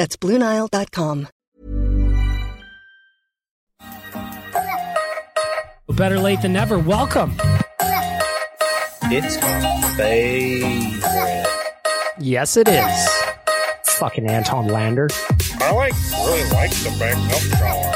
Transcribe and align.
That's 0.00 0.16
BlueNile.com. 0.16 1.28
Better 5.90 6.18
late 6.18 6.40
than 6.40 6.54
never. 6.54 6.78
Welcome. 6.78 7.36
It's 9.12 9.38
my 9.42 9.94
favorite. 9.98 11.46
Yes, 12.18 12.56
it 12.56 12.68
is. 12.68 13.08
Fucking 13.98 14.26
Anton 14.26 14.68
Lander. 14.68 15.10
I 15.60 15.70
like 15.72 15.92
really 16.12 16.48
like 16.48 16.70
the 16.70 16.96
back 16.98 17.18
milk 17.28 17.42
shower. 17.60 17.92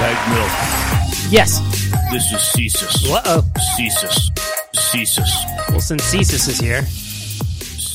Bag 0.00 0.18
milk. 0.32 1.30
Yes. 1.30 1.58
This 2.10 2.32
is 2.32 2.40
Cesus. 2.40 3.10
Uh 3.12 3.20
oh. 3.26 3.44
Cesus. 3.76 4.30
Cesus. 4.72 5.68
Well, 5.68 5.80
since 5.80 6.02
Cesus 6.04 6.48
is 6.48 6.58
here, 6.58 6.86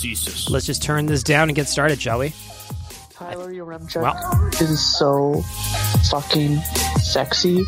Cesus. 0.02 0.50
let's 0.50 0.66
just 0.66 0.82
turn 0.84 1.06
this 1.06 1.24
down 1.24 1.50
and 1.50 1.56
get 1.56 1.68
started, 1.68 2.02
shall 2.02 2.20
we? 2.20 2.34
Tyler 3.12 3.52
Yaremchuk 3.52 4.02
Well. 4.02 4.50
is 4.62 4.98
so 4.98 5.42
fucking 6.12 6.58
sexy. 7.02 7.66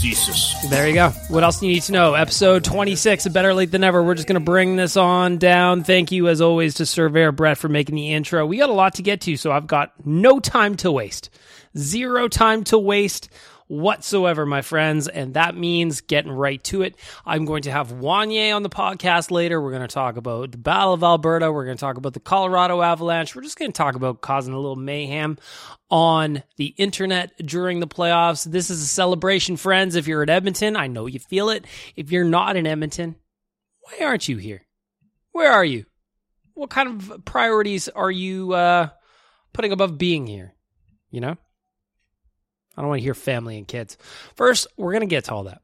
Cesus. 0.00 0.54
There 0.70 0.86
you 0.88 0.94
go. 0.94 1.10
What 1.28 1.42
else 1.44 1.60
do 1.60 1.66
you 1.66 1.74
need 1.74 1.82
to 1.82 1.92
know? 1.92 2.14
Episode 2.14 2.64
26 2.64 3.26
of 3.26 3.32
Better 3.32 3.52
Late 3.52 3.70
Than 3.70 3.80
Never. 3.82 4.02
We're 4.02 4.14
just 4.14 4.28
going 4.28 4.40
to 4.40 4.44
bring 4.44 4.76
this 4.76 4.96
on 4.96 5.38
down. 5.38 5.82
Thank 5.84 6.12
you, 6.12 6.28
as 6.28 6.40
always, 6.40 6.74
to 6.74 6.86
Surveyor 6.86 7.32
Brett 7.32 7.58
for 7.58 7.68
making 7.68 7.96
the 7.96 8.12
intro. 8.12 8.46
We 8.46 8.58
got 8.58 8.70
a 8.70 8.74
lot 8.74 8.94
to 8.94 9.02
get 9.02 9.22
to, 9.22 9.36
so 9.36 9.50
I've 9.52 9.66
got 9.66 9.92
no 10.06 10.38
time 10.40 10.76
to 10.76 10.92
waste. 10.92 11.28
Zero 11.76 12.28
time 12.28 12.64
to 12.64 12.78
waste 12.78 13.28
whatsoever, 13.70 14.44
my 14.44 14.62
friends. 14.62 15.06
And 15.06 15.34
that 15.34 15.54
means 15.54 16.00
getting 16.00 16.32
right 16.32 16.62
to 16.64 16.82
it. 16.82 16.96
I'm 17.24 17.44
going 17.44 17.62
to 17.62 17.70
have 17.70 17.92
Wanye 17.92 18.54
on 18.54 18.64
the 18.64 18.68
podcast 18.68 19.30
later. 19.30 19.62
We're 19.62 19.70
going 19.70 19.86
to 19.86 19.88
talk 19.88 20.16
about 20.16 20.50
the 20.50 20.58
Battle 20.58 20.92
of 20.92 21.04
Alberta. 21.04 21.52
We're 21.52 21.64
going 21.64 21.76
to 21.76 21.80
talk 21.80 21.96
about 21.96 22.12
the 22.12 22.20
Colorado 22.20 22.82
Avalanche. 22.82 23.34
We're 23.34 23.42
just 23.42 23.58
going 23.58 23.72
to 23.72 23.76
talk 23.76 23.94
about 23.94 24.20
causing 24.20 24.54
a 24.54 24.58
little 24.58 24.74
mayhem 24.74 25.38
on 25.88 26.42
the 26.56 26.74
internet 26.78 27.30
during 27.46 27.78
the 27.78 27.86
playoffs. 27.86 28.44
This 28.44 28.70
is 28.70 28.82
a 28.82 28.86
celebration, 28.86 29.56
friends. 29.56 29.94
If 29.94 30.08
you're 30.08 30.24
at 30.24 30.30
Edmonton, 30.30 30.76
I 30.76 30.88
know 30.88 31.06
you 31.06 31.20
feel 31.20 31.48
it. 31.50 31.64
If 31.94 32.10
you're 32.10 32.24
not 32.24 32.56
in 32.56 32.66
Edmonton, 32.66 33.14
why 33.82 34.04
aren't 34.04 34.26
you 34.26 34.36
here? 34.36 34.66
Where 35.30 35.52
are 35.52 35.64
you? 35.64 35.86
What 36.54 36.70
kind 36.70 36.88
of 36.88 37.24
priorities 37.24 37.88
are 37.88 38.10
you 38.10 38.52
uh, 38.52 38.88
putting 39.52 39.70
above 39.70 39.96
being 39.96 40.26
here? 40.26 40.54
You 41.12 41.20
know? 41.20 41.36
I 42.76 42.82
don't 42.82 42.88
want 42.88 43.00
to 43.00 43.04
hear 43.04 43.14
family 43.14 43.58
and 43.58 43.66
kids. 43.66 43.96
First, 44.36 44.66
we're 44.76 44.92
going 44.92 45.00
to 45.00 45.06
get 45.06 45.24
to 45.24 45.34
all 45.34 45.44
that. 45.44 45.62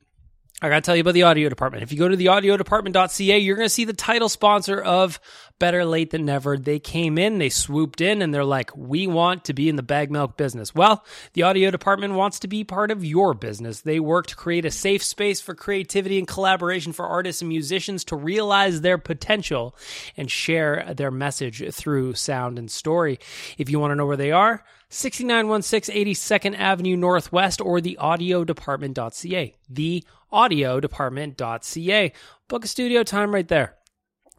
I 0.62 0.71
got 0.71 0.77
to 0.77 0.81
tell 0.81 0.97
you 0.97 1.03
about 1.03 1.12
the 1.12 1.25
audio 1.25 1.50
department. 1.50 1.83
If 1.83 1.93
you 1.93 1.99
go 1.99 2.09
to 2.09 2.17
the 2.17 2.27
audiodepartment.ca, 2.27 3.39
you're 3.39 3.56
going 3.56 3.67
to 3.67 3.75
see 3.75 3.84
the 3.84 3.93
title 3.93 4.31
sponsor 4.31 4.81
of 4.81 5.21
Better 5.59 5.84
Late 5.84 6.12
Than 6.12 6.25
Never. 6.25 6.56
They 6.56 6.78
came 6.78 7.19
in, 7.19 7.37
they 7.37 7.50
swooped 7.50 8.00
in, 8.00 8.22
and 8.22 8.33
they're 8.33 8.43
like, 8.43 8.75
we 8.75 9.06
want 9.06 9.44
to 9.44 9.53
be 9.53 9.69
in 9.69 9.77
the 9.77 9.83
bag 9.83 10.11
milk 10.11 10.39
business. 10.39 10.75
Well, 10.75 11.05
the 11.34 11.43
audio 11.43 11.71
department 11.71 12.15
wants 12.15 12.39
to 12.39 12.49
be 12.49 12.65
part 12.65 12.91
of 12.91 13.05
your 13.05 13.34
business. 13.34 13.83
They 13.83 14.00
work 14.00 14.28
to 14.28 14.37
create 14.37 14.65
a 14.65 14.71
safe 14.71 15.05
space 15.05 15.43
for 15.43 15.55
creativity 15.55 16.19
and 16.19 16.27
collaboration 16.27 16.94
for 16.94 17.06
artists 17.06 17.43
and 17.43 17.50
musicians 17.50 18.03
to 18.05 18.17
realize 18.17 18.81
their 18.81 18.97
potential 18.97 19.77
and 20.17 20.31
share 20.31 20.94
their 20.97 21.11
message 21.11 21.62
through 21.75 22.15
sound 22.15 22.59
and 22.59 22.71
story. 22.71 23.19
If 23.59 23.69
you 23.69 23.78
want 23.78 23.91
to 23.91 23.94
know 23.97 24.06
where 24.06 24.17
they 24.17 24.33
are, 24.33 24.65
6916 24.88 25.94
82nd 25.94 26.58
Avenue 26.58 26.97
Northwest 26.97 27.60
or 27.60 27.80
the 27.80 27.98
audiodepartment.ca. 28.00 29.56
The 29.69 30.04
audiodepartment.ca. 30.32 32.12
Book 32.48 32.64
a 32.64 32.69
studio 32.69 33.02
time 33.02 33.34
right 33.34 33.48
there. 33.48 33.75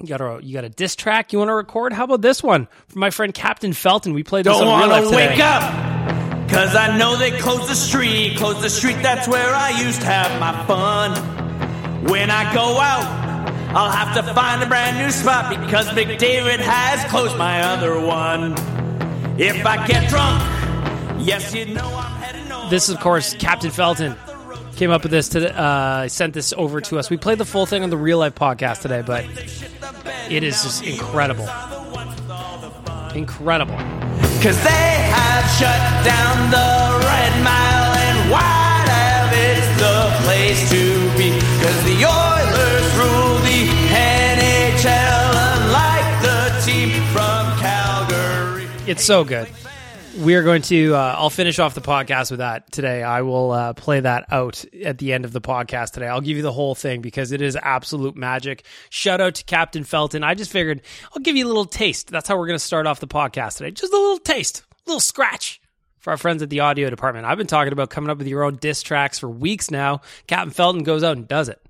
You 0.02 0.07
got 0.09 0.22
a 0.22 0.40
you 0.44 0.53
got 0.53 0.63
a 0.63 0.69
diss 0.69 0.96
track 0.96 1.34
you 1.34 1.40
want 1.40 1.50
to 1.50 1.56
record? 1.56 1.91
How 1.91 2.03
about 2.03 2.22
this 2.22 2.44
one 2.44 2.68
from 2.88 3.00
my 3.00 3.09
friend 3.09 3.34
Captain 3.34 3.74
Felton? 3.74 4.13
We 4.13 4.24
played 4.24 4.46
this 4.46 4.56
Don't 4.57 4.68
on 4.68 4.80
Real 4.80 4.90
Life 4.90 5.06
today. 5.06 5.28
wake 5.30 5.40
up, 5.40 5.62
cause 6.50 6.75
I 6.75 6.96
know 6.97 7.18
they 7.18 7.31
closed 7.31 7.68
the 7.68 7.75
street. 7.75 8.38
Closed 8.38 8.62
the 8.62 8.69
street, 8.69 8.97
that's 9.02 9.28
where 9.28 9.53
I 9.53 9.81
used 9.81 10.02
to 10.02 10.06
have 10.06 10.40
my 10.40 10.66
fun. 10.68 12.06
When 12.12 12.30
I 12.30 12.53
go 12.53 12.80
out, 12.80 13.28
I'll 13.75 13.90
have 13.90 14.16
to 14.16 14.34
find 14.36 14.62
a 14.62 14.68
brand 14.68 15.00
new 15.00 15.09
spot 15.09 15.50
because 15.50 15.91
Big 15.94 16.19
David 16.19 16.59
has 16.59 17.03
closed 17.09 17.36
my 17.36 17.63
other 17.63 18.00
one. 18.00 18.53
If 19.40 19.66
I 19.68 19.86
get 19.86 20.09
drunk, 20.09 20.42
yes, 21.22 21.54
you 21.54 21.66
know 21.68 21.86
I'm 21.95 22.22
heading 22.22 22.51
over. 22.51 22.69
This 22.72 22.89
is 22.89 22.95
of 22.95 23.01
course 23.01 23.36
Captain 23.36 23.69
Felton 23.69 24.16
came 24.75 24.89
up 24.89 25.04
with 25.04 25.12
this 25.12 25.30
to 25.30 25.56
uh, 25.56 26.07
sent 26.07 26.34
this 26.34 26.54
over 26.57 26.81
to 26.81 26.98
us. 26.98 27.12
We 27.12 27.18
played 27.18 27.38
the 27.38 27.45
full 27.45 27.68
thing 27.68 27.84
on 27.84 27.92
the 27.92 27.98
Real 27.98 28.18
Life 28.18 28.34
podcast 28.34 28.81
today, 28.81 29.04
but 29.06 29.25
it 30.31 30.42
is 30.44 30.63
just 30.63 30.84
incredible, 30.84 31.48
incredible. 33.13 33.75
Cause 34.42 34.57
they 34.63 34.95
have 35.13 35.45
shut 35.57 35.81
down 36.04 36.50
the 36.50 37.06
Red 37.06 37.44
Mile 37.44 37.94
and 37.94 38.31
White 38.31 38.89
Ave 38.89 39.38
is 39.38 39.78
the 39.78 40.10
place 40.25 40.69
to 40.72 40.84
be. 41.16 41.30
Cause 41.62 41.84
the 41.86 42.06
Oilers 42.06 42.98
rule 42.98 43.38
the 43.45 43.69
NHL 43.94 45.47
It's 48.88 49.04
so 49.04 49.25
good. 49.25 49.50
We 50.18 50.36
are 50.36 50.44
going 50.44 50.62
to. 50.63 50.95
Uh, 50.95 51.16
I'll 51.18 51.30
finish 51.30 51.60
off 51.60 51.75
the 51.75 51.81
podcast 51.81 52.31
with 52.31 52.39
that 52.39 52.72
today. 52.72 53.04
I 53.04 53.22
will 53.22 53.51
uh, 53.51 53.74
play 53.74 54.00
that 54.00 54.25
out 54.31 54.63
at 54.84 54.98
the 54.98 55.12
end 55.12 55.25
of 55.25 55.34
the 55.34 55.42
podcast 55.42 55.92
today. 55.92 56.07
I'll 56.07 56.22
give 56.22 56.38
you 56.38 56.44
the 56.44 56.54
whole 56.54 56.74
thing 56.74 57.01
because 57.01 57.34
it 57.34 57.42
is 57.42 57.57
absolute 57.62 58.16
magic. 58.16 58.63
Shout 58.89 59.19
out 59.19 59.36
to 59.36 59.44
Captain 59.44 59.84
Felton. 59.84 60.24
I 60.24 60.36
just 60.36 60.51
figured 60.51 60.81
I'll 61.13 61.22
give 61.22 61.36
you 61.36 61.45
a 61.45 61.50
little 61.50 61.66
taste. 61.66 62.10
That's 62.10 62.30
how 62.30 62.38
we're 62.38 62.48
going 62.48 62.57
to 62.57 62.63
start 62.63 62.88
off 62.88 63.01
the 63.01 63.07
podcast 63.07 63.57
today. 63.57 63.72
Just 63.72 63.92
a 63.92 63.98
little 63.98 64.19
taste, 64.19 64.63
a 64.72 64.89
little 64.89 65.01
scratch 65.01 65.60
for 66.00 66.12
our 66.12 66.18
friends 66.18 66.42
at 66.42 66.50
the 66.50 66.62
audio 66.62 66.89
department. 66.89 67.25
I've 67.25 67.38
been 67.38 67.45
talking 67.45 67.74
about 67.74 67.89
coming 67.89 68.10
up 68.10 68.18
with 68.18 68.28
your 68.28 68.44
own 68.44 68.56
diss 68.56 68.81
tracks 68.81 69.19
for 69.19 69.30
weeks 69.30 69.69
now. 69.69 70.00
Captain 70.28 70.51
Felton 70.51 70.84
goes 70.84 71.04
out 71.04 71.18
and 71.18 71.28
does 71.28 71.50
it. 71.50 71.62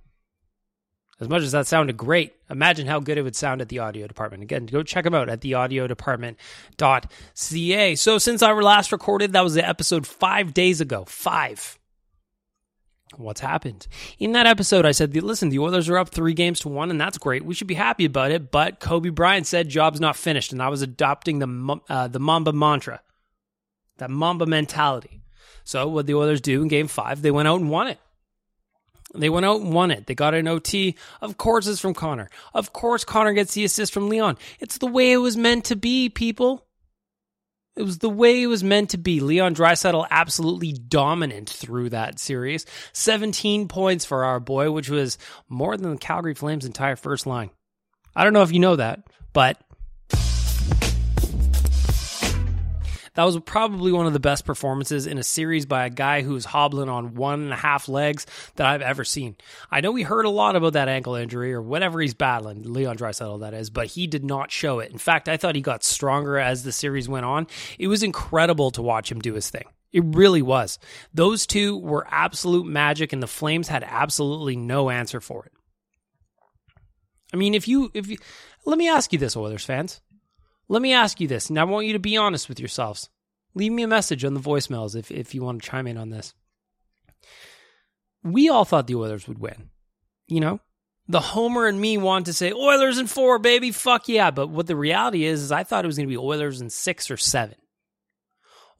As 1.19 1.27
much 1.27 1.41
as 1.41 1.53
that 1.53 1.65
sounded 1.65 1.97
great, 1.97 2.35
imagine 2.47 2.85
how 2.85 2.99
good 2.99 3.17
it 3.17 3.23
would 3.23 3.35
sound 3.35 3.59
at 3.59 3.69
the 3.69 3.79
audio 3.79 4.05
department. 4.05 4.43
Again, 4.43 4.67
go 4.67 4.83
check 4.83 5.03
them 5.03 5.15
out 5.15 5.29
at 5.29 5.41
theaudiodepartment.ca. 5.41 7.95
So 7.95 8.19
since 8.19 8.43
I 8.43 8.51
last 8.51 8.91
recorded, 8.91 9.33
that 9.33 9.43
was 9.43 9.55
the 9.55 9.67
episode 9.67 10.05
five 10.05 10.53
days 10.53 10.79
ago. 10.79 11.05
Five. 11.05 11.79
What's 13.15 13.39
happened? 13.39 13.87
In 14.19 14.33
that 14.33 14.45
episode, 14.45 14.85
I 14.85 14.91
said, 14.91 15.15
listen, 15.15 15.49
the 15.49 15.59
Oilers 15.59 15.89
are 15.89 15.97
up 15.97 16.09
three 16.09 16.33
games 16.33 16.59
to 16.59 16.69
one, 16.69 16.91
and 16.91 17.01
that's 17.01 17.17
great. 17.17 17.43
We 17.43 17.55
should 17.55 17.67
be 17.67 17.73
happy 17.73 18.05
about 18.05 18.29
it. 18.31 18.51
But 18.51 18.79
Kobe 18.79 19.09
Bryant 19.09 19.47
said, 19.47 19.69
job's 19.69 19.99
not 19.99 20.17
finished. 20.17 20.51
And 20.51 20.61
I 20.61 20.69
was 20.69 20.83
adopting 20.83 21.39
the, 21.39 21.79
uh, 21.89 22.09
the 22.09 22.19
Mamba 22.19 22.53
mantra, 22.53 23.01
that 23.97 24.11
Mamba 24.11 24.45
mentality. 24.45 25.23
So 25.63 25.87
what 25.87 26.05
the 26.05 26.13
Oilers 26.13 26.41
do 26.41 26.61
in 26.61 26.67
game 26.67 26.87
five, 26.87 27.23
they 27.23 27.31
went 27.31 27.47
out 27.47 27.59
and 27.59 27.71
won 27.71 27.87
it. 27.87 27.99
They 29.15 29.29
went 29.29 29.45
out 29.45 29.61
and 29.61 29.73
won 29.73 29.91
it. 29.91 30.05
They 30.05 30.15
got 30.15 30.33
an 30.33 30.47
OT. 30.47 30.95
Of 31.21 31.37
course, 31.37 31.67
it's 31.67 31.79
from 31.79 31.93
Connor. 31.93 32.29
Of 32.53 32.73
course, 32.73 33.03
Connor 33.03 33.33
gets 33.33 33.53
the 33.53 33.63
assist 33.63 33.93
from 33.93 34.09
Leon. 34.09 34.37
It's 34.59 34.77
the 34.77 34.87
way 34.87 35.11
it 35.11 35.17
was 35.17 35.37
meant 35.37 35.65
to 35.65 35.75
be, 35.75 36.09
people. 36.09 36.65
It 37.77 37.83
was 37.83 37.99
the 37.99 38.09
way 38.09 38.41
it 38.41 38.47
was 38.47 38.63
meant 38.63 38.89
to 38.91 38.97
be. 38.97 39.19
Leon 39.19 39.55
Draisaitl 39.55 40.07
absolutely 40.09 40.73
dominant 40.73 41.49
through 41.49 41.91
that 41.91 42.19
series. 42.19 42.65
17 42.93 43.67
points 43.67 44.03
for 44.03 44.25
our 44.25 44.39
boy, 44.39 44.71
which 44.71 44.89
was 44.89 45.17
more 45.47 45.77
than 45.77 45.91
the 45.91 45.97
Calgary 45.97 46.33
Flames' 46.33 46.65
entire 46.65 46.95
first 46.95 47.27
line. 47.27 47.51
I 48.15 48.23
don't 48.23 48.33
know 48.33 48.41
if 48.41 48.51
you 48.51 48.59
know 48.59 48.75
that, 48.75 49.07
but 49.31 49.61
that 53.17 53.23
was 53.23 53.39
probably 53.39 53.91
one 53.91 54.05
of 54.05 54.13
the 54.13 54.19
best 54.19 54.45
performances 54.45 55.07
in 55.07 55.17
a 55.17 55.23
series 55.23 55.65
by 55.65 55.87
a 55.87 55.89
guy 55.89 56.21
who's 56.21 56.45
hobbling 56.45 56.87
on 56.87 57.15
one 57.15 57.41
and 57.41 57.51
a 57.51 57.55
half 57.55 57.89
legs 57.89 58.27
that 58.57 58.67
I've 58.67 58.83
ever 58.83 59.03
seen. 59.03 59.35
I 59.71 59.81
know 59.81 59.91
we 59.91 60.03
heard 60.03 60.25
a 60.25 60.29
lot 60.29 60.55
about 60.55 60.73
that 60.73 60.87
ankle 60.87 61.15
injury 61.15 61.51
or 61.51 61.59
whatever 61.59 61.99
he's 61.99 62.13
battling, 62.13 62.71
Leon 62.71 62.95
Draisaitl 62.95 63.39
that 63.39 63.55
is, 63.55 63.71
but 63.71 63.87
he 63.87 64.05
did 64.05 64.23
not 64.23 64.51
show 64.51 64.77
it. 64.77 64.91
In 64.91 64.99
fact, 64.99 65.27
I 65.27 65.35
thought 65.35 65.55
he 65.55 65.61
got 65.61 65.83
stronger 65.83 66.37
as 66.37 66.61
the 66.61 66.71
series 66.71 67.09
went 67.09 67.25
on. 67.25 67.47
It 67.79 67.87
was 67.87 68.03
incredible 68.03 68.69
to 68.69 68.83
watch 68.83 69.11
him 69.11 69.19
do 69.19 69.33
his 69.33 69.49
thing. 69.49 69.65
It 69.91 70.03
really 70.05 70.43
was. 70.43 70.77
Those 71.11 71.47
two 71.47 71.75
were 71.75 72.05
absolute 72.11 72.67
magic, 72.67 73.13
and 73.13 73.23
the 73.23 73.25
Flames 73.25 73.67
had 73.67 73.83
absolutely 73.83 74.55
no 74.55 74.91
answer 74.91 75.19
for 75.19 75.43
it. 75.47 75.53
I 77.33 77.37
mean, 77.37 77.55
if 77.55 77.67
you, 77.67 77.89
if 77.95 78.09
you, 78.09 78.17
let 78.63 78.77
me 78.77 78.87
ask 78.87 79.11
you 79.11 79.17
this, 79.17 79.35
Oilers 79.35 79.65
fans. 79.65 80.01
Let 80.69 80.81
me 80.81 80.93
ask 80.93 81.21
you 81.21 81.27
this, 81.27 81.49
and 81.49 81.59
I 81.59 81.63
want 81.63 81.87
you 81.87 81.93
to 81.93 81.99
be 81.99 82.17
honest 82.17 82.49
with 82.49 82.59
yourselves. 82.59 83.09
Leave 83.53 83.71
me 83.71 83.83
a 83.83 83.87
message 83.87 84.25
on 84.25 84.33
the 84.33 84.39
voicemails 84.39 84.95
if, 84.95 85.09
if 85.09 85.33
you 85.33 85.41
want 85.41 85.61
to 85.61 85.69
chime 85.69 85.87
in 85.87 85.97
on 85.97 86.09
this. 86.09 86.33
We 88.23 88.49
all 88.49 88.65
thought 88.65 88.87
the 88.87 88.95
Oilers 88.95 89.27
would 89.27 89.39
win. 89.39 89.69
You 90.27 90.41
know, 90.41 90.59
the 91.07 91.21
Homer 91.21 91.67
and 91.67 91.79
me 91.79 91.97
want 91.97 92.25
to 92.25 92.33
say 92.33 92.51
Oilers 92.51 92.97
in 92.97 93.07
four, 93.07 93.39
baby, 93.39 93.71
fuck 93.71 94.09
yeah. 94.09 94.31
But 94.31 94.49
what 94.49 94.67
the 94.67 94.75
reality 94.75 95.23
is, 95.23 95.41
is 95.41 95.51
I 95.51 95.63
thought 95.63 95.85
it 95.85 95.87
was 95.87 95.97
going 95.97 96.07
to 96.07 96.13
be 96.13 96.17
Oilers 96.17 96.59
in 96.59 96.69
six 96.69 97.09
or 97.09 97.17
seven. 97.17 97.55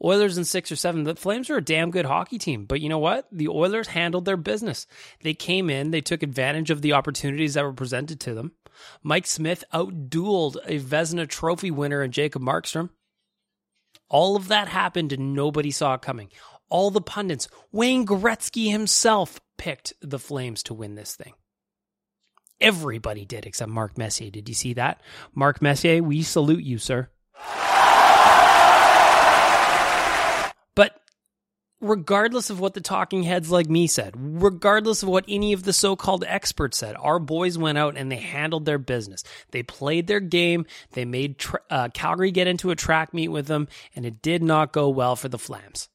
Oilers 0.04 0.38
in 0.38 0.45
six 0.45 0.72
or 0.72 0.75
seven. 0.75 1.06
The 1.06 1.16
Flames 1.16 1.50
are 1.50 1.57
a 1.57 1.63
damn 1.63 1.89
good 1.89 2.06
hockey 2.06 2.38
team, 2.38 2.66
but 2.66 2.81
you 2.81 2.89
know 2.89 3.00
what? 3.00 3.28
The 3.31 3.48
Oilers 3.48 3.88
handled 3.88 4.25
their 4.25 4.38
business. 4.38 4.86
They 5.22 5.34
came 5.34 5.69
in, 5.69 5.92
they 5.92 6.01
took 6.01 6.22
advantage 6.22 6.69
of 6.69 6.81
the 6.81 6.94
opportunities 6.94 7.56
that 7.56 7.63
were 7.63 7.74
presented 7.74 8.19
to 8.22 8.34
them. 8.34 8.51
Mike 9.03 9.27
Smith 9.27 9.63
outdueled 9.74 10.57
a 10.65 10.79
Vezina 10.79 11.27
Trophy 11.27 11.71
winner 11.71 12.01
and 12.01 12.13
Jacob 12.13 12.41
Markstrom. 12.41 12.89
All 14.09 14.35
of 14.35 14.47
that 14.47 14.68
happened 14.68 15.12
and 15.12 15.33
nobody 15.33 15.71
saw 15.71 15.95
it 15.95 16.01
coming. 16.01 16.29
All 16.69 16.91
the 16.91 17.01
pundits, 17.01 17.47
Wayne 17.71 18.06
Gretzky 18.06 18.71
himself 18.71 19.39
picked 19.57 19.94
the 20.01 20.19
Flames 20.19 20.63
to 20.63 20.74
win 20.74 20.95
this 20.95 21.15
thing. 21.15 21.33
Everybody 22.59 23.25
did 23.25 23.45
except 23.45 23.69
Mark 23.69 23.97
Messier. 23.97 24.31
Did 24.31 24.50
you 24.50 24.56
see 24.56 24.74
that? 24.74 25.01
Mark 25.33 25.62
Messier, 25.62 26.01
we 26.01 26.24
salute 26.24 26.63
you, 26.63 26.77
sir. 26.77 27.09
Regardless 31.79 32.50
of 32.50 32.59
what 32.59 32.74
the 32.74 32.81
talking 32.81 33.24
heads 33.24 33.51
like 33.51 33.69
me 33.69 33.88
said, 33.88 34.13
regardless 34.15 35.03
of 35.03 35.09
what 35.09 35.25
any 35.27 35.53
of 35.53 35.63
the 35.63 35.74
so 35.74 35.95
called 35.95 36.24
experts 36.27 36.77
said, 36.77 36.95
our 37.00 37.19
boys 37.19 37.57
went 37.57 37.77
out 37.77 37.97
and 37.97 38.12
they 38.12 38.18
handled 38.18 38.65
their 38.65 38.77
business. 38.77 39.24
They 39.51 39.63
played 39.63 40.07
their 40.07 40.19
game. 40.19 40.65
They 40.94 41.06
made 41.06 41.38
tra- 41.38 41.62
uh, 41.69 41.89
Calgary 41.94 42.31
get 42.31 42.47
into 42.47 42.71
a 42.71 42.75
track 42.75 43.13
meet 43.13 43.29
with 43.29 43.47
them, 43.47 43.68
and 43.95 44.06
it 44.06 44.21
did 44.21 44.41
not 44.41 44.74
go 44.74 44.89
well 44.89 45.15
for 45.15 45.29
the 45.29 45.38
Flams. 45.38 45.88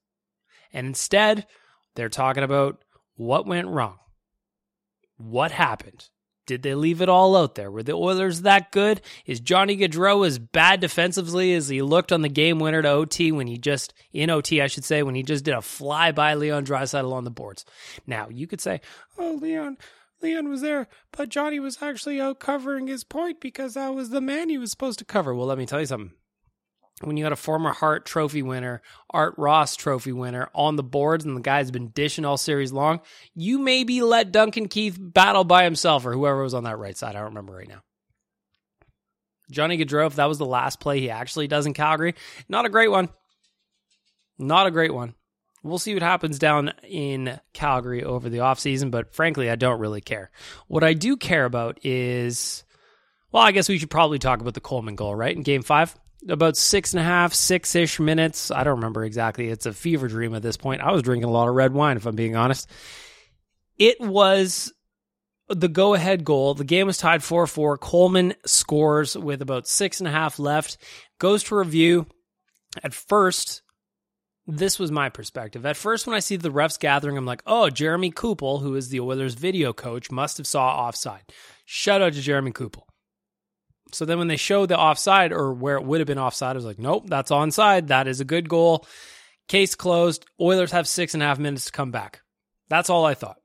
And 0.73 0.87
instead, 0.87 1.47
they're 1.95 2.09
talking 2.09 2.45
about 2.45 2.83
what 3.17 3.47
went 3.47 3.69
wrong. 3.69 3.99
What 5.17 5.53
happened? 5.53 6.09
Did 6.47 6.63
they 6.63 6.75
leave 6.75 7.01
it 7.01 7.09
all 7.09 7.37
out 7.37 7.55
there? 7.55 7.71
Were 7.71 7.83
the 7.83 7.93
Oilers 7.93 8.43
that 8.43 8.73
good? 8.73 9.01
Is 9.27 9.39
Johnny 9.41 9.77
Gaudreau 9.77 10.27
as 10.27 10.39
bad 10.39 10.81
defensively 10.81 11.55
as 11.55 11.69
he 11.69 11.83
looked 11.83 12.11
on 12.11 12.23
the 12.23 12.29
game 12.29 12.59
winner 12.59 12.83
to 12.83 12.89
OT 12.89 13.31
when 13.31 13.47
he 13.47 13.59
just, 13.59 13.95
in 14.13 14.31
OT, 14.31 14.61
I 14.61 14.67
should 14.67 14.85
say, 14.85 15.03
when 15.03 15.15
he 15.15 15.23
just 15.23 15.45
did 15.45 15.55
a 15.55 15.63
fly 15.63 16.11
by 16.11 16.35
Leon 16.35 16.67
Draisaitl 16.67 17.13
on 17.13 17.25
the 17.25 17.31
boards? 17.31 17.65
Now, 18.07 18.29
you 18.29 18.47
could 18.47 18.61
say, 18.61 18.81
oh, 19.19 19.39
Leon, 19.41 19.79
Leon 20.21 20.49
was 20.49 20.63
there, 20.63 20.89
but 21.13 21.29
Johnny 21.29 21.61
was 21.61 21.83
actually 21.83 22.21
out 22.21 22.41
covering 22.41 22.89
his 22.89 23.05
point 23.05 23.41
because 23.41 23.75
that 23.75 23.95
was 23.95 24.11
the 24.11 24.21
man 24.21 24.49
he 24.49 24.59
was 24.59 24.71
supposed 24.71 24.99
to 24.99 25.05
cover. 25.05 25.35
Well, 25.35 25.47
let 25.47 25.59
me 25.59 25.67
tell 25.67 25.81
you 25.81 25.87
something 25.87 26.13
when 27.01 27.17
you 27.17 27.25
got 27.25 27.33
a 27.33 27.37
former 27.37 27.73
Hart 27.73 28.05
Trophy 28.07 28.43
winner, 28.43 28.83
Art 29.11 29.35
Ross 29.37 29.77
Trophy 29.77 30.13
winner 30.13 30.49
on 30.55 30.77
the 30.77 30.83
boards, 30.83 31.25
and 31.25 31.37
the 31.37 31.41
guy's 31.41 31.71
been 31.71 31.89
dishing 31.89 32.25
all 32.25 32.37
series 32.37 32.73
long, 32.73 33.01
you 33.35 33.59
maybe 33.59 34.03
let 34.03 34.33
Duncan 34.33 34.69
Keith 34.69 34.97
battle 35.01 35.45
by 35.45 35.65
himself 35.65 36.07
or 36.07 36.13
whoever 36.13 36.43
was 36.43 36.55
on 36.55 36.65
that 36.65 36.79
right 36.79 36.97
side. 36.97 37.17
I 37.17 37.21
don't 37.21 37.31
remember 37.31 37.55
right 37.55 37.69
now. 37.69 37.83
Johnny 39.51 39.77
Gaudreau, 39.77 40.07
if 40.07 40.17
that 40.17 40.29
was 40.29 40.39
the 40.39 40.47
last 40.47 40.81
play 40.81 41.01
he 41.01 41.11
actually 41.11 41.49
does 41.49 41.67
in 41.67 41.75
Calgary, 41.75 42.15
not 42.49 42.67
a 42.67 42.71
great 42.71 42.91
one. 42.91 43.09
Not 44.39 44.67
a 44.67 44.71
great 44.71 44.95
one. 44.95 45.15
We'll 45.63 45.79
see 45.79 45.95
what 45.95 46.03
happens 46.03 46.39
down 46.39 46.73
in 46.83 47.39
Calgary 47.53 48.03
over 48.03 48.29
the 48.29 48.39
offseason, 48.39 48.91
but 48.91 49.15
frankly, 49.15 49.49
I 49.49 49.57
don't 49.57 49.79
really 49.79 50.01
care. 50.01 50.31
What 50.67 50.83
I 50.83 50.95
do 50.95 51.17
care 51.17 51.45
about 51.45 51.85
is, 51.85 52.65
well, 53.31 53.45
I 53.45 53.53
guess 53.53 53.69
we 53.69 53.79
should 53.79 53.91
probably 53.91 54.19
talk 54.19 54.41
about 54.41 54.55
the 54.55 54.61
Coleman 54.61 54.97
goal, 54.97 55.15
right? 55.15 55.37
In 55.37 55.43
game 55.43 55.63
five 55.63 55.95
about 56.29 56.57
six 56.57 56.93
and 56.93 57.01
a 57.01 57.05
half, 57.05 57.35
six 57.35 57.75
ish 57.75 57.99
minutes. 57.99 58.51
I 58.51 58.65
don't 58.65 58.77
remember 58.77 59.05
exactly. 59.05 59.49
It's 59.49 59.67
a 59.67 59.73
fever 59.73 60.09
dream 60.09 60.35
at 60.35 60.43
this 60.43 60.57
point. 60.57 60.83
I 60.83 60.93
was 60.93 61.03
drinking 61.03 61.29
a 61.29 61.33
lot 61.33 61.49
of 61.49 61.55
red 61.55 61.73
wine, 61.73 61.97
if 61.97 62.07
I'm 62.07 62.17
being 62.17 62.37
honest. 62.37 62.69
It 63.79 64.01
was 64.01 64.73
the 65.49 65.69
go 65.69 65.95
ahead 65.95 66.25
goal. 66.25 66.55
The 66.55 66.65
game 66.65 66.87
was 66.87 66.99
tied 66.99 67.23
4 67.23 67.47
4. 67.47 67.79
Coleman 67.79 68.35
scores 68.47 69.17
with 69.17 69.43
about 69.43 69.67
six 69.67 70.01
and 70.01 70.09
a 70.09 70.13
half 70.13 70.39
left, 70.39 70.79
goes 71.19 71.43
to 71.45 71.57
review. 71.57 72.07
At 72.83 72.95
first, 72.95 73.63
this 74.47 74.79
was 74.79 74.91
my 74.91 75.09
perspective. 75.09 75.65
At 75.67 75.77
first, 75.77 76.07
when 76.07 76.17
I 76.17 76.21
see 76.21 76.37
the 76.37 76.51
refs 76.51 76.79
gathering, 76.79 77.17
I'm 77.17 77.27
like, 77.27 77.43
oh, 77.47 77.71
Jeremy 77.71 78.11
Coupal, 78.11 78.61
who 78.61 78.75
is 78.75 78.89
the 78.89 79.01
Oilers 79.01 79.35
video 79.35 79.73
coach, 79.73 80.11
must 80.11 80.39
have 80.39 80.47
saw 80.47 80.87
offside. 80.87 81.23
Shout 81.65 82.03
out 82.03 82.15
to 82.15 82.21
Jeremy 82.21 82.53
Coupal. 82.53 82.85
So 83.93 84.05
then 84.05 84.19
when 84.19 84.29
they 84.29 84.37
showed 84.37 84.69
the 84.69 84.79
offside 84.79 85.33
or 85.33 85.53
where 85.53 85.77
it 85.77 85.85
would 85.85 86.01
have 86.01 86.07
been 86.07 86.19
offside, 86.19 86.57
I 86.57 86.59
was 86.59 86.65
like, 86.65 86.79
nope, 86.79 87.05
that's 87.07 87.31
onside. 87.31 87.89
That 87.89 88.09
is 88.09 88.21
a 88.21 88.25
good 88.25 88.49
goal. 88.49 88.87
Case 89.49 89.75
closed. 89.75 90.25
Oilers 90.41 90.73
have 90.73 90.89
six 90.89 91.15
and 91.15 91.23
a 91.23 91.27
half 91.27 91.39
minutes 91.39 91.67
to 91.67 91.73
come 91.73 91.91
back. 91.91 92.23
That's 92.69 92.91
all 92.91 93.05
I 93.05 93.15
thought. 93.15 93.37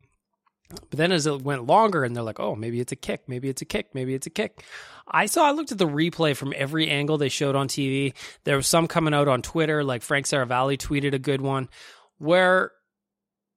But 0.69 0.91
then 0.91 1.11
as 1.11 1.27
it 1.27 1.41
went 1.41 1.65
longer 1.65 2.03
and 2.03 2.15
they're 2.15 2.23
like, 2.23 2.39
oh, 2.39 2.55
maybe 2.55 2.79
it's 2.79 2.91
a 2.91 2.97
kick, 2.97 3.23
maybe 3.27 3.47
it's 3.47 3.61
a 3.61 3.65
kick, 3.65 3.89
maybe 3.93 4.13
it's 4.13 4.27
a 4.27 4.31
kick. 4.31 4.63
I 5.07 5.25
saw, 5.27 5.47
I 5.47 5.51
looked 5.51 5.71
at 5.71 5.77
the 5.77 5.87
replay 5.87 6.35
from 6.35 6.53
every 6.55 6.89
angle 6.89 7.17
they 7.17 7.29
showed 7.29 7.55
on 7.55 7.69
TV. 7.69 8.13
There 8.43 8.57
was 8.57 8.67
some 8.67 8.87
coming 8.87 9.13
out 9.13 9.29
on 9.29 9.41
Twitter, 9.41 9.83
like 9.83 10.01
Frank 10.01 10.25
Seravalli 10.25 10.77
tweeted 10.77 11.13
a 11.13 11.19
good 11.19 11.39
one, 11.39 11.69
where 12.17 12.71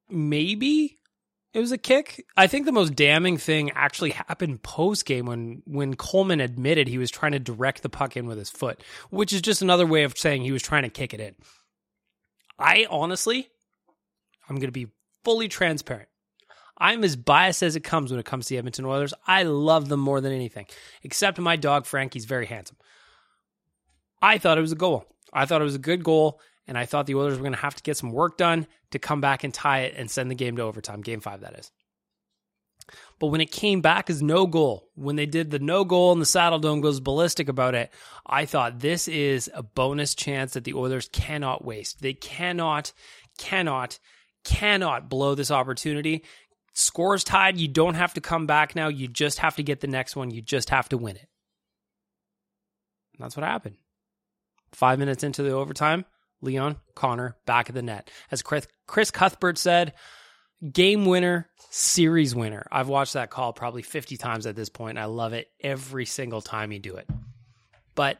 maybe 0.08 0.99
it 1.52 1.60
was 1.60 1.72
a 1.72 1.78
kick. 1.78 2.26
I 2.36 2.46
think 2.46 2.66
the 2.66 2.72
most 2.72 2.94
damning 2.94 3.36
thing 3.36 3.70
actually 3.72 4.10
happened 4.10 4.62
post 4.62 5.04
game 5.04 5.26
when 5.26 5.62
when 5.66 5.94
Coleman 5.94 6.40
admitted 6.40 6.88
he 6.88 6.98
was 6.98 7.10
trying 7.10 7.32
to 7.32 7.38
direct 7.38 7.82
the 7.82 7.88
puck 7.88 8.16
in 8.16 8.26
with 8.26 8.38
his 8.38 8.50
foot, 8.50 8.82
which 9.10 9.32
is 9.32 9.42
just 9.42 9.62
another 9.62 9.86
way 9.86 10.04
of 10.04 10.16
saying 10.16 10.42
he 10.42 10.52
was 10.52 10.62
trying 10.62 10.84
to 10.84 10.88
kick 10.88 11.12
it 11.12 11.20
in. 11.20 11.34
I 12.58 12.86
honestly, 12.90 13.48
I'm 14.48 14.56
going 14.56 14.68
to 14.68 14.72
be 14.72 14.88
fully 15.24 15.48
transparent. 15.48 16.08
I'm 16.78 17.04
as 17.04 17.16
biased 17.16 17.62
as 17.62 17.76
it 17.76 17.84
comes 17.84 18.10
when 18.10 18.20
it 18.20 18.26
comes 18.26 18.46
to 18.46 18.54
the 18.54 18.58
Edmonton 18.58 18.86
Oilers. 18.86 19.12
I 19.26 19.42
love 19.42 19.88
them 19.88 20.00
more 20.00 20.20
than 20.20 20.32
anything, 20.32 20.66
except 21.02 21.38
my 21.38 21.56
dog 21.56 21.84
Frankie's 21.84 22.24
very 22.24 22.46
handsome. 22.46 22.76
I 24.22 24.38
thought 24.38 24.58
it 24.58 24.62
was 24.62 24.72
a 24.72 24.76
goal. 24.76 25.04
I 25.32 25.46
thought 25.46 25.60
it 25.60 25.64
was 25.64 25.74
a 25.74 25.78
good 25.78 26.02
goal. 26.02 26.40
And 26.70 26.78
I 26.78 26.86
thought 26.86 27.06
the 27.06 27.16
Oilers 27.16 27.34
were 27.34 27.42
going 27.42 27.52
to 27.52 27.58
have 27.58 27.74
to 27.74 27.82
get 27.82 27.96
some 27.96 28.12
work 28.12 28.38
done 28.38 28.68
to 28.92 29.00
come 29.00 29.20
back 29.20 29.42
and 29.42 29.52
tie 29.52 29.80
it 29.80 29.94
and 29.96 30.08
send 30.08 30.30
the 30.30 30.36
game 30.36 30.54
to 30.54 30.62
overtime. 30.62 31.00
Game 31.00 31.18
five, 31.18 31.40
that 31.40 31.58
is. 31.58 31.72
But 33.18 33.26
when 33.26 33.40
it 33.40 33.50
came 33.50 33.80
back 33.80 34.08
as 34.08 34.22
no 34.22 34.46
goal, 34.46 34.88
when 34.94 35.16
they 35.16 35.26
did 35.26 35.50
the 35.50 35.58
no 35.58 35.84
goal 35.84 36.12
and 36.12 36.20
the 36.20 36.26
Saddledome 36.26 36.80
goes 36.80 37.00
ballistic 37.00 37.48
about 37.48 37.74
it, 37.74 37.92
I 38.24 38.44
thought 38.46 38.78
this 38.78 39.08
is 39.08 39.50
a 39.52 39.64
bonus 39.64 40.14
chance 40.14 40.52
that 40.52 40.62
the 40.62 40.74
Oilers 40.74 41.08
cannot 41.12 41.64
waste. 41.64 42.02
They 42.02 42.14
cannot, 42.14 42.92
cannot, 43.36 43.98
cannot 44.44 45.10
blow 45.10 45.34
this 45.34 45.50
opportunity. 45.50 46.24
Scores 46.72 47.24
tied. 47.24 47.58
You 47.58 47.66
don't 47.66 47.94
have 47.94 48.14
to 48.14 48.20
come 48.20 48.46
back 48.46 48.76
now. 48.76 48.86
You 48.86 49.08
just 49.08 49.40
have 49.40 49.56
to 49.56 49.64
get 49.64 49.80
the 49.80 49.88
next 49.88 50.14
one. 50.14 50.30
You 50.30 50.40
just 50.40 50.70
have 50.70 50.88
to 50.90 50.96
win 50.96 51.16
it. 51.16 51.28
And 53.14 53.24
that's 53.24 53.36
what 53.36 53.44
happened. 53.44 53.76
Five 54.70 55.00
minutes 55.00 55.24
into 55.24 55.42
the 55.42 55.50
overtime, 55.50 56.04
Leon 56.42 56.76
Connor 56.94 57.36
back 57.46 57.68
of 57.68 57.74
the 57.74 57.82
net. 57.82 58.10
As 58.30 58.42
Chris, 58.42 59.10
Cuthbert 59.10 59.58
said, 59.58 59.94
game 60.72 61.06
winner, 61.06 61.48
series 61.70 62.34
winner. 62.34 62.66
I've 62.70 62.88
watched 62.88 63.14
that 63.14 63.30
call 63.30 63.52
probably 63.52 63.82
50 63.82 64.16
times 64.16 64.46
at 64.46 64.56
this 64.56 64.68
point. 64.68 64.98
I 64.98 65.06
love 65.06 65.32
it 65.32 65.48
every 65.60 66.06
single 66.06 66.40
time 66.40 66.72
you 66.72 66.78
do 66.78 66.96
it. 66.96 67.08
But 67.94 68.18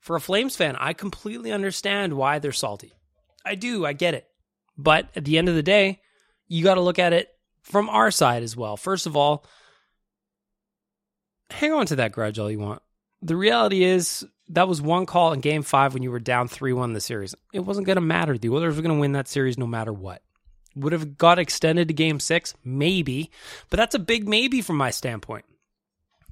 for 0.00 0.16
a 0.16 0.20
Flames 0.20 0.56
fan, 0.56 0.76
I 0.76 0.92
completely 0.92 1.52
understand 1.52 2.14
why 2.14 2.38
they're 2.38 2.52
salty. 2.52 2.92
I 3.44 3.54
do, 3.54 3.86
I 3.86 3.92
get 3.92 4.14
it. 4.14 4.26
But 4.76 5.08
at 5.16 5.24
the 5.24 5.38
end 5.38 5.48
of 5.48 5.54
the 5.54 5.62
day, 5.62 6.00
you 6.48 6.62
got 6.62 6.74
to 6.74 6.80
look 6.80 6.98
at 6.98 7.12
it 7.12 7.28
from 7.62 7.88
our 7.88 8.10
side 8.10 8.42
as 8.42 8.56
well. 8.56 8.76
First 8.76 9.06
of 9.06 9.16
all, 9.16 9.44
hang 11.50 11.72
on 11.72 11.86
to 11.86 11.96
that 11.96 12.12
grudge 12.12 12.38
all 12.38 12.50
you 12.50 12.58
want. 12.58 12.82
The 13.22 13.36
reality 13.36 13.82
is 13.84 14.26
that 14.48 14.68
was 14.68 14.80
one 14.80 15.06
call 15.06 15.32
in 15.32 15.40
game 15.40 15.62
five 15.62 15.94
when 15.94 16.02
you 16.02 16.10
were 16.10 16.20
down 16.20 16.48
3 16.48 16.72
1 16.72 16.92
the 16.92 17.00
series. 17.00 17.34
It 17.52 17.60
wasn't 17.60 17.86
going 17.86 17.96
to 17.96 18.02
matter. 18.02 18.38
The 18.38 18.50
Oilers 18.50 18.76
were 18.76 18.82
going 18.82 18.94
to 18.94 19.00
win 19.00 19.12
that 19.12 19.28
series 19.28 19.58
no 19.58 19.66
matter 19.66 19.92
what. 19.92 20.22
Would 20.76 20.92
have 20.92 21.16
got 21.16 21.38
extended 21.38 21.88
to 21.88 21.94
game 21.94 22.20
six? 22.20 22.54
Maybe. 22.62 23.30
But 23.70 23.78
that's 23.78 23.94
a 23.94 23.98
big 23.98 24.28
maybe 24.28 24.60
from 24.60 24.76
my 24.76 24.90
standpoint. 24.90 25.46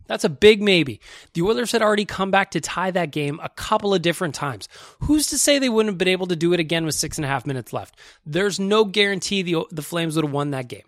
That's 0.07 0.25
a 0.25 0.29
big 0.29 0.61
maybe. 0.61 1.00
The 1.33 1.41
Oilers 1.43 1.73
had 1.73 1.81
already 1.81 2.05
come 2.05 2.31
back 2.31 2.50
to 2.50 2.61
tie 2.61 2.91
that 2.91 3.11
game 3.11 3.41
a 3.43 3.49
couple 3.49 3.95
of 3.95 4.03
different 4.03 4.35
times. 4.35 4.69
Who's 5.00 5.29
to 5.29 5.38
say 5.38 5.59
they 5.59 5.71
wouldn't 5.71 5.95
have 5.95 5.99
been 5.99 6.09
able 6.09 6.26
to 6.26 6.37
do 6.37 6.53
it 6.53 6.61
again 6.61 6.85
with 6.85 6.95
six 6.95 7.17
and 7.17 7.25
a 7.25 7.29
half 7.29 7.47
minutes 7.47 7.73
left? 7.73 7.99
There's 8.26 8.61
no 8.61 8.85
guarantee 8.85 9.41
the, 9.41 9.64
the 9.71 9.83
Flames 9.83 10.17
would 10.17 10.26
have 10.26 10.35
won 10.35 10.50
that 10.50 10.69
game. 10.69 10.85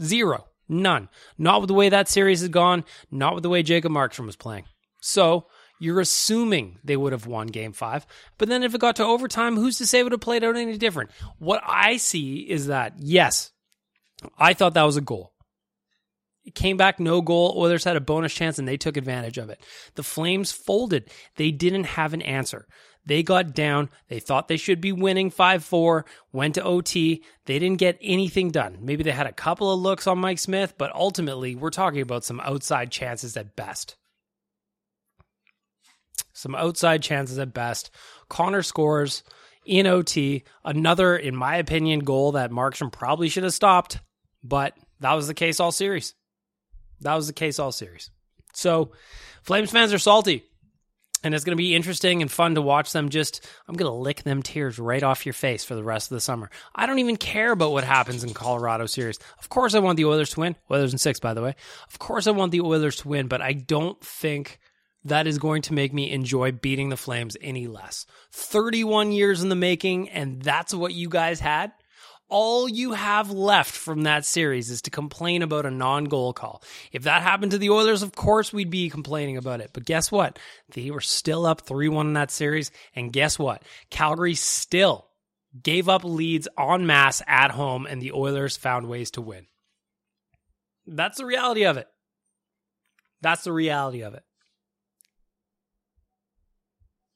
Zero. 0.00 0.46
None. 0.66 1.10
Not 1.36 1.60
with 1.60 1.68
the 1.68 1.74
way 1.74 1.90
that 1.90 2.08
series 2.08 2.40
has 2.40 2.48
gone, 2.48 2.84
not 3.10 3.34
with 3.34 3.42
the 3.42 3.50
way 3.50 3.62
Jacob 3.62 3.92
Markstrom 3.92 4.24
was 4.24 4.36
playing. 4.36 4.64
So 5.04 5.46
you're 5.78 6.00
assuming 6.00 6.78
they 6.82 6.96
would 6.96 7.12
have 7.12 7.26
won 7.26 7.48
game 7.48 7.72
five. 7.72 8.06
But 8.38 8.48
then 8.48 8.62
if 8.62 8.74
it 8.74 8.80
got 8.80 8.96
to 8.96 9.04
overtime, 9.04 9.56
who's 9.56 9.76
to 9.78 9.86
say 9.86 10.00
it 10.00 10.02
would 10.04 10.12
have 10.12 10.20
played 10.20 10.42
out 10.42 10.56
any 10.56 10.78
different? 10.78 11.10
What 11.38 11.62
I 11.66 11.98
see 11.98 12.38
is 12.38 12.68
that, 12.68 12.94
yes, 12.98 13.52
I 14.38 14.54
thought 14.54 14.74
that 14.74 14.82
was 14.82 14.96
a 14.96 15.02
goal. 15.02 15.32
It 16.44 16.54
came 16.54 16.78
back 16.78 16.98
no 16.98 17.20
goal. 17.20 17.54
Oilers 17.56 17.84
had 17.84 17.96
a 17.96 18.00
bonus 18.00 18.32
chance 18.32 18.58
and 18.58 18.66
they 18.66 18.78
took 18.78 18.96
advantage 18.96 19.36
of 19.36 19.50
it. 19.50 19.62
The 19.94 20.02
Flames 20.02 20.52
folded. 20.52 21.10
They 21.36 21.50
didn't 21.50 21.84
have 21.84 22.14
an 22.14 22.22
answer. 22.22 22.66
They 23.04 23.22
got 23.22 23.54
down. 23.54 23.90
They 24.08 24.20
thought 24.20 24.48
they 24.48 24.56
should 24.56 24.80
be 24.80 24.92
winning 24.92 25.30
5 25.30 25.62
4, 25.62 26.06
went 26.32 26.54
to 26.54 26.64
OT. 26.64 27.22
They 27.44 27.58
didn't 27.58 27.78
get 27.78 27.98
anything 28.00 28.50
done. 28.50 28.78
Maybe 28.80 29.02
they 29.02 29.10
had 29.10 29.26
a 29.26 29.32
couple 29.32 29.70
of 29.70 29.80
looks 29.80 30.06
on 30.06 30.18
Mike 30.18 30.38
Smith, 30.38 30.74
but 30.78 30.94
ultimately, 30.94 31.54
we're 31.54 31.68
talking 31.68 32.00
about 32.00 32.24
some 32.24 32.40
outside 32.40 32.90
chances 32.90 33.36
at 33.36 33.54
best. 33.56 33.96
Some 36.32 36.54
outside 36.54 37.02
chances 37.02 37.38
at 37.38 37.54
best. 37.54 37.90
Connor 38.28 38.62
scores 38.62 39.22
in 39.64 39.86
OT. 39.86 40.44
Another, 40.64 41.16
in 41.16 41.36
my 41.36 41.56
opinion, 41.56 42.00
goal 42.00 42.32
that 42.32 42.50
Markstrom 42.50 42.92
probably 42.92 43.28
should 43.28 43.44
have 43.44 43.54
stopped, 43.54 44.00
but 44.42 44.76
that 45.00 45.14
was 45.14 45.26
the 45.26 45.34
case 45.34 45.60
all 45.60 45.72
series. 45.72 46.14
That 47.00 47.14
was 47.14 47.26
the 47.26 47.32
case 47.32 47.58
all 47.58 47.72
series. 47.72 48.10
So, 48.52 48.92
Flames 49.44 49.70
fans 49.70 49.92
are 49.92 49.98
salty. 49.98 50.42
And 51.22 51.34
it's 51.34 51.44
going 51.44 51.56
to 51.56 51.62
be 51.62 51.74
interesting 51.74 52.20
and 52.20 52.30
fun 52.30 52.54
to 52.54 52.60
watch 52.60 52.92
them 52.92 53.08
just, 53.08 53.46
I'm 53.66 53.76
going 53.76 53.90
to 53.90 53.96
lick 53.96 54.24
them 54.24 54.42
tears 54.42 54.78
right 54.78 55.02
off 55.02 55.24
your 55.24 55.32
face 55.32 55.64
for 55.64 55.74
the 55.74 55.82
rest 55.82 56.10
of 56.10 56.16
the 56.16 56.20
summer. 56.20 56.50
I 56.74 56.84
don't 56.84 56.98
even 56.98 57.16
care 57.16 57.52
about 57.52 57.72
what 57.72 57.84
happens 57.84 58.24
in 58.24 58.34
Colorado 58.34 58.84
series. 58.84 59.18
Of 59.38 59.48
course, 59.48 59.74
I 59.74 59.78
want 59.78 59.96
the 59.96 60.04
Oilers 60.04 60.30
to 60.30 60.40
win. 60.40 60.56
Oilers 60.70 60.92
in 60.92 60.98
six, 60.98 61.20
by 61.20 61.32
the 61.32 61.40
way. 61.40 61.54
Of 61.88 61.98
course, 61.98 62.26
I 62.26 62.32
want 62.32 62.52
the 62.52 62.60
Oilers 62.60 62.96
to 62.96 63.08
win, 63.08 63.28
but 63.28 63.40
I 63.40 63.54
don't 63.54 63.98
think 64.04 64.60
that 65.04 65.26
is 65.26 65.38
going 65.38 65.62
to 65.62 65.74
make 65.74 65.92
me 65.92 66.10
enjoy 66.10 66.52
beating 66.52 66.88
the 66.88 66.96
Flames 66.96 67.36
any 67.40 67.66
less. 67.66 68.06
31 68.32 69.12
years 69.12 69.42
in 69.42 69.48
the 69.48 69.54
making, 69.54 70.08
and 70.10 70.42
that's 70.42 70.74
what 70.74 70.94
you 70.94 71.08
guys 71.08 71.40
had? 71.40 71.72
all 72.28 72.68
you 72.68 72.92
have 72.92 73.30
left 73.30 73.70
from 73.70 74.02
that 74.02 74.24
series 74.24 74.70
is 74.70 74.82
to 74.82 74.90
complain 74.90 75.42
about 75.42 75.66
a 75.66 75.70
non 75.70 76.04
goal 76.04 76.32
call. 76.32 76.62
If 76.92 77.04
that 77.04 77.22
happened 77.22 77.52
to 77.52 77.58
the 77.58 77.70
Oilers, 77.70 78.02
of 78.02 78.14
course 78.14 78.52
we'd 78.52 78.70
be 78.70 78.90
complaining 78.90 79.36
about 79.36 79.60
it. 79.60 79.70
But 79.72 79.84
guess 79.84 80.10
what? 80.10 80.38
They 80.72 80.90
were 80.90 81.00
still 81.00 81.46
up 81.46 81.60
3 81.62 81.88
1 81.88 82.08
in 82.08 82.12
that 82.14 82.30
series. 82.30 82.70
And 82.94 83.12
guess 83.12 83.38
what? 83.38 83.62
Calgary 83.90 84.34
still 84.34 85.06
gave 85.62 85.88
up 85.88 86.02
leads 86.04 86.48
en 86.58 86.86
masse 86.86 87.22
at 87.26 87.52
home, 87.52 87.86
and 87.86 88.02
the 88.02 88.12
Oilers 88.12 88.56
found 88.56 88.88
ways 88.88 89.12
to 89.12 89.20
win. 89.20 89.46
That's 90.86 91.18
the 91.18 91.26
reality 91.26 91.64
of 91.64 91.76
it. 91.76 91.86
That's 93.22 93.44
the 93.44 93.52
reality 93.52 94.02
of 94.02 94.14
it. 94.14 94.24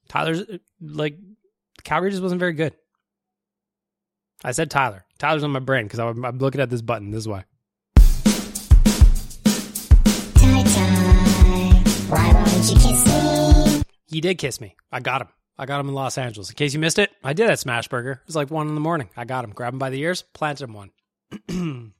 Tyler's 0.08 0.44
like 0.80 1.18
Calgary 1.84 2.10
just 2.10 2.22
wasn't 2.22 2.38
very 2.40 2.52
good. 2.52 2.74
I 4.44 4.52
said 4.52 4.70
Tyler. 4.70 5.04
Tyler's 5.18 5.44
on 5.44 5.50
my 5.50 5.58
brain 5.58 5.84
because 5.84 5.98
I'm, 5.98 6.24
I'm 6.24 6.38
looking 6.38 6.60
at 6.60 6.70
this 6.70 6.82
button. 6.82 7.10
This 7.10 7.20
is 7.20 7.28
why. 7.28 7.44
He 14.06 14.20
did 14.20 14.38
kiss 14.38 14.60
me. 14.60 14.76
I 14.90 15.00
got 15.00 15.20
him. 15.22 15.28
I 15.58 15.66
got 15.66 15.80
him 15.80 15.88
in 15.88 15.94
Los 15.94 16.16
Angeles. 16.16 16.50
In 16.50 16.56
case 16.56 16.72
you 16.72 16.78
missed 16.78 16.98
it, 16.98 17.10
I 17.22 17.32
did 17.32 17.50
at 17.50 17.58
Smashburger. 17.58 18.12
It 18.12 18.26
was 18.26 18.36
like 18.36 18.50
one 18.50 18.68
in 18.68 18.74
the 18.74 18.80
morning. 18.80 19.10
I 19.16 19.24
got 19.24 19.44
him. 19.44 19.50
Grabbed 19.50 19.74
him 19.74 19.78
by 19.78 19.90
the 19.90 20.00
ears, 20.00 20.22
planted 20.22 20.64
him 20.64 20.72
one. 20.72 20.90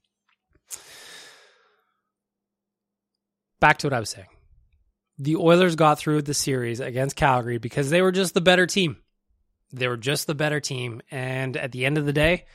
Back 3.59 3.77
to 3.79 3.87
what 3.87 3.93
I 3.93 3.99
was 3.99 4.09
saying. 4.09 4.27
The 5.19 5.35
Oilers 5.35 5.75
got 5.75 5.99
through 5.99 6.21
the 6.23 6.33
series 6.33 6.79
against 6.79 7.15
Calgary 7.15 7.57
because 7.57 7.89
they 7.89 8.01
were 8.01 8.11
just 8.11 8.33
the 8.33 8.41
better 8.41 8.65
team. 8.65 8.97
They 9.71 9.87
were 9.87 9.97
just 9.97 10.27
the 10.27 10.35
better 10.35 10.59
team. 10.59 11.01
And 11.11 11.55
at 11.57 11.71
the 11.71 11.85
end 11.85 11.97
of 11.97 12.05
the 12.05 12.13
day, 12.13 12.45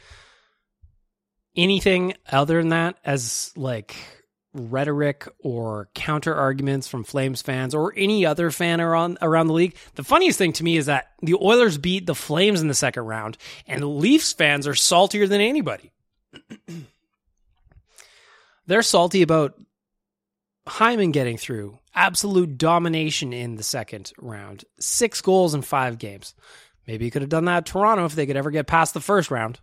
anything 1.55 2.15
other 2.31 2.59
than 2.61 2.71
that, 2.71 2.97
as 3.05 3.53
like 3.55 3.95
rhetoric 4.55 5.29
or 5.41 5.89
counter 5.95 6.35
arguments 6.35 6.87
from 6.87 7.05
Flames 7.05 7.43
fans 7.43 7.75
or 7.75 7.93
any 7.97 8.25
other 8.25 8.51
fan 8.51 8.81
around 8.81 9.19
around 9.21 9.49
the 9.49 9.53
league. 9.53 9.77
The 9.97 10.05
funniest 10.05 10.39
thing 10.39 10.53
to 10.55 10.65
me 10.65 10.77
is 10.77 10.87
that 10.87 11.11
the 11.21 11.35
Oilers 11.35 11.77
beat 11.77 12.07
the 12.07 12.15
Flames 12.15 12.63
in 12.63 12.69
the 12.69 12.75
second 12.75 13.03
round, 13.03 13.37
and 13.67 13.85
Leafs 13.85 14.33
fans 14.33 14.67
are 14.67 14.75
saltier 14.75 15.27
than 15.27 15.41
anybody. 15.41 15.93
They're 18.67 18.83
salty 18.83 19.23
about 19.23 19.61
Hyman 20.67 21.11
getting 21.11 21.37
through. 21.37 21.79
Absolute 21.95 22.59
domination 22.59 23.33
in 23.33 23.57
the 23.57 23.63
second 23.63 24.13
round. 24.19 24.65
Six 24.81 25.21
goals 25.21 25.55
in 25.55 25.63
five 25.63 25.99
games. 25.99 26.35
Maybe 26.87 27.05
you 27.05 27.11
could 27.11 27.23
have 27.23 27.29
done 27.29 27.45
that 27.47 27.59
at 27.59 27.67
Toronto 27.67 28.05
if 28.05 28.15
they 28.15 28.27
could 28.27 28.37
ever 28.37 28.51
get 28.51 28.67
past 28.67 28.95
the 28.95 29.01
first 29.01 29.31
round. 29.31 29.59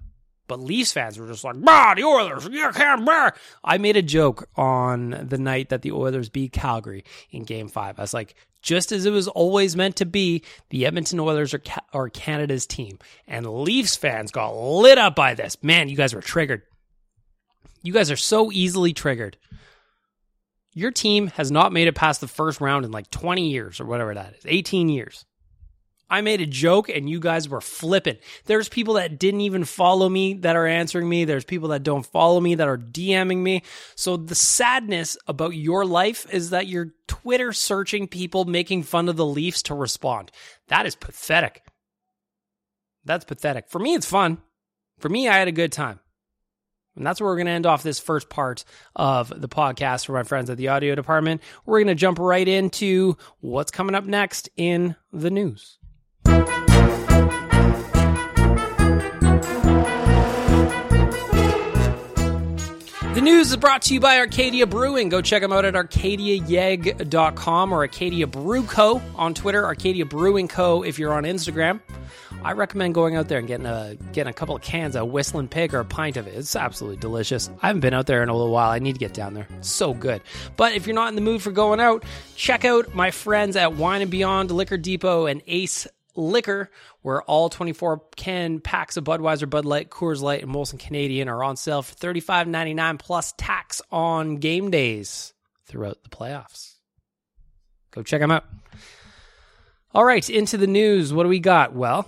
But 0.48 0.60
Leafs 0.60 0.92
fans 0.92 1.18
were 1.18 1.28
just 1.28 1.44
like, 1.44 1.62
bah, 1.62 1.94
the 1.94 2.04
Oilers, 2.04 2.46
you 2.52 2.70
can't 2.74 3.06
bear. 3.06 3.34
I 3.64 3.78
made 3.78 3.96
a 3.96 4.02
joke 4.02 4.50
on 4.56 5.28
the 5.30 5.38
night 5.38 5.70
that 5.70 5.82
the 5.82 5.94
Oilers 5.94 6.30
beat 6.30 6.52
Calgary 6.52 7.06
in 7.30 7.44
game 7.44 7.70
five. 7.70 7.98
I 7.98 8.02
was 8.02 8.14
like, 8.14 8.36
just 8.62 8.92
as 8.92 9.06
it 9.06 9.12
was 9.12 9.28
always 9.28 9.76
meant 9.76 9.96
to 9.98 10.06
be, 10.06 10.44
the 10.70 10.86
Edmonton 10.86 11.20
Oilers 11.20 11.54
are, 11.54 11.62
are 11.94 12.10
Canada's 12.10 12.66
team. 12.66 13.00
And 13.28 13.48
Leafs 13.48 13.96
fans 13.96 14.32
got 14.32 14.52
lit 14.52 14.98
up 14.98 15.16
by 15.16 15.36
this. 15.36 15.56
Man, 15.64 15.90
you 15.90 15.96
guys 15.96 16.14
were 16.14 16.22
triggered. 16.22 16.64
You 17.82 17.94
guys 17.94 18.12
are 18.12 18.18
so 18.18 18.52
easily 18.52 18.94
triggered. 18.94 19.38
Your 20.74 20.92
team 20.92 21.28
has 21.28 21.52
not 21.52 21.74
made 21.74 21.88
it 21.88 21.96
past 21.96 22.22
the 22.22 22.28
first 22.28 22.62
round 22.62 22.86
in 22.86 22.92
like 22.92 23.10
20 23.12 23.50
years 23.50 23.80
or 23.80 23.86
whatever 23.86 24.14
that 24.14 24.36
is, 24.36 24.46
18 24.46 24.90
years. 24.90 25.26
I 26.12 26.20
made 26.20 26.42
a 26.42 26.46
joke 26.46 26.90
and 26.90 27.10
you 27.10 27.22
guys 27.22 27.48
were 27.48 27.62
flipping. 27.62 28.18
There's 28.44 28.68
people 28.68 28.96
that 28.96 29.18
didn't 29.18 29.42
even 29.42 29.64
follow 29.64 30.10
me 30.10 30.34
that 30.36 30.58
are 30.58 30.68
answering 30.68 31.08
me. 31.08 31.24
There's 31.24 31.46
people 31.46 31.70
that 31.70 31.84
don't 31.84 32.06
follow 32.06 32.42
me 32.42 32.56
that 32.56 32.68
are 32.68 32.78
DMing 32.78 33.38
me. 33.38 33.64
So 33.96 34.18
the 34.18 34.36
sadness 34.36 35.18
about 35.26 35.56
your 35.56 35.86
life 35.86 36.28
is 36.30 36.50
that 36.50 36.68
you're 36.68 36.94
Twitter 37.08 37.54
searching 37.54 38.10
people 38.10 38.44
making 38.44 38.84
fun 38.84 39.08
of 39.08 39.16
the 39.16 39.26
Leafs 39.26 39.64
to 39.64 39.74
respond. 39.74 40.32
That 40.68 40.86
is 40.86 40.96
pathetic. 40.96 41.64
That's 43.06 43.24
pathetic. 43.24 43.70
For 43.70 43.80
me, 43.80 43.94
it's 43.94 44.06
fun. 44.06 44.40
For 45.00 45.08
me, 45.08 45.30
I 45.30 45.38
had 45.38 45.48
a 45.48 45.54
good 45.54 45.72
time. 45.72 46.01
And 46.96 47.06
that's 47.06 47.22
where 47.22 47.30
we're 47.30 47.38
going 47.38 47.48
to 47.48 47.54
end 47.54 47.66
off 47.66 47.84
this 47.84 48.00
first 48.00 48.30
part 48.30 48.66
of 48.96 49.32
the 49.40 49.48
podcast 49.48 50.06
for 50.06 50.14
my 50.14 50.24
friends 50.24 50.50
at 50.50 50.58
the 50.58 50.68
audio 50.68 50.96
department. 50.96 51.42
We're 51.66 51.80
going 51.80 51.88
to 51.88 51.96
jump 51.96 52.20
right 52.20 52.48
into 52.48 53.18
what's 53.40 53.72
coming 53.72 53.96
up 53.96 54.04
next 54.04 54.50
in 54.58 54.96
the 55.14 55.32
news. 55.32 55.78
The 63.14 63.20
news 63.20 63.52
is 63.52 63.58
brought 63.58 63.82
to 63.84 63.94
you 63.94 64.00
by 64.00 64.20
Arcadia 64.20 64.66
Brewing. 64.66 65.10
Go 65.10 65.22
check 65.22 65.42
them 65.42 65.52
out 65.52 65.66
at 65.66 65.74
arcadiayeg.com 65.74 67.74
or 67.74 67.80
Arcadia 67.80 68.26
Brew 68.26 68.64
Co. 68.64 69.02
on 69.16 69.34
Twitter, 69.34 69.66
Arcadia 69.66 70.06
Brewing 70.06 70.48
Co. 70.48 70.84
if 70.84 70.98
you're 70.98 71.14
on 71.14 71.24
Instagram. 71.24 71.82
I 72.44 72.54
recommend 72.54 72.96
going 72.96 73.16
out 73.16 73.28
there 73.28 73.38
and 73.38 73.48
getting 73.48 73.68
a 73.68 73.96
getting 74.14 74.32
a 74.32 74.34
couple 74.34 74.56
of 74.56 74.64
cans 74.64 74.96
of 74.96 75.10
Whistling 75.10 75.48
Pig 75.48 75.76
or 75.76 75.80
a 75.80 75.86
pint 75.86 76.18
of 76.18 76.26
it. 76.26 76.34
It's 76.36 76.56
absolutely 76.56 76.98
delicious. 76.98 77.52
I 77.62 77.68
haven't 77.68 77.82
been 77.82 77.94
out 77.94 78.08
there 78.08 78.24
in 78.24 78.30
a 78.30 78.34
little 78.34 78.52
while. 78.52 78.72
I 78.72 78.80
need 78.80 78.94
to 78.94 79.00
get 79.00 79.14
down 79.14 79.36
there. 79.36 79.48
It's 79.58 79.70
so 79.70 79.94
good. 79.94 80.22
But 80.58 80.74
if 80.74 80.88
you're 80.88 80.96
not 80.96 81.10
in 81.10 81.16
the 81.16 81.22
mood 81.22 81.44
for 81.44 81.52
going 81.52 81.80
out, 81.80 82.04
check 82.36 82.66
out 82.66 82.96
my 82.96 83.12
friends 83.12 83.56
at 83.56 83.74
Wine 83.74 84.02
and 84.02 84.10
Beyond 84.10 84.50
Liquor 84.50 84.78
Depot 84.78 85.28
and 85.28 85.44
Ace 85.46 85.86
Liquor, 86.16 86.72
where 87.04 87.22
all 87.22 87.50
24 87.50 88.02
can 88.16 88.60
packs 88.60 88.98
of 88.98 89.04
Budweiser, 89.04 89.50
Bud 89.50 89.66
Light, 89.66 89.92
Coors 89.92 90.22
Light, 90.22 90.42
and 90.42 90.52
Molson 90.52 90.80
Canadian 90.80 91.30
are 91.30 91.44
on 91.44 91.58
sale 91.58 91.84
for 91.84 91.96
$35.99 91.96 93.00
plus 93.00 93.34
tax 93.38 93.82
on 93.92 94.38
game 94.38 94.72
days 94.72 95.34
throughout 95.68 96.04
the 96.04 96.10
playoffs. 96.10 96.76
Go 97.92 98.04
check 98.04 98.20
them 98.22 98.32
out. 98.32 98.46
All 99.94 100.04
right, 100.04 100.28
into 100.30 100.58
the 100.58 100.68
news. 100.68 101.14
What 101.14 101.24
do 101.24 101.30
we 101.30 101.40
got? 101.40 101.74
Well, 101.74 102.08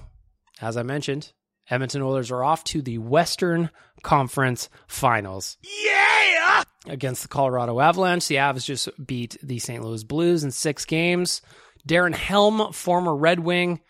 as 0.64 0.78
I 0.78 0.84
mentioned, 0.84 1.34
Edmonton 1.70 2.02
Oilers 2.02 2.32
are 2.32 2.44
off 2.44 2.64
to 2.66 2.82
the 2.82 2.98
Western 2.98 3.70
Conference 4.02 4.70
Finals. 4.88 5.58
Yeah! 5.62 6.64
Against 6.88 7.22
the 7.22 7.30
Colorado 7.30 7.80
Avalanche. 7.80 8.28
The 8.28 8.36
Avs 8.36 8.66
just 8.66 8.90
beat 9.06 9.38
the 9.42 9.60
St. 9.60 9.84
Louis 9.84 10.04
Blues 10.04 10.44
in 10.44 10.52
six 10.52 10.86
games. 10.86 11.42
Darren 11.88 12.16
Helm, 12.16 12.74
former 12.74 13.16
Red 13.16 13.40
Wing, 13.40 13.82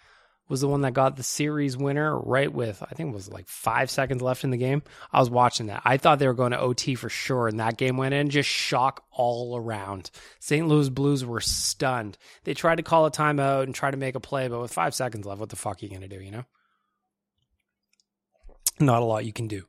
was 0.50 0.62
the 0.62 0.68
one 0.68 0.82
that 0.82 0.94
got 0.94 1.16
the 1.16 1.24
series 1.24 1.78
winner 1.78 2.18
right 2.20 2.52
with, 2.52 2.84
I 2.84 2.94
think 2.94 3.10
it 3.10 3.16
was 3.16 3.32
like 3.32 3.48
five 3.48 3.90
seconds 3.90 4.22
left 4.22 4.44
in 4.44 4.52
the 4.52 4.58
game. 4.58 4.84
I 5.12 5.20
was 5.20 5.30
watching 5.30 5.68
that. 5.68 5.82
I 5.86 5.98
thought 5.98 6.20
they 6.20 6.28
were 6.28 6.34
going 6.34 6.52
to 6.52 6.60
OT 6.60 6.96
for 6.96 7.10
sure, 7.10 7.48
and 7.48 7.60
that 7.60 7.78
game 7.78 7.98
went 7.98 8.14
in. 8.14 8.30
Just 8.30 8.50
shock 8.50 9.04
all 9.12 9.58
around. 9.58 10.12
St. 10.40 10.68
Louis 10.68 10.90
Blues 10.90 11.26
were 11.26 11.42
stunned. 11.42 12.18
They 12.44 12.54
tried 12.54 12.76
to 12.76 12.84
call 12.84 13.06
a 13.06 13.12
timeout 13.12 13.64
and 13.64 13.74
try 13.74 13.90
to 13.90 13.98
make 13.98 14.16
a 14.16 14.20
play, 14.20 14.48
but 14.48 14.62
with 14.62 14.74
five 14.74 14.94
seconds 14.94 15.26
left, 15.26 15.40
what 15.40 15.50
the 15.50 15.56
fuck 15.56 15.82
are 15.82 15.86
you 15.86 15.90
going 15.90 16.08
to 16.08 16.08
do, 16.08 16.24
you 16.24 16.32
know? 16.32 16.46
Not 18.80 19.02
a 19.02 19.06
lot 19.06 19.26
you 19.26 19.34
can 19.34 19.48
do. 19.48 19.64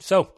So, 0.00 0.32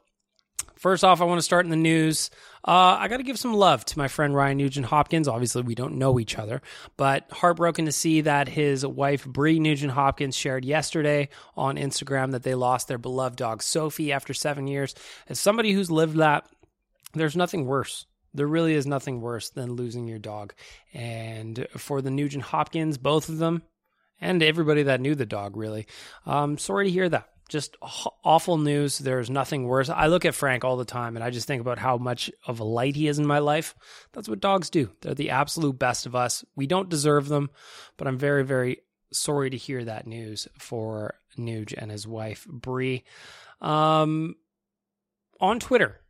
First 0.77 1.05
off, 1.05 1.23
I 1.23 1.25
want 1.25 1.39
to 1.39 1.43
start 1.43 1.65
in 1.65 1.71
the 1.71 1.77
news. 1.77 2.31
Uh, 2.63 2.99
I 3.01 3.09
got 3.09 3.17
to 3.17 3.23
give 3.23 3.39
some 3.39 3.55
love 3.55 3.85
to 3.87 3.99
my 3.99 4.09
friend 4.09 4.35
Ryan 4.35 4.59
Nugent 4.59 4.87
Hopkins. 4.87 5.27
Obviously, 5.27 5.63
we 5.63 5.75
don't 5.75 5.97
know 5.97 6.21
each 6.21 6.39
other, 6.39 6.61
but 6.99 7.31
heartbroken 7.33 7.87
to 7.87 7.93
see 7.93 8.21
that 8.21 8.47
his 8.47 8.85
wife, 8.85 9.25
Bree 9.25 9.59
Nugent 9.59 9.93
Hopkins, 9.93 10.37
shared 10.37 10.67
yesterday 10.67 11.31
on 11.57 11.77
Instagram 11.77 12.33
that 12.33 12.43
they 12.43 12.55
lost 12.55 12.89
their 12.89 12.99
beloved 12.99 13.37
dog, 13.37 13.63
Sophie, 13.63 14.13
after 14.13 14.35
seven 14.35 14.67
years. 14.67 14.95
As 15.29 15.41
somebody 15.41 15.73
who's 15.73 15.91
lived 15.91 16.19
that, 16.19 16.47
there's 17.15 17.37
nothing 17.37 17.65
worse. 17.65 18.05
There 18.35 18.47
really 18.47 18.75
is 18.75 18.87
nothing 18.87 19.23
worse 19.23 19.49
than 19.49 19.73
losing 19.73 20.07
your 20.07 20.19
dog. 20.19 20.53
And 20.93 21.67
for 21.79 22.03
the 22.03 22.11
Nugent 22.11 22.45
Hopkins, 22.45 22.99
both 22.99 23.31
of 23.31 23.39
them, 23.39 23.63
and 24.21 24.43
everybody 24.43 24.83
that 24.83 25.01
knew 25.01 25.15
the 25.15 25.25
dog, 25.25 25.57
really, 25.57 25.87
um, 26.27 26.59
sorry 26.59 26.85
to 26.87 26.93
hear 26.93 27.09
that 27.09 27.31
just 27.49 27.77
awful 28.25 28.59
news. 28.59 28.99
There's 28.99 29.31
nothing 29.31 29.65
worse. 29.65 29.89
I 29.89 30.07
look 30.07 30.25
at 30.25 30.35
Frank 30.35 30.65
all 30.65 30.77
the 30.77 30.85
time 30.85 31.17
and 31.17 31.25
I 31.25 31.31
just 31.31 31.47
think 31.47 31.61
about 31.61 31.79
how 31.79 31.97
much 31.97 32.31
of 32.47 32.61
a 32.61 32.65
light 32.65 32.97
he 32.97 33.09
is 33.09 33.19
in 33.19 33.27
my 33.27 33.39
life. 33.39 33.75
That's 34.13 34.29
what 34.29 34.41
dogs 34.41 34.71
do. 34.71 34.91
They're 35.01 35.15
the 35.15 35.31
absolute 35.31 35.79
best 35.79 36.07
of 36.07 36.15
us. 36.15 36.45
We 36.57 36.67
don't 36.67 36.89
deserve 36.89 37.29
them, 37.29 37.51
but 37.97 38.09
I'm 38.09 38.19
very, 38.19 38.45
very 38.45 38.79
sorry 39.13 39.51
to 39.51 39.57
hear 39.57 39.85
that 39.85 40.07
news 40.07 40.49
for 40.59 41.15
Nuge 41.39 41.75
and 41.77 41.91
his 41.91 42.07
wife, 42.07 42.47
Bree. 42.49 43.05
Um, 43.61 44.37
on 45.41 45.61
Twitter, 45.61 46.01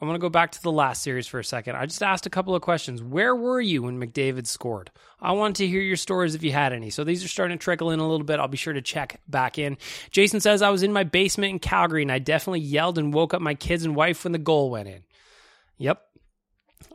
I 0.00 0.06
want 0.06 0.16
to 0.16 0.20
go 0.20 0.28
back 0.28 0.50
to 0.52 0.62
the 0.62 0.72
last 0.72 1.02
series 1.02 1.26
for 1.26 1.38
a 1.38 1.44
second. 1.44 1.76
I 1.76 1.86
just 1.86 2.02
asked 2.02 2.26
a 2.26 2.30
couple 2.30 2.54
of 2.54 2.62
questions. 2.62 3.02
Where 3.02 3.34
were 3.34 3.60
you 3.60 3.84
when 3.84 4.00
McDavid 4.00 4.46
scored? 4.46 4.90
I 5.20 5.32
wanted 5.32 5.56
to 5.56 5.68
hear 5.68 5.80
your 5.80 5.96
stories 5.96 6.34
if 6.34 6.42
you 6.42 6.50
had 6.52 6.72
any. 6.72 6.90
So 6.90 7.04
these 7.04 7.24
are 7.24 7.28
starting 7.28 7.56
to 7.56 7.62
trickle 7.62 7.90
in 7.90 8.00
a 8.00 8.08
little 8.08 8.26
bit. 8.26 8.40
I'll 8.40 8.48
be 8.48 8.56
sure 8.56 8.72
to 8.72 8.82
check 8.82 9.20
back 9.28 9.56
in. 9.56 9.78
Jason 10.10 10.40
says 10.40 10.62
I 10.62 10.70
was 10.70 10.82
in 10.82 10.92
my 10.92 11.04
basement 11.04 11.50
in 11.50 11.58
Calgary 11.60 12.02
and 12.02 12.10
I 12.10 12.18
definitely 12.18 12.60
yelled 12.60 12.98
and 12.98 13.14
woke 13.14 13.34
up 13.34 13.40
my 13.40 13.54
kids 13.54 13.84
and 13.84 13.94
wife 13.94 14.24
when 14.24 14.32
the 14.32 14.38
goal 14.38 14.70
went 14.70 14.88
in. 14.88 15.04
Yep. 15.78 16.02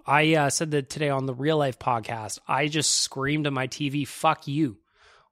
I 0.06 0.36
uh, 0.36 0.50
said 0.50 0.72
that 0.72 0.90
today 0.90 1.10
on 1.10 1.26
the 1.26 1.34
Real 1.34 1.58
Life 1.58 1.80
podcast. 1.80 2.40
I 2.48 2.68
just 2.68 2.92
screamed 2.98 3.48
at 3.48 3.54
my 3.54 3.68
TV, 3.68 4.08
fuck 4.08 4.48
you. 4.48 4.78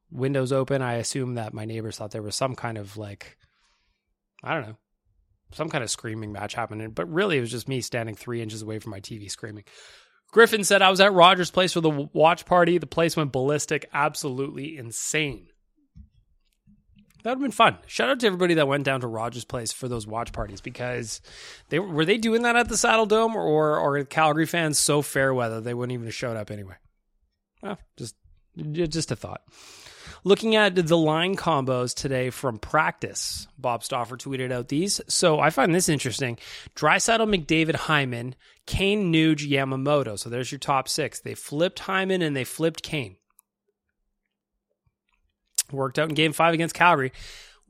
Windows 0.09 0.53
open. 0.53 0.81
I 0.81 0.95
assume 0.95 1.35
that 1.35 1.53
my 1.53 1.65
neighbors 1.65 1.97
thought 1.97 2.11
there 2.11 2.21
was 2.21 2.35
some 2.35 2.55
kind 2.55 2.77
of 2.77 2.95
like, 2.95 3.37
I 4.41 4.53
don't 4.53 4.67
know, 4.67 4.77
some 5.51 5.69
kind 5.69 5.83
of 5.83 5.89
screaming 5.89 6.31
match 6.31 6.53
happening, 6.53 6.91
but 6.91 7.11
really 7.11 7.37
it 7.37 7.41
was 7.41 7.51
just 7.51 7.67
me 7.67 7.81
standing 7.81 8.15
three 8.15 8.41
inches 8.41 8.61
away 8.61 8.79
from 8.79 8.91
my 8.91 8.99
TV 8.99 9.29
screaming. 9.29 9.63
Griffin 10.31 10.63
said 10.63 10.81
I 10.81 10.89
was 10.89 10.99
at 10.99 11.13
Rogers 11.13 11.51
Place 11.51 11.73
for 11.73 11.81
the 11.81 12.09
watch 12.13 12.45
party. 12.45 12.77
The 12.77 12.87
place 12.87 13.15
went 13.15 13.31
ballistic, 13.31 13.89
absolutely 13.93 14.77
insane. 14.77 15.47
That 17.23 17.31
would 17.31 17.35
have 17.37 17.41
been 17.41 17.51
fun. 17.51 17.77
Shout 17.87 18.09
out 18.09 18.19
to 18.21 18.27
everybody 18.27 18.53
that 18.55 18.67
went 18.67 18.83
down 18.83 19.01
to 19.01 19.07
Rogers 19.07 19.45
Place 19.45 19.73
for 19.73 19.87
those 19.87 20.05
watch 20.05 20.31
parties 20.31 20.61
because 20.61 21.21
they 21.69 21.79
were 21.79 22.05
they 22.05 22.17
doing 22.17 22.43
that 22.43 22.55
at 22.55 22.69
the 22.69 22.75
Saddledome 22.75 23.35
or 23.35 23.79
or 23.79 24.03
Calgary 24.05 24.45
fans 24.45 24.77
so 24.77 25.01
fair 25.01 25.33
weather 25.33 25.59
they 25.59 25.73
wouldn't 25.73 25.93
even 25.93 26.05
have 26.05 26.13
showed 26.13 26.37
up 26.37 26.51
anyway. 26.51 26.75
Well, 27.61 27.79
just 27.97 28.15
just 28.73 29.11
a 29.11 29.15
thought. 29.15 29.41
Looking 30.27 30.57
at 30.57 30.75
the 30.75 30.97
line 30.97 31.37
combos 31.37 31.95
today 31.95 32.31
from 32.31 32.59
practice, 32.59 33.47
Bob 33.57 33.81
Stauffer 33.81 34.17
tweeted 34.17 34.51
out 34.51 34.67
these. 34.67 34.99
So 35.07 35.39
I 35.39 35.51
find 35.51 35.73
this 35.73 35.87
interesting. 35.87 36.37
Draisaitl, 36.75 37.33
McDavid, 37.33 37.75
Hyman, 37.75 38.35
Kane, 38.65 39.13
Nuge, 39.13 39.49
Yamamoto. 39.49 40.19
So 40.19 40.29
there's 40.29 40.51
your 40.51 40.59
top 40.59 40.89
six. 40.89 41.21
They 41.21 41.33
flipped 41.33 41.79
Hyman 41.79 42.21
and 42.21 42.35
they 42.35 42.43
flipped 42.43 42.83
Kane. 42.83 43.15
Worked 45.71 45.97
out 45.97 46.09
in 46.09 46.15
game 46.15 46.33
five 46.33 46.53
against 46.53 46.75
Calgary. 46.75 47.13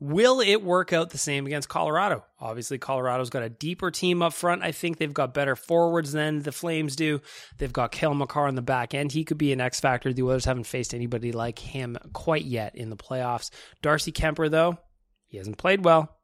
Will 0.00 0.40
it 0.40 0.62
work 0.62 0.92
out 0.92 1.10
the 1.10 1.18
same 1.18 1.46
against 1.46 1.68
Colorado? 1.68 2.24
Obviously, 2.38 2.78
Colorado's 2.78 3.30
got 3.30 3.42
a 3.42 3.48
deeper 3.48 3.90
team 3.90 4.22
up 4.22 4.32
front. 4.32 4.62
I 4.62 4.70
think 4.70 4.98
they've 4.98 5.12
got 5.12 5.34
better 5.34 5.56
forwards 5.56 6.12
than 6.12 6.42
the 6.42 6.52
Flames 6.52 6.94
do. 6.94 7.20
They've 7.58 7.72
got 7.72 7.90
Cale 7.90 8.14
Makar 8.14 8.46
on 8.46 8.54
the 8.54 8.62
back 8.62 8.94
end. 8.94 9.10
He 9.10 9.24
could 9.24 9.38
be 9.38 9.52
an 9.52 9.60
X 9.60 9.80
factor. 9.80 10.12
The 10.12 10.24
others 10.24 10.44
haven't 10.44 10.64
faced 10.64 10.94
anybody 10.94 11.32
like 11.32 11.58
him 11.58 11.98
quite 12.12 12.44
yet 12.44 12.76
in 12.76 12.90
the 12.90 12.96
playoffs. 12.96 13.50
Darcy 13.82 14.12
Kuemper, 14.12 14.48
though, 14.48 14.78
he 15.26 15.36
hasn't 15.38 15.58
played 15.58 15.84
well. 15.84 16.17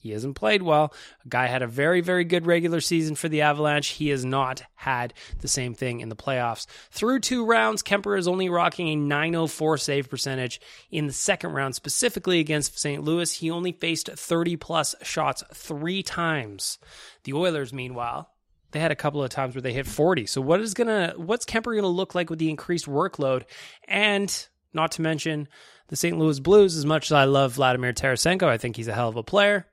He 0.00 0.10
hasn't 0.10 0.34
played 0.34 0.62
well. 0.62 0.94
A 1.24 1.28
guy 1.28 1.46
had 1.46 1.62
a 1.62 1.66
very, 1.66 2.00
very 2.00 2.24
good 2.24 2.46
regular 2.46 2.80
season 2.80 3.14
for 3.14 3.28
the 3.28 3.42
Avalanche. 3.42 3.88
He 3.88 4.08
has 4.08 4.24
not 4.24 4.62
had 4.74 5.12
the 5.40 5.48
same 5.48 5.74
thing 5.74 6.00
in 6.00 6.08
the 6.08 6.16
playoffs. 6.16 6.66
Through 6.90 7.20
two 7.20 7.44
rounds, 7.44 7.82
Kuemper 7.82 8.18
is 8.18 8.26
only 8.26 8.48
rocking 8.48 8.88
a 8.88 8.96
904 8.96 9.76
save 9.78 10.08
percentage. 10.08 10.60
In 10.90 11.06
the 11.06 11.12
second 11.12 11.52
round, 11.52 11.74
specifically 11.74 12.40
against 12.40 12.78
St. 12.78 13.04
Louis, 13.04 13.30
he 13.30 13.50
only 13.50 13.72
faced 13.72 14.08
30 14.08 14.56
plus 14.56 14.94
shots 15.02 15.44
three 15.54 16.02
times. 16.02 16.78
The 17.24 17.34
Oilers, 17.34 17.72
meanwhile, 17.72 18.30
they 18.72 18.80
had 18.80 18.92
a 18.92 18.96
couple 18.96 19.22
of 19.22 19.30
times 19.30 19.54
where 19.54 19.62
they 19.62 19.72
hit 19.72 19.86
40. 19.86 20.26
So 20.26 20.40
what 20.40 20.60
is 20.60 20.74
gonna 20.74 21.14
what's 21.16 21.44
Kuemper 21.44 21.74
gonna 21.74 21.88
look 21.88 22.14
like 22.14 22.30
with 22.30 22.38
the 22.38 22.50
increased 22.50 22.86
workload? 22.86 23.44
And 23.86 24.48
not 24.72 24.92
to 24.92 25.02
mention 25.02 25.48
the 25.88 25.96
St. 25.96 26.16
Louis 26.16 26.38
Blues, 26.38 26.76
as 26.76 26.86
much 26.86 27.06
as 27.06 27.12
I 27.12 27.24
love 27.24 27.54
Vladimir 27.54 27.92
Tarasenko, 27.92 28.44
I 28.44 28.58
think 28.58 28.76
he's 28.76 28.88
a 28.88 28.94
hell 28.94 29.08
of 29.08 29.16
a 29.16 29.22
player. 29.22 29.66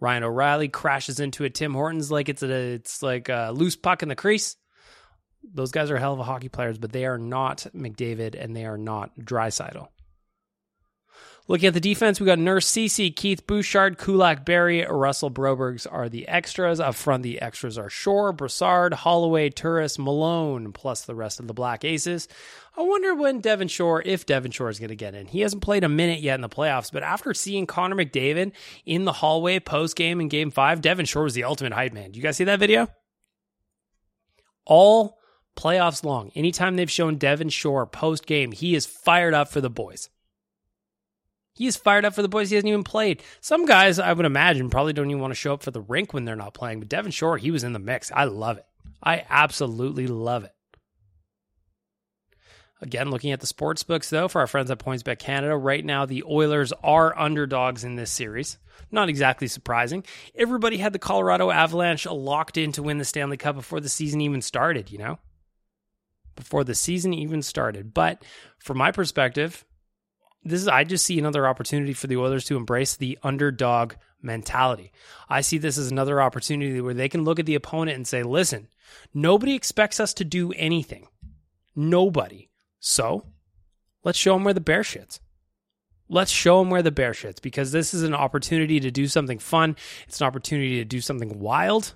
Ryan 0.00 0.24
O'Reilly 0.24 0.68
crashes 0.68 1.20
into 1.20 1.44
a 1.44 1.50
Tim 1.50 1.72
Hortons 1.72 2.10
like 2.10 2.28
it's 2.28 2.42
a 2.42 2.74
it's 2.74 3.02
like 3.02 3.28
a 3.28 3.52
loose 3.54 3.76
puck 3.76 4.02
in 4.02 4.08
the 4.08 4.16
crease. 4.16 4.56
Those 5.42 5.70
guys 5.70 5.90
are 5.90 5.96
hell 5.96 6.12
of 6.12 6.18
a 6.18 6.24
hockey 6.24 6.48
players, 6.48 6.76
but 6.76 6.92
they 6.92 7.06
are 7.06 7.18
not 7.18 7.66
McDavid 7.74 8.34
and 8.38 8.54
they 8.54 8.66
are 8.66 8.78
not 8.78 9.16
Draisaitl. 9.18 9.88
Looking 11.48 11.68
at 11.68 11.74
the 11.74 11.80
defense, 11.80 12.18
we 12.18 12.26
got 12.26 12.40
Nurse 12.40 12.66
Ceci, 12.66 13.12
Keith 13.12 13.46
Bouchard, 13.46 13.98
Kulak 13.98 14.44
Barrie, 14.44 14.84
Russell 14.84 15.30
Brobergs 15.30 15.86
are 15.88 16.08
the 16.08 16.26
extras. 16.26 16.80
Up 16.80 16.96
front, 16.96 17.22
the 17.22 17.40
extras 17.40 17.78
are 17.78 17.88
Shore, 17.88 18.32
Brassard, 18.32 18.92
Holloway, 18.92 19.50
Turris, 19.50 19.96
Malone, 19.96 20.72
plus 20.72 21.02
the 21.02 21.14
rest 21.14 21.38
of 21.38 21.46
the 21.46 21.54
Black 21.54 21.84
Aces. 21.84 22.26
I 22.76 22.82
wonder 22.82 23.14
when 23.14 23.40
Devin 23.40 23.68
Shore, 23.68 24.02
if 24.04 24.26
Devin 24.26 24.50
Shore 24.50 24.70
is 24.70 24.80
going 24.80 24.88
to 24.88 24.96
get 24.96 25.14
in. 25.14 25.26
He 25.26 25.42
hasn't 25.42 25.62
played 25.62 25.84
a 25.84 25.88
minute 25.88 26.18
yet 26.18 26.34
in 26.34 26.40
the 26.40 26.48
playoffs, 26.48 26.90
but 26.92 27.04
after 27.04 27.32
seeing 27.32 27.64
Connor 27.66 27.94
McDavid 27.94 28.50
in 28.84 29.04
the 29.04 29.12
hallway 29.12 29.60
post 29.60 29.94
game 29.94 30.20
in 30.20 30.26
game 30.26 30.50
five, 30.50 30.80
Devin 30.80 31.06
Shore 31.06 31.22
was 31.22 31.34
the 31.34 31.44
ultimate 31.44 31.72
hype 31.72 31.92
man. 31.92 32.10
Do 32.10 32.18
you 32.18 32.24
guys 32.24 32.36
see 32.36 32.44
that 32.44 32.58
video? 32.58 32.88
All 34.66 35.16
playoffs 35.56 36.02
long, 36.02 36.32
anytime 36.34 36.74
they've 36.74 36.90
shown 36.90 37.18
Devin 37.18 37.50
Shore 37.50 37.86
post 37.86 38.26
game, 38.26 38.50
he 38.50 38.74
is 38.74 38.84
fired 38.84 39.32
up 39.32 39.48
for 39.48 39.60
the 39.60 39.70
boys. 39.70 40.10
He 41.56 41.66
is 41.66 41.76
fired 41.76 42.04
up 42.04 42.14
for 42.14 42.22
the 42.22 42.28
boys. 42.28 42.50
He 42.50 42.56
hasn't 42.56 42.68
even 42.68 42.84
played. 42.84 43.22
Some 43.40 43.64
guys, 43.64 43.98
I 43.98 44.12
would 44.12 44.26
imagine, 44.26 44.68
probably 44.68 44.92
don't 44.92 45.10
even 45.10 45.22
want 45.22 45.30
to 45.32 45.36
show 45.36 45.54
up 45.54 45.62
for 45.62 45.70
the 45.70 45.80
rink 45.80 46.12
when 46.12 46.26
they're 46.26 46.36
not 46.36 46.54
playing. 46.54 46.80
But 46.80 46.90
Devin 46.90 47.12
Shore, 47.12 47.38
he 47.38 47.50
was 47.50 47.64
in 47.64 47.72
the 47.72 47.78
mix. 47.78 48.12
I 48.12 48.24
love 48.24 48.58
it. 48.58 48.66
I 49.02 49.24
absolutely 49.28 50.06
love 50.06 50.44
it. 50.44 50.52
Again, 52.82 53.10
looking 53.10 53.32
at 53.32 53.40
the 53.40 53.46
sports 53.46 53.82
books, 53.82 54.10
though, 54.10 54.28
for 54.28 54.40
our 54.40 54.46
friends 54.46 54.70
at 54.70 54.78
PointsBet 54.78 55.18
Canada, 55.18 55.56
right 55.56 55.82
now 55.82 56.04
the 56.04 56.24
Oilers 56.24 56.72
are 56.84 57.18
underdogs 57.18 57.84
in 57.84 57.96
this 57.96 58.10
series. 58.10 58.58
Not 58.90 59.08
exactly 59.08 59.48
surprising. 59.48 60.04
Everybody 60.34 60.76
had 60.76 60.92
the 60.92 60.98
Colorado 60.98 61.50
Avalanche 61.50 62.04
locked 62.06 62.58
in 62.58 62.72
to 62.72 62.82
win 62.82 62.98
the 62.98 63.04
Stanley 63.06 63.38
Cup 63.38 63.56
before 63.56 63.80
the 63.80 63.88
season 63.88 64.20
even 64.20 64.42
started, 64.42 64.92
you 64.92 64.98
know? 64.98 65.18
Before 66.34 66.64
the 66.64 66.74
season 66.74 67.14
even 67.14 67.40
started. 67.40 67.94
But 67.94 68.22
from 68.58 68.76
my 68.76 68.92
perspective, 68.92 69.64
this 70.46 70.62
is 70.62 70.68
I 70.68 70.84
just 70.84 71.04
see 71.04 71.18
another 71.18 71.46
opportunity 71.46 71.92
for 71.92 72.06
the 72.06 72.16
Oilers 72.16 72.44
to 72.46 72.56
embrace 72.56 72.96
the 72.96 73.18
underdog 73.22 73.94
mentality. 74.22 74.92
I 75.28 75.40
see 75.40 75.58
this 75.58 75.78
as 75.78 75.90
another 75.90 76.22
opportunity 76.22 76.80
where 76.80 76.94
they 76.94 77.08
can 77.08 77.24
look 77.24 77.38
at 77.38 77.46
the 77.46 77.54
opponent 77.54 77.96
and 77.96 78.06
say, 78.06 78.22
"Listen, 78.22 78.68
nobody 79.12 79.54
expects 79.54 80.00
us 80.00 80.14
to 80.14 80.24
do 80.24 80.52
anything. 80.52 81.08
Nobody. 81.74 82.50
So, 82.78 83.26
let's 84.04 84.18
show 84.18 84.34
them 84.34 84.44
where 84.44 84.54
the 84.54 84.60
bear 84.60 84.82
shits. 84.82 85.20
Let's 86.08 86.30
show 86.30 86.60
them 86.60 86.70
where 86.70 86.82
the 86.82 86.92
bear 86.92 87.12
shits 87.12 87.42
because 87.42 87.72
this 87.72 87.92
is 87.92 88.04
an 88.04 88.14
opportunity 88.14 88.78
to 88.80 88.90
do 88.90 89.08
something 89.08 89.38
fun. 89.38 89.76
It's 90.06 90.20
an 90.20 90.26
opportunity 90.26 90.76
to 90.76 90.84
do 90.84 91.00
something 91.00 91.40
wild. 91.40 91.94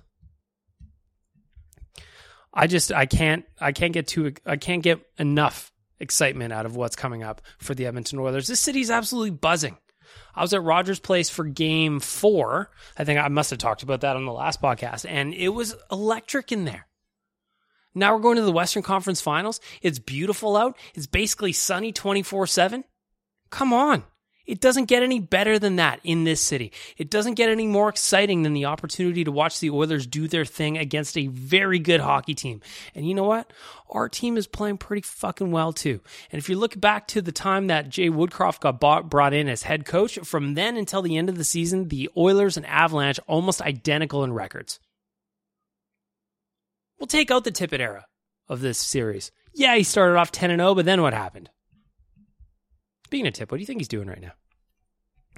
I 2.53 2.67
just 2.67 2.91
I 2.91 3.05
can't 3.05 3.45
I 3.59 3.71
can't 3.71 3.93
get 3.93 4.07
too 4.07 4.33
I 4.45 4.57
can't 4.57 4.83
get 4.83 4.99
enough 5.17 5.70
excitement 6.01 6.51
out 6.51 6.65
of 6.65 6.75
what's 6.75 6.95
coming 6.95 7.23
up 7.23 7.41
for 7.57 7.73
the 7.73 7.85
Edmonton 7.85 8.19
Oilers. 8.19 8.47
This 8.47 8.59
city's 8.59 8.91
absolutely 8.91 9.31
buzzing. 9.31 9.77
I 10.35 10.41
was 10.41 10.53
at 10.53 10.63
Rogers 10.63 10.99
Place 10.99 11.29
for 11.29 11.45
game 11.45 11.99
4. 11.99 12.69
I 12.97 13.03
think 13.03 13.19
I 13.19 13.27
must 13.27 13.49
have 13.49 13.59
talked 13.59 13.83
about 13.83 14.01
that 14.01 14.15
on 14.15 14.25
the 14.25 14.33
last 14.33 14.61
podcast 14.61 15.05
and 15.09 15.33
it 15.33 15.49
was 15.49 15.75
electric 15.91 16.51
in 16.51 16.65
there. 16.65 16.87
Now 17.93 18.15
we're 18.15 18.21
going 18.21 18.37
to 18.37 18.43
the 18.43 18.51
Western 18.51 18.83
Conference 18.83 19.19
Finals. 19.21 19.59
It's 19.81 19.99
beautiful 19.99 20.55
out. 20.55 20.77
It's 20.95 21.07
basically 21.07 21.51
sunny 21.51 21.91
24 21.91 22.47
7. 22.47 22.83
Come 23.49 23.73
on. 23.73 24.03
It 24.45 24.59
doesn't 24.59 24.85
get 24.85 25.03
any 25.03 25.19
better 25.19 25.59
than 25.59 25.75
that 25.77 25.99
in 26.03 26.23
this 26.23 26.41
city. 26.41 26.71
It 26.97 27.09
doesn't 27.09 27.35
get 27.35 27.49
any 27.49 27.67
more 27.67 27.89
exciting 27.89 28.43
than 28.43 28.53
the 28.53 28.65
opportunity 28.65 29.23
to 29.23 29.31
watch 29.31 29.59
the 29.59 29.69
Oilers 29.69 30.07
do 30.07 30.27
their 30.27 30.45
thing 30.45 30.77
against 30.77 31.17
a 31.17 31.27
very 31.27 31.79
good 31.79 31.99
hockey 31.99 32.33
team. 32.33 32.61
And 32.95 33.07
you 33.07 33.13
know 33.13 33.23
what? 33.23 33.51
Our 33.89 34.09
team 34.09 34.37
is 34.37 34.47
playing 34.47 34.77
pretty 34.77 35.01
fucking 35.01 35.51
well 35.51 35.73
too. 35.73 36.01
And 36.31 36.39
if 36.39 36.49
you 36.49 36.57
look 36.57 36.79
back 36.79 37.07
to 37.09 37.21
the 37.21 37.31
time 37.31 37.67
that 37.67 37.89
Jay 37.89 38.09
Woodcroft 38.09 38.61
got 38.61 38.79
bought, 38.79 39.09
brought 39.09 39.33
in 39.33 39.47
as 39.47 39.63
head 39.63 39.85
coach, 39.85 40.17
from 40.19 40.55
then 40.55 40.77
until 40.77 41.01
the 41.01 41.17
end 41.17 41.29
of 41.29 41.37
the 41.37 41.43
season, 41.43 41.89
the 41.89 42.09
Oilers 42.17 42.57
and 42.57 42.65
Avalanche 42.65 43.19
almost 43.27 43.61
identical 43.61 44.23
in 44.23 44.33
records. 44.33 44.79
We'll 46.99 47.07
take 47.07 47.31
out 47.31 47.43
the 47.43 47.51
Tippett 47.51 47.79
era 47.79 48.05
of 48.47 48.61
this 48.61 48.77
series. 48.77 49.31
Yeah, 49.53 49.75
he 49.75 49.83
started 49.83 50.17
off 50.17 50.31
10 50.31 50.51
and 50.51 50.59
0, 50.59 50.75
but 50.75 50.85
then 50.85 51.01
what 51.01 51.13
happened? 51.13 51.49
Speaking 53.11 53.27
of 53.27 53.33
Tip, 53.33 53.51
what 53.51 53.57
do 53.57 53.61
you 53.61 53.67
think 53.67 53.81
he's 53.81 53.89
doing 53.89 54.07
right 54.07 54.21
now? 54.21 54.31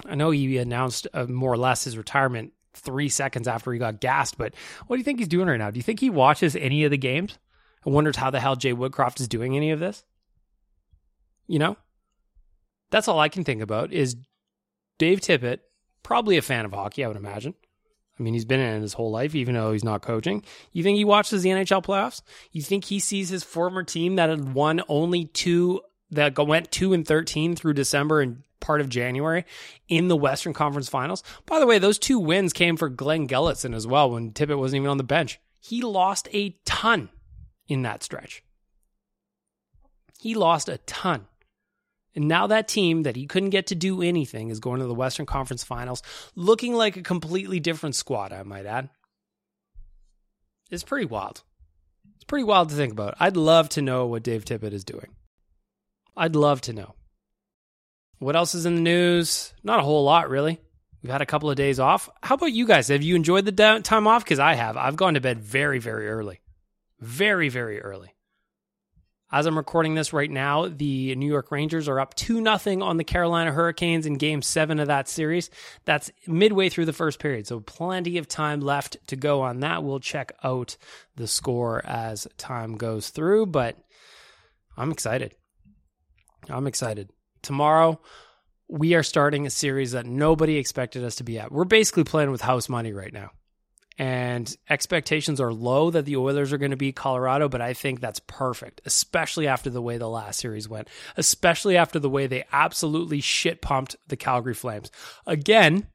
I 0.05 0.13
know 0.13 0.29
he 0.29 0.59
announced 0.59 1.07
uh, 1.11 1.25
more 1.25 1.51
or 1.51 1.57
less 1.57 1.85
his 1.85 1.97
retirement 1.97 2.53
three 2.75 3.09
seconds 3.09 3.47
after 3.47 3.73
he 3.73 3.79
got 3.79 3.99
gassed, 3.99 4.37
but 4.37 4.53
what 4.85 4.95
do 4.95 4.99
you 4.99 5.03
think 5.03 5.17
he's 5.17 5.27
doing 5.27 5.47
right 5.47 5.57
now? 5.57 5.71
Do 5.71 5.79
you 5.79 5.83
think 5.83 5.99
he 5.99 6.11
watches 6.11 6.55
any 6.55 6.83
of 6.83 6.91
the 6.91 6.99
games 6.99 7.39
and 7.83 7.95
wonders 7.95 8.15
how 8.15 8.29
the 8.29 8.39
hell 8.39 8.55
Jay 8.55 8.73
Woodcroft 8.73 9.19
is 9.19 9.27
doing 9.27 9.57
any 9.57 9.71
of 9.71 9.79
this? 9.79 10.03
You 11.47 11.57
know? 11.57 11.75
That's 12.91 13.07
all 13.07 13.19
I 13.19 13.27
can 13.27 13.43
think 13.43 13.63
about 13.63 13.91
is 13.91 14.17
Dave 14.99 15.21
Tippett, 15.21 15.61
probably 16.03 16.37
a 16.37 16.43
fan 16.43 16.65
of 16.65 16.73
hockey, 16.73 17.03
I 17.03 17.07
would 17.07 17.17
imagine. 17.17 17.55
I 18.19 18.21
mean, 18.21 18.35
he's 18.35 18.45
been 18.45 18.59
in 18.59 18.77
it 18.77 18.81
his 18.81 18.93
whole 18.93 19.09
life, 19.09 19.33
even 19.33 19.55
though 19.55 19.71
he's 19.71 19.83
not 19.83 20.03
coaching. 20.03 20.43
You 20.73 20.83
think 20.83 20.97
he 20.97 21.05
watches 21.05 21.41
the 21.41 21.49
NHL 21.49 21.83
playoffs? 21.83 22.21
You 22.51 22.61
think 22.61 22.85
he 22.85 22.99
sees 22.99 23.29
his 23.29 23.43
former 23.43 23.81
team 23.81 24.17
that 24.17 24.29
had 24.29 24.53
won 24.53 24.83
only 24.87 25.25
two 25.25 25.81
that 26.13 26.37
went 26.37 26.71
two 26.71 26.93
and 26.93 27.07
thirteen 27.07 27.55
through 27.55 27.73
December 27.73 28.21
and 28.21 28.43
part 28.59 28.81
of 28.81 28.89
January 28.89 29.45
in 29.89 30.07
the 30.07 30.15
Western 30.15 30.53
Conference 30.53 30.87
Finals. 30.87 31.21
By 31.45 31.59
the 31.59 31.67
way, 31.67 31.79
those 31.79 31.99
two 31.99 32.17
wins 32.17 32.53
came 32.53 32.77
for 32.77 32.89
Glenn 32.89 33.27
Gulutzan 33.27 33.75
as 33.75 33.85
well 33.85 34.11
when 34.11 34.31
Tippett 34.31 34.57
wasn't 34.57 34.81
even 34.81 34.89
on 34.89 34.97
the 34.97 35.03
bench. 35.03 35.39
He 35.59 35.81
lost 35.81 36.27
a 36.31 36.57
ton 36.65 37.09
in 37.67 37.81
that 37.81 38.03
stretch. 38.03 38.43
He 40.19 40.33
lost 40.33 40.69
a 40.69 40.77
ton. 40.79 41.27
And 42.15 42.27
now 42.27 42.47
that 42.47 42.67
team 42.67 43.03
that 43.03 43.15
he 43.15 43.25
couldn't 43.25 43.49
get 43.49 43.67
to 43.67 43.75
do 43.75 44.01
anything 44.01 44.49
is 44.49 44.59
going 44.59 44.79
to 44.79 44.85
the 44.85 44.93
Western 44.93 45.25
Conference 45.25 45.63
Finals, 45.63 46.03
looking 46.35 46.75
like 46.75 46.95
a 46.95 47.01
completely 47.01 47.59
different 47.59 47.95
squad, 47.95 48.31
I 48.31 48.43
might 48.43 48.65
add. 48.65 48.89
It's 50.69 50.83
pretty 50.83 51.05
wild. 51.05 51.41
It's 52.15 52.23
pretty 52.23 52.45
wild 52.45 52.69
to 52.69 52.75
think 52.75 52.93
about. 52.93 53.15
I'd 53.19 53.35
love 53.35 53.67
to 53.69 53.81
know 53.81 54.05
what 54.05 54.23
Dave 54.23 54.45
Tippett 54.45 54.71
is 54.73 54.85
doing. 54.85 55.15
I'd 56.15 56.35
love 56.35 56.61
to 56.61 56.73
know. 56.73 56.95
What 58.19 58.35
else 58.35 58.55
is 58.55 58.65
in 58.65 58.75
the 58.75 58.81
news? 58.81 59.53
Not 59.63 59.79
a 59.79 59.83
whole 59.83 60.03
lot, 60.03 60.29
really. 60.29 60.59
We've 61.01 61.11
had 61.11 61.21
a 61.21 61.25
couple 61.25 61.49
of 61.49 61.57
days 61.57 61.79
off. 61.79 62.09
How 62.21 62.35
about 62.35 62.53
you 62.53 62.65
guys? 62.65 62.87
Have 62.87 63.03
you 63.03 63.15
enjoyed 63.15 63.45
the 63.45 63.81
time 63.83 64.07
off? 64.07 64.23
Because 64.23 64.39
I 64.39 64.53
have. 64.53 64.77
I've 64.77 64.95
gone 64.95 65.15
to 65.15 65.21
bed 65.21 65.39
very, 65.39 65.79
very 65.79 66.07
early. 66.07 66.39
Very, 67.01 67.49
very 67.49 67.81
early. 67.81 68.13
As 69.29 69.47
I'm 69.47 69.57
recording 69.57 69.95
this 69.95 70.13
right 70.13 70.29
now, 70.29 70.67
the 70.67 71.15
New 71.15 71.25
York 71.25 71.51
Rangers 71.51 71.89
are 71.89 71.99
up 71.99 72.13
2 72.13 72.43
0 72.57 72.83
on 72.83 72.97
the 72.97 73.03
Carolina 73.03 73.51
Hurricanes 73.51 74.05
in 74.05 74.13
game 74.13 74.43
seven 74.43 74.79
of 74.79 74.87
that 74.87 75.09
series. 75.09 75.49
That's 75.85 76.11
midway 76.27 76.69
through 76.69 76.85
the 76.85 76.93
first 76.93 77.17
period, 77.17 77.47
so 77.47 77.59
plenty 77.59 78.19
of 78.19 78.27
time 78.27 78.61
left 78.61 78.97
to 79.07 79.15
go 79.15 79.41
on 79.41 79.61
that. 79.61 79.83
We'll 79.83 79.99
check 79.99 80.33
out 80.43 80.77
the 81.15 81.27
score 81.27 81.83
as 81.83 82.27
time 82.37 82.77
goes 82.77 83.09
through, 83.09 83.47
but 83.47 83.75
I'm 84.77 84.91
excited. 84.91 85.33
I'm 86.49 86.67
excited. 86.67 87.09
Tomorrow, 87.41 87.99
we 88.67 88.95
are 88.95 89.03
starting 89.03 89.45
a 89.45 89.51
series 89.51 89.91
that 89.91 90.05
nobody 90.05 90.57
expected 90.57 91.03
us 91.03 91.15
to 91.15 91.23
be 91.23 91.39
at. 91.39 91.51
We're 91.51 91.65
basically 91.65 92.03
playing 92.03 92.31
with 92.31 92.41
house 92.41 92.69
money 92.69 92.93
right 92.93 93.13
now. 93.13 93.31
And 93.99 94.55
expectations 94.69 95.39
are 95.39 95.53
low 95.53 95.91
that 95.91 96.05
the 96.05 96.15
Oilers 96.15 96.51
are 96.51 96.57
going 96.57 96.71
to 96.71 96.77
beat 96.77 96.95
Colorado, 96.95 97.47
but 97.47 97.61
I 97.61 97.73
think 97.73 97.99
that's 97.99 98.21
perfect, 98.21 98.81
especially 98.85 99.47
after 99.47 99.69
the 99.69 99.83
way 99.83 99.97
the 99.97 100.09
last 100.09 100.39
series 100.39 100.67
went, 100.67 100.87
especially 101.15 101.77
after 101.77 101.99
the 101.99 102.09
way 102.09 102.25
they 102.25 102.45
absolutely 102.51 103.21
shit 103.21 103.61
pumped 103.61 103.95
the 104.07 104.17
Calgary 104.17 104.55
Flames. 104.55 104.89
Again, 105.27 105.87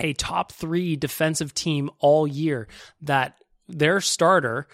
a 0.00 0.14
top 0.14 0.52
three 0.52 0.96
defensive 0.96 1.52
team 1.52 1.90
all 1.98 2.26
year 2.26 2.68
that 3.02 3.36
their 3.68 4.00
starter 4.00 4.66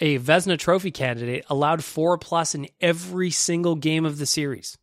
a 0.00 0.18
Vezina 0.18 0.58
Trophy 0.58 0.90
candidate, 0.90 1.44
allowed 1.48 1.84
four 1.84 2.18
plus 2.18 2.54
in 2.54 2.68
every 2.80 3.30
single 3.30 3.74
game 3.74 4.04
of 4.04 4.18
the 4.18 4.26
series. 4.26 4.76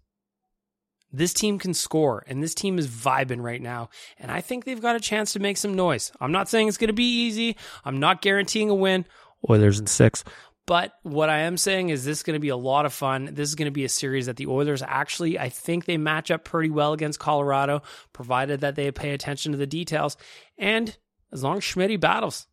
This 1.11 1.33
team 1.33 1.59
can 1.59 1.75
score, 1.75 2.23
and 2.27 2.41
this 2.41 2.55
team 2.55 2.79
is 2.79 2.87
vibing 2.87 3.41
right 3.43 3.61
now. 3.61 3.89
And 4.17 4.31
I 4.31 4.41
think 4.41 4.65
they've 4.65 4.81
got 4.81 4.95
a 4.95 4.99
chance 4.99 5.33
to 5.33 5.39
make 5.39 5.57
some 5.57 5.75
noise. 5.75 6.11
I'm 6.19 6.31
not 6.31 6.49
saying 6.49 6.67
it's 6.67 6.77
going 6.77 6.87
to 6.87 6.93
be 6.93 7.25
easy. 7.27 7.55
I'm 7.85 7.99
not 7.99 8.23
guaranteeing 8.23 8.71
a 8.71 8.75
win. 8.75 9.05
Oilers 9.47 9.79
in 9.79 9.85
six. 9.85 10.23
But 10.65 10.93
what 11.03 11.29
I 11.29 11.39
am 11.39 11.57
saying 11.57 11.89
is 11.89 12.05
this 12.05 12.19
is 12.19 12.23
going 12.23 12.35
to 12.35 12.39
be 12.39 12.49
a 12.49 12.55
lot 12.55 12.85
of 12.85 12.93
fun. 12.93 13.29
This 13.33 13.49
is 13.49 13.55
going 13.55 13.67
to 13.67 13.71
be 13.71 13.83
a 13.83 13.89
series 13.89 14.27
that 14.27 14.37
the 14.37 14.47
Oilers 14.47 14.81
actually, 14.81 15.37
I 15.37 15.49
think 15.49 15.85
they 15.85 15.97
match 15.97 16.31
up 16.31 16.45
pretty 16.45 16.69
well 16.69 16.93
against 16.93 17.19
Colorado, 17.19 17.83
provided 18.13 18.61
that 18.61 18.75
they 18.75 18.89
pay 18.91 19.11
attention 19.11 19.51
to 19.51 19.57
the 19.57 19.67
details. 19.67 20.15
And 20.57 20.97
as 21.33 21.43
long 21.43 21.57
as 21.57 21.63
Schmidt 21.63 21.99
battles, 21.99 22.47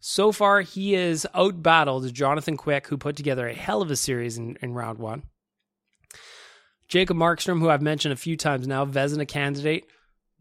so 0.00 0.32
far, 0.32 0.62
he 0.62 0.94
is 0.94 1.26
outbattled 1.34 2.10
Jonathan 2.12 2.56
Quick, 2.56 2.86
who 2.86 2.96
put 2.96 3.16
together 3.16 3.46
a 3.46 3.54
hell 3.54 3.82
of 3.82 3.90
a 3.90 3.96
series 3.96 4.38
in, 4.38 4.56
in 4.62 4.72
round 4.72 4.98
one. 4.98 5.24
Jacob 6.88 7.18
Markstrom, 7.18 7.60
who 7.60 7.68
I've 7.68 7.82
mentioned 7.82 8.12
a 8.12 8.16
few 8.16 8.36
times 8.36 8.66
now, 8.66 8.84
Vezina 8.84 9.28
candidate, 9.28 9.86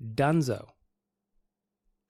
Dunzo. 0.02 0.69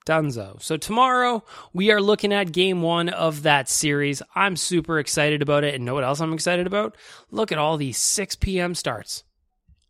Dunzo. 0.06 0.62
So 0.62 0.78
tomorrow 0.78 1.44
we 1.74 1.92
are 1.92 2.02
looking 2.02 2.32
at 2.32 2.52
game 2.52 2.82
one 2.82 3.10
of 3.10 3.44
that 3.44 3.68
series. 3.68 4.22
I'm 4.36 4.56
super 4.56 4.98
excited 4.98 5.42
about 5.42 5.64
it. 5.64 5.76
And 5.76 5.86
know 5.86 5.96
what 5.96 6.04
else 6.04 6.22
I'm 6.22 6.34
excited 6.34 6.68
about? 6.68 6.96
Look 7.32 7.52
at 7.52 7.58
all 7.58 7.78
these 7.78 7.98
6 7.98 8.36
p.m. 8.38 8.76
starts. 8.76 9.24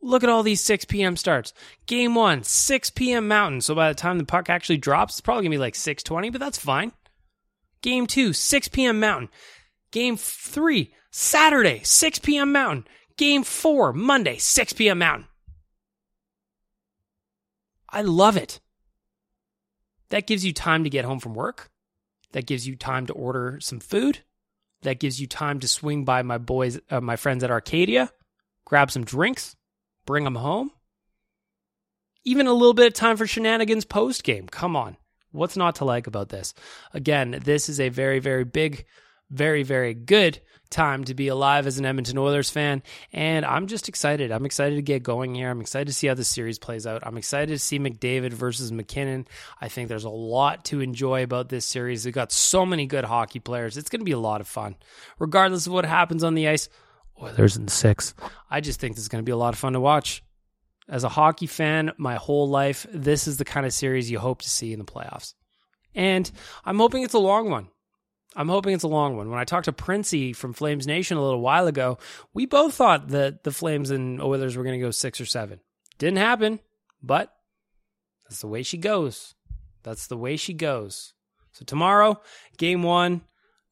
Look 0.02 0.24
at 0.24 0.30
all 0.30 0.44
these 0.44 0.62
6 0.62 0.86
p.m. 0.86 1.16
starts. 1.16 1.54
Game 1.86 2.16
one, 2.16 2.44
6 2.44 2.90
p.m. 2.92 3.28
Mountain. 3.28 3.62
So 3.62 3.76
by 3.76 3.90
the 3.90 3.96
time 3.96 4.18
the 4.18 4.26
puck 4.26 4.50
actually 4.50 4.78
drops, 4.78 5.16
it's 5.16 5.22
probably 5.22 5.44
gonna 5.44 5.54
be 5.54 5.58
like 5.58 5.74
6:20, 5.74 6.32
but 6.32 6.40
that's 6.40 6.58
fine. 6.58 6.94
Game 7.82 8.08
two, 8.08 8.34
6 8.34 8.68
p.m. 8.70 9.00
Mountain. 9.00 9.30
Game 9.92 10.18
three, 10.18 10.94
Saturday, 11.12 11.82
6 11.84 12.20
p.m. 12.20 12.52
Mountain. 12.52 12.86
Game 13.18 13.44
four, 13.44 13.94
Monday, 13.94 14.38
6 14.38 14.74
p.m. 14.74 15.00
Mountain. 15.00 15.28
I 17.90 18.02
love 18.02 18.38
it. 18.38 18.60
That 20.10 20.28
gives 20.28 20.46
you 20.46 20.54
time 20.54 20.84
to 20.84 20.90
get 20.90 21.06
home 21.06 21.20
from 21.20 21.34
work. 21.34 21.72
That 22.32 22.46
gives 22.46 22.68
you 22.68 22.76
time 22.76 23.08
to 23.08 23.14
order 23.14 23.60
some 23.62 23.80
food. 23.80 24.20
That 24.84 25.00
gives 25.00 25.20
you 25.20 25.28
time 25.28 25.60
to 25.60 25.68
swing 25.68 26.06
by 26.06 26.22
my 26.22 26.38
boys, 26.38 26.80
uh, 26.90 27.02
my 27.02 27.16
friends 27.16 27.44
at 27.44 27.52
Arcadia, 27.52 28.12
grab 28.66 28.92
some 28.92 29.04
drinks, 29.04 29.56
bring 30.06 30.24
them 30.24 30.36
home. 30.36 30.72
Even 32.24 32.48
a 32.48 32.54
little 32.54 32.74
bit 32.74 32.88
of 32.88 32.94
time 32.94 33.18
for 33.18 33.28
shenanigans 33.28 33.86
post 33.86 34.24
game. 34.24 34.48
Come 34.48 34.76
on. 34.76 34.98
What's 35.32 35.58
not 35.58 35.76
to 35.76 35.86
like 35.86 36.08
about 36.08 36.30
this? 36.30 36.54
Again, 36.94 37.40
this 37.44 37.70
is 37.70 37.80
a 37.80 37.90
very, 37.90 38.20
very 38.20 38.44
big 38.44 38.86
very, 39.30 39.64
very 39.64 39.94
good 39.94 40.40
time 40.70 41.04
to 41.04 41.16
be 41.16 41.28
alive 41.28 41.66
as 41.66 41.80
an 41.80 41.86
Edmonton 41.86 42.18
Oilers 42.18 42.50
fan. 42.50 42.84
And 43.12 43.44
I'm 43.46 43.68
just 43.68 43.90
excited. 43.90 44.32
I'm 44.32 44.46
excited 44.46 44.76
to 44.76 44.82
get 44.82 45.02
going 45.02 45.34
here. 45.34 45.50
I'm 45.50 45.62
excited 45.62 45.88
to 45.88 45.94
see 45.94 46.08
how 46.08 46.14
the 46.14 46.24
series 46.24 46.60
plays 46.60 46.86
out. 46.86 47.06
I'm 47.06 47.18
excited 47.18 47.50
to 47.50 47.60
see 47.60 47.80
McDavid 47.80 48.34
versus 48.34 48.72
MacKinnon. 48.72 49.28
I 49.60 49.68
think 49.68 49.90
there's 49.90 50.04
a 50.04 50.10
lot 50.10 50.66
to 50.66 50.82
enjoy 50.82 51.24
about 51.24 51.50
this 51.50 51.66
series. 51.66 52.04
They've 52.04 52.14
got 52.14 52.32
so 52.32 52.66
many 52.66 52.86
good 52.86 53.06
hockey 53.06 53.40
players. 53.40 53.78
It's 53.78 53.90
going 53.90 54.02
to 54.02 54.06
be 54.06 54.12
a 54.12 54.20
lot 54.20 54.42
of 54.42 54.48
fun. 54.48 54.76
Regardless 55.18 55.66
of 55.66 55.74
what 55.74 55.86
happens 55.86 56.24
on 56.24 56.36
the 56.36 56.48
ice, 56.48 56.70
Oilers 57.22 57.58
in 57.58 57.68
six. 57.68 58.14
I 58.50 58.62
just 58.62 58.80
think 58.80 58.96
this 58.96 59.04
is 59.04 59.10
going 59.10 59.22
to 59.22 59.26
be 59.26 59.34
a 59.34 59.38
lot 59.38 59.54
of 59.54 59.60
fun 59.60 59.74
to 59.74 59.80
watch. 59.82 60.24
As 60.90 61.04
a 61.04 61.10
hockey 61.10 61.46
fan, 61.46 61.92
my 61.98 62.16
whole 62.16 62.50
life, 62.50 62.88
this 62.92 63.28
is 63.28 63.38
the 63.38 63.46
kind 63.46 63.66
of 63.66 63.74
series 63.74 64.10
you 64.10 64.18
hope 64.18 64.42
to 64.42 64.50
see 64.50 64.74
in 64.74 64.80
the 64.80 64.86
playoffs. 64.86 65.36
And 65.94 66.30
I'm 66.66 66.80
hoping 66.80 67.04
it's 67.04 67.14
a 67.14 67.20
long 67.20 67.50
one. 67.50 67.68
I'm 68.36 68.50
hoping 68.50 68.74
it's 68.74 68.84
a 68.84 68.88
long 68.88 69.16
one. 69.16 69.30
When 69.30 69.40
I 69.40 69.44
talked 69.44 69.66
to 69.66 69.74
Princey 69.74 70.34
from 70.34 70.54
Flames 70.54 70.88
Nation 70.88 71.18
a 71.18 71.22
little 71.22 71.42
while 71.42 71.68
ago, 71.68 71.98
we 72.34 72.46
both 72.46 72.74
thought 72.74 73.10
that 73.10 73.44
the 73.44 73.52
Flames 73.52 73.92
and 73.92 74.22
Oilers 74.22 74.56
were 74.56 74.64
going 74.64 74.80
to 74.80 74.86
go 74.86 74.92
six 74.92 75.22
or 75.22 75.26
seven. 75.26 75.60
Didn't 75.98 76.18
happen, 76.18 76.60
but 77.04 77.34
that's 78.24 78.42
the 78.42 78.48
way 78.48 78.64
she 78.64 78.78
goes. 78.78 79.36
That's 79.84 80.08
the 80.08 80.18
way 80.18 80.38
she 80.38 80.54
goes. 80.54 81.14
So 81.52 81.66
tomorrow, 81.66 82.22
game 82.58 82.84
one, 82.84 83.22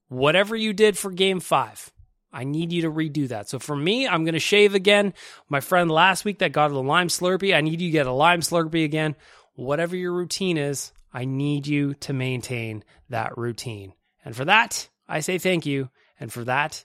whatever 0.08 0.56
you 0.56 0.74
did 0.74 0.98
for 0.98 1.12
game 1.12 1.40
five, 1.40 1.92
I 2.32 2.44
need 2.44 2.72
you 2.72 2.84
to 2.84 2.92
redo 2.92 3.28
that. 3.30 3.50
So 3.50 3.60
for 3.60 3.76
me, 3.76 4.08
I'm 4.08 4.24
going 4.24 4.34
to 4.34 4.40
shave 4.40 4.76
again. 4.76 5.14
My 5.50 5.60
friend 5.60 5.90
last 5.90 6.26
week 6.26 6.40
that 6.40 6.52
got 6.52 6.72
a 6.72 6.80
lime 6.80 7.08
slurpee, 7.08 7.56
I 7.56 7.62
need 7.62 7.82
you 7.82 7.88
to 7.88 7.92
get 7.92 8.06
a 8.06 8.12
lime 8.12 8.42
slurpee 8.42 8.84
again. 8.84 9.16
Whatever 9.56 9.96
your 9.96 10.14
routine 10.14 10.58
is, 10.58 10.92
I 11.14 11.26
need 11.26 11.68
you 11.68 11.94
to 11.96 12.14
maintain 12.14 12.84
that 13.10 13.38
routine. 13.38 13.94
And 14.24 14.36
for 14.36 14.46
that, 14.46 14.90
I 15.08 15.22
say 15.22 15.38
thank 15.38 15.66
you. 15.66 15.90
And 16.20 16.32
for 16.32 16.44
that, 16.44 16.84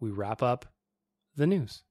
we 0.00 0.10
wrap 0.10 0.42
up 0.42 0.66
the 1.36 1.46
news. 1.46 1.82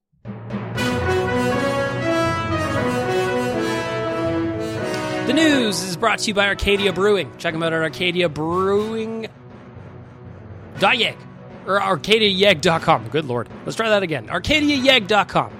The 5.26 5.34
news 5.34 5.82
is 5.82 5.96
brought 5.98 6.20
to 6.20 6.28
you 6.28 6.34
by 6.34 6.46
Arcadia 6.46 6.92
Brewing. 6.92 7.30
Check 7.36 7.52
them 7.52 7.62
out 7.62 7.74
at 7.74 7.82
Arcadia 7.82 8.30
Brewing. 8.30 9.28
Yeg 10.80 11.18
or 11.68 11.78
arcadiayeg.com. 11.80 13.08
Good 13.08 13.26
lord. 13.26 13.48
Let's 13.64 13.76
try 13.76 13.90
that 13.90 14.02
again. 14.02 14.26
arcadiayeg.com. 14.28 15.52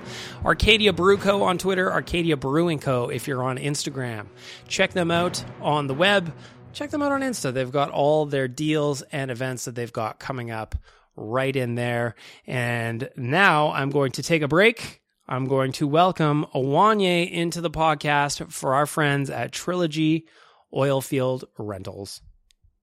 Arcadia 0.44 0.92
Brew 0.92 1.18
Co. 1.18 1.42
on 1.42 1.58
Twitter, 1.58 1.92
Arcadia 1.92 2.36
Brewing 2.36 2.78
Co. 2.78 3.10
if 3.10 3.28
you're 3.28 3.42
on 3.42 3.58
Instagram. 3.58 4.26
Check 4.66 4.92
them 4.92 5.10
out 5.10 5.44
on 5.60 5.86
the 5.86 5.94
web. 5.94 6.32
Check 6.72 6.90
them 6.90 7.02
out 7.02 7.12
on 7.12 7.20
Insta. 7.20 7.52
They've 7.52 7.70
got 7.70 7.90
all 7.90 8.26
their 8.26 8.48
deals 8.48 9.02
and 9.02 9.30
events 9.30 9.64
that 9.66 9.74
they've 9.74 9.92
got 9.92 10.18
coming 10.18 10.50
up 10.50 10.74
right 11.16 11.54
in 11.54 11.74
there. 11.74 12.14
And 12.46 13.10
now 13.16 13.72
I'm 13.72 13.90
going 13.90 14.12
to 14.12 14.22
take 14.22 14.42
a 14.42 14.48
break. 14.48 15.02
I'm 15.28 15.46
going 15.46 15.72
to 15.72 15.86
welcome 15.86 16.46
Awanye 16.54 17.30
into 17.30 17.60
the 17.60 17.70
podcast 17.70 18.50
for 18.50 18.74
our 18.74 18.86
friends 18.86 19.28
at 19.28 19.52
Trilogy 19.52 20.26
Oilfield 20.72 21.44
Rentals. 21.58 22.22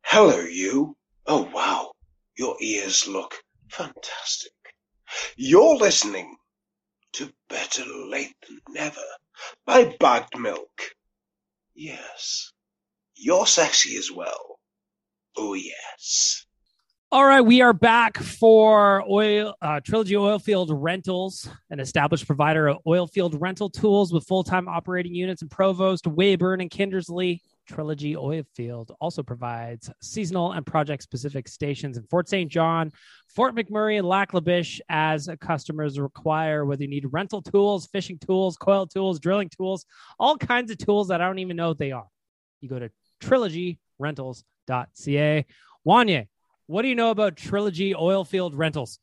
Hello, 0.04 0.40
you. 0.42 0.96
Oh, 1.26 1.50
wow. 1.54 1.95
Your 2.38 2.56
ears 2.62 3.08
look 3.08 3.36
fantastic. 3.70 4.52
You're 5.38 5.78
listening 5.78 6.36
to 7.14 7.32
Better 7.50 7.84
Late 8.10 8.36
Than 8.48 8.60
Never 8.70 9.02
by 9.66 9.96
Bagged 10.00 10.38
Milk. 10.38 10.82
Yes, 11.74 12.52
you're 13.16 13.48
sexy 13.48 13.96
as 13.98 14.12
well. 14.12 14.60
Oh, 15.38 15.54
yes. 15.54 16.46
All 17.12 17.26
right, 17.26 17.42
we 17.42 17.62
are 17.62 17.72
back 17.72 18.18
for 18.18 19.04
oil 19.10 19.56
uh, 19.62 19.80
Trilogy 19.80 20.16
Oilfield 20.16 20.68
Rentals, 20.72 21.48
an 21.70 21.80
established 21.80 22.26
provider 22.26 22.68
of 22.68 22.80
oilfield 22.86 23.40
rental 23.40 23.70
tools 23.70 24.12
with 24.12 24.28
full-time 24.28 24.68
operating 24.68 25.16
units 25.16 25.42
in 25.42 25.48
Provost, 25.48 26.06
Weyburn, 26.06 26.62
and 26.62 26.70
Kindersley. 26.70 27.40
Trilogy 27.66 28.16
Oilfield 28.16 28.94
also 29.00 29.24
provides 29.24 29.90
seasonal 30.02 30.52
and 30.54 30.66
project 30.66 31.04
specific 31.04 31.48
stations 31.48 31.98
in 31.98 32.04
Fort 32.04 32.28
St. 32.30 32.52
John, 32.52 32.92
Fort 33.28 33.56
McMurray, 33.56 33.98
and 33.98 34.08
Lac 34.08 34.34
La 34.34 34.40
Biche 34.40 34.82
as 34.90 35.30
customers 35.40 36.00
require, 36.00 36.66
whether 36.66 36.84
you 36.84 36.90
need 36.90 37.06
rental 37.12 37.42
tools, 37.42 37.88
fishing 37.88 38.20
tools, 38.20 38.58
coil 38.58 38.88
tools, 38.88 39.20
drilling 39.20 39.50
tools, 39.50 39.86
all 40.20 40.38
kinds 40.38 40.72
of 40.72 40.78
tools 40.78 41.10
that 41.10 41.22
I 41.22 41.28
don't 41.28 41.40
even 41.40 41.58
know 41.58 41.70
what 41.70 41.78
they 41.78 41.92
are. 41.92 42.08
You 42.62 42.70
go 42.70 42.80
to 42.80 42.90
trilogyrentals.ca. 43.22 45.46
Wanye, 45.88 46.28
what 46.68 46.82
do 46.82 46.88
you 46.88 46.96
know 46.96 47.12
about 47.12 47.36
Trilogy 47.36 47.94
Oilfield 47.94 48.54
Rentals? 48.56 49.00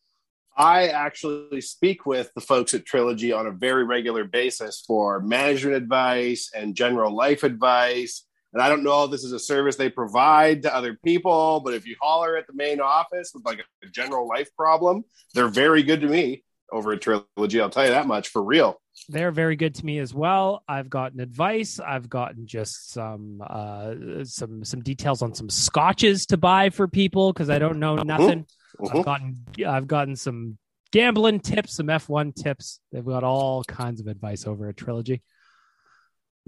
I 0.56 0.88
actually 0.88 1.60
speak 1.62 2.04
with 2.04 2.32
the 2.34 2.40
folks 2.40 2.74
at 2.74 2.84
Trilogy 2.84 3.32
on 3.32 3.46
a 3.46 3.52
very 3.52 3.84
regular 3.84 4.24
basis 4.24 4.82
for 4.86 5.20
management 5.20 5.76
advice 5.76 6.50
and 6.54 6.74
general 6.74 7.14
life 7.14 7.42
advice. 7.42 8.26
And 8.52 8.62
I 8.62 8.68
don't 8.68 8.82
know 8.82 9.04
if 9.04 9.10
this 9.10 9.24
is 9.24 9.32
a 9.32 9.38
service 9.38 9.76
they 9.76 9.88
provide 9.88 10.62
to 10.62 10.74
other 10.74 10.98
people, 11.04 11.60
but 11.60 11.74
if 11.74 11.86
you 11.86 11.96
holler 12.00 12.36
at 12.36 12.46
the 12.46 12.52
main 12.52 12.80
office 12.80 13.32
with 13.34 13.44
like 13.44 13.60
a 13.60 13.86
general 13.88 14.28
life 14.28 14.48
problem, 14.56 15.04
they're 15.34 15.48
very 15.48 15.82
good 15.82 16.02
to 16.02 16.06
me 16.06 16.44
over 16.70 16.92
at 16.92 17.00
Trilogy. 17.00 17.60
I'll 17.60 17.70
tell 17.70 17.84
you 17.84 17.90
that 17.90 18.06
much 18.06 18.28
for 18.28 18.42
real. 18.42 18.80
They're 19.08 19.30
very 19.30 19.56
good 19.56 19.74
to 19.76 19.86
me 19.86 19.98
as 19.98 20.12
well. 20.14 20.62
I've 20.68 20.90
gotten 20.90 21.20
advice. 21.20 21.80
I've 21.80 22.10
gotten 22.10 22.46
just 22.46 22.92
some 22.92 23.42
uh, 23.46 23.94
some 24.24 24.64
some 24.64 24.82
details 24.82 25.22
on 25.22 25.34
some 25.34 25.48
scotches 25.48 26.26
to 26.26 26.36
buy 26.36 26.68
for 26.70 26.86
people 26.88 27.32
because 27.32 27.48
I 27.48 27.58
don't 27.58 27.78
know 27.78 27.96
nothing. 27.96 28.46
Mhm. 28.80 28.98
I've 28.98 29.04
gotten 29.04 29.44
I've 29.66 29.86
gotten 29.86 30.16
some 30.16 30.58
gambling 30.92 31.40
tips, 31.40 31.76
some 31.76 31.86
F1 31.86 32.34
tips. 32.34 32.80
They've 32.92 33.04
got 33.04 33.24
all 33.24 33.64
kinds 33.64 34.00
of 34.00 34.06
advice 34.08 34.46
over 34.46 34.68
at 34.68 34.76
Trilogy. 34.76 35.22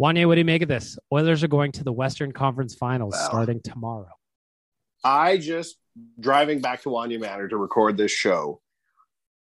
Wanye, 0.01 0.27
what 0.27 0.35
do 0.35 0.41
you 0.41 0.45
make 0.45 0.63
of 0.63 0.69
this? 0.69 0.99
Oilers 1.13 1.45
are 1.45 1.49
going 1.49 1.73
to 1.73 1.85
the 1.85 1.93
Western 1.93 2.33
Conference 2.33 2.75
Finals 2.75 3.15
Wow. 3.15 3.27
starting 3.29 3.61
tomorrow. 3.61 4.11
I 5.05 5.39
just 5.39 5.77
driving 6.19 6.61
back 6.61 6.83
to 6.83 6.89
Wanye 6.89 7.21
Manor 7.21 7.49
to 7.49 7.57
record 7.57 7.97
this 7.97 8.11
show, 8.11 8.61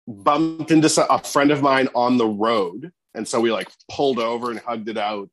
bumped 0.07 0.71
into 0.71 1.07
a 1.11 1.19
friend 1.23 1.51
of 1.51 1.61
mine 1.61 1.89
on 1.95 2.17
the 2.17 2.27
road, 2.27 2.93
and 3.15 3.27
so 3.29 3.41
we 3.41 3.53
like 3.53 3.69
pulled 3.91 4.19
over 4.19 4.51
and 4.51 4.61
hugged 4.61 4.89
it 4.89 4.97
out. 4.97 5.29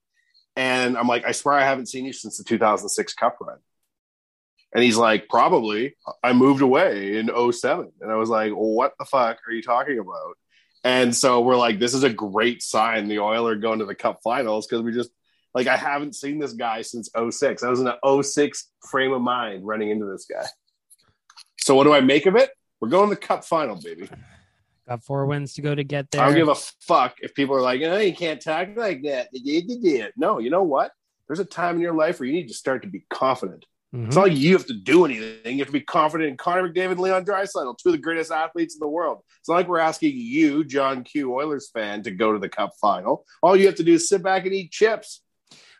And 0.58 0.97
I'm 0.97 1.08
like, 1.08 1.25
I 1.25 1.32
swear 1.32 1.56
I 1.56 1.63
haven't 1.63 1.88
seen 1.88 2.06
you 2.06 2.13
since 2.13 2.38
the 2.38 2.43
2006 2.43 3.13
Cup 3.13 3.38
run. 3.41 3.58
And 4.73 4.84
he's 4.84 4.97
like, 4.97 5.30
probably. 5.30 5.95
I 6.23 6.34
moved 6.34 6.62
away 6.62 7.17
in 7.17 7.30
07. 7.51 7.91
And 8.01 8.12
I 8.12 8.15
was 8.15 8.30
like, 8.30 8.51
what 8.51 8.93
the 8.99 9.06
fuck 9.06 9.38
are 9.47 9.54
you 9.54 9.62
talking 9.62 9.99
about? 9.99 10.36
And 10.86 11.15
so 11.15 11.41
we're 11.41 11.58
like, 11.58 11.80
this 11.80 11.95
is 11.95 12.04
a 12.04 12.12
great 12.12 12.62
sign. 12.62 13.08
The 13.08 13.17
Oilers 13.17 13.58
are 13.58 13.60
going 13.60 13.80
to 13.80 13.86
the 13.86 13.95
Cup 13.95 14.19
Finals 14.24 14.67
because 14.67 14.84
we 14.84 14.93
just 14.93 15.10
like 15.56 15.65
I 15.65 15.76
haven't 15.76 16.13
seen 16.13 16.38
this 16.38 16.54
guy 16.54 16.84
since 16.84 17.10
06. 17.15 17.63
I 17.63 17.69
was 17.69 17.80
in 17.80 17.88
an 17.88 18.24
06 18.24 18.71
frame 18.88 19.12
of 19.12 19.21
mind 19.21 19.65
running 19.65 19.89
into 19.89 20.06
this 20.06 20.28
guy. 20.28 20.45
So 21.58 21.74
what 21.74 21.86
do 21.86 21.93
I 21.93 22.02
make 22.02 22.28
of 22.28 22.36
it? 22.36 22.52
We're 22.80 22.89
going 22.89 23.10
to 23.10 23.15
the 23.15 23.19
Cup 23.21 23.43
Final, 23.45 23.82
baby. 23.82 24.08
Got 24.88 25.04
four 25.04 25.26
wins 25.26 25.56
to 25.56 25.63
go 25.63 25.74
to 25.74 25.84
get 25.84 26.12
there. 26.12 26.21
I 26.21 26.28
don't 26.28 26.36
give 26.36 26.50
a 26.50 26.56
fuck 26.82 27.15
if 27.19 27.34
people 27.34 27.56
are 27.56 27.62
like, 27.62 27.82
oh, 27.82 27.98
you 27.98 28.13
can't 28.13 28.39
talk 28.39 28.69
like 28.76 29.02
that. 29.04 29.30
No, 30.15 30.38
you 30.38 30.52
know 30.52 30.62
what? 30.62 30.91
There's 31.28 31.39
a 31.39 31.45
time 31.45 31.78
in 31.78 31.82
your 31.82 31.95
life 31.95 32.19
where 32.19 32.28
you 32.28 32.34
need 32.34 32.50
to 32.50 32.54
start 32.54 32.84
to 32.84 32.88
be 32.88 33.04
confident. 33.10 33.65
Mhm. 33.96 34.08
It's 34.08 34.16
not 34.16 34.28
like 34.28 34.38
you 34.38 34.54
have 34.54 34.66
to 34.68 34.74
do 34.74 35.06
anything. 35.06 35.54
You 35.54 35.60
have 35.60 35.68
to 35.68 35.72
be 35.74 35.80
confident 35.82 36.30
in 36.30 36.38
Connor 36.38 36.68
McDavid 36.70 36.92
and 36.92 37.00
Leon 37.00 37.26
Draisaitl, 37.26 37.78
two 37.78 37.90
of 37.90 37.94
the 37.94 37.98
greatest 38.02 38.32
athletes 38.32 38.76
in 38.76 38.80
the 38.80 38.88
world. 38.88 39.22
It's 39.40 39.48
not 39.48 39.56
like 39.56 39.68
we're 39.68 39.80
asking 39.80 40.14
you, 40.16 40.64
John 40.66 41.04
Q. 41.04 41.34
Oilers 41.34 41.70
fan, 41.70 42.04
to 42.04 42.12
go 42.12 42.34
to 42.34 42.40
the 42.40 42.50
Cup 42.50 42.72
final. 42.82 43.26
All 43.42 43.56
you 43.56 43.66
have 43.68 43.76
to 43.76 43.84
do 43.84 43.94
is 43.94 44.10
sit 44.10 44.22
back 44.22 44.46
and 44.46 44.54
eat 44.54 44.72
chips. 44.72 45.22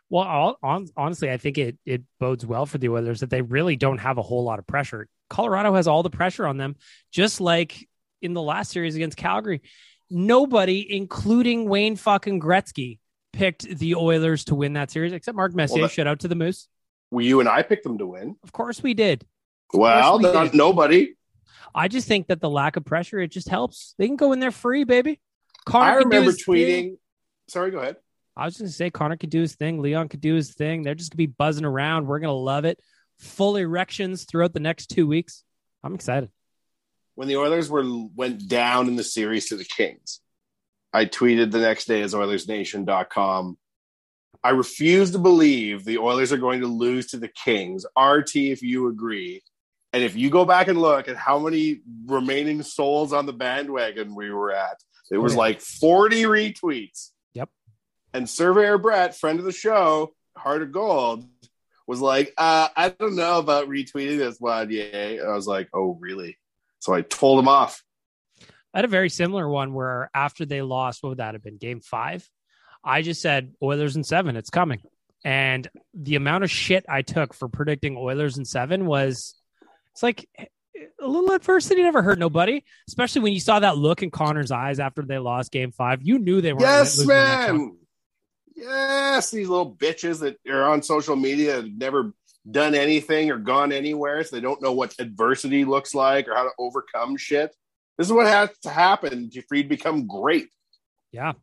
Well, 0.10 0.24
all, 0.24 0.58
on, 0.64 0.88
honestly, 0.96 1.32
I 1.32 1.38
think 1.38 1.58
it 1.58 1.78
it 1.86 2.04
bodes 2.20 2.46
well 2.46 2.66
for 2.66 2.78
the 2.78 2.90
Oilers 2.90 3.20
that 3.22 3.30
they 3.32 3.42
really 3.42 3.76
don't 3.76 3.98
have 3.98 4.18
a 4.18 4.22
whole 4.22 4.44
lot 4.44 4.60
of 4.60 4.68
pressure. 4.68 5.08
Colorado 5.30 5.74
has 5.74 5.88
all 5.88 6.04
the 6.04 6.10
pressure 6.12 6.46
on 6.46 6.58
them, 6.58 6.76
just 7.12 7.42
like 7.42 7.88
in 8.22 8.34
the 8.34 8.42
last 8.42 8.72
series 8.72 8.96
against 8.96 9.18
Calgary. 9.18 9.62
Nobody, 10.12 10.86
including 10.96 11.68
Wayne 11.68 11.96
fucking 11.96 12.40
Gretzky, 12.40 13.00
picked 13.34 13.64
the 13.68 13.96
Oilers 13.96 14.46
to 14.46 14.56
win 14.56 14.74
that 14.74 14.92
series, 14.92 15.12
except 15.12 15.36
Mark 15.36 15.56
Messier. 15.56 15.80
Well, 15.82 15.88
that- 15.90 15.94
Shout 15.94 16.08
out 16.08 16.20
to 16.20 16.28
the 16.28 16.36
Moose. 16.36 16.68
You 17.20 17.40
and 17.40 17.50
I 17.50 17.62
picked 17.62 17.84
them 17.84 17.98
to 17.98 18.06
win. 18.06 18.36
Of 18.44 18.52
course 18.52 18.82
we 18.82 18.94
did. 18.94 19.26
Well, 19.74 20.18
we 20.20 20.24
not 20.24 20.52
did. 20.52 20.56
nobody. 20.56 21.16
I 21.74 21.88
just 21.88 22.08
think 22.08 22.28
that 22.28 22.40
the 22.40 22.50
lack 22.50 22.78
of 22.78 22.86
pressure 22.86 23.20
it 23.20 23.32
just 23.32 23.50
helps. 23.50 23.96
They 23.98 24.08
can 24.08 24.16
go 24.16 24.32
in 24.32 24.40
there 24.40 24.52
free, 24.52 24.84
baby. 24.84 25.20
Connor 25.66 25.92
I 25.92 25.96
remember 25.96 26.32
tweeting. 26.32 26.66
thing. 26.66 26.98
Sorry, 27.48 27.72
go 27.72 27.80
ahead. 27.80 27.98
I 28.38 28.46
was 28.46 28.54
just 28.54 28.62
going 28.62 28.70
to 28.70 28.76
say 28.76 28.90
Connor 28.90 29.18
could 29.18 29.30
do 29.30 29.42
his 29.42 29.56
thing. 29.56 29.82
Leon 29.82 30.10
could 30.10 30.22
do 30.22 30.36
his 30.36 30.54
thing. 30.54 30.84
They're 30.84 30.96
just 30.96 31.12
going 31.12 31.16
to 31.24 31.30
be 31.30 31.34
buzzing 31.38 31.66
around. 31.66 32.06
We're 32.08 32.20
going 32.20 32.30
to 32.30 32.34
love 32.34 32.66
it. 32.66 32.80
Full 33.20 33.56
erections 33.56 34.26
throughout 34.26 34.54
the 34.54 34.60
next 34.60 34.88
two 34.88 35.08
weeks. 35.08 35.44
I'm 35.84 35.96
excited. 35.96 36.30
When 37.16 37.28
the 37.30 37.38
Oilers 37.38 37.70
were 37.70 37.86
went 38.14 38.48
down 38.48 38.88
in 38.88 38.98
the 38.98 39.04
series 39.04 39.48
to 39.50 39.56
the 39.56 39.64
Kings, 39.64 40.20
I 40.92 41.06
tweeted 41.06 41.52
the 41.52 41.60
next 41.60 41.86
day 41.86 42.02
as 42.02 42.14
OilersNation.com. 42.14 43.58
I 44.46 44.50
refuse 44.50 45.10
to 45.10 45.18
believe 45.18 45.86
the 45.86 45.98
Oilers 45.98 46.32
are 46.32 46.38
going 46.38 46.62
to 46.62 46.68
lose 46.68 47.08
to 47.08 47.18
the 47.18 47.28
Kings. 47.28 47.84
RT, 48.00 48.36
if 48.36 48.62
you 48.62 48.90
agree. 48.90 49.42
And 49.92 50.04
if 50.04 50.16
you 50.16 50.30
go 50.30 50.46
back 50.46 50.68
and 50.68 50.80
look 50.80 51.08
at 51.08 51.16
how 51.16 51.40
many 51.40 51.80
remaining 52.06 52.62
souls 52.62 53.12
on 53.12 53.26
the 53.26 53.34
bandwagon 53.34 54.14
we 54.14 54.30
were 54.30 54.52
at, 54.52 54.78
it 55.10 55.18
was 55.18 55.36
like 55.36 55.62
40 55.62 56.26
retweets. 56.26 57.10
Yep. 57.34 57.50
And 58.14 58.30
Surveyor 58.30 58.78
Brett, 58.78 59.18
friend 59.18 59.40
of 59.40 59.46
the 59.46 59.52
show, 59.52 60.14
Heart 60.38 60.62
of 60.62 60.72
Gold, 60.72 61.26
was 61.88 62.00
like, 62.00 62.32
uh, 62.38 62.68
I 62.76 62.90
don't 62.90 63.16
know 63.16 63.40
about 63.40 63.68
retweeting 63.68 64.20
this 64.20 64.38
one. 64.40 64.70
Yeah. 64.70 65.24
I 65.26 65.34
was 65.34 65.48
like, 65.48 65.70
oh, 65.74 65.98
really? 66.00 66.38
So 66.78 66.94
I 66.94 67.02
told 67.02 67.40
him 67.40 67.48
off. 67.48 67.84
I 68.76 68.78
had 68.78 68.86
a 68.86 68.90
very 68.90 69.10
similar 69.10 69.50
one 69.50 69.74
where 69.74 70.12
after 70.14 70.46
they 70.46 70.62
lost, 70.62 71.02
what 71.02 71.10
would 71.10 71.18
that 71.18 71.34
have 71.34 71.44
been? 71.44 71.58
Game 71.58 71.80
five. 71.80 72.30
I 72.86 73.02
just 73.02 73.22
said 73.22 73.54
Oilers 73.62 73.96
in 73.96 74.04
seven, 74.04 74.36
it's 74.36 74.50
coming. 74.50 74.82
And 75.24 75.68
the 75.96 76.16
amount 76.16 76.44
of 76.44 76.52
shit 76.52 76.86
I 76.88 77.02
took 77.02 77.34
for 77.34 77.48
predicting 77.48 77.98
Oilers 77.98 78.38
in 78.38 78.46
seven 78.46 78.86
was 78.86 79.34
it's 79.92 80.04
like 80.04 80.30
a 81.02 81.08
little 81.08 81.32
adversity 81.32 81.82
never 81.82 82.04
hurt 82.04 82.20
nobody, 82.20 82.64
especially 82.88 83.22
when 83.22 83.34
you 83.34 83.40
saw 83.40 83.60
that 83.60 83.78
look 83.78 84.04
in 84.04 84.12
Connor's 84.12 84.52
eyes 84.52 84.80
after 84.80 85.02
they 85.02 85.18
lost 85.18 85.52
game 85.52 85.72
five. 85.72 86.04
You 86.04 86.20
knew 86.20 86.42
they 86.42 86.54
were 86.54 86.62
Yes, 86.62 87.04
man. 87.06 87.78
Yes, 88.56 89.32
these 89.32 89.50
little 89.50 89.76
bitches 89.76 90.20
that 90.20 90.38
are 90.48 90.64
on 90.64 90.82
social 90.84 91.16
media 91.16 91.56
have 91.56 91.72
never 91.72 92.14
done 92.50 92.76
anything 92.76 93.32
or 93.32 93.38
gone 93.38 93.72
anywhere, 93.72 94.24
so 94.24 94.36
they 94.36 94.42
don't 94.42 94.62
know 94.62 94.74
what 94.74 94.96
adversity 95.00 95.66
looks 95.66 95.96
like 95.96 96.28
or 96.28 96.36
how 96.36 96.44
to 96.44 96.52
overcome 96.60 97.18
shit. 97.18 97.54
This 97.98 98.08
is 98.08 98.14
what 98.14 98.28
has 98.28 98.50
to 98.60 98.70
happen 98.70 99.30
for 99.48 99.56
you 99.56 99.64
to 99.64 99.70
become 99.70 100.08
great. 100.08 100.48
Yeah. 101.12 101.34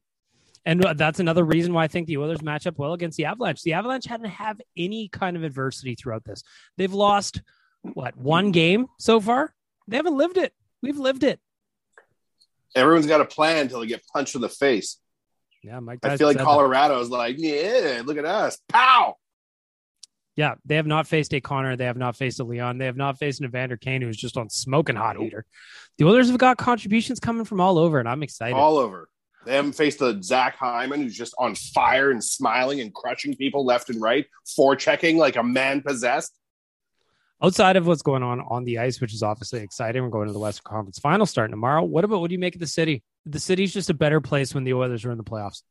And 0.65 0.81
that's 0.97 1.19
another 1.19 1.45
reason 1.45 1.73
why 1.73 1.85
I 1.85 1.89
think 1.89 2.07
the 2.07 2.19
Oilers 2.19 2.43
match 2.43 2.67
up 2.67 2.79
well 2.79 2.93
against 2.93 3.17
the 3.17 3.25
Avalanche. 3.25 3.63
The 3.63 3.73
Avalanche 3.73 4.07
hadn't 4.07 4.31
have 4.31 4.61
any 4.77 5.09
kind 5.09 5.37
of 5.37 5.43
adversity 5.43 5.97
throughout 5.97 6.25
this. 6.25 6.45
They've 6.77 6.93
lost 6.93 7.43
what 7.83 8.17
one 8.17 8.53
game 8.53 8.87
so 8.99 9.21
far. 9.21 9.55
They 9.89 9.97
haven't 9.97 10.17
lived 10.17 10.37
it. 10.37 10.55
We've 10.81 10.99
lived 10.99 11.25
it. 11.25 11.41
Everyone's 12.77 13.07
got 13.07 13.21
a 13.21 13.25
plan 13.25 13.63
until 13.63 13.81
they 13.81 13.87
get 13.87 14.07
punched 14.07 14.37
in 14.37 14.41
the 14.41 14.49
face. 14.49 14.99
Yeah, 15.65 15.81
Mike. 15.81 15.99
I 16.05 16.17
feel 16.17 16.29
like 16.29 16.39
Colorado 16.39 17.01
is 17.01 17.11
like, 17.11 17.37
yeah, 17.39 18.03
look 18.05 18.17
at 18.17 18.25
us, 18.25 18.59
pow. 18.69 19.17
Yeah, 20.35 20.55
they 20.65 20.77
have 20.77 20.87
not 20.87 21.07
faced 21.07 21.35
a 21.35 21.41
Connor. 21.41 21.77
They 21.77 21.85
have 21.85 21.99
not 21.99 22.17
faced 22.17 22.41
a 22.41 22.45
Leon. 22.45 22.79
They 22.79 22.87
have 22.87 22.97
not 22.97 23.19
faced 23.19 23.41
an 23.41 23.47
Evander 23.47 23.77
Kane 23.77 24.01
who's 24.01 24.17
just 24.17 24.39
on 24.39 24.49
smoking 24.49 24.97
hot 24.97 25.19
heater. 25.19 25.45
The 25.99 26.07
Oilers 26.07 26.31
have 26.31 26.39
got 26.39 26.57
contributions 26.57 27.21
coming 27.21 27.45
from 27.45 27.61
all 27.61 27.79
over, 27.79 27.99
and 27.99 28.09
I'm 28.09 28.23
excited. 28.23 28.57
All 28.57 28.79
over. 28.79 29.09
They 29.45 29.55
haven't 29.57 29.73
faced 29.73 30.01
a 30.03 30.23
Zach 30.23 30.57
Hyman 30.57 31.03
who's 31.03 31.17
just 31.17 31.35
on 31.39 31.55
fire 31.57 32.11
and 32.11 32.23
smiling 32.23 32.81
and 32.81 32.95
crushing 32.95 33.35
people 33.35 33.65
left 33.65 33.91
and 33.91 34.01
right, 34.01 34.27
forechecking 34.59 35.17
like 35.17 35.37
a 35.37 35.43
man 35.43 35.81
possessed. 35.83 36.33
Outside 37.43 37.77
of 37.77 37.87
what's 37.89 38.03
going 38.03 38.23
on 38.23 38.41
on 38.41 38.63
the 38.65 38.79
ice, 38.79 39.01
which 39.01 39.13
is 39.13 39.23
obviously 39.25 39.61
exciting, 39.61 40.03
we're 40.05 40.11
going 40.11 40.29
to 40.29 40.33
the 40.33 40.39
Western 40.39 40.63
Conference 40.65 41.01
Final 41.01 41.27
starting 41.27 41.53
tomorrow. 41.53 41.83
What 41.83 42.05
about 42.05 42.21
what 42.21 42.29
do 42.29 42.35
you 42.35 42.39
make 42.39 42.55
of 42.55 42.61
the 42.61 42.69
city? 42.69 43.03
The 43.27 43.41
city's 43.41 43.73
just 43.73 43.91
a 43.91 43.95
better 43.95 44.21
place 44.21 44.55
when 44.55 44.63
the 44.63 44.75
Oilers 44.75 45.05
are 45.05 45.11
in 45.11 45.19
the 45.19 45.25
playoffs. 45.25 45.63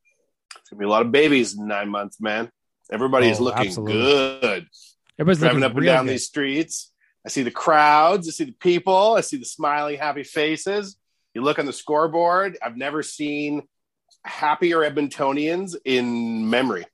It's 0.60 0.69
gonna 0.69 0.79
be 0.79 0.86
a 0.86 0.89
lot 0.89 1.03
of 1.05 1.13
babies 1.13 1.57
in 1.57 1.67
nine 1.67 1.88
months, 1.88 2.19
man. 2.19 2.51
Everybody's 2.91 3.39
Oh, 3.39 3.43
looking 3.43 3.67
absolutely. 3.67 3.93
good. 4.41 4.67
Everybody's 5.17 5.39
driving 5.39 5.60
looking 5.62 5.71
up 5.71 5.77
and 5.77 5.86
down 5.86 6.05
good. 6.07 6.13
these 6.13 6.25
streets. 6.25 6.91
I 7.25 7.29
see 7.29 7.43
the 7.43 7.51
crowds. 7.51 8.27
I 8.27 8.31
see 8.31 8.43
the 8.45 8.51
people. 8.51 9.13
I 9.15 9.21
see 9.21 9.38
the 9.38 9.45
smiling, 9.45 9.97
happy 9.97 10.23
faces. 10.23 10.97
You 11.34 11.41
look 11.41 11.60
on 11.60 11.65
the 11.65 11.74
scoreboard. 11.74 12.58
I've 12.62 12.78
never 12.78 13.04
seen 13.04 13.63
happier 14.26 14.80
Edmontonians 14.80 15.76
in 15.86 16.50
memory. 16.50 16.86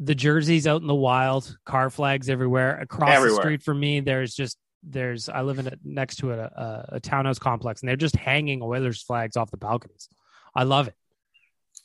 the 0.00 0.14
jerseys 0.14 0.66
out 0.66 0.80
in 0.80 0.86
the 0.86 0.94
wild, 0.94 1.56
car 1.64 1.90
flags 1.90 2.28
everywhere. 2.28 2.80
Across 2.80 3.22
the 3.22 3.34
street 3.36 3.62
from 3.62 3.80
me, 3.80 4.00
there's 4.00 4.34
just 4.34 4.58
there's 4.82 5.28
I 5.28 5.42
live 5.42 5.58
in 5.58 5.66
a, 5.66 5.72
next 5.84 6.16
to 6.16 6.32
a, 6.32 6.38
a, 6.38 6.84
a 6.92 7.00
townhouse 7.00 7.38
complex, 7.38 7.80
and 7.80 7.88
they're 7.88 7.96
just 7.96 8.16
hanging 8.16 8.62
Oilers 8.62 9.02
flags 9.02 9.36
off 9.36 9.50
the 9.50 9.56
balconies. 9.56 10.08
I 10.54 10.64
love 10.64 10.88
it. 10.88 10.94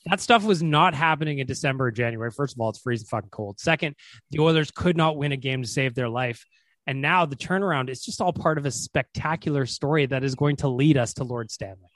That 0.05 0.21
stuff 0.21 0.43
was 0.43 0.63
not 0.63 0.93
happening 0.93 1.39
in 1.39 1.47
December 1.47 1.87
or 1.87 1.91
January. 1.91 2.31
First 2.31 2.55
of 2.55 2.61
all, 2.61 2.69
it's 2.69 2.79
freezing 2.79 3.07
fucking 3.07 3.29
cold. 3.29 3.59
Second, 3.59 3.95
the 4.31 4.39
Oilers 4.39 4.71
could 4.71 4.97
not 4.97 5.17
win 5.17 5.31
a 5.31 5.37
game 5.37 5.61
to 5.61 5.67
save 5.67 5.93
their 5.93 6.09
life. 6.09 6.45
And 6.89 7.03
now 7.03 7.27
the 7.27 7.35
turnaround 7.35 7.87
is 7.91 8.03
just 8.03 8.19
all 8.19 8.33
part 8.33 8.57
of 8.57 8.65
a 8.65 8.71
spectacular 8.71 9.67
story 9.67 10.07
that 10.07 10.23
is 10.23 10.33
going 10.33 10.55
to 10.55 10.67
lead 10.69 10.97
us 10.97 11.13
to 11.13 11.23
Lord 11.23 11.51
Stanley. 11.51 11.91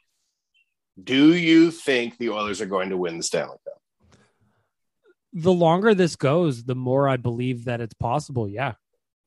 Do 1.04 1.34
you 1.34 1.72
think 1.72 2.20
the 2.20 2.30
Oilers 2.30 2.62
are 2.62 2.68
going 2.68 2.92
to 2.92 2.98
win 2.98 3.18
the 3.18 3.24
Stanley 3.24 3.58
Cup? 3.66 4.20
The 5.34 5.52
longer 5.52 5.96
this 5.96 6.16
goes, 6.16 6.66
the 6.66 6.76
more 6.76 7.10
I 7.10 7.18
believe 7.18 7.66
that 7.66 7.82
it's 7.82 7.96
possible. 7.96 8.48
Yeah. 8.48 8.74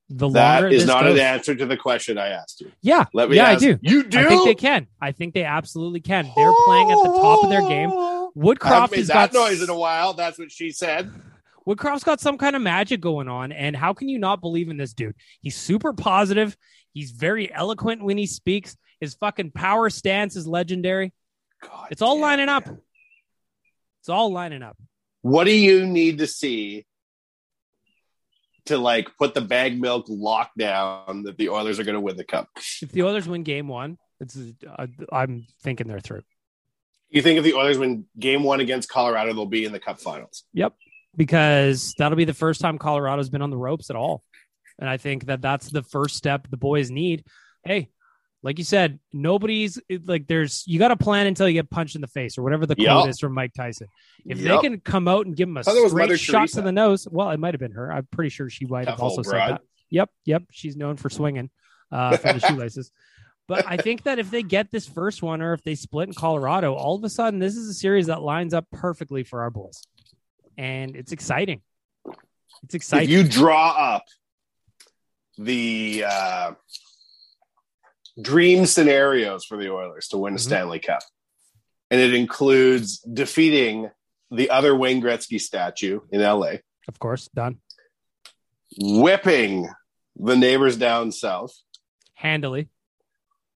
The 0.09 0.29
That 0.29 0.63
longer 0.63 0.69
is 0.69 0.87
not 0.87 1.03
goes, 1.03 1.19
an 1.19 1.25
answer 1.27 1.57
to 1.57 1.67
the 1.67 1.77
question 1.77 2.17
I 2.17 2.29
asked 2.29 2.61
you. 2.61 2.71
Yeah, 2.81 3.07
Let 3.13 3.29
me 3.29 3.35
yeah, 3.35 3.51
ask- 3.51 3.65
I 3.65 3.73
do. 3.73 3.79
You 3.83 4.05
do? 4.05 4.21
I 4.21 4.29
think 4.29 4.45
they 4.45 4.55
can. 4.55 4.87
I 5.01 5.11
think 5.11 5.35
they 5.35 5.43
absolutely 5.43 5.99
can. 5.99 6.31
They're 6.37 6.55
playing 6.67 6.93
at 6.93 6.99
the 7.03 7.11
top 7.11 7.43
of 7.43 7.51
their 7.51 7.63
game. 7.63 7.91
I 7.91 8.29
Woodcroft 8.37 8.95
has 8.95 9.09
that 9.09 9.33
got 9.33 9.35
noise 9.35 9.61
in 9.65 9.69
a 9.69 9.77
while. 9.77 10.13
That's 10.13 10.39
what 10.39 10.53
she 10.53 10.71
said. 10.71 11.11
Woodcroft's 11.67 12.05
got 12.05 12.21
some 12.21 12.39
kind 12.39 12.55
of 12.55 12.63
magic 12.63 13.01
going 13.01 13.29
on, 13.29 13.53
and 13.53 13.75
how 13.75 13.93
can 13.93 14.09
you 14.09 14.19
not 14.19 14.41
believe 14.41 14.69
in 14.69 14.77
this 14.77 14.93
dude? 14.93 15.17
He's 15.41 15.57
super 15.57 15.93
positive. 15.93 16.57
He's 16.93 17.11
very 17.11 17.53
eloquent 17.53 18.03
when 18.05 18.17
he 18.17 18.27
speaks. 18.27 18.77
His 19.01 19.15
fucking 19.15 19.51
power 19.51 19.91
stance 19.91 20.37
is 20.37 20.47
legendary. 20.47 21.13
God, 21.63 21.89
It's 21.91 22.03
all 22.03 22.15
damn, 22.15 22.23
lining 22.23 22.49
up. 22.49 22.69
It's 24.01 24.09
all 24.09 24.33
lining 24.33 24.63
up. 24.63 24.77
What 25.23 25.45
do 25.45 25.53
you 25.53 25.87
need 25.87 26.19
to 26.19 26.27
see 26.27 26.87
to 28.67 28.79
like 28.79 29.17
put 29.19 29.35
the 29.35 29.41
bag 29.41 29.81
milk 29.81 30.07
lockdown 30.07 31.25
that 31.25 31.37
the 31.37 31.49
Oilers 31.49 31.79
are 31.79 31.85
going 31.85 31.95
to 31.95 32.01
win 32.01 32.17
the 32.17 32.25
cup? 32.25 32.49
If 32.81 32.93
the 32.93 33.03
Oilers 33.03 33.27
win 33.27 33.43
Game 33.43 33.69
One, 33.69 33.99
it's 34.21 34.39
uh, 34.67 34.87
I'm 35.11 35.47
thinking 35.63 35.89
they're 35.89 36.01
through. 36.01 36.23
You 37.11 37.23
think 37.23 37.39
if 37.39 37.45
the 37.45 37.55
Oilers 37.55 37.79
win 37.79 38.07
game 38.19 38.43
one 38.43 38.61
against 38.61 38.89
Colorado, 38.89 39.33
they'll 39.33 39.47
be 39.47 39.65
in 39.65 39.73
the 39.73 39.79
cup 39.79 40.01
finals? 40.01 40.45
Yep, 40.53 40.75
because 41.17 41.95
that'll 41.99 42.17
be 42.17 42.25
the 42.25 42.35
first 42.35 42.61
time 42.61 42.79
Colorado's 42.79 43.31
been 43.31 43.43
on 43.43 43.51
the 43.51 43.57
ropes 43.57 43.91
at 43.91 43.97
all, 43.97 44.23
and 44.79 44.89
I 44.89 44.97
think 44.97 45.27
that 45.27 45.41
that's 45.41 45.69
the 45.71 45.83
first 45.83 46.17
step 46.17 46.47
the 46.51 46.57
boys 46.57 46.91
need. 46.91 47.25
Hey, 47.65 47.91
like 48.43 48.59
you 48.59 48.65
said, 48.65 49.01
nobody's 49.13 49.79
like 50.05 50.27
there's 50.27 50.63
you 50.67 50.79
got 50.79 50.89
to 50.89 50.97
plan 50.97 51.27
until 51.27 51.49
you 51.49 51.55
get 51.55 51.71
punched 51.71 51.95
in 51.95 52.01
the 52.01 52.07
face 52.07 52.39
or 52.39 52.43
whatever 52.43 52.67
the 52.67 52.77
Yep. 52.79 52.93
quote 52.93 53.09
is 53.09 53.19
from 53.19 53.33
Mike 53.35 53.53
Tyson. 53.55 53.89
If 54.25 54.39
Yep. 54.39 54.61
they 54.63 54.69
can 54.69 54.81
come 54.81 55.09
out 55.09 55.27
and 55.27 55.35
give 55.35 55.49
him 55.49 55.57
a 55.57 55.63
thought 55.65 55.75
that 55.75 55.83
was 55.83 55.93
straight 55.93 56.21
shot 56.21 56.39
Teresa. 56.41 56.57
to 56.57 56.63
the 56.63 56.73
nose, 56.73 57.09
well, 57.11 57.31
it 57.31 57.41
might 57.41 57.55
have 57.55 57.61
been 57.61 57.73
her. 57.73 57.93
I'm 57.93 58.07
pretty 58.13 58.31
sure 58.31 58.49
she 58.49 58.67
might 58.67 58.87
have 58.89 59.01
also 59.01 59.23
said 59.23 59.33
that. 59.51 59.61
Yep, 59.91 60.11
yep, 60.25 60.43
she's 60.53 60.77
known 60.77 60.97
for 60.97 61.11
swinging 61.11 61.51
uh, 61.91 62.17
from 62.19 62.35
the 62.39 62.41
shoelaces. 62.41 62.91
But 63.49 63.65
I 63.65 63.77
think 63.77 64.03
that 64.03 64.19
if 64.19 64.29
they 64.33 64.43
get 64.43 64.73
this 64.73 64.89
first 64.89 65.23
one, 65.23 65.41
or 65.41 65.53
if 65.53 65.63
they 65.63 65.77
split 65.77 66.09
in 66.09 66.15
Colorado, 66.15 66.75
all 66.75 66.97
of 66.97 67.05
a 67.05 67.09
sudden 67.09 67.39
this 67.39 67.55
is 67.55 67.69
a 67.69 67.75
series 67.75 68.09
that 68.09 68.21
lines 68.21 68.53
up 68.53 68.67
perfectly 68.73 69.23
for 69.23 69.41
our 69.43 69.51
boys, 69.51 69.81
and 70.57 70.97
it's 70.97 71.13
exciting. 71.13 71.61
It's 72.63 72.75
If 72.75 72.75
exciting. 72.75 73.11
you 73.11 73.25
draw 73.25 73.71
up 73.95 74.05
the 75.39 76.05
uh, 76.07 76.53
dream 78.21 78.67
scenarios 78.67 79.45
for 79.45 79.57
the 79.57 79.71
Oilers 79.71 80.09
to 80.09 80.19
win 80.19 80.35
a 80.35 80.37
Mhm. 80.37 80.41
Stanley 80.41 80.79
Cup, 80.79 81.03
and 81.91 82.01
it 82.01 82.15
includes 82.15 82.99
defeating 83.01 83.91
the 84.31 84.51
other 84.51 84.75
Wayne 84.75 85.01
Gretzky 85.03 85.41
statue 85.41 86.01
in 86.11 86.21
LA, 86.23 86.57
of 86.89 86.99
course, 86.99 87.29
done 87.29 87.61
whipping 88.79 89.69
the 90.17 90.37
neighbors 90.37 90.77
down 90.77 91.13
south, 91.13 91.55
handily. 92.15 92.69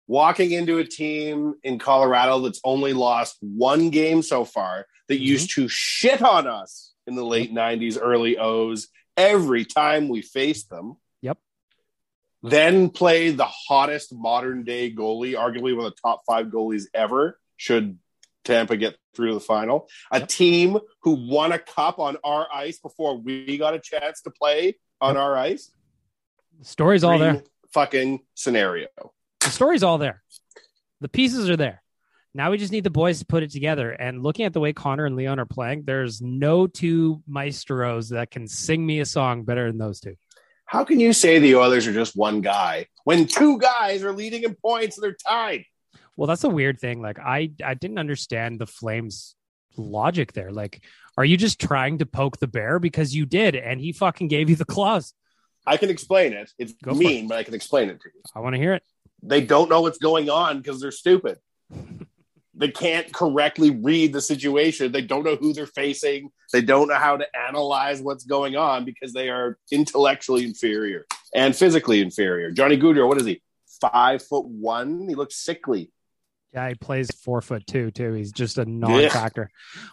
Walking 0.08 0.50
into 0.52 0.78
a 0.78 0.84
team 0.84 1.54
in 1.62 1.78
Colorado 1.78 2.40
that's 2.40 2.60
only 2.64 2.94
lost 2.94 3.36
one 3.40 3.90
game 3.90 4.22
so 4.22 4.44
far 4.44 4.86
that 5.06 5.20
used 5.20 5.50
mm-hmm. 5.50 5.62
to 5.62 5.68
shit 5.68 6.22
on 6.22 6.48
us 6.48 6.94
in 7.06 7.14
the 7.14 7.24
late 7.24 7.54
90s, 7.54 7.98
early 8.00 8.38
O's 8.38 8.88
every 9.16 9.64
time 9.64 10.08
we 10.08 10.22
faced 10.22 10.70
them. 10.70 10.96
Yep. 11.20 11.38
Then 12.42 12.88
play 12.90 13.30
the 13.30 13.46
hottest 13.46 14.14
modern 14.14 14.64
day 14.64 14.92
goalie, 14.92 15.34
arguably 15.34 15.76
one 15.76 15.86
of 15.86 15.92
the 15.92 16.00
top 16.02 16.22
five 16.26 16.46
goalies 16.46 16.84
ever, 16.94 17.38
should 17.56 17.98
Tampa 18.44 18.76
get 18.76 18.96
through 19.14 19.28
to 19.28 19.34
the 19.34 19.40
final. 19.40 19.88
A 20.10 20.24
team 20.24 20.78
who 21.02 21.28
won 21.28 21.52
a 21.52 21.58
cup 21.58 21.98
on 21.98 22.16
our 22.24 22.46
ice 22.52 22.78
before 22.78 23.18
we 23.18 23.58
got 23.58 23.74
a 23.74 23.78
chance 23.78 24.22
to 24.22 24.30
play 24.30 24.78
on 25.00 25.16
our 25.16 25.36
ice. 25.36 25.70
The 26.58 26.64
story's 26.64 27.04
all 27.04 27.18
there. 27.18 27.42
Fucking 27.72 28.20
scenario. 28.34 28.86
The 29.48 29.54
story's 29.54 29.82
all 29.82 29.96
there. 29.96 30.22
The 31.00 31.08
pieces 31.08 31.48
are 31.48 31.56
there. 31.56 31.82
Now 32.34 32.50
we 32.50 32.58
just 32.58 32.70
need 32.70 32.84
the 32.84 32.90
boys 32.90 33.20
to 33.20 33.24
put 33.24 33.42
it 33.42 33.50
together. 33.50 33.90
And 33.92 34.22
looking 34.22 34.44
at 34.44 34.52
the 34.52 34.60
way 34.60 34.74
Connor 34.74 35.06
and 35.06 35.16
Leon 35.16 35.40
are 35.40 35.46
playing, 35.46 35.84
there's 35.86 36.20
no 36.20 36.66
two 36.66 37.22
maestros 37.26 38.10
that 38.10 38.30
can 38.30 38.46
sing 38.46 38.84
me 38.84 39.00
a 39.00 39.06
song 39.06 39.44
better 39.44 39.66
than 39.66 39.78
those 39.78 40.00
two. 40.00 40.16
How 40.66 40.84
can 40.84 41.00
you 41.00 41.14
say 41.14 41.38
the 41.38 41.56
Oilers 41.56 41.86
are 41.86 41.94
just 41.94 42.14
one 42.14 42.42
guy 42.42 42.88
when 43.04 43.26
two 43.26 43.58
guys 43.58 44.04
are 44.04 44.12
leading 44.12 44.42
in 44.42 44.54
points 44.54 44.98
and 44.98 45.04
they're 45.04 45.16
tied? 45.26 45.64
Well, 46.14 46.26
that's 46.26 46.44
a 46.44 46.50
weird 46.50 46.78
thing. 46.78 47.00
Like 47.00 47.18
I, 47.18 47.50
I 47.64 47.72
didn't 47.72 47.98
understand 47.98 48.58
the 48.58 48.66
Flames' 48.66 49.34
logic 49.78 50.34
there. 50.34 50.52
Like, 50.52 50.82
are 51.16 51.24
you 51.24 51.38
just 51.38 51.58
trying 51.58 51.98
to 51.98 52.06
poke 52.06 52.36
the 52.38 52.48
bear 52.48 52.78
because 52.78 53.14
you 53.14 53.24
did, 53.24 53.56
and 53.56 53.80
he 53.80 53.92
fucking 53.92 54.28
gave 54.28 54.50
you 54.50 54.56
the 54.56 54.66
claws? 54.66 55.14
I 55.66 55.76
can 55.76 55.90
explain 55.90 56.32
it. 56.32 56.50
It's 56.58 56.72
Go 56.82 56.94
mean, 56.94 57.28
but 57.28 57.38
I 57.38 57.42
can 57.42 57.54
explain 57.54 57.88
it 57.88 58.00
to 58.00 58.08
you. 58.14 58.20
I 58.34 58.40
want 58.40 58.54
to 58.54 58.60
hear 58.60 58.74
it. 58.74 58.82
They 59.22 59.40
don't 59.40 59.68
know 59.68 59.82
what's 59.82 59.98
going 59.98 60.30
on 60.30 60.58
because 60.58 60.80
they're 60.80 60.90
stupid. 60.90 61.38
they 62.58 62.68
can't 62.68 63.12
correctly 63.12 63.70
read 63.70 64.12
the 64.12 64.20
situation. 64.20 64.90
They 64.90 65.02
don't 65.02 65.24
know 65.24 65.36
who 65.36 65.52
they're 65.52 65.66
facing. 65.66 66.30
They 66.52 66.60
don't 66.60 66.88
know 66.88 66.96
how 66.96 67.16
to 67.16 67.26
analyze 67.36 68.00
what's 68.00 68.24
going 68.24 68.56
on 68.56 68.84
because 68.84 69.12
they 69.12 69.28
are 69.28 69.56
intellectually 69.70 70.44
inferior 70.44 71.06
and 71.34 71.54
physically 71.54 72.00
inferior. 72.00 72.50
Johnny 72.50 72.76
Gaudreau, 72.76 73.06
what 73.06 73.18
is 73.18 73.26
he? 73.26 73.40
Five 73.80 74.24
foot 74.24 74.46
one. 74.46 75.08
He 75.08 75.14
looks 75.14 75.36
sickly. 75.36 75.92
Yeah, 76.52 76.68
he 76.68 76.74
plays 76.74 77.08
four 77.22 77.42
foot 77.42 77.66
two 77.66 77.90
too. 77.90 78.14
He's 78.14 78.32
just 78.32 78.58
a 78.58 78.64
non-factor. 78.64 79.50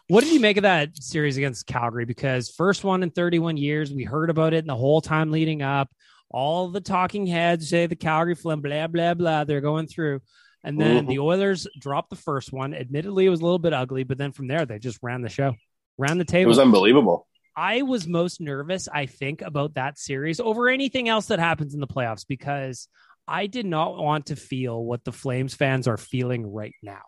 What 0.07 0.23
did 0.23 0.34
you 0.34 0.39
make 0.39 0.57
of 0.57 0.63
that 0.63 0.97
series 1.03 1.38
against 1.38 1.67
Calgary? 1.67 2.05
Because 2.05 2.49
first 2.49 2.84
one 2.84 3.03
in 3.03 3.11
31 3.11 3.57
years, 3.57 3.91
we 3.91 4.05
heard 4.05 4.30
about 4.30 4.53
it, 4.53 4.59
and 4.59 4.69
the 4.69 4.76
whole 4.76 5.01
time 5.01 5.32
leading 5.32 5.61
up, 5.61 5.89
all 6.30 6.69
the 6.69 6.82
talking 6.82 7.26
heads 7.28 7.69
say 7.69 7.86
the 7.88 7.95
Calgary 7.95 8.36
Flim, 8.36 8.61
blah 8.61 8.88
blah 8.88 9.13
blah. 9.13 9.43
They're 9.43 9.61
going 9.61 9.88
through, 9.88 10.21
and 10.63 10.80
then 10.80 11.05
Mhm. 11.05 11.09
the 11.09 11.19
Oilers 11.19 11.67
dropped 11.80 12.09
the 12.09 12.15
first 12.15 12.51
one. 12.51 12.73
Admittedly, 12.73 13.26
it 13.26 13.30
was 13.30 13.39
a 13.41 13.43
little 13.43 13.59
bit 13.59 13.73
ugly, 13.73 14.03
but 14.03 14.17
then 14.17 14.32
from 14.32 14.47
there, 14.47 14.65
they 14.65 14.80
just 14.80 14.99
ran 15.01 15.21
the 15.21 15.30
show, 15.30 15.53
ran 15.97 16.17
the 16.17 16.26
table. 16.26 16.47
It 16.47 16.49
was 16.49 16.59
unbelievable. 16.59 17.28
I 17.57 17.84
was 17.84 18.05
most 18.05 18.41
nervous, 18.41 18.89
I 18.89 19.05
think, 19.05 19.41
about 19.41 19.76
that 19.76 19.97
series 19.97 20.39
over 20.41 20.67
anything 20.67 21.07
else 21.07 21.28
that 21.28 21.39
happens 21.39 21.73
in 21.73 21.80
the 21.80 21.88
playoffs 21.88 22.26
because 22.28 22.89
I 23.28 23.47
did 23.47 23.65
not 23.65 23.97
want 23.97 24.26
to 24.28 24.36
feel 24.36 24.84
what 24.84 25.03
the 25.05 25.13
Flames 25.13 25.53
fans 25.55 25.88
are 25.88 25.97
feeling 25.97 26.45
right 26.51 26.76
now. 26.84 27.01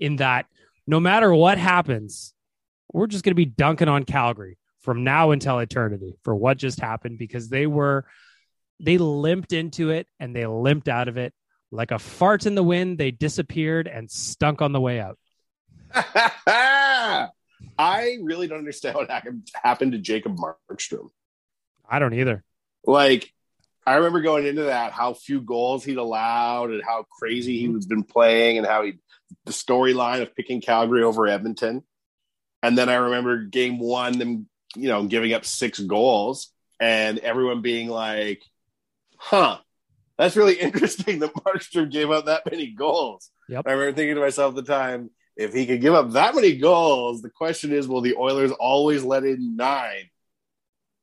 In 0.00 0.16
that, 0.16 0.46
no 0.88 0.98
matter 0.98 1.32
what 1.32 1.56
happens, 1.56 2.34
we're 2.92 3.06
just 3.06 3.22
going 3.24 3.30
to 3.30 3.36
be 3.36 3.44
dunking 3.44 3.86
on 3.88 4.04
Calgary 4.04 4.58
from 4.80 5.04
now 5.04 5.30
until 5.30 5.60
eternity 5.60 6.14
for 6.24 6.34
what 6.34 6.58
just 6.58 6.80
happened 6.80 7.18
because 7.18 7.48
they 7.48 7.66
were, 7.66 8.06
they 8.80 8.98
limped 8.98 9.52
into 9.52 9.90
it 9.90 10.06
and 10.18 10.34
they 10.34 10.46
limped 10.46 10.88
out 10.88 11.08
of 11.08 11.16
it 11.16 11.32
like 11.70 11.90
a 11.90 11.98
fart 11.98 12.46
in 12.46 12.54
the 12.54 12.62
wind. 12.62 12.98
They 12.98 13.10
disappeared 13.10 13.86
and 13.86 14.10
stunk 14.10 14.62
on 14.62 14.72
the 14.72 14.80
way 14.80 15.00
out. 15.00 15.18
I 17.78 18.18
really 18.22 18.46
don't 18.46 18.58
understand 18.58 18.96
what 18.96 19.10
happened 19.10 19.92
to 19.92 19.98
Jacob 19.98 20.36
Markstrom. 20.36 21.10
I 21.88 21.98
don't 21.98 22.14
either. 22.14 22.44
Like, 22.84 23.32
I 23.86 23.96
remember 23.96 24.20
going 24.20 24.46
into 24.46 24.64
that 24.64 24.92
how 24.92 25.14
few 25.14 25.40
goals 25.40 25.84
he'd 25.84 25.96
allowed 25.96 26.70
and 26.70 26.82
how 26.84 27.06
crazy 27.18 27.58
he 27.58 27.66
mm-hmm. 27.66 27.74
was 27.74 27.86
been 27.86 28.04
playing 28.04 28.58
and 28.58 28.66
how 28.66 28.84
he 28.84 28.94
the 29.44 29.52
storyline 29.52 30.22
of 30.22 30.34
picking 30.34 30.60
Calgary 30.60 31.02
over 31.02 31.26
Edmonton. 31.26 31.82
And 32.62 32.76
then 32.76 32.88
I 32.88 32.96
remember 32.96 33.44
game 33.44 33.78
one, 33.78 34.18
them 34.18 34.48
you 34.76 34.88
know 34.88 35.04
giving 35.06 35.32
up 35.32 35.44
six 35.44 35.80
goals 35.80 36.52
and 36.78 37.18
everyone 37.18 37.62
being 37.62 37.88
like, 37.88 38.42
"Huh." 39.20 39.58
That's 40.18 40.36
really 40.36 40.54
interesting 40.60 41.20
that 41.20 41.34
Markstrom 41.34 41.90
gave 41.90 42.10
up 42.10 42.26
that 42.26 42.50
many 42.50 42.68
goals. 42.68 43.30
Yep. 43.48 43.64
I 43.66 43.72
remember 43.72 43.96
thinking 43.96 44.16
to 44.16 44.20
myself 44.20 44.50
at 44.56 44.66
the 44.66 44.70
time, 44.70 45.10
if 45.36 45.54
he 45.54 45.66
could 45.66 45.80
give 45.80 45.94
up 45.94 46.10
that 46.10 46.34
many 46.34 46.56
goals, 46.56 47.22
the 47.22 47.30
question 47.30 47.72
is, 47.72 47.88
will 47.88 48.02
the 48.02 48.16
Oilers 48.16 48.52
always 48.52 49.02
let 49.02 49.24
in 49.24 49.56
nine? 49.56 50.10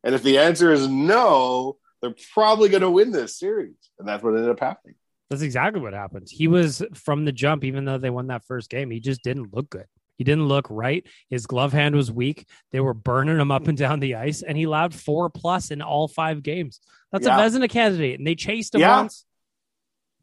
And 0.04 0.14
if 0.14 0.22
the 0.22 0.38
answer 0.38 0.72
is 0.72 0.88
no, 0.88 1.78
they're 2.02 2.14
probably 2.34 2.70
going 2.70 2.82
to 2.82 2.92
win 2.92 3.12
this 3.12 3.40
series. 3.40 3.76
And 3.98 4.08
that's 4.08 4.24
what 4.24 4.36
ended 4.36 4.50
up 4.50 4.60
happening. 4.60 4.96
That's 5.30 5.42
exactly 5.42 5.82
what 5.82 5.94
happened. 5.94 6.28
He 6.30 6.48
was 6.48 6.84
from 6.94 7.26
the 7.26 7.32
jump, 7.32 7.64
even 7.64 7.86
though 7.86 7.98
they 7.98 8.12
won 8.12 8.28
that 8.28 8.46
first 8.46 8.70
game, 8.70 8.92
he 8.92 9.00
just 9.00 9.24
didn't 9.24 9.54
look 9.54 9.70
good. 9.70 9.86
He 10.18 10.24
didn't 10.24 10.48
look 10.48 10.68
right. 10.70 11.06
His 11.30 11.46
glove 11.46 11.74
hand 11.74 11.96
was 11.96 12.12
weak. 12.12 12.48
They 12.72 12.80
were 12.80 12.94
burning 12.94 13.40
him 13.40 13.52
up 13.52 13.68
and 13.68 13.78
down 13.78 14.00
the 14.00 14.16
ice, 14.16 14.42
and 14.42 14.58
he 14.58 14.64
allowed 14.64 14.94
four 14.94 15.30
plus 15.30 15.72
in 15.72 15.82
all 15.82 16.08
five 16.08 16.44
games. 16.44 16.80
That's 17.12 17.26
Yeah. 17.26 17.40
a 17.40 17.50
Vezina 17.50 17.70
candidate, 17.70 18.20
and 18.20 18.28
they 18.28 18.36
chased 18.36 18.76
him 18.76 18.82
Yeah. 18.82 18.98
once. 19.02 19.26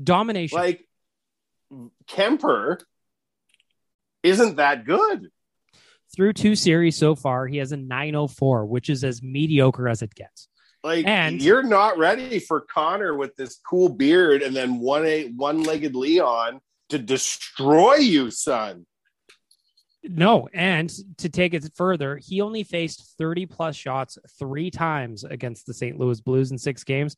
Domination. 0.02 0.58
Like, 0.58 0.86
Kuemper 2.08 2.80
isn't 4.22 4.56
that 4.56 4.84
good. 4.84 5.30
Through 6.14 6.34
two 6.34 6.54
series 6.54 6.96
so 6.96 7.14
far, 7.14 7.46
he 7.46 7.56
has 7.58 7.72
a 7.72 7.76
904, 7.76 8.66
which 8.66 8.88
is 8.88 9.02
as 9.02 9.22
mediocre 9.22 9.88
as 9.88 10.02
it 10.02 10.14
gets. 10.14 10.48
Like, 10.82 11.06
And- 11.06 11.42
you're 11.42 11.62
not 11.62 11.96
ready 11.98 12.38
for 12.38 12.60
Connor 12.60 13.14
with 13.16 13.34
this 13.36 13.56
cool 13.68 13.88
beard 13.88 14.42
and 14.42 14.54
then 14.54 14.78
one 14.78 15.06
a 15.06 15.28
one 15.30 15.62
legged 15.62 15.94
Leon 15.96 16.60
to 16.90 16.98
destroy 16.98 17.94
you, 17.96 18.30
son. 18.30 18.86
No, 20.06 20.48
and 20.52 20.92
to 21.18 21.28
take 21.28 21.54
it 21.54 21.64
further, 21.74 22.16
he 22.16 22.42
only 22.42 22.62
faced 22.62 23.16
30 23.18 23.46
plus 23.46 23.74
shots 23.74 24.18
three 24.38 24.70
times 24.70 25.24
against 25.24 25.66
the 25.66 25.74
St. 25.74 25.98
Louis 25.98 26.20
Blues 26.20 26.50
in 26.50 26.58
six 26.58 26.84
games. 26.84 27.16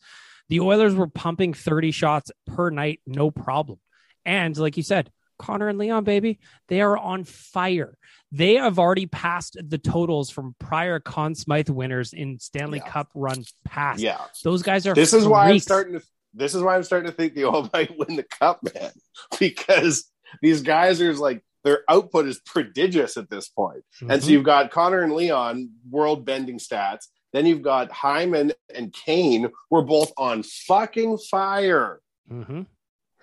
The 0.49 0.61
Oilers 0.61 0.95
were 0.95 1.09
pumping 1.09 1.53
30 1.53 1.91
shots 1.91 2.31
per 2.47 2.71
night, 2.71 3.01
no 3.07 3.33
problem. 3.33 3.81
And 4.25 4.57
like 4.57 4.77
you 4.77 4.85
said, 4.85 5.11
Connor 5.39 5.69
and 5.69 5.79
Leon, 5.79 6.05
baby, 6.05 6.39
they 6.69 6.81
are 6.81 6.97
on 6.97 7.25
fire. 7.25 7.99
They 8.33 8.55
have 8.55 8.79
already 8.79 9.07
passed 9.07 9.57
the 9.63 9.79
totals 9.79 10.31
from 10.31 10.55
prior 10.59 11.01
Conn 11.01 11.35
Smythe 11.35 11.69
winners 11.69 12.13
in 12.13 12.39
Stanley 12.39 12.79
Yeah. 12.79 12.91
Cup 12.91 13.11
run 13.15 13.45
past. 13.65 14.01
Yeah. 14.01 14.21
Those 14.45 14.63
guys 14.63 14.87
are 14.87 14.95
this 14.95 15.13
is 15.13 15.27
why 15.27 15.51
I'm 15.51 15.59
starting 15.59 15.95
to 15.95 16.03
this 16.35 16.55
is 16.55 16.63
why 16.63 16.77
I'm 16.77 16.85
starting 16.85 17.11
to 17.11 17.17
think 17.17 17.35
the 17.35 17.47
Oil 17.47 17.69
might 17.73 17.97
win 17.97 18.17
the 18.17 18.23
cup, 18.25 18.61
man. 18.63 18.93
Because 19.39 20.05
these 20.43 20.63
guys 20.63 21.01
are 21.01 21.15
like 21.15 21.43
their 21.67 21.83
output 21.89 22.27
is 22.27 22.39
prodigious 22.39 23.17
at 23.17 23.29
this 23.29 23.49
point. 23.49 23.83
And 24.09 24.23
so 24.23 24.29
Mhm. 24.29 24.31
you've 24.31 24.45
got 24.45 24.71
Connor 24.71 25.03
and 25.03 25.13
Leon, 25.13 25.73
world 25.91 26.25
bending 26.25 26.59
stats. 26.59 27.09
Then 27.33 27.45
you've 27.45 27.61
got 27.63 27.91
Hyman 27.91 28.53
and 28.73 28.93
Kane, 28.93 29.51
who 29.69 29.77
are 29.77 29.83
both 29.83 30.13
on 30.17 30.45
fucking 30.45 31.19
fire. 31.19 32.01
Mm-hmm. 32.31 32.63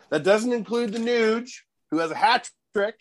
That 0.09 0.23
doesn't 0.23 0.51
include 0.51 0.91
the 0.91 0.99
Nuge, 0.99 1.51
who 1.89 1.99
has 1.99 2.11
a 2.11 2.15
hat 2.15 2.49
trick. 2.75 2.95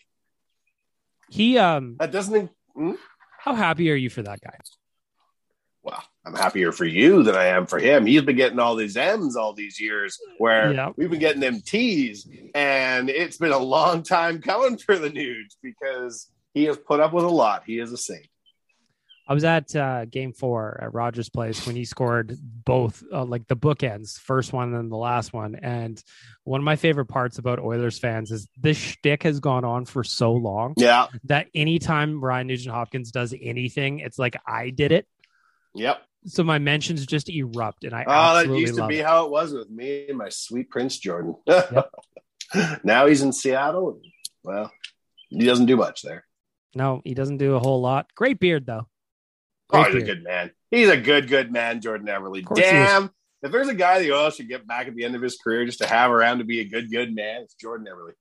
He 1.29 1.57
um 1.57 1.97
That 1.99 2.11
doesn't 2.11 2.35
in- 2.35 2.49
hmm? 2.73 2.93
how 3.39 3.53
happy 3.53 3.91
are 3.91 3.95
you 3.95 4.09
for 4.09 4.23
that 4.23 4.39
guy? 4.39 4.57
well, 5.81 6.03
I'm 6.25 6.33
happier 6.35 6.71
for 6.71 6.85
you 6.85 7.21
than 7.23 7.35
I 7.35 7.47
am 7.47 7.65
for 7.65 7.79
him. 7.79 8.05
He's 8.05 8.21
been 8.21 8.37
getting 8.37 8.59
all 8.59 8.75
these 8.75 8.95
M's 8.95 9.35
all 9.35 9.53
these 9.53 9.79
years 9.79 10.17
where 10.37 10.73
Yeah. 10.73 10.89
we've 10.95 11.09
been 11.09 11.19
getting 11.19 11.41
them 11.41 11.59
T's, 11.61 12.27
and 12.55 13.09
it's 13.09 13.37
been 13.37 13.51
a 13.51 13.57
long 13.57 14.03
time 14.03 14.41
coming 14.41 14.77
for 14.77 14.97
the 14.97 15.09
Nudes 15.09 15.57
because 15.61 16.29
he 16.53 16.63
has 16.65 16.77
put 16.77 16.99
up 17.01 17.11
with 17.13 17.25
a 17.25 17.29
lot. 17.29 17.63
He 17.65 17.79
is 17.79 17.91
a 17.91 17.97
saint. 17.97 18.27
I 19.27 19.33
was 19.33 19.45
at 19.45 19.73
uh, 19.75 20.03
game 20.05 20.33
four 20.33 20.77
at 20.81 20.93
Rogers 20.93 21.29
Place 21.29 21.65
when 21.65 21.77
he 21.77 21.85
scored 21.85 22.37
both, 22.41 23.01
uh, 23.11 23.23
like 23.23 23.47
the 23.47 23.55
bookends, 23.55 24.19
first 24.19 24.51
one 24.51 24.73
and 24.73 24.91
the 24.91 24.97
last 24.97 25.31
one. 25.31 25.55
And 25.55 26.01
one 26.43 26.59
of 26.59 26.65
my 26.65 26.75
favorite 26.75 27.05
parts 27.05 27.37
about 27.37 27.59
Oilers 27.59 27.97
fans 27.97 28.31
is 28.31 28.49
this 28.59 28.77
shtick 28.77 29.23
has 29.23 29.39
gone 29.39 29.63
on 29.63 29.85
for 29.85 30.03
so 30.03 30.33
long 30.33 30.73
Yeah. 30.75 31.07
that 31.25 31.47
anytime 31.55 32.21
Ryan 32.23 32.47
Nugent 32.47 32.75
Hopkins 32.75 33.11
does 33.11 33.33
anything, 33.41 33.99
it's 33.99 34.19
like 34.19 34.35
I 34.45 34.71
did 34.71 34.91
it. 34.91 35.07
Yep. 35.73 36.01
So 36.25 36.43
my 36.43 36.57
mentions 36.59 37.05
just 37.05 37.29
erupt, 37.29 37.83
and 37.83 37.93
I 37.93 38.05
Oh, 38.07 38.35
that 38.35 38.57
used 38.57 38.75
to 38.75 38.87
be 38.87 38.99
it. 38.99 39.05
how 39.05 39.25
it 39.25 39.31
was 39.31 39.53
with 39.53 39.69
me 39.69 40.07
and 40.09 40.17
my 40.17 40.29
sweet 40.29 40.69
Prince 40.69 40.97
Jordan. 40.97 41.35
now 42.83 43.07
he's 43.07 43.21
in 43.21 43.33
Seattle. 43.33 44.01
Well, 44.43 44.71
he 45.29 45.45
doesn't 45.45 45.65
do 45.65 45.77
much 45.77 46.01
there. 46.01 46.25
No, 46.75 47.01
he 47.03 47.13
doesn't 47.13 47.37
do 47.37 47.55
a 47.55 47.59
whole 47.59 47.81
lot. 47.81 48.07
Great 48.15 48.39
beard 48.39 48.65
though. 48.65 48.87
Oh, 49.71 49.83
Great 49.83 49.93
he's 49.93 50.03
a 50.03 50.05
good 50.05 50.23
man. 50.23 50.51
He's 50.71 50.89
a 50.89 50.97
good, 50.97 51.27
good 51.27 51.51
man, 51.51 51.81
Jordan 51.81 52.07
Eberle. 52.07 52.43
course 52.45 52.59
he 52.59 52.65
is. 52.65 52.71
Damn. 52.71 53.11
If 53.41 53.51
there's 53.51 53.67
a 53.67 53.75
guy 53.75 53.99
the 53.99 54.13
Oilers 54.13 54.35
should 54.35 54.47
get 54.47 54.65
back 54.65 54.87
at 54.87 54.95
the 54.95 55.03
end 55.03 55.15
of 55.15 55.21
his 55.21 55.37
career 55.37 55.65
just 55.65 55.79
to 55.79 55.87
have 55.87 56.11
around 56.11 56.37
to 56.37 56.45
be 56.45 56.61
a 56.61 56.65
good, 56.65 56.89
good 56.89 57.13
man, 57.13 57.41
it's 57.41 57.55
Jordan 57.55 57.87
Eberle. 57.87 58.13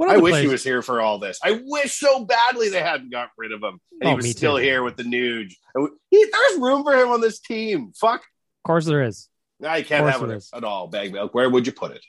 I 0.00 0.18
wish 0.18 0.36
he 0.40 0.48
was 0.48 0.62
here 0.62 0.82
for 0.82 1.00
all 1.00 1.18
this. 1.18 1.38
I 1.42 1.60
wish 1.64 1.98
so 1.98 2.24
badly 2.24 2.68
they 2.68 2.80
hadn't 2.82 3.10
got 3.10 3.30
rid 3.38 3.52
of 3.52 3.62
him. 3.62 3.80
And 4.00 4.04
Oh, 4.04 4.10
he 4.10 4.16
was 4.16 4.30
still 4.30 4.56
too. 4.56 4.62
here 4.62 4.82
with 4.82 4.96
the 4.96 5.02
Nuge. 5.02 5.54
He, 6.10 6.26
there's 6.30 6.58
room 6.60 6.82
for 6.84 6.94
him 6.94 7.08
on 7.08 7.20
this 7.20 7.40
team. 7.40 7.92
Fuck. 7.98 8.20
Of 8.20 8.66
course, 8.66 8.84
there 8.84 9.02
is. 9.02 9.28
You 9.60 9.68
can't 9.84 10.06
have 10.06 10.22
it 10.22 10.44
at 10.54 10.64
all, 10.64 10.88
bag 10.88 11.12
milk. 11.12 11.34
Where 11.34 11.48
would 11.48 11.66
you 11.66 11.72
put 11.72 11.92
it? 11.92 12.04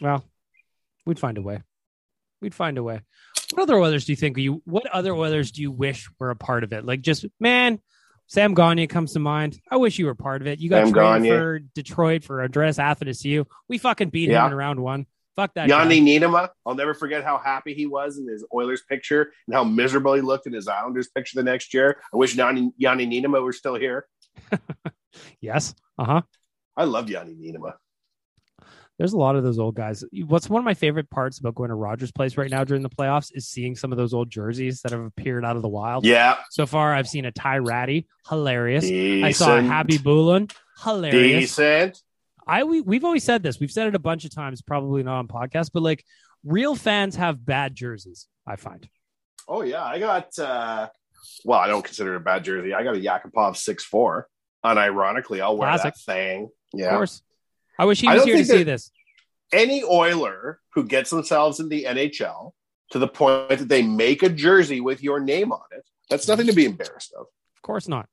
Well, 0.00 0.24
we'd 1.06 1.18
find 1.18 1.38
a 1.38 1.42
way. 1.42 1.62
We'd 2.42 2.54
find 2.54 2.76
a 2.78 2.82
way. 2.82 3.00
What 3.54 3.62
other 3.64 3.76
Oilers 3.76 4.04
do 4.04 4.12
you 4.12 4.16
think 4.16 4.36
you? 4.36 4.62
What 4.64 4.86
other 4.86 5.12
Oilers 5.14 5.50
do 5.50 5.62
you 5.62 5.70
wish 5.72 6.08
were 6.18 6.30
a 6.30 6.36
part 6.36 6.62
of 6.64 6.72
it? 6.72 6.84
Like, 6.84 7.00
just 7.00 7.24
man, 7.40 7.80
Sam 8.26 8.54
Gagner 8.54 8.86
comes 8.86 9.14
to 9.14 9.18
mind. 9.18 9.58
I 9.70 9.76
wish 9.76 9.98
you 9.98 10.06
were 10.06 10.14
part 10.14 10.40
of 10.42 10.46
it. 10.46 10.58
You 10.60 10.68
got 10.70 10.84
Sam 10.86 10.92
traded 10.94 11.28
for 11.28 11.58
Detroit 11.74 12.24
for 12.24 12.42
Andreas 12.42 12.76
Athanasiou. 12.78 13.46
We 13.68 13.78
fucking 13.78 14.10
beat 14.10 14.30
Yeah. 14.30 14.44
him 14.46 14.52
in 14.52 14.58
round 14.58 14.80
one. 14.80 15.06
Fuck 15.36 15.54
that. 15.54 15.68
Janne 15.68 16.32
guy. 16.32 16.48
I'll 16.66 16.74
never 16.74 16.94
forget 16.94 17.24
how 17.24 17.38
happy 17.38 17.72
he 17.74 17.86
was 17.86 18.18
in 18.18 18.26
his 18.28 18.44
Oilers 18.52 18.82
picture 18.82 19.32
and 19.46 19.54
how 19.54 19.64
miserable 19.64 20.14
he 20.14 20.20
looked 20.20 20.46
in 20.46 20.52
his 20.52 20.68
Islanders 20.68 21.08
picture 21.08 21.36
the 21.36 21.44
next 21.44 21.72
year. 21.72 22.00
I 22.12 22.16
wish 22.16 22.36
Janne, 22.36 22.72
Janne 22.80 23.08
Niinimaa 23.10 23.42
were 23.42 23.52
still 23.52 23.76
here. 23.76 24.06
Yes. 25.40 25.74
Uh 25.98 26.04
huh. 26.04 26.22
I 26.76 26.84
love 26.84 27.06
Janne 27.06 27.36
Niinimaa. 27.36 27.74
There's 28.98 29.14
a 29.14 29.18
lot 29.18 29.34
of 29.34 29.42
those 29.42 29.58
old 29.58 29.74
guys. 29.74 30.04
What's 30.26 30.50
one 30.50 30.60
of 30.60 30.64
my 30.66 30.74
favorite 30.74 31.08
parts 31.08 31.38
about 31.38 31.54
going 31.54 31.70
to 31.70 31.74
Rogers 31.74 32.12
Place 32.12 32.36
right 32.36 32.50
now 32.50 32.64
during 32.64 32.82
the 32.82 32.90
playoffs 32.90 33.30
is 33.34 33.48
seeing 33.48 33.74
some 33.74 33.92
of 33.92 33.98
those 33.98 34.12
old 34.12 34.28
jerseys 34.28 34.82
that 34.82 34.92
have 34.92 35.00
appeared 35.00 35.42
out 35.42 35.56
of 35.56 35.62
the 35.62 35.68
wild. 35.68 36.04
Yeah. 36.04 36.36
So 36.50 36.66
far, 36.66 36.94
I've 36.94 37.08
seen 37.08 37.24
a 37.24 37.32
Ty 37.32 37.58
Rattie, 37.58 38.06
hilarious. 38.28 38.84
I 38.84 39.32
saw 39.32 39.54
a 39.56 39.60
Decent. 39.62 39.68
Happy 39.68 39.98
Bulin, 39.98 40.52
hilarious. 40.84 41.40
Decent. 41.56 42.02
I 42.46 42.64
we 42.64 42.80
we've 42.80 43.04
always 43.04 43.24
said 43.24 43.42
this. 43.42 43.60
We've 43.60 43.70
said 43.70 43.88
it 43.88 43.94
a 43.94 44.00
bunch 44.00 44.24
of 44.24 44.34
times, 44.34 44.62
probably 44.62 45.02
not 45.02 45.18
on 45.18 45.28
podcast, 45.28 45.70
but 45.72 45.82
like 45.82 46.04
real 46.44 46.74
fans 46.74 47.16
have 47.16 47.44
bad 47.44 47.74
jerseys. 47.74 48.26
I 48.46 48.56
find. 48.56 48.88
Oh 49.48 49.62
yeah, 49.62 49.84
I 49.84 49.98
got. 49.98 50.38
uh 50.38 50.88
Well, 51.44 51.58
I 51.58 51.66
don't 51.66 51.84
consider 51.84 52.14
it 52.14 52.16
a 52.18 52.20
bad 52.20 52.44
jersey. 52.44 52.74
I 52.74 52.82
got 52.82 52.96
a 52.96 52.98
Yakupov 52.98 53.56
six 53.56 53.84
four. 53.84 54.28
Unironically, 54.64 55.40
I'll 55.40 55.56
wear 55.56 55.68
Classic. 55.70 55.94
that 55.94 56.00
thing. 56.00 56.50
Yeah, 56.72 56.86
of 56.86 56.96
course. 56.96 57.22
I 57.78 57.84
wish 57.86 58.00
he 58.00 58.08
was 58.08 58.24
here 58.24 58.36
to 58.36 58.44
see 58.44 58.62
this. 58.62 58.90
Any 59.52 59.82
Oiler 59.82 60.60
who 60.74 60.84
gets 60.84 61.10
themselves 61.10 61.60
in 61.60 61.68
the 61.68 61.84
NHL 61.84 62.52
to 62.90 62.98
the 62.98 63.08
point 63.08 63.48
that 63.48 63.68
they 63.68 63.82
make 63.82 64.22
a 64.22 64.28
jersey 64.28 64.80
with 64.80 65.02
your 65.02 65.18
name 65.18 65.50
on 65.50 65.62
it, 65.72 65.84
that's 66.08 66.28
nothing 66.28 66.46
to 66.46 66.52
be 66.52 66.66
embarrassed 66.66 67.12
of. 67.14 67.22
Of 67.22 67.62
course 67.62 67.88
not. 67.88 68.08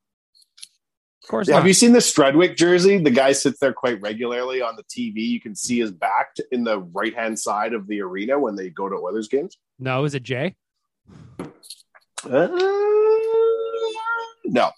Of 1.28 1.32
course 1.32 1.48
Have 1.50 1.64
not. 1.64 1.68
you 1.68 1.74
seen 1.74 1.92
the 1.92 2.00
Strudwick 2.00 2.56
jersey? 2.56 3.00
The 3.00 3.12
guy 3.12 3.34
sits 3.34 3.60
there 3.60 3.74
quite 3.74 4.00
regularly 4.00 4.62
on 4.62 4.78
the 4.78 4.84
TV. 4.84 5.18
You 5.28 5.42
can 5.42 5.56
see 5.56 5.78
his 5.78 5.92
back 5.92 6.34
in 6.54 6.64
the 6.64 6.80
right 6.80 7.14
hand 7.14 7.38
side 7.38 7.74
of 7.74 7.86
the 7.86 8.00
arena 8.00 8.40
when 8.40 8.56
they 8.56 8.70
go 8.70 8.88
to 8.88 8.96
Oilers 8.96 9.28
games. 9.28 9.58
no, 9.78 10.06
is 10.06 10.16
it 10.16 10.24
Jay? 10.24 10.56
Uh, 12.24 12.48
no, 14.46 14.72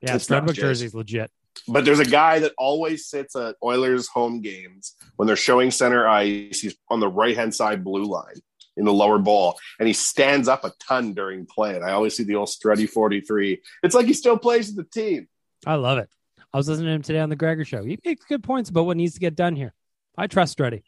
Yeah, 0.00 0.14
It's 0.16 0.26
Strudwick 0.26 0.54
jersey's 0.54 0.94
legit. 0.94 1.30
but 1.68 1.84
there's 1.84 2.00
a 2.00 2.04
guy 2.06 2.38
that 2.38 2.52
always 2.56 3.06
sits 3.06 3.36
at 3.36 3.56
Oilers 3.62 4.08
home 4.08 4.40
games 4.40 4.94
when 5.16 5.26
they're 5.26 5.36
showing 5.36 5.70
center 5.70 6.08
ice. 6.08 6.60
He's 6.60 6.74
on 6.88 7.00
the 7.00 7.08
right 7.08 7.36
hand 7.36 7.54
side 7.54 7.84
blue 7.84 8.04
line 8.04 8.40
in 8.76 8.84
the 8.84 8.92
lower 8.92 9.18
bowl, 9.18 9.56
and 9.78 9.86
he 9.86 9.92
stands 9.92 10.48
up 10.48 10.64
a 10.64 10.72
ton 10.80 11.12
during 11.14 11.46
play. 11.46 11.76
And 11.76 11.84
I 11.84 11.92
always 11.92 12.16
see 12.16 12.24
the 12.24 12.34
old 12.34 12.48
Struddy 12.48 12.88
43. 12.88 13.60
It's 13.82 13.94
like 13.94 14.06
he 14.06 14.14
still 14.14 14.38
plays 14.38 14.68
with 14.68 14.76
the 14.90 15.00
team. 15.00 15.28
I 15.66 15.74
love 15.74 15.98
it. 15.98 16.08
I 16.52 16.56
was 16.56 16.68
listening 16.68 16.86
to 16.86 16.92
him 16.92 17.02
today 17.02 17.18
on 17.18 17.30
the 17.30 17.36
Gregor 17.36 17.64
show. 17.64 17.82
He 17.82 17.98
makes 18.04 18.24
good 18.26 18.42
points 18.42 18.70
about 18.70 18.86
what 18.86 18.96
needs 18.96 19.14
to 19.14 19.20
get 19.20 19.34
done 19.34 19.56
here. 19.56 19.74
I 20.16 20.26
trust 20.26 20.56
Struddy. 20.56 20.82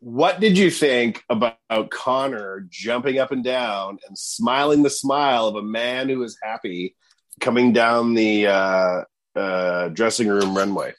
What 0.00 0.40
did 0.40 0.56
you 0.56 0.70
think 0.70 1.24
about 1.28 1.90
Connor 1.90 2.66
jumping 2.68 3.18
up 3.18 3.32
and 3.32 3.42
down 3.42 3.98
and 4.08 4.16
smiling 4.16 4.82
the 4.82 4.90
smile 4.90 5.46
of 5.46 5.56
a 5.56 5.62
man 5.62 6.08
who 6.08 6.22
is 6.22 6.38
happy 6.42 6.96
coming 7.40 7.72
down 7.72 8.14
the 8.14 8.46
uh, 8.46 9.04
uh, 9.34 9.88
dressing 9.88 10.28
room 10.28 10.56
runway? 10.56 10.94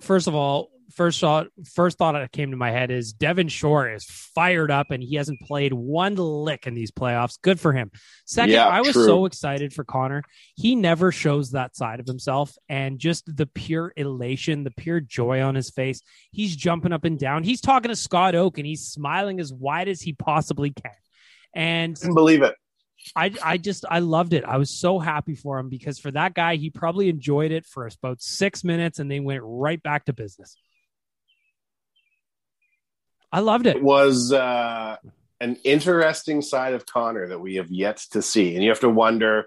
First 0.00 0.28
of 0.28 0.34
all, 0.34 0.70
first 0.94 1.18
shot, 1.18 1.48
first 1.74 1.98
thought 1.98 2.12
that 2.12 2.32
came 2.32 2.50
to 2.50 2.56
my 2.56 2.70
head 2.70 2.90
is 2.90 3.12
Devin 3.12 3.48
Shore 3.48 3.90
is 3.90 4.04
fired 4.04 4.70
up 4.70 4.90
and 4.90 5.02
he 5.02 5.16
hasn't 5.16 5.40
played 5.40 5.72
one 5.72 6.14
lick 6.16 6.66
in 6.66 6.74
these 6.74 6.90
playoffs. 6.90 7.40
Good 7.40 7.58
for 7.60 7.72
him. 7.72 7.90
Second, 8.26 8.52
Yeah, 8.54 8.66
I 8.66 8.80
was 8.80 8.92
true. 8.92 9.04
so 9.04 9.24
excited 9.26 9.72
for 9.72 9.84
Connor. 9.84 10.22
He 10.56 10.74
never 10.74 11.12
shows 11.12 11.52
that 11.52 11.76
side 11.76 12.00
of 12.00 12.06
himself 12.06 12.56
and 12.68 12.98
just 12.98 13.24
the 13.36 13.46
pure 13.46 13.92
elation, 13.96 14.64
the 14.64 14.70
pure 14.70 15.00
joy 15.00 15.42
on 15.42 15.54
his 15.54 15.70
face. 15.70 16.02
He's 16.30 16.56
jumping 16.56 16.92
up 16.92 17.04
and 17.04 17.18
down. 17.18 17.42
He's 17.44 17.60
talking 17.60 17.90
to 17.90 17.96
Scott 17.96 18.34
Oake 18.34 18.58
and 18.58 18.66
he's 18.66 18.86
smiling 18.86 19.40
as 19.40 19.52
wide 19.52 19.88
as 19.88 20.00
he 20.00 20.12
possibly 20.12 20.70
can. 20.70 20.92
And 21.54 21.96
Couldn't 21.98 22.14
believe 22.14 22.42
it. 22.42 22.54
I 23.16 23.32
I 23.42 23.56
just 23.56 23.86
I 23.90 24.00
loved 24.00 24.34
it. 24.34 24.44
I 24.44 24.58
was 24.58 24.68
so 24.70 24.98
happy 24.98 25.34
for 25.34 25.58
him 25.58 25.70
because 25.70 25.98
for 25.98 26.10
that 26.10 26.34
guy, 26.34 26.56
he 26.56 26.68
probably 26.68 27.08
enjoyed 27.08 27.50
it 27.50 27.64
for 27.64 27.86
about 27.86 28.20
six 28.20 28.62
minutes 28.62 28.98
and 28.98 29.10
then 29.10 29.24
went 29.24 29.40
right 29.42 29.82
back 29.82 30.04
to 30.04 30.12
business. 30.12 30.54
I 33.32 33.40
loved 33.40 33.66
it. 33.66 33.76
It 33.76 33.82
was 33.82 34.32
uh, 34.32 34.96
an 35.40 35.56
interesting 35.64 36.42
side 36.42 36.74
of 36.74 36.86
Connor 36.86 37.28
that 37.28 37.40
we 37.40 37.56
have 37.56 37.70
yet 37.70 37.98
to 38.12 38.22
see. 38.22 38.54
And 38.54 38.62
you 38.62 38.70
have 38.70 38.80
to 38.80 38.88
wonder. 38.88 39.46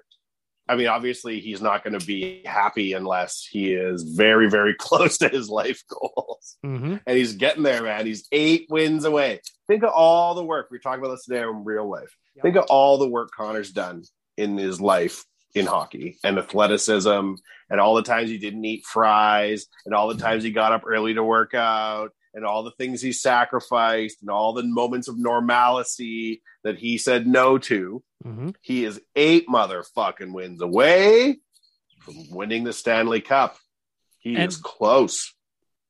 I 0.67 0.77
mean, 0.77 0.87
obviously, 0.87 1.41
he's 1.41 1.61
not 1.61 1.83
going 1.83 1.99
to 1.99 2.05
be 2.05 2.41
happy 2.45 2.93
unless 2.93 3.45
he 3.45 3.73
is 3.73 4.03
very, 4.03 4.49
very 4.49 4.73
close 4.79 5.17
to 5.17 5.27
his 5.27 5.49
life 5.49 5.83
goals. 5.89 6.57
Mm-hmm. 6.65 6.97
And 7.05 7.17
he's 7.17 7.33
getting 7.33 7.63
there, 7.63 7.83
man. 7.83 8.05
He's 8.05 8.27
eight 8.31 8.67
wins 8.69 9.03
away. 9.03 9.41
Think 9.67 9.83
of 9.83 9.89
all 9.89 10.35
the 10.35 10.43
work. 10.43 10.69
We 10.71 10.77
are 10.77 10.81
talking 10.81 11.03
about 11.03 11.15
this 11.15 11.25
today 11.25 11.41
in 11.41 11.65
real 11.65 11.89
life. 11.89 12.15
Think 12.41 12.55
of 12.55 12.65
all 12.69 12.97
the 12.97 13.07
work 13.07 13.29
Connor's 13.31 13.71
done 13.71 14.03
in 14.37 14.57
his 14.57 14.81
life 14.81 15.25
in 15.53 15.65
hockey 15.67 16.17
and 16.23 16.39
athleticism 16.39 17.09
and 17.69 17.79
all 17.79 17.93
the 17.93 18.01
times 18.01 18.29
he 18.29 18.39
didn't 18.39 18.65
eat 18.65 18.85
fries 18.85 19.67
and 19.85 19.93
all 19.93 20.07
the 20.07 20.17
times 20.17 20.43
he 20.43 20.51
got 20.51 20.71
up 20.71 20.81
early 20.85 21.13
to 21.13 21.23
work 21.23 21.53
out 21.53 22.11
and 22.33 22.45
all 22.45 22.63
the 22.63 22.71
things 22.71 23.01
he 23.01 23.11
sacrificed 23.13 24.17
and 24.21 24.29
all 24.29 24.53
the 24.53 24.63
moments 24.63 25.07
of 25.07 25.17
normalcy 25.17 26.41
that 26.63 26.77
he 26.77 26.97
said 26.97 27.27
no 27.27 27.57
to. 27.57 28.03
Mm-hmm. 28.25 28.49
He 28.61 28.85
is 28.85 28.99
eight 29.15 29.47
motherfucking 29.47 30.33
wins 30.33 30.61
away 30.61 31.39
from 31.99 32.29
winning 32.31 32.63
the 32.63 32.73
Stanley 32.73 33.21
Cup. 33.21 33.57
He 34.19 34.35
And- 34.35 34.49
is 34.49 34.57
close. 34.57 35.33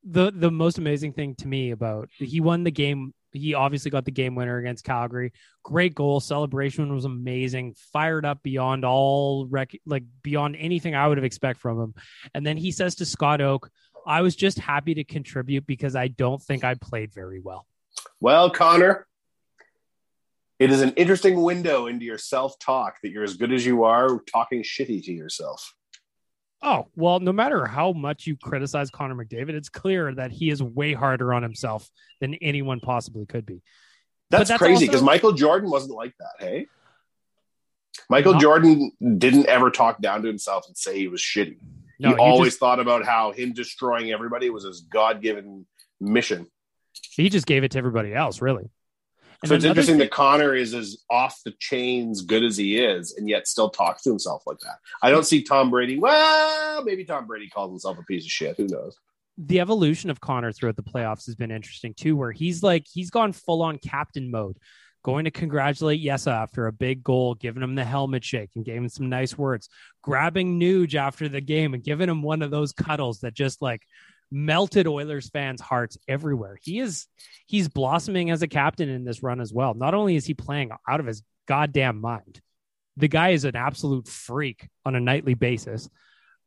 The 0.05 0.33
the 0.35 0.51
most 0.51 0.77
amazing 0.79 1.13
thing 1.13 1.35
to 1.35 1.47
me 1.47 1.71
about 1.71 2.09
he 2.17 2.41
won 2.41 2.65
the 2.65 2.71
game. 2.71 3.13
He 3.31 3.53
obviously 3.53 3.89
got 3.89 4.03
the 4.03 4.11
game 4.11 4.35
winner 4.35 4.57
against 4.57 4.83
Calgary. 4.83 5.31
Great 5.63 5.95
goal. 5.95 6.19
Celebration 6.19 6.93
was 6.93 7.05
amazing. 7.05 7.75
Fired 7.93 8.25
up 8.25 8.43
beyond 8.43 8.83
all 8.83 9.47
rec- 9.49 9.79
like 9.85 10.03
beyond 10.21 10.57
anything 10.59 10.93
I 10.93 11.07
would 11.07 11.17
have 11.17 11.23
expect 11.23 11.61
from 11.61 11.79
him. 11.79 11.93
And 12.33 12.45
then 12.45 12.57
he 12.57 12.71
says 12.73 12.95
to 12.95 13.05
Scott 13.05 13.39
Oake, 13.39 13.69
"I 14.05 14.21
was 14.21 14.35
just 14.35 14.59
happy 14.59 14.93
to 14.95 15.03
contribute 15.03 15.65
because 15.65 15.95
I 15.95 16.07
don't 16.07 16.41
think 16.41 16.63
I 16.63 16.75
played 16.75 17.13
very 17.13 17.39
well." 17.39 17.65
Well, 18.19 18.49
Connor, 18.49 19.07
it 20.59 20.71
is 20.71 20.81
an 20.81 20.93
interesting 20.93 21.41
window 21.41 21.87
into 21.87 22.05
your 22.05 22.17
self 22.17 22.57
talk 22.59 22.97
that 23.03 23.09
you're 23.09 23.23
as 23.23 23.35
good 23.35 23.51
as 23.51 23.65
you 23.65 23.83
are 23.83 24.19
talking 24.31 24.63
shitty 24.63 25.03
to 25.05 25.11
yourself. 25.11 25.75
Oh, 26.61 26.87
well, 26.95 27.19
no 27.19 27.33
matter 27.33 27.65
how 27.65 27.91
much 27.91 28.25
you 28.25 28.37
criticize 28.37 28.89
Connor 28.89 29.15
McDavid, 29.15 29.49
it's 29.49 29.67
clear 29.67 30.15
that 30.15 30.31
he 30.31 30.49
is 30.49 30.63
way 30.63 30.93
harder 30.93 31.33
on 31.33 31.43
himself 31.43 31.89
than 32.21 32.35
anyone 32.35 32.79
possibly 32.79 33.25
could 33.25 33.45
be. 33.45 33.61
That's, 34.29 34.47
that's 34.47 34.57
crazy 34.59 34.73
also- 34.73 34.85
because 34.85 35.01
Michael 35.03 35.33
Jordan 35.33 35.69
wasn't 35.69 35.95
like 35.95 36.13
that, 36.19 36.35
hey? 36.39 36.67
Michael 38.09 38.33
Not- 38.33 38.41
Jordan 38.41 38.91
didn't 39.17 39.47
ever 39.47 39.69
talk 39.71 40.01
down 40.01 40.21
to 40.21 40.27
himself 40.27 40.65
and 40.67 40.77
say 40.77 40.97
he 40.97 41.09
was 41.09 41.19
shitty. 41.21 41.57
No, 41.99 42.09
he 42.09 42.15
always 42.15 42.51
just- 42.53 42.59
thought 42.59 42.79
about 42.79 43.05
how 43.05 43.31
him 43.31 43.53
destroying 43.53 44.11
everybody 44.11 44.49
was 44.49 44.63
his 44.63 44.81
God 44.81 45.21
given 45.21 45.65
mission. 45.99 46.47
He 47.11 47.29
just 47.29 47.45
gave 47.45 47.63
it 47.63 47.71
to 47.71 47.77
everybody 47.77 48.13
else, 48.13 48.41
really. 48.41 48.69
And 49.41 49.49
so 49.49 49.55
it's 49.55 49.65
interesting 49.65 49.95
thing- 49.95 49.99
that 49.99 50.11
Connor 50.11 50.55
is 50.55 50.73
as 50.73 51.03
off 51.09 51.37
the 51.43 51.53
chains 51.59 52.21
good 52.21 52.43
as 52.43 52.55
he 52.55 52.77
is, 52.77 53.13
and 53.17 53.27
yet 53.27 53.47
still 53.47 53.69
talks 53.69 54.03
to 54.03 54.09
himself 54.09 54.43
like 54.45 54.59
that. 54.59 54.77
I 55.01 55.11
don't 55.11 55.25
see 55.25 55.43
Tom 55.43 55.69
Brady. 55.69 55.99
Well, 55.99 56.83
maybe 56.83 57.03
Tom 57.03 57.27
Brady 57.27 57.49
calls 57.49 57.71
himself 57.71 57.97
a 57.99 58.03
piece 58.03 58.23
of 58.25 58.31
shit. 58.31 58.57
Who 58.57 58.67
knows? 58.67 58.97
the 59.35 59.59
evolution 59.59 60.11
of 60.11 60.21
Connor 60.21 60.51
throughout 60.51 60.75
the 60.75 60.83
playoffs 60.83 61.25
has 61.25 61.33
been 61.33 61.49
interesting 61.49 61.95
too, 61.95 62.15
where 62.15 62.31
he's 62.31 62.61
like 62.61 62.85
he's 62.87 63.09
gone 63.09 63.31
full 63.33 63.63
on 63.63 63.79
captain 63.79 64.29
mode, 64.29 64.57
going 65.03 65.25
to 65.25 65.31
congratulate 65.31 66.03
Yessa 66.03 66.31
after 66.31 66.67
a 66.67 66.71
big 66.71 67.03
goal, 67.03 67.35
giving 67.35 67.61
him 67.61 67.75
the 67.75 67.83
helmet 67.83 68.23
shake 68.23 68.51
and 68.55 68.65
gave 68.65 68.77
him 68.77 68.89
some 68.89 69.09
nice 69.09 69.37
words, 69.37 69.69
grabbing 70.01 70.59
Nuge 70.59 70.95
after 70.95 71.29
the 71.29 71.41
game 71.41 71.73
and 71.73 71.83
giving 71.83 72.09
him 72.09 72.23
one 72.23 72.41
of 72.41 72.51
those 72.51 72.71
cuddles 72.71 73.19
that 73.19 73.33
just 73.33 73.61
like 73.61 73.81
melted 74.31 74.87
Oilers 74.87 75.29
fans' 75.29 75.61
hearts 75.61 75.97
everywhere. 76.07 76.57
He 76.61 76.79
is 76.79 77.07
he's 77.45 77.67
blossoming 77.67 78.31
as 78.31 78.41
a 78.41 78.47
captain 78.47 78.89
in 78.89 79.03
this 79.03 79.21
run 79.21 79.41
as 79.41 79.53
well. 79.53 79.73
Not 79.73 79.93
only 79.93 80.15
is 80.15 80.25
he 80.25 80.33
playing 80.33 80.71
out 80.87 80.99
of 80.99 81.05
his 81.05 81.21
goddamn 81.47 81.99
mind, 81.99 82.41
the 82.97 83.09
guy 83.09 83.29
is 83.29 83.45
an 83.45 83.55
absolute 83.55 84.07
freak 84.07 84.67
on 84.85 84.95
a 84.95 84.99
nightly 84.99 85.33
basis. 85.33 85.89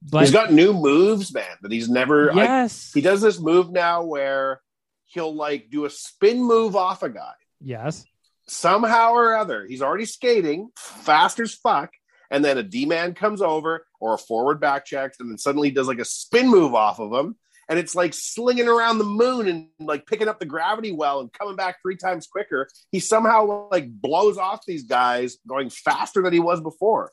But 0.02 0.20
he's 0.20 0.30
got 0.32 0.52
new 0.52 0.72
moves, 0.72 1.32
man, 1.32 1.56
that 1.62 1.72
he's 1.72 1.88
never. 1.88 2.32
I- 2.32 2.34
yes, 2.34 2.90
he 2.92 3.00
does 3.00 3.20
this 3.20 3.38
move 3.38 3.70
now 3.70 4.04
where 4.04 4.60
he'll 5.04 5.34
like 5.34 5.70
do 5.70 5.84
a 5.84 5.90
spin 5.90 6.42
move 6.42 6.74
off 6.74 7.02
a 7.02 7.08
guy 7.08 7.32
yes. 7.60 8.04
Somehow 8.48 9.12
or 9.12 9.36
other. 9.36 9.66
He's 9.66 9.82
already 9.82 10.04
skating 10.04 10.70
fast 10.76 11.40
as 11.40 11.54
fuck, 11.54 11.90
and 12.30 12.44
then 12.44 12.58
a 12.58 12.62
D 12.62 12.86
man 12.86 13.14
comes 13.14 13.42
over 13.42 13.86
or 14.00 14.14
a 14.14 14.18
forward 14.18 14.60
back 14.60 14.84
checks, 14.84 15.18
and 15.20 15.30
then 15.30 15.38
suddenly 15.38 15.70
does 15.70 15.88
like 15.88 15.98
a 15.98 16.04
spin 16.04 16.48
move 16.48 16.74
off 16.74 16.98
of 17.00 17.12
him, 17.12 17.36
and 17.68 17.78
it's 17.78 17.94
like 17.94 18.14
slinging 18.14 18.68
around 18.68 18.98
the 18.98 19.04
moon 19.04 19.48
and 19.48 19.68
like 19.80 20.06
picking 20.06 20.28
up 20.28 20.38
the 20.38 20.46
gravity 20.46 20.92
well 20.92 21.20
and 21.20 21.32
coming 21.32 21.56
back 21.56 21.76
three 21.82 21.96
times 21.96 22.26
quicker. 22.26 22.68
He 22.92 23.00
somehow 23.00 23.68
like 23.70 23.90
blows 23.90 24.38
off 24.38 24.64
these 24.66 24.84
guys 24.84 25.38
going 25.46 25.70
faster 25.70 26.22
than 26.22 26.32
he 26.32 26.40
was 26.40 26.60
before. 26.60 27.12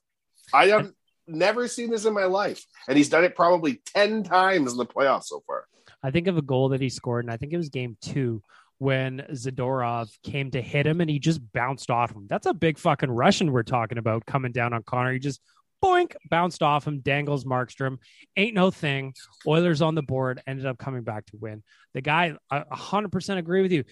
I 0.54 0.68
have 0.68 0.92
never 1.28 1.68
seen 1.68 1.90
this 1.90 2.06
in 2.06 2.14
my 2.14 2.26
life, 2.26 2.64
and 2.88 2.98
he's 2.98 3.10
done 3.10 3.24
it 3.24 3.36
probably 3.36 3.82
ten 3.86 4.24
times 4.24 4.72
in 4.72 4.78
the 4.78 4.86
playoffs 4.86 5.26
so 5.26 5.44
far. 5.48 5.66
I 6.06 6.12
think 6.12 6.28
of 6.28 6.38
a 6.38 6.42
goal 6.42 6.70
that 6.70 6.82
he 6.82 6.90
scored, 6.90 7.24
and 7.24 7.32
I 7.32 7.38
think 7.38 7.54
it 7.54 7.58
was 7.58 7.70
game 7.70 7.98
two 8.02 8.44
when 8.84 9.26
Zadorov 9.32 10.10
came 10.24 10.52
to 10.52 10.62
hit 10.62 10.86
him 10.86 11.00
and 11.00 11.10
he 11.10 11.18
just 11.18 11.40
bounced 11.54 11.90
off 11.90 12.12
him. 12.12 12.28
That's 12.28 12.48
a 12.48 12.54
big 12.54 12.78
fucking 12.78 13.10
Russian 13.10 13.54
we're 13.54 13.64
talking 13.64 13.98
about 13.98 14.26
coming 14.26 14.52
down 14.52 14.74
on 14.74 14.84
Connor. 14.84 15.14
He 15.14 15.20
just 15.20 15.40
boink 15.82 16.16
bounced 16.30 16.62
off 16.62 16.86
him, 16.86 17.00
dangles 17.00 17.46
Markstrom. 17.46 17.98
Ain't 18.36 18.56
no 18.56 18.72
thing. 18.72 19.14
Oilers 19.48 19.82
on 19.82 19.96
the 19.96 20.02
board 20.02 20.42
ended 20.46 20.66
up 20.66 20.78
coming 20.78 21.04
back 21.04 21.26
to 21.28 21.38
win. 21.38 21.64
The 21.94 22.02
guy, 22.02 22.36
I 22.52 22.60
100% 22.60 23.38
agree 23.38 23.62
with 23.62 23.72
you. 23.72 23.86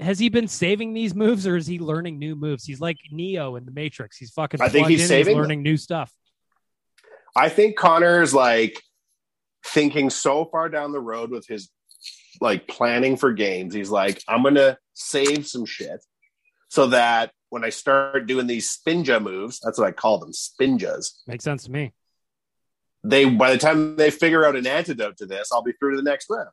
Has 0.00 0.18
he 0.18 0.30
been 0.30 0.48
saving 0.48 0.94
these 0.94 1.14
moves 1.14 1.46
or 1.46 1.56
is 1.56 1.66
he 1.66 1.78
learning 1.78 2.18
new 2.18 2.34
moves? 2.34 2.64
He's 2.64 2.80
like 2.80 2.96
Neo 3.10 3.56
in 3.56 3.66
the 3.66 3.72
Matrix. 3.72 4.16
He's 4.16 4.30
fucking. 4.30 4.62
I 4.62 4.70
think 4.70 4.88
he's 4.88 5.02
in, 5.02 5.08
saving 5.08 5.34
them. 5.34 5.42
learning 5.42 5.62
new 5.62 5.76
stuff. 5.76 6.10
I 7.36 7.50
think 7.50 7.76
Connor's 7.76 8.32
like 8.32 8.80
thinking 9.66 10.08
so 10.08 10.46
far 10.46 10.70
down 10.70 10.92
the 10.92 11.00
road 11.00 11.30
with 11.30 11.46
his 11.46 11.68
like 12.40 12.68
planning 12.68 13.16
for 13.16 13.32
games. 13.32 13.74
He's 13.74 13.90
like, 13.90 14.22
I'm 14.28 14.42
gonna 14.42 14.78
save 14.94 15.46
some 15.46 15.66
shit 15.66 16.04
so 16.68 16.88
that 16.88 17.32
when 17.50 17.64
I 17.64 17.70
start 17.70 18.26
doing 18.26 18.46
these 18.46 18.76
spinja 18.76 19.22
moves, 19.22 19.60
that's 19.60 19.78
what 19.78 19.88
I 19.88 19.92
call 19.92 20.18
them, 20.18 20.32
spinjas. 20.32 21.12
Makes 21.26 21.44
sense 21.44 21.64
to 21.64 21.70
me. 21.70 21.92
They 23.04 23.24
by 23.24 23.52
the 23.52 23.58
time 23.58 23.96
they 23.96 24.10
figure 24.10 24.44
out 24.44 24.56
an 24.56 24.66
antidote 24.66 25.16
to 25.18 25.26
this, 25.26 25.50
I'll 25.52 25.62
be 25.62 25.72
through 25.72 25.92
to 25.92 25.96
the 25.96 26.02
next 26.02 26.26
round. 26.30 26.50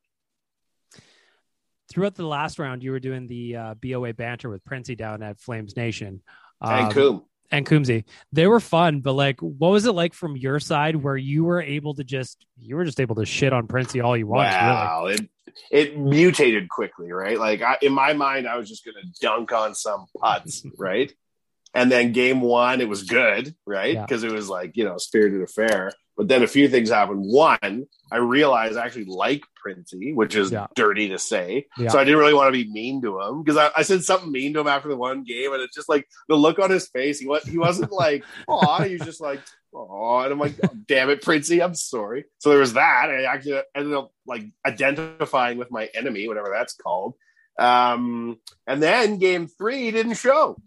Throughout 1.91 2.15
the 2.15 2.25
last 2.25 2.59
round, 2.59 2.83
you 2.83 2.91
were 2.91 2.99
doing 2.99 3.27
the 3.27 3.55
uh, 3.55 3.73
BOA 3.75 4.13
banter 4.13 4.49
with 4.49 4.63
Princey 4.65 4.95
down 4.95 5.21
at 5.21 5.39
Flames 5.39 5.75
Nation. 5.77 6.21
and 6.61 6.88
Um, 6.88 6.91
Coom. 6.91 7.25
And 7.52 7.66
Coombsy. 7.66 8.04
They 8.32 8.48
were 8.48 8.60
fun, 8.60 9.02
but 9.02 9.14
like, 9.14 9.39
what 9.41 9.70
was 9.70 9.86
it 9.86 9.93
like 9.93 10.14
from 10.14 10.36
your 10.36 10.60
side 10.60 10.96
where 10.96 11.18
you 11.18 11.43
were 11.43 11.62
able 11.62 11.93
to 11.96 12.04
just 12.04 12.46
you 12.58 12.76
were 12.76 12.86
just 12.86 13.00
able 13.00 13.16
to 13.16 13.26
shit 13.26 13.54
on 13.54 13.68
Princey 13.68 14.02
all 14.02 14.18
you 14.18 14.28
wanted? 14.28 14.52
Wow, 14.52 15.06
it 15.08 15.30
it 15.72 15.98
mutated 15.98 16.70
quickly, 16.70 17.12
right? 17.12 17.39
Like 17.39 17.62
I, 17.62 17.78
in 17.82 17.93
my 17.93 18.14
mind, 18.14 18.48
I 18.48 18.58
was 18.58 18.70
just 18.70 18.86
going 18.86 18.96
to 18.96 19.20
dunk 19.22 19.52
on 19.52 19.76
some 19.76 20.06
putts, 20.20 20.66
right? 20.78 21.12
And 21.74 21.91
then 21.91 22.14
game 22.14 22.41
one, 22.41 22.82
it 22.82 22.88
was 22.89 23.04
good, 23.04 23.54
right? 23.66 23.96
Yeah. 23.96 24.02
Because 24.02 24.24
it 24.24 24.32
was 24.32 24.50
like 24.50 24.76
you 24.76 24.86
know 24.86 24.98
spirited 24.98 25.41
affair. 25.41 25.91
But 26.18 26.30
then 26.30 26.43
a 26.43 26.47
few 26.47 26.70
things 26.70 26.89
happened. 26.89 27.22
One, 27.22 27.88
I 28.09 28.18
realized 28.18 28.78
I 28.78 28.86
actually 28.86 29.05
like 29.05 29.43
Princey, 29.57 30.13
which 30.13 30.34
is 30.36 30.49
Yeah. 30.49 30.68
dirty 30.74 31.09
to 31.09 31.20
say. 31.20 31.68
Yeah. 31.78 31.89
So 31.89 31.99
I 31.99 32.05
didn't 32.05 32.20
really 32.20 32.34
want 32.34 32.53
to 32.53 32.63
be 32.63 32.72
mean 32.72 33.01
to 33.01 33.20
him 33.20 33.43
because 33.43 33.57
I, 33.57 33.70
I 33.76 33.82
said 33.82 34.03
something 34.03 34.32
mean 34.32 34.53
to 34.53 34.61
him 34.61 34.68
after 34.68 34.88
the 34.88 34.95
one 34.95 35.24
game, 35.26 35.51
and 35.51 35.61
it's 35.61 35.76
just 35.76 35.89
like 35.89 36.07
the 36.30 36.36
look 36.36 36.57
on 36.57 36.70
his 36.70 36.88
face. 36.88 37.20
He 37.20 37.28
was 37.28 37.43
he 37.43 37.57
wasn't 37.57 37.91
like, 37.91 38.24
"Oh," 38.47 38.82
he 38.84 38.93
was 38.93 39.01
just 39.01 39.20
like, 39.20 39.41
"Oh," 39.74 40.20
and 40.20 40.32
I'm 40.32 40.39
like, 40.39 40.53
oh, 40.63 40.70
"Damn 40.88 41.09
it, 41.09 41.22
Princey, 41.22 41.61
I'm 41.61 41.76
sorry." 41.76 42.24
So 42.38 42.49
there 42.49 42.59
was 42.59 42.74
that. 42.74 43.09
I 43.09 43.24
actually 43.24 43.61
ended 43.76 43.93
up 43.93 44.11
like 44.26 44.45
identifying 44.66 45.57
with 45.57 45.70
my 45.70 45.89
enemy, 45.93 46.28
whatever 46.30 46.49
that's 46.53 46.76
called. 46.76 47.16
Um, 47.59 48.38
and 48.68 48.82
then 48.82 49.18
game 49.18 49.47
three 49.47 49.84
he 49.84 49.91
didn't 49.91 50.16
show. 50.16 50.57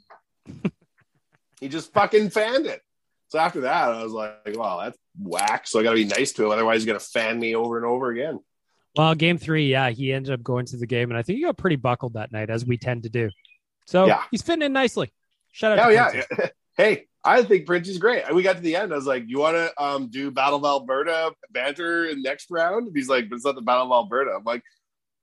he 1.61 1.68
just 1.68 1.92
fucking 1.92 2.30
fanned 2.30 2.66
it. 2.66 2.82
So 3.29 3.39
after 3.39 3.61
that, 3.62 3.91
I 3.91 4.03
was 4.03 4.12
like, 4.12 4.57
"Wow, 4.57 4.81
that's 4.83 4.99
whack." 5.18 5.66
So 5.66 5.79
I 5.79 5.83
got 5.83 5.91
to 5.91 5.97
be 5.97 6.05
nice 6.05 6.33
to 6.33 6.45
him, 6.47 6.51
otherwise 6.51 6.76
he's 6.81 6.87
gonna 6.87 7.01
fan 7.01 7.39
me 7.39 7.55
over 7.55 7.76
and 7.76 7.87
over 7.87 8.11
again. 8.11 8.41
Well, 8.97 9.14
game 9.14 9.39
three, 9.39 9.68
yeah, 9.70 9.91
he 9.91 10.12
ended 10.12 10.33
up 10.33 10.43
going 10.43 10.66
to 10.66 10.76
the 10.76 10.87
game, 10.87 11.11
and 11.11 11.18
I 11.18 11.22
think 11.22 11.37
he 11.39 11.45
got 11.45 11.57
pretty 11.57 11.76
buckled 11.76 12.14
that 12.14 12.33
night, 12.33 12.51
as 12.51 12.64
we 12.64 12.79
tend 12.79 13.05
to 13.05 13.09
do. 13.09 13.31
So 13.87 14.07
Yeah. 14.07 14.24
he's 14.31 14.43
fitting 14.43 14.62
in 14.62 14.72
nicely. 14.72 15.12
Shout 15.53 15.79
out 15.79 15.87
Oh 15.87 15.89
to 15.91 15.95
yeah. 16.39 16.49
Hey, 16.76 17.07
I 17.24 17.43
think 17.43 17.66
Prince 17.66 17.89
is 17.89 17.99
great. 17.99 18.22
We 18.33 18.43
got 18.45 18.57
to 18.57 18.62
the 18.62 18.76
end. 18.76 18.93
I 18.93 18.97
was 18.97 19.07
like, 19.07 19.24
"You 19.26 19.41
want 19.41 19.57
to 19.57 19.83
um, 19.83 20.09
do 20.09 20.31
Battle 20.31 20.59
of 20.59 20.64
Alberta 20.64 21.33
banter 21.51 22.07
in 22.07 22.22
next 22.22 22.47
round?" 22.51 22.87
And 22.87 22.97
he's 22.97 23.09
like, 23.09 23.29
"But 23.29 23.37
it's 23.37 23.45
not 23.45 23.57
the 23.57 23.62
Battle 23.62 23.87
of 23.87 23.93
Alberta." 23.93 24.31
I'm 24.37 24.45
like, 24.45 24.62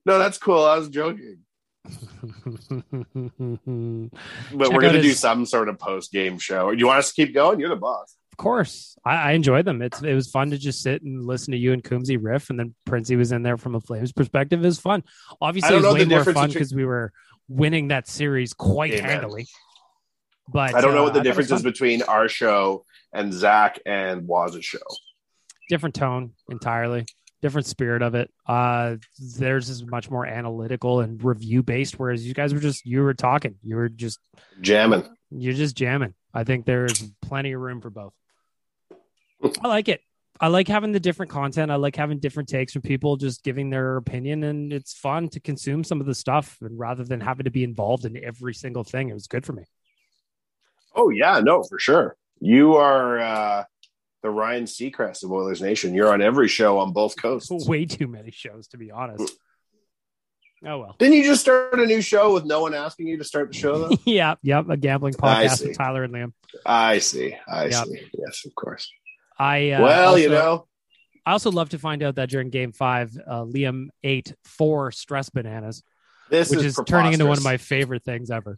"No, 0.05 0.19
that's 0.19 0.37
cool. 0.37 0.63
I 0.63 0.77
was 0.77 0.89
joking." 0.89 1.39
But 4.53 4.65
Check 4.67 4.73
we're 4.73 4.81
gonna 4.81 5.01
do 5.01 5.11
some 5.11 5.45
sort 5.45 5.69
of 5.69 5.79
post 5.79 6.11
game 6.11 6.37
show. 6.39 6.71
You 6.71 6.87
want 6.87 6.99
us 6.99 7.13
to 7.13 7.25
keep 7.25 7.33
going? 7.33 7.59
You're 7.59 7.69
the 7.69 7.75
boss. 7.75 8.15
Of 8.31 8.37
course, 8.37 8.97
I, 9.05 9.15
I 9.15 9.31
enjoy 9.31 9.61
them. 9.61 9.81
It's 9.81 10.01
it 10.01 10.13
was 10.13 10.29
fun 10.29 10.51
to 10.51 10.57
just 10.57 10.81
sit 10.81 11.01
and 11.03 11.25
listen 11.25 11.51
to 11.53 11.57
you 11.57 11.73
and 11.73 11.83
Coombsy 11.83 12.17
riff, 12.21 12.49
and 12.49 12.59
then 12.59 12.75
Princey 12.85 13.15
was 13.15 13.31
in 13.31 13.43
there 13.43 13.57
from 13.57 13.75
a 13.75 13.79
Flames 13.79 14.11
perspective. 14.11 14.61
It 14.61 14.65
was 14.65 14.79
fun. 14.79 15.03
Obviously, 15.41 15.75
it 15.75 15.81
was 15.81 15.93
way 15.93 16.05
more 16.05 16.23
fun 16.23 16.33
between- 16.33 16.53
because 16.53 16.73
we 16.73 16.85
were 16.85 17.11
winning 17.47 17.89
that 17.89 18.07
series 18.07 18.53
quite 18.53 18.93
Amen. 18.93 19.09
handily. 19.09 19.47
But 20.51 20.75
I 20.75 20.81
don't 20.81 20.93
know 20.93 21.01
uh, 21.01 21.03
what 21.05 21.13
the 21.13 21.21
I 21.21 21.23
thought 21.23 21.27
it 21.27 21.37
was 21.37 21.47
difference 21.47 21.59
is 21.59 21.63
between 21.63 22.01
our 22.03 22.27
show 22.27 22.85
and 23.13 23.33
Zach 23.33 23.79
and 23.85 24.27
Waz's 24.27 24.65
show. 24.65 24.79
different 25.69 25.95
tone 25.95 26.33
entirely 26.49 27.05
different 27.45 27.67
spirit 27.67 28.01
of 28.01 28.15
it. 28.15 28.31
Uh 28.47 28.95
theirs 29.37 29.69
is 29.69 29.85
much 29.85 30.09
more 30.09 30.25
analytical 30.25 30.99
and 31.01 31.23
review 31.23 31.61
based 31.63 31.99
whereas 31.99 32.25
you 32.27 32.33
guys 32.33 32.53
were 32.53 32.59
just 32.59 32.85
you 32.85 33.01
were 33.01 33.13
talking. 33.13 33.55
You 33.61 33.75
were 33.75 33.89
just 33.89 34.19
Jamming. 34.61 35.03
you're 35.31 35.53
just 35.53 35.75
jamming. 35.75 36.13
I 36.33 36.43
think 36.43 36.65
there's 36.65 37.01
plenty 37.21 37.51
of 37.53 37.61
room 37.61 37.81
for 37.81 37.89
both. 37.89 38.13
I 39.63 39.67
like 39.67 39.89
it. 39.89 40.01
I 40.41 40.47
like 40.47 40.67
having 40.67 40.91
the 40.91 40.99
different 40.99 41.31
content. 41.31 41.71
I 41.71 41.75
like 41.75 41.95
having 41.95 42.19
different 42.19 42.49
takes 42.49 42.73
from 42.73 42.81
people 42.81 43.15
just 43.15 43.41
giving 43.43 43.69
their 43.69 43.95
opinion 43.95 44.43
and 44.43 44.73
it's 44.73 44.93
fun 44.93 45.29
to 45.29 45.39
consume 45.39 45.83
some 45.85 46.01
of 46.01 46.07
the 46.07 46.15
stuff 46.15 46.57
and 46.61 46.77
rather 46.77 47.05
than 47.05 47.21
having 47.21 47.45
to 47.45 47.51
be 47.51 47.63
involved 47.63 48.03
in 48.05 48.21
every 48.21 48.53
single 48.53 48.83
thing 48.83 49.09
it 49.09 49.13
was 49.13 49.27
good 49.27 49.45
for 49.45 49.53
me. 49.53 49.63
Oh 50.93 51.09
yeah, 51.09 51.39
no, 51.41 51.63
for 51.63 51.79
sure. 51.79 52.17
You 52.41 52.75
are 52.75 53.19
uh, 53.19 53.63
the 54.25 54.31
Ryan 54.31 54.63
Seacrest 54.63 55.23
of 55.23 55.31
Oilers 55.31 55.61
Nation. 55.61 55.93
You're 55.93 56.11
on 56.11 56.19
every 56.19 56.47
show 56.47 56.79
on 56.79 56.93
both 56.93 57.15
coasts. 57.21 57.51
way 57.67 57.85
too 57.85 58.07
many 58.07 58.31
shows 58.31 58.67
to 58.69 58.77
be 58.77 58.89
honest 58.89 59.37
oh 60.65 60.79
well 60.79 60.95
Didn't 60.97 61.13
you 61.15 61.23
just 61.23 61.41
start 61.41 61.79
a 61.79 61.85
new 61.85 62.01
show 62.01 62.33
with 62.33 62.43
no 62.45 62.61
one 62.61 62.73
asking 62.73 63.05
you 63.07 63.17
to 63.19 63.23
start 63.23 63.49
the 63.51 63.57
show 63.57 63.77
though? 63.77 63.95
yeah 64.05 64.33
yep 64.41 64.67
a 64.67 64.77
gambling 64.77 65.13
podcast 65.13 65.63
with 65.63 65.77
tyler 65.77 66.03
and 66.03 66.13
liam 66.13 66.33
I 66.65 66.97
see. 66.97 67.35
I 67.47 67.65
Yep. 67.65 67.85
see. 67.85 68.01
Yes, 68.17 68.45
of 68.45 68.55
course. 68.55 68.89
I 69.37 69.71
uh, 69.71 69.83
well, 69.83 70.17
you 70.17 70.29
know, 70.29 70.67
I 71.25 71.33
also 71.33 71.51
love 71.51 71.69
to 71.69 71.77
find 71.77 72.01
out 72.01 72.15
that 72.15 72.29
during 72.29 72.49
Game 72.49 72.71
Five, 72.71 73.11
uh, 73.27 73.43
Liam 73.43 73.87
ate 74.03 74.33
four 74.45 74.91
stress 74.93 75.29
bananas, 75.29 75.83
this 76.29 76.49
which 76.49 76.59
is, 76.59 76.77
is 76.77 76.85
turning 76.87 77.11
into 77.13 77.25
one 77.25 77.37
of 77.37 77.43
my 77.43 77.57
favorite 77.57 78.05
things 78.05 78.31
ever. 78.31 78.57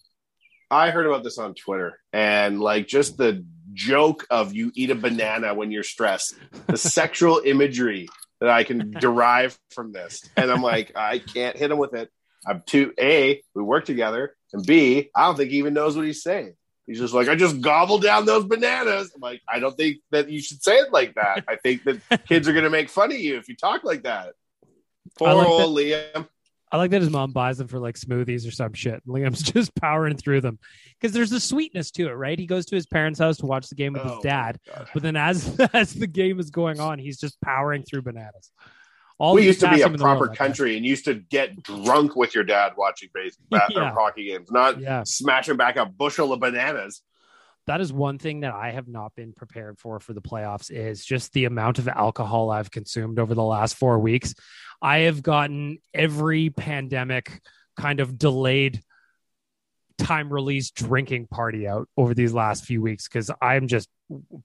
I 0.70 0.92
heard 0.92 1.08
about 1.08 1.24
this 1.24 1.40
on 1.40 1.56
Twitter, 1.56 1.98
and 2.14 2.60
like 2.62 2.88
just 2.88 3.18
the 3.18 3.44
joke 3.78 4.26
of 4.30 4.54
you 4.54 4.72
eat 4.76 4.90
a 4.90 4.96
banana 4.96 5.54
when 5.54 5.72
you're 5.72 5.84
stressed, 5.84 6.36
the 6.66 6.78
sexual 6.78 7.42
imagery 7.46 8.10
that 8.42 8.50
I 8.50 8.64
can 8.64 8.92
derive 8.92 9.58
from 9.72 9.94
this, 9.94 10.28
and 10.36 10.52
I'm 10.52 10.62
like, 10.62 10.92
I 10.96 11.20
can't 11.20 11.56
hit 11.56 11.72
him 11.72 11.78
with 11.78 11.94
it. 11.94 12.12
I'm 12.46 12.64
too 12.66 12.94
a. 13.00 13.42
We 13.56 13.64
work 13.64 13.86
together, 13.86 14.36
and 14.54 14.66
b. 14.66 15.10
I 15.16 15.26
don't 15.26 15.38
think 15.38 15.52
he 15.52 15.58
even 15.60 15.74
knows 15.74 15.96
what 15.96 16.06
he's 16.06 16.24
saying. 16.24 16.56
He's 16.86 17.00
just 17.00 17.14
like, 17.14 17.28
I 17.28 17.36
just 17.36 17.60
gobbled 17.62 18.02
down 18.02 18.26
those 18.26 18.46
bananas. 18.46 19.12
I'm 19.14 19.22
like, 19.22 19.42
I 19.48 19.60
don't 19.60 19.76
think 19.76 19.98
that 20.12 20.30
you 20.30 20.42
should 20.42 20.64
say 20.64 20.76
it 20.78 20.92
like 20.92 21.16
that. 21.16 21.44
I 21.48 21.58
think 21.58 21.84
that 21.84 22.28
kids 22.28 22.48
are 22.48 22.54
gonna 22.54 22.70
make 22.70 22.90
fun 22.90 23.12
of 23.12 23.20
you 23.20 23.38
if 23.38 23.50
you 23.50 23.56
talk 23.56 23.84
like 23.84 24.04
that. 24.04 24.34
Poor 25.18 25.30
I 25.30 25.34
like 25.34 25.48
old 25.48 25.78
Liam. 25.78 26.28
I 26.72 26.78
like 26.78 26.92
that 26.92 27.02
his 27.02 27.10
mom 27.10 27.32
buys 27.32 27.58
them 27.58 27.68
for 27.68 27.80
like 27.80 27.96
smoothies 27.96 28.46
or 28.48 28.52
some 28.52 28.74
shit. 28.74 29.02
Liam's 29.08 29.42
just 29.54 29.74
powering 29.76 30.18
through 30.18 30.42
them 30.42 30.60
because 31.00 31.14
there's 31.14 31.32
a 31.32 31.40
sweetness 31.40 31.92
to 31.92 32.08
it, 32.10 32.14
right? 32.14 32.38
He 32.38 32.46
goes 32.46 32.66
to 32.68 32.76
his 32.76 32.86
parents' 32.86 33.20
house 33.20 33.38
to 33.38 33.46
watch 33.46 33.68
the 33.70 33.76
game 33.76 33.94
with 33.94 34.02
Oh, 34.04 34.16
his 34.16 34.24
dad, 34.24 34.60
but 34.94 35.02
then 35.04 35.16
as 35.16 35.58
as 35.74 35.94
the 35.94 36.08
game 36.08 36.40
is 36.40 36.50
going 36.50 36.80
on, 36.80 37.00
he's 37.00 37.18
just 37.20 37.40
powering 37.42 37.84
through 37.84 38.02
bananas. 38.02 38.52
All 39.20 39.34
we 39.34 39.46
used 39.46 39.62
to 39.62 39.70
be 39.72 39.82
a 39.82 39.88
world, 39.88 40.00
proper 40.00 40.28
country 40.28 40.78
and 40.78 40.86
used 40.86 41.06
to 41.06 41.16
get 41.16 41.64
drunk 41.64 42.16
with 42.16 42.36
your 42.36 42.44
dad 42.44 42.74
watching 42.78 43.10
baseball 43.14 43.60
Yeah. 43.72 43.90
or 43.90 43.94
hockey 43.94 44.26
games, 44.28 44.52
not 44.52 44.80
Yeah. 44.80 45.04
smashing 45.06 45.58
back 45.58 45.76
a 45.78 45.86
bushel 45.88 46.34
of 46.34 46.40
bananas. 46.40 47.02
That 47.68 47.82
is 47.82 47.94
one 47.94 48.18
thing 48.18 48.40
that 48.42 48.54
I 48.54 48.72
have 48.72 48.88
not 48.88 49.14
been 49.16 49.34
prepared 49.34 49.78
for 49.78 50.00
for 50.00 50.14
the 50.14 50.22
playoffs 50.22 50.72
is 50.72 51.06
just 51.06 51.34
the 51.34 51.46
amount 51.46 51.80
of 51.80 51.88
alcohol 51.88 52.50
I've 52.50 52.72
consumed 52.72 53.20
over 53.20 53.36
the 53.36 53.44
last 53.44 53.76
four 53.76 54.00
weeks. 54.00 54.34
I 54.82 55.00
have 55.00 55.22
gotten 55.22 55.80
every 55.94 56.50
pandemic 56.50 57.42
kind 57.76 58.00
of 58.00 58.18
delayed 58.18 58.82
time 59.98 60.32
release 60.32 60.72
drinking 60.72 61.28
party 61.28 61.68
out 61.68 61.90
over 61.98 62.14
these 62.14 62.34
last 62.34 62.66
few 62.66 62.82
weeks 62.82 63.08
because 63.08 63.32
I'm 63.42 63.68
just 63.68 63.90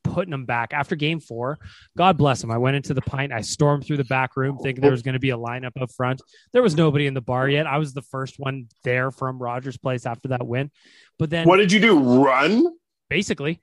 putting 0.03 0.31
them 0.31 0.45
back 0.45 0.73
after 0.73 0.97
game 0.97 1.21
four. 1.21 1.59
God 1.97 2.17
bless 2.17 2.43
him. 2.43 2.51
I 2.51 2.59
went 2.59 2.77
into 2.77 2.95
the 2.95 3.03
pint. 3.03 3.33
I 3.33 3.43
stormed 3.43 3.85
through 3.85 3.99
the 3.99 4.05
back 4.05 4.37
room 4.37 4.59
thinking 4.59 4.83
there 4.83 4.91
was 4.91 5.03
going 5.03 5.13
to 5.13 5.21
be 5.21 5.31
a 5.31 5.37
lineup 5.37 5.81
up 5.81 5.93
front. 5.93 6.21
There 6.53 6.63
was 6.63 6.75
nobody 6.75 7.07
in 7.07 7.15
the 7.15 7.21
bar 7.21 7.49
yet. 7.49 7.67
I 7.67 7.79
was 7.79 7.93
the 7.93 8.03
first 8.03 8.39
one 8.39 8.67
there 8.83 9.11
from 9.11 9.39
Rogers 9.39 9.77
Place 9.77 10.07
after 10.07 10.29
that 10.29 10.47
win. 10.47 10.71
But 11.19 11.31
then 11.31 11.47
What 11.47 11.59
did 11.59 11.71
you 11.71 11.81
do? 11.81 12.25
Run? 12.25 12.67
Basically. 13.13 13.61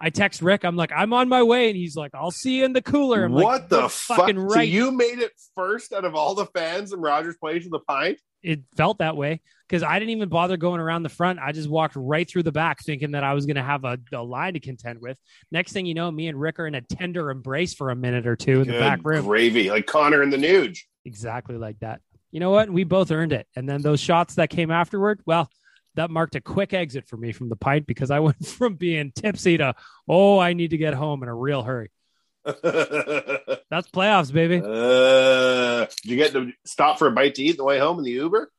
I 0.00 0.10
text 0.10 0.42
Rick. 0.42 0.64
I'm 0.64 0.74
like, 0.74 0.90
I'm 0.92 1.12
on 1.12 1.28
my 1.28 1.44
way, 1.44 1.68
and 1.68 1.76
he's 1.76 1.94
like, 1.94 2.10
I'll 2.12 2.32
see 2.32 2.58
you 2.58 2.64
in 2.64 2.72
the 2.72 2.82
cooler. 2.82 3.24
I'm 3.24 3.32
what 3.32 3.44
like, 3.44 3.68
the 3.68 3.88
fuck? 3.88 4.18
fucking 4.18 4.36
So 4.36 4.56
right. 4.56 4.68
you 4.68 4.90
made 4.90 5.20
it 5.20 5.30
first 5.54 5.92
out 5.92 6.04
of 6.04 6.16
all 6.16 6.34
the 6.34 6.46
fans 6.46 6.92
in 6.92 7.00
Rogers 7.00 7.36
Place 7.36 7.62
with 7.62 7.72
the 7.72 7.78
pint? 7.78 8.18
it 8.42 8.60
felt 8.76 8.98
that 8.98 9.16
way 9.16 9.40
because 9.68 9.84
I 9.84 10.00
didn't 10.00 10.10
even 10.10 10.28
bother 10.28 10.56
going 10.56 10.80
around 10.80 11.04
the 11.04 11.08
front. 11.08 11.38
I 11.38 11.52
just 11.52 11.68
walked 11.68 11.94
right 11.94 12.28
through 12.28 12.42
the 12.42 12.50
back, 12.50 12.82
thinking 12.82 13.12
that 13.12 13.22
I 13.22 13.34
was 13.34 13.46
going 13.46 13.54
to 13.54 13.62
have 13.62 13.84
a, 13.84 13.98
a 14.12 14.20
line 14.22 14.54
to 14.54 14.60
contend 14.60 15.00
with. 15.00 15.16
Next 15.52 15.72
thing 15.72 15.86
you 15.86 15.94
know, 15.94 16.10
me 16.10 16.26
and 16.26 16.40
Rick 16.40 16.58
are 16.58 16.66
in 16.66 16.74
a 16.74 16.80
tender 16.80 17.30
embrace 17.30 17.72
for 17.72 17.90
a 17.90 17.94
minute 17.94 18.26
or 18.26 18.34
two 18.34 18.60
in 18.60 18.66
the 18.66 18.78
back 18.80 18.98
room. 19.04 19.24
gravy, 19.24 19.70
like 19.70 19.86
Connor 19.86 20.22
and 20.22 20.32
the 20.32 20.38
Nuge. 20.38 20.80
Exactly 21.04 21.56
like 21.56 21.78
that. 21.80 22.00
You 22.32 22.40
know 22.40 22.50
what? 22.50 22.68
We 22.68 22.82
both 22.82 23.12
earned 23.12 23.32
it. 23.32 23.46
And 23.54 23.68
then 23.68 23.80
those 23.80 24.00
shots 24.00 24.34
that 24.34 24.50
came 24.50 24.72
afterward, 24.72 25.20
well, 25.24 25.48
that 25.94 26.10
marked 26.10 26.34
a 26.34 26.40
quick 26.40 26.72
exit 26.72 27.06
for 27.06 27.16
me 27.16 27.32
from 27.32 27.48
the 27.48 27.56
pint 27.56 27.86
because 27.86 28.10
I 28.10 28.20
went 28.26 28.44
from 28.46 28.74
being 28.76 29.12
tipsy 29.12 29.58
to, 29.58 29.74
oh, 30.08 30.38
I 30.38 30.52
need 30.52 30.70
to 30.70 30.78
get 30.78 30.94
home 30.94 31.22
in 31.22 31.28
a 31.28 31.34
real 31.34 31.62
hurry. 31.62 31.90
That's 32.44 33.88
playoffs, 33.92 34.32
baby. 34.32 34.60
Uh, 34.64 35.86
did 35.86 36.10
you 36.10 36.16
get 36.16 36.32
to 36.32 36.50
stop 36.64 36.98
for 36.98 37.06
a 37.06 37.12
bite 37.12 37.34
to 37.36 37.42
eat 37.42 37.56
the 37.56 37.64
way 37.64 37.78
home 37.78 37.98
in 37.98 38.04
the 38.04 38.10
Uber? 38.12 38.50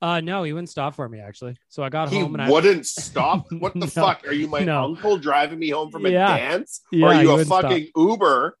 Uh, 0.00 0.20
no, 0.20 0.42
he 0.42 0.52
wouldn't 0.52 0.68
stop 0.70 0.94
for 0.96 1.08
me 1.08 1.20
actually. 1.20 1.56
So 1.68 1.82
I 1.84 1.88
got 1.88 2.08
He 2.08 2.18
home 2.20 2.34
and 2.34 2.42
I 2.42 2.50
wouldn't 2.50 2.86
stop. 2.86 3.46
What 3.52 3.72
the 3.74 3.80
No, 3.80 3.86
fuck? 3.86 4.26
Are 4.26 4.32
you 4.32 4.48
my 4.48 4.60
no. 4.64 4.84
uncle 4.84 5.16
driving 5.16 5.58
me 5.60 5.70
home 5.70 5.90
from 5.92 6.06
a 6.06 6.08
Yeah. 6.10 6.36
dance? 6.36 6.80
Yeah, 6.90 7.06
or 7.06 7.12
are 7.14 7.22
you 7.22 7.28
a 7.28 7.32
wouldn't 7.32 7.46
stop. 7.46 7.62
fucking 7.62 7.88
Uber 7.96 8.56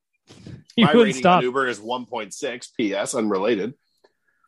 You 0.76 0.84
My 0.86 0.92
wouldn't 0.92 1.04
rating 1.06 1.20
stop. 1.22 1.38
on 1.38 1.42
Uber 1.44 1.66
is 1.66 1.80
1.6. 1.80 2.68
P.S. 2.76 3.14
Unrelated. 3.14 3.74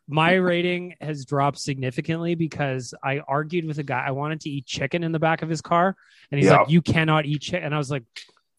My 0.07 0.33
rating 0.33 0.95
has 1.01 1.25
dropped 1.25 1.57
significantly 1.59 2.35
because 2.35 2.93
I 3.03 3.19
argued 3.19 3.65
with 3.65 3.79
a 3.79 3.83
guy. 3.83 4.05
I 4.05 4.11
wanted 4.11 4.41
to 4.41 4.49
eat 4.49 4.65
chicken 4.65 5.03
in 5.03 5.11
the 5.11 5.19
back 5.19 5.41
of 5.41 5.49
his 5.49 5.61
car, 5.61 5.95
and 6.31 6.39
he's 6.39 6.49
Yeah. 6.49 6.59
like, 6.59 6.69
"You 6.69 6.81
cannot 6.81 7.25
eat 7.25 7.41
chicken." 7.41 7.63
And 7.65 7.73
I 7.73 7.77
was 7.79 7.89
like, 7.89 8.03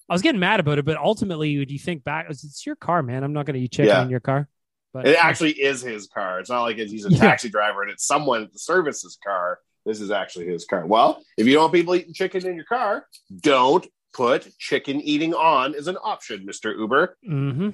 I 0.09 0.13
was 0.15 0.23
getting 0.23 0.41
mad 0.41 0.61
about 0.61 0.79
it, 0.79 0.85
but 0.85 0.97
ultimately, 0.97 1.59
would 1.59 1.71
you 1.71 1.79
think 1.79 2.05
back? 2.05 2.27
It's 2.31 2.65
your 2.67 2.77
car, 2.77 3.03
man. 3.03 3.23
I'm 3.25 3.33
not 3.33 3.45
going 3.47 3.55
to 3.55 3.61
eat 3.61 3.73
chicken 3.73 3.89
Yeah. 3.89 4.03
in 4.03 4.11
your 4.11 4.21
car. 4.21 4.49
But 4.93 5.07
It 5.09 5.17
actually 5.23 5.53
is 5.53 5.83
his 5.83 6.07
car. 6.07 6.39
It's 6.41 6.49
not 6.49 6.63
like 6.63 6.77
he's 6.77 7.05
a 7.05 7.11
Yeah. 7.11 7.19
taxi 7.19 7.49
driver 7.49 7.83
and 7.83 7.91
it's 7.91 8.05
someone 8.07 8.43
at 8.45 8.53
the 8.53 8.59
service's 8.59 9.19
car. 9.23 9.59
This 9.85 10.01
is 10.01 10.11
actually 10.11 10.47
his 10.47 10.65
car. 10.65 10.87
Well, 10.87 11.23
if 11.37 11.47
you 11.47 11.53
don't 11.53 11.63
want 11.65 11.75
people 11.75 11.95
eating 11.97 12.15
chicken 12.15 12.47
in 12.47 12.55
your 12.57 12.65
car, 12.65 13.07
don't 13.43 13.87
put 14.15 14.49
chicken 14.59 15.01
eating 15.01 15.35
on 15.35 15.75
as 15.75 15.87
an 15.87 15.97
option, 16.03 16.47
Mr. 16.47 16.77
Uber. 16.77 17.17
hmm 17.25 17.71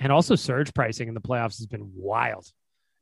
And 0.00 0.12
also, 0.12 0.34
surge 0.34 0.74
pricing 0.74 1.08
in 1.08 1.14
the 1.14 1.20
playoffs 1.20 1.58
has 1.58 1.66
been 1.66 1.92
wild. 1.94 2.50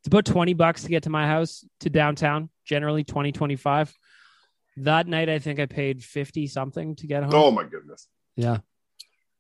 It's 0.05 0.09
about 0.09 0.27
20 0.27 0.53
bucks 0.53 0.83
to 0.83 0.91
get 0.91 1.05
to 1.05 1.11
my 1.11 1.27
house 1.27 1.65
to 1.81 1.89
downtown, 1.89 2.51
generally 2.67 3.05
20, 3.05 3.33
25. 3.33 3.95
That 4.79 5.07
night, 5.07 5.31
I 5.31 5.39
think 5.39 5.59
I 5.61 5.65
paid 5.67 6.05
50 6.05 6.47
something 6.47 6.95
to 6.97 7.07
get 7.07 7.23
home. 7.23 7.33
Oh 7.35 7.51
my 7.51 7.65
goodness. 7.65 8.07
Yeah. 8.37 8.59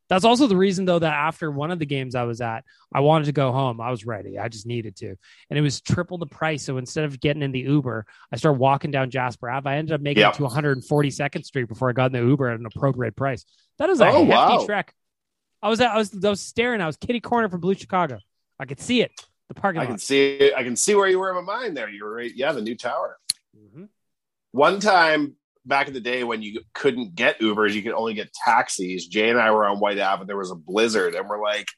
That's 0.08 0.24
also 0.24 0.46
the 0.46 0.56
reason, 0.56 0.86
though, 0.86 0.98
that 0.98 1.12
after 1.12 1.50
one 1.50 1.70
of 1.70 1.78
the 1.78 1.84
games 1.86 2.14
I 2.14 2.22
was 2.22 2.40
at, 2.40 2.64
I 2.94 3.00
wanted 3.00 3.24
to 3.26 3.32
go 3.32 3.52
home. 3.52 3.78
I 3.78 3.90
was 3.90 4.06
ready. 4.06 4.38
I 4.38 4.48
just 4.48 4.66
needed 4.66 4.96
to. 4.96 5.16
And 5.50 5.58
it 5.58 5.60
was 5.62 5.82
triple 5.82 6.16
the 6.16 6.26
price. 6.26 6.62
So 6.62 6.78
instead 6.78 7.04
of 7.04 7.20
getting 7.20 7.42
in 7.42 7.52
the 7.52 7.60
Uber, 7.60 8.06
I 8.32 8.36
started 8.36 8.58
walking 8.58 8.90
down 8.90 9.10
Jasper 9.10 9.50
Ave. 9.50 9.68
I 9.68 9.76
ended 9.76 9.92
up 9.92 10.00
making 10.00 10.22
Yep. 10.22 10.34
it 10.34 10.36
to 10.38 10.42
142nd 10.44 11.44
Street 11.44 11.68
before 11.68 11.90
I 11.90 11.92
got 11.92 12.06
in 12.06 12.12
the 12.12 12.26
Uber 12.26 12.48
at 12.48 12.58
an 12.60 12.66
appropriate 12.66 13.16
price. 13.16 13.44
That 13.78 13.90
is 13.90 14.00
a 14.00 14.06
Oh, 14.06 14.12
hefty 14.24 14.28
wow. 14.30 14.64
trek. 14.64 14.94
I 15.62 15.68
was, 15.68 15.80
at, 15.80 15.90
I 15.90 15.96
was 15.98 16.24
I 16.24 16.28
was 16.30 16.40
staring. 16.42 16.80
I 16.80 16.86
was 16.86 16.96
kitty 16.96 17.20
corner 17.20 17.48
from 17.48 17.60
Blue 17.60 17.74
Chicago. 17.74 18.18
I 18.58 18.66
could 18.66 18.80
see 18.80 19.00
it. 19.02 19.10
The 19.48 19.54
parking 19.54 19.82
I 19.82 19.86
can 19.86 19.98
see 19.98 20.52
I 20.54 20.62
can 20.62 20.76
see 20.76 20.94
where 20.94 21.08
you 21.08 21.18
were 21.18 21.30
in 21.30 21.44
my 21.44 21.58
mind 21.58 21.76
there. 21.76 21.88
You 21.88 22.04
were 22.04 22.14
right. 22.14 22.32
Yeah, 22.34 22.52
the 22.52 22.62
new 22.62 22.76
tower. 22.76 23.18
Mhm. 23.56 23.88
One 24.52 24.80
time 24.80 25.36
back 25.66 25.88
in 25.88 25.94
the 25.94 26.00
day 26.00 26.24
when 26.24 26.42
you 26.42 26.62
couldn't 26.74 27.14
get 27.14 27.40
Ubers, 27.40 27.72
you 27.72 27.82
could 27.82 27.92
only 27.92 28.14
get 28.14 28.32
taxis. 28.32 29.06
Jay 29.06 29.30
and 29.30 29.38
I 29.38 29.50
were 29.50 29.66
on 29.66 29.80
White 29.80 29.98
Ave 29.98 30.22
and 30.22 30.28
there 30.28 30.36
was 30.36 30.50
a 30.50 30.56
blizzard, 30.56 31.14
and 31.14 31.28
we're 31.28 31.42
like, 31.42 31.68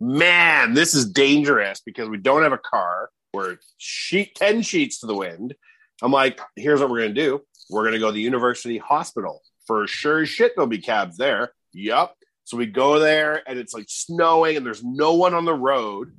man, 0.00 0.74
this 0.74 0.94
is 0.94 1.10
dangerous 1.10 1.80
because 1.80 2.08
we 2.08 2.18
don't 2.18 2.42
have 2.42 2.52
a 2.52 2.58
car. 2.58 3.10
We're 3.32 3.58
sheet 3.78 4.34
10 4.34 4.62
sheets 4.62 5.00
to 5.00 5.06
the 5.06 5.14
wind. 5.14 5.54
I'm 6.02 6.12
like, 6.12 6.40
here's 6.56 6.80
what 6.80 6.90
we're 6.90 7.02
gonna 7.02 7.14
do. 7.14 7.42
We're 7.70 7.84
gonna 7.84 7.98
go 7.98 8.08
to 8.08 8.12
the 8.12 8.20
university 8.20 8.78
hospital. 8.78 9.42
For 9.66 9.86
sure 9.86 10.22
as 10.22 10.28
shit, 10.28 10.52
there'll 10.56 10.66
be 10.68 10.78
cabs 10.78 11.16
there. 11.16 11.52
Yup. 11.72 12.16
So 12.44 12.56
we 12.56 12.66
go 12.66 12.98
there 12.98 13.42
and 13.48 13.58
it's 13.58 13.72
like 13.72 13.86
snowing 13.88 14.56
and 14.56 14.66
there's 14.66 14.82
no 14.82 15.14
one 15.14 15.34
on 15.34 15.44
the 15.44 15.54
road. 15.54 16.12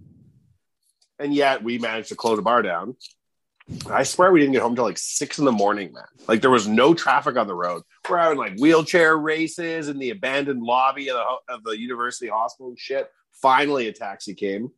And 1.20 1.34
yet 1.34 1.64
we 1.64 1.78
managed 1.78 2.10
to 2.10 2.16
close 2.16 2.38
the 2.38 2.42
bar 2.42 2.62
down. 2.62 2.96
I 3.90 4.04
swear 4.04 4.32
we 4.32 4.40
didn't 4.40 4.54
get 4.54 4.62
home 4.62 4.76
till 4.76 4.84
like 4.84 4.98
six 4.98 5.40
in 5.40 5.46
the 5.46 5.52
morning, 5.52 5.94
man. 5.94 6.04
Like 6.28 6.42
there 6.42 6.50
was 6.50 6.68
no 6.68 6.94
traffic 6.94 7.38
on 7.38 7.48
the 7.48 7.56
road. 7.56 7.84
We're 8.10 8.18
having 8.18 8.38
like 8.38 8.58
wheelchair 8.58 9.16
races 9.18 9.88
in 9.88 10.00
the 10.00 10.10
abandoned 10.10 10.64
lobby 10.64 11.10
of 11.10 11.16
the, 11.16 11.54
of 11.54 11.64
the 11.64 11.80
university 11.80 12.28
hospital 12.28 12.70
and 12.70 12.80
shit. 12.80 13.10
Finally, 13.42 13.88
a 13.88 13.94
taxi 13.94 14.34
came. 14.34 14.72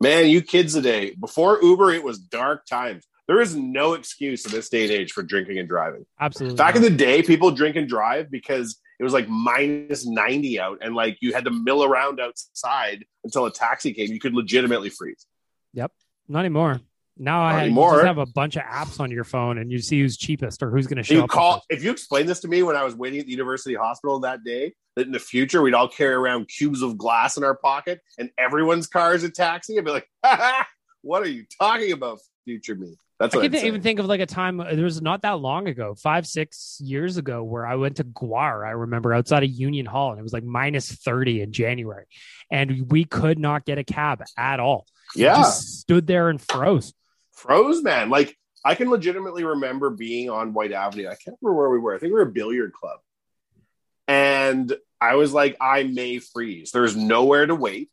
Man, 0.00 0.28
you 0.28 0.42
kids 0.42 0.74
today, 0.74 1.14
before 1.18 1.60
Uber, 1.62 1.92
it 1.92 2.04
was 2.04 2.18
dark 2.18 2.66
times. 2.66 3.06
There 3.26 3.40
is 3.40 3.56
no 3.56 3.94
excuse 3.94 4.44
in 4.44 4.52
this 4.52 4.68
day 4.68 4.84
and 4.84 4.92
age 4.92 5.12
for 5.12 5.22
drinking 5.22 5.58
and 5.58 5.68
driving. 5.68 6.06
Absolutely. 6.20 6.56
Back 6.56 6.76
in 6.76 6.82
the 6.82 6.90
day, 6.90 7.22
people 7.22 7.50
drink 7.50 7.74
and 7.74 7.88
drive 7.88 8.30
because 8.30 8.78
it 9.00 9.04
was 9.04 9.12
like 9.12 9.28
minus 9.28 10.06
90 10.06 10.60
out 10.60 10.78
and 10.80 10.94
like 10.94 11.18
you 11.20 11.32
had 11.32 11.44
to 11.44 11.50
mill 11.50 11.82
around 11.82 12.20
outside 12.20 13.04
until 13.24 13.46
a 13.46 13.52
taxi 13.52 13.92
came. 13.92 14.12
You 14.12 14.20
could 14.20 14.34
legitimately 14.34 14.90
freeze. 14.90 15.26
Yep. 15.76 15.92
Not 16.28 16.40
anymore. 16.40 16.80
Now 17.18 17.42
I 17.42 17.52
Not 17.52 17.58
you 17.58 17.64
anymore. 17.66 17.92
just 17.94 18.06
have 18.06 18.18
a 18.18 18.26
bunch 18.26 18.56
of 18.56 18.62
apps 18.64 18.98
on 19.00 19.10
your 19.10 19.24
phone 19.24 19.56
and 19.58 19.70
you 19.72 19.78
see 19.78 20.00
who's 20.00 20.16
cheapest 20.18 20.62
or 20.62 20.70
who's 20.70 20.86
going 20.86 20.98
to 20.98 21.02
show 21.02 21.14
You 21.14 21.22
up. 21.24 21.30
call 21.30 21.62
if 21.70 21.82
you 21.84 21.90
explained 21.90 22.28
this 22.28 22.40
to 22.40 22.48
me 22.48 22.62
when 22.62 22.76
I 22.76 22.82
was 22.84 22.94
waiting 22.94 23.20
at 23.20 23.26
the 23.26 23.32
university 23.32 23.74
hospital 23.74 24.20
that 24.20 24.44
day, 24.44 24.74
that 24.96 25.06
in 25.06 25.12
the 25.12 25.18
future 25.18 25.62
we'd 25.62 25.72
all 25.74 25.88
carry 25.88 26.12
around 26.14 26.48
cubes 26.48 26.82
of 26.82 26.98
glass 26.98 27.36
in 27.38 27.44
our 27.44 27.54
pocket 27.56 28.00
and 28.18 28.30
everyone's 28.36 28.86
car 28.86 29.14
is 29.14 29.22
a 29.22 29.30
taxi, 29.30 29.78
I'd 29.78 29.84
be 29.84 29.92
like, 29.92 30.08
what 31.02 31.22
are 31.22 31.28
you 31.28 31.44
talking 31.58 31.92
about, 31.92 32.18
future 32.44 32.74
me? 32.74 32.96
That's 33.18 33.34
I 33.34 33.38
can 33.38 33.44
I'd 33.46 33.52
th- 33.52 33.64
even 33.64 33.80
think 33.80 33.98
of 33.98 34.04
like 34.04 34.20
a 34.20 34.26
time 34.26 34.58
there 34.58 34.84
was 34.84 35.00
not 35.00 35.22
that 35.22 35.40
long 35.40 35.68
ago, 35.68 35.94
five, 35.94 36.26
six 36.26 36.78
years 36.84 37.16
ago, 37.16 37.42
where 37.42 37.66
I 37.66 37.76
went 37.76 37.96
to 37.96 38.04
Guar. 38.04 38.66
I 38.66 38.72
remember 38.72 39.14
outside 39.14 39.42
of 39.42 39.48
Union 39.48 39.86
Hall, 39.86 40.10
and 40.10 40.20
it 40.20 40.22
was 40.22 40.34
like 40.34 40.44
minus 40.44 40.92
thirty 40.92 41.40
in 41.40 41.50
January, 41.50 42.04
and 42.50 42.90
we 42.90 43.04
could 43.06 43.38
not 43.38 43.64
get 43.64 43.78
a 43.78 43.84
cab 43.84 44.22
at 44.36 44.60
all. 44.60 44.86
Yeah. 45.16 45.42
stood 45.42 46.06
there 46.06 46.28
and 46.28 46.40
froze. 46.40 46.94
froze, 47.32 47.82
man. 47.82 48.10
Like 48.10 48.36
I 48.64 48.74
can 48.74 48.90
legitimately 48.90 49.44
remember 49.44 49.90
being 49.90 50.30
on 50.30 50.52
White 50.52 50.72
Avenue. 50.72 51.06
I 51.06 51.14
can't 51.14 51.36
remember 51.40 51.58
where 51.58 51.70
we 51.70 51.78
were. 51.78 51.94
I 51.94 51.98
think 51.98 52.10
we 52.10 52.18
were 52.18 52.22
a 52.22 52.32
billiard 52.32 52.72
club. 52.72 52.98
And 54.08 54.74
I 55.00 55.16
was 55.16 55.32
like, 55.32 55.56
I 55.60 55.82
may 55.84 56.18
freeze. 56.18 56.70
There's 56.70 56.96
nowhere 56.96 57.46
to 57.46 57.54
wait. 57.54 57.90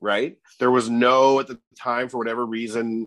Right. 0.00 0.36
There 0.58 0.70
was 0.70 0.90
no 0.90 1.38
at 1.40 1.46
the 1.46 1.60
time 1.78 2.08
for 2.08 2.18
whatever 2.18 2.44
reason. 2.44 3.06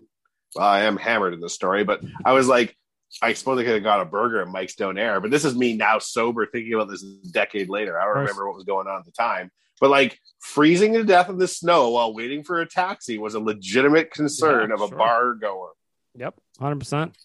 Well, 0.54 0.66
I 0.66 0.82
am 0.82 0.96
hammered 0.96 1.34
in 1.34 1.40
this 1.40 1.52
story, 1.52 1.84
but 1.84 2.00
I 2.24 2.32
was 2.32 2.48
like, 2.48 2.76
I 3.22 3.34
suppose 3.34 3.58
I 3.58 3.64
could 3.64 3.74
have 3.74 3.82
got 3.82 4.00
a 4.00 4.04
burger 4.06 4.40
at 4.40 4.48
Mike's 4.48 4.74
Down 4.74 4.98
Air, 4.98 5.20
but 5.20 5.30
this 5.30 5.44
is 5.44 5.54
me 5.54 5.76
now 5.76 5.98
sober 5.98 6.46
thinking 6.46 6.74
about 6.74 6.88
this 6.88 7.04
a 7.04 7.28
decade 7.30 7.68
later. 7.68 8.00
I 8.00 8.04
don't 8.04 8.18
remember 8.18 8.46
what 8.46 8.56
was 8.56 8.64
going 8.64 8.86
on 8.88 8.98
at 8.98 9.04
the 9.04 9.12
time. 9.12 9.50
But 9.80 9.90
like 9.90 10.18
freezing 10.40 10.94
to 10.94 11.04
death 11.04 11.28
in 11.28 11.38
the 11.38 11.48
snow 11.48 11.90
while 11.90 12.14
waiting 12.14 12.42
for 12.44 12.60
a 12.60 12.66
taxi 12.66 13.18
was 13.18 13.34
a 13.34 13.40
legitimate 13.40 14.10
concern 14.10 14.70
Yeah, 14.70 14.74
of 14.74 14.80
a 14.82 14.88
sure. 14.88 14.98
bar 14.98 15.34
goer. 15.34 15.70
Yep, 16.14 16.34
hundred 16.58 16.78
percent. 16.80 17.16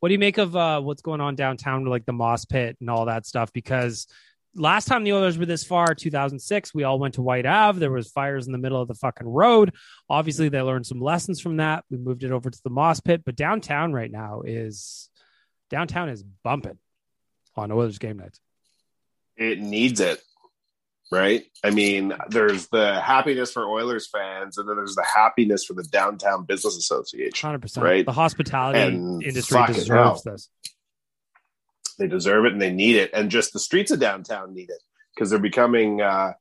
What 0.00 0.10
do 0.10 0.12
you 0.12 0.18
make 0.18 0.38
of 0.38 0.54
uh, 0.54 0.80
what's 0.80 1.02
going 1.02 1.20
on 1.20 1.34
downtown, 1.34 1.82
with, 1.82 1.90
like 1.90 2.06
the 2.06 2.12
Moss 2.12 2.44
Pit 2.44 2.76
and 2.80 2.90
all 2.90 3.06
that 3.06 3.26
stuff? 3.26 3.52
Because 3.52 4.06
last 4.54 4.86
time 4.86 5.04
the 5.04 5.14
Oilers 5.14 5.38
were 5.38 5.46
this 5.46 5.64
far, 5.64 5.94
2006, 5.94 6.74
we 6.74 6.84
all 6.84 6.98
went 6.98 7.14
to 7.14 7.22
White 7.22 7.46
Ave. 7.46 7.78
There 7.80 7.90
was 7.90 8.10
fires 8.10 8.46
in 8.46 8.52
the 8.52 8.58
middle 8.58 8.80
of 8.80 8.88
the 8.88 8.94
fucking 8.94 9.26
road. 9.26 9.74
Obviously, 10.08 10.48
they 10.50 10.60
learned 10.60 10.86
some 10.86 11.00
lessons 11.00 11.40
from 11.40 11.56
that. 11.56 11.84
We 11.90 11.96
moved 11.96 12.22
it 12.24 12.30
over 12.30 12.50
to 12.50 12.60
the 12.62 12.70
Moss 12.70 13.00
Pit, 13.00 13.22
but 13.24 13.36
downtown 13.36 13.92
right 13.92 14.10
now 14.10 14.42
is 14.44 15.08
downtown 15.70 16.10
is 16.10 16.22
bumping 16.22 16.78
on 17.56 17.72
Oilers 17.72 17.98
game 17.98 18.18
nights. 18.18 18.38
It 19.36 19.58
needs 19.58 19.98
it. 20.00 20.22
Right? 21.12 21.44
I 21.62 21.70
mean, 21.70 22.12
there's 22.30 22.66
the 22.68 23.00
happiness 23.00 23.52
for 23.52 23.68
Oilers 23.68 24.08
fans, 24.08 24.58
and 24.58 24.68
then 24.68 24.74
there's 24.76 24.96
the 24.96 25.04
happiness 25.04 25.64
for 25.64 25.74
the 25.74 25.84
Downtown 25.84 26.44
Business 26.44 26.76
Association. 26.76 27.46
Hundred 27.46 27.62
percent. 27.62 27.84
Right. 27.84 28.04
The 28.04 28.12
hospitality 28.12 28.80
And 28.80 29.22
industry 29.22 29.64
deserves 29.68 29.88
hell. 29.88 30.20
this. 30.24 30.48
They 31.98 32.08
deserve 32.08 32.44
it 32.46 32.52
and 32.52 32.60
they 32.60 32.72
need 32.72 32.96
it. 32.96 33.10
And 33.14 33.30
just 33.30 33.52
the 33.52 33.60
streets 33.60 33.90
of 33.90 34.00
downtown 34.00 34.52
need 34.52 34.68
it 34.68 34.82
because 35.14 35.30
they're 35.30 35.38
becoming 35.38 36.00
uh, 36.02 36.32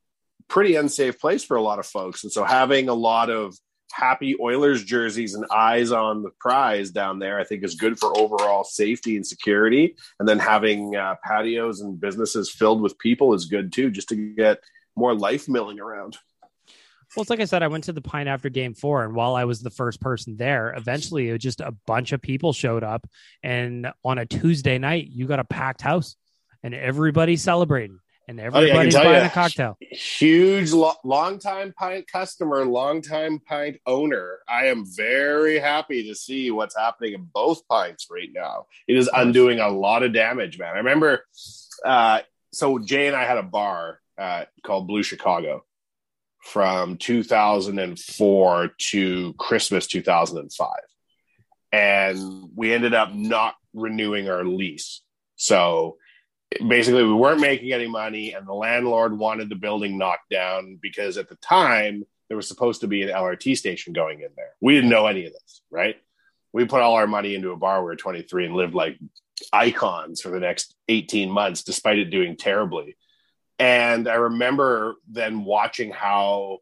pretty 0.48 0.76
unsafe 0.76 1.20
place 1.20 1.44
for 1.44 1.56
a 1.58 1.62
lot 1.62 1.80
of 1.80 1.86
folks. 1.86 2.24
And 2.24 2.32
so 2.34 2.44
having 2.44 2.90
a 2.90 2.94
lot 2.94 3.30
of 3.30 3.56
happy 3.92 4.36
Oilers 4.42 4.84
jerseys 4.84 5.36
and 5.36 5.46
eyes 5.54 5.92
on 5.92 6.24
the 6.24 6.32
prize 6.40 6.92
down 6.92 7.20
there, 7.20 7.40
I 7.40 7.44
think 7.44 7.64
is 7.64 7.76
good 7.76 8.00
for 8.00 8.18
overall 8.18 8.64
safety 8.64 9.16
and 9.16 9.26
security. 9.26 9.96
And 10.20 10.28
then 10.28 10.40
having 10.40 10.96
uh, 10.96 11.16
patios 11.26 11.82
and 11.82 12.00
businesses 12.00 12.52
filled 12.52 12.82
with 12.82 12.98
people 13.00 13.34
is 13.34 13.46
good 13.46 13.72
too, 13.72 13.92
just 13.92 14.10
to 14.10 14.16
get 14.16 14.60
more 14.96 15.14
life 15.14 15.48
milling 15.48 15.80
around. 15.80 16.18
Well, 17.16 17.22
it's 17.22 17.30
like 17.30 17.40
I 17.40 17.46
said, 17.46 17.64
I 17.64 17.68
went 17.68 17.86
to 17.86 17.94
the 17.94 18.02
Pine 18.02 18.28
after 18.28 18.50
game 18.50 18.74
four, 18.74 19.06
and 19.06 19.16
while 19.16 19.36
I 19.36 19.46
was 19.46 19.62
the 19.62 19.70
first 19.70 20.02
person 20.02 20.36
there, 20.36 20.74
eventually 20.76 21.30
it 21.30 21.34
was 21.34 21.42
just 21.42 21.62
a 21.62 21.74
bunch 21.88 22.12
of 22.12 22.22
people 22.22 22.52
showed 22.52 22.84
up. 22.84 23.08
And 23.42 23.88
on 24.04 24.18
a 24.18 24.26
Tuesday 24.26 24.78
night, 24.78 25.08
you 25.10 25.28
got 25.28 25.40
a 25.40 25.46
packed 25.46 25.82
house 25.82 26.18
and 26.64 26.74
everybody's 26.74 27.44
celebrating 27.44 28.00
and 28.28 28.40
Oh, 28.40 28.44
yeah, 28.44 28.48
everybody's 28.48 28.96
buying 28.96 29.26
a 29.26 29.30
cocktail. 29.30 29.78
Huge, 29.80 30.72
lo- 30.72 30.96
long-time 31.04 31.74
pint 31.74 32.08
customer, 32.08 32.66
long-time 32.66 33.40
pint 33.40 33.78
owner. 33.86 34.40
I 34.48 34.68
am 34.68 34.86
very 34.86 35.60
happy 35.60 36.08
to 36.08 36.16
see 36.16 36.50
what's 36.52 36.76
happening 36.76 37.14
in 37.14 37.30
both 37.32 37.68
pints 37.68 38.08
right 38.10 38.30
now. 38.34 38.66
It 38.88 38.98
is 38.98 39.10
undoing 39.14 39.60
a 39.60 39.70
lot 39.70 40.04
of 40.04 40.14
damage, 40.14 40.58
man. 40.58 40.74
I 40.74 40.78
remember, 40.78 41.26
uh, 41.86 42.22
so 42.52 42.80
Jay 42.80 43.08
and 43.08 43.16
I 43.16 43.26
had 43.26 43.38
a 43.38 43.44
bar 43.44 44.00
uh, 44.18 44.46
called 44.64 44.88
Blue 44.88 45.04
Chicago 45.04 45.64
from 46.42 46.98
2004 46.98 48.72
to 48.92 49.34
Christmas 49.34 49.88
2005, 49.88 50.70
and 51.72 52.50
we 52.56 52.74
ended 52.74 52.94
up 52.94 53.14
not 53.14 53.56
renewing 53.74 54.30
our 54.30 54.44
lease. 54.46 55.02
So 55.36 55.98
basically 56.68 57.04
we 57.04 57.14
weren't 57.14 57.42
making 57.42 57.74
any 57.74 57.88
money 57.88 58.34
and 58.34 58.48
the 58.48 58.54
landlord 58.54 59.18
wanted 59.18 59.50
the 59.50 59.56
building 59.56 59.98
knocked 59.98 60.30
down 60.30 60.80
because 60.82 61.18
at 61.18 61.30
the 61.30 61.36
time 61.38 62.04
there 62.28 62.38
was 62.38 62.48
supposed 62.48 62.82
to 62.82 62.88
be 62.88 63.04
an 63.04 63.10
LRT 63.10 63.58
station 63.58 63.94
going 63.94 64.22
in 64.22 64.30
there. 64.36 64.52
We 64.62 64.74
didn't 64.74 64.90
know 64.90 65.08
any 65.08 65.26
of 65.26 65.34
this, 65.34 65.62
right? 65.70 65.96
We 66.54 66.66
put 66.66 66.82
all 66.82 66.96
our 66.96 67.08
money 67.08 67.36
into 67.36 67.52
a 67.52 67.58
bar. 67.58 67.82
We 67.82 67.86
were 67.86 67.96
23 67.96 68.46
and 68.46 68.56
lived 68.56 68.74
like 68.74 68.98
icons 69.52 70.22
for 70.22 70.30
the 70.30 70.40
next 70.40 70.76
18 70.88 71.30
months, 71.30 71.64
despite 71.64 72.00
it 72.00 72.06
doing 72.06 72.38
terribly. 72.38 72.96
And 73.60 74.08
I 74.08 74.16
remember 74.16 74.96
then 75.10 75.44
watching 75.44 75.92
how 75.92 76.60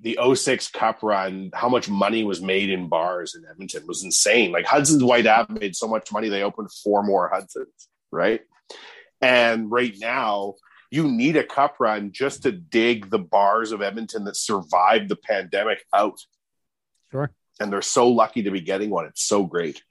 the 0.00 0.18
06 0.34 0.68
Cup 0.70 1.02
run, 1.02 1.50
how 1.52 1.68
much 1.68 1.88
money 1.88 2.22
was 2.22 2.40
made 2.40 2.70
in 2.70 2.88
bars 2.88 3.34
in 3.34 3.44
Edmonton 3.48 3.86
was 3.86 4.04
insane. 4.04 4.52
Like 4.52 4.64
Hudson's 4.64 5.02
White 5.02 5.26
Ave 5.26 5.54
made 5.54 5.74
so 5.74 5.88
much 5.88 6.12
money, 6.12 6.28
they 6.28 6.42
opened 6.42 6.70
four 6.72 7.02
more 7.02 7.28
Hudson's, 7.28 7.88
right? 8.12 8.40
And 9.20 9.70
right 9.70 9.94
now, 9.98 10.54
you 10.90 11.10
need 11.10 11.36
a 11.36 11.44
cup 11.44 11.76
run 11.80 12.12
just 12.12 12.44
to 12.44 12.52
dig 12.52 13.10
the 13.10 13.18
bars 13.18 13.72
of 13.72 13.82
Edmonton 13.82 14.24
that 14.24 14.36
survived 14.36 15.08
the 15.08 15.16
pandemic 15.16 15.84
out. 15.94 16.18
Sure. 17.10 17.30
And 17.60 17.72
they're 17.72 17.82
so 17.82 18.08
lucky 18.08 18.42
to 18.44 18.50
be 18.50 18.60
getting 18.60 18.90
one. 18.90 19.06
It's 19.06 19.22
so 19.22 19.44
great. 19.44 19.82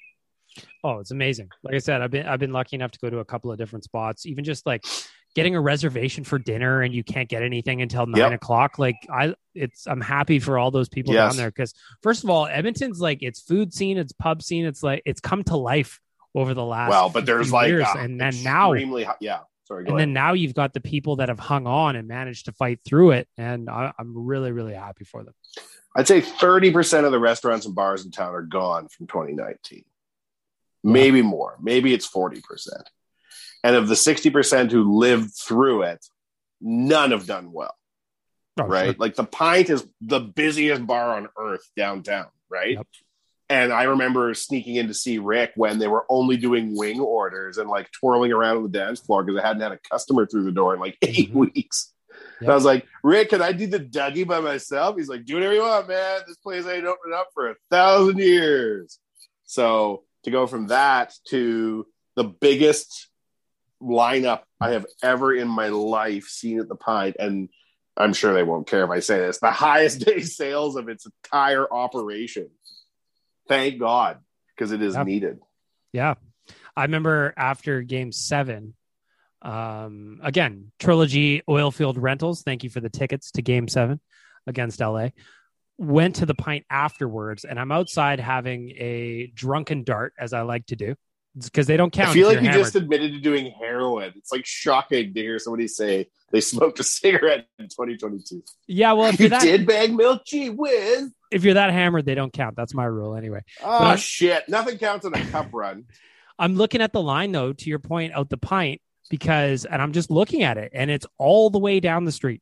Oh, 0.84 1.00
it's 1.00 1.12
amazing. 1.12 1.50
Like 1.64 1.76
I 1.76 1.80
said, 1.80 2.02
I've 2.02 2.10
been 2.12 2.26
I've 2.26 2.40
been 2.40 2.54
lucky 2.54 2.76
enough 2.76 2.92
to 2.92 3.00
go 3.00 3.10
to 3.10 3.20
a 3.20 3.26
couple 3.26 3.52
of 3.52 3.58
different 3.58 3.84
spots. 3.84 4.26
Even 4.26 4.44
just 4.44 4.66
like 4.66 4.84
getting 5.36 5.56
a 5.56 5.62
reservation 5.62 6.24
for 6.24 6.40
dinner 6.40 6.82
and 6.82 6.96
you 6.96 7.04
can't 7.04 7.30
get 7.30 7.44
anything 7.44 7.82
until 7.84 8.08
nine 8.08 8.22
Yep. 8.32 8.34
o'clock. 8.34 8.80
Like 8.80 8.96
I, 9.12 9.36
it's 9.54 9.86
I'm 9.86 10.02
happy 10.02 10.40
for 10.40 10.58
all 10.58 10.72
those 10.72 10.90
people 10.90 11.14
Yes. 11.14 11.32
down 11.34 11.38
there 11.38 11.50
because 11.52 11.76
first 12.02 12.24
of 12.24 12.30
all, 12.32 12.48
Edmonton's 12.48 13.00
like 13.00 13.20
it's 13.22 13.40
food 13.42 13.72
scene, 13.74 13.98
it's 14.00 14.14
pub 14.14 14.42
scene, 14.42 14.66
it's 14.66 14.82
like 14.82 15.04
it's 15.06 15.20
come 15.20 15.44
to 15.44 15.58
life 15.58 16.00
over 16.38 16.54
the 16.54 16.64
last 16.64 16.90
well, 16.90 17.10
but 17.10 17.26
there's 17.26 17.52
like 17.52 17.68
years. 17.70 17.86
uh, 17.88 17.98
and 18.00 18.22
then 18.22 18.34
now 18.44 18.74
high- 18.74 19.16
yeah. 19.20 19.40
Sorry, 19.66 19.84
go 19.84 19.90
and 19.90 19.98
ahead. 19.98 20.00
then 20.08 20.14
now 20.14 20.34
you've 20.34 20.54
got 20.54 20.74
the 20.74 20.80
people 20.80 21.18
that 21.18 21.28
have 21.30 21.40
hung 21.40 21.68
on 21.68 21.96
and 21.96 22.08
managed 22.08 22.46
to 22.46 22.52
fight 22.54 22.80
through 22.86 23.12
it, 23.12 23.28
and 23.38 23.70
I, 23.70 23.92
I'm 23.98 24.16
really 24.16 24.52
really 24.52 24.76
happy 24.76 25.04
for 25.04 25.24
them. 25.24 25.34
I'd 25.96 26.08
say 26.08 26.22
30% 26.22 27.06
of 27.06 27.12
the 27.12 27.20
restaurants 27.20 27.66
and 27.66 27.74
bars 27.74 28.06
in 28.06 28.12
town 28.12 28.36
are 28.36 28.44
gone 28.44 28.88
from 28.88 29.08
2019. 29.08 29.84
Maybe 30.84 31.24
more. 31.24 31.58
Maybe 31.60 31.92
it's 31.92 32.08
40%. 32.08 32.40
And 33.64 33.76
of 33.76 33.88
the 33.88 33.96
60% 33.96 34.72
who 34.72 34.96
lived 34.96 35.32
through 35.36 35.82
it, 35.84 36.06
none 36.62 37.10
have 37.12 37.26
done 37.26 37.52
well. 37.52 37.74
Oh, 38.60 38.66
right? 38.66 38.86
sure. 38.90 38.96
Like 39.00 39.16
the 39.16 39.24
Pint 39.24 39.72
is 39.72 39.88
the 40.02 40.20
busiest 40.20 40.86
bar 40.86 41.18
on 41.18 41.30
earth 41.36 41.68
downtown, 41.76 42.28
right? 42.48 42.76
Yep. 42.76 42.88
And 43.50 43.72
I 43.72 43.84
remember 43.84 44.34
sneaking 44.34 44.76
in 44.76 44.88
to 44.88 44.94
see 44.94 45.20
Rick 45.20 45.54
when 45.56 45.80
they 45.80 45.88
were 45.88 46.06
only 46.10 46.36
doing 46.36 46.76
wing 46.76 47.00
orders 47.00 47.58
and 47.58 47.70
like 47.70 47.90
twirling 47.92 48.34
around 48.34 48.58
on 48.58 48.64
the 48.64 48.70
dance 48.70 49.00
floor 49.00 49.24
because 49.24 49.42
I 49.42 49.48
hadn't 49.48 49.62
had 49.62 49.72
a 49.72 49.80
customer 49.90 50.26
through 50.26 50.44
the 50.44 50.52
door 50.52 50.74
in 50.74 50.82
like 50.82 50.98
8 51.02 51.30
mm-hmm. 51.30 51.40
weeks. 51.40 51.94
And 52.40 52.50
I 52.50 52.56
was 52.56 52.66
like, 52.66 52.86
Rick, 53.04 53.30
can 53.30 53.42
I 53.42 53.52
do 53.52 53.68
the 53.68 53.80
Dougie 53.80 54.28
by 54.28 54.40
myself? 54.40 54.98
He's 54.98 55.08
like, 55.08 55.26
do 55.26 55.36
whatever 55.36 55.54
you 55.54 55.62
want, 55.62 55.88
man. 55.88 56.22
This 56.28 56.38
place 56.38 56.66
ain't 56.66 56.86
opened 56.86 57.14
up 57.14 57.30
for 57.34 57.52
a 57.52 57.56
thousand 57.72 58.20
years. 58.20 59.00
So 59.46 60.04
to 60.24 60.32
go 60.32 60.46
from 60.46 60.68
that 60.68 61.14
to 61.30 61.88
the 62.16 62.26
biggest 62.26 63.08
lineup 63.82 64.42
I 64.60 64.72
have 64.72 64.86
ever 65.02 65.34
in 65.34 65.48
my 65.48 65.70
life 65.70 66.26
seen 66.26 66.60
at 66.60 66.68
the 66.68 66.76
Pint, 66.76 67.16
and 67.20 67.50
I'm 67.96 68.14
sure 68.14 68.34
they 68.34 68.44
won't 68.44 68.68
care 68.68 68.84
if 68.84 68.90
I 68.90 69.00
say 69.00 69.20
this, 69.20 69.40
the 69.40 69.52
highest 69.52 70.00
day 70.06 70.22
sales 70.22 70.76
of 70.76 70.90
its 70.90 71.06
entire 71.06 71.72
operation. 71.72 72.50
Thank 73.48 73.80
God, 73.80 74.20
because 74.56 74.72
it 74.72 74.82
is 74.82 74.96
Yeah. 74.96 75.04
needed. 75.04 75.40
Yeah. 75.94 76.16
I 76.76 76.84
remember 76.84 77.34
after 77.36 77.82
game 77.82 78.12
seven, 78.12 78.76
um, 79.42 80.20
again, 80.24 80.72
Trilogy 80.80 81.42
Oilfield 81.48 81.96
Rentals, 81.98 82.44
thank 82.44 82.64
you 82.64 82.70
for 82.70 82.80
the 82.80 82.90
tickets 82.90 83.32
to 83.32 83.42
game 83.42 83.68
seven 83.68 84.00
against 84.46 84.82
LA. 84.82 85.10
Went 85.78 86.16
to 86.18 86.26
the 86.26 86.34
pint 86.36 86.66
afterwards, 86.70 87.46
and 87.46 87.60
I'm 87.60 87.72
outside 87.72 88.20
having 88.20 88.72
a 88.72 89.28
drunken 89.34 89.84
dart, 89.84 90.14
as 90.20 90.34
I 90.34 90.42
like 90.42 90.66
to 90.68 90.76
do, 90.76 90.96
because 91.40 91.68
they 91.68 91.78
don't 91.78 91.92
count. 91.92 92.10
I 92.10 92.14
feel 92.14 92.28
like 92.28 92.40
you 92.40 92.46
you're 92.46 92.54
just 92.54 92.76
admitted 92.76 93.14
to 93.14 93.20
doing 93.20 93.52
heroin. 93.52 94.14
It's 94.16 94.32
like 94.32 94.46
shocking 94.46 95.14
to 95.14 95.20
hear 95.20 95.38
somebody 95.38 95.68
say 95.68 96.08
they 96.32 96.42
smoked 96.42 96.80
a 96.80 96.84
cigarette 96.84 97.48
in 97.60 97.66
2022. 97.66 98.44
Yeah, 98.68 98.94
well, 98.94 99.10
if 99.14 99.20
you 99.20 99.30
that 99.30 99.42
did 99.42 99.68
bag 99.68 99.94
milk, 99.94 100.26
gee 100.26 100.50
whiz. 100.50 101.12
If 101.32 101.44
you're 101.44 101.56
that 101.56 101.72
hammered, 101.72 102.06
they 102.06 102.16
don't 102.16 102.34
count. 102.34 102.56
That's 102.56 102.74
my 102.74 102.86
rule 102.86 103.16
anyway. 103.16 103.42
Oh 103.64 103.96
shit! 103.96 104.48
Nothing 104.48 104.78
counts 104.78 105.06
in 105.06 105.14
a 105.14 105.26
cup 105.28 105.48
run. 105.54 105.86
I'm 106.40 106.56
looking 106.56 106.82
at 106.82 106.94
the 106.94 107.02
line 107.02 107.32
though, 107.32 107.54
to 107.54 107.70
your 107.70 107.80
point, 107.80 108.14
out 108.14 108.30
the 108.30 108.38
pint, 108.38 108.82
because 109.10 109.66
and 109.66 109.82
I'm 109.82 109.92
just 109.94 110.12
looking 110.12 110.44
at 110.44 110.58
it, 110.58 110.72
and 110.74 110.92
it's 110.92 111.06
all 111.18 111.50
the 111.50 111.60
way 111.60 111.80
down 111.80 112.06
the 112.06 112.12
street, 112.12 112.42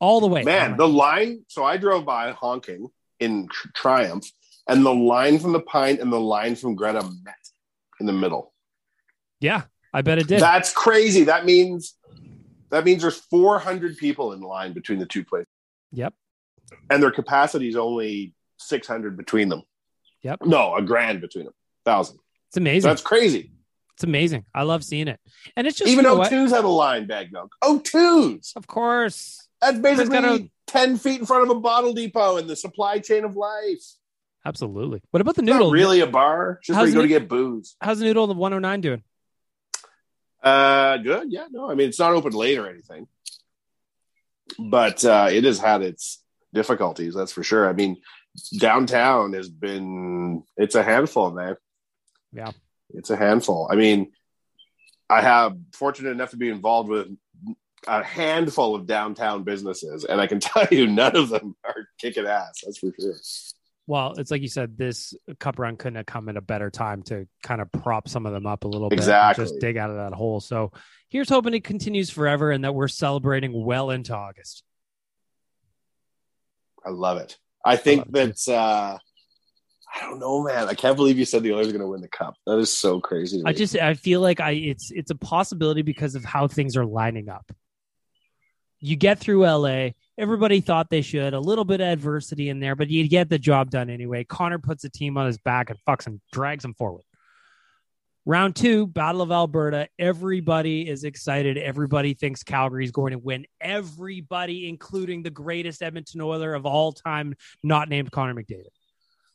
all 0.00 0.20
the 0.20 0.26
way. 0.26 0.42
Man, 0.42 0.76
the 0.76 0.88
line. 0.88 1.44
So 1.48 1.64
I 1.64 1.76
drove 1.76 2.04
by 2.04 2.32
honking 2.32 2.88
in 3.20 3.48
Tr- 3.48 3.68
Triumph, 3.74 4.30
and 4.68 4.84
the 4.84 4.94
line 4.94 5.38
from 5.38 5.52
the 5.52 5.60
Pint 5.60 6.00
and 6.00 6.12
the 6.12 6.20
line 6.20 6.56
from 6.56 6.74
Greta 6.74 7.02
met 7.02 7.34
in 8.00 8.06
the 8.06 8.12
middle. 8.12 8.52
yeah, 9.40 9.62
I 9.92 10.02
bet 10.02 10.18
it 10.18 10.26
did. 10.26 10.40
That's 10.40 10.72
crazy. 10.72 11.24
That 11.24 11.46
means 11.46 11.94
that 12.70 12.84
means 12.84 13.02
there's 13.02 13.18
400 13.18 13.96
people 13.96 14.32
in 14.32 14.40
line 14.40 14.72
between 14.72 14.98
the 14.98 15.06
two 15.06 15.24
places, 15.24 15.48
yep. 15.92 16.12
And 16.90 17.02
their 17.02 17.10
capacity 17.10 17.68
is 17.68 17.76
only 17.76 18.34
600 18.58 19.16
between 19.16 19.48
them. 19.48 19.62
Yep. 20.22 20.40
No, 20.44 20.74
a 20.74 20.82
grand 20.82 21.20
between 21.20 21.44
them, 21.44 21.54
thousand. 21.84 22.18
It's 22.48 22.56
amazing. 22.56 22.88
That's 22.88 23.02
crazy. 23.02 23.52
It's 23.94 24.04
amazing. 24.04 24.44
I 24.54 24.64
love 24.64 24.84
seeing 24.84 25.08
it. 25.08 25.18
And 25.56 25.66
it's 25.66 25.78
just 25.78 25.90
Even 25.90 26.04
you 26.04 26.10
know 26.10 26.16
what? 26.16 26.30
O2s 26.30 26.50
had 26.50 26.64
a 26.64 26.68
line 26.68 27.06
bag 27.06 27.32
milk. 27.32 27.54
O2s. 27.64 28.54
Of 28.56 28.66
course. 28.66 29.48
That's 29.60 29.78
basically 29.78 30.10
gotta- 30.20 30.50
10 30.66 30.98
feet 30.98 31.20
in 31.20 31.26
front 31.26 31.44
of 31.44 31.56
a 31.56 31.60
bottle 31.60 31.92
depot 31.94 32.36
in 32.36 32.46
the 32.46 32.56
supply 32.56 32.98
chain 32.98 33.24
of 33.24 33.36
life. 33.36 33.82
Absolutely. 34.44 35.00
What 35.12 35.20
about 35.20 35.34
the 35.36 35.42
It's 35.42 35.48
not 35.48 35.56
noodle? 35.56 35.70
really 35.72 36.00
a 36.00 36.06
bar. 36.06 36.58
It's 36.58 36.66
just 36.66 36.76
where 36.76 36.80
How's 36.86 36.88
you 36.90 36.94
go 36.96 37.02
to 37.02 37.08
get 37.08 37.28
booze. 37.28 37.76
How's 37.80 37.98
the 38.00 38.04
noodle 38.04 38.24
of 38.24 38.28
the 38.28 38.34
109 38.34 38.80
doing? 38.80 39.02
Uh, 40.42 40.98
good. 40.98 41.32
Yeah. 41.32 41.46
No, 41.50 41.70
I 41.70 41.74
mean 41.74 41.88
it's 41.88 41.98
not 41.98 42.12
open 42.12 42.32
late 42.32 42.58
or 42.58 42.68
anything, 42.68 43.08
but 44.58 45.04
uh, 45.04 45.28
it 45.30 45.44
has 45.44 45.58
had 45.58 45.82
its 45.82 46.22
difficulties. 46.56 47.14
That's 47.14 47.32
for 47.32 47.42
sure. 47.42 47.68
I 47.68 47.72
mean, 47.72 47.98
downtown 48.58 49.34
has 49.34 49.48
been. 49.48 50.42
It's 50.56 50.74
a 50.74 50.82
handful, 50.82 51.30
man. 51.30 51.56
Yeah. 52.32 52.50
It's 52.90 53.10
a 53.10 53.16
handful. 53.16 53.68
I 53.70 53.76
mean, 53.76 54.12
I 55.08 55.20
have 55.20 55.56
fortunate 55.72 56.10
enough 56.10 56.30
to 56.30 56.36
be 56.36 56.48
involved 56.48 56.88
with 56.88 57.08
a 57.86 58.02
handful 58.02 58.74
of 58.74 58.86
downtown 58.86 59.44
businesses, 59.44 60.04
and 60.04 60.20
I 60.20 60.26
can 60.26 60.40
tell 60.48 60.66
you, 60.70 60.86
none 60.86 61.14
of 61.14 61.28
them 61.28 61.54
are 61.64 61.88
kicking 61.98 62.26
ass. 62.26 62.62
That's 62.64 62.78
for 62.78 62.92
sure. 62.98 63.14
Well, 63.88 64.14
it's 64.18 64.32
like 64.32 64.42
you 64.42 64.48
said, 64.48 64.76
this 64.76 65.14
cup 65.38 65.60
run 65.60 65.76
couldn't 65.76 65.94
have 65.94 66.06
come 66.06 66.28
at 66.28 66.36
a 66.36 66.40
better 66.40 66.70
time 66.70 67.02
to 67.04 67.28
kind 67.44 67.60
of 67.60 67.70
prop 67.70 68.08
some 68.08 68.26
of 68.26 68.32
them 68.32 68.46
up 68.46 68.64
a 68.64 68.68
little 68.68 68.88
bit. 68.88 68.98
Exactly. 68.98 69.44
Just 69.44 69.60
dig 69.60 69.76
out 69.76 69.90
of 69.90 69.96
that 69.96 70.12
hole. 70.12 70.40
So 70.40 70.72
here's 71.08 71.28
hoping 71.28 71.54
it 71.54 71.62
continues 71.62 72.10
forever 72.10 72.50
and 72.50 72.64
that 72.64 72.74
we're 72.74 72.88
celebrating 72.88 73.52
well 73.52 73.90
into 73.90 74.12
August. 74.14 74.64
I 76.86 76.90
love 76.90 77.18
it. 77.18 77.36
I 77.64 77.76
think 77.76 78.06
it 78.06 78.12
that 78.12 78.48
uh 78.48 78.98
I 79.94 80.00
don't 80.00 80.18
know, 80.18 80.42
man. 80.42 80.68
I 80.68 80.74
can't 80.74 80.96
believe 80.96 81.18
you 81.18 81.24
said 81.24 81.42
the 81.42 81.52
Oilers 81.52 81.68
are 81.68 81.72
going 81.72 81.80
to 81.80 81.86
win 81.86 82.02
the 82.02 82.08
cup. 82.08 82.34
That 82.46 82.58
is 82.58 82.70
so 82.70 83.00
crazy. 83.00 83.42
I 83.46 83.52
just 83.52 83.76
I 83.76 83.94
feel 83.94 84.20
like 84.20 84.40
I 84.40 84.50
it's 84.50 84.90
it's 84.90 85.10
a 85.10 85.14
possibility 85.14 85.82
because 85.82 86.14
of 86.14 86.24
how 86.24 86.48
things 86.48 86.76
are 86.76 86.84
lining 86.84 87.28
up. 87.28 87.50
You 88.78 88.94
get 88.94 89.18
through 89.18 89.46
LA, 89.46 89.90
everybody 90.18 90.60
thought 90.60 90.90
they 90.90 91.00
should, 91.00 91.32
a 91.32 91.40
little 91.40 91.64
bit 91.64 91.80
of 91.80 91.88
adversity 91.88 92.50
in 92.50 92.60
there, 92.60 92.76
but 92.76 92.90
you 92.90 93.08
get 93.08 93.30
the 93.30 93.38
job 93.38 93.70
done 93.70 93.88
anyway. 93.88 94.24
Connor 94.24 94.58
puts 94.58 94.82
the 94.82 94.90
team 94.90 95.16
on 95.16 95.26
his 95.26 95.38
back 95.38 95.70
and 95.70 95.78
fucks 95.88 96.06
and 96.06 96.20
drags 96.30 96.62
him 96.62 96.74
forward. 96.74 97.04
Round 98.28 98.56
two, 98.56 98.88
Battle 98.88 99.22
of 99.22 99.30
Alberta. 99.30 99.88
Everybody 100.00 100.88
is 100.88 101.04
excited. 101.04 101.56
Everybody 101.56 102.12
thinks 102.12 102.42
Calgary 102.42 102.84
is 102.84 102.90
going 102.90 103.12
to 103.12 103.18
win. 103.18 103.46
Everybody, 103.60 104.68
including 104.68 105.22
the 105.22 105.30
greatest 105.30 105.80
Edmonton 105.80 106.20
Oiler 106.20 106.52
of 106.52 106.66
all 106.66 106.90
time, 106.90 107.36
not 107.62 107.88
named 107.88 108.10
Connor 108.10 108.34
McDavid. 108.34 108.66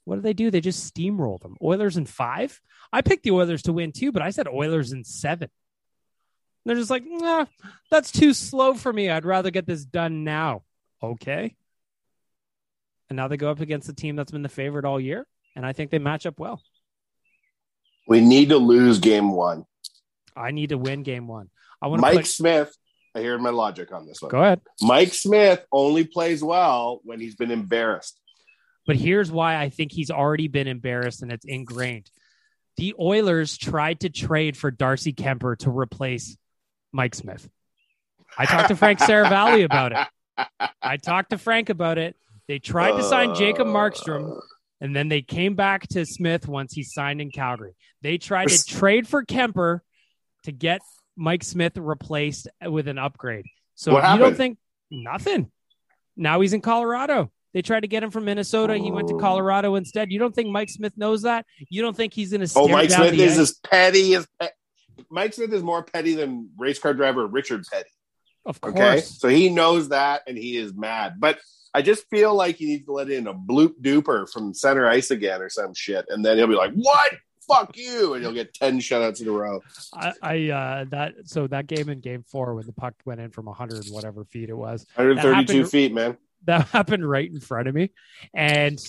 What 0.04 0.16
do 0.18 0.22
they 0.22 0.34
do? 0.34 0.52
They 0.52 0.60
just 0.60 0.94
steamroll 0.94 1.40
them. 1.40 1.56
Oilers 1.62 1.96
in 1.96 2.06
five. 2.06 2.60
I 2.92 3.02
picked 3.02 3.24
the 3.24 3.32
Oilers 3.32 3.62
to 3.64 3.74
win 3.74 3.94
too, 3.94 4.12
but 4.12 4.22
I 4.22 4.32
said 4.32 4.50
Oilers 4.50 4.92
in 4.92 5.06
seven. 5.06 5.50
They're 6.66 6.76
just 6.76 6.92
like, 6.92 7.04
nah, 7.06 7.46
that's 7.90 8.12
too 8.12 8.34
slow 8.34 8.74
for 8.74 8.92
me. 8.92 9.10
I'd 9.10 9.26
rather 9.26 9.52
get 9.52 9.66
this 9.66 9.86
done 9.86 10.26
now. 10.26 10.64
Okay. 11.02 11.56
And 13.10 13.16
now 13.16 13.30
they 13.30 13.38
go 13.38 13.52
up 13.52 13.62
against 13.62 13.88
the 13.88 13.94
team 13.94 14.18
that's 14.18 14.32
been 14.32 14.42
the 14.42 14.50
favorite 14.50 14.84
all 14.84 15.00
year, 15.00 15.26
and 15.56 15.66
I 15.66 15.72
think 15.72 15.92
they 15.92 16.00
match 16.00 16.26
up 16.26 16.40
well. 16.40 16.62
We 18.12 18.20
need 18.20 18.50
to 18.50 18.58
lose 18.58 19.00
game 19.00 19.32
one. 19.32 19.66
I 20.36 20.52
need 20.52 20.72
to 20.72 20.78
win 20.78 21.04
game 21.04 21.30
one. 21.30 21.50
I 21.82 21.88
want 21.88 22.02
Mike 22.02 22.18
put, 22.18 22.28
Smith, 22.28 22.70
I 23.16 23.22
hear 23.22 23.38
my 23.38 23.52
logic 23.52 23.94
on 23.94 24.06
this 24.06 24.22
one. 24.22 24.32
go 24.32 24.42
ahead. 24.42 24.60
Mike 24.82 25.14
Smith 25.14 25.66
only 25.72 26.04
plays 26.04 26.44
well 26.44 27.00
when 27.06 27.22
he's 27.22 27.36
been 27.36 27.52
embarrassed. 27.52 28.20
But 28.86 28.98
here's 28.98 29.32
why 29.32 29.56
I 29.56 29.70
think 29.70 29.94
he's 29.94 30.12
already 30.12 30.50
been 30.50 30.68
embarrassed 30.68 31.22
and 31.22 31.32
it's 31.32 31.46
ingrained. 31.46 32.12
The 32.76 32.96
Oilers 33.00 33.58
tried 33.58 34.02
to 34.02 34.10
trade 34.10 34.58
for 34.58 34.72
Darcy 34.72 35.14
Kuemper 35.14 35.58
to 35.60 35.70
replace 35.70 36.36
Mike 36.92 37.16
Smith. 37.16 37.50
I 38.38 38.46
talked 38.46 38.68
to 38.68 38.76
Frank 38.76 39.00
Seravalli 39.00 39.64
about 39.64 39.94
it. 39.94 40.50
I 40.82 40.98
talked 40.98 41.30
to 41.30 41.38
Frank 41.38 41.70
about 41.70 41.98
it. 41.98 42.18
They 42.50 42.60
tried 42.60 42.98
to 42.98 43.04
sign 43.04 43.36
Jacob 43.36 43.68
Markstrom, 43.68 44.38
and 44.82 44.96
then 44.96 45.08
they 45.08 45.22
came 45.22 45.56
back 45.56 45.88
to 45.90 46.06
Smith 46.06 46.48
once 46.48 46.74
he 46.74 46.84
signed 46.84 47.22
in 47.22 47.32
Calgary. 47.32 47.74
They 48.02 48.18
tried 48.18 48.50
to 48.50 48.66
trade 48.66 49.08
for 49.08 49.24
Kuemper 49.24 49.80
to 50.44 50.52
get 50.52 50.82
Mike 51.16 51.44
Smith 51.44 51.78
replaced 51.78 52.48
with 52.66 52.88
an 52.88 52.98
upgrade. 52.98 53.46
So 53.76 53.94
What 53.94 54.12
you 54.14 54.20
don't 54.20 54.36
think 54.36 54.58
nothing? 54.90 55.52
Now 56.18 56.42
he's 56.42 56.54
in 56.54 56.62
Colorado. 56.62 57.32
They 57.54 57.62
tried 57.62 57.82
to 57.82 57.88
get 57.88 58.02
him 58.02 58.12
from 58.12 58.26
Minnesota. 58.26 58.78
He 58.78 58.92
went 58.92 59.10
to 59.10 59.16
Oh. 59.16 59.20
Colorado 59.20 59.76
instead. 59.76 60.12
You 60.12 60.20
don't 60.20 60.34
think 60.34 60.50
Mike 60.50 60.70
Smith 60.70 60.94
knows 60.98 61.24
that? 61.24 61.46
You 61.70 61.82
don't 61.82 61.96
think 61.96 62.14
he's 62.14 62.32
going 62.32 62.46
to? 62.46 62.52
Oh, 62.56 62.68
Mike 62.68 62.90
down 62.90 63.00
Smith 63.10 63.14
is 63.20 63.34
edge? 63.34 63.40
as 63.40 63.54
petty 63.64 64.16
as 64.16 64.28
pe- 64.40 64.50
Mike 65.10 65.34
Smith 65.34 65.52
is 65.54 65.62
more 65.62 65.84
petty 65.84 66.16
than 66.16 66.50
race 66.58 66.80
car 66.80 66.94
driver 66.94 67.28
Richard 67.28 67.66
Petty. 67.72 67.90
Of 68.46 68.60
course. 68.62 68.76
Okay, 68.76 69.00
so 69.02 69.28
he 69.28 69.50
knows 69.50 69.90
that 69.90 70.22
and 70.28 70.38
he 70.38 70.56
is 70.58 70.74
mad. 70.74 71.16
But 71.20 71.40
I 71.74 71.82
just 71.82 72.10
feel 72.10 72.36
like 72.36 72.58
he 72.58 72.66
needs 72.66 72.86
to 72.86 72.92
let 72.92 73.10
in 73.10 73.28
a 73.28 73.34
bloop 73.34 73.74
duper 73.82 74.30
from 74.30 74.54
center 74.54 74.88
ice 74.88 75.12
again 75.12 75.42
or 75.42 75.50
some 75.50 75.74
shit, 75.74 76.06
and 76.10 76.24
then 76.24 76.38
he'll 76.38 76.48
be 76.48 76.56
like, 76.56 76.74
"What? 76.74 77.14
Fuck 77.48 77.78
you!" 77.78 78.14
and 78.14 78.24
he'll 78.24 78.34
get 78.34 78.54
ten 78.54 78.80
shutouts 78.80 79.22
in 79.22 79.28
a 79.28 79.32
row. 79.32 79.62
I, 79.94 80.14
I 80.22 80.50
uh 80.50 80.86
that 80.90 81.14
so 81.26 81.48
that 81.48 81.68
game 81.68 81.90
in 81.90 82.00
game 82.00 82.24
four 82.28 82.56
when 82.56 82.66
the 82.66 82.74
puck 82.74 82.94
went 83.06 83.20
in 83.22 83.32
from 83.32 83.46
100 83.46 83.88
whatever 83.88 84.26
feet 84.26 84.50
it 84.50 84.58
was 84.58 84.86
132 84.96 85.66
feet, 85.66 85.94
man. 85.94 86.18
that 86.46 86.68
happened 86.72 87.10
right 87.10 87.30
in 87.30 87.40
front 87.40 87.68
of 87.68 87.76
me 87.76 87.92
and 88.34 88.80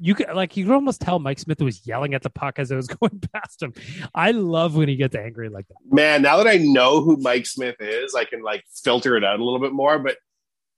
you 0.00 0.14
could 0.14 0.28
like 0.34 0.56
you 0.56 0.64
could 0.64 0.74
almost 0.74 1.00
tell 1.02 1.18
Mike 1.18 1.38
Smith 1.38 1.60
was 1.60 1.86
yelling 1.86 2.14
at 2.14 2.22
the 2.22 2.30
puck 2.30 2.58
as 2.58 2.70
it 2.70 2.76
was 2.76 2.86
going 3.00 3.20
past 3.32 3.62
him. 3.62 3.74
I 4.14 4.30
love 4.30 4.74
when 4.74 4.88
he 4.88 4.96
gets 4.96 5.14
angry 5.14 5.50
like 5.50 5.68
that. 5.68 5.76
Man, 5.94 6.22
now 6.22 6.38
that 6.38 6.48
I 6.48 6.56
know 6.56 7.02
who 7.02 7.18
Mike 7.18 7.46
Smith 7.46 7.76
is, 7.80 8.14
I 8.14 8.24
can 8.24 8.42
like 8.42 8.64
filter 8.82 9.16
it 9.16 9.24
out 9.24 9.38
a 9.38 9.44
little 9.44 9.60
bit 9.60 9.72
more. 9.72 9.98
But 9.98 10.16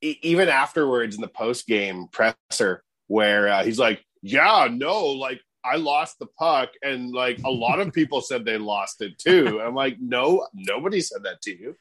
even 0.02 0.48
afterwards 0.48 1.14
in 1.14 1.22
the 1.22 1.28
post 1.28 1.66
game 1.66 2.08
presser, 2.08 2.82
where 3.06 3.48
uh, 3.48 3.64
he's 3.64 3.78
like, 3.78 4.04
"Yeah, 4.20 4.68
no, 4.70 5.06
like 5.06 5.40
I 5.64 5.76
lost 5.76 6.18
the 6.18 6.26
puck, 6.26 6.70
and 6.82 7.12
like 7.12 7.38
a 7.44 7.50
lot 7.50 7.80
of 7.80 7.92
people 7.92 8.20
said 8.20 8.44
they 8.44 8.58
lost 8.58 9.00
it 9.00 9.18
too." 9.18 9.60
I'm 9.60 9.74
like, 9.74 9.98
"No, 10.00 10.46
nobody 10.52 11.00
said 11.00 11.22
that 11.24 11.40
to 11.42 11.56
you." 11.56 11.76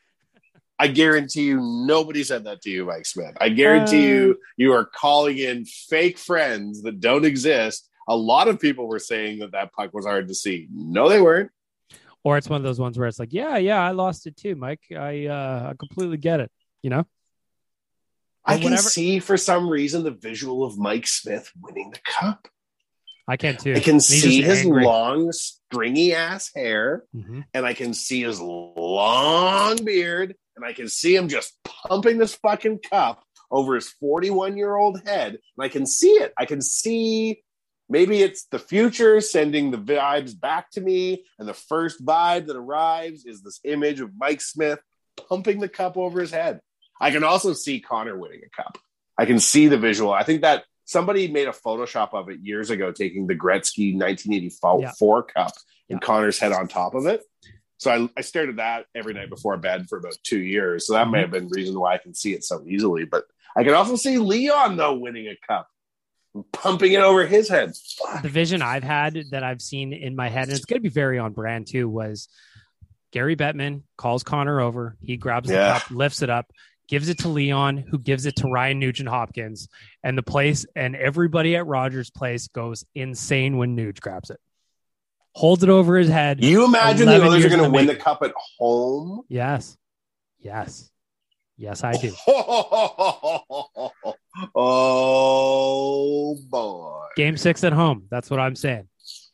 I 0.82 0.88
guarantee 0.88 1.44
you, 1.44 1.62
nobody 1.62 2.24
said 2.24 2.46
that 2.46 2.62
to 2.64 2.72
you, 2.72 2.86
Mike 2.86 3.06
Smith. 3.06 3.38
I 3.40 3.50
guarantee 3.50 4.08
you, 4.08 4.40
you 4.58 4.74
are 4.74 4.86
calling 4.86 5.38
in 5.38 5.64
fake 5.64 6.18
friends 6.18 6.82
that 6.82 7.00
don't 7.00 7.24
exist. 7.24 7.88
A 8.08 8.16
lot 8.16 8.48
of 8.48 8.60
people 8.60 8.88
were 8.88 8.98
saying 8.98 9.40
that 9.40 9.52
that 9.52 9.74
puck 9.74 9.94
was 9.94 10.08
hard 10.08 10.28
to 10.30 10.34
see. 10.34 10.68
No, 10.74 11.08
they 11.08 11.22
weren't. 11.22 11.52
Or 12.24 12.38
it's 12.38 12.50
one 12.50 12.58
of 12.58 12.64
those 12.64 12.80
ones 12.80 12.98
where 12.98 13.08
it's 13.08 13.20
like, 13.20 13.32
yeah, 13.32 13.58
yeah, 13.58 13.80
I 13.80 13.92
lost 13.92 14.26
it 14.26 14.36
too, 14.36 14.56
Mike. 14.56 14.82
I 14.90 15.28
uh 15.28 15.68
I 15.72 15.74
completely 15.78 16.18
get 16.18 16.40
it. 16.40 16.52
You 16.82 16.90
know? 16.90 17.06
I 18.46 18.58
can 18.58 18.78
see 18.78 19.20
for 19.20 19.38
some 19.38 19.70
reason 19.70 20.04
the 20.04 20.12
visual 20.12 20.64
of 20.64 20.78
Mike 20.78 21.08
Smith 21.08 21.52
winning 21.62 21.92
the 21.92 22.00
cup. 22.06 22.48
I 23.28 23.38
can 23.38 23.56
too. 23.58 23.74
I 23.76 23.80
can 23.80 23.94
And 23.94 24.04
see 24.04 24.42
his 24.42 24.60
angry. 24.62 24.84
long, 24.84 25.32
stringy 25.32 26.14
ass 26.14 26.52
hair, 26.56 27.06
Mhm. 27.16 27.46
and 27.54 27.66
I 27.66 27.74
can 27.74 27.94
see 27.94 28.22
his 28.24 28.42
long 28.42 29.76
beard, 29.86 30.36
and 30.56 30.66
I 30.66 30.74
can 30.74 30.89
see 30.89 31.16
him 31.16 31.28
just 31.30 31.54
pumping 31.64 32.18
this 32.18 32.34
fucking 32.36 32.80
cup 32.80 33.24
over 33.52 33.76
his 33.76 33.89
41 33.89 34.58
year 34.58 34.76
old 34.76 35.02
head. 35.08 35.34
And 35.34 35.64
I 35.66 35.70
can 35.70 35.86
see 35.86 36.10
it. 36.12 36.34
I 36.38 36.46
can 36.46 36.62
see 36.62 37.44
maybe 37.89 38.22
it's 38.22 38.46
the 38.46 38.60
future 38.60 39.22
sending 39.22 39.70
the 39.72 39.78
vibes 39.78 40.38
back 40.38 40.72
to 40.72 40.82
me, 40.82 41.26
and 41.38 41.48
the 41.48 41.54
first 41.54 42.04
vibe 42.04 42.48
that 42.48 42.56
arrives 42.58 43.26
is 43.26 43.44
this 43.44 43.60
image 43.64 44.00
of 44.02 44.12
Mike 44.18 44.42
Smith 44.42 44.80
pumping 45.30 45.60
the 45.60 45.70
cup 45.70 45.96
over 45.98 46.20
his 46.22 46.32
head. 46.32 46.60
I 47.02 47.12
can 47.12 47.24
also 47.24 47.54
see 47.54 47.80
Connor 47.80 48.16
winning 48.18 48.41
a 48.45 48.62
cup. 48.62 48.78
I 49.18 49.26
can 49.26 49.39
see 49.39 49.68
the 49.68 49.78
visual. 49.78 50.14
I 50.14 50.24
think 50.24 50.41
that 50.41 50.64
somebody 50.86 51.28
made 51.28 51.47
a 51.47 51.52
Photoshop 51.52 52.14
of 52.14 52.30
it 52.30 52.39
years 52.41 52.70
ago, 52.70 52.91
taking 52.91 53.28
the 53.28 53.36
Gretzky 53.36 53.93
1984 53.93 55.24
cup 55.24 55.52
and 55.89 55.99
Connor's 55.99 56.39
head 56.39 56.52
on 56.52 56.68
top 56.68 56.93
of 56.93 57.08
it. 57.08 57.24
So 57.78 57.91
I, 57.91 58.10
I 58.16 58.22
stared 58.22 58.49
at 58.49 58.56
that 58.58 58.86
every 58.93 59.14
night 59.14 59.30
before 59.30 59.58
bed 59.58 59.88
for 59.89 59.97
about 59.97 60.16
two 60.24 60.39
years. 60.39 60.86
So 60.86 60.93
that 60.93 61.10
may 61.10 61.18
mm-hmm. 61.18 61.22
have 61.22 61.32
been 61.32 61.49
reason 61.49 61.80
why 61.80 61.95
I 61.95 61.97
can 61.97 62.14
see 62.14 62.34
it 62.34 62.43
so 62.43 62.64
easily. 62.68 63.06
But 63.06 63.24
I 63.58 63.64
can 63.64 63.74
also 63.74 63.95
see 63.95 64.20
Leon 64.20 64.78
though 64.78 64.93
winning 64.93 65.28
a 65.28 65.36
cup, 65.47 65.68
pumping 66.54 66.93
it 66.93 67.02
over 67.02 67.26
his 67.26 67.49
head. 67.49 67.74
the 68.22 68.30
vision 68.30 68.62
I've 68.62 68.84
had 68.84 69.20
that 69.32 69.43
I've 69.43 69.62
seen 69.62 69.93
in 69.93 70.16
my 70.16 70.30
head, 70.30 70.43
and 70.43 70.54
it's 70.54 70.66
going 70.66 70.80
to 70.80 70.84
be 70.84 70.93
very 70.93 71.18
on 71.18 71.34
brand 71.34 71.68
too, 71.68 71.89
was 71.89 72.28
Gary 73.12 73.36
Bettman 73.36 73.82
calls 73.97 74.24
Connor 74.24 74.62
over. 74.62 74.95
He 75.02 75.18
grabs 75.18 75.49
the 75.49 75.56
Yeah. 75.56 75.80
cup, 75.80 75.91
lifts 75.91 76.22
it 76.22 76.30
up, 76.30 76.52
gives 76.92 77.08
it 77.08 77.18
to 77.20 77.30
Leon, 77.30 77.78
who 77.78 77.98
gives 77.98 78.26
it 78.26 78.36
to 78.36 78.48
Ryan 78.48 78.78
Nugent 78.78 79.08
Hopkins, 79.08 79.70
and 80.04 80.18
the 80.18 80.24
place 80.24 80.66
and 80.76 80.94
everybody 80.94 81.56
at 81.56 81.66
Rogers 81.66 82.10
Place 82.12 82.50
goes 82.50 82.84
insane 82.94 83.56
when 83.58 83.78
Nuge 83.78 84.02
grabs 84.02 84.30
it. 84.30 84.42
Holds 85.34 85.64
it 85.64 85.70
over 85.70 85.98
his 85.98 86.10
head. 86.10 86.44
You 86.44 86.66
imagine 86.66 87.06
the 87.08 87.16
11 87.16 87.28
others 87.30 87.46
are 87.46 87.50
going 87.50 87.64
to 87.64 87.70
win 87.70 87.88
the 87.88 87.96
cup 87.96 88.22
at 88.24 88.34
home? 88.60 89.22
Yes. 89.30 89.78
Yes. 90.39 90.92
Yes, 91.58 91.82
I 91.86 91.94
do. 91.94 92.12
oh 94.56 96.36
boy. 96.50 97.04
Game 97.16 97.38
six 97.38 97.64
at 97.64 97.72
home. 97.72 98.08
That's 98.12 98.30
what 98.30 98.42
I'm 98.42 98.56
saying. 98.56 98.89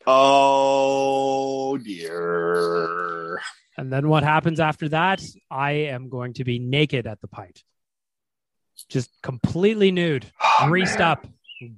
Oh 0.05 1.79
dear. 1.79 3.41
And 3.77 3.93
then 3.93 4.09
what 4.09 4.23
happens 4.23 4.59
after 4.59 4.89
that? 4.89 5.21
I 5.51 5.71
am 5.71 6.09
going 6.09 6.33
to 6.33 6.43
be 6.43 6.57
naked 6.59 7.05
at 7.05 7.21
the 7.21 7.27
pint. 7.27 7.63
Just 8.89 9.09
completely 9.21 9.91
nude, 9.91 10.25
Oh, 10.43 10.67
greased 10.67 10.99
man. 10.99 11.07
up, 11.09 11.27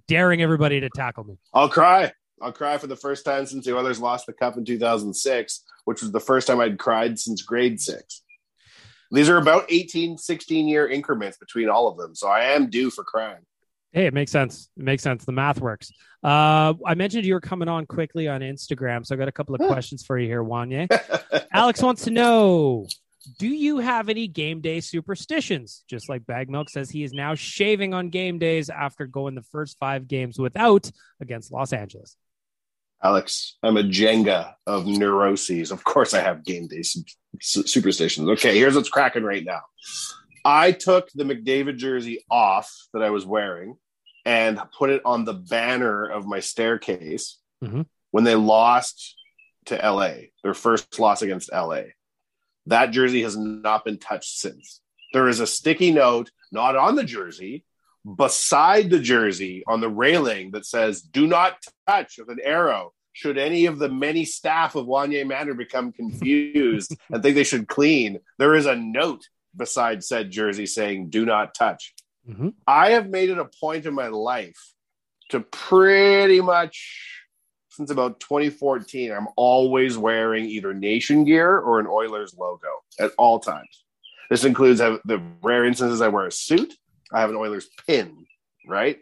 daring 0.07 0.41
everybody 0.41 0.79
to 0.81 0.89
tackle 0.89 1.23
me. 1.25 1.37
I'll 1.53 1.69
cry. 1.69 2.11
I'll 2.41 2.53
cry 2.53 2.77
for 2.77 2.87
the 2.87 2.95
first 2.95 3.25
time 3.25 3.45
since 3.45 3.65
the 3.65 3.75
Oilers 3.77 3.99
lost 3.99 4.25
the 4.25 4.33
cup 4.33 4.55
in 4.57 4.63
2006, 4.63 5.63
which 5.85 6.01
was 6.01 6.11
the 6.11 6.19
first 6.21 6.47
time 6.47 6.61
I'd 6.61 6.79
cried 6.79 7.19
since 7.19 7.41
grade 7.41 7.81
six. 7.81 8.21
These 9.11 9.27
are 9.27 9.37
about 9.37 9.65
18, 9.69 10.17
16 10.17 10.67
year 10.67 10.87
increments 10.87 11.37
between 11.37 11.67
all 11.67 11.87
of 11.87 11.97
them. 11.97 12.15
So 12.15 12.27
I 12.27 12.43
am 12.53 12.69
due 12.69 12.89
for 12.89 13.03
crying. 13.03 13.41
Hey, 13.91 14.05
it 14.05 14.13
makes 14.13 14.31
sense. 14.31 14.69
It 14.77 14.83
makes 14.83 15.01
sense. 15.01 15.25
The 15.25 15.31
math 15.31 15.59
works. 15.59 15.91
Uh, 16.23 16.73
I 16.85 16.93
mentioned 16.95 17.25
you 17.25 17.33
were 17.33 17.41
coming 17.41 17.67
on 17.67 17.85
quickly 17.85 18.27
on 18.27 18.41
Instagram, 18.41 19.05
so 19.05 19.15
I 19.15 19.17
got 19.17 19.27
a 19.27 19.31
couple 19.31 19.55
of 19.55 19.61
questions 19.61 20.05
for 20.05 20.17
you 20.17 20.27
here, 20.27 20.43
Wanye. 20.43 20.87
Alex 21.53 21.81
wants 21.81 22.03
to 22.03 22.11
know 22.11 22.87
Do 23.39 23.47
you 23.47 23.79
have 23.79 24.09
any 24.09 24.27
game 24.27 24.61
day 24.61 24.79
superstitions? 24.79 25.83
Just 25.87 26.07
like 26.07 26.25
Bag 26.25 26.49
Milk 26.49 26.69
says, 26.69 26.89
he 26.89 27.03
is 27.03 27.13
now 27.13 27.33
shaving 27.35 27.93
on 27.93 28.09
game 28.09 28.37
days 28.37 28.69
after 28.69 29.07
going 29.07 29.33
the 29.33 29.43
first 29.43 29.77
five 29.79 30.07
games 30.07 30.37
without 30.37 30.89
against 31.19 31.51
Los 31.51 31.73
Angeles. 31.73 32.15
Alex, 33.01 33.57
I'm 33.63 33.77
a 33.77 33.83
Jenga 33.83 34.53
of 34.67 34.85
neuroses. 34.85 35.71
Of 35.71 35.83
course, 35.83 36.13
I 36.13 36.19
have 36.19 36.43
game 36.43 36.67
day 36.67 36.81
su- 36.81 37.03
su- 37.41 37.65
superstitions. 37.65 38.27
Okay, 38.29 38.57
here's 38.57 38.75
what's 38.75 38.89
cracking 38.89 39.23
right 39.23 39.43
now. 39.43 39.61
I 40.49 40.71
took 40.71 41.09
the 41.13 41.23
McDavid 41.25 41.77
jersey 41.77 42.25
off 42.29 42.73
that 42.93 43.03
I 43.03 43.11
was 43.11 43.23
wearing 43.25 43.77
and 44.25 44.59
put 44.77 44.89
it 44.89 45.01
on 45.05 45.23
the 45.23 45.33
banner 45.35 46.05
of 46.07 46.25
my 46.25 46.39
staircase 46.39 47.37
Mhm. 47.63 47.85
when 48.09 48.23
they 48.23 48.35
lost 48.35 49.15
to 49.65 49.75
LA, 49.77 50.31
their 50.43 50.55
first 50.55 50.97
loss 50.97 51.21
against 51.21 51.51
LA. 51.53 51.83
That 52.65 52.87
jersey 52.87 53.21
has 53.21 53.37
not 53.37 53.85
been 53.85 53.99
touched 53.99 54.39
since. 54.39 54.81
There 55.13 55.27
is 55.27 55.39
a 55.39 55.45
sticky 55.47 55.91
note, 55.91 56.31
not 56.51 56.75
on 56.75 56.95
the 56.95 57.03
jersey, 57.03 57.63
beside 58.15 58.89
the 58.89 58.99
jersey 58.99 59.63
on 59.67 59.81
the 59.81 59.89
railing 59.89 60.49
that 60.51 60.65
says 60.65 61.01
"Do 61.01 61.27
not 61.27 61.63
touch" 61.87 62.17
with 62.17 62.29
an 62.29 62.39
arrow. 62.43 62.93
Should 63.13 63.37
any 63.37 63.65
of 63.67 63.77
the 63.77 63.89
many 63.89 64.25
staff 64.25 64.75
of 64.75 64.87
Wanye 64.87 65.27
Manor 65.27 65.53
become 65.53 65.91
confused 65.91 66.95
and 67.09 67.21
think 67.21 67.35
they 67.35 67.43
should 67.43 67.67
clean, 67.67 68.19
there 68.39 68.55
is 68.55 68.65
a 68.65 68.75
note 68.75 69.27
beside 69.55 70.03
said 70.03 70.31
jersey 70.31 70.65
saying 70.65 71.09
"Do 71.09 71.25
not 71.25 71.53
touch." 71.53 71.93
Mhm. 72.27 72.53
I 72.67 72.91
have 72.91 73.09
made 73.09 73.29
it 73.29 73.37
a 73.37 73.49
point 73.59 73.85
in 73.85 73.93
my 73.93 74.07
life 74.07 74.73
to 75.29 75.39
pretty 75.39 76.41
much 76.41 77.19
since 77.79 77.91
about 77.91 78.19
2014, 78.19 79.09
I'm 79.09 79.29
always 79.37 79.97
wearing 79.97 80.43
either 80.43 80.73
Nation 80.73 81.23
gear 81.23 81.59
or 81.59 81.79
an 81.79 81.87
Oilers 81.87 82.35
logo 82.37 82.67
at 82.99 83.13
all 83.17 83.39
times. 83.39 83.85
This 84.29 84.43
includes 84.43 84.79
the 84.79 85.21
rare 85.41 85.63
instances 85.63 86.01
I 86.01 86.09
wear 86.09 86.25
a 86.25 86.31
suit. 86.31 86.73
I 87.13 87.21
have 87.21 87.29
an 87.29 87.37
Oilers 87.37 87.69
pin, 87.87 88.25
right? 88.67 88.99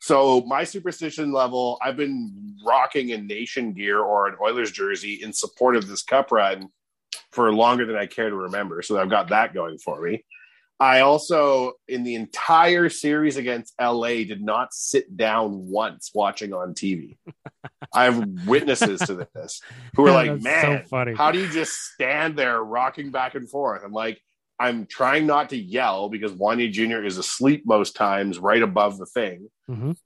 So 0.00 0.42
my 0.42 0.62
superstition 0.62 1.32
level, 1.32 1.76
I've 1.82 1.96
been 1.96 2.56
rocking 2.64 3.10
a 3.10 3.18
Nation 3.18 3.72
gear 3.72 3.98
or 3.98 4.28
an 4.28 4.36
Oilers 4.40 4.70
jersey 4.70 5.14
in 5.14 5.32
support 5.32 5.74
of 5.74 5.88
this 5.88 6.04
cup 6.04 6.30
run 6.30 6.68
for 7.32 7.52
longer 7.52 7.86
than 7.86 7.96
I 7.96 8.06
care 8.06 8.28
to 8.30 8.36
remember. 8.36 8.82
So 8.82 9.00
I've 9.00 9.10
got 9.10 9.28
that 9.28 9.54
going 9.54 9.78
for 9.78 10.00
me. 10.00 10.24
I 10.80 11.00
also, 11.00 11.72
in 11.88 12.04
the 12.04 12.14
entire 12.14 12.88
series 12.88 13.36
against 13.36 13.74
LA, 13.78 14.24
did 14.24 14.40
not 14.42 14.72
sit 14.72 15.14
down 15.14 15.68
once 15.68 16.10
watching 16.14 16.54
on 16.54 16.72
TV. 16.72 17.18
I 17.94 18.04
have 18.04 18.26
witnesses 18.46 19.00
to 19.00 19.28
this 19.34 19.60
who 19.94 20.06
are 20.06 20.12
like, 20.12 20.40
man, 20.40 20.82
so 20.82 20.88
funny. 20.88 21.14
how 21.14 21.32
do 21.32 21.38
you 21.38 21.50
just 21.50 21.72
stand 21.72 22.36
there 22.36 22.62
rocking 22.64 23.10
back 23.10 23.34
and 23.34 23.48
forth? 23.48 23.82
I'm 23.84 23.92
like, 23.92 24.22
I'm 24.58 24.86
trying 24.86 25.26
not 25.26 25.50
to 25.50 25.56
yell 25.56 26.08
because 26.08 26.32
Wanye 26.32 26.72
Jr. 26.72 27.04
is 27.04 27.18
asleep 27.18 27.64
most 27.66 27.94
times 27.94 28.38
right 28.38 28.62
above 28.62 28.96
the 28.96 29.06
thing. 29.06 29.50
Mhm. 29.70 29.96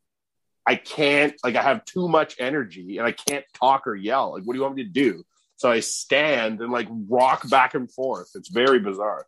I 0.66 0.74
can't, 0.76 1.34
like, 1.44 1.54
I 1.56 1.62
have 1.62 1.84
too 1.84 2.08
much 2.08 2.36
energy 2.40 2.98
and 2.98 3.06
I 3.06 3.12
can't 3.12 3.44
talk 3.52 3.86
or 3.86 3.94
yell. 3.94 4.32
Like, 4.32 4.42
what 4.42 4.54
do 4.54 4.58
you 4.58 4.62
want 4.62 4.74
me 4.76 4.84
to 4.84 4.88
do? 4.90 5.24
So 5.64 5.70
I 5.70 5.80
stand 5.80 6.60
and 6.60 6.70
like 6.70 6.88
rock 7.08 7.48
back 7.48 7.72
and 7.72 7.90
forth. 7.90 8.32
It's 8.34 8.50
very 8.50 8.80
bizarre. 8.80 9.26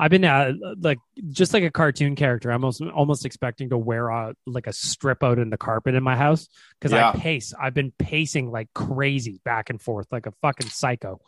I've 0.00 0.10
been 0.10 0.24
uh, 0.24 0.54
like 0.80 0.96
just 1.28 1.52
like 1.52 1.64
a 1.64 1.70
cartoon 1.70 2.16
character. 2.16 2.50
I'm 2.50 2.64
almost 2.64 2.80
almost 2.80 3.26
expecting 3.26 3.68
to 3.68 3.76
wear 3.76 4.08
a 4.08 4.34
like 4.46 4.66
a 4.68 4.72
strip 4.72 5.22
out 5.22 5.38
in 5.38 5.50
the 5.50 5.58
carpet 5.58 5.94
in 5.94 6.02
my 6.02 6.16
house 6.16 6.48
because 6.80 6.92
Yeah. 6.92 7.10
I 7.10 7.18
pace. 7.18 7.52
I've 7.60 7.74
been 7.74 7.92
pacing 7.98 8.50
like 8.50 8.68
crazy 8.74 9.38
back 9.44 9.68
and 9.68 9.78
forth 9.78 10.06
like 10.10 10.24
a 10.24 10.32
fucking 10.40 10.70
psycho. 10.70 11.20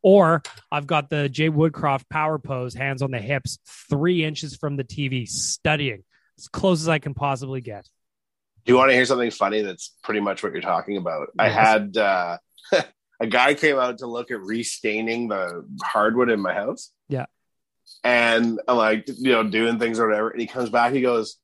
Or 0.00 0.44
I've 0.70 0.86
got 0.86 1.10
the 1.10 1.28
Jay 1.28 1.50
Woodcroft 1.50 2.08
power 2.08 2.38
pose, 2.38 2.74
hands 2.74 3.02
on 3.02 3.10
the 3.10 3.18
hips, 3.18 3.58
three 3.90 4.22
inches 4.24 4.54
from 4.54 4.76
the 4.76 4.84
TV, 4.84 5.26
studying 5.26 6.04
as 6.38 6.46
close 6.46 6.82
as 6.82 6.88
I 6.88 7.00
can 7.00 7.14
possibly 7.14 7.62
get. 7.62 7.84
Do 8.64 8.72
you 8.72 8.76
want 8.78 8.90
to 8.90 8.94
hear 8.94 9.06
something 9.06 9.32
funny? 9.32 9.62
That's 9.62 9.92
pretty 10.04 10.20
much 10.20 10.44
what 10.44 10.52
you're 10.52 10.62
talking 10.62 10.98
about. 10.98 11.30
I 11.36 11.48
had 11.48 11.96
uh, 11.96 12.38
a 13.20 13.26
guy 13.26 13.54
came 13.54 13.78
out 13.78 13.98
to 13.98 14.06
look 14.06 14.30
at 14.30 14.40
restaining 14.40 15.28
the 15.28 15.64
hardwood 15.82 16.30
in 16.30 16.40
my 16.40 16.54
house. 16.54 16.92
Yeah. 17.08 17.26
And 18.04 18.60
I'm 18.68 18.76
like, 18.76 19.08
you 19.08 19.32
know, 19.32 19.42
doing 19.42 19.78
things 19.78 19.98
or 19.98 20.06
whatever. 20.06 20.30
And 20.30 20.40
he 20.40 20.46
comes 20.46 20.70
back, 20.70 20.92
he 20.92 21.00
goes, 21.00 21.36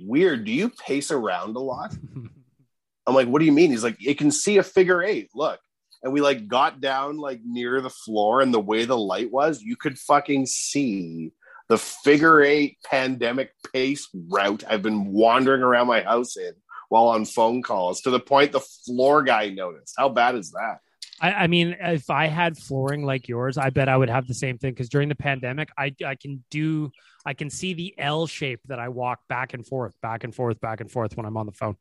Weird, 0.00 0.44
do 0.44 0.52
you 0.52 0.70
pace 0.70 1.10
around 1.10 1.56
a 1.56 1.60
lot? 1.60 1.94
I'm 3.06 3.14
like, 3.14 3.28
What 3.28 3.40
do 3.40 3.44
you 3.44 3.52
mean? 3.52 3.70
He's 3.70 3.84
like, 3.84 4.00
You 4.00 4.14
can 4.14 4.30
see 4.30 4.58
a 4.58 4.62
figure 4.62 5.02
eight. 5.02 5.30
Look. 5.34 5.60
And 6.02 6.14
we 6.14 6.22
like 6.22 6.48
got 6.48 6.80
down 6.80 7.18
like 7.18 7.40
near 7.44 7.82
the 7.82 7.90
floor, 7.90 8.40
and 8.40 8.54
the 8.54 8.60
way 8.60 8.86
the 8.86 8.96
light 8.96 9.30
was, 9.30 9.60
you 9.60 9.76
could 9.76 9.98
fucking 9.98 10.46
see 10.46 11.32
the 11.68 11.76
figure 11.76 12.40
eight 12.42 12.78
pandemic 12.84 13.52
pace 13.72 14.08
route 14.14 14.64
I've 14.68 14.82
been 14.82 15.12
wandering 15.12 15.62
around 15.62 15.88
my 15.88 16.00
house 16.00 16.38
in 16.38 16.52
while 16.88 17.08
on 17.08 17.24
phone 17.24 17.62
calls 17.62 18.00
to 18.00 18.10
the 18.10 18.18
point 18.18 18.52
the 18.52 18.60
floor 18.60 19.22
guy 19.22 19.50
noticed. 19.50 19.94
How 19.96 20.08
bad 20.08 20.34
is 20.34 20.50
that? 20.52 20.78
I, 21.20 21.32
I 21.32 21.46
mean, 21.46 21.76
if 21.78 22.08
I 22.08 22.26
had 22.26 22.56
flooring 22.56 23.04
like 23.04 23.28
yours, 23.28 23.58
I 23.58 23.70
bet 23.70 23.88
I 23.88 23.96
would 23.96 24.08
have 24.08 24.26
the 24.26 24.34
same 24.34 24.58
thing. 24.58 24.72
Because 24.72 24.88
during 24.88 25.08
the 25.08 25.14
pandemic, 25.14 25.68
I 25.76 25.94
I 26.04 26.14
can 26.14 26.42
do 26.50 26.90
I 27.26 27.34
can 27.34 27.50
see 27.50 27.74
the 27.74 27.94
L 27.98 28.26
shape 28.26 28.60
that 28.68 28.78
I 28.78 28.88
walk 28.88 29.20
back 29.28 29.52
and 29.54 29.66
forth, 29.66 29.92
back 30.00 30.24
and 30.24 30.34
forth, 30.34 30.60
back 30.60 30.80
and 30.80 30.90
forth 30.90 31.16
when 31.16 31.26
I'm 31.26 31.36
on 31.36 31.46
the 31.46 31.52
phone. 31.52 31.76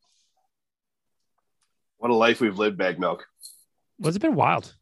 What 1.98 2.12
a 2.12 2.16
life 2.16 2.42
we've 2.42 2.58
lived, 2.58 2.78
bag 2.78 3.00
milk. 3.00 3.26
Well, 4.00 4.10
it's 4.10 4.18
been 4.18 4.36
wild. 4.36 4.74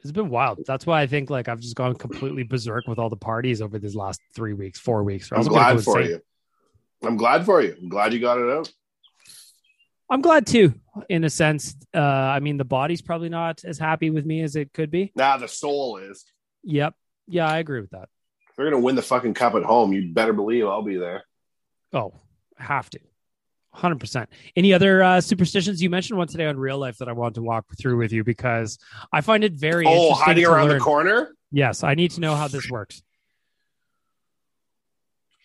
It's 0.00 0.12
been 0.12 0.28
wild. 0.28 0.60
That's 0.66 0.86
why 0.86 1.00
I 1.00 1.06
think 1.06 1.30
like 1.30 1.48
I've 1.48 1.60
just 1.60 1.76
gone 1.76 1.94
completely 1.94 2.42
berserk 2.42 2.86
with 2.86 2.98
all 2.98 3.08
the 3.08 3.16
parties 3.16 3.62
over 3.62 3.78
these 3.78 3.96
last 3.96 4.20
three 4.34 4.52
weeks, 4.52 4.78
four 4.78 5.02
weeks. 5.02 5.30
I'm 5.32 5.42
glad 5.44 5.82
for 5.82 6.00
insane. 6.00 6.20
you. 7.02 7.08
I'm 7.08 7.16
glad 7.16 7.44
for 7.44 7.62
you. 7.62 7.74
I'm 7.80 7.88
glad 7.88 8.12
you 8.12 8.20
got 8.20 8.38
it 8.38 8.50
out. 8.50 8.72
I'm 10.10 10.20
glad 10.20 10.46
too, 10.46 10.74
in 11.08 11.24
a 11.24 11.30
sense. 11.30 11.74
Uh, 11.94 11.98
I 12.00 12.40
mean, 12.40 12.56
the 12.56 12.64
body's 12.64 13.00
probably 13.02 13.28
not 13.30 13.64
as 13.64 13.78
happy 13.78 14.10
with 14.10 14.26
me 14.26 14.42
as 14.42 14.54
it 14.56 14.72
could 14.72 14.90
be. 14.90 15.12
Nah, 15.16 15.36
the 15.38 15.48
soul 15.48 15.96
is. 15.96 16.24
Yep. 16.62 16.94
Yeah, 17.26 17.48
I 17.48 17.58
agree 17.58 17.80
with 17.80 17.90
that. 17.90 18.08
If 18.50 18.56
they're 18.56 18.66
gonna 18.70 18.80
win 18.82 18.94
the 18.96 19.02
fucking 19.02 19.34
cup 19.34 19.54
at 19.54 19.62
home, 19.64 19.92
you 19.92 20.12
better 20.12 20.32
believe 20.32 20.66
I'll 20.66 20.82
be 20.82 20.96
there. 20.96 21.24
Oh, 21.92 22.12
have 22.58 22.90
to. 22.90 23.00
100%. 23.76 24.26
Any 24.54 24.72
other 24.72 25.02
uh, 25.02 25.20
superstitions? 25.20 25.82
You 25.82 25.90
mentioned 25.90 26.16
one 26.16 26.28
today 26.28 26.46
on 26.46 26.56
real 26.56 26.78
life 26.78 26.98
that 26.98 27.08
I 27.08 27.12
want 27.12 27.34
to 27.36 27.42
walk 27.42 27.64
through 27.76 27.96
with 27.96 28.12
you 28.12 28.22
because 28.22 28.78
I 29.12 29.20
find 29.20 29.42
it 29.42 29.54
very 29.54 29.84
Oh, 29.86 29.90
interesting. 29.90 30.24
hiding 30.24 30.46
around 30.46 30.68
learn. 30.68 30.78
the 30.78 30.84
corner? 30.84 31.34
Yes, 31.50 31.82
I 31.82 31.94
need 31.94 32.12
to 32.12 32.20
know 32.20 32.36
how 32.36 32.46
this 32.46 32.70
works. 32.70 33.02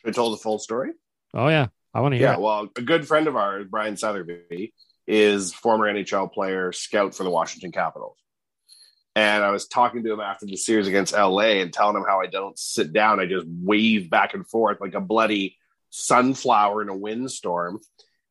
Should 0.01 0.09
I 0.09 0.11
told 0.11 0.33
the 0.33 0.37
full 0.37 0.59
story? 0.59 0.91
Oh, 1.33 1.47
yeah. 1.47 1.67
I 1.93 2.01
want 2.01 2.13
to 2.13 2.17
hear 2.17 2.27
Yeah, 2.27 2.33
it. 2.35 2.41
well, 2.41 2.69
a 2.75 2.81
good 2.81 3.07
friend 3.07 3.27
of 3.27 3.35
ours, 3.35 3.65
Brian 3.69 3.97
Sutherby, 3.97 4.73
is 5.07 5.53
former 5.53 5.91
NHL 5.91 6.31
player, 6.31 6.71
scout 6.71 7.15
for 7.15 7.23
the 7.23 7.29
Washington 7.29 7.71
Capitals. 7.71 8.17
And 9.15 9.43
I 9.43 9.49
was 9.51 9.67
talking 9.67 10.03
to 10.03 10.13
him 10.13 10.19
after 10.19 10.45
the 10.45 10.55
series 10.55 10.87
against 10.87 11.13
LA 11.13 11.59
and 11.61 11.73
telling 11.73 11.97
him 11.97 12.05
how 12.07 12.21
I 12.21 12.27
don't 12.27 12.57
sit 12.57 12.93
down. 12.93 13.19
I 13.19 13.25
just 13.25 13.47
wave 13.47 14.09
back 14.09 14.33
and 14.33 14.47
forth 14.47 14.79
like 14.79 14.93
a 14.93 15.01
bloody 15.01 15.57
sunflower 15.89 16.83
in 16.83 16.89
a 16.89 16.95
windstorm. 16.95 17.79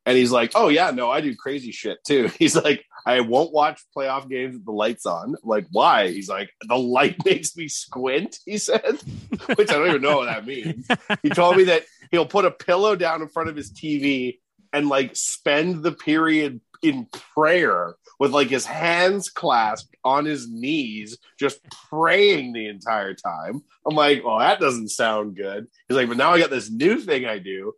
And 0.09 0.17
he's 0.17 0.31
like, 0.31 0.53
Oh, 0.55 0.69
yeah, 0.69 0.89
no, 0.89 1.11
I 1.11 1.21
do 1.21 1.35
crazy 1.35 1.71
shit 1.71 2.03
too. 2.03 2.31
He's 2.39 2.55
like, 2.55 2.83
I 3.05 3.19
won't 3.19 3.53
watch 3.53 3.79
playoff 3.95 4.27
games 4.27 4.55
with 4.55 4.65
the 4.65 4.71
lights 4.71 5.05
on. 5.05 5.35
Like, 5.43 5.67
why? 5.71 6.07
He's 6.07 6.27
like, 6.27 6.49
The 6.67 6.79
light 6.79 7.17
makes 7.25 7.55
me 7.55 7.67
squint, 7.67 8.39
he 8.43 8.57
said, 8.57 8.81
which 9.55 9.69
I 9.69 9.73
don't 9.73 9.87
even 9.87 10.01
know 10.01 10.17
what 10.17 10.25
that 10.25 10.47
means. 10.47 10.87
He 11.21 11.29
told 11.29 11.57
me 11.57 11.65
that 11.65 11.83
he'll 12.09 12.25
put 12.25 12.45
a 12.45 12.49
pillow 12.49 12.95
down 12.95 13.21
in 13.21 13.27
front 13.27 13.49
of 13.49 13.55
his 13.55 13.71
TV 13.71 14.39
and 14.73 14.89
like 14.89 15.15
spend 15.15 15.83
the 15.83 15.91
period 15.91 16.59
in 16.81 17.05
prayer 17.35 17.93
with 18.19 18.31
like 18.31 18.47
his 18.47 18.65
hands 18.65 19.29
clasped 19.29 19.95
on 20.03 20.25
his 20.25 20.49
knees, 20.49 21.19
just 21.37 21.59
praying 21.91 22.53
the 22.53 22.67
entire 22.67 23.13
time. 23.13 23.61
I'm 23.85 23.95
like, 23.95 24.25
well, 24.25 24.39
that 24.39 24.59
doesn't 24.59 24.89
sound 24.89 25.35
good. 25.35 25.67
He's 25.87 25.95
like, 25.97 26.07
but 26.07 26.17
now 26.17 26.31
I 26.31 26.39
got 26.39 26.49
this 26.49 26.71
new 26.71 26.99
thing 26.99 27.27
I 27.27 27.37
do 27.37 27.73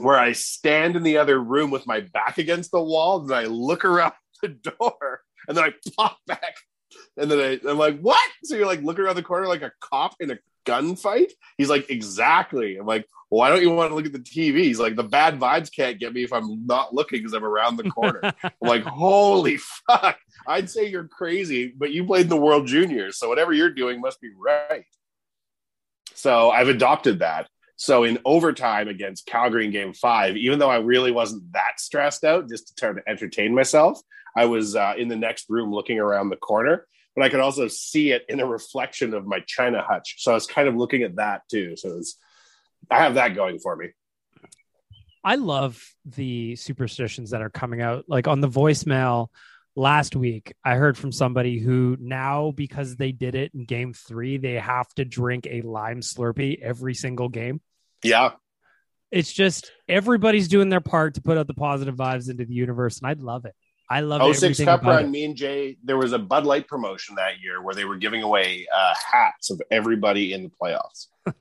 where 0.00 0.18
I 0.18 0.32
stand 0.32 0.96
in 0.96 1.02
the 1.02 1.18
other 1.18 1.40
room 1.40 1.70
with 1.70 1.86
my 1.86 2.00
back 2.00 2.38
against 2.38 2.70
the 2.70 2.82
wall 2.82 3.22
and 3.22 3.32
I 3.32 3.44
look 3.44 3.84
around 3.84 4.12
the 4.42 4.48
door 4.48 5.22
and 5.46 5.56
then 5.56 5.64
I 5.64 5.72
pop 5.96 6.18
back. 6.26 6.54
And 7.16 7.30
then 7.30 7.38
I, 7.38 7.68
I'm 7.68 7.78
like, 7.78 8.00
what? 8.00 8.28
So 8.44 8.56
you're 8.56 8.66
like 8.66 8.82
looking 8.82 9.04
around 9.04 9.16
the 9.16 9.22
corner 9.22 9.46
like 9.46 9.62
a 9.62 9.72
cop 9.80 10.14
in 10.20 10.30
a 10.30 10.38
gunfight? 10.66 11.30
He's 11.58 11.68
like, 11.68 11.90
exactly. 11.90 12.76
I'm 12.76 12.86
like, 12.86 13.06
why 13.28 13.48
don't 13.48 13.62
you 13.62 13.70
want 13.70 13.90
to 13.90 13.94
look 13.94 14.06
at 14.06 14.12
the 14.12 14.18
TV? 14.18 14.64
He's 14.64 14.80
like, 14.80 14.96
the 14.96 15.04
bad 15.04 15.38
vibes 15.38 15.74
can't 15.74 16.00
get 16.00 16.12
me 16.12 16.24
if 16.24 16.32
I'm 16.32 16.66
not 16.66 16.92
looking 16.92 17.20
because 17.20 17.32
I'm 17.32 17.44
around 17.44 17.76
the 17.76 17.90
corner. 17.90 18.20
I'm 18.42 18.52
like, 18.60 18.82
holy 18.84 19.58
fuck. 19.58 20.18
I'd 20.46 20.68
say 20.68 20.86
you're 20.86 21.06
crazy, 21.06 21.72
but 21.76 21.92
you 21.92 22.04
played 22.04 22.22
in 22.22 22.28
the 22.28 22.36
World 22.36 22.66
Juniors. 22.66 23.18
So 23.18 23.28
whatever 23.28 23.52
you're 23.52 23.70
doing 23.70 24.00
must 24.00 24.20
be 24.20 24.30
right. 24.36 24.84
So 26.14 26.50
I've 26.50 26.68
adopted 26.68 27.20
that. 27.20 27.48
So 27.80 28.04
in 28.04 28.18
overtime 28.26 28.88
against 28.88 29.24
Calgary 29.24 29.64
in 29.64 29.70
game 29.70 29.94
five, 29.94 30.36
even 30.36 30.58
though 30.58 30.68
I 30.68 30.80
really 30.80 31.12
wasn't 31.12 31.50
that 31.54 31.80
stressed 31.80 32.24
out, 32.24 32.46
just 32.46 32.68
to 32.68 32.74
try 32.74 32.92
to 32.92 33.00
entertain 33.08 33.54
myself, 33.54 33.98
I 34.36 34.44
was 34.44 34.76
uh, 34.76 34.92
in 34.98 35.08
the 35.08 35.16
next 35.16 35.46
room 35.48 35.72
looking 35.72 35.98
around 35.98 36.28
the 36.28 36.36
corner, 36.36 36.86
but 37.16 37.24
I 37.24 37.30
could 37.30 37.40
also 37.40 37.68
see 37.68 38.12
it 38.12 38.26
in 38.28 38.38
a 38.38 38.46
reflection 38.46 39.14
of 39.14 39.24
my 39.24 39.40
China 39.46 39.82
hutch. 39.82 40.16
So 40.18 40.30
I 40.30 40.34
was 40.34 40.46
kind 40.46 40.68
of 40.68 40.76
looking 40.76 41.04
at 41.04 41.16
that 41.16 41.48
too. 41.50 41.74
So 41.74 41.96
was, 41.96 42.16
I 42.90 42.98
have 42.98 43.14
that 43.14 43.34
going 43.34 43.58
for 43.58 43.74
me. 43.74 43.88
I 45.24 45.36
love 45.36 45.82
the 46.04 46.56
superstitions 46.56 47.30
that 47.30 47.40
are 47.40 47.48
coming 47.48 47.80
out. 47.80 48.04
Like 48.08 48.28
on 48.28 48.42
the 48.42 48.48
voicemail 48.48 49.28
last 49.74 50.14
week, 50.14 50.52
I 50.62 50.74
heard 50.74 50.98
from 50.98 51.12
somebody 51.12 51.58
who 51.58 51.96
now, 51.98 52.52
because 52.54 52.96
they 52.96 53.12
did 53.12 53.34
it 53.34 53.52
in 53.54 53.64
game 53.64 53.94
three, 53.94 54.36
they 54.36 54.56
have 54.56 54.88
to 54.96 55.06
drink 55.06 55.46
a 55.50 55.62
lime 55.62 56.02
slurpee 56.02 56.60
every 56.60 56.92
single 56.92 57.30
game. 57.30 57.62
Yeah. 58.02 58.32
It's 59.10 59.32
just 59.32 59.72
everybody's 59.88 60.48
doing 60.48 60.68
their 60.68 60.80
part 60.80 61.14
to 61.14 61.20
put 61.20 61.36
out 61.36 61.46
the 61.46 61.54
positive 61.54 61.96
vibes 61.96 62.30
into 62.30 62.44
the 62.44 62.54
universe, 62.54 63.00
and 63.00 63.08
I 63.10 63.14
love 63.20 63.44
it. 63.44 63.54
I 63.90 64.00
love 64.02 64.22
Oh, 64.22 64.32
six 64.32 64.60
everything 64.60 64.66
Cup 64.66 64.82
Run, 64.84 65.06
it. 65.06 65.08
me 65.08 65.24
and 65.24 65.34
Jay, 65.34 65.76
there 65.82 65.96
was 65.96 66.12
a 66.12 66.18
Bud 66.18 66.44
Light 66.46 66.68
promotion 66.68 67.16
that 67.16 67.40
year 67.42 67.60
where 67.60 67.74
they 67.74 67.84
were 67.84 67.96
giving 67.96 68.22
away 68.22 68.68
uh, 68.72 68.94
hats 69.12 69.50
of 69.50 69.60
everybody 69.70 70.32
in 70.32 70.44
the 70.44 70.50
playoffs. 70.50 71.06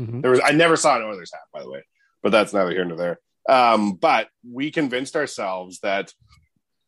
Mhm. 0.00 0.22
There 0.22 0.30
was 0.30 0.40
I 0.42 0.52
never 0.52 0.74
saw 0.74 0.96
an 0.96 1.02
Oilers 1.02 1.30
hat, 1.34 1.42
by 1.52 1.60
the 1.62 1.70
way, 1.70 1.84
but 2.22 2.32
that's 2.32 2.54
neither 2.54 2.70
here 2.70 2.86
nor 2.86 2.96
there. 2.96 3.20
Um, 3.46 3.92
but 3.92 4.30
we 4.50 4.70
convinced 4.70 5.14
ourselves 5.16 5.80
that 5.80 6.14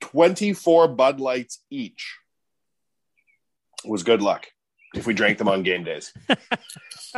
24 0.01 0.89
Bud 0.89 1.21
Lights 1.21 1.63
each 1.71 2.17
was 3.85 4.05
good 4.05 4.23
luck 4.23 4.47
if 4.97 5.07
we 5.07 5.15
drank 5.15 5.39
them 5.39 5.49
on 5.49 5.63
game 5.63 5.85
days. 5.85 6.13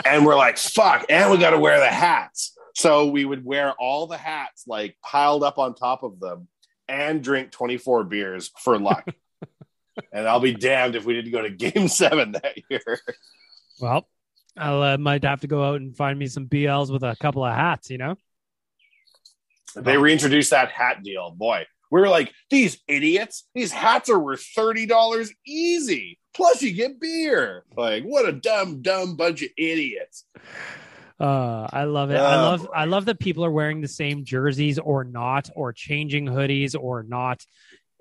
and 0.04 0.26
we're 0.26 0.36
like, 0.36 0.58
fuck, 0.58 1.06
and 1.08 1.30
we 1.30 1.38
got 1.38 1.50
to 1.50 1.58
wear 1.58 1.78
the 1.78 1.86
hats. 1.86 2.56
So 2.74 3.06
we 3.06 3.24
would 3.24 3.44
wear 3.44 3.72
all 3.72 4.06
the 4.06 4.18
hats 4.18 4.64
like 4.66 4.96
piled 5.02 5.42
up 5.42 5.58
on 5.58 5.74
top 5.74 6.02
of 6.02 6.20
them 6.20 6.48
and 6.88 7.22
drink 7.22 7.50
24 7.50 8.04
beers 8.04 8.50
for 8.58 8.78
luck. 8.78 9.06
and 10.12 10.28
I'll 10.28 10.40
be 10.40 10.54
damned 10.54 10.94
if 10.94 11.04
we 11.04 11.14
didn't 11.14 11.32
go 11.32 11.42
to 11.42 11.50
game 11.50 11.88
seven 11.88 12.32
that 12.32 12.54
year. 12.68 13.00
Well, 13.80 14.06
I 14.56 14.94
uh, 14.94 14.98
might 14.98 15.24
have 15.24 15.40
to 15.40 15.46
go 15.46 15.64
out 15.64 15.80
and 15.80 15.96
find 15.96 16.18
me 16.18 16.26
some 16.26 16.46
BLs 16.46 16.90
with 16.90 17.02
a 17.02 17.16
couple 17.20 17.44
of 17.44 17.54
hats, 17.54 17.90
you 17.90 17.98
know? 17.98 18.16
They 19.74 19.98
reintroduced 19.98 20.50
that 20.50 20.70
hat 20.70 21.02
deal. 21.02 21.30
Boy, 21.30 21.66
we 21.90 22.00
were 22.00 22.08
like, 22.08 22.32
these 22.50 22.78
idiots, 22.88 23.46
these 23.54 23.72
hats 23.72 24.08
are 24.08 24.18
worth 24.18 24.46
$30 24.56 25.30
easy. 25.46 26.18
Plus, 26.36 26.62
you 26.62 26.72
get 26.72 27.00
beer. 27.00 27.64
Like, 27.76 28.04
what 28.04 28.28
a 28.28 28.32
dumb, 28.32 28.82
dumb 28.82 29.16
bunch 29.16 29.42
of 29.42 29.48
idiots. 29.56 30.24
Uh, 31.18 31.66
I 31.72 31.84
love 31.84 32.10
it. 32.10 32.16
I 32.18 32.34
Oh, 32.34 32.50
love 32.50 32.68
I 32.74 32.84
love 32.84 33.06
that 33.06 33.18
people 33.18 33.42
are 33.44 33.50
wearing 33.50 33.80
the 33.80 33.88
same 33.88 34.22
jerseys 34.24 34.78
or 34.78 35.02
not, 35.02 35.48
or 35.56 35.72
changing 35.72 36.26
hoodies 36.26 36.76
or 36.78 37.02
not. 37.02 37.42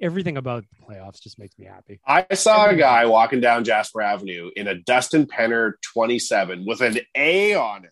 Everything 0.02 0.36
about 0.36 0.66
the 0.70 0.86
playoffs 0.86 1.22
just 1.22 1.40
makes 1.40 1.58
me 1.58 1.66
happy. 1.66 2.02
I 2.06 2.26
saw 2.34 2.68
a 2.68 2.76
guy 2.76 3.06
walking 3.06 3.40
down 3.40 3.64
Jasper 3.64 4.02
Avenue 4.02 4.52
in 4.58 4.68
a 4.68 4.76
Dustin 4.76 5.26
Penner 5.28 5.72
27 5.94 6.66
with 6.68 6.82
an 6.82 6.98
A 7.16 7.56
on 7.56 7.86
it. 7.86 7.92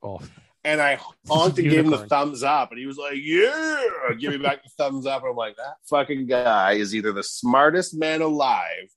Oh, 0.00 0.20
And 0.64 0.80
I 0.80 1.00
honked 1.28 1.58
and 1.58 1.68
gave 1.68 1.84
him 1.84 1.90
the 1.90 2.06
thumbs 2.06 2.44
up, 2.44 2.70
and 2.70 2.78
he 2.78 2.86
was 2.86 2.96
like, 2.96 3.16
"Yeah!" 3.16 3.82
Give 4.18 4.30
me 4.30 4.38
back 4.38 4.62
the 4.62 4.70
thumbs 4.70 5.06
up. 5.06 5.22
And 5.22 5.30
I'm 5.30 5.36
like, 5.36 5.56
"That 5.56 5.74
fucking 5.90 6.26
guy 6.26 6.74
is 6.74 6.94
either 6.94 7.12
the 7.12 7.24
smartest 7.24 7.96
man 7.96 8.22
alive, 8.22 8.88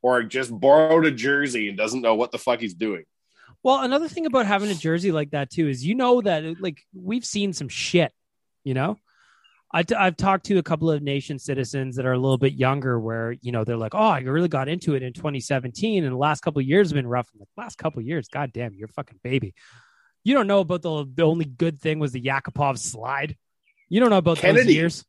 or 0.00 0.22
just 0.22 0.58
borrowed 0.58 1.04
a 1.04 1.10
jersey 1.10 1.68
and 1.68 1.76
doesn't 1.76 2.00
know 2.00 2.14
what 2.14 2.32
the 2.32 2.38
fuck 2.38 2.60
he's 2.60 2.74
doing." 2.74 3.04
Well, 3.62 3.80
another 3.80 4.08
thing 4.08 4.26
about 4.26 4.46
having 4.46 4.70
a 4.70 4.74
jersey 4.74 5.12
like 5.12 5.30
that 5.30 5.50
too 5.50 5.68
is 5.68 5.84
you 5.84 5.94
know 5.94 6.22
that 6.22 6.60
like 6.60 6.82
we've 6.94 7.24
seen 7.24 7.52
some 7.52 7.68
shit, 7.68 8.12
you 8.64 8.74
know. 8.74 8.96
I 9.74 9.82
t- 9.82 9.94
I've 9.94 10.16
talked 10.16 10.46
to 10.46 10.58
a 10.58 10.62
couple 10.62 10.90
of 10.90 11.02
nation 11.02 11.38
citizens 11.38 11.96
that 11.96 12.04
are 12.04 12.12
a 12.12 12.18
little 12.18 12.38
bit 12.38 12.52
younger, 12.52 12.98
where 13.00 13.32
you 13.40 13.52
know 13.52 13.64
they're 13.64 13.76
like, 13.76 13.94
"Oh, 13.94 13.98
I 13.98 14.20
really 14.20 14.48
got 14.48 14.68
into 14.68 14.94
it 14.94 15.02
in 15.02 15.12
2017, 15.12 16.04
and 16.04 16.12
the 16.12 16.16
last 16.16 16.40
couple 16.40 16.60
of 16.60 16.66
years 16.66 16.90
have 16.90 16.96
been 16.96 17.06
rough." 17.06 17.28
I'm 17.32 17.40
like, 17.40 17.48
last 17.56 17.78
couple 17.78 18.00
of 18.00 18.06
years, 18.06 18.28
god 18.28 18.52
damn, 18.52 18.74
you're 18.74 18.88
a 18.88 18.92
fucking 18.92 19.20
baby. 19.22 19.54
You 20.24 20.34
don't 20.34 20.46
know 20.46 20.60
about 20.60 20.82
the 20.82 21.08
the 21.12 21.22
only 21.22 21.44
good 21.44 21.80
thing 21.80 21.98
was 21.98 22.12
the 22.12 22.22
Yakupov 22.22 22.78
slide. 22.78 23.36
You 23.88 24.00
don't 24.00 24.10
know 24.10 24.18
about 24.18 24.36
those 24.36 24.42
Kennedy. 24.42 24.74
years. 24.74 25.04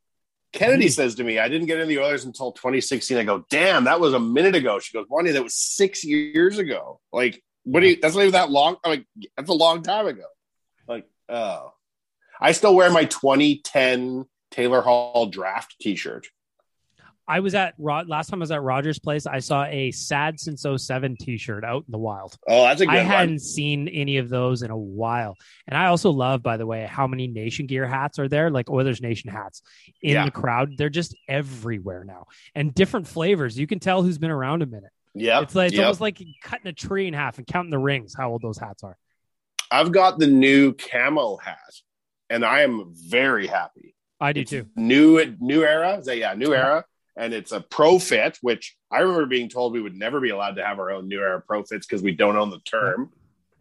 Kennedy 0.52 0.88
says 0.88 1.15
to 1.15 1.23
me, 1.23 1.40
I 1.40 1.49
didn't 1.49 1.65
get 1.65 1.80
in 1.80 1.88
the 1.88 1.99
Oilers 1.99 2.26
until 2.26 2.52
2016. 2.52 3.18
I 3.18 3.23
go, 3.23 3.44
damn, 3.49 3.85
that 3.85 3.99
was 3.99 4.14
a 4.14 4.19
minute 4.19 4.56
ago. 4.56 4.77
She 4.80 4.95
goes, 4.95 5.07
Wanye, 5.07 5.34
that 5.34 5.44
was 5.44 5.56
six 5.56 6.03
years 6.03 6.60
ago. 6.60 6.99
Like, 7.11 7.44
what 7.64 7.80
do 7.80 7.88
you, 7.88 7.98
that's 7.99 8.14
not 8.14 8.22
even 8.22 8.34
that 8.34 8.52
long. 8.52 8.77
I'm 8.84 8.91
like, 8.91 9.07
that's 9.35 9.49
a 9.49 9.53
long 9.53 9.81
time 9.81 10.06
ago. 10.06 10.26
Like, 10.88 11.07
oh. 11.27 11.73
I 12.40 12.52
still 12.52 12.76
wear 12.76 12.91
my 12.91 13.06
2010 13.06 14.26
Taylor 14.52 14.81
Hall 14.81 15.26
draft 15.27 15.76
t 15.81 15.95
shirt. 15.95 16.27
I 17.28 17.40
was 17.40 17.56
at 17.56 17.74
Rod 17.78 18.08
last 18.10 18.28
time 18.30 18.40
I 18.40 18.44
was 18.44 18.52
at 18.52 18.62
Rogers 18.62 19.00
Place. 19.00 19.26
I 19.26 19.40
saw 19.40 19.64
a 19.66 19.91
sad 19.91 20.40
since 20.40 20.66
07 20.78 21.16
T-shirt 21.18 21.64
out 21.64 21.84
in 21.88 21.91
the 21.91 21.98
wild. 21.98 22.36
Oh, 22.48 22.64
that's 22.64 22.82
a 22.82 22.86
good 22.86 22.90
one. 22.91 22.98
I 22.98 23.04
one. 23.04 23.12
hadn't 23.12 23.40
seen 23.40 23.88
any 23.88 24.18
of 24.18 24.28
those 24.30 24.62
in 24.62 24.72
a 24.72 24.78
while, 24.78 25.38
and 25.68 25.78
I 25.78 25.86
also 25.88 26.10
love, 26.12 26.44
by 26.44 26.58
the 26.58 26.66
way, 26.66 26.86
how 26.86 27.08
many 27.08 27.28
Nation 27.28 27.66
Gear 27.66 27.88
hats 27.88 28.20
are 28.20 28.28
there, 28.28 28.50
like 28.50 28.70
Oilers 28.70 29.02
Nation 29.02 29.30
hats 29.30 29.62
in 30.02 30.12
Yeah. 30.14 30.26
the 30.26 30.32
crowd. 30.32 30.72
They're 30.78 30.90
just 30.90 31.16
everywhere 31.30 32.04
now, 32.04 32.26
and 32.56 32.74
different 32.74 33.08
flavors. 33.08 33.58
You 33.58 33.68
can 33.68 33.80
tell 33.80 34.02
who's 34.04 34.18
been 34.18 34.32
around 34.32 34.62
a 34.62 34.66
minute. 34.66 34.91
Yeah, 35.14 35.41
It's 35.41 35.56
like 35.56 35.68
it's 35.68 35.76
yep. 35.76 35.86
almost 35.86 36.02
like 36.02 36.22
cutting 36.41 36.68
a 36.68 36.74
tree 36.74 37.08
in 37.08 37.14
half 37.14 37.38
and 37.38 37.48
counting 37.48 37.72
the 37.72 37.78
rings. 37.80 38.16
How 38.18 38.32
old 38.32 38.41
those 38.41 38.58
hats 38.58 38.84
are? 38.84 38.98
I've 39.72 39.91
got 39.91 40.20
the 40.20 40.28
new 40.28 40.74
camo 40.74 41.38
hat, 41.38 41.58
and 42.30 42.44
I 42.44 42.62
am 42.62 42.91
very 42.94 43.48
happy. 43.48 43.95
I 44.20 44.34
do 44.34 44.41
It's 44.41 44.50
too. 44.52 44.66
New 44.76 45.36
new 45.40 45.64
era. 45.64 45.98
Is 46.00 46.06
that 46.08 46.18
yeah, 46.18 46.34
new 46.34 46.54
era. 46.54 46.84
And 47.15 47.34
it's 47.34 47.52
a 47.52 47.61
pro 47.61 47.99
fit, 47.99 48.38
which 48.41 48.76
I 48.91 48.99
remember 48.99 49.26
being 49.27 49.49
told 49.49 49.73
we 49.73 49.81
would 49.81 49.95
never 49.95 50.19
be 50.19 50.30
allowed 50.30 50.56
to 50.56 50.65
have 50.65 50.80
our 50.80 50.91
own 50.91 51.07
new 51.07 51.19
era 51.19 51.41
pro 51.41 51.64
fits 51.64 51.85
because 51.85 52.02
we 52.02 52.11
don't 52.11 52.35
own 52.35 52.49
the 52.49 52.60
term. 52.60 53.11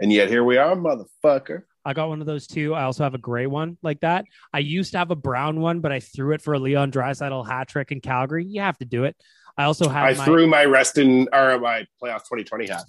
And 0.00 0.12
yet 0.12 0.28
here 0.28 0.42
we 0.42 0.56
are, 0.56 0.74
motherfucker. 0.74 1.62
I 1.84 1.92
got 1.92 2.08
one 2.08 2.20
of 2.20 2.26
those 2.26 2.46
too. 2.46 2.74
I 2.74 2.84
also 2.84 3.04
have 3.04 3.14
a 3.14 3.18
gray 3.18 3.46
one 3.46 3.76
like 3.82 4.00
that. 4.00 4.24
I 4.52 4.60
used 4.60 4.92
to 4.92 4.98
have 4.98 5.10
a 5.10 5.16
brown 5.16 5.60
one, 5.60 5.80
but 5.80 5.92
I 5.92 6.00
threw 6.00 6.32
it 6.32 6.40
for 6.40 6.54
a 6.54 6.58
Leon 6.58 6.92
Draisaitl 6.92 7.46
hat 7.46 7.68
trick 7.68 7.92
in 7.92 8.00
Calgary. 8.00 8.44
You 8.44 8.60
have 8.60 8.78
to 8.78 8.84
do 8.84 9.04
it. 9.04 9.16
I 9.56 9.64
also 9.64 9.88
have 9.88 10.04
I 10.04 10.14
my, 10.14 10.24
threw 10.24 10.46
my 10.46 10.64
rest 10.64 10.98
in 10.98 11.28
or 11.32 11.58
my 11.58 11.86
playoff 12.02 12.24
2020 12.24 12.68
hat. 12.68 12.84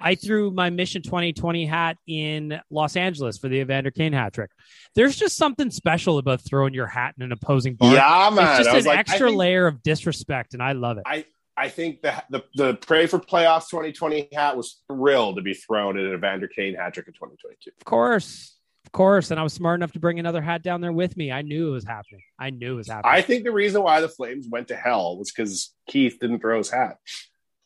I 0.00 0.14
threw 0.14 0.50
my 0.50 0.70
Mission 0.70 1.02
2020 1.02 1.66
hat 1.66 1.96
in 2.06 2.60
Los 2.70 2.96
Angeles 2.96 3.38
for 3.38 3.48
the 3.48 3.60
Evander 3.60 3.90
Kane 3.90 4.12
hat 4.12 4.32
trick. 4.32 4.50
There's 4.94 5.16
just 5.16 5.36
something 5.36 5.70
special 5.70 6.18
about 6.18 6.40
throwing 6.40 6.74
your 6.74 6.86
hat 6.86 7.14
in 7.16 7.22
an 7.22 7.32
opposing 7.32 7.74
bar. 7.74 7.94
Yeah, 7.94 8.30
man. 8.32 8.60
It's 8.60 8.68
just 8.68 8.78
an 8.80 8.84
like, 8.84 8.98
extra 8.98 9.28
think- 9.28 9.38
layer 9.38 9.66
of 9.66 9.82
disrespect, 9.82 10.54
and 10.54 10.62
I 10.62 10.72
love 10.72 10.98
it. 10.98 11.04
I 11.06 11.24
I 11.56 11.68
think 11.68 12.02
the 12.02 12.22
the 12.30 12.44
the 12.54 12.74
pray 12.74 13.06
for 13.06 13.18
playoffs 13.18 13.68
2020 13.70 14.28
hat 14.32 14.56
was 14.56 14.82
thrilled 14.88 15.36
to 15.36 15.42
be 15.42 15.54
thrown 15.54 15.98
in 15.98 16.06
an 16.06 16.14
Evander 16.14 16.48
Kane 16.48 16.74
hat 16.74 16.94
trick 16.94 17.06
in 17.08 17.12
2022. 17.12 17.70
Of 17.78 17.84
course. 17.84 18.56
Of 18.84 18.92
course. 18.92 19.30
And 19.30 19.38
I 19.38 19.42
was 19.42 19.52
smart 19.52 19.78
enough 19.78 19.92
to 19.92 20.00
bring 20.00 20.18
another 20.18 20.42
hat 20.42 20.62
down 20.62 20.80
there 20.80 20.92
with 20.92 21.16
me. 21.16 21.30
I 21.30 21.42
knew 21.42 21.68
it 21.68 21.72
was 21.72 21.84
happening. 21.84 22.22
I 22.38 22.50
knew 22.50 22.74
it 22.74 22.76
was 22.76 22.88
happening. 22.88 23.14
I 23.14 23.22
think 23.22 23.44
the 23.44 23.52
reason 23.52 23.82
why 23.82 24.00
the 24.00 24.08
Flames 24.08 24.48
went 24.50 24.68
to 24.68 24.76
hell 24.76 25.16
was 25.18 25.30
because 25.30 25.72
Keith 25.88 26.18
didn't 26.20 26.40
throw 26.40 26.58
his 26.58 26.70
hat. 26.70 26.98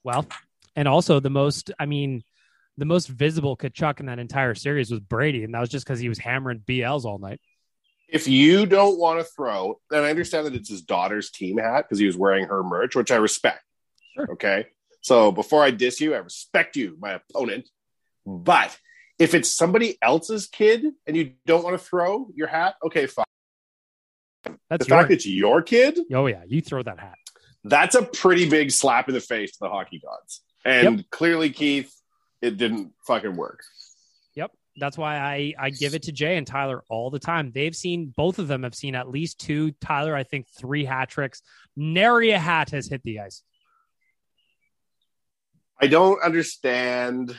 Well, 0.04 0.26
and 0.77 0.86
also 0.86 1.19
the 1.19 1.31
most, 1.31 1.73
I 1.78 1.86
mean, 1.86 2.23
the 2.77 2.85
most 2.85 3.09
visible 3.09 3.57
Tkachuk 3.57 4.01
in 4.01 4.07
that 4.07 4.19
entire 4.19 4.55
series 4.55 4.90
was 4.90 5.01
Brady, 5.01 5.43
and 5.43 5.55
that 5.55 5.61
was 5.61 5.70
just 5.70 5.86
because 5.86 5.98
he 5.98 6.09
was 6.09 6.19
hammering 6.19 6.61
BLs 6.61 7.05
all 7.05 7.19
night. 7.19 7.40
If 8.09 8.28
you 8.28 8.66
don't 8.66 8.98
want 8.98 9.19
to 9.19 9.24
throw, 9.24 9.81
and 9.90 10.05
I 10.05 10.11
understand 10.11 10.47
that 10.47 10.55
it's 10.55 10.69
his 10.69 10.82
daughter's 10.82 11.31
team 11.31 11.59
hat 11.59 11.86
because 11.86 11.98
he 11.98 12.07
was 12.07 12.16
wearing 12.16 12.47
her 12.47 12.62
merch, 12.62 12.94
which 12.94 13.11
I 13.11 13.16
respect. 13.16 13.62
Sure. 14.15 14.32
Okay. 14.32 14.66
So 15.01 15.32
before 15.32 15.65
I 15.65 15.70
diss 15.70 16.01
you, 16.01 16.15
I 16.15 16.19
respect 16.19 16.77
you, 16.77 16.97
my 17.01 17.12
opponent. 17.12 17.69
But 18.24 18.77
if 19.19 19.35
it's 19.35 19.48
somebody 19.48 19.98
else's 20.03 20.47
kid 20.47 20.85
and 21.07 21.16
you 21.16 21.32
don't 21.47 21.65
want 21.65 21.78
to 21.78 21.85
throw 21.85 22.28
your 22.35 22.48
hat, 22.48 22.74
okay, 22.85 23.07
fine. 23.07 23.24
That's 24.69 24.85
the 24.85 24.90
fact 24.90 25.09
your, 25.09 25.15
it's 25.16 25.27
your 25.27 25.62
kid, 25.62 25.98
oh 26.12 26.27
yeah, 26.27 26.43
you 26.47 26.61
throw 26.61 26.82
that 26.82 27.01
hat. 27.01 27.16
that's 27.65 27.97
a 27.97 28.03
pretty 28.03 28.48
big 28.48 28.70
slap 28.70 29.09
in 29.09 29.15
the 29.15 29.20
face 29.20 29.53
to 29.53 29.59
the 29.62 29.69
hockey 29.69 30.01
gods. 30.05 30.43
And 30.66 31.09
clearly, 31.10 31.51
Keith, 31.51 31.94
it 32.43 32.56
didn't 32.56 32.93
fucking 33.06 33.36
work. 33.36 33.62
Yep. 34.34 34.52
That's 34.76 34.98
why 34.98 35.16
I, 35.16 35.55
I 35.59 35.70
give 35.70 35.94
it 35.94 36.02
to 36.05 36.12
Jay 36.12 36.36
and 36.36 36.47
Tyler 36.47 36.82
all 36.90 37.10
the 37.10 37.18
time. 37.18 37.52
They've 37.55 37.74
seen 37.74 38.12
both 38.14 38.38
of 38.38 38.48
them 38.48 38.64
have 38.64 38.74
seen 38.74 38.94
at 38.94 39.09
least 39.09 39.40
two. 39.40 39.72
Tyler, 39.80 40.14
I 40.14 40.24
think 40.24 40.47
three 40.59 40.84
hat 40.84 41.09
tricks. 41.09 41.43
Nary 41.76 42.32
a 42.32 42.38
hat 42.38 42.70
has 42.70 42.88
hit 42.88 43.02
the 43.05 43.20
ice. 43.20 43.43
I 45.80 45.86
don't 45.86 46.22
understand 46.22 47.36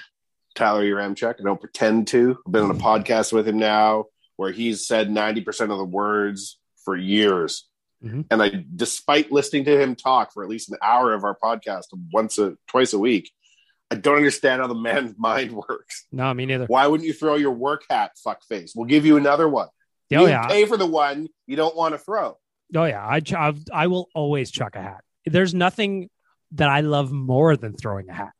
Tyler 0.56 0.84
Yaremchuk. 0.84 1.36
I 1.40 1.44
don't 1.44 1.60
pretend 1.60 2.08
to. 2.08 2.38
I've 2.45 2.52
been 2.52 2.64
on 2.64 2.72
a 2.72 2.76
podcast 2.76 3.34
with 3.34 3.48
him 3.48 3.58
now 3.58 4.06
where 4.38 4.52
he's 4.52 4.88
said 4.88 5.10
90% 5.10 5.62
of 5.62 5.78
the 5.78 5.86
words 5.86 6.60
for 6.86 6.95
years. 6.95 7.68
Mhm. 8.03 8.26
And 8.30 8.44
I, 8.44 8.65
despite 8.76 9.32
listening 9.32 9.65
to 9.65 9.82
him 9.82 9.95
talk 9.95 10.34
for 10.34 10.44
at 10.44 10.49
least 10.49 10.72
an 10.72 10.78
hour 10.84 11.14
of 11.14 11.24
our 11.24 11.38
podcast 11.38 11.86
once 12.11 12.38
a 12.38 12.57
twice 12.68 12.94
a 12.94 12.99
week, 12.99 13.32
I 13.90 13.95
don't 13.95 14.18
understand 14.18 14.61
how 14.61 14.68
the 14.68 14.76
man's 14.76 15.15
mind 15.18 15.52
works. 15.52 16.06
No, 16.11 16.32
me 16.34 16.45
neither. 16.45 16.65
Why 16.65 16.88
wouldn't 16.88 17.07
you 17.07 17.14
throw 17.14 17.36
your 17.36 17.53
work 17.53 17.86
hat, 17.90 18.11
fuck 18.24 18.44
face? 18.44 18.74
We'll 18.76 18.86
give 18.86 19.06
you 19.06 19.18
another 19.18 19.48
one. 19.48 19.69
Oh 20.14 20.22
you 20.22 20.28
yeah. 20.28 20.48
pay 20.48 20.65
for 20.65 20.78
the 20.78 20.86
one 20.86 21.28
you 21.48 21.56
don't 21.56 21.76
want 21.76 21.94
to 21.94 21.98
throw. 21.98 22.38
Oh 22.76 22.86
yeah. 22.86 23.06
I 23.06 23.22
I've, 23.36 23.60
I 23.74 23.88
will 23.88 24.10
always 24.14 24.52
chuck 24.52 24.76
a 24.76 24.82
hat. 24.82 25.03
There's 25.26 25.53
nothing 25.53 26.10
that 26.53 26.69
I 26.69 26.82
love 26.82 27.11
more 27.11 27.57
than 27.57 27.74
throwing 27.74 28.10
a 28.10 28.14
hat. 28.14 28.32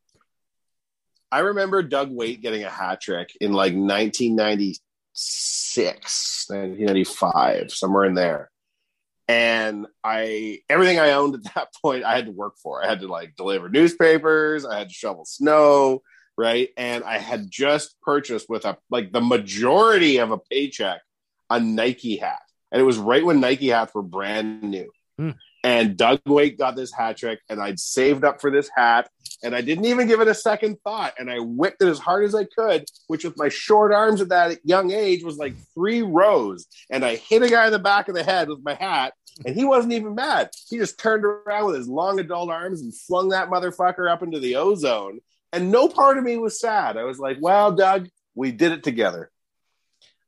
I 1.30 1.40
remember 1.40 1.84
Doug 1.84 2.10
Weight 2.10 2.42
getting 2.42 2.64
a 2.64 2.70
hat 2.70 3.02
trick 3.02 3.36
in 3.42 3.52
like 3.52 3.74
1996, 3.74 6.46
1995, 6.48 7.74
somewhere 7.74 8.06
in 8.06 8.14
there. 8.14 8.50
And 9.28 9.88
I, 10.04 10.60
everything 10.70 11.00
I 11.00 11.12
owned 11.12 11.36
at 11.36 11.54
that 11.56 11.74
point, 11.82 12.04
I 12.04 12.16
had 12.16 12.26
to 12.26 12.32
work 12.32 12.58
for. 12.62 12.84
I 12.84 12.88
had 12.88 13.02
to 13.02 13.08
like 13.08 13.36
deliver 13.36 13.70
newspapers, 13.70 14.66
I 14.66 14.80
had 14.80 14.90
to 14.90 14.94
shovel 14.94 15.26
snow, 15.26 16.02
right? 16.38 16.70
And 16.78 17.04
I 17.04 17.18
had 17.18 17.50
just 17.50 18.00
purchased 18.02 18.50
with 18.50 18.66
a 18.66 18.78
like 18.90 19.12
the 19.12 19.22
majority 19.22 20.18
of 20.18 20.32
a 20.32 20.38
paycheck 20.38 21.02
a 21.50 21.60
Nike 21.60 22.18
hat. 22.18 22.42
And 22.72 22.82
it 22.82 22.86
was 22.86 22.98
right 22.98 23.26
when 23.26 23.40
Nike 23.40 23.70
hats 23.70 23.94
were 23.96 24.02
brand 24.02 24.64
new. 24.64 24.92
Hmm. 25.18 25.32
And 25.68 25.98
Doug 25.98 26.22
Weight 26.26 26.58
got 26.58 26.78
this 26.78 26.94
hat 26.94 27.18
trick, 27.18 27.42
and 27.50 27.60
I'd 27.60 27.78
saved 27.78 28.24
up 28.24 28.40
for 28.40 28.50
this 28.50 28.70
hat, 28.74 29.10
and 29.44 29.54
I 29.54 29.60
didn't 29.60 29.84
even 29.84 30.08
give 30.08 30.22
it 30.22 30.30
a 30.30 30.34
second 30.34 30.78
thought. 30.82 31.16
And 31.20 31.30
I 31.30 31.40
whipped 31.40 31.84
it 31.84 31.90
as 31.90 32.00
hard 32.00 32.24
as 32.24 32.34
I 32.34 32.46
could, 32.46 32.86
which 33.08 33.26
with 33.26 33.38
my 33.38 33.50
short 33.50 33.92
arms 33.92 34.22
at 34.22 34.30
that 34.30 34.60
young 34.64 34.92
age 34.92 35.26
was 35.26 35.36
like 35.36 35.56
three 35.74 36.04
rows. 36.04 36.68
And 36.90 37.04
I 37.04 37.18
hit 37.18 37.44
a 37.44 37.50
guy 37.50 37.66
in 37.66 37.74
the 37.74 37.80
back 37.80 38.08
of 38.08 38.16
the 38.16 38.24
head 38.24 38.48
with 38.48 38.64
my 38.64 38.76
hat, 38.76 39.14
and 39.46 39.58
he 39.58 39.66
wasn't 39.66 39.92
even 39.92 40.16
mad. 40.16 40.52
He 40.70 40.78
just 40.78 40.98
turned 41.02 41.26
around 41.26 41.66
with 41.66 41.76
his 41.76 41.90
long 41.90 42.18
adult 42.18 42.50
arms 42.50 42.82
and 42.82 42.96
flung 42.96 43.30
that 43.30 43.50
motherfucker 43.50 44.10
up 44.10 44.24
into 44.24 44.40
the 44.40 44.56
ozone. 44.56 45.20
And 45.52 45.70
no 45.70 45.90
part 45.90 46.18
of 46.18 46.24
me 46.24 46.38
was 46.38 46.62
sad. 46.62 46.96
I 46.96 47.04
was 47.04 47.20
like, 47.20 47.40
well, 47.42 47.74
Doug, 47.74 48.08
we 48.36 48.54
did 48.54 48.72
it 48.72 48.86
together. 48.86 49.32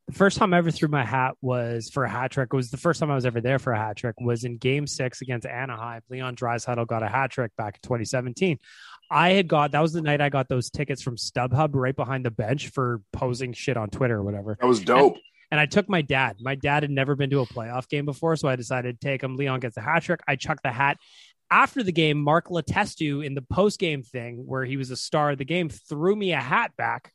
The 0.09 0.15
first 0.15 0.39
time 0.39 0.55
I 0.55 0.57
ever 0.57 0.71
threw 0.71 0.87
my 0.87 1.05
hat 1.05 1.35
was 1.39 1.91
for 1.91 2.03
a 2.03 2.09
hat 2.09 2.31
trick. 2.31 2.49
It 2.51 2.55
was 2.55 2.71
the 2.71 2.77
first 2.77 2.99
time 2.99 3.11
I 3.11 3.15
was 3.15 3.27
ever 3.27 3.41
there 3.41 3.59
for 3.59 3.73
a 3.73 3.77
hat 3.77 3.95
trick. 3.95 4.15
Was 4.19 4.43
in 4.43 4.57
Game 4.57 4.87
Six 4.87 5.21
against 5.21 5.45
Anaheim. 5.45 6.01
Leon 6.09 6.35
Draisaitl 6.35 6.87
got 6.87 7.03
a 7.03 7.07
hat 7.07 7.29
trick 7.29 7.51
back 7.57 7.75
in 7.75 7.81
2017. 7.83 8.57
I 9.11 9.33
had 9.33 9.47
got 9.47 9.71
that 9.73 9.81
was 9.81 9.93
the 9.93 10.01
night 10.01 10.19
I 10.19 10.29
got 10.29 10.49
those 10.49 10.71
tickets 10.71 11.03
from 11.03 11.15
StubHub 11.15 11.69
right 11.73 11.95
behind 11.95 12.25
the 12.25 12.31
bench 12.31 12.69
for 12.69 13.01
posing 13.13 13.53
shit 13.53 13.77
on 13.77 13.91
Twitter 13.91 14.15
or 14.17 14.23
whatever. 14.23 14.57
That 14.59 14.65
was 14.65 14.79
dope. 14.79 15.17
And 15.51 15.59
I 15.59 15.67
took 15.67 15.87
my 15.87 16.01
dad. 16.01 16.37
My 16.39 16.55
dad 16.55 16.81
had 16.81 16.91
never 16.91 17.15
been 17.15 17.29
to 17.29 17.41
a 17.41 17.45
playoff 17.45 17.87
game 17.87 18.05
before, 18.05 18.35
so 18.35 18.47
I 18.47 18.55
decided 18.55 18.99
to 18.99 19.07
take 19.07 19.21
him. 19.21 19.35
Leon 19.35 19.59
gets 19.59 19.77
a 19.77 19.81
hat 19.81 20.01
trick. 20.01 20.21
I 20.27 20.37
chucked 20.37 20.63
the 20.63 20.71
hat. 20.71 20.97
After 21.51 21.83
the 21.83 21.91
game, 21.91 22.19
Mark 22.19 22.47
Letestu 22.47 23.23
in 23.23 23.35
the 23.35 23.43
post 23.43 23.79
game 23.79 24.01
thing 24.01 24.43
where 24.47 24.65
he 24.65 24.75
was 24.75 24.89
a 24.89 24.97
star 24.97 25.29
of 25.29 25.37
the 25.37 25.45
game 25.45 25.69
threw 25.69 26.15
me 26.15 26.33
a 26.33 26.39
hat 26.39 26.71
back. 26.77 27.11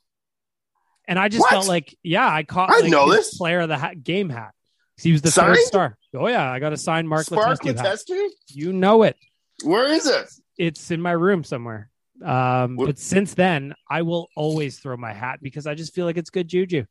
And 1.07 1.19
I 1.19 1.27
just 1.29 1.41
What? 1.41 1.51
felt 1.51 1.67
like, 1.67 1.95
yeah, 2.03 2.27
I 2.31 2.43
caught 2.43 2.69
I 2.71 2.79
like, 2.79 2.91
know 2.91 3.09
this. 3.11 3.37
player 3.37 3.59
of 3.61 3.69
the 3.69 3.77
hat, 3.77 4.03
game 4.03 4.29
hat. 4.29 4.51
He 4.97 5.11
was 5.11 5.21
the 5.21 5.29
Signed? 5.31 5.55
third 5.55 5.63
star. 5.65 5.97
Oh 6.15 6.27
yeah, 6.27 6.49
I 6.49 6.59
got 6.59 6.71
a 6.73 6.77
signed 6.77 7.07
Mark 7.09 7.25
Spark 7.25 7.59
Letestu 7.61 8.15
hat. 8.15 8.31
You 8.49 8.71
know 8.73 9.03
it. 9.03 9.17
Where 9.63 9.91
is 9.91 10.07
it? 10.07 10.29
It's 10.57 10.89
in 10.89 11.01
my 11.01 11.11
room 11.11 11.43
somewhere. 11.43 11.89
Um, 12.23 12.77
What- 12.77 12.85
but 12.87 12.97
since 12.99 13.33
then, 13.33 13.75
I 13.89 14.03
will 14.03 14.29
always 14.37 14.79
throw 14.79 14.95
my 14.95 15.13
hat 15.13 15.39
because 15.41 15.67
I 15.67 15.75
just 15.75 15.93
feel 15.93 16.05
like 16.05 16.15
it's 16.17 16.29
good 16.29 16.47
juju. 16.47 16.85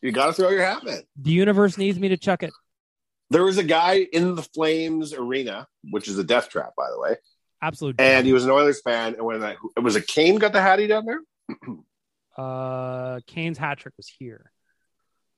You 0.00 0.10
got 0.12 0.26
to 0.26 0.32
throw 0.32 0.48
your 0.50 0.64
hat, 0.64 0.84
man. 0.84 1.02
The 1.20 1.30
universe 1.32 1.76
needs 1.78 1.98
me 1.98 2.08
to 2.08 2.16
chuck 2.16 2.42
it. 2.42 2.52
There 3.30 3.44
was 3.44 3.58
a 3.58 3.62
guy 3.62 4.06
in 4.12 4.34
the 4.34 4.42
Flames 4.42 5.12
arena, 5.12 5.66
which 5.90 6.08
is 6.08 6.18
a 6.18 6.24
death 6.24 6.48
trap, 6.50 6.72
by 6.76 6.90
the 6.90 6.98
way, 7.00 7.16
Absolutely. 7.62 8.04
and 8.04 8.26
he 8.26 8.32
was 8.32 8.44
an 8.44 8.50
Oilers 8.50 8.80
fan. 8.82 9.14
And 9.14 9.24
when 9.24 9.42
I, 9.42 9.56
it 9.76 9.80
was 9.82 9.96
a 9.96 10.00
Kane 10.02 10.36
got 10.36 10.52
the 10.52 10.60
hattie 10.62 10.86
down 10.86 11.04
there, 11.06 11.20
Uh, 12.36 13.20
Kane's 13.26 13.58
hat 13.58 13.78
trick 13.78 13.94
was 13.96 14.08
here. 14.08 14.50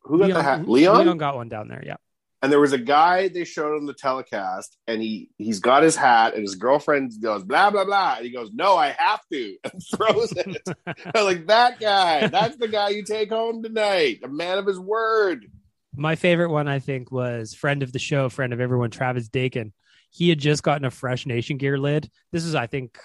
Who 0.02 0.18
got 0.18 0.28
the 0.32 0.43
hat? 0.43 0.68
Leon? 0.68 1.05
Leon 1.05 1.18
got 1.18 1.36
one 1.36 1.48
down 1.48 1.68
there. 1.68 1.82
Yeah. 1.85 1.97
and 2.43 2.52
there 2.52 2.60
was 2.60 2.73
a 2.73 2.78
guy 2.78 3.28
they 3.28 3.44
showed 3.44 3.77
on 3.77 3.86
the 3.86 3.93
telecast, 3.94 4.77
and 4.86 5.02
he 5.02 5.31
he's 5.36 5.59
got 5.59 5.82
his 5.82 5.97
hat, 5.97 6.35
and 6.35 6.43
his 6.43 6.55
girlfriend 6.55 7.12
goes 7.20 7.43
blah 7.44 7.70
blah 7.70 7.85
blah, 7.85 8.14
and 8.16 8.24
he 8.27 8.31
goes, 8.32 8.51
"No, 8.52 8.77
I 8.77 8.94
have 8.98 9.20
to," 9.32 9.56
and 9.64 9.82
throws 9.94 10.32
it. 10.32 10.62
I'm 10.86 11.24
like 11.24 11.47
that 11.48 11.81
guy. 11.81 12.28
That's 12.28 12.56
the 12.56 12.68
guy 12.68 12.90
you 12.90 13.02
take 13.05 13.31
home 13.31 13.62
tonight, 13.62 14.20
a 14.23 14.28
man 14.28 14.59
of 14.59 14.66
his 14.66 14.78
word. 14.78 15.47
My 15.98 16.14
favorite 16.14 16.51
one, 16.51 16.68
I 16.68 16.78
think, 16.78 17.10
was 17.10 17.55
friend 17.55 17.82
of 17.82 17.90
the 17.90 17.98
show, 17.98 18.28
friend 18.28 18.52
of 18.52 18.60
everyone, 18.60 18.90
Travis 18.90 19.28
Dakin. 19.28 19.73
He 20.10 20.28
had 20.28 20.39
just 20.39 20.62
gotten 20.62 20.85
a 20.85 20.90
fresh 20.90 21.27
Nation 21.27 21.56
Gear 21.56 21.78
lid. 21.78 22.09
This 22.32 22.44
is, 22.44 22.55
I 22.55 22.66
think, 22.66 22.98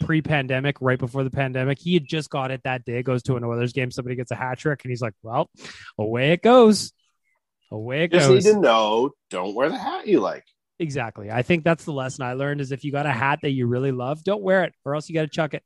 pre-pandemic, 0.00 0.76
right 0.80 0.98
before 0.98 1.24
the 1.24 1.30
pandemic. 1.30 1.78
He 1.78 1.94
had 1.94 2.06
just 2.06 2.30
got 2.30 2.50
it 2.50 2.62
that 2.64 2.84
day. 2.84 3.02
Goes 3.02 3.22
to 3.24 3.36
an 3.36 3.44
Oilers 3.44 3.72
game, 3.72 3.90
somebody 3.90 4.16
gets 4.16 4.30
a 4.30 4.34
hat 4.34 4.58
trick, 4.58 4.80
and 4.84 4.90
he's 4.90 5.02
like, 5.02 5.14
"Well, 5.22 5.50
away 5.98 6.32
it 6.32 6.42
goes, 6.42 6.92
away 7.70 8.04
it 8.04 8.08
goes." 8.08 8.28
Just 8.28 8.46
need 8.46 8.52
to 8.54 8.60
know, 8.60 9.10
don't 9.30 9.54
wear 9.54 9.68
the 9.68 9.78
hat 9.78 10.06
you 10.06 10.20
like. 10.20 10.44
Exactly. 10.78 11.30
I 11.30 11.42
think 11.42 11.64
that's 11.64 11.84
the 11.84 11.92
lesson 11.92 12.24
I 12.24 12.34
learned: 12.34 12.60
is 12.60 12.72
if 12.72 12.84
you 12.84 12.92
got 12.92 13.06
a 13.06 13.12
hat 13.12 13.40
that 13.42 13.50
you 13.50 13.66
really 13.66 13.92
love, 13.92 14.22
don't 14.24 14.42
wear 14.42 14.64
it, 14.64 14.74
or 14.84 14.94
else 14.94 15.08
you 15.08 15.14
got 15.14 15.22
to 15.22 15.28
chuck 15.28 15.54
it. 15.54 15.62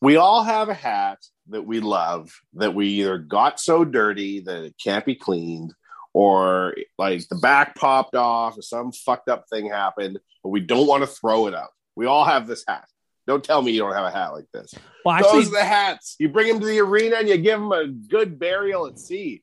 We 0.00 0.16
all 0.16 0.42
have 0.42 0.68
a 0.68 0.74
hat 0.74 1.18
that 1.48 1.62
we 1.62 1.80
love 1.80 2.30
that 2.54 2.74
we 2.74 2.88
either 2.88 3.18
got 3.18 3.60
so 3.60 3.84
dirty 3.84 4.40
that 4.40 4.64
it 4.64 4.74
can't 4.82 5.04
be 5.04 5.14
cleaned, 5.14 5.72
or 6.12 6.74
like 6.98 7.26
the 7.28 7.36
back 7.36 7.76
popped 7.76 8.14
off, 8.14 8.58
or 8.58 8.62
some 8.62 8.92
fucked 8.92 9.28
up 9.28 9.44
thing 9.48 9.68
happened, 9.68 10.18
but 10.42 10.50
we 10.50 10.60
don't 10.60 10.86
want 10.86 11.02
to 11.02 11.06
throw 11.06 11.46
it 11.46 11.54
out. 11.54 11.70
We 11.94 12.06
all 12.06 12.24
have 12.24 12.46
this 12.46 12.64
hat. 12.68 12.86
Don't 13.26 13.42
tell 13.42 13.60
me 13.60 13.72
you 13.72 13.80
don't 13.80 13.94
have 13.94 14.04
a 14.04 14.10
hat 14.10 14.32
like 14.32 14.46
this. 14.52 14.74
Well, 15.04 15.16
actually, 15.16 15.44
Those 15.44 15.48
are 15.48 15.56
the 15.58 15.64
hats. 15.64 16.16
You 16.18 16.28
bring 16.28 16.48
them 16.48 16.60
to 16.60 16.66
the 16.66 16.78
arena 16.80 17.16
and 17.16 17.28
you 17.28 17.36
give 17.38 17.58
them 17.58 17.72
a 17.72 17.88
good 17.88 18.38
burial 18.38 18.86
at 18.86 18.98
sea. 18.98 19.42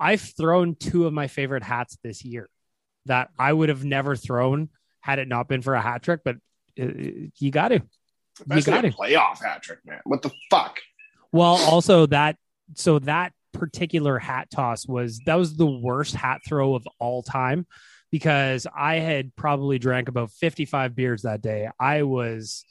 I've 0.00 0.20
thrown 0.20 0.74
two 0.74 1.06
of 1.06 1.12
my 1.12 1.28
favorite 1.28 1.62
hats 1.62 1.96
this 2.02 2.24
year 2.24 2.48
that 3.06 3.30
I 3.38 3.52
would 3.52 3.68
have 3.68 3.84
never 3.84 4.16
thrown 4.16 4.68
had 5.00 5.18
it 5.18 5.28
not 5.28 5.46
been 5.48 5.62
for 5.62 5.74
a 5.74 5.80
hat 5.80 6.02
trick. 6.02 6.20
But 6.24 6.36
uh, 6.80 6.86
you 7.38 7.50
got 7.50 7.68
to, 7.68 7.82
you 8.48 8.62
got 8.62 8.84
a 8.84 8.90
to. 8.90 8.96
playoff 8.96 9.42
hat 9.42 9.62
trick, 9.62 9.78
man. 9.84 10.00
What 10.04 10.22
the 10.22 10.30
fuck? 10.50 10.80
Well, 11.32 11.56
also 11.68 12.06
that 12.06 12.36
so 12.74 12.98
that 13.00 13.32
particular 13.52 14.18
hat 14.18 14.48
toss 14.50 14.86
was 14.86 15.20
that 15.26 15.34
was 15.36 15.56
the 15.56 15.66
worst 15.66 16.14
hat 16.14 16.40
throw 16.46 16.74
of 16.74 16.86
all 16.98 17.22
time 17.22 17.66
because 18.10 18.66
I 18.76 18.96
had 18.96 19.34
probably 19.36 19.78
drank 19.78 20.08
about 20.08 20.30
55 20.32 20.96
beers 20.96 21.22
that 21.22 21.42
day. 21.42 21.68
I 21.78 22.02
was 22.02 22.64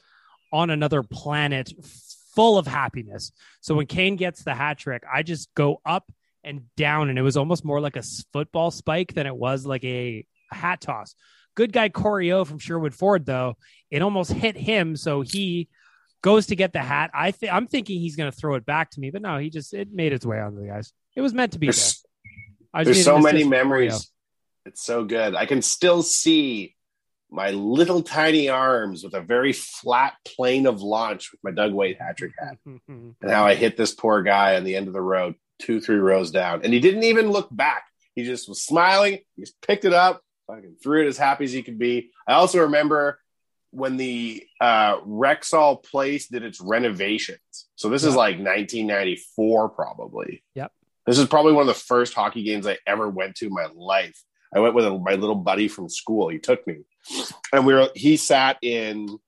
on 0.52 0.70
another 0.70 1.04
planet 1.04 1.72
full 2.36 2.58
of 2.58 2.68
happiness. 2.68 3.32
So 3.62 3.76
when 3.76 3.86
Kane 3.86 4.16
gets 4.16 4.44
the 4.44 4.56
hat 4.56 4.78
trick, 4.78 5.04
I 5.12 5.24
just 5.24 5.54
go 5.56 5.82
up 5.86 6.12
and 6.44 6.64
down 6.78 7.10
and 7.10 7.20
it 7.20 7.22
was 7.22 7.38
almost 7.38 7.66
more 7.66 7.82
like 7.82 7.96
a 7.96 8.04
football 8.32 8.72
spike 8.72 9.14
than 9.14 9.28
it 9.28 9.36
was 9.36 9.66
like 9.66 9.84
a, 9.84 10.26
hat 10.52 10.82
toss. 10.82 11.14
Good 11.54 11.72
guy 11.72 11.90
Corey 11.90 12.32
O 12.32 12.44
from 12.44 12.58
Sherwood 12.58 12.96
Ford 12.96 13.26
though, 13.26 13.56
it 13.92 14.02
almost 14.02 14.32
hit 14.32 14.58
him 14.58 14.96
so 14.96 15.22
he 15.22 15.68
goes 16.22 16.48
to 16.48 16.56
get 16.56 16.74
the 16.74 16.80
hat. 16.80 17.12
I 17.14 17.32
th- 17.32 17.52
I'm 17.52 17.68
thinking 17.68 18.00
he's 18.00 18.16
going 18.16 18.32
to 18.32 18.36
throw 18.36 18.56
it 18.56 18.66
back 18.66 18.90
to 18.92 19.00
me, 19.00 19.12
but 19.12 19.22
no, 19.22 19.38
he 19.38 19.50
just 19.50 19.74
it 19.74 19.92
made 19.92 20.14
its 20.14 20.26
way 20.26 20.40
onto 20.40 20.62
the 20.62 20.68
guys. 20.68 20.92
It 21.16 21.22
was 21.22 21.34
meant 21.34 21.54
to 21.54 21.60
be 21.60 21.68
there. 21.68 21.74
There's, 21.74 22.06
I 22.74 22.84
just 22.84 22.96
there's 22.96 23.06
so 23.06 23.20
many 23.20 23.44
memories. 23.44 24.12
It's 24.66 24.84
so 24.84 25.04
good. 25.04 25.36
I 25.36 25.46
can 25.46 25.62
still 25.62 26.02
see 26.04 26.76
my 27.32 27.52
little 27.52 28.02
tiny 28.02 28.50
arms 28.50 29.04
with 29.04 29.14
a 29.14 29.22
very 29.22 29.54
flat 29.54 30.14
plane 30.26 30.66
of 30.66 30.82
launch 30.82 31.32
with 31.32 31.44
my 31.44 31.52
Doug 31.52 31.74
Weight 31.74 32.00
hat 32.00 32.18
trick 32.18 32.32
hat, 32.38 32.58
and 32.66 33.16
how 33.24 33.46
I 33.46 33.56
hit 33.56 33.78
this 33.78 33.94
poor 33.94 34.22
guy 34.24 34.56
on 34.56 34.64
the 34.64 34.76
end 34.76 34.88
of 34.88 34.94
the 34.94 35.02
road, 35.02 35.36
two, 35.60 35.80
three 35.80 35.98
rows 35.98 36.32
down, 36.32 36.62
and 36.64 36.74
he 36.74 36.80
didn't 36.80 37.04
even 37.04 37.30
look 37.30 37.50
back. 37.52 37.84
He 38.16 38.24
just 38.24 38.50
was 38.50 38.64
smiling. 38.64 39.20
He 39.36 39.44
just 39.44 39.62
picked 39.62 39.86
it 39.86 39.94
up, 39.94 40.22
fucking 40.48 40.78
threw 40.82 41.06
it 41.06 41.08
as 41.08 41.18
happy 41.18 41.46
as 41.46 41.54
he 41.54 41.64
could 41.64 41.80
be. 41.80 42.12
I 42.28 42.34
also 42.34 42.62
remember 42.62 43.20
when 43.72 43.98
the 43.98 44.44
uh, 44.60 45.00
Rexall 45.02 45.84
Place 45.84 46.28
did 46.28 46.44
its 46.44 46.60
renovations. 46.60 47.40
So 47.76 47.90
this 47.90 48.04
is 48.04 48.16
like 48.16 48.38
1994, 48.38 49.70
probably. 49.70 50.44
Yep. 50.56 50.72
This 51.06 51.20
is 51.20 51.28
probably 51.28 51.54
one 51.54 51.62
of 51.62 51.68
the 51.68 51.74
first 51.74 52.14
hockey 52.14 52.44
games 52.44 52.68
I 52.68 52.78
ever 52.86 53.10
went 53.10 53.36
to 53.38 53.48
in 53.48 53.54
my 53.54 53.68
life. 53.74 54.22
I 54.54 54.60
went 54.60 54.76
with 54.76 54.86
a, 54.86 54.98
my 54.98 55.14
little 55.14 55.36
buddy 55.36 55.68
from 55.68 55.90
school. 55.90 56.30
He 56.30 56.40
took 56.40 56.66
me, 56.66 56.80
and 57.54 57.66
we 57.66 57.74
were. 57.74 57.90
He 57.96 58.18
sat 58.18 58.58
in. 58.62 59.20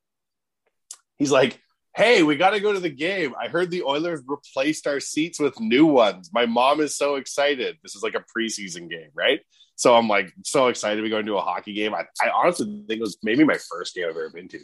He's 1.18 1.32
like, 1.32 1.60
"Hey, 1.96 2.24
we 2.24 2.36
got 2.36 2.52
to 2.52 2.60
go 2.60 2.74
to 2.74 2.80
the 2.80 2.90
game. 2.90 3.36
I 3.40 3.48
heard 3.48 3.70
the 3.70 3.84
Oilers 3.84 4.22
replaced 4.26 4.88
our 4.88 5.00
seats 5.00 5.40
with 5.40 5.60
new 5.60 5.86
ones. 5.86 6.32
My 6.34 6.46
mom 6.46 6.82
is 6.82 6.98
so 6.98 7.16
excited. 7.16 7.78
This 7.84 7.96
is 7.96 8.04
like 8.04 8.16
a 8.16 8.26
preseason 8.36 8.90
game, 8.90 9.10
right? 9.14 9.42
So 9.76 9.96
I'm 9.96 10.08
like 10.08 10.32
so 10.44 10.68
excited 10.68 10.98
to 10.98 11.04
be 11.04 11.10
going 11.10 11.26
to 11.26 11.38
a 11.38 11.42
hockey 11.42 11.74
game. 11.74 11.94
I, 11.94 12.06
I 12.22 12.30
honestly 12.30 12.84
think 12.88 13.00
it 13.00 13.02
was 13.02 13.18
maybe 13.24 13.44
my 13.44 13.58
first 13.58 13.96
game 13.96 14.06
I've 14.06 14.12
ever 14.12 14.30
been 14.30 14.48
to, 14.50 14.60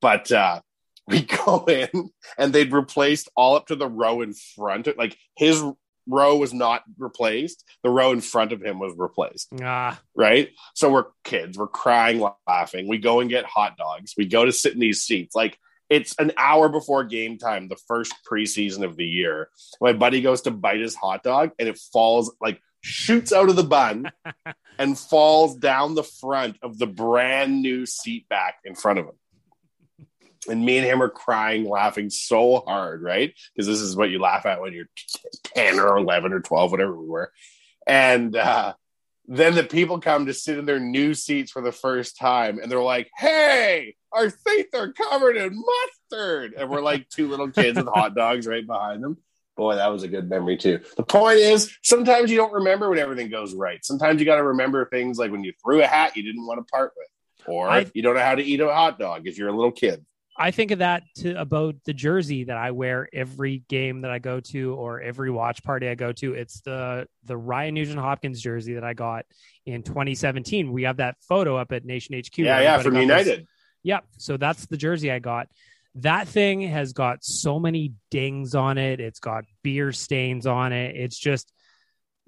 but 0.00 0.30
uh, 0.32 0.60
we 1.06 1.22
go 1.22 1.64
in 1.66 2.10
and 2.38 2.52
they'd 2.52 2.72
replaced 2.72 3.28
all 3.36 3.56
up 3.56 3.66
to 3.66 3.76
the 3.76 3.88
row 3.88 4.22
in 4.22 4.32
front. 4.32 4.88
Like 4.96 5.18
his 5.36 5.62
row 6.06 6.36
was 6.36 6.52
not 6.52 6.82
replaced. 6.98 7.64
The 7.82 7.90
row 7.90 8.12
in 8.12 8.20
front 8.20 8.52
of 8.52 8.62
him 8.62 8.78
was 8.78 8.94
replaced. 8.96 9.48
Ah, 9.62 10.00
Right. 10.14 10.50
So 10.74 10.90
we're 10.90 11.06
kids, 11.24 11.58
we're 11.58 11.66
crying, 11.66 12.26
laughing. 12.48 12.88
We 12.88 12.98
go 12.98 13.20
and 13.20 13.30
get 13.30 13.44
hot 13.44 13.76
dogs. 13.76 14.14
We 14.16 14.26
go 14.26 14.44
to 14.44 14.52
sit 14.52 14.74
in 14.74 14.80
these 14.80 15.02
seats. 15.02 15.34
Like 15.34 15.58
it's 15.90 16.14
an 16.18 16.32
hour 16.36 16.68
before 16.68 17.04
game 17.04 17.38
time, 17.38 17.68
the 17.68 17.76
first 17.88 18.14
preseason 18.30 18.84
of 18.84 18.96
the 18.96 19.06
year. 19.06 19.48
My 19.80 19.92
buddy 19.92 20.20
goes 20.20 20.42
to 20.42 20.50
bite 20.50 20.80
his 20.80 20.94
hot 20.94 21.22
dog 21.22 21.50
and 21.58 21.68
it 21.68 21.78
falls 21.92 22.34
like 22.40 22.60
shoots 22.80 23.32
out 23.32 23.48
of 23.48 23.56
the 23.56 23.64
bun 23.64 24.10
and 24.78 24.98
falls 24.98 25.56
down 25.56 25.94
the 25.94 26.02
front 26.02 26.56
of 26.62 26.78
the 26.78 26.86
brand 26.86 27.62
new 27.62 27.86
seat 27.86 28.28
back 28.28 28.56
in 28.64 28.74
front 28.74 28.98
of 28.98 29.06
him. 29.06 29.14
And 30.48 30.64
me 30.64 30.78
and 30.78 30.86
him 30.86 31.02
are 31.02 31.08
crying, 31.08 31.68
laughing 31.68 32.10
so 32.10 32.60
hard, 32.66 33.02
right? 33.02 33.34
Because 33.54 33.66
this 33.66 33.80
is 33.80 33.96
what 33.96 34.10
you 34.10 34.18
laugh 34.18 34.46
at 34.46 34.60
when 34.60 34.72
you're 34.72 34.88
10 35.54 35.80
or 35.80 35.96
11 35.96 36.32
or 36.32 36.40
12, 36.40 36.70
whatever 36.70 36.94
we 36.94 37.06
were. 37.08 37.32
And 37.86 38.34
uh, 38.36 38.74
then 39.26 39.54
the 39.54 39.64
people 39.64 40.00
come 40.00 40.26
to 40.26 40.34
sit 40.34 40.58
in 40.58 40.66
their 40.66 40.80
new 40.80 41.14
seats 41.14 41.50
for 41.50 41.62
the 41.62 41.72
first 41.72 42.18
time, 42.18 42.58
and 42.58 42.70
they're 42.70 42.82
like, 42.82 43.10
hey, 43.16 43.94
our 44.12 44.28
seats 44.30 44.74
are 44.74 44.92
covered 44.92 45.36
in 45.36 45.62
mustard. 46.10 46.54
And 46.56 46.68
we're 46.70 46.82
like 46.82 47.08
two 47.08 47.28
little 47.28 47.50
kids 47.50 47.78
with 47.78 47.88
hot 47.88 48.14
dogs 48.14 48.46
right 48.46 48.66
behind 48.66 49.02
them. 49.02 49.18
Boy, 49.56 49.76
that 49.76 49.86
was 49.92 50.02
a 50.02 50.08
good 50.08 50.28
memory 50.28 50.56
too. 50.56 50.80
The 50.96 51.04
point 51.04 51.38
is, 51.38 51.72
sometimes 51.82 52.30
you 52.30 52.36
don't 52.36 52.52
remember 52.52 52.90
when 52.90 52.98
everything 52.98 53.30
goes 53.30 53.54
right. 53.54 53.84
Sometimes 53.84 54.18
you 54.20 54.26
got 54.26 54.36
to 54.36 54.42
remember 54.42 54.84
things 54.86 55.16
like 55.16 55.30
when 55.30 55.44
you 55.44 55.52
threw 55.64 55.80
a 55.82 55.86
hat 55.86 56.16
you 56.16 56.24
didn't 56.24 56.44
want 56.44 56.58
to 56.58 56.70
part 56.70 56.92
with, 56.96 57.06
or 57.46 57.68
I- 57.68 57.86
you 57.94 58.02
don't 58.02 58.14
know 58.14 58.20
how 58.22 58.34
to 58.34 58.42
eat 58.42 58.60
a 58.60 58.66
hot 58.72 58.98
dog 58.98 59.28
if 59.28 59.38
you're 59.38 59.48
a 59.48 59.54
little 59.56 59.70
kid. 59.72 60.04
I 60.36 60.50
think 60.50 60.72
of 60.72 60.80
that 60.80 61.04
to 61.18 61.40
about 61.40 61.76
the 61.84 61.92
jersey 61.94 62.44
that 62.44 62.56
I 62.56 62.72
wear 62.72 63.08
every 63.12 63.62
game 63.68 64.00
that 64.00 64.10
I 64.10 64.18
go 64.18 64.40
to 64.40 64.74
or 64.74 65.00
every 65.00 65.30
watch 65.30 65.62
party 65.62 65.88
I 65.88 65.94
go 65.94 66.12
to. 66.12 66.34
It's 66.34 66.60
the 66.62 67.06
the 67.24 67.36
Ryan 67.36 67.74
Nugent 67.74 67.98
Hopkins 68.00 68.40
jersey 68.40 68.74
that 68.74 68.84
I 68.84 68.94
got 68.94 69.26
in 69.64 69.82
2017. 69.84 70.72
We 70.72 70.82
have 70.84 70.96
that 70.96 71.16
photo 71.28 71.56
up 71.56 71.70
at 71.72 71.84
Nation 71.84 72.16
HQ. 72.18 72.38
yeah, 72.38 72.60
yeah, 72.60 72.78
from 72.82 72.94
got 72.94 72.98
this- 72.98 73.02
United. 73.26 73.46
Yep. 73.84 74.04
So 74.18 74.36
that's 74.36 74.66
the 74.66 74.76
jersey 74.76 75.12
I 75.12 75.18
got. 75.20 75.48
That 75.96 76.26
thing 76.26 76.62
has 76.62 76.92
got 76.92 77.22
so 77.22 77.60
many 77.60 77.92
dings 78.10 78.54
on 78.56 78.78
it. 78.78 78.98
It's 78.98 79.20
got 79.20 79.44
beer 79.62 79.92
stains 79.92 80.46
on 80.46 80.72
it. 80.72 80.96
It's 80.96 81.16
just, 81.18 81.52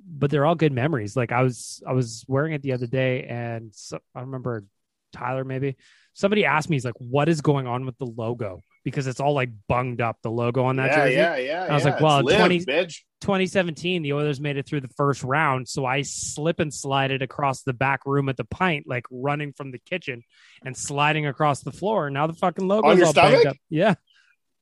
but 0.07 0.31
they're 0.31 0.47
all 0.47 0.55
good 0.55 0.73
memories. 0.73 1.17
Like 1.17 1.33
I 1.33 1.43
was, 1.43 1.83
I 1.85 1.93
was 1.93 2.25
wearing 2.29 2.53
it 2.53 2.63
the 2.63 2.73
other 2.75 2.87
day, 2.87 3.25
and 3.25 3.75
so, 3.75 3.99
I 4.15 4.21
remember 4.21 4.65
Tyler 5.13 5.45
maybe 5.45 5.77
somebody 6.17 6.47
asked 6.47 6.71
me, 6.71 6.77
he's 6.77 6.85
like, 6.85 6.95
"What 6.99 7.29
is 7.29 7.43
going 7.43 7.67
on 7.67 7.85
with 7.85 7.97
the 7.99 8.07
logo?" 8.07 8.63
Because 8.85 9.07
it's 9.07 9.21
all 9.21 9.35
like 9.35 9.51
bunged 9.69 10.01
up. 10.01 10.17
The 10.23 10.31
logo 10.31 10.65
on 10.65 10.77
that 10.77 10.87
yeah, 10.91 10.97
jersey. 10.97 11.15
yeah, 11.15 11.37
yeah. 11.37 11.63
And 11.65 11.73
I 11.73 11.75
was 11.75 11.85
yeah. 11.85 11.91
like, 11.93 12.01
well, 12.01 12.19
It's 12.21 12.31
live, 12.31 12.39
20 12.39 12.65
bitch. 12.65 13.03
2017, 13.21 14.03
the 14.03 14.13
Oilers 14.13 14.41
made 14.41 14.57
it 14.57 14.67
through 14.67 14.81
the 14.81 14.89
first 14.97 15.23
round. 15.23 15.69
So 15.69 15.85
I 15.85 16.03
slip 16.03 16.61
and 16.61 16.73
slided 16.73 17.21
across 17.21 17.63
the 17.63 17.73
back 17.73 18.07
room 18.07 18.29
at 18.29 18.37
the 18.37 18.45
pint, 18.45 18.87
like 18.87 19.05
running 19.11 19.53
from 19.53 19.73
the 19.73 19.79
kitchen 19.79 20.23
and 20.65 20.77
sliding 20.77 21.27
across 21.27 21.61
the 21.63 21.73
floor. 21.73 22.11
Now 22.11 22.27
the 22.27 22.35
fucking 22.35 22.67
logo 22.67 22.93
your 22.93 23.07
all 23.07 23.13
banged 23.13 23.47
up. 23.47 23.57
Yeah. 23.69 23.95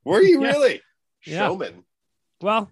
Were 0.05 0.23
you 0.23 0.43
Yeah. 0.43 0.49
really? 0.49 0.81
Yeah. 1.27 1.39
Showman. 1.49 1.85
Well, 2.41 2.71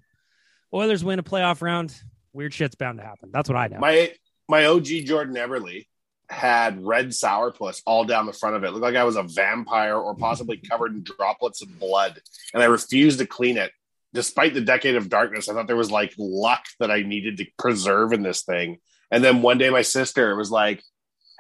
Oilers 0.73 1.05
win 1.05 1.19
a 1.19 1.23
playoff 1.23 1.63
round. 1.63 1.95
Weird 2.33 2.55
shit's 2.55 2.75
bound 2.75 2.99
to 2.99 3.05
happen. 3.05 3.31
That's 3.33 3.49
what 3.49 3.57
I 3.57 3.69
know. 3.69 3.79
My 3.79 4.13
my 4.49 4.65
OG 4.65 4.87
Jordan 5.05 5.35
Eberle 5.35 5.87
had 6.33 6.85
red 6.85 7.09
sourpuss 7.09 7.83
all 7.87 8.05
down 8.05 8.27
the 8.27 8.33
front 8.33 8.57
of 8.57 8.65
it. 8.65 8.71
Looked 8.71 8.83
like 8.83 8.97
I 8.97 9.05
was 9.05 9.17
a 9.17 9.23
vampire 9.23 9.97
or 9.97 10.15
possibly 10.15 10.57
covered 10.71 10.95
in 10.95 11.03
droplets 11.03 11.63
of 11.63 11.79
blood. 11.79 12.21
And 12.55 12.63
I 12.63 12.67
refused 12.67 13.19
to 13.19 13.27
clean 13.27 13.59
it. 13.59 13.71
Despite 14.15 14.53
the 14.53 14.61
decade 14.61 14.97
of 14.97 15.09
darkness, 15.09 15.49
I 15.49 15.55
thought 15.55 15.67
there 15.67 15.77
was 15.77 15.91
like 15.91 16.13
luck 16.19 16.65
that 16.81 16.91
I 16.91 17.03
needed 17.03 17.39
to 17.39 17.47
preserve 17.59 18.13
in 18.13 18.23
this 18.23 18.43
thing. 18.43 18.79
And 19.11 19.23
then 19.23 19.43
one 19.43 19.59
day 19.59 19.71
my 19.71 19.83
sister 19.83 20.35
was 20.37 20.51
like, 20.51 20.83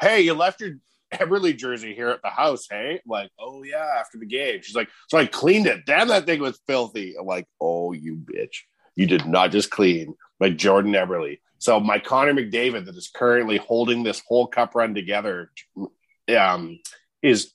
Hey, 0.01 0.23
you 0.23 0.35
left 0.35 0.61
your 0.61 0.77
Eberle 1.13 1.57
jersey 1.57 1.95
here 1.95 2.09
at 2.09 2.23
the 2.23 2.31
house, 2.31 2.67
hey? 2.71 3.01
I'm 3.05 3.11
like, 3.11 3.31
oh 3.39 3.63
yeah, 3.63 3.87
after 3.99 4.19
the 4.19 4.27
game. 4.27 4.61
She's 4.63 4.75
like, 4.75 4.89
so 5.09 5.19
I 5.19 5.27
cleaned 5.27 5.67
it. 5.67 5.85
Damn, 5.85 6.09
that 6.09 6.27
thing 6.27 6.41
was 6.41 6.59
filthy. 6.67 7.15
I'm 7.19 7.27
like, 7.27 7.47
oh, 7.61 7.93
you 7.93 8.17
bitch. 8.17 8.63
You 8.97 9.07
did 9.07 9.27
not 9.27 9.53
just 9.53 9.71
clean 9.71 10.15
like 10.41 10.57
Jordan 10.57 10.93
Eberle. 10.93 11.39
So 11.63 11.79
my 11.79 12.01
Connor 12.01 12.35
McDavid 12.35 12.87
that 12.87 12.97
is 12.97 13.09
currently 13.15 13.57
holding 13.57 14.03
this 14.03 14.21
whole 14.27 14.49
cup 14.49 14.75
run 14.75 14.97
together 14.97 15.53
um, 16.37 16.81
is 17.23 17.53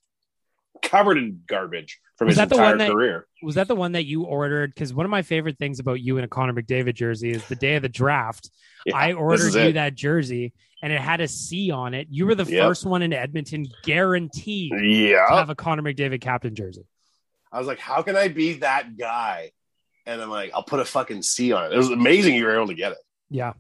covered 0.82 1.18
in 1.18 1.42
garbage 1.46 2.00
from 2.16 2.28
Was 2.28 2.38
his 2.38 2.38
that 2.38 2.48
the 2.48 2.56
entire 2.56 2.70
one 2.70 2.78
that- 2.78 2.92
career. 2.92 3.28
Was 3.44 3.56
that 3.56 3.68
the 3.68 3.76
one 3.76 3.92
that 3.92 4.06
you 4.06 4.24
ordered? 4.24 4.74
Because 4.74 4.94
one 4.94 5.06
of 5.06 5.10
my 5.10 5.24
favorite 5.24 5.58
things 5.60 5.82
about 5.82 6.00
you 6.00 6.18
in 6.18 6.24
a 6.24 6.28
Connor 6.30 6.54
McDavid 6.54 6.94
jersey 6.96 7.32
is 7.32 7.46
the 7.50 7.56
day 7.58 7.76
of 7.76 7.82
the 7.82 7.90
draft. 7.90 8.50
Yeah, 8.86 8.96
I 8.96 9.12
ordered 9.12 9.54
you 9.54 9.74
that 9.74 9.96
jersey 9.96 10.54
and 10.82 10.94
it 10.94 11.02
had 11.02 11.20
a 11.20 11.28
C 11.28 11.70
on 11.72 11.94
it. 11.94 12.08
You 12.10 12.28
were 12.28 12.36
the 12.36 12.46
Yep. 12.46 12.64
first 12.64 12.86
one 12.86 13.02
in 13.02 13.12
Edmonton 13.12 13.68
guaranteed 13.84 14.72
to 14.72 15.26
have 15.30 15.50
a 15.50 15.56
Connor 15.56 15.82
McDavid 15.84 16.22
captain 16.22 16.56
jersey. 16.56 16.86
I 17.52 17.60
was 17.60 17.68
like, 17.68 17.80
how 17.80 18.04
can 18.04 18.16
I 18.16 18.30
be 18.30 18.54
that 18.60 18.96
guy? 18.98 19.52
And 20.06 20.22
I'm 20.22 20.30
like, 20.30 20.52
I'll 20.54 20.64
put 20.64 20.80
a 20.80 20.86
fucking 20.86 21.24
C 21.24 21.52
on 21.52 21.66
it. 21.66 21.74
It 21.74 21.78
was 21.78 21.90
amazing 21.90 22.36
you 22.36 22.46
were 22.46 22.56
able 22.56 22.68
to 22.68 22.74
get 22.74 22.94
it 22.94 23.00
Yeah. 23.30 23.52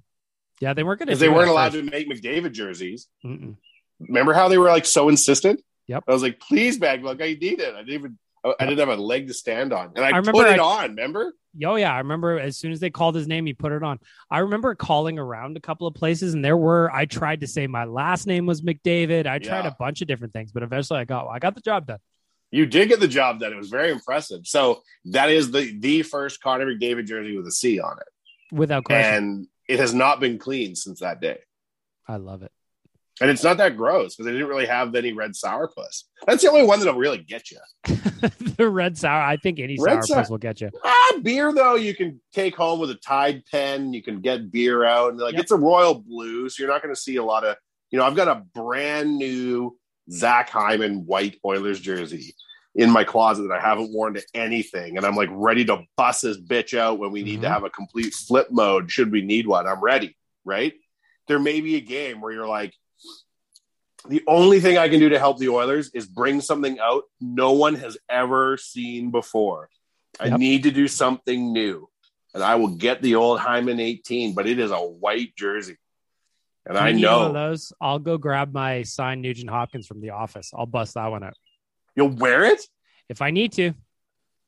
Yeah, 0.59 0.73
they 0.73 0.83
weren't 0.83 0.99
going 0.99 1.07
to 1.07 1.11
because 1.11 1.19
they 1.19 1.29
weren't 1.29 1.49
allowed 1.49 1.73
to 1.73 1.83
make 1.83 2.09
McDavid 2.09 2.51
jerseys. 2.51 3.07
Mm-mm. 3.25 3.55
Remember 3.99 4.33
how 4.33 4.47
they 4.47 4.57
were 4.57 4.67
like 4.67 4.85
so 4.85 5.09
insistent? 5.09 5.61
Yep. 5.87 6.03
I 6.07 6.11
was 6.11 6.21
like, 6.21 6.39
please, 6.39 6.77
bag 6.77 7.05
I 7.05 7.13
need 7.13 7.59
it. 7.59 7.73
I 7.73 7.79
didn't 7.79 7.93
even, 7.93 8.17
I 8.43 8.65
didn't 8.65 8.79
have 8.87 8.97
a 8.97 9.01
leg 9.01 9.27
to 9.27 9.33
stand 9.33 9.73
on, 9.73 9.93
and 9.95 10.03
I, 10.03 10.07
I 10.09 10.17
remember 10.17 10.31
put 10.33 10.47
it 10.47 10.59
I- 10.59 10.63
on. 10.63 10.89
Remember? 10.89 11.33
Oh 11.65 11.75
yeah, 11.75 11.91
I 11.91 11.97
remember 11.99 12.39
as 12.39 12.55
soon 12.55 12.71
as 12.71 12.79
they 12.79 12.91
called 12.91 13.15
his 13.15 13.27
name, 13.27 13.47
he 13.47 13.53
put 13.53 13.71
it 13.71 13.81
on. 13.81 13.99
I 14.29 14.39
remember 14.39 14.75
calling 14.75 15.17
around 15.17 15.57
a 15.57 15.59
couple 15.59 15.87
of 15.87 15.95
places, 15.95 16.35
and 16.35 16.45
there 16.45 16.55
were. 16.57 16.91
I 16.93 17.05
tried 17.05 17.41
to 17.41 17.47
say 17.47 17.65
my 17.65 17.85
last 17.85 18.27
name 18.27 18.45
was 18.45 18.61
McDavid. 18.61 19.25
I 19.25 19.39
tried 19.39 19.63
Yeah. 19.63 19.69
a 19.69 19.75
bunch 19.79 20.01
of 20.01 20.07
different 20.07 20.33
things, 20.33 20.51
but 20.51 20.61
eventually 20.61 20.99
I 20.99 21.05
got. 21.05 21.27
I 21.27 21.39
got 21.39 21.55
the 21.55 21.61
job 21.61 21.87
done. 21.87 21.97
You 22.51 22.67
did 22.67 22.89
get 22.89 22.99
the 22.99 23.07
job 23.07 23.39
done. 23.39 23.53
It 23.53 23.57
was 23.57 23.69
very 23.69 23.91
impressive. 23.91 24.45
So 24.45 24.83
that 25.05 25.29
is 25.31 25.49
the 25.49 25.75
the 25.79 26.03
first 26.03 26.41
Connor 26.43 26.67
McDavid 26.67 27.07
jersey 27.07 27.35
with 27.35 27.47
a 27.47 27.51
C 27.51 27.79
on 27.79 27.97
it, 27.97 28.55
Without 28.55 28.83
question, 28.83 29.13
and 29.15 29.47
it 29.67 29.79
has 29.79 29.93
not 29.93 30.19
been 30.19 30.37
cleaned 30.37 30.77
since 30.77 30.99
that 31.01 31.21
day. 31.21 31.39
I 32.07 32.15
love 32.17 32.43
it. 32.43 32.51
And 33.19 33.31
it's 33.31 33.43
not 33.43 33.57
that 33.57 33.75
gross 33.77 34.15
because 34.15 34.27
they 34.27 34.31
didn't 34.31 34.47
really 34.47 34.67
have 34.67 34.93
any 34.93 35.11
red 35.11 35.31
sourpuss. 35.31 36.03
That's 36.27 36.43
the 36.43 36.49
only 36.51 36.63
one 36.67 36.77
that'll 36.79 36.93
really 36.93 37.17
get 37.17 37.49
you. 37.49 37.57
the 38.57 38.69
red 38.69 38.95
sour. 38.95 39.21
I 39.23 39.37
think 39.37 39.59
any 39.59 39.75
Red 39.79 40.03
sour 40.03 40.23
sour- 40.23 40.31
will 40.31 40.37
get 40.37 40.61
you. 40.61 40.69
Ah, 40.83 41.13
beer 41.23 41.51
though, 41.51 41.73
you 41.75 41.95
can 41.95 42.21
take 42.31 42.55
home 42.55 42.79
with 42.79 42.91
a 42.91 42.95
Tide 42.95 43.43
pen. 43.51 43.91
You 43.91 44.03
can 44.03 44.21
get 44.21 44.51
beer 44.51 44.83
out, 44.85 45.11
and 45.11 45.19
like 45.19 45.33
Yep. 45.33 45.41
it's 45.41 45.51
a 45.51 45.57
royal 45.57 45.95
blue, 45.95 46.47
so 46.49 46.61
you're 46.61 46.71
not 46.71 46.83
going 46.83 46.93
to 46.93 46.99
see 47.01 47.15
a 47.15 47.23
lot 47.23 47.43
of. 47.43 47.55
You 47.89 47.97
know, 47.97 48.05
I've 48.05 48.15
got 48.15 48.27
a 48.27 48.43
brand 48.53 49.17
new 49.17 49.75
Zach 50.11 50.49
Hyman 50.49 51.05
white 51.07 51.39
Oilers 51.43 51.79
jersey 51.79 52.35
in 52.77 52.91
my 52.91 53.03
closet 53.03 53.41
that 53.49 53.51
I 53.51 53.59
haven't 53.59 53.91
worn 53.91 54.13
to 54.13 54.23
anything, 54.35 54.95
and 54.97 55.05
I'm 55.05 55.15
like 55.15 55.29
ready 55.31 55.65
to 55.65 55.79
bust 55.97 56.21
this 56.21 56.39
bitch 56.39 56.77
out 56.77 56.99
when 56.99 57.11
we 57.11 57.23
need 57.23 57.41
to 57.41 57.47
Mhm. 57.47 57.51
have 57.51 57.63
a 57.63 57.69
complete 57.71 58.13
flip 58.13 58.47
mode. 58.51 58.91
Should 58.91 59.11
we 59.11 59.23
need 59.23 59.47
one? 59.47 59.67
I'm 59.67 59.81
ready. 59.81 60.15
Right? 60.45 60.73
There 61.27 61.39
may 61.39 61.59
be 61.59 61.75
a 61.75 61.81
game 61.81 62.21
where 62.21 62.31
you're 62.31 62.47
like. 62.47 62.73
The 64.07 64.23
only 64.27 64.61
thing 64.61 64.77
I 64.77 64.87
can 64.87 64.99
do 64.99 65.09
to 65.09 65.19
help 65.19 65.37
the 65.37 65.49
Oilers 65.49 65.89
is 65.93 66.05
bring 66.07 66.39
something 66.39 66.79
out 66.79 67.03
no 67.19 67.51
one 67.51 67.75
has 67.75 67.97
ever 68.07 68.55
seen 68.55 69.11
before. 69.11 69.69
I 70.19 70.27
Yep. 70.27 70.39
need 70.39 70.63
to 70.63 70.71
do 70.71 70.87
something 70.87 71.51
new. 71.51 71.89
And 72.33 72.41
I 72.41 72.55
will 72.55 72.69
get 72.77 73.01
the 73.01 73.15
old 73.15 73.39
Hyman 73.39 73.79
18, 73.81 74.33
but 74.33 74.47
it 74.47 74.59
is 74.59 74.71
a 74.71 74.79
white 74.79 75.35
jersey. 75.35 75.75
And 76.65 76.77
I 76.77 76.89
you 76.89 76.97
need 76.97 77.05
one 77.05 77.13
of 77.27 77.33
know 77.33 77.49
those. 77.49 77.73
I'll 77.81 77.99
go 77.99 78.17
grab 78.17 78.53
my 78.53 78.83
signed 78.83 79.23
Nugent 79.23 79.49
Hopkins 79.49 79.87
from 79.87 79.99
the 79.99 80.11
office. 80.11 80.51
I'll 80.55 80.65
bust 80.67 80.93
that 80.93 81.07
one 81.07 81.23
out 81.23 81.33
you'll 81.97 82.09
wear 82.15 82.45
it. 82.45 82.61
if 83.09 83.21
I 83.21 83.31
need 83.31 83.51
to. 83.53 83.73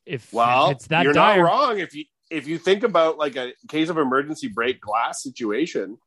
If, 0.05 0.31
Well, 0.31 0.69
if 0.69 0.77
it's 0.77 0.87
that 0.87 1.03
you're 1.03 1.13
dire, 1.13 1.43
not 1.43 1.49
wrong. 1.51 1.79
If 1.79 1.93
you 1.93 2.05
if 2.31 2.47
you 2.47 2.57
think 2.57 2.83
about 2.83 3.17
like 3.17 3.35
a 3.35 3.53
case 3.67 3.89
of 3.89 3.97
emergency 3.97 4.47
break 4.47 4.79
glass 4.79 5.21
situation, 5.21 5.97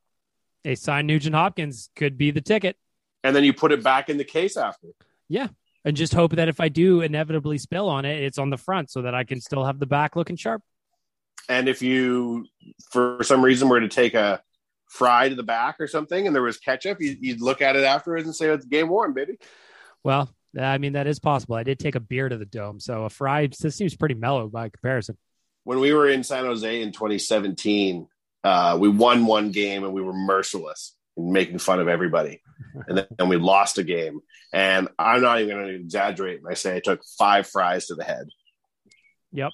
a 0.65 0.75
signed 0.75 1.07
Nugent 1.09 1.35
Hopkins 1.35 1.91
could 1.97 2.17
be 2.17 2.31
the 2.31 2.41
ticket. 2.41 2.77
and 3.25 3.37
then 3.37 3.45
you 3.45 3.53
put 3.53 3.73
it 3.73 3.83
back 3.83 4.09
in 4.09 4.17
the 4.17 4.25
case 4.25 4.57
after. 4.57 4.89
Yeah, 5.29 5.49
and 5.85 5.97
just 5.97 6.15
hope 6.15 6.33
that 6.37 6.49
if 6.49 6.61
I 6.61 6.69
do 6.69 7.01
inevitably 7.01 7.59
spill 7.59 7.89
on 7.89 8.05
it, 8.05 8.23
it's 8.23 8.39
on 8.39 8.51
the 8.51 8.57
front 8.57 8.91
so 8.91 9.03
that 9.03 9.15
I 9.15 9.25
can 9.25 9.41
still 9.41 9.65
have 9.65 9.79
the 9.79 9.87
back 9.87 10.17
looking 10.17 10.37
sharp. 10.37 10.63
And 11.49 11.69
if 11.69 11.83
you, 11.83 12.47
for 12.91 13.23
some 13.23 13.45
reason, 13.45 13.69
were 13.69 13.81
to 13.81 13.89
take 13.89 14.15
a 14.15 14.41
fry 14.89 15.29
to 15.29 15.35
the 15.35 15.43
back 15.43 15.77
or 15.81 15.87
something, 15.89 16.27
and 16.27 16.35
there 16.35 16.43
was 16.43 16.59
ketchup, 16.59 17.01
you, 17.01 17.17
you'd 17.21 17.41
look 17.41 17.63
at 17.63 17.75
it 17.77 17.85
afterwards 17.85 18.27
and 18.27 18.35
say, 18.35 18.49
oh, 18.49 18.55
"It's 18.55 18.65
game 18.65 18.89
worn, 18.89 19.13
baby." 19.13 19.39
Well, 20.05 20.29
I 20.59 20.79
mean, 20.79 20.95
that 20.95 21.07
is 21.07 21.19
possible. 21.19 21.57
I 21.57 21.63
did 21.63 21.79
take 21.79 21.95
a 21.95 22.01
beer 22.01 22.29
to 22.29 22.37
the 22.37 22.45
dome. 22.45 22.81
So 22.81 23.05
a 23.05 23.11
fry, 23.11 23.47
this 23.47 23.77
seems 23.77 23.97
pretty 23.97 24.15
mellow 24.15 24.49
by 24.49 24.69
comparison. 24.69 25.17
when 25.65 25.81
we 25.81 25.93
were 25.93 26.09
in 26.09 26.25
San 26.25 26.45
Jose 26.45 26.83
in 26.83 26.93
2017, 26.93 28.07
uh, 28.45 28.77
we 28.81 28.89
won 28.89 29.27
one 29.27 29.51
game 29.51 29.85
and 29.85 29.93
we 29.93 30.03
were 30.03 30.13
merciless 30.13 30.95
in 31.17 31.33
making 31.33 31.59
fun 31.59 31.81
of 31.81 31.89
everybody. 31.89 32.43
And 32.87 32.97
then 32.97 33.07
and 33.19 33.29
we 33.29 33.37
lost 33.37 33.77
a 33.79 33.83
game. 33.83 34.21
And 34.53 34.89
I'm 34.99 35.21
not 35.21 35.41
even 35.41 35.57
going 35.57 35.69
to 35.69 35.75
exaggerate 35.75 36.43
when 36.43 36.53
I 36.53 36.55
say 36.55 36.77
I 36.77 36.81
took 36.81 37.03
five 37.19 37.47
fries 37.47 37.87
to 37.87 37.95
the 37.97 38.05
head. 38.05 38.29
Yep. 39.33 39.51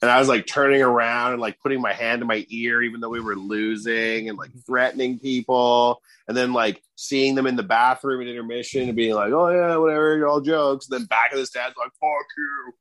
And 0.00 0.10
I 0.10 0.18
was 0.18 0.28
like 0.28 0.46
turning 0.46 0.80
around 0.80 1.32
and 1.32 1.40
like 1.40 1.58
putting 1.60 1.80
my 1.80 1.92
hand 1.92 2.20
to 2.20 2.26
my 2.26 2.46
ear, 2.50 2.82
even 2.82 3.00
though 3.00 3.08
we 3.08 3.20
were 3.20 3.34
losing 3.34 4.28
and 4.28 4.38
like 4.38 4.50
threatening 4.64 5.18
people. 5.18 6.00
And 6.28 6.36
then 6.36 6.52
like 6.52 6.82
seeing 6.94 7.34
them 7.34 7.46
in 7.46 7.56
the 7.56 7.62
bathroom 7.64 8.22
at 8.22 8.28
intermission 8.28 8.82
and 8.82 8.96
being 8.96 9.14
like, 9.14 9.32
oh, 9.32 9.48
yeah, 9.48 9.76
whatever, 9.76 10.16
you're 10.16 10.28
all 10.28 10.40
jokes. 10.40 10.88
And 10.88 11.00
then 11.00 11.06
back 11.06 11.32
of 11.32 11.38
the 11.38 11.46
stands, 11.46 11.76
like, 11.76 11.90
fuck 12.00 12.26
you. 12.36 12.72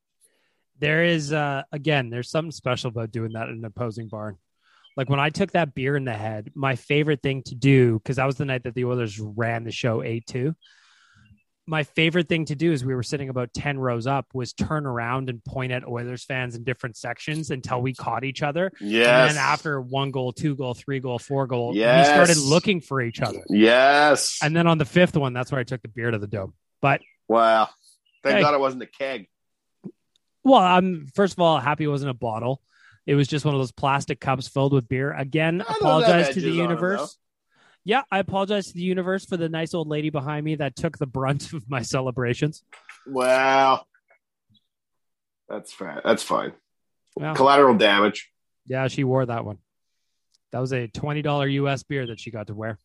There 0.79 1.03
is, 1.03 1.33
uh, 1.33 1.63
again, 1.71 2.11
there's 2.11 2.29
something 2.29 2.51
special 2.51 2.89
about 2.89 3.11
doing 3.11 3.33
that 3.33 3.49
in 3.49 3.55
an 3.55 3.65
opposing 3.65 4.09
barn. 4.09 4.37
Like 4.95 5.09
when 5.09 5.19
I 5.19 5.29
took 5.29 5.51
that 5.51 5.73
beer 5.73 5.95
in 5.95 6.05
the 6.05 6.13
head, 6.13 6.51
my 6.55 6.75
favorite 6.75 7.21
thing 7.21 7.43
to 7.43 7.55
do, 7.55 7.99
because 7.99 8.17
that 8.17 8.25
was 8.25 8.35
the 8.35 8.45
night 8.45 8.63
that 8.63 8.75
the 8.75 8.85
Oilers 8.85 9.19
ran 9.19 9.63
the 9.63 9.71
show 9.71 10.03
8 10.03 10.25
2. 10.25 10.55
My 11.69 11.83
favorite 11.83 12.29
thing 12.29 12.45
to 12.45 12.55
do 12.55 12.71
is 12.71 12.85
we 12.85 12.95
were 12.95 13.03
sitting 13.03 13.27
about 13.27 13.53
10 13.53 13.77
rows 13.77 14.07
up, 14.07 14.27
was 14.33 14.53
turn 14.53 14.85
around 14.85 15.29
and 15.29 15.43
point 15.43 15.73
at 15.73 15.85
Oilers 15.85 16.23
fans 16.23 16.55
in 16.55 16.63
different 16.63 16.95
sections 16.95 17.51
until 17.51 17.81
we 17.81 17.93
caught 17.93 18.23
each 18.23 18.41
other. 18.41 18.71
Yes. 18.79 19.31
And 19.31 19.37
then 19.37 19.43
after 19.43 19.81
one 19.81 20.11
goal, 20.11 20.31
two 20.31 20.55
goal, 20.55 20.73
three 20.73 21.01
goal, 21.01 21.19
four 21.19 21.45
goal, 21.45 21.75
Yes. 21.75 22.07
we 22.07 22.13
started 22.13 22.37
looking 22.49 22.79
for 22.79 23.01
each 23.01 23.19
other. 23.21 23.43
Yes. 23.49 24.39
And 24.41 24.55
then 24.55 24.65
on 24.65 24.77
the 24.77 24.85
fifth 24.85 25.17
one, 25.17 25.33
that's 25.33 25.51
where 25.51 25.59
I 25.59 25.65
took 25.65 25.81
the 25.81 25.89
beer 25.89 26.09
to 26.09 26.17
the 26.17 26.27
dome. 26.27 26.53
But 26.81 27.01
Wow. 27.27 27.69
Thank 28.23 28.37
Hey. 28.37 28.41
God 28.43 28.53
it 28.53 28.59
wasn't 28.61 28.83
a 28.83 28.87
keg. 28.87 29.27
well, 30.45 30.61
I'm 30.61 31.07
first 31.15 31.33
of 31.33 31.39
all 31.41 31.59
happy 31.59 31.83
it 31.83 31.87
wasn't 31.87 32.11
a 32.11 32.13
bottle. 32.13 32.61
It 33.05 33.15
was 33.15 33.27
just 33.27 33.43
one 33.45 33.53
of 33.53 33.59
those 33.59 33.71
plastic 33.73 34.19
cups 34.21 34.47
filled 34.47 34.71
with 34.73 34.87
beer. 34.87 35.11
Again, 35.13 35.61
I 35.61 35.73
apologize 35.79 36.29
to 36.29 36.41
the 36.41 36.47
edges 36.47 36.59
on 36.59 36.63
'em, 36.65 36.69
universe. 36.69 37.17
Yeah, 37.87 38.01
I 38.11 38.19
apologize 38.19 38.67
to 38.67 38.73
the 38.73 38.81
universe 38.81 39.23
for 39.25 39.37
the 39.37 39.47
nice 39.47 39.73
old 39.73 39.87
lady 39.87 40.09
behind 40.09 40.43
me 40.43 40.55
that 40.55 40.75
took 40.75 40.97
the 40.97 41.05
brunt 41.07 41.53
of 41.53 41.69
my 41.69 41.81
celebrations. 41.81 42.61
Well, 43.07 43.87
that's 45.47 45.71
fine. 45.73 46.01
That's 46.03 46.21
fine. 46.21 46.51
Well, 47.15 47.33
Collateral 47.33 47.75
damage. 47.77 48.29
yeah, 48.65 48.89
she 48.89 49.05
wore 49.05 49.25
that 49.25 49.45
one. 49.45 49.59
That 50.51 50.59
was 50.59 50.73
a 50.73 50.87
twenty 50.87 51.21
dollar 51.21 51.47
US 51.47 51.83
beer 51.83 52.05
that 52.07 52.19
she 52.19 52.29
got 52.29 52.47
to 52.47 52.53
wear. 52.53 52.77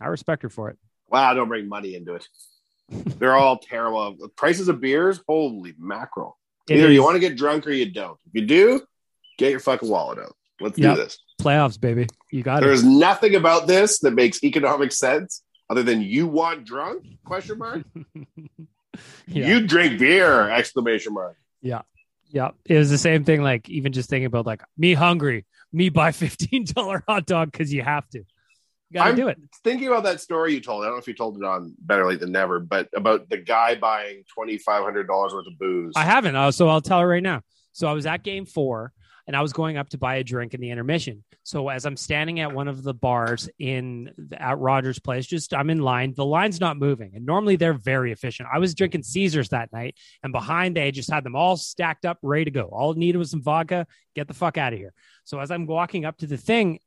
I 0.00 0.06
respect 0.06 0.42
her 0.44 0.48
for 0.48 0.70
it. 0.70 0.78
Wow, 1.08 1.34
don't 1.34 1.48
bring 1.48 1.68
money 1.68 1.96
into 1.96 2.14
it. 2.14 2.28
They're 3.18 3.34
all 3.34 3.58
terrible. 3.58 4.16
Prices 4.36 4.68
of 4.68 4.80
beers, 4.80 5.20
holy 5.26 5.74
mackerel. 5.76 6.38
It 6.68 6.78
Either 6.78 6.92
you 6.92 7.02
want 7.02 7.16
to 7.16 7.20
get 7.20 7.36
drunk 7.36 7.66
or 7.66 7.70
you 7.72 7.90
don't. 7.90 8.18
If 8.26 8.40
you 8.40 8.46
do, 8.46 8.80
get 9.38 9.50
your 9.50 9.60
fucking 9.60 9.88
wallet 9.88 10.18
out. 10.20 10.36
Let's 10.60 10.78
Yep. 10.78 10.96
do 10.96 11.02
this. 11.02 11.18
Playoffs, 11.46 11.80
baby. 11.80 12.08
You 12.32 12.42
got 12.42 12.58
it. 12.58 12.60
There 12.62 12.72
is 12.72 12.82
nothing 12.82 13.36
about 13.36 13.68
this 13.68 14.00
that 14.00 14.12
makes 14.12 14.42
economic 14.42 14.90
sense 14.90 15.42
other 15.70 15.84
than 15.84 16.02
you 16.02 16.26
want 16.26 16.64
drunk? 16.64 17.04
Question 17.24 17.58
mark. 17.58 17.82
Yeah. 19.26 19.48
You 19.48 19.66
drink 19.66 19.98
beer! 19.98 20.48
Exclamation 20.48 21.12
mark. 21.12 21.36
Yeah. 21.60 21.82
Yeah. 22.30 22.52
It 22.64 22.78
was 22.78 22.88
the 22.88 22.96
same 22.96 23.24
thing. 23.24 23.42
Like, 23.42 23.68
even 23.68 23.92
just 23.92 24.08
thinking 24.08 24.24
about, 24.24 24.46
like, 24.46 24.62
me 24.78 24.94
hungry, 24.94 25.44
me 25.70 25.90
buy 25.90 26.10
$15 26.12 27.02
hot 27.06 27.26
dog 27.26 27.52
because 27.52 27.70
you 27.74 27.82
have 27.82 28.08
to. 28.10 28.20
You 28.20 28.24
got 28.94 29.04
to 29.04 29.10
I'm 29.10 29.16
do 29.16 29.28
it. 29.28 29.38
Thinking 29.62 29.88
about 29.88 30.04
that 30.04 30.22
story 30.22 30.54
you 30.54 30.62
told, 30.62 30.82
I 30.82 30.86
don't 30.86 30.94
know 30.94 30.98
if 30.98 31.08
you 31.08 31.12
told 31.12 31.36
it 31.36 31.44
on 31.44 31.74
Better 31.78 32.08
Lait 32.08 32.20
Than 32.20 32.32
Never, 32.32 32.58
but 32.58 32.88
about 32.96 33.28
the 33.28 33.36
guy 33.36 33.74
buying 33.74 34.22
twenty 34.32 34.56
five 34.56 34.82
hundred 34.82 35.08
dollars 35.08 35.34
worth 35.34 35.46
of 35.46 35.58
booze. 35.58 35.92
I 35.94 36.04
haven't. 36.04 36.36
Uh, 36.36 36.50
so 36.50 36.66
I'll 36.68 36.80
tell 36.80 37.00
her 37.00 37.08
right 37.08 37.22
now. 37.22 37.42
So 37.72 37.86
I 37.86 37.92
was 37.92 38.06
at 38.06 38.22
game 38.22 38.46
four 38.46 38.94
and 39.26 39.36
I 39.36 39.42
was 39.42 39.52
going 39.52 39.76
up 39.76 39.88
to 39.90 39.98
buy 39.98 40.16
a 40.16 40.24
drink 40.24 40.54
in 40.54 40.60
the 40.60 40.70
intermission. 40.70 41.24
So 41.42 41.68
as 41.68 41.84
I'm 41.84 41.96
standing 41.96 42.40
at 42.40 42.52
one 42.52 42.68
of 42.68 42.82
the 42.82 42.94
bars 42.94 43.48
in 43.58 44.10
at 44.32 44.58
Rogers 44.58 44.98
Place, 44.98 45.26
just 45.26 45.54
I'm 45.54 45.70
in 45.70 45.80
line. 45.80 46.14
The 46.14 46.24
line's 46.24 46.60
not 46.60 46.76
moving, 46.76 47.12
and 47.14 47.26
normally 47.26 47.56
they're 47.56 47.74
very 47.74 48.12
efficient. 48.12 48.48
I 48.52 48.58
was 48.58 48.74
drinking 48.74 49.02
Caesars 49.02 49.48
that 49.50 49.72
night, 49.72 49.96
and 50.22 50.32
behind 50.32 50.76
they 50.76 50.90
just 50.90 51.10
had 51.10 51.24
them 51.24 51.36
all 51.36 51.56
stacked 51.56 52.04
up, 52.04 52.18
ready 52.22 52.44
to 52.46 52.50
go. 52.50 52.64
All 52.64 52.92
it 52.92 52.98
needed 52.98 53.18
was 53.18 53.30
some 53.30 53.42
vodka. 53.42 53.86
Get 54.14 54.28
the 54.28 54.34
fuck 54.34 54.58
out 54.58 54.72
of 54.72 54.78
here. 54.78 54.94
So 55.24 55.40
as 55.40 55.50
I'm 55.50 55.66
walking 55.66 56.04
up 56.04 56.18
to 56.18 56.26
the 56.26 56.36
thing, 56.36 56.78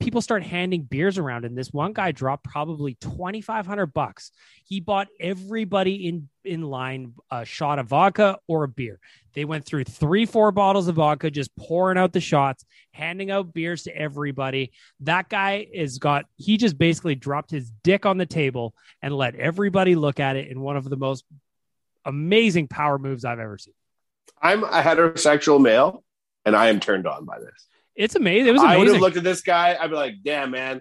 people 0.00 0.20
start 0.20 0.42
handing 0.42 0.82
beers 0.82 1.18
around, 1.18 1.44
and 1.44 1.56
this 1.56 1.72
one 1.72 1.92
guy 1.92 2.12
dropped 2.12 2.44
probably 2.44 2.94
twenty 3.00 3.40
five 3.40 3.66
hundred 3.66 3.92
bucks. 3.92 4.30
He 4.64 4.80
bought 4.80 5.08
everybody 5.20 6.06
in 6.08 6.28
in 6.44 6.62
line 6.62 7.14
a 7.30 7.44
shot 7.44 7.78
of 7.78 7.86
vodka 7.86 8.38
or 8.46 8.64
a 8.64 8.68
beer. 8.68 9.00
They 9.34 9.44
went 9.44 9.64
through 9.64 9.84
three, 9.84 10.26
four 10.26 10.50
bottles 10.50 10.88
of 10.88 10.96
vodka, 10.96 11.30
just 11.30 11.54
pouring 11.56 11.98
out 11.98 12.12
the 12.12 12.20
shots, 12.20 12.64
handing 12.92 13.30
out 13.30 13.54
beers 13.54 13.84
to 13.84 13.96
everybody. 13.96 14.72
That 15.00 15.28
guy 15.28 15.66
is 15.72 15.98
got. 15.98 16.26
He 16.36 16.56
just 16.56 16.78
basically 16.78 17.14
dropped 17.14 17.50
his 17.50 17.70
dick 17.82 18.06
on 18.06 18.18
the 18.18 18.26
table 18.26 18.74
and 19.02 19.14
let 19.14 19.34
everybody 19.36 19.94
look 19.94 20.20
at 20.20 20.36
it 20.36 20.48
in 20.48 20.60
one 20.60 20.76
of 20.76 20.88
the 20.88 20.96
most 20.96 21.24
amazing 22.04 22.68
power 22.68 22.98
moves 22.98 23.24
I've 23.24 23.38
ever 23.38 23.58
seen. 23.58 23.74
I'm 24.40 24.64
a 24.64 24.82
heterosexual 24.82 25.60
male, 25.60 26.04
and 26.44 26.56
I 26.56 26.68
am 26.68 26.80
turned 26.80 27.06
on 27.06 27.24
by 27.24 27.38
this. 27.38 27.66
It's 27.98 28.14
amazing. 28.14 28.46
It 28.46 28.52
was 28.52 28.62
I 28.62 28.76
would 28.76 28.82
amazing. 28.82 28.94
have 28.94 29.02
looked 29.02 29.16
at 29.16 29.24
this 29.24 29.42
guy. 29.42 29.76
I'd 29.78 29.90
be 29.90 29.96
like, 29.96 30.22
"Damn, 30.22 30.52
man, 30.52 30.80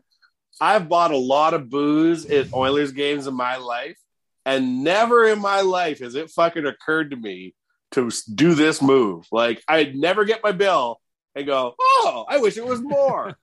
I've 0.62 0.88
bought 0.88 1.12
a 1.12 1.18
lot 1.18 1.56
of 1.56 1.68
booze 1.68 2.28
at 2.28 2.54
Oilers 2.54 2.92
games 2.92 3.26
in 3.26 3.34
my 3.34 3.58
life, 3.58 3.98
and 4.46 4.84
never 4.84 5.28
in 5.28 5.40
my 5.40 5.62
life 5.62 6.00
has 6.00 6.14
it 6.14 6.30
fucking 6.30 6.68
occurred 6.68 7.10
to 7.10 7.18
me 7.18 7.56
to 7.92 8.12
do 8.34 8.54
this 8.54 8.84
move. 8.84 9.26
Like, 9.32 9.64
I'd 9.68 9.96
never 9.96 10.26
get 10.26 10.44
my 10.44 10.52
bill 10.52 11.02
and 11.34 11.48
go, 11.48 11.74
"Oh, 11.80 12.26
I 12.30 12.38
wish 12.38 12.56
it 12.56 12.66
was 12.66 12.82
more." 12.82 13.36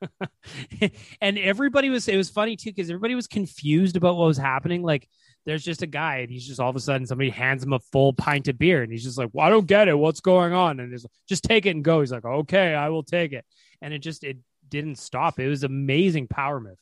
and 1.20 1.36
everybody 1.36 1.90
was 1.90 2.06
it 2.06 2.16
was 2.16 2.30
funny 2.30 2.54
too 2.54 2.70
because 2.70 2.88
everybody 2.88 3.16
was 3.16 3.26
confused 3.26 3.96
about 3.96 4.16
what 4.16 4.26
was 4.26 4.38
happening 4.38 4.82
like 4.82 5.08
there's 5.46 5.64
just 5.64 5.82
a 5.82 5.86
guy 5.86 6.18
and 6.18 6.30
he's 6.30 6.46
just 6.46 6.60
all 6.60 6.70
of 6.70 6.76
a 6.76 6.80
sudden 6.80 7.06
somebody 7.06 7.30
hands 7.30 7.62
him 7.62 7.72
a 7.72 7.78
full 7.78 8.12
pint 8.12 8.48
of 8.48 8.58
beer 8.58 8.82
and 8.82 8.90
he's 8.90 9.04
just 9.04 9.18
like 9.18 9.30
well 9.32 9.46
i 9.46 9.50
don't 9.50 9.66
get 9.66 9.88
it 9.88 9.98
what's 9.98 10.20
going 10.20 10.52
on 10.52 10.80
and 10.80 10.92
he's 10.92 11.04
like, 11.04 11.10
just 11.28 11.44
take 11.44 11.66
it 11.66 11.70
and 11.70 11.84
go 11.84 12.00
he's 12.00 12.12
like 12.12 12.24
okay 12.24 12.74
i 12.74 12.88
will 12.88 13.02
take 13.02 13.32
it 13.32 13.44
and 13.80 13.94
it 13.94 13.98
just 13.98 14.24
it 14.24 14.38
didn't 14.68 14.96
stop. 14.96 15.38
It 15.38 15.48
was 15.48 15.64
amazing 15.64 16.28
power 16.28 16.60
move. 16.60 16.78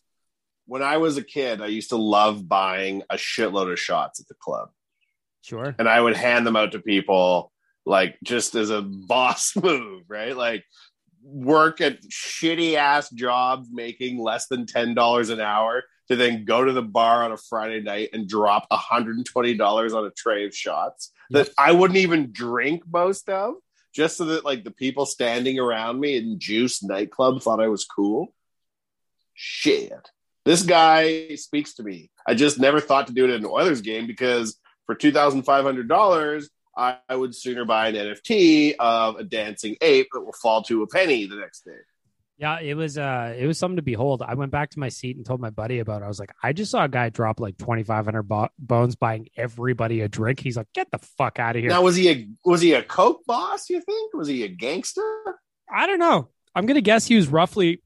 When 0.66 0.82
I 0.82 0.98
was 0.98 1.16
a 1.16 1.24
kid, 1.24 1.60
I 1.60 1.66
used 1.66 1.90
to 1.90 1.97
love 1.97 2.48
buying 2.48 3.02
a 3.10 3.16
shitload 3.16 3.73
of 3.73 3.78
shots 3.78 4.20
at 4.20 4.28
the 4.28 4.35
club. 4.35 4.70
sure. 5.43 5.74
And 5.78 5.89
I 5.89 6.01
would 6.01 6.16
hand 6.16 6.47
them 6.47 6.56
out 6.56 6.73
to 6.73 6.78
people 6.78 7.52
like 7.85 8.16
just 8.23 8.55
as 8.55 8.70
a 8.70 8.82
boss 8.82 9.56
move, 9.62 10.05
right? 10.09 10.36
Like 10.36 10.64
work 11.23 11.81
at 11.81 12.02
shitty 12.02 12.74
ass 12.74 13.10
jobs 13.10 13.69
making 13.73 14.19
less 14.19 14.47
than 14.48 14.66
$10 14.66 15.31
an 15.31 15.40
hour 15.40 15.85
to 16.09 16.16
then 16.16 16.44
go 16.44 16.64
to 16.64 16.73
the 16.73 16.82
bar 16.82 17.24
on 17.24 17.32
a 17.32 17.36
Friday 17.36 17.81
night 17.81 18.10
and 18.12 18.28
drop 18.28 18.66
$120 18.70 19.94
on 19.94 20.06
a 20.06 20.10
tray 20.10 20.47
of 20.47 20.55
shots 20.55 21.12
that 21.31 21.48
I 21.56 21.73
wouldn't 21.73 21.98
even 21.98 22.32
drink 22.32 22.82
most 22.90 23.28
of 23.28 23.55
just 23.93 24.16
so 24.16 24.24
that 24.27 24.44
like 24.44 24.64
the 24.64 24.70
people 24.70 25.06
standing 25.06 25.59
around 25.59 26.01
me 26.01 26.16
in 26.16 26.39
juice 26.39 26.82
nightclub 26.82 27.43
thought 27.43 27.60
I 27.60 27.69
was 27.69 27.85
cool. 27.85 28.32
Shit. 29.35 30.10
This 30.44 30.62
guy 30.62 31.35
speaks 31.36 31.74
to 31.74 31.82
me. 31.82 32.10
I 32.27 32.35
just 32.35 32.59
never 32.59 32.81
thought 32.81 33.06
to 33.06 33.12
do 33.12 33.24
it 33.24 33.31
at 33.31 33.40
an 33.40 33.47
Oilers 33.47 33.81
game 33.81 34.06
because 34.06 34.59
for 34.86 34.94
two 34.94 35.12
thousand 35.12 35.43
five 35.43 35.64
hundred 35.64 35.89
dollars, 35.89 36.51
I, 36.77 36.98
I 37.09 37.16
would 37.16 37.35
sooner 37.35 37.64
buy 37.64 37.89
an 37.89 37.94
NFT 37.94 38.74
of 38.78 39.16
a 39.16 39.24
dancing 39.24 39.77
ape 39.81 40.09
that 40.12 40.20
will 40.20 40.32
fall 40.32 40.62
to 40.64 40.82
a 40.82 40.86
penny 40.86 41.27
the 41.27 41.36
next 41.36 41.64
day. 41.64 41.78
Yeah 42.38 42.60
it 42.60 42.74
was 42.74 42.96
uh 42.98 43.34
it 43.38 43.46
was 43.46 43.59
something 43.59 43.76
to 43.76 43.82
behold 43.82 44.22
i 44.26 44.34
went 44.34 44.50
back 44.50 44.70
to 44.70 44.78
my 44.78 44.88
seat 44.88 45.16
and 45.16 45.26
told 45.26 45.40
my 45.40 45.50
buddy 45.50 45.80
about 45.80 46.02
it 46.02 46.04
i 46.04 46.09
was 46.09 46.18
like 46.18 46.32
i 46.42 46.52
just 46.52 46.70
saw 46.70 46.84
a 46.84 46.88
guy 46.88 47.09
drop 47.09 47.40
like 47.40 47.56
2500 47.59 48.22
bo- 48.22 48.48
bones 48.59 48.96
buying 48.96 49.28
everybody 49.36 50.00
a 50.00 50.09
drink 50.09 50.40
he's 50.40 50.56
like 50.56 50.66
get 50.72 50.90
the 50.90 50.98
fuck 50.98 51.38
out 51.38 51.56
of 51.56 51.60
here 51.62 51.70
Now, 51.70 51.82
was 51.82 51.96
he 51.96 52.10
a 52.10 52.28
was 52.44 52.60
he 52.60 52.72
a 52.72 52.82
coke 52.82 53.24
boss? 53.26 53.68
You 53.70 53.80
think 53.80 54.14
was 54.14 54.28
he 54.28 54.44
a 54.44 54.48
gangster? 54.48 55.38
I 55.72 55.86
don't 55.86 55.98
know. 55.98 56.28
I'm 56.54 56.66
gonna 56.66 56.80
guess 56.80 57.06
he 57.06 57.16
was 57.16 57.28
roughly 57.28 57.82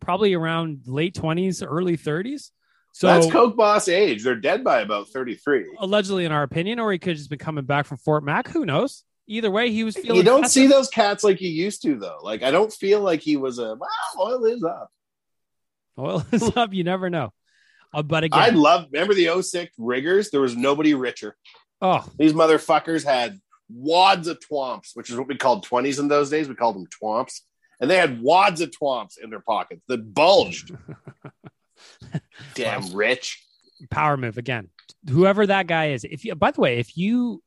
probably 0.00 0.34
around 0.34 0.82
late 0.86 1.14
20s, 1.14 1.62
early 1.66 1.96
30s. 1.96 2.50
So 2.94 3.06
That's 3.06 3.30
coke 3.30 3.56
boss 3.56 3.88
age. 3.88 4.22
They're 4.22 4.36
dead 4.36 4.62
by 4.62 4.80
about 4.82 5.08
thirty 5.08 5.34
three. 5.34 5.64
allegedly, 5.78 6.26
in 6.26 6.32
our 6.32 6.42
opinion, 6.42 6.78
or 6.78 6.92
he 6.92 6.98
could 6.98 7.10
have 7.10 7.16
just 7.18 7.30
been 7.30 7.38
coming 7.38 7.64
back 7.64 7.86
from 7.86 7.96
Fort 7.96 8.22
Mac. 8.22 8.48
Who 8.48 8.66
knows? 8.66 9.04
Either 9.32 9.50
way, 9.50 9.70
he 9.70 9.82
was 9.84 9.96
feeling. 9.96 10.16
You 10.16 10.22
don't 10.22 10.42
festive. 10.42 10.62
see 10.62 10.66
those 10.66 10.88
cats 10.88 11.24
like 11.24 11.40
you 11.40 11.48
used 11.48 11.82
to, 11.82 11.96
though. 11.96 12.18
Like 12.22 12.42
I 12.42 12.50
don't 12.50 12.72
feel 12.72 13.00
like 13.00 13.20
he 13.20 13.36
was 13.36 13.58
a 13.58 13.74
wow. 13.74 13.86
Oil 14.20 14.44
is 14.44 14.62
up. 14.62 14.90
Oil 15.98 16.24
is 16.32 16.54
up. 16.56 16.74
You 16.74 16.84
never 16.84 17.08
know. 17.08 17.32
Uh, 17.94 18.02
but 18.02 18.24
again, 18.24 18.38
I 18.40 18.48
love. 18.50 18.86
Remember 18.92 19.14
the 19.14 19.42
06 19.42 19.74
riggers? 19.78 20.30
There 20.30 20.40
was 20.40 20.56
nobody 20.56 20.94
richer. 20.94 21.36
oh, 21.80 22.06
These 22.18 22.32
motherfuckers 22.32 23.04
had 23.04 23.38
wads 23.70 24.28
of 24.28 24.38
twomps, 24.40 24.90
which 24.94 25.08
is 25.10 25.16
what 25.16 25.28
we 25.28 25.36
called 25.36 25.66
20s 25.66 25.98
in 25.98 26.08
those 26.08 26.28
days. 26.30 26.48
We 26.48 26.54
called 26.54 26.76
them 26.76 26.86
twomps. 27.02 27.40
And 27.80 27.90
they 27.90 27.96
had 27.96 28.22
wads 28.22 28.60
of 28.60 28.70
twomps 28.70 29.18
in 29.22 29.28
their 29.30 29.40
pockets 29.40 29.82
that 29.88 30.14
bulged. 30.14 30.74
Damn 32.54 32.92
rich. 32.94 33.44
power 33.90 34.16
move 34.16 34.38
again. 34.38 34.68
Whoever 35.10 35.46
that 35.46 35.66
guy 35.66 35.90
is. 35.90 36.04
If 36.04 36.24
you, 36.24 36.34
by 36.34 36.50
the 36.52 36.60
way, 36.60 36.78
if 36.78 36.96
you 36.96 37.42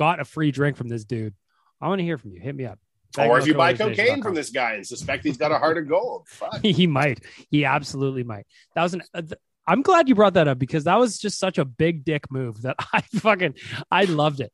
got 0.00 0.18
a 0.18 0.24
free 0.24 0.50
drink 0.50 0.78
from 0.78 0.88
this 0.88 1.04
dude, 1.04 1.34
I 1.78 1.88
want 1.88 1.98
to 1.98 2.04
hear 2.04 2.16
from 2.16 2.32
you. 2.32 2.40
Hit 2.40 2.56
me 2.56 2.64
up. 2.64 2.78
Or 3.18 3.38
if 3.38 3.46
you 3.46 3.54
buy 3.54 3.74
cocaine 3.74 4.22
from 4.22 4.34
this 4.34 4.48
guy 4.48 4.74
and 4.74 4.86
suspect 4.86 5.24
he's 5.24 5.36
got 5.36 5.52
a 5.52 5.58
heart 5.58 5.76
of 5.76 5.88
gold. 5.88 6.26
Fuck. 6.26 6.60
he 6.62 6.86
might. 6.86 7.20
He 7.50 7.66
absolutely 7.66 8.24
might. 8.24 8.46
That 8.74 8.82
was 8.82 8.94
an. 8.94 9.02
Uh, 9.12 9.20
th- 9.20 9.34
I'm 9.66 9.82
glad 9.82 10.08
you 10.08 10.14
brought 10.14 10.34
that 10.34 10.48
up 10.48 10.58
because 10.58 10.84
that 10.84 10.98
was 10.98 11.18
just 11.18 11.38
such 11.38 11.58
a 11.58 11.64
big 11.66 12.02
dick 12.02 12.30
move 12.30 12.62
that 12.62 12.76
I 12.94 13.02
fucking 13.02 13.56
I 13.90 14.04
loved 14.04 14.40
it. 14.40 14.52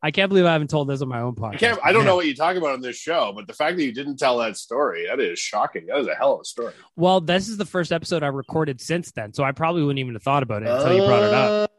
I 0.00 0.12
can't 0.12 0.28
believe 0.28 0.44
I 0.44 0.52
haven't 0.52 0.70
told 0.70 0.88
this 0.88 1.02
on 1.02 1.08
my 1.08 1.20
own 1.22 1.34
podcast. 1.34 1.54
I 1.54 1.56
can't. 1.56 1.80
I 1.82 1.92
don't 1.92 2.04
know 2.04 2.14
what 2.14 2.26
you 2.26 2.36
talk 2.36 2.56
about 2.56 2.74
on 2.74 2.80
this 2.80 2.96
show, 2.96 3.32
but 3.34 3.48
the 3.48 3.52
fact 3.52 3.76
that 3.78 3.84
you 3.84 3.92
didn't 3.92 4.18
tell 4.18 4.38
that 4.38 4.56
story, 4.56 5.06
that 5.08 5.18
is 5.18 5.40
shocking. 5.40 5.86
That 5.86 5.98
is 5.98 6.06
a 6.06 6.14
hell 6.14 6.34
of 6.34 6.42
a 6.42 6.44
story. 6.44 6.72
Well, 6.94 7.20
this 7.20 7.48
is 7.48 7.56
the 7.56 7.66
first 7.66 7.90
episode 7.90 8.22
I 8.22 8.28
recorded 8.28 8.80
since 8.80 9.10
then, 9.10 9.32
so 9.32 9.42
I 9.42 9.50
probably 9.50 9.82
wouldn't 9.82 9.98
even 9.98 10.14
have 10.14 10.22
thought 10.22 10.44
about 10.44 10.62
it 10.62 10.68
until 10.68 10.94
you 10.94 11.04
brought 11.04 11.22
it 11.24 11.34
up. 11.34 11.70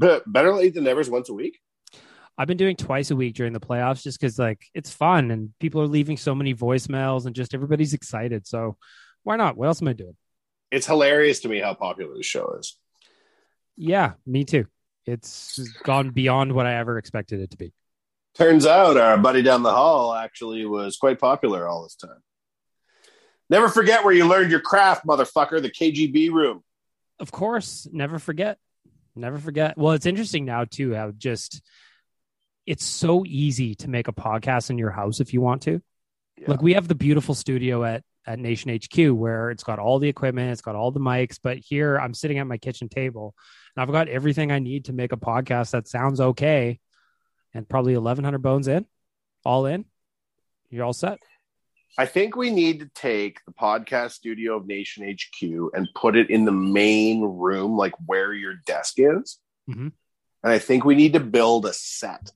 Uh, 0.00 0.20
better 0.26 0.54
late 0.54 0.74
than 0.74 0.84
never 0.84 1.00
is 1.00 1.10
once 1.10 1.28
a 1.28 1.34
week. 1.34 1.58
I've 2.42 2.48
been 2.48 2.56
doing 2.56 2.74
twice 2.74 3.12
a 3.12 3.14
week 3.14 3.36
during 3.36 3.52
the 3.52 3.60
playoffs 3.60 4.02
just 4.02 4.20
because 4.20 4.36
like 4.36 4.66
it's 4.74 4.90
fun 4.90 5.30
and 5.30 5.50
people 5.60 5.80
are 5.80 5.86
leaving 5.86 6.16
so 6.16 6.34
many 6.34 6.52
voicemails 6.52 7.24
and 7.24 7.36
just 7.36 7.54
everybody's 7.54 7.94
excited. 7.94 8.48
So 8.48 8.76
why 9.22 9.36
not? 9.36 9.56
What 9.56 9.68
else 9.68 9.80
am 9.80 9.86
I 9.86 9.92
doing? 9.92 10.16
It's 10.72 10.84
hilarious 10.84 11.38
to 11.42 11.48
me 11.48 11.60
how 11.60 11.74
popular 11.74 12.16
this 12.16 12.26
show 12.26 12.56
is. 12.58 12.76
Yeah, 13.76 14.14
me 14.26 14.42
too. 14.42 14.66
It's 15.06 15.56
gone 15.84 16.10
beyond 16.10 16.52
what 16.52 16.66
I 16.66 16.74
ever 16.74 16.98
expected 16.98 17.38
it 17.38 17.52
to 17.52 17.56
be. 17.56 17.72
Turns 18.34 18.66
out 18.66 18.96
our 18.96 19.18
buddy 19.18 19.42
down 19.42 19.62
the 19.62 19.70
hall 19.70 20.12
actually 20.12 20.66
was 20.66 20.96
quite 20.96 21.20
popular 21.20 21.68
all 21.68 21.84
this 21.84 21.94
time. 21.94 22.24
Never 23.50 23.68
forget 23.68 24.04
where 24.04 24.14
you 24.14 24.26
learned 24.26 24.50
your 24.50 24.58
craft, 24.58 25.06
motherfucker. 25.06 25.62
The 25.62 25.70
KGB 25.70 26.32
room. 26.32 26.64
Of 27.20 27.30
course, 27.30 27.86
never 27.92 28.18
forget. 28.18 28.58
Never 29.14 29.38
forget. 29.38 29.78
Well, 29.78 29.92
it's 29.92 30.06
interesting 30.06 30.44
now 30.44 30.64
too 30.64 30.92
how 30.92 31.12
just 31.12 31.62
it's 32.66 32.84
so 32.84 33.24
easy 33.26 33.74
to 33.76 33.88
make 33.88 34.08
a 34.08 34.12
podcast 34.12 34.70
in 34.70 34.78
your 34.78 34.90
house 34.90 35.20
if 35.20 35.32
you 35.32 35.40
want 35.40 35.62
to. 35.62 35.80
Like 36.46 36.62
we 36.62 36.74
have 36.74 36.88
the 36.88 36.94
beautiful 36.94 37.34
studio 37.34 37.84
at 37.84 38.02
at 38.26 38.38
Nation 38.38 38.70
HQ 38.74 39.16
where 39.16 39.50
it's 39.50 39.64
got 39.64 39.78
all 39.78 39.98
the 39.98 40.08
equipment, 40.08 40.52
it's 40.52 40.60
got 40.60 40.76
all 40.76 40.90
the 40.90 41.00
mics, 41.00 41.38
but 41.42 41.58
here 41.58 41.96
I'm 41.96 42.14
sitting 42.14 42.38
at 42.38 42.46
my 42.46 42.56
kitchen 42.56 42.88
table 42.88 43.34
and 43.74 43.82
I've 43.82 43.92
got 43.92 44.08
everything 44.08 44.52
I 44.52 44.58
need 44.58 44.86
to 44.86 44.92
make 44.92 45.12
a 45.12 45.16
podcast 45.16 45.72
that 45.72 45.88
sounds 45.88 46.20
okay 46.20 46.78
and 47.54 47.68
probably 47.68 47.96
1100 47.96 48.38
bones 48.38 48.68
in, 48.68 48.86
all 49.44 49.66
in. 49.66 49.84
You're 50.70 50.84
all 50.84 50.92
set. 50.92 51.18
I 51.98 52.06
think 52.06 52.36
we 52.36 52.50
need 52.50 52.80
to 52.80 52.90
take 52.94 53.44
the 53.44 53.52
podcast 53.52 54.12
studio 54.12 54.56
of 54.56 54.66
Nation 54.66 55.04
HQ 55.04 55.70
and 55.74 55.88
put 55.94 56.16
it 56.16 56.30
in 56.30 56.46
the 56.46 56.52
main 56.52 57.22
room, 57.22 57.76
like 57.76 57.92
where 58.06 58.32
your 58.32 58.54
desk 58.66 58.94
is. 58.96 59.38
Mhm. 59.68 59.92
And 60.42 60.52
I 60.52 60.58
think 60.58 60.84
we 60.84 60.94
need 60.94 61.12
to 61.12 61.20
build 61.20 61.66
a 61.66 61.72
set 61.72 62.32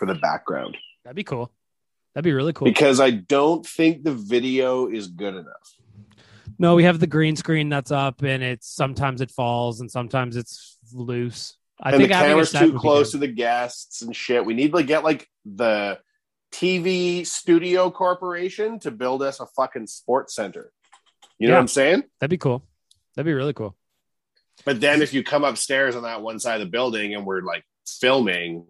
for 0.00 0.06
the 0.06 0.14
background 0.16 0.76
That'd 1.04 1.14
be 1.16 1.24
cool. 1.24 1.52
That'd 2.14 2.24
be 2.24 2.32
really 2.32 2.52
cool. 2.52 2.64
because 2.66 2.98
I 3.00 3.10
don't 3.10 3.64
think 3.64 4.02
the 4.02 4.14
video 4.14 4.88
is 4.88 5.06
good 5.08 5.34
enough. 5.34 5.76
No, 6.58 6.74
we 6.74 6.84
have 6.84 6.98
the 7.00 7.06
green 7.06 7.36
screen 7.36 7.68
that's 7.68 7.90
up, 7.90 8.22
and 8.22 8.42
it's 8.42 8.66
sometimes 8.68 9.20
it 9.20 9.30
falls 9.30 9.80
and 9.80 9.90
sometimes 9.90 10.36
it's 10.36 10.76
loose. 10.92 11.56
I 11.80 11.90
and 11.90 11.98
think 11.98 12.08
the 12.10 12.14
camera's 12.14 12.52
too 12.52 12.72
close 12.78 13.12
to 13.12 13.18
the 13.18 13.28
guests 13.28 14.02
and 14.02 14.14
shit. 14.14 14.44
We 14.44 14.54
need 14.54 14.72
to 14.74 14.82
get 14.82 15.04
like 15.04 15.28
the 15.46 15.98
TV 16.52 17.26
Studio 17.26 17.90
Corporation 17.90 18.78
to 18.80 18.90
build 18.90 19.22
us 19.22 19.40
a 19.40 19.46
fucking 19.46 19.86
sports 19.86 20.34
center. 20.34 20.72
You 21.38 21.46
know 21.48 21.52
Yeah. 21.54 21.58
what 21.58 21.62
I'm 21.62 21.68
saying? 21.68 22.02
That'd 22.18 22.30
be 22.30 22.38
cool. 22.38 22.62
That'd 23.14 23.26
be 23.26 23.32
really 23.34 23.54
cool. 23.54 23.76
But 24.66 24.80
then 24.80 25.00
if 25.00 25.14
you 25.14 25.22
come 25.24 25.44
upstairs 25.44 25.96
on 25.96 26.02
that 26.02 26.20
one 26.20 26.38
side 26.40 26.60
of 26.60 26.66
the 26.66 26.70
building 26.70 27.14
and 27.14 27.24
we're 27.24 27.40
like 27.42 27.64
filming, 27.86 28.66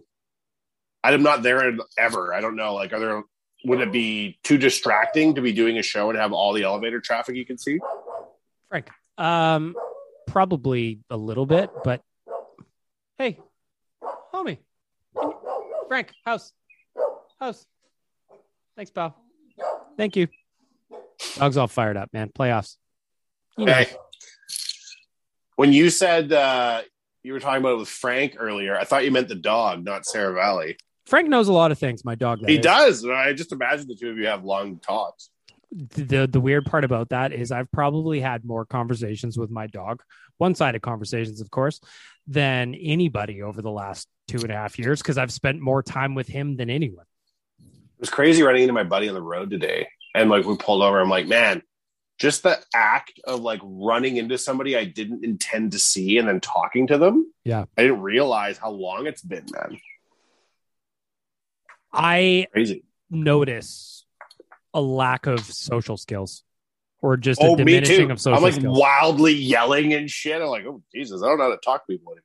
I'm 1.03 1.23
not 1.23 1.43
there 1.43 1.77
ever. 1.99 2.35
I 2.35 2.41
don't 2.41 2.57
know. 2.57 2.75
Like, 2.75 2.93
are 2.93 3.01
there? 3.01 3.23
Would 3.65 3.81
it 3.81 3.93
be 3.93 4.39
too 4.43 4.57
distracting 4.57 5.35
to 5.35 5.43
be 5.43 5.53
doing 5.53 5.77
a 5.79 5.83
show 5.83 6.09
and 6.09 6.19
have 6.19 6.33
all 6.33 6.53
the 6.53 6.63
elevator 6.63 7.01
traffic 7.01 7.37
you 7.37 7.45
can 7.45 7.59
see? 7.59 7.79
Frank, 8.69 8.89
um, 9.19 9.75
probably 10.27 11.01
a 11.11 11.17
little 11.17 11.45
bit, 11.45 11.71
but 11.85 12.03
hey, 13.19 13.39
homie, 14.33 14.59
Frank, 15.89 16.13
house, 16.25 16.53
house. 17.39 17.67
Thanks, 18.77 18.91
pal. 18.91 19.15
Thank 19.99 20.17
you. 20.17 20.29
Dog's 21.37 21.57
all 21.57 21.69
fired 21.69 21.97
up, 21.97 22.11
man. 22.13 22.31
Playoffs. 22.31 22.77
You 23.59 23.67
know. 23.67 23.73
Okay. 23.73 23.93
When 25.57 25.73
you 25.75 25.91
said 25.91 26.33
uh, 26.33 26.83
you 27.23 27.35
were 27.35 27.41
talking 27.41 27.61
about 27.61 27.73
it 27.73 27.79
with 27.79 27.89
Frank 27.89 28.37
earlier, 28.39 28.79
I 28.79 28.85
thought 28.85 29.05
you 29.05 29.11
meant 29.11 29.29
the 29.29 29.35
dog, 29.35 29.85
not 29.85 30.05
Seravalli. 30.05 30.77
Frank 31.11 31.29
knows 31.29 31.49
a 31.49 31.53
lot 31.53 31.73
of 31.73 31.79
things. 31.79 32.05
My 32.05 32.15
dog. 32.15 32.39
He 32.47 32.55
is. 32.55 32.63
does. 32.63 33.05
I 33.05 33.33
just 33.33 33.51
imagine 33.51 33.89
the 33.89 33.97
two 33.97 34.11
of 34.11 34.17
you 34.17 34.29
have 34.29 34.45
long 34.45 34.79
talks. 34.79 35.29
the 35.73 36.29
the 36.31 36.41
weird 36.41 36.65
part 36.65 36.85
about 36.85 37.09
that 37.09 37.33
is 37.33 37.51
I've 37.51 37.71
probably 37.73 38.21
had 38.21 38.45
more 38.45 38.65
conversations 38.65 39.37
with 39.37 39.51
my 39.51 39.67
dog, 39.67 40.03
one 40.39 40.55
sided 40.55 40.83
conversations, 40.83 41.41
of 41.41 41.51
course, 41.51 41.81
than 42.29 42.77
anybody 42.77 43.43
over 43.43 43.61
the 43.61 43.71
last 43.73 44.07
two 44.29 44.39
and 44.39 44.53
a 44.53 44.55
half 44.55 44.79
years 44.79 45.03
because 45.03 45.19
I've 45.19 45.33
spent 45.33 45.61
more 45.61 45.83
time 45.83 46.15
with 46.15 46.29
him 46.29 46.57
than 46.57 46.71
anyone. 46.71 47.07
It 47.59 48.01
was 48.01 48.11
crazy 48.11 48.43
running 48.45 48.63
into 48.63 48.73
my 48.73 48.85
buddy 48.85 49.09
on 49.09 49.15
the 49.15 49.21
road 49.21 49.51
today. 49.51 49.89
And 50.15 50.31
like 50.31 50.45
we 50.45 50.57
pulled 50.57 50.83
over, 50.83 51.01
I'm 51.01 51.11
like, 51.11 51.27
man, 51.27 51.63
just 52.21 52.45
the 52.45 52.59
act 52.73 53.19
of 53.25 53.41
like 53.41 53.61
running 53.65 54.17
into 54.17 54.39
somebody 54.39 54.77
I 54.77 54.85
didn't 54.85 55.25
intend 55.25 55.73
to 55.73 55.81
see 55.81 56.19
and 56.19 56.29
then 56.29 56.41
talking 56.41 56.87
to 56.87 56.99
them. 56.99 57.33
Yeah. 57.45 57.65
I 57.77 57.83
didn't 57.83 58.03
realize 58.03 58.59
how 58.59 58.71
long 58.71 59.07
it's 59.07 59.23
been, 59.23 59.47
man. 59.53 59.81
I 61.93 62.47
Crazy. 62.53 62.85
notice 63.11 64.05
a 64.75 64.81
lack 64.81 65.27
of 65.27 65.45
social 65.45 65.97
skills 65.97 66.45
or 67.03 67.17
just 67.17 67.41
Oh, 67.43 67.55
a 67.55 67.57
me 67.57 67.65
diminishing 67.65 68.07
too. 68.09 68.13
of 68.13 68.21
social 68.21 68.39
skills. 68.39 68.39
I'm 68.39 68.43
like 68.43 68.61
skills. 68.61 68.79
wildly 68.79 69.33
yelling 69.35 69.95
and 69.95 70.11
shit. 70.11 70.41
I'm 70.41 70.49
like, 70.49 70.65
oh 70.67 70.83
Jesus, 70.95 71.23
I 71.23 71.27
don't 71.27 71.39
know 71.39 71.45
how 71.45 71.51
to 71.51 71.57
talk 71.65 71.87
to 71.87 71.93
people 71.93 72.13
anymore. 72.13 72.25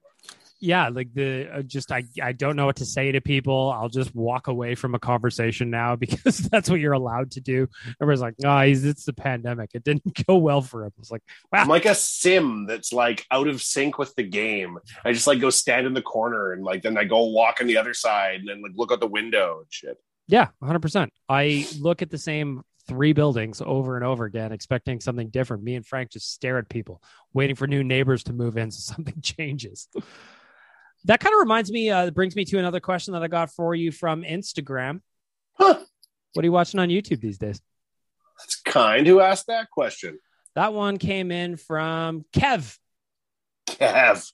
Yeah 0.65 0.89
like 0.89 1.13
the 1.13 1.47
uh, 1.53 1.61
just 1.61 1.91
I, 1.91 2.03
I 2.21 2.31
don't 2.31 2.55
know 2.55 2.65
what 2.65 2.77
to 2.77 2.85
say 2.85 3.11
to 3.11 3.21
people. 3.21 3.71
I'll 3.71 3.89
just 3.89 4.13
walk 4.15 4.47
away 4.47 4.75
from 4.75 4.95
a 4.95 4.99
conversation 4.99 5.69
now 5.69 5.95
because 6.05 6.37
that's 6.37 6.69
what 6.69 6.79
you're 6.79 6.93
allowed 6.93 7.31
to 7.31 7.41
do. 7.41 7.67
Everyone's 8.01 8.21
like 8.21 8.35
oh 8.43 8.57
it's 8.57 9.05
the 9.05 9.13
pandemic. 9.13 9.71
It 9.73 9.83
didn't 9.83 10.25
go 10.27 10.37
well 10.37 10.61
for 10.61 10.83
him. 10.83 10.91
It's 10.99 11.11
like 11.11 11.21
wow. 11.51 11.61
I'm 11.61 11.67
like 11.67 11.85
a 11.85 11.95
sim 11.95 12.65
that's 12.65 12.91
like 12.91 13.25
out 13.29 13.47
of 13.47 13.61
sync 13.61 13.97
with 13.97 14.15
the 14.15 14.23
game. 14.23 14.79
I 15.05 15.13
just 15.13 15.27
like 15.27 15.39
go 15.39 15.51
stand 15.51 15.85
in 15.85 15.93
the 15.93 16.01
corner 16.01 16.51
and 16.51 16.63
like 16.63 16.81
then 16.81 16.97
I 16.97 17.03
go 17.03 17.25
walk 17.25 17.57
on 17.61 17.67
the 17.67 17.77
other 17.77 17.93
side 17.93 18.39
and 18.39 18.49
then 18.49 18.61
like 18.61 18.73
look 18.75 18.91
out 18.91 18.99
the 18.99 19.07
window 19.07 19.59
and 19.59 19.67
shit. 19.69 19.97
yeah 20.27 20.47
100% 20.63 21.09
i 21.29 21.67
look 21.79 22.01
at 22.01 22.09
the 22.09 22.17
same 22.17 22.63
three 22.87 23.13
buildings 23.13 23.61
over 23.65 23.95
and 23.95 24.05
over 24.05 24.25
again 24.25 24.51
expecting 24.51 24.99
something 24.99 25.29
different. 25.29 25.63
Me 25.63 25.75
and 25.75 25.85
frank 25.85 26.11
just 26.11 26.31
stare 26.31 26.57
at 26.57 26.69
people 26.69 27.01
waiting 27.33 27.55
for 27.55 27.67
new 27.67 27.83
neighbors 27.83 28.23
to 28.23 28.33
move 28.33 28.57
in 28.57 28.71
so 28.71 28.79
something 28.93 29.21
changes 29.21 29.87
that 31.05 31.19
kind 31.19 31.33
of 31.33 31.39
reminds 31.39 31.71
me 31.71 31.89
uh 31.89 32.11
brings 32.11 32.35
me 32.35 32.45
to 32.45 32.59
another 32.59 32.79
question 32.79 33.13
that 33.13 33.23
i 33.23 33.27
got 33.27 33.49
for 33.51 33.73
you 33.75 33.91
from 33.91 34.23
instagram 34.23 35.01
Huh. 35.53 35.79
what 36.33 36.43
are 36.43 36.45
you 36.45 36.51
watching 36.51 36.79
on 36.79 36.89
youtube 36.89 37.21
these 37.21 37.37
days 37.37 37.61
That's 38.39 38.57
kind. 38.61 39.07
Who 39.07 39.21
asked 39.21 39.47
that 39.47 39.71
question? 39.71 40.19
That 40.55 40.73
one 40.73 40.97
came 40.97 41.31
in 41.31 41.55
from 41.55 42.25
Kev. 42.33 42.77
Kev. 43.67 44.29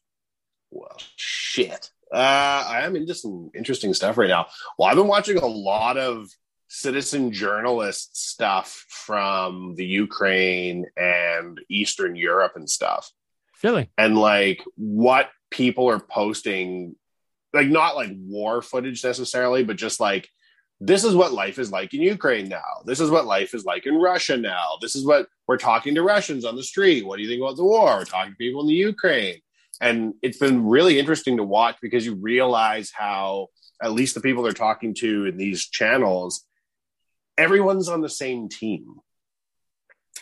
Well, 0.71 0.97
shit. 1.15 1.91
Uh, 2.11 2.15
I 2.67 2.81
am 2.81 2.95
into 2.95 3.13
some 3.13 3.51
interesting 3.55 3.93
stuff 3.93 4.17
right 4.17 4.27
now. 4.29 4.47
Well, 4.77 4.89
I've 4.89 4.95
been 4.97 5.07
watching 5.07 5.37
a 5.37 5.45
lot 5.45 5.97
of 5.97 6.29
citizen 6.67 7.31
journalist 7.31 8.17
stuff 8.17 8.85
from 8.89 9.75
the 9.75 9.85
Ukraine 9.85 10.85
and 10.97 11.59
Eastern 11.69 12.15
Europe 12.15 12.53
and 12.55 12.67
stuff. 12.69 13.11
Really? 13.63 13.91
and 13.99 14.17
like 14.17 14.63
what 14.75 15.29
people 15.51 15.89
are 15.89 15.99
posting 15.99 16.95
like 17.53 17.67
not 17.67 17.95
like 17.95 18.11
war 18.13 18.61
footage 18.61 19.03
necessarily 19.03 19.63
but 19.63 19.75
just 19.75 19.99
like 19.99 20.29
this 20.83 21.03
is 21.03 21.15
what 21.15 21.31
life 21.31 21.59
is 21.59 21.71
like 21.71 21.93
in 21.93 22.01
Ukraine 22.01 22.49
now. 22.49 22.81
This 22.85 22.99
is 22.99 23.11
what 23.11 23.27
life 23.27 23.53
is 23.53 23.63
like 23.63 23.85
in 23.85 23.93
Russia 23.93 24.35
now. 24.35 24.77
This 24.81 24.95
is 24.95 25.05
what 25.05 25.27
we're 25.47 25.57
talking 25.57 25.93
to 25.93 26.01
Russians 26.01 26.43
on 26.43 26.55
the 26.55 26.63
street. 26.63 27.05
What 27.05 27.17
do 27.17 27.21
you 27.21 27.29
think 27.29 27.39
about 27.39 27.55
the 27.55 27.63
war? 27.63 27.99
We're 27.99 28.05
talking 28.05 28.31
to 28.31 28.37
people 28.37 28.61
in 28.61 28.67
the 28.67 28.73
Ukraine. 28.73 29.39
And 29.79 30.15
it's 30.23 30.39
been 30.39 30.65
really 30.65 30.97
interesting 30.97 31.37
to 31.37 31.43
watch 31.43 31.77
because 31.83 32.03
you 32.03 32.15
realize 32.15 32.91
how 32.91 33.49
at 33.81 33.91
least 33.91 34.15
the 34.15 34.21
people 34.21 34.41
they're 34.41 34.53
talking 34.53 34.95
to 34.95 35.25
in 35.27 35.37
these 35.37 35.67
channels, 35.67 36.43
everyone's 37.37 37.87
on 37.87 38.01
the 38.01 38.09
same 38.09 38.49
team. 38.49 38.95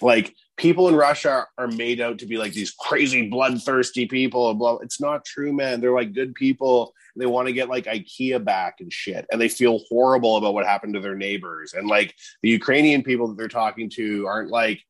Like 0.01 0.35
people 0.59 0.89
in 0.89 0.95
Russia 0.95 1.47
are 1.57 1.67
made 1.67 2.01
out 2.01 2.19
to 2.19 2.25
be 2.25 2.37
like 2.37 2.51
these 2.53 2.71
crazy 2.71 3.29
bloodthirsty 3.29 4.05
people. 4.05 4.53
Blah. 4.53 4.77
It's 4.77 5.01
not 5.01 5.25
true, 5.25 5.53
man. 5.53 5.79
They're 5.79 5.93
like 5.93 6.13
good 6.13 6.35
people. 6.35 6.93
They 7.15 7.25
want 7.25 7.47
to 7.47 7.53
get 7.53 7.69
like 7.69 7.85
IKEA 7.85 8.43
back 8.43 8.75
and 8.79 8.93
shit, 8.93 9.25
and 9.31 9.41
they 9.41 9.49
feel 9.49 9.79
horrible 9.89 10.37
about 10.37 10.53
what 10.53 10.65
happened 10.65 10.93
to 10.93 10.99
their 10.99 11.15
neighbors. 11.15 11.73
And 11.73 11.87
like 11.87 12.13
the 12.43 12.49
Ukrainian 12.49 13.03
people 13.03 13.29
that 13.29 13.37
they're 13.37 13.47
talking 13.47 13.89
to 13.91 14.27
aren't 14.27 14.51
like 14.51 14.81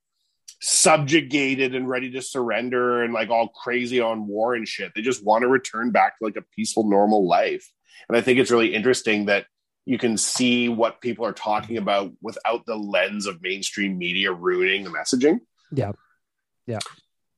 subjugated 0.62 1.74
and 1.74 1.88
ready 1.88 2.12
to 2.12 2.22
surrender 2.22 3.04
and 3.04 3.14
like 3.14 3.30
all 3.30 3.48
crazy 3.48 4.02
on 4.02 4.28
war 4.28 4.56
and 4.56 4.68
shit. 4.68 4.92
They 4.94 5.02
just 5.02 5.24
want 5.24 5.44
to 5.44 5.48
return 5.48 5.92
back 5.92 6.18
to 6.18 6.26
like 6.26 6.36
a 6.36 6.44
peaceful, 6.56 6.90
normal 6.90 7.28
life. 7.28 7.72
And 8.10 8.18
I 8.18 8.22
think 8.22 8.40
it's 8.40 8.52
really 8.52 8.74
interesting 8.74 9.26
that 9.28 9.46
you 9.86 9.98
can 9.98 10.18
see 10.18 10.70
what 10.70 11.02
people 11.02 11.26
are 11.26 11.34
talking 11.34 11.78
about 11.78 12.12
without 12.22 12.66
the 12.66 12.76
lens 12.76 13.26
of 13.26 13.42
mainstream 13.42 13.98
media 13.98 14.32
ruining 14.32 14.84
the 14.84 14.90
messaging. 14.90 15.40
Yeah. 15.72 15.92
Yeah. 16.68 16.80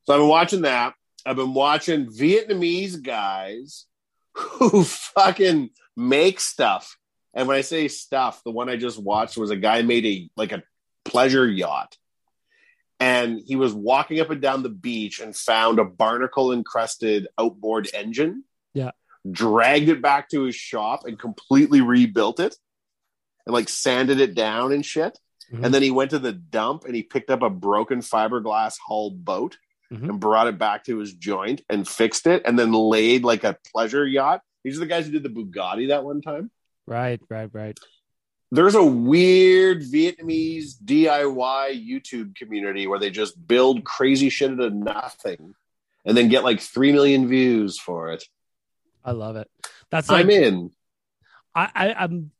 So 0.04 0.14
I've 0.14 0.20
been 0.20 0.28
watching 0.28 0.62
that. 0.62 0.94
I've 1.26 1.36
been 1.36 1.54
watching 1.54 2.08
Vietnamese 2.08 3.02
guys 3.02 3.86
who 4.34 4.84
fucking 5.16 5.70
make 5.96 6.40
stuff. 6.40 6.98
And 7.34 7.48
when 7.48 7.56
I 7.58 7.62
say 7.62 7.88
stuff, 7.88 8.42
the 8.44 8.52
one 8.52 8.70
I 8.70 8.76
just 8.76 9.00
watched 9.00 9.38
was 9.38 9.52
a 9.52 9.56
guy 9.56 9.82
made 9.84 10.06
a 10.06 10.30
like 10.36 10.52
a 10.52 10.64
pleasure 11.06 11.48
yacht. 11.48 11.96
And 13.00 13.40
he 13.46 13.56
was 13.56 13.74
walking 13.74 14.20
up 14.20 14.30
and 14.30 14.42
down 14.42 14.62
the 14.64 14.70
beach 14.70 15.20
and 15.20 15.36
found 15.36 15.80
a 15.80 15.86
barnacle 15.86 16.52
encrusted 16.52 17.28
outboard 17.40 17.90
engine, 17.94 18.44
Yeah. 18.74 18.92
dragged 19.30 19.90
it 19.90 20.02
back 20.02 20.30
to 20.30 20.44
his 20.44 20.56
shop 20.56 21.06
and 21.06 21.18
completely 21.18 21.82
rebuilt 21.82 22.40
it 22.40 22.56
and 23.46 23.54
like 23.54 23.70
sanded 23.70 24.20
it 24.20 24.36
down 24.36 24.72
and 24.72 24.86
shit. 24.86 25.18
Mhm. 25.52 25.66
And 25.66 25.74
then 25.74 25.82
he 25.82 25.92
went 25.92 26.12
to 26.12 26.20
the 26.20 26.32
dump 26.34 26.86
and 26.86 26.96
he 26.96 27.04
picked 27.04 27.30
up 27.30 27.42
a 27.42 27.50
broken 27.50 28.00
fiberglass 28.00 28.78
hull 28.86 29.12
boat 29.12 29.58
Mhm. 29.92 30.10
and 30.10 30.20
brought 30.20 30.48
it 30.48 30.58
back 30.58 30.86
to 30.86 30.98
his 31.00 31.14
joint 31.14 31.62
and 31.70 31.88
fixed 31.88 32.26
it 32.28 32.42
and 32.46 32.58
then 32.58 32.72
laid 32.72 33.24
like 33.24 33.44
a 33.44 33.58
pleasure 33.74 34.06
yacht. 34.08 34.42
These 34.64 34.78
are 34.78 34.82
the 34.82 34.86
guys 34.86 35.06
who 35.06 35.12
did 35.12 35.24
the 35.24 35.30
Bugatti 35.30 35.90
that 35.90 36.04
one 36.06 36.22
time. 36.22 36.52
Right, 36.86 37.20
right, 37.30 37.50
right. 37.54 37.78
There's 38.54 38.76
a 38.76 38.84
weird 38.84 39.82
Vietnamese 39.82 40.74
DIY 40.84 41.72
YouTube 41.88 42.36
community 42.36 42.86
where 42.88 43.00
they 43.00 43.10
just 43.10 43.48
build 43.48 43.84
crazy 43.86 44.30
shit 44.30 44.52
out 44.52 44.60
of 44.60 44.74
nothing 44.74 45.56
and 46.06 46.18
then 46.18 46.28
get 46.30 46.44
like 46.44 46.60
3 46.60 46.92
million 46.92 47.28
views 47.28 47.80
for 47.80 48.12
it. 48.12 48.24
I 49.04 49.12
love 49.12 49.36
it. 49.36 49.50
That's 49.90 50.10
like 50.10 50.26
I'm 50.26 50.30
in. 50.30 50.72
I, 51.56 51.70
I 51.76 51.94
I'm 52.04 52.32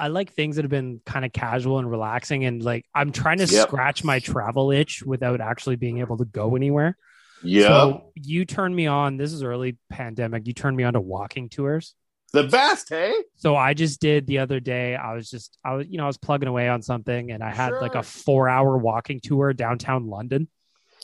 I 0.00 0.08
like 0.08 0.32
things 0.32 0.56
that 0.56 0.62
have 0.64 0.70
been 0.70 1.00
kind 1.04 1.24
of 1.24 1.32
casual 1.32 1.78
and 1.78 1.90
relaxing 1.90 2.44
and 2.44 2.62
like 2.62 2.84
I'm 2.94 3.12
trying 3.12 3.38
to 3.38 3.46
Yep. 3.46 3.68
scratch 3.68 4.02
my 4.04 4.18
travel 4.18 4.70
itch 4.72 5.02
without 5.02 5.40
actually 5.40 5.76
being 5.76 5.98
able 5.98 6.16
to 6.18 6.24
go 6.24 6.56
anywhere. 6.56 6.96
Yeah. 7.42 7.68
So 7.68 8.12
you 8.14 8.44
turned 8.44 8.74
me 8.74 8.86
on. 8.86 9.16
This 9.16 9.32
is 9.32 9.42
early 9.42 9.76
pandemic. 9.90 10.46
You 10.46 10.52
turned 10.54 10.76
me 10.76 10.84
on 10.84 10.94
to 10.94 11.00
walking 11.00 11.48
tours. 11.48 11.94
the 12.32 12.44
best, 12.44 12.88
hey? 12.90 13.12
So 13.36 13.56
I 13.56 13.74
just 13.74 14.00
did 14.00 14.26
the 14.28 14.38
other 14.38 14.60
day. 14.60 14.94
I 14.94 15.14
was 15.14 15.28
just 15.28 15.58
I 15.64 15.74
was 15.74 15.86
you 15.88 15.98
know 15.98 16.04
I 16.04 16.06
was 16.06 16.18
plugging 16.18 16.48
away 16.48 16.68
on 16.68 16.80
something 16.82 17.30
and 17.32 17.42
I 17.42 17.50
had 17.50 17.72
like 17.80 17.94
a 17.96 18.02
four 18.02 18.48
hour 18.48 18.76
walking 18.78 19.20
tour 19.20 19.52
downtown 19.52 20.06
London. 20.06 20.48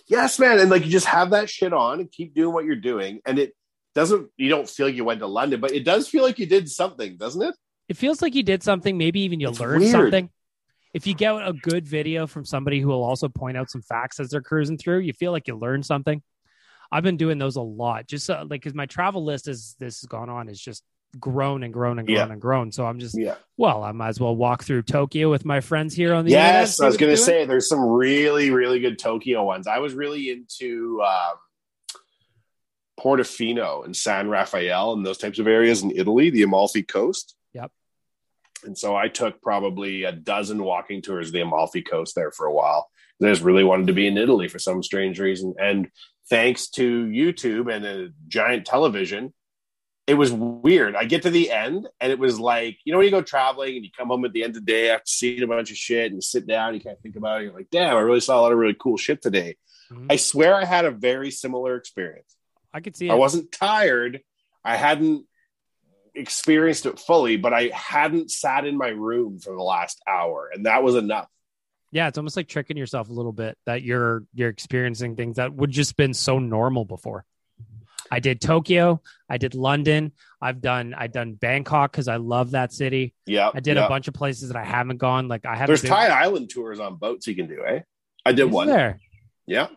Yes, 0.08 0.38
man. 0.38 0.60
And 0.60 0.70
like 0.70 0.84
you 0.84 0.90
just 0.90 1.06
have 1.06 1.30
that 1.30 1.50
shit 1.50 1.72
on 1.72 1.98
and 2.00 2.12
keep 2.12 2.32
doing 2.34 2.54
what 2.54 2.64
you're 2.64 2.76
doing. 2.76 3.20
And 3.26 3.38
it 3.40 3.54
doesn't, 3.96 4.28
you 4.36 4.48
don't 4.50 4.68
feel 4.68 4.86
like 4.86 4.94
you 4.94 5.04
went 5.04 5.18
to 5.20 5.26
London, 5.26 5.58
but 5.58 5.72
it 5.72 5.84
does 5.84 6.06
feel 6.06 6.22
like 6.22 6.38
you 6.38 6.46
did 6.46 6.68
something, 6.70 7.16
doesn't 7.16 7.42
it? 7.42 7.56
It 7.88 7.96
feels 7.96 8.20
like 8.22 8.34
you 8.34 8.42
did 8.42 8.62
something. 8.62 8.98
Maybe 8.98 9.20
even 9.20 9.40
you 9.40 9.48
It's 9.48 9.60
learned 9.60 9.80
weird. 9.82 9.92
something. 9.92 10.30
If 10.94 11.06
you 11.06 11.14
get 11.14 11.32
a 11.34 11.52
good 11.52 11.86
video 11.86 12.26
from 12.26 12.44
somebody 12.44 12.80
who 12.80 12.88
will 12.88 13.04
also 13.04 13.28
point 13.28 13.56
out 13.56 13.70
some 13.70 13.82
facts 13.82 14.18
as 14.18 14.30
they're 14.30 14.40
cruising 14.40 14.78
through, 14.78 15.00
you 15.00 15.12
feel 15.12 15.30
like 15.32 15.46
you 15.46 15.54
learned 15.56 15.84
something. 15.86 16.22
I've 16.90 17.02
been 17.02 17.16
doing 17.16 17.38
those 17.38 17.56
a 17.56 17.60
lot, 17.62 18.06
just 18.06 18.30
uh, 18.30 18.38
like 18.48 18.62
because 18.62 18.74
my 18.74 18.86
travel 18.86 19.24
list 19.24 19.46
as 19.48 19.74
this 19.78 20.00
has 20.00 20.08
gone 20.08 20.30
on 20.30 20.48
is 20.48 20.60
just 20.60 20.82
grown 21.20 21.62
and 21.62 21.72
grown 21.72 21.98
and 21.98 22.06
grown 22.06 22.16
Yeah. 22.16 22.32
and 22.32 22.40
grown. 22.40 22.72
So 22.72 22.86
I'm 22.86 22.98
just 22.98 23.16
Yeah. 23.18 23.36
well, 23.56 23.82
I 23.82 23.92
might 23.92 24.08
as 24.08 24.20
well 24.20 24.34
walk 24.34 24.64
through 24.64 24.82
Tokyo 24.82 25.30
with 25.30 25.44
my 25.44 25.60
friends 25.60 25.94
here 25.94 26.14
on 26.14 26.24
the 26.24 26.30
Yes. 26.32 26.80
I 26.80 26.86
was 26.86 26.96
going 26.96 27.12
to 27.12 27.16
say 27.16 27.44
there's 27.44 27.68
some 27.68 27.80
really, 27.80 28.50
really 28.50 28.80
good 28.80 28.98
Tokyo 28.98 29.44
ones. 29.44 29.66
I 29.66 29.78
was 29.78 29.94
really 29.94 30.30
into 30.30 31.02
um, 31.02 31.36
Portofino 32.98 33.84
and 33.84 33.94
San 33.96 34.28
Rafael 34.28 34.92
and 34.94 35.04
those 35.04 35.18
types 35.18 35.38
of 35.38 35.46
areas 35.46 35.82
in 35.82 35.90
Italy, 35.94 36.30
the 36.30 36.42
Amalfi 36.42 36.82
Coast. 36.82 37.35
And 38.66 38.76
so 38.76 38.96
I 38.96 39.08
took 39.08 39.40
probably 39.40 40.04
a 40.04 40.12
dozen 40.12 40.62
walking 40.62 41.02
tours 41.02 41.28
of 41.28 41.32
the 41.32 41.40
Amalfi 41.40 41.82
Coast 41.82 42.14
there 42.14 42.30
for 42.30 42.46
a 42.46 42.52
while. 42.52 42.90
I 43.22 43.28
just 43.28 43.42
really 43.42 43.64
wanted 43.64 43.86
to 43.86 43.92
be 43.92 44.06
in 44.06 44.18
Italy 44.18 44.48
for 44.48 44.58
some 44.58 44.82
strange 44.82 45.18
reason. 45.18 45.54
And 45.58 45.90
thanks 46.28 46.68
to 46.70 47.06
YouTube 47.06 47.72
and 47.72 47.84
a 47.86 48.08
giant 48.28 48.66
television, 48.66 49.32
it 50.06 50.14
was 50.14 50.32
weird. 50.32 50.94
I 50.94 51.04
get 51.04 51.22
to 51.22 51.30
the 51.30 51.50
end 51.50 51.88
and 52.00 52.12
it 52.12 52.18
was 52.18 52.38
like, 52.38 52.78
you 52.84 52.92
know, 52.92 52.98
when 52.98 53.06
you 53.06 53.10
go 53.10 53.22
traveling 53.22 53.76
and 53.76 53.84
you 53.84 53.90
come 53.96 54.08
home 54.08 54.24
at 54.24 54.32
the 54.32 54.44
end 54.44 54.56
of 54.56 54.64
the 54.64 54.72
day 54.72 54.90
after 54.90 55.06
seeing 55.06 55.42
a 55.42 55.46
bunch 55.46 55.70
of 55.70 55.76
shit 55.76 56.06
and 56.06 56.16
you 56.16 56.20
sit 56.20 56.46
down, 56.46 56.74
you 56.74 56.80
can't 56.80 57.00
think 57.00 57.16
about 57.16 57.40
it. 57.40 57.44
You're 57.44 57.54
like, 57.54 57.70
damn, 57.70 57.96
I 57.96 58.00
really 58.00 58.20
saw 58.20 58.38
a 58.38 58.42
lot 58.42 58.52
of 58.52 58.58
really 58.58 58.76
cool 58.78 58.96
shit 58.96 59.22
today. 59.22 59.56
Mhm. 59.90 60.06
I 60.10 60.16
swear 60.16 60.54
I 60.54 60.64
had 60.64 60.84
a 60.84 60.90
very 60.90 61.30
similar 61.30 61.76
experience. 61.76 62.36
I 62.72 62.80
could 62.80 62.96
see 62.96 63.08
it. 63.08 63.12
I 63.12 63.14
wasn't 63.14 63.50
tired. 63.50 64.20
I 64.64 64.76
hadn't 64.76 65.26
experienced 66.16 66.86
it 66.86 66.98
fully, 66.98 67.36
but 67.36 67.52
I 67.52 67.70
hadn't 67.74 68.30
sat 68.30 68.66
in 68.66 68.76
my 68.76 68.88
room 68.88 69.38
for 69.38 69.54
the 69.54 69.62
last 69.62 70.00
hour, 70.08 70.50
and 70.52 70.66
that 70.66 70.82
was 70.82 70.94
enough. 70.96 71.28
yeah, 71.92 72.08
it's 72.08 72.18
almost 72.18 72.36
like 72.36 72.48
tricking 72.48 72.76
yourself 72.76 73.08
a 73.08 73.12
little 73.12 73.32
bit 73.32 73.56
that 73.66 73.82
you're 73.82 74.24
you're 74.34 74.48
experiencing 74.48 75.16
things 75.16 75.36
that 75.36 75.52
would 75.54 75.70
just 75.70 75.96
been 75.96 76.14
so 76.14 76.38
normal 76.38 76.84
before. 76.84 77.24
I 78.10 78.20
did 78.20 78.40
Tokyo, 78.40 79.00
I 79.28 79.36
did 79.38 79.54
London, 79.54 80.12
I've 80.40 80.60
done 80.60 80.94
I've 80.96 81.10
done 81.12 81.34
Bangkok 81.34 81.90
because 81.92 82.06
I 82.08 82.16
love 82.16 82.52
that 82.52 82.72
city. 82.72 83.14
Yeah, 83.26 83.50
I 83.52 83.60
did 83.60 83.76
yeah. 83.76 83.86
a 83.86 83.88
bunch 83.88 84.06
of 84.08 84.14
places 84.14 84.48
that 84.50 84.56
I 84.56 84.64
haven't 84.64 84.98
gone. 84.98 85.26
Like 85.28 85.44
I 85.44 85.52
haven't. 85.54 85.66
There's 85.68 85.82
been- 85.82 85.90
Thai 85.90 86.06
Island 86.08 86.50
tours 86.50 86.78
on 86.80 86.96
boats 86.96 87.26
you 87.26 87.34
can 87.34 87.46
do, 87.48 87.64
eh? 87.66 87.80
I 88.24 88.32
did 88.32 88.46
Is 88.48 88.52
one. 88.52 88.66
there. 88.68 89.00
Yeah. 89.46 89.68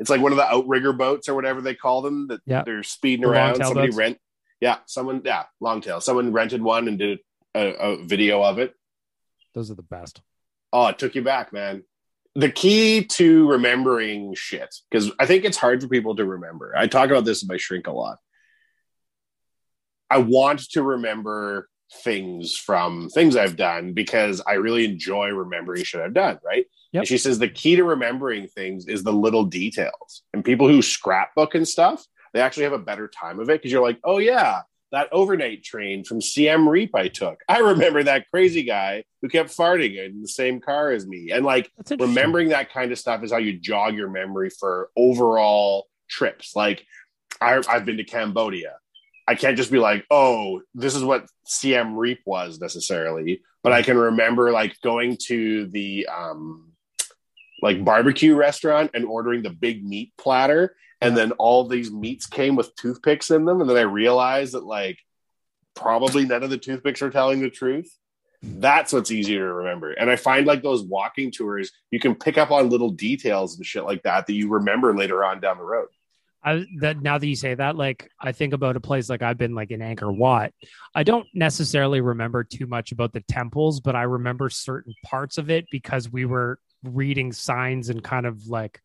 It's 0.00 0.08
like 0.10 0.20
one 0.20 0.30
of 0.32 0.38
the 0.38 0.44
outrigger 0.46 0.92
boats 0.92 1.28
or 1.28 1.34
whatever 1.34 1.60
they 1.60 1.74
call 1.74 2.02
them 2.02 2.28
that 2.28 2.40
Yeah. 2.46 2.62
they're 2.64 2.84
speeding 2.84 3.24
The 3.24 3.32
around. 3.32 3.56
Somebody 3.56 3.88
boats. 3.88 3.96
rent, 3.96 4.18
yeah, 4.60 4.78
someone, 4.86 5.22
yeah, 5.24 5.44
longtail. 5.60 6.00
Someone 6.00 6.32
rented 6.32 6.62
one 6.62 6.88
and 6.88 6.98
did 6.98 7.20
a, 7.54 7.68
a 7.68 8.04
video 8.04 8.42
of 8.42 8.58
it. 8.58 8.74
Those 9.54 9.70
are 9.70 9.74
the 9.74 9.82
best. 9.82 10.20
Oh, 10.72 10.86
it 10.88 10.98
took 10.98 11.14
you 11.14 11.22
back, 11.22 11.52
man. 11.52 11.84
The 12.34 12.50
key 12.50 13.04
to 13.04 13.48
remembering 13.48 14.34
shit, 14.34 14.74
because 14.90 15.10
I 15.18 15.26
think 15.26 15.44
it's 15.44 15.56
hard 15.56 15.82
for 15.82 15.88
people 15.88 16.16
to 16.16 16.24
remember. 16.24 16.74
I 16.76 16.86
talk 16.86 17.10
about 17.10 17.24
this 17.24 17.42
in 17.42 17.48
my 17.48 17.56
shrink 17.56 17.86
a 17.86 17.92
lot. 17.92 18.18
I 20.10 20.18
want 20.18 20.70
to 20.70 20.82
remember 20.82 21.68
things 22.04 22.54
from 22.54 23.08
things 23.08 23.34
I've 23.34 23.56
done 23.56 23.92
because 23.92 24.42
I 24.46 24.54
really 24.54 24.84
enjoy 24.84 25.28
remembering 25.30 25.84
shit 25.84 26.00
I've 26.00 26.14
done, 26.14 26.38
right? 26.44 26.66
Yep. 26.92 27.00
And 27.00 27.08
she 27.08 27.18
says 27.18 27.38
the 27.38 27.48
key 27.48 27.76
to 27.76 27.84
remembering 27.84 28.46
things 28.46 28.86
is 28.86 29.02
the 29.02 29.12
little 29.12 29.44
details. 29.44 30.22
And 30.32 30.44
people 30.44 30.68
who 30.68 30.82
scrapbook 30.82 31.54
and 31.54 31.66
stuff, 31.66 32.06
they 32.32 32.40
actually 32.40 32.64
have 32.64 32.72
a 32.72 32.78
better 32.78 33.08
time 33.08 33.40
of 33.40 33.50
it 33.50 33.60
because 33.60 33.72
you're 33.72 33.82
like, 33.82 33.98
oh 34.04 34.18
yeah, 34.18 34.62
that 34.92 35.08
overnight 35.12 35.62
train 35.62 36.04
from 36.04 36.20
Siem 36.20 36.68
Reap 36.68 36.94
I 36.94 37.08
took. 37.08 37.40
I 37.48 37.58
remember 37.58 38.02
that 38.02 38.30
crazy 38.30 38.62
guy 38.62 39.04
who 39.20 39.28
kept 39.28 39.54
farting 39.56 40.04
in 40.04 40.22
the 40.22 40.28
same 40.28 40.60
car 40.60 40.90
as 40.90 41.06
me. 41.06 41.30
And 41.30 41.44
like 41.44 41.70
remembering 41.98 42.48
that 42.50 42.72
kind 42.72 42.90
of 42.90 42.98
stuff 42.98 43.22
is 43.22 43.32
how 43.32 43.38
you 43.38 43.58
jog 43.58 43.94
your 43.94 44.10
memory 44.10 44.50
for 44.50 44.90
overall 44.96 45.88
trips. 46.08 46.56
Like 46.56 46.84
I, 47.40 47.62
I've 47.68 47.84
been 47.84 47.98
to 47.98 48.04
Cambodia. 48.04 48.76
I 49.26 49.34
can't 49.34 49.58
just 49.58 49.70
be 49.70 49.78
like, 49.78 50.06
oh, 50.10 50.62
this 50.74 50.94
is 50.94 51.04
what 51.04 51.26
Siem 51.44 51.94
Reap 51.96 52.20
was 52.24 52.60
necessarily, 52.60 53.42
but 53.62 53.72
I 53.72 53.82
can 53.82 53.98
remember 53.98 54.52
like 54.52 54.80
going 54.80 55.18
to 55.26 55.66
the 55.66 56.08
um, 56.08 56.72
like 57.60 57.84
barbecue 57.84 58.34
restaurant 58.34 58.92
and 58.94 59.04
ordering 59.04 59.42
the 59.42 59.50
big 59.50 59.84
meat 59.84 60.12
platter, 60.16 60.74
and 61.00 61.16
then 61.16 61.32
all 61.32 61.64
these 61.64 61.90
meats 61.90 62.26
came 62.26 62.56
with 62.56 62.74
toothpicks 62.76 63.30
in 63.30 63.44
them, 63.44 63.60
and 63.60 63.68
then 63.68 63.76
I 63.76 63.82
realized 63.82 64.54
that 64.54 64.64
like 64.64 64.98
probably 65.74 66.24
none 66.24 66.42
of 66.42 66.50
the 66.50 66.58
toothpicks 66.58 67.02
are 67.02 67.10
telling 67.10 67.40
the 67.40 67.50
truth. 67.50 67.94
That's 68.42 68.92
what's 68.92 69.10
easier 69.10 69.46
to 69.46 69.52
remember. 69.52 69.92
And 69.92 70.10
I 70.10 70.16
find 70.16 70.46
like 70.46 70.62
those 70.62 70.82
walking 70.82 71.32
tours, 71.32 71.72
you 71.90 71.98
can 71.98 72.14
pick 72.14 72.38
up 72.38 72.50
on 72.50 72.70
little 72.70 72.90
details 72.90 73.56
and 73.56 73.66
shit 73.66 73.84
like 73.84 74.02
that 74.04 74.26
that 74.26 74.32
you 74.32 74.48
remember 74.48 74.96
later 74.96 75.24
on 75.24 75.40
down 75.40 75.58
the 75.58 75.64
road. 75.64 75.88
I 76.42 76.64
that 76.80 77.02
now 77.02 77.18
that 77.18 77.26
you 77.26 77.34
say 77.34 77.54
that, 77.54 77.76
like 77.76 78.10
I 78.20 78.30
think 78.32 78.52
about 78.52 78.76
a 78.76 78.80
place 78.80 79.08
like 79.08 79.22
I've 79.22 79.38
been 79.38 79.54
like 79.54 79.72
in 79.72 79.80
Angkor 79.80 80.16
Wat. 80.16 80.52
I 80.94 81.02
don't 81.02 81.26
necessarily 81.34 82.00
remember 82.00 82.44
too 82.44 82.66
much 82.66 82.92
about 82.92 83.12
the 83.12 83.22
temples, 83.22 83.80
but 83.80 83.96
I 83.96 84.02
remember 84.02 84.48
certain 84.48 84.94
parts 85.04 85.38
of 85.38 85.50
it 85.50 85.66
because 85.72 86.10
we 86.10 86.24
were 86.24 86.60
reading 86.84 87.32
signs 87.32 87.88
and 87.88 88.04
kind 88.04 88.24
of 88.24 88.46
like 88.46 88.80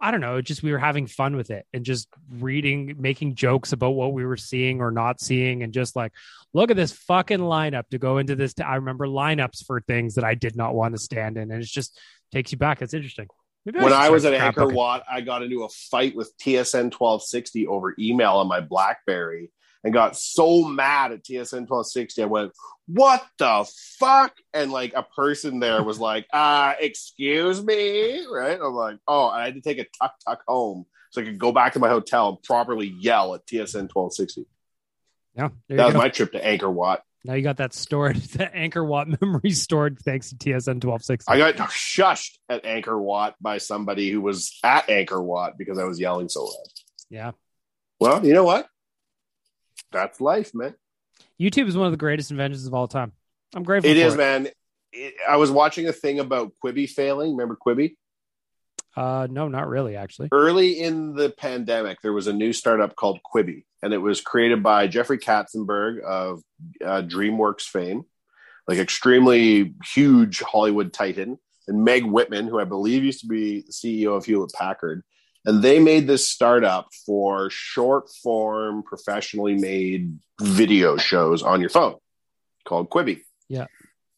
I 0.00 0.10
don't 0.10 0.20
know, 0.20 0.40
just 0.42 0.62
we 0.62 0.72
were 0.72 0.78
having 0.78 1.06
fun 1.06 1.36
with 1.36 1.50
it 1.50 1.66
and 1.72 1.84
just 1.84 2.08
reading, 2.30 2.96
making 2.98 3.36
jokes 3.36 3.72
about 3.72 3.90
what 3.90 4.12
we 4.12 4.24
were 4.26 4.36
seeing 4.36 4.80
or 4.80 4.90
not 4.90 5.20
seeing, 5.20 5.62
and 5.62 5.72
just 5.72 5.96
like, 5.96 6.12
look 6.52 6.70
at 6.70 6.76
this 6.76 6.92
fucking 6.92 7.38
lineup 7.38 7.88
to 7.90 7.98
go 7.98 8.18
into 8.18 8.36
this. 8.36 8.54
I 8.64 8.76
remember 8.76 9.06
lineups 9.06 9.64
for 9.66 9.80
things 9.80 10.16
that 10.16 10.24
I 10.24 10.34
did 10.34 10.56
not 10.56 10.74
want 10.74 10.94
to 10.94 11.00
stand 11.00 11.36
in, 11.36 11.50
and 11.50 11.62
it 11.62 11.66
just 11.66 11.98
takes 12.32 12.52
you 12.52 12.58
back. 12.58 12.82
It's 12.82 12.94
interesting. 12.94 13.28
Maybe 13.64 13.78
when 13.78 13.88
should 13.88 13.94
I 13.94 14.10
was 14.10 14.24
at 14.26 14.38
Angkor. 14.38 14.74
Wat, 14.74 15.04
I 15.10 15.22
got 15.22 15.42
into 15.42 15.62
a 15.62 15.68
fight 15.68 16.14
with 16.14 16.36
TSN 16.38 16.92
1260 16.92 17.66
over 17.66 17.94
email 17.98 18.32
on 18.32 18.46
my 18.46 18.60
BlackBerry 18.60 19.50
and 19.84 19.92
got 19.92 20.16
so 20.16 20.64
mad 20.64 21.12
at 21.12 21.22
TSN 21.22 21.68
1260. 21.68 22.22
I 22.22 22.26
went, 22.26 22.52
What 22.86 23.24
the 23.38 23.70
fuck? 23.98 24.34
And 24.52 24.72
like 24.72 24.94
a 24.94 25.02
person 25.02 25.60
there 25.60 25.82
was 25.82 25.98
like, 26.00 26.26
uh, 26.32 26.74
excuse 26.80 27.62
me. 27.62 28.26
Right. 28.26 28.58
I'm 28.60 28.72
like, 28.74 28.96
Oh, 29.06 29.26
I 29.28 29.44
had 29.44 29.54
to 29.54 29.60
take 29.60 29.78
a 29.78 29.84
tuk 30.00 30.12
tuk 30.26 30.40
home 30.48 30.86
so 31.10 31.20
I 31.20 31.24
could 31.24 31.38
go 31.38 31.52
back 31.52 31.74
to 31.74 31.78
my 31.78 31.88
hotel 31.88 32.30
and 32.30 32.42
properly 32.42 32.88
yell 32.88 33.34
at 33.34 33.46
TSN 33.46 33.88
1260. 33.94 34.46
Yeah, 35.36 35.48
there 35.68 35.76
That 35.78 35.84
was 35.86 35.92
go. 35.94 35.98
my 35.98 36.08
trip 36.08 36.32
to 36.32 36.40
Angkor 36.40 36.72
Wat. 36.72 37.02
Now 37.26 37.34
you 37.34 37.42
got 37.42 37.56
that 37.56 37.72
stored, 37.72 38.16
the 38.32 38.46
Angkor 38.46 38.86
Wat 38.86 39.08
memory 39.20 39.50
stored 39.52 39.98
thanks 39.98 40.30
to 40.30 40.36
TSN 40.36 40.82
1260. 40.84 41.24
I 41.32 41.38
got 41.38 41.56
shushed 41.70 42.38
at 42.48 42.64
Angkor 42.64 43.00
Wat 43.00 43.34
by 43.40 43.58
somebody 43.58 44.10
who 44.10 44.20
was 44.20 44.58
at 44.62 44.86
Angkor 44.88 45.22
Wat 45.22 45.56
because 45.58 45.78
I 45.78 45.84
was 45.84 45.98
yelling 46.00 46.28
so 46.28 46.44
loud. 46.44 46.66
yeah. 47.10 47.30
Well, 48.00 48.26
you 48.26 48.34
know 48.34 48.44
what? 48.44 48.68
That's 49.94 50.20
life, 50.20 50.54
man. 50.54 50.74
YouTube 51.40 51.68
is 51.68 51.76
one 51.76 51.86
of 51.86 51.92
the 51.92 51.98
greatest 51.98 52.30
inventions 52.30 52.66
of 52.66 52.74
all 52.74 52.88
time. 52.88 53.12
I'm 53.54 53.62
grateful 53.62 53.90
It 53.90 53.96
is, 53.96 54.16
man. 54.16 54.48
It, 54.92 55.14
I 55.28 55.36
was 55.36 55.50
watching 55.50 55.86
a 55.86 55.92
thing 55.92 56.18
about 56.18 56.52
Quibi 56.62 56.88
failing. 56.88 57.30
Remember 57.30 57.56
Quibi? 57.56 57.96
Uh, 58.96 59.26
no, 59.30 59.48
not 59.48 59.68
really, 59.68 59.96
actually. 59.96 60.28
Early 60.32 60.80
in 60.80 61.14
the 61.14 61.30
pandemic, 61.30 62.00
there 62.00 62.12
was 62.12 62.26
a 62.26 62.32
new 62.32 62.52
startup 62.52 62.94
called 62.94 63.20
Quibi, 63.24 63.64
and 63.82 63.92
it 63.92 63.98
was 63.98 64.20
created 64.20 64.62
by 64.62 64.86
Jeffrey 64.86 65.18
Katzenberg 65.18 66.00
of 66.00 66.42
uh, 66.84 67.02
DreamWorks 67.02 67.62
fame, 67.62 68.04
like 68.68 68.78
extremely 68.78 69.74
huge 69.94 70.40
Hollywood 70.40 70.92
titan, 70.92 71.38
and 71.66 71.84
Meg 71.84 72.04
Whitman, 72.04 72.46
who 72.46 72.60
I 72.60 72.64
believe 72.64 73.04
used 73.04 73.20
to 73.20 73.26
be 73.26 73.64
CEO 73.70 74.16
of 74.16 74.24
Hewlett 74.24 74.52
Packard. 74.52 75.02
And 75.44 75.62
they 75.62 75.78
made 75.78 76.06
this 76.06 76.28
startup 76.28 76.88
for 77.04 77.50
short 77.50 78.10
form, 78.22 78.82
professionally 78.82 79.54
made 79.54 80.18
video 80.40 80.96
shows 80.96 81.42
on 81.42 81.60
your 81.60 81.70
phone 81.70 81.96
called 82.64 82.88
Quibi. 82.90 83.20
Yeah. 83.48 83.66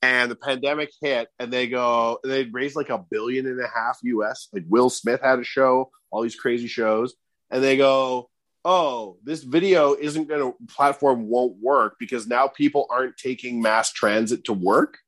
And 0.03 0.31
the 0.31 0.37
pandemic 0.37 0.91
hit, 1.03 1.29
and 1.39 1.53
they 1.53 1.67
go, 1.67 2.21
they 2.23 2.45
raised 2.45 2.77
like 2.77 2.91
a 2.91 3.05
billion 3.11 3.47
and 3.47 3.61
a 3.61 3.67
half 3.67 3.99
US. 4.03 4.49
Like 4.53 4.65
Will 4.69 4.89
Smith 4.89 5.21
had 5.21 5.41
a 5.41 5.45
show, 5.45 5.91
all 6.11 6.23
these 6.23 6.37
crazy 6.37 6.69
shows. 6.69 7.15
And 7.51 7.63
they 7.63 7.77
go, 7.77 8.31
oh, 8.65 9.17
this 9.25 9.43
video 9.43 9.95
isn't 9.95 10.29
going 10.29 10.41
to, 10.41 10.75
platform 10.75 11.29
won't 11.29 11.57
work 11.61 11.97
because 11.99 12.27
now 12.27 12.47
people 12.47 12.87
aren't 12.91 13.17
taking 13.17 13.63
mass 13.63 13.93
transit 13.93 14.45
to 14.45 14.53
work. 14.53 14.99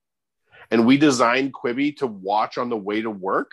And 0.70 0.86
we 0.86 0.96
designed 0.96 1.52
Quibi 1.52 1.96
to 1.98 2.06
watch 2.06 2.58
on 2.58 2.68
the 2.68 2.76
way 2.76 3.02
to 3.02 3.10
work. 3.10 3.52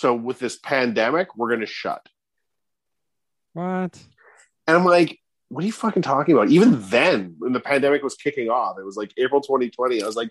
So 0.00 0.14
with 0.14 0.38
this 0.38 0.56
pandemic, 0.56 1.36
we're 1.36 1.50
going 1.50 1.60
to 1.60 1.66
shut. 1.66 2.08
What? 3.52 4.02
And 4.66 4.78
I'm 4.78 4.86
like, 4.86 5.18
what 5.50 5.62
are 5.62 5.66
you 5.66 5.74
fucking 5.74 6.00
talking 6.00 6.34
about? 6.34 6.48
Even 6.48 6.80
then, 6.88 7.34
when 7.38 7.52
the 7.52 7.60
pandemic 7.60 8.02
was 8.02 8.14
kicking 8.14 8.48
off, 8.48 8.78
it 8.78 8.82
was 8.82 8.96
like 8.96 9.12
April 9.18 9.42
2020. 9.42 10.02
I 10.02 10.06
was 10.06 10.16
like, 10.16 10.30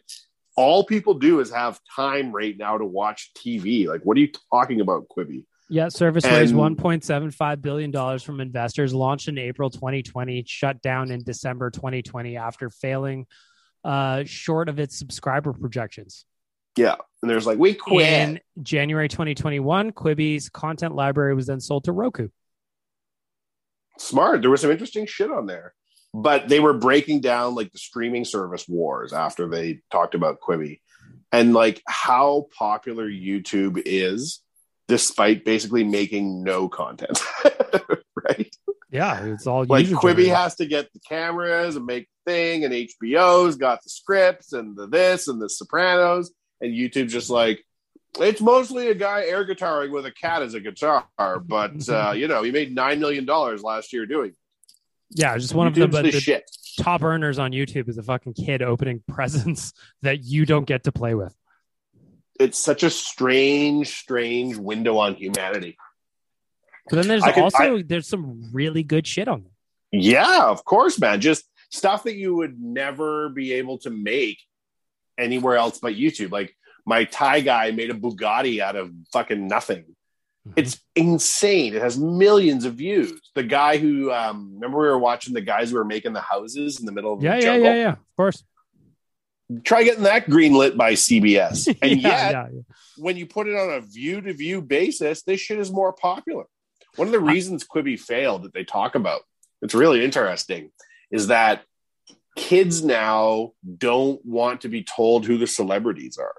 all 0.57 0.83
people 0.83 1.13
do 1.13 1.39
is 1.39 1.51
have 1.51 1.79
time 1.95 2.31
right 2.31 2.57
now 2.57 2.79
to 2.79 2.85
watch 2.85 3.29
TV. 3.37 3.85
Like, 3.85 4.01
what 4.01 4.17
are 4.17 4.21
you 4.21 4.31
talking 4.51 4.81
about, 4.81 5.05
Quibi? 5.07 5.45
Yeah, 5.69 5.89
service 5.89 6.25
raised 6.25 6.55
$1.75 6.55 7.61
billion 7.61 8.17
from 8.17 8.41
investors, 8.41 8.91
launched 8.91 9.27
in 9.27 9.37
April 9.37 9.69
2020, 9.69 10.45
shut 10.47 10.81
down 10.81 11.11
in 11.11 11.21
December 11.21 11.69
2020 11.69 12.37
after 12.37 12.71
failing 12.71 13.27
uh, 13.83 14.23
short 14.25 14.67
of 14.67 14.79
its 14.79 14.97
subscriber 14.97 15.53
projections. 15.53 16.25
Yeah. 16.75 16.95
And 17.21 17.29
there's 17.29 17.45
like, 17.45 17.57
we 17.57 17.73
quit. 17.73 18.07
In 18.07 18.39
January 18.61 19.09
2021, 19.09 19.91
Quibi's 19.91 20.49
content 20.49 20.95
library 20.95 21.35
was 21.35 21.47
then 21.47 21.59
sold 21.59 21.85
to 21.85 21.91
Roku. 21.91 22.29
Smart. 23.97 24.41
There 24.41 24.49
was 24.49 24.61
some 24.61 24.71
interesting 24.71 25.05
shit 25.05 25.29
on 25.29 25.45
there. 25.45 25.73
But 26.13 26.47
they 26.47 26.59
were 26.59 26.73
breaking 26.73 27.21
down 27.21 27.53
like 27.53 27.71
the 27.71 27.77
streaming 27.77 28.25
service 28.25 28.67
wars 28.67 29.13
after 29.13 29.47
they 29.47 29.81
talked 29.91 30.15
about 30.15 30.39
Quibi 30.39 30.79
and 31.31 31.53
like 31.53 31.83
how 31.87 32.47
popular 32.57 33.07
YouTube 33.07 33.81
is 33.85 34.41
despite 34.87 35.45
basically 35.45 35.83
making 35.83 36.43
no 36.43 36.67
content. 36.67 37.21
right? 38.15 38.55
Yeah, 38.91 39.23
it's 39.25 39.45
all 39.45 39.65
like 39.65 39.85
Quibi 39.85 40.01
generated. 40.01 40.27
has 40.29 40.55
to 40.55 40.65
get 40.65 40.91
the 40.93 40.99
cameras 41.07 41.75
and 41.75 41.85
make 41.85 42.07
the 42.25 42.31
thing, 42.31 42.65
and 42.65 42.73
HBO's 42.73 43.55
got 43.55 43.83
the 43.83 43.89
scripts 43.89 44.51
and 44.51 44.75
the 44.75 44.87
this 44.87 45.27
and 45.27 45.39
the 45.39 45.47
Sopranos, 45.47 46.31
and 46.61 46.71
YouTube's 46.73 47.13
just 47.13 47.29
like 47.29 47.63
it's 48.19 48.41
mostly 48.41 48.89
a 48.89 48.95
guy 48.95 49.23
air 49.25 49.45
guitaring 49.45 49.91
with 49.91 50.05
a 50.05 50.11
cat 50.11 50.41
as 50.41 50.53
a 50.53 50.59
guitar, 50.59 51.05
but 51.17 51.89
uh, 51.89 52.11
you 52.15 52.27
know 52.27 52.43
he 52.43 52.51
made 52.51 52.73
nine 52.73 52.99
million 52.99 53.25
dollars 53.25 53.63
last 53.63 53.93
year 53.93 54.05
doing. 54.05 54.31
it. 54.31 54.35
Yeah, 55.11 55.37
just 55.37 55.53
one 55.53 55.67
of 55.67 55.73
the, 55.73 55.81
YouTube's 55.81 55.91
but 55.91 56.01
the 56.03 56.11
the 56.11 56.19
shit. 56.19 56.51
top 56.79 57.03
earners 57.03 57.39
on 57.39 57.51
YouTube 57.51 57.89
is 57.89 57.97
a 57.97 58.03
fucking 58.03 58.33
kid 58.33 58.61
opening 58.61 59.03
presents 59.07 59.73
that 60.01 60.23
you 60.23 60.45
don't 60.45 60.65
get 60.65 60.83
to 60.83 60.91
play 60.91 61.15
with. 61.15 61.35
It's 62.39 62.57
such 62.57 62.83
a 62.83 62.89
strange, 62.89 63.89
strange 63.89 64.55
window 64.55 64.97
on 64.97 65.15
humanity. 65.15 65.77
But 66.89 66.97
then 66.97 67.07
there's 67.07 67.23
I 67.23 67.31
also 67.33 67.81
there's 67.83 68.07
some 68.07 68.49
really 68.53 68.83
good 68.83 69.05
shit 69.05 69.27
on 69.27 69.43
there. 69.43 69.51
Yeah, 69.91 70.45
of 70.45 70.63
course, 70.63 70.99
man. 70.99 71.21
Just 71.21 71.45
stuff 71.69 72.03
that 72.03 72.15
you 72.15 72.35
would 72.35 72.59
never 72.59 73.29
be 73.29 73.53
able 73.53 73.77
to 73.79 73.89
make 73.89 74.39
anywhere 75.19 75.55
else 75.57 75.79
but 75.79 75.93
YouTube. 75.95 76.31
Like 76.31 76.55
my 76.85 77.03
Thai 77.05 77.41
guy 77.41 77.71
made 77.71 77.91
a 77.91 77.93
Bugatti 77.93 78.59
out 78.59 78.75
of 78.75 78.91
fucking 79.13 79.47
nothing. 79.47 79.83
Mm-hmm. 80.47 80.51
It's 80.55 80.79
insane. 80.95 81.75
It 81.75 81.81
has 81.81 81.97
millions 81.97 82.65
of 82.65 82.75
views. 82.75 83.19
The 83.35 83.43
guy 83.43 83.77
who 83.77 84.11
um 84.11 84.53
remember 84.55 84.79
we 84.79 84.87
were 84.87 84.97
watching 84.99 85.33
the 85.33 85.41
guys 85.41 85.71
who 85.71 85.77
were 85.77 85.85
making 85.85 86.13
the 86.13 86.21
houses 86.21 86.79
in 86.79 86.85
the 86.85 86.91
middle 86.91 87.13
of 87.13 87.21
Yeah, 87.21 87.31
the 87.31 87.37
yeah, 87.37 87.41
jungle. 87.45 87.65
yeah, 87.69 87.75
yeah. 87.75 87.91
Of 87.91 88.15
course. 88.17 88.43
Try 89.63 89.83
getting 89.83 90.03
that 90.03 90.27
greenlit 90.27 90.77
by 90.77 90.93
CBS. 90.93 91.67
And 91.81 91.99
Yeah, 92.01 92.07
yet 92.09 92.31
yeah, 92.31 92.47
yeah. 92.53 92.61
when 92.97 93.17
you 93.17 93.25
put 93.25 93.47
it 93.47 93.55
on 93.55 93.71
a 93.71 93.81
view 93.81 94.21
to 94.21 94.33
view 94.33 94.61
basis, 94.61 95.23
this 95.23 95.41
shit 95.41 95.59
is 95.59 95.71
more 95.71 95.91
popular. 95.91 96.45
One 96.95 97.07
of 97.07 97.11
the 97.11 97.19
reasons 97.19 97.65
Quibi 97.65 97.99
failed 97.99 98.43
that 98.43 98.53
they 98.53 98.63
talk 98.63 98.93
about, 98.95 99.21
it's 99.61 99.73
really 99.73 100.03
interesting, 100.03 100.71
is 101.11 101.27
that 101.27 101.63
kids 102.39 102.83
now 102.83 103.51
don't 103.77 104.25
want 104.25 104.61
to 104.61 104.69
be 104.69 104.81
told 104.81 105.25
who 105.25 105.37
the 105.37 105.45
celebrities 105.45 106.17
are. 106.17 106.35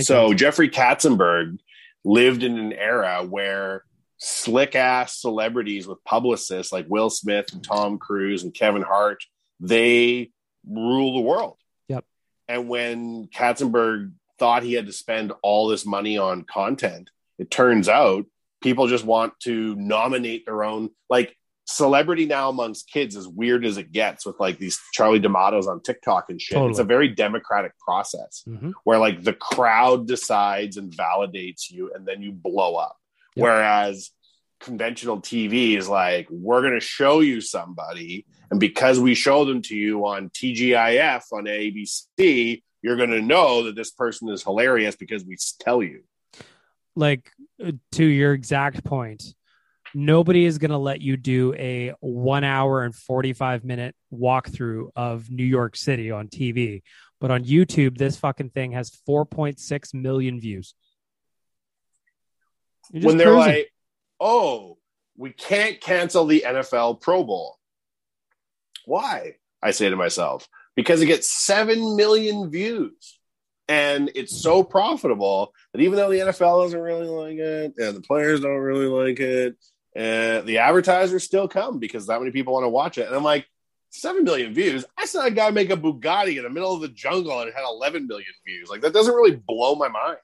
So 0.00 0.28
sense. 0.28 0.40
Jeffrey 0.40 0.68
Katzenberg 0.68 1.60
lived 2.04 2.42
in 2.42 2.58
an 2.58 2.72
era 2.72 3.24
where 3.24 3.84
slick 4.18 4.74
ass 4.74 5.20
celebrities 5.20 5.86
with 5.86 6.02
publicists 6.02 6.72
like 6.72 6.86
Will 6.88 7.10
Smith 7.10 7.46
and 7.52 7.62
Tom 7.62 7.98
Cruise 7.98 8.42
and 8.42 8.52
Kevin 8.52 8.82
Hart, 8.82 9.22
they 9.60 10.32
rule 10.68 11.14
the 11.14 11.20
world. 11.20 11.58
Yep. 11.86 12.04
And 12.48 12.68
when 12.68 13.28
Katzenberg 13.28 14.14
thought 14.40 14.64
he 14.64 14.72
had 14.72 14.86
to 14.86 14.92
spend 14.92 15.32
all 15.42 15.68
this 15.68 15.86
money 15.86 16.18
on 16.18 16.42
content, 16.42 17.10
it 17.38 17.52
turns 17.52 17.88
out 17.88 18.26
people 18.60 18.88
just 18.88 19.04
want 19.04 19.38
to 19.44 19.76
nominate 19.76 20.44
their 20.44 20.64
own 20.64 20.90
like 21.08 21.35
celebrity 21.66 22.26
now 22.26 22.48
amongst 22.48 22.88
kids 22.90 23.16
as 23.16 23.26
weird 23.26 23.64
as 23.66 23.76
it 23.76 23.90
gets 23.92 24.24
with 24.24 24.38
like 24.38 24.58
these 24.58 24.80
Charli 24.96 25.20
D'Amelio's 25.20 25.66
on 25.66 25.82
TikTok 25.82 26.26
and 26.30 26.40
shit. 26.40 26.58
It's 26.70 26.78
a 26.78 26.84
very 26.84 27.08
democratic 27.08 27.76
process 27.78 28.44
Mhm. 28.48 28.72
where 28.84 28.98
like 28.98 29.22
the 29.24 29.32
crowd 29.32 30.06
decides 30.06 30.76
and 30.76 30.92
validates 30.92 31.70
you 31.70 31.92
and 31.94 32.06
then 32.06 32.22
you 32.22 32.32
blow 32.32 32.76
up. 32.76 32.96
Yep. 33.34 33.42
Whereas 33.42 34.10
conventional 34.60 35.20
TV 35.20 35.76
is 35.76 35.88
like, 35.88 36.28
we're 36.30 36.62
going 36.62 36.72
to 36.74 36.80
show 36.80 37.20
you 37.20 37.40
somebody. 37.40 38.24
And 38.50 38.58
because 38.60 38.98
we 38.98 39.14
show 39.14 39.44
them 39.44 39.60
to 39.62 39.76
you 39.76 40.06
on 40.06 40.30
TGIF 40.30 41.24
on 41.32 41.46
ABC, 41.46 42.62
you're 42.80 42.96
going 42.96 43.10
to 43.10 43.20
know 43.20 43.64
that 43.64 43.74
this 43.74 43.90
person 43.90 44.28
is 44.28 44.42
hilarious 44.44 44.96
because 44.96 45.24
we 45.24 45.36
tell 45.60 45.82
you. 45.82 46.02
like 46.98 47.30
uh, 47.62 47.72
to 47.92 48.04
your 48.04 48.32
exact 48.32 48.82
point 48.84 49.34
nobody 49.96 50.44
is 50.44 50.58
going 50.58 50.70
to 50.70 50.78
let 50.78 51.00
you 51.00 51.16
do 51.16 51.54
a 51.54 51.92
one 52.00 52.44
hour 52.44 52.84
and 52.84 52.94
45 52.94 53.64
minute 53.64 53.94
walkthrough 54.12 54.90
of 54.94 55.30
new 55.30 55.44
york 55.44 55.74
city 55.76 56.10
on 56.10 56.28
tv 56.28 56.82
but 57.20 57.30
on 57.30 57.44
youtube 57.44 57.96
this 57.96 58.16
fucking 58.16 58.50
thing 58.50 58.72
has 58.72 58.90
4.6 59.08 59.94
million 59.94 60.38
views 60.38 60.74
when 62.90 63.16
they're 63.16 63.32
like, 63.32 63.72
oh, 64.20 64.78
we 65.16 65.30
can't 65.30 65.80
cancel 65.80 66.26
the 66.26 66.44
NFL 66.46 67.00
Pro 67.00 67.24
Bowl. 67.24 67.58
Why? 68.84 69.36
I 69.62 69.70
say 69.70 69.88
to 69.90 69.96
myself, 69.96 70.48
because 70.74 71.02
it 71.02 71.06
gets 71.06 71.30
7 71.30 71.96
million 71.96 72.50
views. 72.50 73.18
And 73.68 74.12
it's 74.14 74.40
so 74.40 74.62
profitable 74.62 75.52
that 75.72 75.80
even 75.80 75.96
though 75.96 76.10
the 76.10 76.18
NFL 76.18 76.64
doesn't 76.64 76.80
really 76.80 77.08
like 77.08 77.38
it 77.38 77.74
and 77.78 77.96
the 77.96 78.00
players 78.00 78.40
don't 78.40 78.58
really 78.58 78.86
like 78.86 79.18
it, 79.18 79.56
uh, 79.96 80.42
the 80.42 80.58
advertisers 80.58 81.24
still 81.24 81.48
come 81.48 81.78
because 81.78 82.06
that 82.06 82.20
many 82.20 82.30
people 82.30 82.52
want 82.52 82.64
to 82.64 82.68
watch 82.68 82.98
it. 82.98 83.06
And 83.06 83.16
I'm 83.16 83.24
like, 83.24 83.46
7 83.90 84.24
million 84.24 84.52
views. 84.52 84.84
I 84.98 85.06
saw 85.06 85.24
a 85.24 85.30
guy 85.30 85.50
make 85.50 85.70
a 85.70 85.76
Bugatti 85.76 86.36
in 86.36 86.42
the 86.42 86.50
middle 86.50 86.74
of 86.74 86.82
the 86.82 86.88
jungle 86.88 87.40
and 87.40 87.48
it 87.48 87.54
had 87.54 87.64
11 87.64 88.06
million 88.06 88.28
views. 88.46 88.68
Like, 88.68 88.82
that 88.82 88.92
doesn't 88.92 89.14
really 89.14 89.36
blow 89.36 89.74
my 89.74 89.88
mind. 89.88 90.18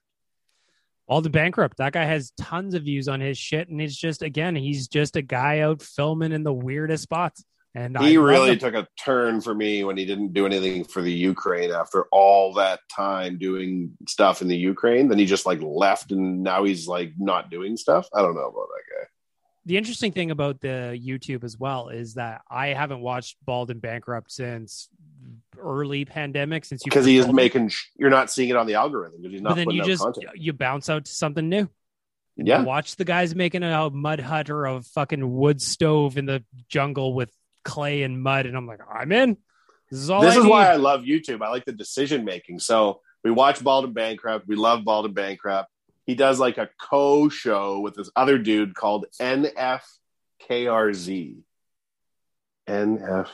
All 1.09 1.21
the 1.21 1.31
Bankrupt, 1.31 1.79
that 1.79 1.93
guy 1.93 2.05
has 2.05 2.33
tons 2.39 2.75
of 2.75 2.85
views 2.85 3.09
on 3.09 3.21
his 3.21 3.37
shit, 3.37 3.69
and 3.69 3.83
it's 3.83 3.97
just 3.97 4.23
again, 4.23 4.55
he's 4.55 4.89
just 4.89 5.17
a 5.17 5.21
guy 5.21 5.59
out 5.59 5.83
filming 5.83 6.33
in 6.33 6.43
the 6.43 6.53
weirdest 6.53 7.03
spots. 7.03 7.45
And 7.75 7.99
he 7.99 8.19
love 8.19 8.27
really 8.27 8.57
took 8.57 8.75
a 8.75 8.87
turn 8.99 9.41
for 9.41 9.55
me 9.55 9.83
when 9.83 9.97
he 9.97 10.05
didn't 10.05 10.35
do 10.35 10.45
anything 10.45 10.85
for 10.85 11.01
the 11.01 11.13
Ukraine 11.13 11.71
after 11.71 12.05
all 12.13 12.55
that 12.55 12.81
time 12.95 13.39
doing 13.39 13.93
stuff 14.07 14.43
in 14.43 14.49
the 14.49 14.57
Ukraine. 14.57 15.09
Then 15.09 15.19
he 15.19 15.25
just 15.25 15.47
like 15.47 15.61
left 15.63 16.13
and 16.13 16.43
now 16.43 16.65
he's 16.65 16.87
like 16.87 17.15
not 17.19 17.51
doing 17.51 17.79
stuff. 17.79 18.09
I 18.15 18.21
don't 18.21 18.35
know 18.35 18.49
about 18.49 18.69
that 18.69 18.95
guy. 18.95 19.07
The 19.65 19.77
interesting 19.77 20.13
thing 20.13 20.31
about 20.31 20.61
the 20.61 20.99
YouTube 21.01 21.45
as 21.45 21.59
well 21.59 21.89
is 21.89 22.15
that 22.15 22.43
I 22.51 22.69
haven't 22.69 23.01
watched 23.01 23.37
Bald 23.45 23.71
and 23.71 23.81
Bankrupt 23.81 24.33
since 24.33 24.89
early 25.59 26.05
pandemic 26.05 26.65
since 26.65 26.85
you 26.85 26.91
Because 26.91 27.07
he 27.07 27.17
is 27.17 27.29
making, 27.29 27.71
you're 27.97 28.11
not 28.11 28.31
seeing 28.31 28.49
it 28.49 28.57
on 28.57 28.67
the 28.67 28.75
algorithm 28.75 29.21
because 29.23 29.33
he's 29.33 29.43
but 29.43 29.55
then 29.55 29.71
you 29.71 29.85
just 29.85 30.03
content. 30.03 30.31
you 30.35 30.53
bounce 30.53 30.91
out 30.91 31.05
to 31.05 31.13
something 31.13 31.49
new. 31.49 31.69
Yeah. 32.37 32.63
Watch 32.63 32.97
the 32.97 33.05
guys 33.05 33.35
making 33.35 33.63
a 33.63 33.91
mud 33.91 34.21
hut 34.21 34.51
or 34.51 34.67
a 34.67 34.83
fucking 34.83 35.33
wood 35.33 35.61
stove 35.61 36.17
in 36.17 36.27
the 36.27 36.45
jungle 36.69 37.15
with 37.15 37.31
clay 37.65 38.03
and 38.03 38.21
mud, 38.23 38.47
and 38.47 38.57
I'm 38.57 38.67
like, 38.67 38.81
I'm 38.93 39.13
in. 39.13 39.37
This 39.91 40.01
is 40.01 40.11
all. 40.11 40.23
this 40.23 40.35
I 40.35 40.39
is 40.39 40.45
need. 40.45 40.51
why 40.51 40.69
I 40.69 40.77
love 40.77 41.03
YouTube. 41.03 41.43
I 41.43 41.51
like 41.51 41.67
the 41.67 41.73
decision 41.73 42.25
making. 42.25 42.59
So 42.59 43.01
we 43.23 43.31
watch 43.31 43.63
Bald 43.63 43.85
and 43.85 43.95
Bankrupt. 43.95 44.49
We 44.49 44.57
love 44.57 44.85
Bald 44.85 45.05
and 45.05 45.15
Bankrupt. 45.15 45.71
He 46.07 46.15
does 46.15 46.41
like 46.41 46.59
a 46.59 46.69
co 46.81 47.29
show 47.29 47.81
with 47.81 47.95
this 47.95 48.11
other 48.17 48.39
dude 48.39 48.75
called 48.75 49.07
NFKRZ. 49.21 49.83
NF 52.69 53.29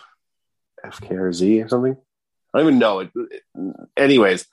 FKRZ 0.84 1.64
or 1.64 1.68
something. 1.68 1.96
I 2.54 2.58
don't 2.58 2.68
even 2.68 2.78
know 2.78 3.00
it. 3.00 3.10
Anyways, 3.96 4.46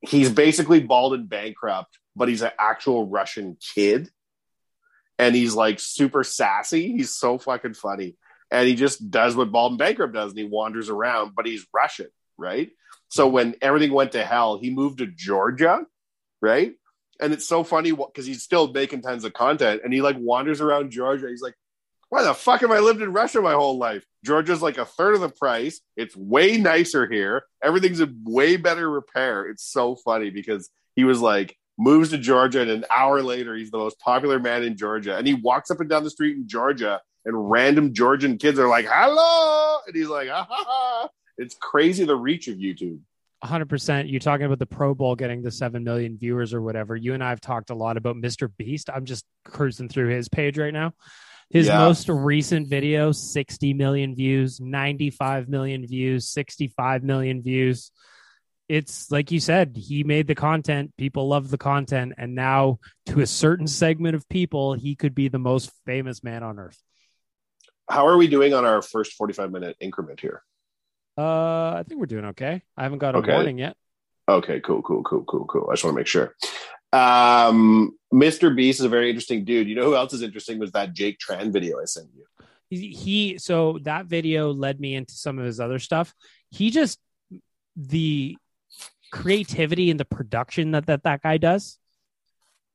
he's 0.00 0.30
basically 0.30 0.80
bald 0.80 1.14
and 1.14 1.28
bankrupt, 1.28 1.98
but 2.14 2.28
he's 2.28 2.42
an 2.42 2.50
actual 2.58 3.06
Russian 3.08 3.56
kid. 3.74 4.10
And 5.18 5.34
he's 5.34 5.54
like 5.54 5.80
super 5.80 6.22
sassy. 6.24 6.92
He's 6.92 7.14
so 7.14 7.38
fucking 7.38 7.74
funny. 7.74 8.16
And 8.50 8.68
he 8.68 8.74
just 8.74 9.10
does 9.10 9.34
what 9.34 9.50
Bald 9.50 9.72
and 9.72 9.78
Bankrupt 9.78 10.14
does 10.14 10.30
and 10.30 10.38
he 10.38 10.44
wanders 10.44 10.88
around, 10.88 11.32
but 11.34 11.46
he's 11.46 11.66
Russian, 11.74 12.08
right? 12.38 12.70
So 13.08 13.26
when 13.28 13.56
everything 13.60 13.92
went 13.92 14.12
to 14.12 14.24
hell, 14.24 14.58
he 14.58 14.70
moved 14.70 14.98
to 14.98 15.06
Georgia, 15.06 15.84
right? 16.40 16.74
And 17.20 17.32
it's 17.32 17.48
so 17.48 17.64
funny 17.64 17.92
because 17.92 18.26
he's 18.26 18.42
still 18.42 18.72
making 18.72 19.02
tons 19.02 19.24
of 19.24 19.32
content 19.32 19.82
and 19.84 19.92
he 19.92 20.02
like 20.02 20.16
wanders 20.18 20.60
around 20.60 20.90
Georgia. 20.90 21.28
He's 21.28 21.42
like, 21.42 21.54
why 22.08 22.22
the 22.22 22.34
fuck 22.34 22.60
have 22.60 22.70
I 22.70 22.78
lived 22.78 23.02
in 23.02 23.12
Russia 23.12 23.40
my 23.40 23.54
whole 23.54 23.78
life? 23.78 24.04
Georgia's 24.24 24.62
like 24.62 24.78
a 24.78 24.84
third 24.84 25.14
of 25.14 25.20
the 25.20 25.28
price. 25.28 25.80
It's 25.96 26.16
way 26.16 26.56
nicer 26.56 27.06
here. 27.06 27.44
Everything's 27.62 28.00
in 28.00 28.22
way 28.24 28.56
better 28.56 28.88
repair. 28.88 29.48
It's 29.48 29.64
so 29.64 29.96
funny 29.96 30.30
because 30.30 30.70
he 30.94 31.04
was 31.04 31.20
like, 31.20 31.56
moves 31.78 32.10
to 32.10 32.18
Georgia, 32.18 32.62
and 32.62 32.70
an 32.70 32.84
hour 32.94 33.22
later, 33.22 33.54
he's 33.54 33.70
the 33.70 33.78
most 33.78 33.98
popular 34.00 34.38
man 34.38 34.62
in 34.62 34.76
Georgia. 34.76 35.16
And 35.16 35.26
he 35.26 35.34
walks 35.34 35.70
up 35.70 35.80
and 35.80 35.88
down 35.88 36.04
the 36.04 36.10
street 36.10 36.36
in 36.36 36.48
Georgia, 36.48 37.00
and 37.24 37.50
random 37.50 37.92
Georgian 37.92 38.38
kids 38.38 38.58
are 38.58 38.68
like, 38.68 38.86
hello. 38.88 39.78
And 39.86 39.94
he's 39.94 40.08
like, 40.08 40.28
ah, 40.30 40.46
ha, 40.48 40.64
ha. 40.66 41.08
It's 41.38 41.54
crazy 41.60 42.04
the 42.04 42.16
reach 42.16 42.48
of 42.48 42.56
YouTube. 42.56 43.00
100% 43.44 44.10
you're 44.10 44.20
talking 44.20 44.46
about 44.46 44.58
the 44.58 44.66
pro 44.66 44.94
bowl 44.94 45.14
getting 45.14 45.42
the 45.42 45.50
7 45.50 45.84
million 45.84 46.16
viewers 46.18 46.54
or 46.54 46.62
whatever. 46.62 46.96
You 46.96 47.14
and 47.14 47.22
i've 47.22 47.40
talked 47.40 47.70
a 47.70 47.74
lot 47.74 47.96
about 47.96 48.16
mr 48.16 48.50
beast. 48.56 48.88
I'm 48.92 49.04
just 49.04 49.24
cruising 49.44 49.88
through 49.88 50.08
his 50.08 50.28
page 50.28 50.58
right 50.58 50.72
now. 50.72 50.92
His 51.50 51.66
Yeah. 51.66 51.78
most 51.78 52.08
recent 52.08 52.68
video 52.68 53.12
60 53.12 53.74
million 53.74 54.14
views 54.16 54.58
95 54.60 55.48
million 55.48 55.86
views 55.86 56.28
65 56.28 57.02
million 57.04 57.42
views. 57.42 57.90
It's 58.68 59.12
like 59.12 59.30
you 59.30 59.38
said 59.38 59.76
he 59.76 60.02
made 60.02 60.26
the 60.26 60.34
content. 60.34 60.92
People 60.96 61.28
love 61.28 61.50
the 61.50 61.58
content. 61.58 62.14
And 62.18 62.34
now 62.34 62.78
to 63.06 63.20
a 63.20 63.26
certain 63.26 63.68
segment 63.68 64.16
of 64.16 64.28
people 64.28 64.72
he 64.72 64.96
could 64.96 65.14
be 65.14 65.28
the 65.28 65.38
most 65.38 65.70
famous 65.84 66.24
man 66.24 66.42
on 66.42 66.58
earth. 66.58 66.82
How 67.88 68.08
are 68.08 68.16
we 68.16 68.26
doing 68.26 68.52
on 68.54 68.64
our 68.64 68.82
first 68.82 69.12
45 69.12 69.52
minute 69.52 69.76
increment 69.78 70.18
here? 70.20 70.42
Uh 71.18 71.74
i 71.78 71.84
think 71.86 71.98
we're 72.00 72.06
doing 72.06 72.26
okay 72.26 72.62
i 72.76 72.82
haven't 72.82 72.98
got 72.98 73.14
a 73.14 73.18
Okay. 73.18 73.32
warning 73.32 73.58
yet 73.58 73.76
Okay, 74.28 74.58
cool, 74.58 74.82
cool, 74.82 75.04
cool, 75.04 75.22
cool, 75.22 75.44
cool. 75.44 75.68
I 75.70 75.74
just 75.74 75.84
want 75.84 75.94
to 75.94 76.00
make 76.00 76.08
sure. 76.08 76.34
Um, 76.92 77.96
Mr. 78.12 78.52
Beast 78.56 78.80
is 78.80 78.84
a 78.84 78.88
very 78.88 79.08
interesting 79.08 79.44
dude. 79.44 79.68
You 79.68 79.76
know 79.76 79.84
who 79.84 79.94
else 79.94 80.12
is 80.14 80.20
interesting 80.22 80.58
was 80.58 80.72
that 80.72 80.94
Jake 80.94 81.18
Tran 81.20 81.52
video 81.52 81.78
I 81.80 81.84
sent 81.84 82.08
you. 82.12 82.24
he, 82.68 82.88
he 82.88 83.38
so 83.38 83.78
that 83.82 84.06
video 84.06 84.52
led 84.52 84.80
me 84.80 84.96
into 84.96 85.14
some 85.14 85.38
of 85.38 85.44
his 85.44 85.60
other 85.60 85.78
stuff 85.78 86.12
he 86.50 86.70
just 86.72 86.98
the 87.76 88.36
creativity 89.12 89.92
and 89.92 90.00
the 90.00 90.04
production 90.04 90.72
that 90.72 90.86
that, 90.86 91.04
that 91.04 91.22
guy 91.22 91.36
does 91.36 91.78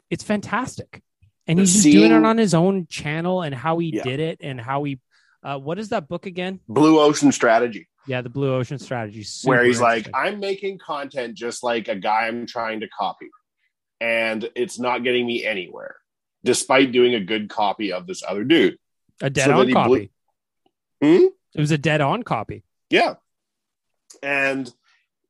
it's 0.10 0.24
fantastic 0.24 1.02
and 1.48 1.60
The 1.60 1.64
he's 1.64 1.74
just 1.74 1.92
doing 1.92 2.12
it 2.14 2.24
on 2.24 2.38
his 2.38 2.54
own 2.54 2.88
channel 2.88 3.42
and 3.42 3.54
how 3.54 3.78
he 3.80 3.92
Yeah. 3.94 4.04
did 4.04 4.22
it 4.22 4.38
and 4.42 4.60
how 4.62 4.86
he 4.86 5.00
Uh, 5.44 5.58
what 5.58 5.80
is 5.80 5.90
that 5.90 6.08
book 6.08 6.26
again? 6.26 6.60
Blue 6.68 7.00
Ocean 7.00 7.32
Strategy, 7.32 7.88
Yeah, 8.08 8.22
the 8.22 8.30
Blue 8.30 8.54
Ocean 8.54 8.78
Strategy. 8.80 9.26
where 9.44 9.64
he's 9.64 9.82
like. 9.82 10.08
I'm 10.14 10.40
making 10.40 10.78
content 10.78 11.36
just 11.36 11.64
like 11.64 11.88
a 11.88 11.96
guy 11.96 12.28
I'm 12.28 12.46
trying 12.46 12.82
to 12.82 12.88
copy, 12.88 13.30
and 14.00 14.48
it's 14.56 14.78
not 14.80 15.04
getting 15.04 15.26
me 15.26 15.44
anywhere, 15.46 15.96
despite 16.44 16.92
doing 16.92 17.16
a 17.16 17.20
good 17.20 17.50
copy 17.50 17.92
of 17.92 18.06
this 18.08 18.22
other 18.28 18.44
dude. 18.44 18.78
a 19.22 19.30
dead 19.30 19.46
so 19.46 19.52
on 19.54 19.58
then 19.60 19.68
he 19.68 19.74
blew- 19.74 19.82
copy. 19.82 20.12
Hmm? 21.02 21.26
It 21.56 21.60
was 21.60 21.72
a 21.72 21.78
dead 21.78 22.02
on 22.02 22.24
copy. 22.24 22.64
Yeah. 22.90 23.16
And 24.22 24.72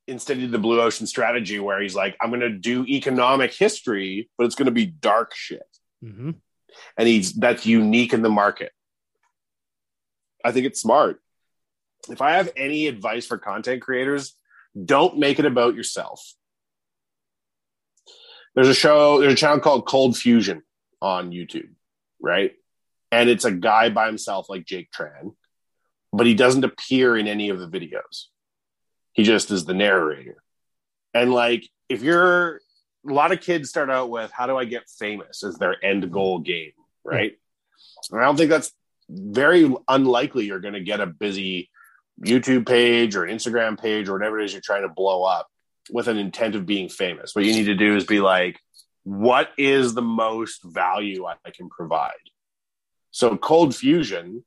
instead 0.07 0.37
he 0.37 0.43
did 0.43 0.51
the 0.51 0.59
blue 0.59 0.81
ocean 0.81 1.07
strategy 1.07 1.59
where 1.59 1.81
he's 1.81 1.95
like, 1.95 2.17
I'm 2.19 2.29
going 2.29 2.41
to 2.41 2.49
do 2.49 2.83
economic 2.85 3.53
history, 3.53 4.29
but 4.37 4.45
it's 4.45 4.55
going 4.55 4.65
to 4.65 4.71
be 4.71 4.85
dark 4.85 5.33
shit. 5.33 5.63
Mm-hmm. 6.03 6.31
And 6.97 7.07
he's 7.07 7.33
that's 7.33 7.65
unique 7.65 8.13
in 8.13 8.21
the 8.21 8.29
market. 8.29 8.71
I 10.43 10.51
think 10.51 10.65
it's 10.65 10.81
smart. 10.81 11.21
If 12.09 12.21
I 12.21 12.33
have 12.33 12.51
any 12.57 12.87
advice 12.87 13.25
for 13.25 13.37
content 13.37 13.81
creators, 13.81 14.35
don't 14.83 15.17
make 15.17 15.39
it 15.39 15.45
about 15.45 15.75
yourself. 15.75 16.33
There's 18.55 18.67
a 18.67 18.73
show, 18.73 19.19
there's 19.19 19.33
a 19.33 19.37
channel 19.37 19.59
called 19.59 19.85
Cold 19.85 20.17
Fusion 20.17 20.63
on 21.01 21.31
YouTube, 21.31 21.69
right? 22.21 22.53
And 23.11 23.29
it's 23.29 23.45
a 23.45 23.51
guy 23.51 23.89
by 23.89 24.07
himself 24.07 24.49
like 24.49 24.65
Jake 24.65 24.89
Tran, 24.91 25.35
but 26.11 26.25
he 26.25 26.33
doesn't 26.33 26.65
appear 26.65 27.15
in 27.17 27.27
any 27.27 27.49
of 27.49 27.59
the 27.59 27.67
videos. 27.67 28.25
He 29.13 29.23
just 29.23 29.51
is 29.51 29.65
the 29.65 29.73
narrator. 29.73 30.41
And 31.13 31.33
like, 31.33 31.67
if 31.89 32.01
you're 32.01 32.61
a 33.07 33.13
lot 33.13 33.31
of 33.31 33.41
kids 33.41 33.69
start 33.69 33.89
out 33.89 34.09
with 34.09 34.31
how 34.31 34.47
do 34.47 34.57
I 34.57 34.65
get 34.65 34.89
famous 34.99 35.43
as 35.43 35.55
their 35.55 35.83
end 35.83 36.11
goal 36.11 36.39
game, 36.39 36.71
right? 37.03 37.33
And 38.11 38.21
I 38.21 38.25
don't 38.25 38.37
think 38.37 38.49
that's 38.49 38.71
very 39.11 39.73
unlikely 39.87 40.45
you're 40.45 40.59
going 40.59 40.73
to 40.73 40.81
get 40.81 41.01
a 41.01 41.07
busy 41.07 41.69
YouTube 42.23 42.67
page 42.67 43.15
or 43.15 43.23
Instagram 43.23 43.79
page 43.79 44.07
or 44.07 44.13
whatever 44.13 44.39
it 44.39 44.45
is 44.45 44.53
you're 44.53 44.61
trying 44.61 44.83
to 44.83 44.89
blow 44.89 45.23
up 45.23 45.47
with 45.91 46.07
an 46.07 46.17
intent 46.17 46.55
of 46.55 46.65
being 46.65 46.89
famous. 46.89 47.35
What 47.35 47.45
you 47.45 47.53
need 47.53 47.65
to 47.65 47.75
do 47.75 47.95
is 47.95 48.05
be 48.05 48.21
like, 48.21 48.59
what 49.03 49.49
is 49.57 49.93
the 49.93 50.01
most 50.01 50.63
value 50.63 51.25
I 51.25 51.35
can 51.51 51.69
provide? 51.69 52.11
So 53.11 53.35
Cold 53.35 53.75
Fusion 53.75 54.43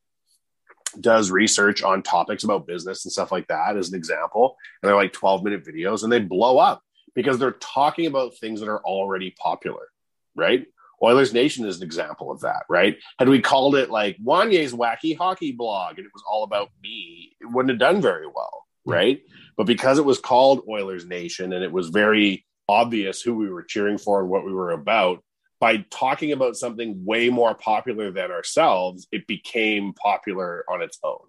does 1.00 1.30
research 1.30 1.82
on 1.82 2.02
topics 2.02 2.44
about 2.44 2.66
business 2.66 3.04
and 3.04 3.12
stuff 3.12 3.32
like 3.32 3.48
that 3.48 3.76
as 3.76 3.90
an 3.90 3.96
example. 3.96 4.56
And 4.82 4.88
they're 4.88 4.96
like 4.96 5.12
12 5.12 5.42
minute 5.42 5.64
videos 5.66 6.04
and 6.04 6.12
they 6.12 6.20
blow 6.20 6.58
up 6.58 6.82
because 7.14 7.38
they're 7.38 7.52
talking 7.52 8.06
about 8.06 8.36
things 8.36 8.60
that 8.60 8.68
are 8.68 8.82
already 8.82 9.32
popular, 9.32 9.88
right? 10.36 10.66
Oilers 11.04 11.32
Nation 11.34 11.66
is 11.66 11.78
an 11.78 11.84
example 11.84 12.30
of 12.30 12.40
that, 12.40 12.64
right? 12.68 12.96
Had 13.18 13.28
we 13.28 13.40
called 13.40 13.76
it 13.76 13.90
like 13.90 14.16
Wanye's 14.22 14.72
wacky 14.72 15.16
hockey 15.16 15.52
blog 15.52 15.98
and 15.98 16.06
it 16.06 16.12
was 16.14 16.24
all 16.28 16.44
about 16.44 16.70
me, 16.82 17.36
it 17.40 17.46
wouldn't 17.46 17.70
have 17.70 17.78
done 17.78 18.00
very 18.00 18.26
well, 18.26 18.64
right? 18.86 19.22
But 19.56 19.66
because 19.66 19.98
it 19.98 20.04
was 20.04 20.18
called 20.18 20.64
Oilers 20.68 21.06
Nation 21.06 21.52
and 21.52 21.62
it 21.62 21.70
was 21.72 21.90
very 21.90 22.46
obvious 22.68 23.20
who 23.20 23.34
we 23.34 23.50
were 23.50 23.62
cheering 23.62 23.98
for 23.98 24.20
and 24.20 24.30
what 24.30 24.44
we 24.46 24.52
were 24.52 24.70
about, 24.70 25.22
by 25.60 25.84
talking 25.90 26.32
about 26.32 26.56
something 26.56 27.04
way 27.04 27.30
more 27.30 27.54
popular 27.54 28.10
than 28.10 28.30
ourselves, 28.30 29.06
it 29.12 29.26
became 29.26 29.92
popular 29.92 30.64
on 30.68 30.82
its 30.82 30.98
own. 31.02 31.26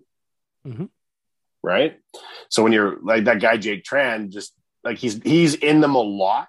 Mhm. 0.66 0.90
Right. 1.62 2.00
So 2.50 2.64
when 2.64 2.72
you're 2.74 2.98
like 3.02 3.26
that 3.26 3.42
guy, 3.42 3.58
Jake 3.58 3.84
Tran, 3.84 4.32
just 4.32 4.54
like 4.84 4.98
he's 4.98 5.22
he's 5.24 5.56
in 5.56 5.82
them 5.82 5.96
a 5.96 6.02
lot, 6.02 6.48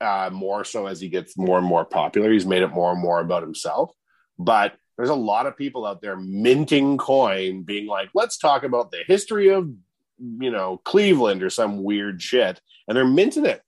uh, 0.00 0.30
more 0.32 0.64
so 0.64 0.86
as 0.86 1.00
he 1.00 1.08
gets 1.08 1.36
more 1.36 1.58
and 1.58 1.66
more 1.66 1.84
popular. 1.84 2.32
He's 2.32 2.46
made 2.46 2.62
it 2.62 2.68
more 2.68 2.92
and 2.92 3.00
more 3.00 3.20
about 3.20 3.42
himself. 3.42 3.92
But 4.38 4.74
there's 4.96 5.10
a 5.10 5.14
lot 5.14 5.46
of 5.46 5.56
people 5.56 5.86
out 5.86 6.00
there 6.00 6.16
minting 6.16 6.98
coin, 6.98 7.62
being 7.62 7.86
like, 7.86 8.10
let's 8.14 8.38
talk 8.38 8.64
about 8.64 8.90
the 8.90 9.02
history 9.06 9.48
of, 9.48 9.70
you 10.18 10.50
know, 10.50 10.80
Cleveland 10.84 11.42
or 11.42 11.50
some 11.50 11.82
weird 11.82 12.22
shit. 12.22 12.60
And 12.86 12.96
they're 12.96 13.06
minting 13.06 13.46
it. 13.46 13.62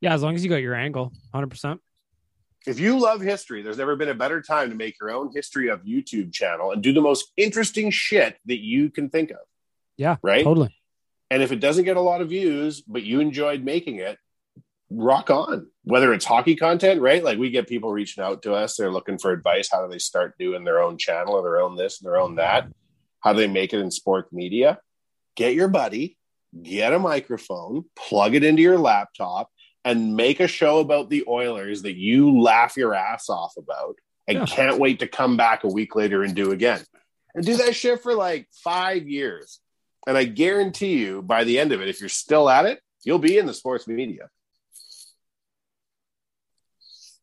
Yeah, 0.00 0.14
as 0.14 0.22
long 0.22 0.34
as 0.34 0.44
you 0.44 0.50
got 0.50 0.56
your 0.56 0.74
angle, 0.74 1.12
hundred 1.32 1.50
percent. 1.50 1.80
If 2.66 2.78
you 2.78 2.98
love 2.98 3.20
history, 3.20 3.62
there's 3.62 3.78
never 3.78 3.96
been 3.96 4.10
a 4.10 4.14
better 4.14 4.42
time 4.42 4.68
to 4.70 4.76
make 4.76 4.96
your 5.00 5.10
own 5.10 5.30
history 5.32 5.68
of 5.68 5.84
YouTube 5.84 6.32
channel 6.32 6.72
and 6.72 6.82
do 6.82 6.92
the 6.92 7.00
most 7.00 7.32
interesting 7.36 7.90
shit 7.90 8.36
that 8.46 8.58
you 8.58 8.90
can 8.90 9.08
think 9.08 9.30
of. 9.30 9.38
Yeah, 9.96 10.16
Right? 10.22 10.44
Totally. 10.44 10.74
And 11.30 11.42
if 11.42 11.52
it 11.52 11.60
doesn't 11.60 11.84
get 11.84 11.96
a 11.96 12.00
lot 12.00 12.20
of 12.20 12.30
views, 12.30 12.80
but 12.82 13.02
you 13.02 13.20
enjoyed 13.20 13.62
making 13.62 13.96
it, 13.96 14.18
rock 14.90 15.30
on. 15.30 15.68
Whether 15.84 16.12
it's 16.12 16.24
hockey 16.24 16.56
content, 16.56 17.00
right? 17.00 17.22
Like 17.22 17.38
we 17.38 17.50
get 17.50 17.68
people 17.68 17.92
reaching 17.92 18.22
out 18.22 18.42
to 18.42 18.54
us, 18.54 18.76
they're 18.76 18.92
looking 18.92 19.18
for 19.18 19.32
advice. 19.32 19.68
How 19.70 19.84
do 19.84 19.90
they 19.90 19.98
start 19.98 20.36
doing 20.38 20.64
their 20.64 20.80
own 20.80 20.98
channel 20.98 21.34
or 21.34 21.42
their 21.42 21.60
own 21.60 21.76
this 21.76 22.00
and 22.00 22.06
their 22.06 22.18
own 22.18 22.30
mm-hmm. 22.30 22.36
that? 22.36 22.68
How 23.20 23.32
do 23.32 23.38
they 23.38 23.48
make 23.48 23.72
it 23.72 23.80
in 23.80 23.90
sports 23.90 24.32
media? 24.32 24.78
Get 25.36 25.54
your 25.54 25.68
buddy, 25.68 26.16
get 26.62 26.92
a 26.92 26.98
microphone, 26.98 27.84
plug 27.96 28.34
it 28.34 28.44
into 28.44 28.62
your 28.62 28.78
laptop, 28.78 29.50
and 29.84 30.16
make 30.16 30.40
a 30.40 30.48
show 30.48 30.80
about 30.80 31.10
the 31.10 31.24
Oilers 31.28 31.82
that 31.82 31.96
you 31.96 32.40
laugh 32.40 32.76
your 32.76 32.94
ass 32.94 33.28
off 33.28 33.54
about 33.56 33.96
and 34.26 34.38
Yeah. 34.38 34.46
can't 34.46 34.78
wait 34.78 34.98
to 35.00 35.08
come 35.08 35.36
back 35.36 35.64
a 35.64 35.68
week 35.68 35.96
later 35.96 36.22
and 36.22 36.34
do 36.34 36.52
again. 36.52 36.84
And 37.34 37.44
do 37.44 37.56
that 37.56 37.74
shit 37.74 38.02
for 38.02 38.14
like 38.14 38.48
five 38.52 39.08
years. 39.08 39.60
And 40.06 40.16
I 40.16 40.24
guarantee 40.24 40.98
you, 40.98 41.22
by 41.22 41.44
the 41.44 41.58
end 41.58 41.72
of 41.72 41.80
it, 41.80 41.88
if 41.88 42.00
you're 42.00 42.08
still 42.08 42.48
at 42.48 42.66
it, 42.66 42.80
you'll 43.04 43.18
be 43.18 43.38
in 43.38 43.46
the 43.46 43.54
sports 43.54 43.86
media. 43.86 44.28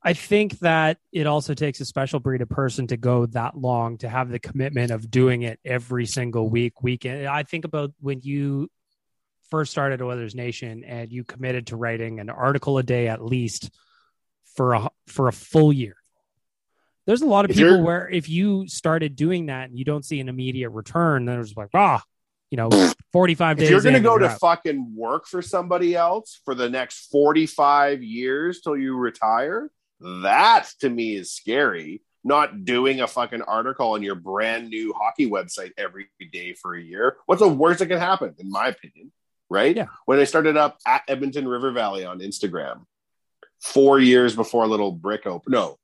I 0.06 0.14
think 0.14 0.60
that 0.60 0.99
it 1.11 1.26
also 1.26 1.56
takes 1.56 1.82
a 1.82 1.86
special 1.86 2.19
breed 2.19 2.44
of 2.44 2.48
person 2.48 2.86
to 2.88 2.98
go 2.98 3.26
that 3.26 3.57
long 3.57 3.98
to 3.98 4.07
have 4.07 4.30
the 4.30 4.38
commitment 4.38 4.91
of 4.91 5.10
doing 5.10 5.41
it 5.41 5.60
every 5.65 6.06
single 6.06 6.48
week, 6.48 6.84
weekend. 6.84 7.26
I 7.26 7.41
think 7.41 7.65
about 7.65 7.91
when 7.99 8.22
you 8.22 8.69
first 9.49 9.72
started 9.72 10.03
Oilers 10.03 10.36
Nation 10.36 10.84
and 10.84 11.11
you 11.11 11.23
committed 11.23 11.68
to 11.68 11.76
writing 11.76 12.19
an 12.19 12.30
article 12.30 12.77
a 12.77 12.84
day 12.84 13.07
at 13.07 13.26
least 13.26 13.72
for 14.56 14.76
a 14.76 14.90
for 15.07 15.27
a 15.27 15.34
full 15.34 15.73
year. 15.73 15.95
There's 17.07 17.23
a 17.23 17.27
lot 17.27 17.45
of 17.45 17.52
If 17.52 17.57
people 17.57 17.82
where 17.82 18.07
if 18.07 18.30
you 18.30 18.68
started 18.68 19.15
doing 19.15 19.48
that 19.48 19.69
and 19.69 19.77
you 19.77 19.86
don't 19.86 20.06
see 20.06 20.19
an 20.19 20.30
immediate 20.30 20.69
return, 20.69 21.26
then 21.26 21.40
it's 21.40 21.57
like, 21.57 21.69
ah, 21.73 22.03
you 22.52 22.57
know, 22.57 22.69
45 23.11 23.57
days. 23.57 23.65
If 23.65 23.72
you're 23.72 23.82
going 23.82 23.95
to 23.95 24.02
go 24.02 24.19
to 24.19 24.27
out. 24.27 24.40
fucking 24.40 24.94
work 24.95 25.26
for 25.26 25.41
somebody 25.41 25.95
else 25.95 26.40
for 26.45 26.53
the 26.53 26.69
next 26.69 27.07
45 27.11 28.03
years 28.03 28.61
till 28.61 28.77
you 28.77 28.95
retire, 28.98 29.72
that 30.23 30.68
to 30.82 30.90
me 30.90 31.15
is 31.15 31.32
scary. 31.32 32.02
Not 32.23 32.65
doing 32.65 33.02
a 33.02 33.07
fucking 33.07 33.44
article 33.44 33.91
on 33.91 34.02
your 34.02 34.15
brand 34.15 34.69
new 34.69 34.94
hockey 34.94 35.30
website 35.30 35.72
every 35.77 36.07
day 36.32 36.53
for 36.53 36.73
a 36.76 36.82
year. 36.82 37.18
What's 37.27 37.41
the 37.41 37.48
worst 37.48 37.80
that 37.80 37.88
can 37.88 37.99
happen, 37.99 38.34
in 38.40 38.49
my 38.49 38.68
opinion? 38.69 39.11
Right? 39.49 39.76
Yeah. 39.76 39.86
When 40.06 40.19
I 40.19 40.23
started 40.23 40.57
up 40.57 40.80
at 40.88 41.03
Edmonton 41.07 41.48
River 41.48 41.72
Valley 41.72 42.03
on 42.03 42.19
Instagram, 42.19 42.86
four 43.61 43.99
years 43.99 44.36
before 44.36 44.65
Little 44.68 44.91
Brick 44.91 45.27
opened. 45.27 45.53
No. 45.53 45.77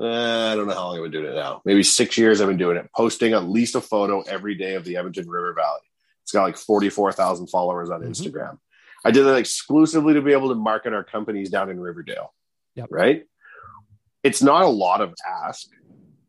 Uh, 0.00 0.52
I 0.52 0.54
don't 0.54 0.68
know 0.68 0.74
how 0.74 0.86
long 0.86 0.96
I've 0.98 1.02
been 1.02 1.22
doing 1.22 1.32
it 1.32 1.34
now. 1.34 1.60
Maybe 1.64 1.82
six 1.82 2.16
years 2.16 2.40
I've 2.40 2.46
been 2.46 2.56
doing 2.56 2.76
it, 2.76 2.88
posting 2.94 3.32
at 3.32 3.48
least 3.48 3.74
a 3.74 3.80
photo 3.80 4.20
every 4.22 4.54
day 4.54 4.74
of 4.74 4.84
the 4.84 4.96
Edmonton 4.96 5.28
River 5.28 5.52
Valley. 5.54 5.80
It's 6.22 6.30
got 6.30 6.44
like 6.44 6.56
44,000 6.56 7.48
followers 7.48 7.90
on 7.90 8.02
Mhm. 8.02 8.10
Instagram. 8.10 8.58
I 9.04 9.10
did 9.10 9.24
that 9.24 9.36
exclusively 9.36 10.14
to 10.14 10.22
be 10.22 10.32
able 10.32 10.50
to 10.50 10.54
market 10.54 10.92
our 10.92 11.02
companies 11.02 11.50
down 11.50 11.68
in 11.68 11.80
Riverdale. 11.80 12.32
Yep. 12.78 12.88
Right? 12.90 13.24
It's 14.22 14.40
not 14.40 14.62
a 14.62 14.68
lot 14.68 15.00
of 15.00 15.12
ask, 15.44 15.66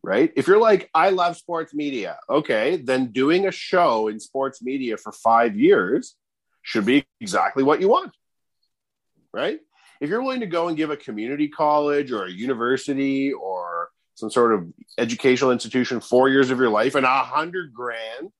right? 0.01 0.31
If 0.35 0.47
you're 0.47 0.59
like, 0.59 0.89
I 0.95 1.11
love 1.11 1.37
sports 1.37 1.73
media, 1.73 2.17
okay, 2.27 2.77
then 2.77 3.11
doing 3.11 3.47
a 3.47 3.51
show 3.51 4.07
in 4.07 4.19
sports 4.19 4.61
media 4.61 4.97
for 4.97 5.11
five 5.11 5.55
years 5.55 6.15
should 6.63 6.85
be 6.85 7.05
exactly 7.21 7.63
what 7.63 7.81
you 7.81 7.87
want, 7.87 8.11
right? 9.31 9.59
If 10.01 10.09
you're 10.09 10.23
willing 10.23 10.39
to 10.39 10.47
go 10.47 10.69
and 10.69 10.77
give 10.77 10.89
a 10.89 10.97
community 10.97 11.49
college 11.49 12.11
or 12.11 12.25
a 12.25 12.31
university 12.31 13.31
or 13.31 13.89
some 14.15 14.31
sort 14.31 14.53
of 14.53 14.73
educational 14.97 15.51
institution 15.51 15.99
four 15.99 16.29
years 16.29 16.49
of 16.49 16.57
your 16.57 16.69
life 16.69 16.95
and 16.95 17.05
a 17.05 17.23
hundred 17.23 17.73
grand 17.73 18.31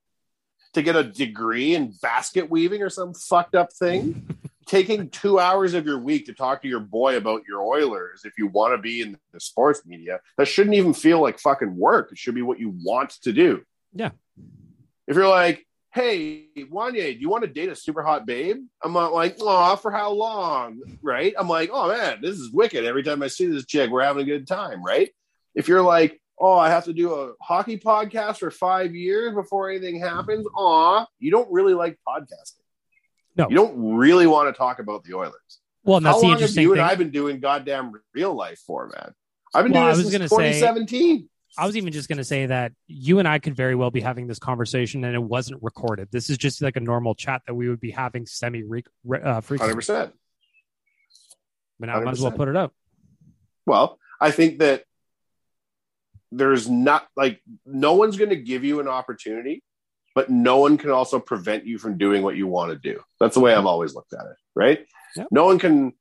to 0.74 0.82
get 0.82 0.96
a 0.96 1.04
degree 1.04 1.76
in 1.76 1.94
basket 2.02 2.50
weaving 2.50 2.82
or 2.82 2.90
some 2.90 3.14
fucked 3.14 3.56
up 3.56 3.72
thing, 3.74 4.28
taking 4.70 5.10
two 5.10 5.40
hours 5.40 5.74
of 5.74 5.84
your 5.84 5.98
week 5.98 6.28
to 6.28 6.34
talk 6.34 6.62
to 6.62 6.68
your 6.68 6.80
boy 6.80 7.18
about 7.18 7.42
your 7.48 7.64
Oilers 7.64 8.22
if 8.24 8.34
you 8.38 8.46
want 8.46 8.72
to 8.72 8.78
be 8.78 9.02
in 9.02 9.18
the 9.34 9.40
sports 9.40 9.82
media, 9.84 10.20
that 10.38 10.48
shouldn't 10.48 10.76
even 10.76 10.94
feel 10.94 11.20
like 11.20 11.40
fucking 11.40 11.76
work. 11.76 12.12
It 12.12 12.20
should 12.20 12.36
be 12.36 12.44
what 12.44 12.60
you 12.60 12.76
want 12.84 13.10
to 13.24 13.34
do. 13.34 13.64
Yeah. 13.94 14.12
If 15.08 15.16
you're 15.16 15.28
like, 15.28 15.66
hey, 15.92 16.46
Wanye, 16.56 17.16
do 17.16 17.20
you 17.20 17.30
want 17.30 17.46
to 17.46 17.50
date 17.50 17.70
a 17.70 17.76
super 17.76 18.04
hot 18.04 18.28
babe? 18.28 18.58
I'm 18.84 18.94
not 18.94 19.12
like, 19.12 19.38
oh, 19.42 19.76
for 19.76 19.90
how 19.90 20.12
long? 20.12 20.82
Right? 21.02 21.34
I'm 21.36 21.50
like, 21.50 21.72
oh 21.74 21.88
man, 21.88 22.20
this 22.22 22.38
is 22.38 22.52
wicked. 22.52 22.86
Every 22.86 23.02
time 23.02 23.24
I 23.24 23.28
see 23.28 23.48
this 23.48 23.66
chick, 23.66 23.90
we're 23.90 24.04
having 24.04 24.22
a 24.22 24.26
good 24.26 24.46
time, 24.46 24.86
right? 24.86 25.10
If 25.56 25.68
you're 25.68 25.82
like, 25.82 26.22
oh, 26.38 26.60
I 26.60 26.70
have 26.70 26.86
to 26.86 26.94
do 26.94 27.16
a 27.16 27.34
hockey 27.42 27.80
podcast 27.80 28.38
for 28.38 28.52
five 28.52 28.94
years 28.94 29.34
before 29.34 29.72
anything 29.72 30.00
happens, 30.00 30.46
aw, 30.56 31.08
you 31.18 31.32
don't 31.32 31.52
really 31.52 31.74
like 31.74 31.98
podcasting. 32.08 32.59
No. 33.40 33.50
You 33.50 33.56
don't 33.56 33.96
really 33.96 34.28
want 34.28 34.54
to 34.54 34.58
talk 34.58 34.80
about 34.80 35.04
the 35.06 35.14
Oilers. 35.16 35.60
well, 35.84 36.00
that's 36.02 36.16
How 36.16 36.20
the 36.20 36.24
long 36.24 36.32
have 36.34 36.40
interesting 36.42 36.64
you 36.64 36.70
thing. 36.72 36.80
and 36.80 36.86
I 36.86 36.90
have 36.90 36.98
been 36.98 37.10
doing 37.12 37.40
goddamn 37.40 37.94
real 38.14 38.34
life 38.34 38.60
for, 38.68 38.88
man? 38.88 39.14
I've 39.54 39.64
been 39.64 39.72
Well, 39.74 39.84
doing 39.94 39.98
this 39.98 40.12
since 40.12 40.12
gonna 40.12 40.28
say- 40.30 40.52
2017. 40.60 41.30
I 41.58 41.66
was 41.66 41.76
even 41.76 41.92
just 41.92 42.08
going 42.08 42.20
to 42.20 42.24
say 42.24 42.46
that 42.46 42.74
you 42.88 43.18
and 43.18 43.28
I 43.28 43.40
could 43.40 43.56
very 43.56 43.74
well 43.74 43.90
be 43.90 44.02
having 44.02 44.28
this 44.28 44.38
conversation 44.38 45.04
and 45.04 45.16
it 45.16 45.24
wasn't 45.24 45.64
recorded. 45.64 46.08
This 46.12 46.30
is 46.30 46.38
just 46.38 46.62
like 46.62 46.76
a 46.76 46.80
normal 46.80 47.16
chat 47.16 47.42
that 47.48 47.56
we 47.56 47.68
would 47.68 47.80
be 47.80 47.90
having 47.90 48.28
semi 48.28 48.62
uh, 48.62 49.42
frequently. 49.42 49.58
Hundred 49.58 49.76
percent. 49.76 50.14
But 51.80 51.90
I 51.90 52.00
might 52.02 52.12
as 52.12 52.22
well 52.22 52.32
put 52.34 52.50
it 52.50 52.56
up. 52.56 52.72
Well, 53.66 53.98
I 54.22 54.30
think 54.30 54.60
that 54.60 54.84
there's 56.32 56.70
not 56.70 57.08
like 57.16 57.42
no 57.66 57.94
one's 57.96 58.16
going 58.16 58.30
to 58.30 58.36
give 58.36 58.64
you 58.64 58.80
an 58.80 58.88
opportunity, 58.88 59.64
but 60.16 60.30
no 60.30 60.58
one 60.58 60.78
can 60.78 60.90
also 60.90 61.20
prevent 61.20 61.66
you 61.66 61.78
from 61.78 61.98
doing 61.98 62.24
what 62.24 62.36
you 62.36 62.48
want 62.48 62.72
to 62.72 62.78
do. 62.78 63.02
That's 63.20 63.36
the 63.36 63.42
way 63.42 63.54
I've 63.54 63.66
always 63.66 63.96
looked 63.96 64.14
at 64.14 64.26
it, 64.26 64.38
right? 64.56 64.86
Yep. 65.16 65.28
No 65.32 65.46
one 65.46 65.60
can. 65.60 65.94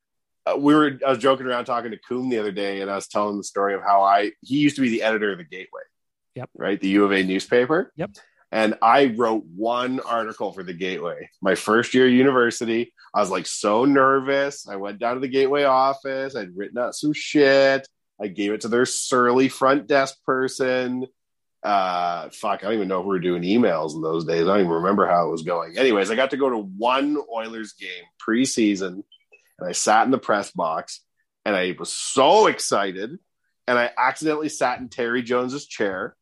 Uh, 0.46 0.56
we 0.56 0.74
were. 0.74 0.98
I 1.06 1.10
was 1.10 1.18
joking 1.18 1.46
around 1.46 1.64
talking 1.64 1.90
to 1.90 1.98
Coom 1.98 2.28
the 2.28 2.38
other 2.38 2.52
day, 2.52 2.80
and 2.80 2.90
I 2.90 2.94
was 2.94 3.08
telling 3.08 3.36
the 3.36 3.44
story 3.44 3.74
of 3.74 3.82
how 3.82 4.02
I 4.02 4.32
he 4.40 4.58
used 4.58 4.76
to 4.76 4.82
be 4.82 4.88
the 4.88 5.02
editor 5.02 5.32
of 5.32 5.38
the 5.38 5.44
Gateway. 5.44 5.82
Yep. 6.34 6.50
Right, 6.54 6.80
the 6.80 6.88
U 6.88 7.04
of 7.04 7.12
A 7.12 7.22
newspaper. 7.22 7.92
Yep. 7.96 8.10
And 8.50 8.78
I 8.80 9.06
wrote 9.16 9.44
one 9.44 10.00
article 10.00 10.52
for 10.52 10.62
the 10.62 10.72
Gateway. 10.72 11.28
My 11.42 11.54
first 11.54 11.92
year 11.92 12.06
at 12.06 12.12
university, 12.12 12.94
I 13.14 13.20
was 13.20 13.30
like 13.30 13.46
so 13.46 13.84
nervous. 13.84 14.66
I 14.66 14.76
went 14.76 14.98
down 14.98 15.14
to 15.14 15.20
the 15.20 15.28
Gateway 15.28 15.64
office. 15.64 16.34
I'd 16.34 16.56
written 16.56 16.78
out 16.78 16.94
some 16.94 17.12
shit. 17.12 17.86
I 18.20 18.28
gave 18.28 18.52
it 18.52 18.62
to 18.62 18.68
their 18.68 18.86
surly 18.86 19.48
front 19.48 19.86
desk 19.86 20.16
person. 20.24 21.06
Uh, 21.62 22.28
fuck, 22.30 22.60
I 22.60 22.66
don't 22.66 22.74
even 22.74 22.88
know 22.88 23.00
if 23.00 23.04
we 23.04 23.10
were 23.10 23.18
doing 23.18 23.42
emails 23.42 23.94
in 23.94 24.02
those 24.02 24.24
days. 24.24 24.42
I 24.42 24.46
don't 24.46 24.60
even 24.60 24.72
remember 24.72 25.06
how 25.06 25.26
it 25.26 25.30
was 25.30 25.42
going. 25.42 25.76
Anyways, 25.76 26.10
I 26.10 26.14
got 26.14 26.30
to 26.30 26.36
go 26.36 26.48
to 26.48 26.58
one 26.58 27.16
Oilers 27.32 27.72
game 27.72 28.04
preseason, 28.26 29.02
and 29.58 29.68
I 29.68 29.72
sat 29.72 30.04
in 30.04 30.10
the 30.10 30.18
press 30.18 30.50
box, 30.50 31.00
and 31.44 31.56
I 31.56 31.74
was 31.78 31.92
so 31.92 32.46
excited, 32.46 33.18
and 33.66 33.78
I 33.78 33.90
accidentally 33.98 34.48
sat 34.48 34.78
in 34.78 34.88
Terry 34.88 35.22
Jones's 35.22 35.66
chair. 35.66 36.14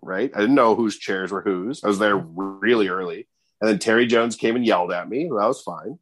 Right, 0.00 0.30
I 0.32 0.40
didn't 0.40 0.54
know 0.54 0.76
whose 0.76 0.96
chairs 0.96 1.32
were 1.32 1.42
whose. 1.42 1.82
I 1.82 1.88
was 1.88 1.98
there 1.98 2.16
really 2.16 2.88
early, 2.88 3.26
and 3.60 3.68
then 3.68 3.80
Terry 3.80 4.06
Jones 4.06 4.36
came 4.36 4.54
and 4.54 4.64
yelled 4.64 4.92
at 4.92 5.08
me. 5.08 5.24
That 5.24 5.48
was 5.48 5.60
fine. 5.60 5.98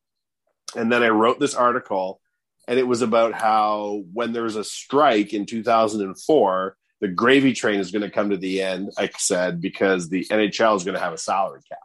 And 0.77 0.93
then 0.93 1.03
I 1.03 1.09
wrote 1.09 1.41
this 1.41 1.55
article 1.55 2.21
and 2.69 2.79
it 2.79 2.87
was 2.87 3.03
about 3.03 3.33
how 3.33 4.03
when 4.13 4.33
there 4.33 4.43
was 4.43 4.57
a 4.57 4.65
strike 4.65 5.33
in 5.33 5.47
2004 5.47 6.77
the 7.01 7.09
gravy 7.09 7.52
train 7.52 7.81
is 7.81 7.90
going 7.90 8.02
to 8.02 8.10
come 8.10 8.31
to 8.31 8.36
the 8.36 8.62
end 8.62 8.90
i 8.98 9.10
said 9.16 9.60
because 9.60 10.09
the 10.09 10.24
nhl 10.31 10.77
is 10.77 10.85
going 10.85 10.94
to 10.94 11.01
have 11.01 11.12
a 11.12 11.18
salary 11.18 11.60
cap. 11.68 11.78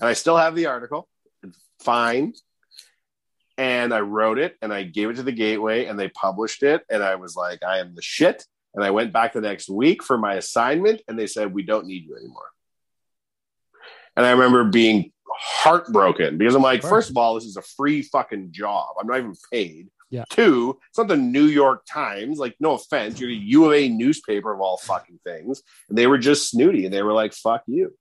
And 0.00 0.08
i 0.08 0.12
still 0.12 0.36
have 0.36 0.54
the 0.54 0.66
article. 0.66 1.08
It's 1.42 1.58
fine. 1.80 2.34
And 3.58 3.92
i 3.94 4.00
wrote 4.00 4.38
it 4.38 4.56
and 4.62 4.72
i 4.72 4.82
gave 4.82 5.10
it 5.10 5.16
to 5.16 5.22
the 5.22 5.32
gateway 5.32 5.86
and 5.86 5.98
they 5.98 6.08
published 6.08 6.62
it 6.62 6.82
and 6.90 7.02
i 7.02 7.16
was 7.16 7.36
like 7.36 7.62
i 7.62 7.78
am 7.78 7.94
the 7.94 8.02
shit. 8.02 8.44
And 8.74 8.84
i 8.84 8.90
went 8.90 9.12
back 9.12 9.32
the 9.32 9.40
next 9.40 9.68
week 9.68 10.02
for 10.02 10.18
my 10.18 10.34
assignment 10.34 11.02
and 11.08 11.18
they 11.18 11.26
said 11.26 11.52
we 11.52 11.62
don't 11.62 11.86
need 11.86 12.04
you 12.04 12.16
anymore. 12.16 12.48
And 14.16 14.24
i 14.26 14.30
remember 14.30 14.64
being 14.64 15.12
heartbroken 15.38 16.38
because 16.38 16.54
i'm 16.54 16.62
like 16.62 16.82
first 16.82 17.10
of 17.10 17.16
all 17.18 17.34
this 17.34 17.44
is 17.44 17.56
a 17.56 17.62
free 17.62 18.02
fucking 18.02 18.52
job. 18.52 18.94
I'm 18.98 19.06
not 19.06 19.18
even 19.18 19.34
paid 19.52 19.88
Yeah. 20.10 20.24
Two, 20.30 20.78
it's 20.88 20.98
not 20.98 21.08
the 21.08 21.16
New 21.16 21.46
York 21.46 21.84
Times. 21.90 22.38
Like, 22.38 22.54
no 22.60 22.74
offense, 22.74 23.18
you're 23.20 23.28
the 23.28 23.34
U 23.36 23.64
of 23.66 23.72
A 23.72 23.88
newspaper 23.88 24.52
of 24.54 24.60
all 24.60 24.76
fucking 24.76 25.18
things. 25.24 25.62
And 25.88 25.98
they 25.98 26.06
were 26.06 26.18
just 26.18 26.48
snooty 26.50 26.84
and 26.84 26.94
they 26.94 27.02
were 27.02 27.12
like, 27.12 27.32
fuck 27.32 27.62
you. 27.66 27.92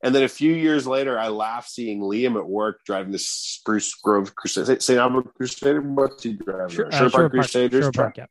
And 0.00 0.14
then 0.14 0.22
a 0.22 0.28
few 0.28 0.52
years 0.52 0.86
later, 0.86 1.18
I 1.18 1.26
laughed 1.28 1.70
seeing 1.70 2.00
Liam 2.00 2.36
at 2.36 2.46
work 2.48 2.84
driving 2.86 3.10
the 3.10 3.18
Spruce 3.18 3.94
Grove 3.96 4.32
Crusader, 4.36 4.78
St. 4.78 4.96
Albert 4.98 5.34
Crusader. 5.34 5.80
What's 5.80 6.22
he 6.22 6.34
driving? 6.34 6.68
Sure, 6.68 6.90
Sure, 6.92 7.06
uh, 7.06 7.10
Park 7.10 7.10
Sure 7.10 7.10
Park- 7.10 7.32
Crusaders. 7.32 7.84
Sure. 7.86 7.92
Park, 7.92 8.16
yeah. 8.18 8.26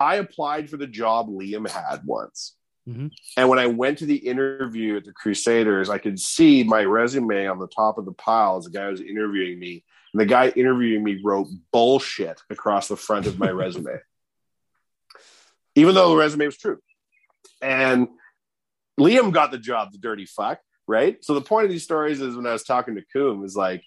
I 0.00 0.16
applied 0.16 0.70
for 0.70 0.78
the 0.78 0.86
job 0.86 1.28
Liam 1.28 1.68
had 1.68 2.00
once. 2.06 2.56
Mhm. 2.88 3.10
And 3.36 3.48
when 3.50 3.58
I 3.58 3.66
went 3.66 3.98
to 3.98 4.06
the 4.06 4.16
interview 4.16 4.96
at 4.96 5.04
the 5.04 5.12
Crusaders, 5.12 5.90
I 5.90 5.98
could 5.98 6.18
see 6.18 6.64
my 6.64 6.82
resume 6.82 7.46
on 7.46 7.58
the 7.58 7.66
top 7.66 7.98
of 7.98 8.06
the 8.06 8.12
pile 8.12 8.56
as 8.56 8.64
the 8.64 8.70
guy 8.70 8.88
was 8.88 9.02
interviewing 9.02 9.58
me. 9.58 9.84
And 10.12 10.20
the 10.20 10.26
guy 10.26 10.48
interviewing 10.48 11.04
me 11.04 11.20
wrote 11.22 11.48
bullshit 11.72 12.40
across 12.50 12.88
the 12.88 12.96
front 12.96 13.26
of 13.26 13.38
my 13.38 13.50
resume, 13.50 13.98
even 15.74 15.94
though 15.94 16.10
the 16.10 16.16
resume 16.16 16.46
was 16.46 16.56
true. 16.56 16.78
And 17.60 18.08
Liam 18.98 19.32
got 19.32 19.50
the 19.50 19.58
job, 19.58 19.92
the 19.92 19.98
dirty 19.98 20.26
fuck, 20.26 20.60
right? 20.86 21.22
So 21.24 21.34
the 21.34 21.40
point 21.40 21.64
of 21.64 21.70
these 21.70 21.84
stories 21.84 22.20
is 22.20 22.36
when 22.36 22.46
I 22.46 22.52
was 22.52 22.64
talking 22.64 22.96
to 22.96 23.04
Coom, 23.12 23.44
is 23.44 23.56
like, 23.56 23.84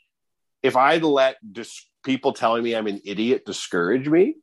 if 0.63 0.75
I'd 0.75 1.03
let 1.03 1.37
dis- 1.51 1.87
people 2.03 2.33
telling 2.33 2.63
me 2.63 2.75
I'm 2.75 2.87
an 2.87 3.01
idiot 3.03 3.45
discourage 3.45 4.07
me, 4.07 4.35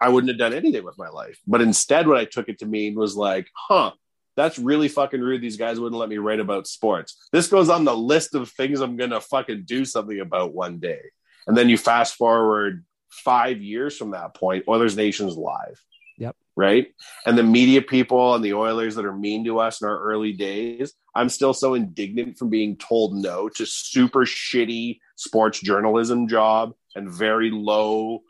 I 0.00 0.08
wouldn't 0.08 0.30
have 0.30 0.38
done 0.38 0.52
anything 0.52 0.84
with 0.84 0.98
my 0.98 1.08
life. 1.08 1.38
But 1.46 1.62
instead, 1.62 2.08
what 2.08 2.18
I 2.18 2.24
took 2.24 2.48
it 2.48 2.58
to 2.58 2.66
mean 2.66 2.96
was 2.96 3.16
like, 3.16 3.46
huh, 3.54 3.92
that's 4.36 4.58
really 4.58 4.88
fucking 4.88 5.20
rude. 5.20 5.42
These 5.42 5.56
guys 5.56 5.78
wouldn't 5.78 5.98
let 5.98 6.08
me 6.08 6.18
write 6.18 6.40
about 6.40 6.66
sports. 6.66 7.16
This 7.32 7.48
goes 7.48 7.68
on 7.68 7.84
the 7.84 7.96
list 7.96 8.34
of 8.34 8.50
things 8.50 8.80
I'm 8.80 8.96
going 8.96 9.10
to 9.10 9.20
fucking 9.20 9.64
do 9.64 9.84
something 9.84 10.20
about 10.20 10.54
one 10.54 10.78
day. 10.78 11.00
And 11.46 11.56
then 11.56 11.68
you 11.68 11.76
fast 11.76 12.14
forward 12.14 12.84
five 13.10 13.60
years 13.60 13.96
from 13.96 14.12
that 14.12 14.34
point, 14.34 14.64
Oilers 14.68 14.96
Nation's 14.96 15.36
live. 15.36 15.80
Yep. 16.18 16.36
Right. 16.56 16.88
And 17.26 17.36
the 17.36 17.42
media 17.42 17.82
people 17.82 18.34
and 18.34 18.44
the 18.44 18.54
Oilers 18.54 18.94
that 18.94 19.04
are 19.04 19.16
mean 19.16 19.44
to 19.44 19.58
us 19.58 19.80
in 19.80 19.88
our 19.88 19.98
early 19.98 20.32
days, 20.32 20.94
I'm 21.14 21.28
still 21.28 21.54
so 21.54 21.74
indignant 21.74 22.38
from 22.38 22.48
being 22.48 22.76
told 22.76 23.14
no 23.14 23.48
to 23.50 23.66
super 23.66 24.20
shitty 24.20 25.00
sports 25.16 25.60
journalism 25.60 26.28
job 26.28 26.72
and 26.94 27.10
very 27.10 27.50
low 27.50 28.22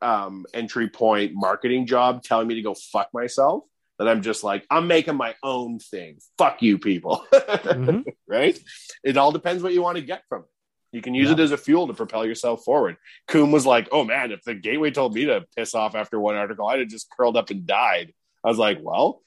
um, 0.00 0.44
entry 0.52 0.88
point 0.88 1.32
marketing 1.34 1.86
job 1.86 2.22
telling 2.22 2.46
me 2.46 2.54
to 2.56 2.62
go 2.62 2.74
fuck 2.74 3.08
myself 3.14 3.64
that 3.98 4.08
I'm 4.08 4.22
just 4.22 4.42
like, 4.44 4.66
I'm 4.70 4.86
making 4.88 5.16
my 5.16 5.34
own 5.42 5.78
thing. 5.78 6.18
Fuck 6.38 6.62
you, 6.62 6.78
people. 6.78 7.24
Mhm. 7.32 8.04
right? 8.28 8.58
It 9.02 9.16
all 9.16 9.32
depends 9.32 9.62
what 9.62 9.72
you 9.72 9.82
want 9.82 9.96
to 9.96 10.02
get 10.02 10.22
from 10.28 10.42
it. 10.42 10.48
You 10.92 11.02
can 11.02 11.14
use 11.14 11.28
Yeah. 11.28 11.34
it 11.34 11.40
as 11.40 11.50
a 11.52 11.56
fuel 11.56 11.86
to 11.88 11.94
propel 11.94 12.24
yourself 12.26 12.64
forward. 12.64 12.96
Coom 13.28 13.50
was 13.52 13.66
like, 13.66 13.88
oh 13.92 14.04
man, 14.04 14.30
if 14.32 14.42
the 14.44 14.54
gateway 14.54 14.90
told 14.90 15.14
me 15.14 15.24
to 15.26 15.44
piss 15.56 15.74
off 15.74 15.94
after 15.94 16.18
one 16.20 16.34
article, 16.36 16.66
I'd 16.68 16.80
have 16.80 16.88
just 16.88 17.10
curled 17.10 17.36
up 17.36 17.50
and 17.50 17.66
died. 17.66 18.12
I 18.44 18.48
was 18.48 18.58
like, 18.58 18.78
well, 18.80 19.22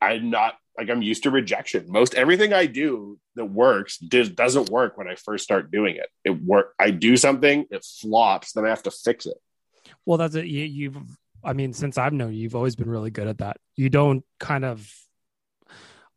I'm 0.00 0.30
not 0.30 0.54
like 0.78 0.90
I'm 0.90 1.02
used 1.02 1.22
to 1.22 1.30
rejection. 1.30 1.86
Most 1.88 2.14
everything 2.14 2.52
I 2.52 2.66
do 2.66 3.18
that 3.36 3.44
works 3.46 3.96
does, 3.98 4.28
doesn't 4.28 4.68
work 4.70 4.98
when 4.98 5.08
I 5.08 5.14
first 5.14 5.44
start 5.44 5.70
doing 5.70 5.96
it. 5.96 6.08
It 6.24 6.30
work. 6.42 6.74
I 6.78 6.90
do 6.90 7.16
something, 7.16 7.66
it 7.70 7.84
flops, 7.84 8.52
then 8.52 8.64
I 8.66 8.70
have 8.70 8.82
to 8.82 8.90
fix 8.90 9.24
it. 9.26 9.36
Well, 10.04 10.18
that's 10.18 10.34
it. 10.34 10.46
You, 10.46 10.64
you've, 10.64 10.96
I 11.44 11.52
mean, 11.52 11.72
since 11.72 11.98
I've 11.98 12.12
known 12.12 12.32
you, 12.32 12.40
you've 12.40 12.56
always 12.56 12.76
been 12.76 12.88
really 12.88 13.10
good 13.10 13.28
at 13.28 13.38
that. 13.38 13.58
You 13.76 13.90
don't 13.90 14.24
kind 14.40 14.64
of, 14.64 14.90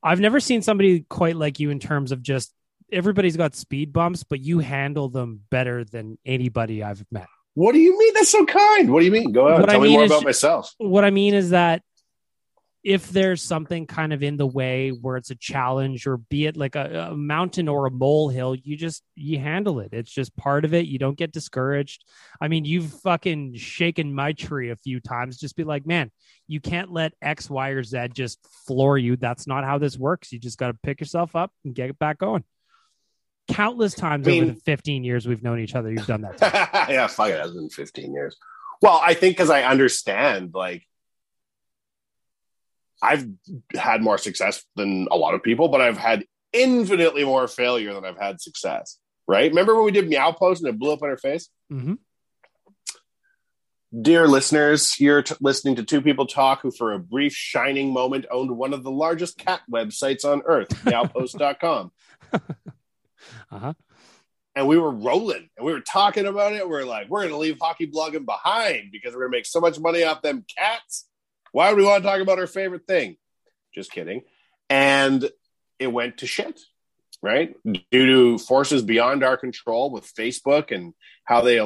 I've 0.01 0.19
never 0.19 0.39
seen 0.39 0.61
somebody 0.61 1.01
quite 1.09 1.35
like 1.35 1.59
you 1.59 1.69
in 1.69 1.79
terms 1.79 2.11
of 2.11 2.21
just 2.21 2.53
everybody's 2.91 3.35
got 3.37 3.55
speed 3.55 3.91
bumps, 3.91 4.23
but 4.23 4.39
you 4.39 4.59
handle 4.59 5.09
them 5.09 5.41
better 5.49 5.83
than 5.83 6.17
anybody 6.25 6.83
I've 6.83 7.03
met. 7.11 7.27
What 7.55 7.73
do 7.73 7.79
you 7.79 7.97
mean? 7.97 8.13
That's 8.13 8.29
so 8.29 8.45
kind. 8.45 8.91
What 8.91 8.99
do 8.99 9.05
you 9.05 9.11
mean? 9.11 9.31
Go 9.31 9.47
ahead. 9.47 9.61
What 9.61 9.69
I 9.69 9.73
Tell 9.73 9.81
me 9.81 9.93
more 9.93 10.03
is- 10.03 10.11
about 10.11 10.23
myself. 10.23 10.73
What 10.77 11.03
I 11.03 11.09
mean 11.09 11.33
is 11.33 11.49
that 11.49 11.81
if 12.83 13.09
there's 13.09 13.41
something 13.41 13.85
kind 13.85 14.13
of 14.13 14.23
in 14.23 14.37
the 14.37 14.45
way 14.47 14.89
where 14.89 15.17
it's 15.17 15.31
a 15.31 15.35
challenge 15.35 16.07
or 16.07 16.17
be 16.17 16.45
it 16.45 16.55
like 16.55 16.75
a, 16.75 17.09
a 17.11 17.17
mountain 17.17 17.67
or 17.67 17.85
a 17.85 17.91
molehill 17.91 18.55
you 18.55 18.77
just 18.77 19.03
you 19.15 19.39
handle 19.39 19.79
it. 19.79 19.89
It's 19.91 20.11
just 20.11 20.35
part 20.37 20.63
of 20.63 20.73
it. 20.73 20.85
You 20.85 20.99
don't 20.99 21.17
get 21.17 21.31
discouraged. 21.31 22.05
I 22.39 22.47
mean 22.47 22.65
you've 22.65 22.91
fucking 23.01 23.55
shaken 23.55 24.13
my 24.13 24.33
tree 24.33 24.69
a 24.69 24.75
few 24.75 24.99
times. 24.99 25.37
Just 25.37 25.55
be 25.55 25.63
like 25.63 25.85
man 25.85 26.11
you 26.47 26.61
can't 26.61 26.91
let 26.91 27.13
x 27.21 27.49
y 27.49 27.69
or 27.69 27.83
z 27.83 28.07
just 28.13 28.39
floor 28.67 28.97
you. 28.97 29.15
That's 29.17 29.47
not 29.47 29.63
how 29.63 29.77
this 29.79 29.97
works. 29.97 30.31
You 30.31 30.39
just 30.39 30.57
got 30.57 30.67
to 30.67 30.77
pick 30.83 31.01
yourself 31.01 31.35
up 31.35 31.51
and 31.65 31.75
get 31.75 31.97
back 31.99 32.19
going. 32.19 32.43
Countless 33.49 33.95
times 33.95 34.27
I 34.27 34.31
mean- 34.31 34.43
over 34.43 34.53
the 34.53 34.61
15 34.61 35.03
years 35.03 35.27
we've 35.27 35.43
known 35.43 35.59
each 35.59 35.75
other 35.75 35.91
you've 35.91 36.07
done 36.07 36.21
that 36.21 36.37
yeah, 36.89 37.07
fuck 37.07 37.29
it. 37.29 37.39
Has 37.39 37.51
been 37.53 37.69
15 37.69 38.13
years. 38.13 38.37
Well, 38.81 39.01
I 39.03 39.13
think 39.13 39.35
because 39.35 39.49
I 39.49 39.63
understand, 39.63 40.51
like, 40.53 40.86
I've 43.01 43.27
had 43.73 44.01
more 44.01 44.17
success 44.17 44.63
than 44.75 45.07
a 45.11 45.17
lot 45.17 45.33
of 45.33 45.43
people, 45.43 45.67
but 45.69 45.81
I've 45.81 45.97
had 45.97 46.25
infinitely 46.53 47.23
more 47.23 47.47
failure 47.47 47.93
than 47.93 48.05
I've 48.05 48.17
had 48.17 48.41
success. 48.41 48.97
Right? 49.27 49.51
Remember 49.51 49.75
when 49.75 49.85
we 49.85 49.91
did 49.91 50.07
Meow 50.07 50.31
Post 50.31 50.63
and 50.63 50.73
it 50.73 50.79
blew 50.79 50.93
up 50.93 51.01
in 51.01 51.09
our 51.09 51.17
face? 51.17 51.49
Mm-hmm. 51.71 51.95
Dear 54.01 54.27
listeners, 54.27 54.99
you're 54.99 55.21
t- 55.21 55.35
listening 55.41 55.75
to 55.75 55.83
two 55.83 56.01
people 56.01 56.25
talk 56.25 56.61
who, 56.61 56.71
for 56.71 56.93
a 56.93 56.99
brief 56.99 57.33
shining 57.33 57.91
moment, 57.91 58.25
owned 58.31 58.51
one 58.51 58.73
of 58.73 58.83
the 58.83 58.91
largest 58.91 59.37
cat 59.37 59.61
websites 59.71 60.23
on 60.25 60.43
earth, 60.45 60.69
meowpost.com. 60.85 61.91
uh-huh 63.51 63.73
and 64.57 64.67
we 64.67 64.79
were 64.79 64.89
rolling 64.89 65.47
and 65.55 65.65
we 65.65 65.71
were 65.71 65.81
talking 65.81 66.25
about 66.25 66.53
it. 66.53 66.67
We 66.67 66.75
are 66.77 66.83
like, 66.83 67.09
we're 67.09 67.21
going 67.21 67.31
to 67.31 67.37
leave 67.37 67.59
hockey 67.61 67.85
blogging 67.85 68.25
behind 68.25 68.91
because 68.91 69.13
we're 69.13 69.19
going 69.19 69.31
to 69.33 69.37
make 69.37 69.45
so 69.45 69.59
much 69.59 69.79
money 69.79 70.03
off 70.03 70.23
them 70.23 70.45
cats. 70.57 71.06
Why 71.51 71.69
would 71.69 71.77
we 71.77 71.85
want 71.85 72.03
to 72.03 72.09
talk 72.09 72.21
about 72.21 72.39
our 72.39 72.47
favorite 72.47 72.85
thing? 72.87 73.17
Just 73.73 73.91
kidding. 73.91 74.21
And 74.69 75.29
it 75.79 75.87
went 75.87 76.17
to 76.17 76.27
shit, 76.27 76.59
right? 77.21 77.55
Due 77.65 77.83
to 77.91 78.37
forces 78.37 78.81
beyond 78.81 79.23
our 79.23 79.37
control 79.37 79.91
with 79.91 80.13
Facebook 80.13 80.71
and 80.71 80.93
how 81.23 81.41
they 81.41 81.59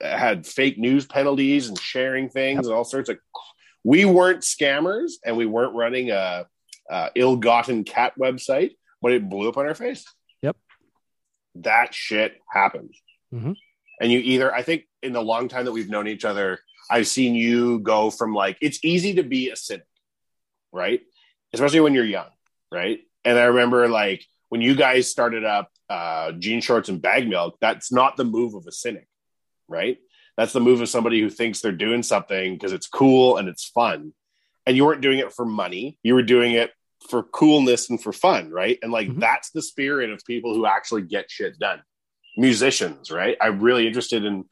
had 0.00 0.46
fake 0.46 0.78
news 0.78 1.06
penalties 1.06 1.68
and 1.68 1.78
sharing 1.78 2.28
things 2.28 2.66
and 2.66 2.74
all 2.74 2.84
sorts 2.84 3.08
of 3.08 3.18
we 3.84 4.04
weren't 4.04 4.42
scammers 4.42 5.12
and 5.24 5.36
we 5.36 5.46
weren't 5.46 5.74
running 5.74 6.10
a, 6.10 6.46
a 6.90 7.10
ill-gotten 7.14 7.84
cat 7.84 8.12
website, 8.18 8.72
but 9.00 9.12
it 9.12 9.28
blew 9.28 9.48
up 9.48 9.56
on 9.56 9.66
our 9.66 9.74
face. 9.74 10.04
Yep. 10.42 10.56
That 11.56 11.94
shit 11.94 12.34
happened. 12.50 12.94
Mhm. 13.32 13.56
And 14.00 14.12
you 14.12 14.18
either, 14.20 14.54
I 14.54 14.62
think, 14.62 14.84
in 15.02 15.12
the 15.12 15.22
long 15.22 15.48
time 15.48 15.64
that 15.64 15.72
we've 15.72 15.88
known 15.88 16.06
each 16.08 16.24
other, 16.24 16.60
I've 16.90 17.06
seen 17.06 17.34
you 17.34 17.80
go 17.80 18.10
from 18.10 18.34
like 18.34 18.58
it's 18.60 18.80
easy 18.84 19.14
to 19.14 19.22
be 19.22 19.50
a 19.50 19.56
cynic, 19.56 19.86
right? 20.72 21.00
Especially 21.52 21.80
when 21.80 21.94
you're 21.94 22.04
young, 22.04 22.28
right? 22.72 23.00
And 23.24 23.38
I 23.38 23.44
remember 23.44 23.88
like 23.88 24.24
when 24.48 24.60
you 24.60 24.74
guys 24.74 25.10
started 25.10 25.44
up 25.44 25.70
uh, 25.90 26.32
jean 26.32 26.60
shorts 26.60 26.88
and 26.88 27.00
bag 27.00 27.28
milk, 27.28 27.56
that's 27.60 27.92
not 27.92 28.16
the 28.16 28.24
move 28.24 28.54
of 28.54 28.66
a 28.66 28.72
cynic, 28.72 29.06
right? 29.68 29.98
That's 30.36 30.52
the 30.52 30.60
move 30.60 30.80
of 30.80 30.88
somebody 30.88 31.20
who 31.20 31.30
thinks 31.30 31.60
they're 31.60 31.72
doing 31.72 32.02
something 32.02 32.54
because 32.54 32.72
it's 32.72 32.86
cool 32.86 33.36
and 33.36 33.48
it's 33.48 33.66
fun. 33.66 34.12
And 34.66 34.76
you 34.76 34.84
weren't 34.84 35.00
doing 35.00 35.18
it 35.18 35.32
for 35.32 35.44
money, 35.44 35.98
you 36.02 36.14
were 36.14 36.22
doing 36.22 36.52
it 36.52 36.72
for 37.08 37.22
coolness 37.22 37.90
and 37.90 38.02
for 38.02 38.12
fun, 38.12 38.50
right? 38.50 38.78
And 38.82 38.92
like 38.92 39.14
that's 39.18 39.50
the 39.50 39.62
spirit 39.62 40.10
of 40.10 40.24
people 40.26 40.54
who 40.54 40.66
actually 40.66 41.02
get 41.02 41.30
shit 41.30 41.58
done. 41.58 41.82
Musicians, 42.36 43.10
right? 43.10 43.36
I'm 43.40 43.60
really 43.60 43.86
interested 43.86 44.24
in 44.24 44.44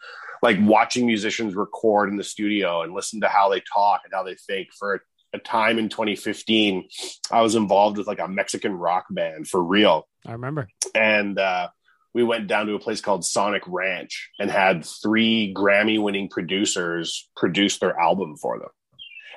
like 0.47 0.59
watching 0.61 1.07
musicians 1.07 1.57
record 1.57 2.09
in 2.09 2.17
the 2.17 2.23
studio 2.23 2.83
and 2.83 2.95
listen 2.95 3.21
to 3.21 3.29
how 3.29 3.49
they 3.49 3.61
talk 3.75 4.03
and 4.05 4.15
how 4.15 4.23
they 4.23 4.37
think. 4.47 4.69
For 4.79 5.03
a 5.33 5.39
time 5.41 5.77
in 5.77 5.89
2015, 5.89 6.89
I 7.33 7.43
was 7.43 7.57
involved 7.57 7.99
with 7.99 8.07
like 8.07 8.21
a 8.21 8.29
Mexican 8.29 8.73
rock 8.73 9.07
band 9.11 9.49
for 9.49 9.61
real 9.61 10.07
I 10.25 10.33
remember. 10.33 10.69
and 10.95 11.37
uh, 11.37 11.69
we 12.15 12.23
went 12.23 12.47
down 12.47 12.67
to 12.67 12.75
a 12.75 12.79
place 12.79 13.01
called 13.01 13.25
Sonic 13.25 13.65
Ranch 13.67 14.31
and 14.39 14.49
had 14.49 14.85
three 14.85 15.53
Grammy 15.53 16.01
winning 16.01 16.29
producers 16.29 17.29
produce 17.37 17.81
their 17.81 17.99
album 17.99 18.37
for 18.37 18.61
them. 18.61 18.69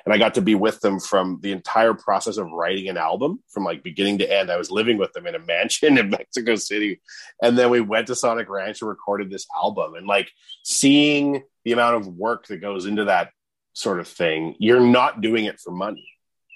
And 0.04 0.14
I 0.14 0.18
got 0.18 0.34
to 0.34 0.42
be 0.42 0.54
with 0.54 0.80
them 0.80 0.98
from 0.98 1.38
the 1.42 1.52
entire 1.52 1.94
process 1.94 2.36
of 2.36 2.50
writing 2.50 2.88
an 2.88 2.96
album 2.96 3.40
from 3.48 3.64
like 3.64 3.82
beginning 3.82 4.18
to 4.18 4.32
end. 4.32 4.50
I 4.50 4.56
was 4.56 4.70
living 4.70 4.98
with 4.98 5.12
them 5.12 5.26
in 5.26 5.34
a 5.34 5.38
mansion 5.38 5.98
in 5.98 6.10
Mexico 6.10 6.56
City. 6.56 7.00
And 7.42 7.58
then 7.58 7.70
we 7.70 7.80
went 7.80 8.06
to 8.08 8.14
Sonic 8.14 8.48
Ranch 8.48 8.80
and 8.80 8.88
recorded 8.88 9.30
this 9.30 9.46
album. 9.54 9.94
And 9.94 10.06
like 10.06 10.30
seeing 10.62 11.42
the 11.64 11.72
amount 11.72 11.96
of 11.96 12.06
work 12.06 12.46
that 12.48 12.58
goes 12.58 12.86
into 12.86 13.04
that 13.04 13.30
sort 13.72 14.00
of 14.00 14.08
thing, 14.08 14.56
you're 14.58 14.80
not 14.80 15.20
doing 15.20 15.44
it 15.44 15.60
for 15.60 15.70
money. 15.70 16.08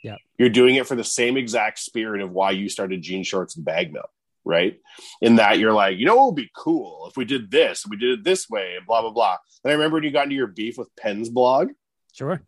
Yeah. 0.03 0.17
You're 0.39 0.51
doing 0.51 0.75
it 0.75 0.87
for 0.87 0.97
the 0.97 1.05
same 1.05 1.37
exact 1.37 1.79
spirit 1.79 2.21
of 2.21 2.31
why 2.31 2.51
you 2.51 2.69
started 2.69 3.03
jean 3.03 3.25
shorts 3.25 3.57
and 3.57 3.65
bag 3.65 3.93
milk 3.93 4.11
right? 4.47 4.79
In 5.23 5.37
that 5.37 5.59
you're 5.59 5.73
like, 5.73 5.97
you 5.97 6.05
know, 6.05 6.17
what 6.17 6.27
would 6.27 6.35
be 6.35 6.51
cool 6.55 7.07
if 7.09 7.17
we 7.17 7.25
did 7.25 7.51
this, 7.51 7.87
we 7.89 7.97
did 7.97 8.19
it 8.19 8.25
this 8.25 8.49
way, 8.51 8.75
and 8.77 8.87
blah 8.87 9.01
blah 9.01 9.11
blah. 9.11 9.39
And 9.65 9.71
I 9.71 9.75
remember 9.75 9.97
when 9.97 10.05
you 10.05 10.11
got 10.11 10.25
into 10.25 10.37
your 10.37 10.47
beef 10.47 10.77
with 10.77 10.95
Pens 10.97 11.31
blog, 11.31 11.71
Sure. 12.15 12.43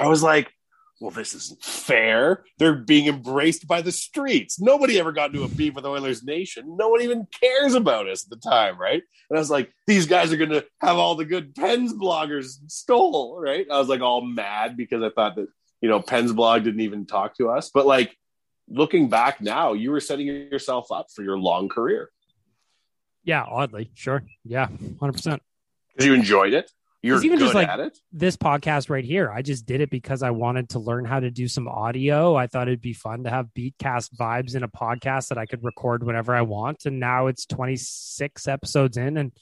I 0.00 0.06
was 0.08 0.22
like, 0.22 0.50
well, 1.00 1.10
this 1.10 1.34
isn't 1.34 1.62
fair. 1.62 2.44
They're 2.58 2.74
being 2.74 3.06
embraced 3.06 3.66
by 3.66 3.80
the 3.80 3.92
streets. 3.92 4.60
Nobody 4.60 4.98
ever 4.98 5.12
got 5.12 5.30
into 5.30 5.44
a 5.44 5.48
beef 5.48 5.74
with 5.74 5.86
Oilers 5.86 6.22
Nation. 6.22 6.76
No 6.76 6.90
one 6.90 7.00
even 7.00 7.26
cares 7.40 7.74
about 7.74 8.06
us 8.08 8.24
at 8.24 8.30
the 8.30 8.36
time, 8.36 8.78
right? 8.78 9.02
And 9.30 9.38
I 9.38 9.40
was 9.40 9.50
like, 9.50 9.72
these 9.86 10.06
guys 10.06 10.30
are 10.32 10.36
going 10.36 10.50
to 10.50 10.64
have 10.82 10.98
all 10.98 11.14
the 11.14 11.24
good 11.24 11.54
Pens 11.54 11.94
bloggers 11.94 12.58
stole, 12.66 13.40
right? 13.40 13.66
I 13.70 13.78
was 13.78 13.88
like 13.88 14.02
all 14.02 14.20
mad 14.20 14.76
because 14.76 15.02
I 15.02 15.08
thought 15.08 15.36
that, 15.36 15.48
you 15.80 15.88
know, 15.88 16.00
Pens 16.00 16.32
blog 16.32 16.64
didn't 16.64 16.80
even 16.80 17.06
talk 17.06 17.34
to 17.38 17.48
us. 17.48 17.70
But 17.72 17.86
like 17.86 18.14
looking 18.68 19.08
back 19.08 19.40
now, 19.40 19.72
you 19.72 19.90
were 19.92 20.00
setting 20.00 20.26
yourself 20.26 20.92
up 20.92 21.06
for 21.14 21.22
your 21.22 21.38
long 21.38 21.70
career 21.70 22.10
Yeah, 23.24 23.44
oddly. 23.44 23.90
Sure. 23.94 24.22
Yeah, 24.44 24.66
100%. 24.68 25.40
because 25.94 26.06
you 26.06 26.12
enjoyed 26.12 26.52
it. 26.52 26.70
You're 27.02 27.22
even 27.24 27.38
good 27.38 27.44
just 27.44 27.54
like 27.54 27.68
at 27.68 27.80
it. 27.80 27.98
this 28.12 28.36
podcast 28.36 28.90
right 28.90 29.04
here. 29.04 29.30
I 29.30 29.40
just 29.40 29.64
did 29.64 29.80
it 29.80 29.90
because 29.90 30.22
I 30.22 30.30
wanted 30.30 30.70
to 30.70 30.78
learn 30.78 31.06
how 31.06 31.20
to 31.20 31.30
do 31.30 31.48
some 31.48 31.66
audio. 31.66 32.36
I 32.36 32.46
thought 32.46 32.68
it'd 32.68 32.82
be 32.82 32.92
fun 32.92 33.24
to 33.24 33.30
have 33.30 33.48
beatcast 33.56 34.14
vibes 34.16 34.54
in 34.54 34.62
a 34.62 34.68
podcast 34.68 35.28
that 35.28 35.38
I 35.38 35.46
could 35.46 35.64
record 35.64 36.04
whenever 36.04 36.34
I 36.34 36.42
want. 36.42 36.84
And 36.84 37.00
now 37.00 37.28
it's 37.28 37.46
26 37.46 38.46
episodes 38.46 38.98
in 38.98 39.16
and 39.16 39.32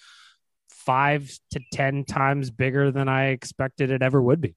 five 0.70 1.36
to 1.50 1.60
10 1.72 2.04
times 2.04 2.50
bigger 2.50 2.92
than 2.92 3.08
I 3.08 3.30
expected 3.30 3.90
it 3.90 4.02
ever 4.02 4.22
would 4.22 4.40
be. 4.40 4.54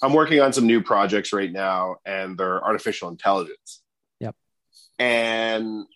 I'm 0.00 0.12
working 0.12 0.40
on 0.40 0.52
some 0.52 0.66
new 0.66 0.80
projects 0.80 1.32
right 1.32 1.50
now, 1.50 1.96
and 2.04 2.38
they're 2.38 2.64
artificial 2.64 3.08
intelligence. 3.08 3.82
Yep. 4.20 4.36
And 5.00 5.86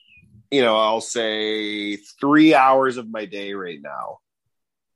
you 0.50 0.60
know, 0.60 0.76
I'll 0.76 1.00
say 1.00 1.96
three 1.96 2.52
hours 2.52 2.96
of 2.96 3.08
my 3.08 3.24
day 3.24 3.54
right 3.54 3.80
now 3.80 4.18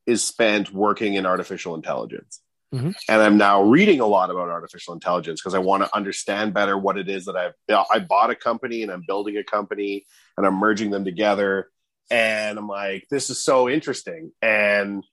is 0.06 0.24
spent 0.24 0.72
working 0.72 1.14
in 1.14 1.26
artificial 1.26 1.74
intelligence. 1.74 2.40
Mhm. 2.74 2.94
And 3.08 3.22
I'm 3.22 3.36
now 3.36 3.62
reading 3.62 4.00
a 4.00 4.06
lot 4.06 4.30
about 4.30 4.48
artificial 4.48 4.94
intelligence 4.94 5.40
because 5.40 5.54
I 5.54 5.58
want 5.58 5.84
to 5.84 5.94
understand 5.94 6.52
better 6.52 6.76
what 6.76 6.98
it 6.98 7.08
is 7.08 7.26
that 7.26 7.36
I've. 7.36 7.54
You 7.68 7.76
know, 7.76 7.84
I 7.92 8.00
bought 8.00 8.30
a 8.30 8.34
company 8.34 8.82
and 8.82 8.90
I'm 8.90 9.04
building 9.06 9.36
a 9.36 9.44
company 9.44 10.04
and 10.36 10.46
I'm 10.46 10.54
merging 10.54 10.90
them 10.90 11.04
together. 11.04 11.70
And 12.10 12.58
I'm 12.58 12.68
like, 12.68 13.06
this 13.10 13.30
is 13.30 13.42
so 13.42 13.68
interesting. 13.68 14.32
And 14.42 15.04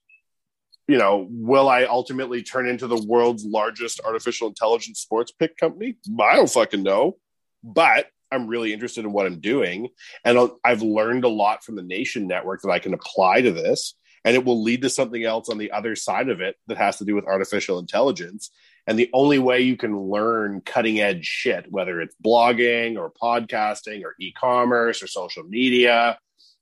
you 0.88 0.98
know, 0.98 1.28
will 1.30 1.70
I 1.70 1.86
ultimately 1.86 2.44
turn 2.44 2.68
into 2.68 2.88
the 2.88 3.02
world's 3.02 3.46
largest 3.46 4.02
artificial 4.06 4.50
intelligence 4.50 5.00
sports 5.00 5.32
pick 5.32 5.56
company? 5.58 5.96
I 6.20 6.36
don't 6.36 6.50
fucking 6.50 6.84
know. 6.84 7.18
But 7.64 8.08
I'm 8.32 8.48
really 8.48 8.74
interested 8.74 9.06
in 9.06 9.14
what 9.14 9.26
I'm 9.26 9.40
doing. 9.40 9.90
And 10.26 10.52
I've 10.66 10.82
learned 10.82 11.24
a 11.24 11.30
lot 11.30 11.64
from 11.64 11.76
the 11.76 11.84
Nation 11.84 12.28
Network 12.28 12.62
that 12.64 12.72
I 12.72 12.80
can 12.80 12.94
apply 12.94 13.42
to 13.42 13.52
this. 13.52 13.96
And 14.26 14.36
it 14.36 14.46
will 14.46 14.64
lead 14.64 14.84
to 14.84 14.90
something 14.90 15.24
else 15.24 15.50
on 15.50 15.58
the 15.58 15.72
other 15.72 15.96
side 15.96 16.30
of 16.30 16.40
it 16.40 16.56
that 16.68 16.78
has 16.78 16.98
to 16.98 17.06
do 17.06 17.16
with 17.16 17.26
artificial 17.26 17.80
intelligence. 17.80 18.52
And 18.88 18.98
the 18.98 19.10
only 19.14 19.40
way 19.40 19.62
you 19.62 19.78
can 19.78 19.98
learn 19.98 20.62
cutting 20.62 21.00
edge 21.00 21.26
shit, 21.26 21.66
whether 21.70 22.02
it's 22.02 22.16
blogging 22.24 22.98
or 22.98 23.12
podcasting 23.12 24.04
or 24.04 24.16
e 24.20 24.32
commerce 24.32 25.04
or 25.04 25.08
social 25.08 25.44
media, 25.44 26.18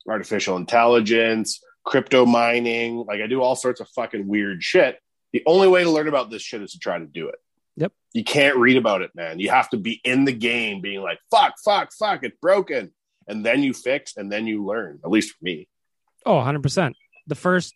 artificial 0.07 0.57
intelligence, 0.57 1.61
crypto 1.83 2.25
mining. 2.25 3.05
Like 3.07 3.21
I 3.21 3.27
do 3.27 3.41
all 3.41 3.55
sorts 3.55 3.81
of 3.81 3.89
fucking 3.89 4.27
weird 4.27 4.63
shit. 4.63 4.99
The 5.33 5.43
only 5.45 5.67
way 5.67 5.83
to 5.83 5.89
learn 5.89 6.07
about 6.07 6.29
this 6.29 6.41
shit 6.41 6.61
is 6.61 6.73
to 6.73 6.79
try 6.79 6.99
to 6.99 7.05
do 7.05 7.29
it. 7.29 7.35
Yep. 7.77 7.93
You 8.13 8.23
can't 8.23 8.57
read 8.57 8.77
about 8.77 9.01
it, 9.01 9.11
man. 9.15 9.39
You 9.39 9.49
have 9.49 9.69
to 9.69 9.77
be 9.77 10.01
in 10.03 10.25
the 10.25 10.33
game 10.33 10.81
being 10.81 11.01
like, 11.01 11.19
fuck, 11.31 11.55
fuck, 11.63 11.93
fuck, 11.93 12.23
it's 12.23 12.37
broken. 12.41 12.91
And 13.27 13.45
then 13.45 13.63
you 13.63 13.73
fix 13.73 14.17
and 14.17 14.31
then 14.31 14.45
you 14.45 14.65
learn, 14.65 14.99
at 15.03 15.09
least 15.09 15.31
for 15.31 15.43
me. 15.43 15.69
Oh, 16.25 16.35
100%. 16.35 16.93
The 17.27 17.35
first, 17.35 17.73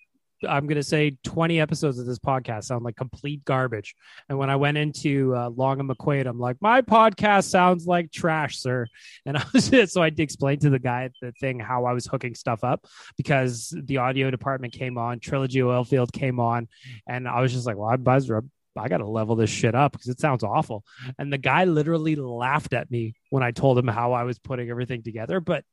I'm 0.48 0.68
going 0.68 0.76
to 0.76 0.84
say 0.84 1.18
20 1.24 1.60
episodes 1.60 1.98
of 1.98 2.06
this 2.06 2.20
podcast 2.20 2.66
sound 2.66 2.84
like 2.84 2.96
complete 2.96 3.44
garbage. 3.46 3.96
And 4.30 4.38
when 4.38 4.50
I 4.50 4.56
went 4.56 4.78
into 4.78 5.36
uh, 5.36 5.50
Long 5.50 5.80
and 5.80 5.90
McQuade, 5.90 6.28
I'm 6.28 6.40
like, 6.40 6.58
my 6.62 6.82
podcast 6.82 7.46
sounds 7.46 7.88
like 7.88 8.12
trash, 8.12 8.60
sir. 8.60 8.88
And 9.26 9.38
I 9.38 9.46
was 9.54 9.72
so 9.92 10.02
I 10.02 10.12
explained 10.18 10.62
to 10.62 10.70
the 10.70 10.80
guy 10.80 11.10
the 11.22 11.32
thing 11.34 11.60
how 11.60 11.86
I 11.86 11.94
was 11.94 12.06
hooking 12.06 12.36
stuff 12.36 12.64
up 12.64 12.86
because 13.18 13.76
the 13.86 13.98
audio 13.98 14.30
department 14.30 14.74
came 14.74 14.98
on, 14.98 15.20
Trilogy 15.20 15.60
Oilfield 15.60 16.12
came 16.12 16.40
on. 16.40 16.68
And 17.08 17.28
I 17.28 17.42
was 17.42 17.54
just 17.54 17.66
like, 17.66 17.78
well, 17.78 17.90
I, 17.90 17.96
Buzzer, 17.96 18.44
I 18.78 18.90
got 18.90 18.98
to 18.98 19.08
level 19.08 19.36
this 19.36 19.50
shit 19.50 19.76
up 19.76 19.94
because 19.94 20.10
it 20.10 20.20
sounds 20.20 20.44
awful. 20.44 20.84
And 21.18 21.32
the 21.32 21.38
guy 21.38 21.64
literally 21.64 22.16
laughed 22.16 22.74
at 22.74 22.92
me 22.92 23.16
when 23.30 23.44
I 23.44 23.52
told 23.52 23.78
him 23.78 23.88
how 23.88 24.14
I 24.14 24.24
was 24.24 24.40
putting 24.40 24.70
everything 24.70 25.02
together. 25.02 25.40
But 25.40 25.64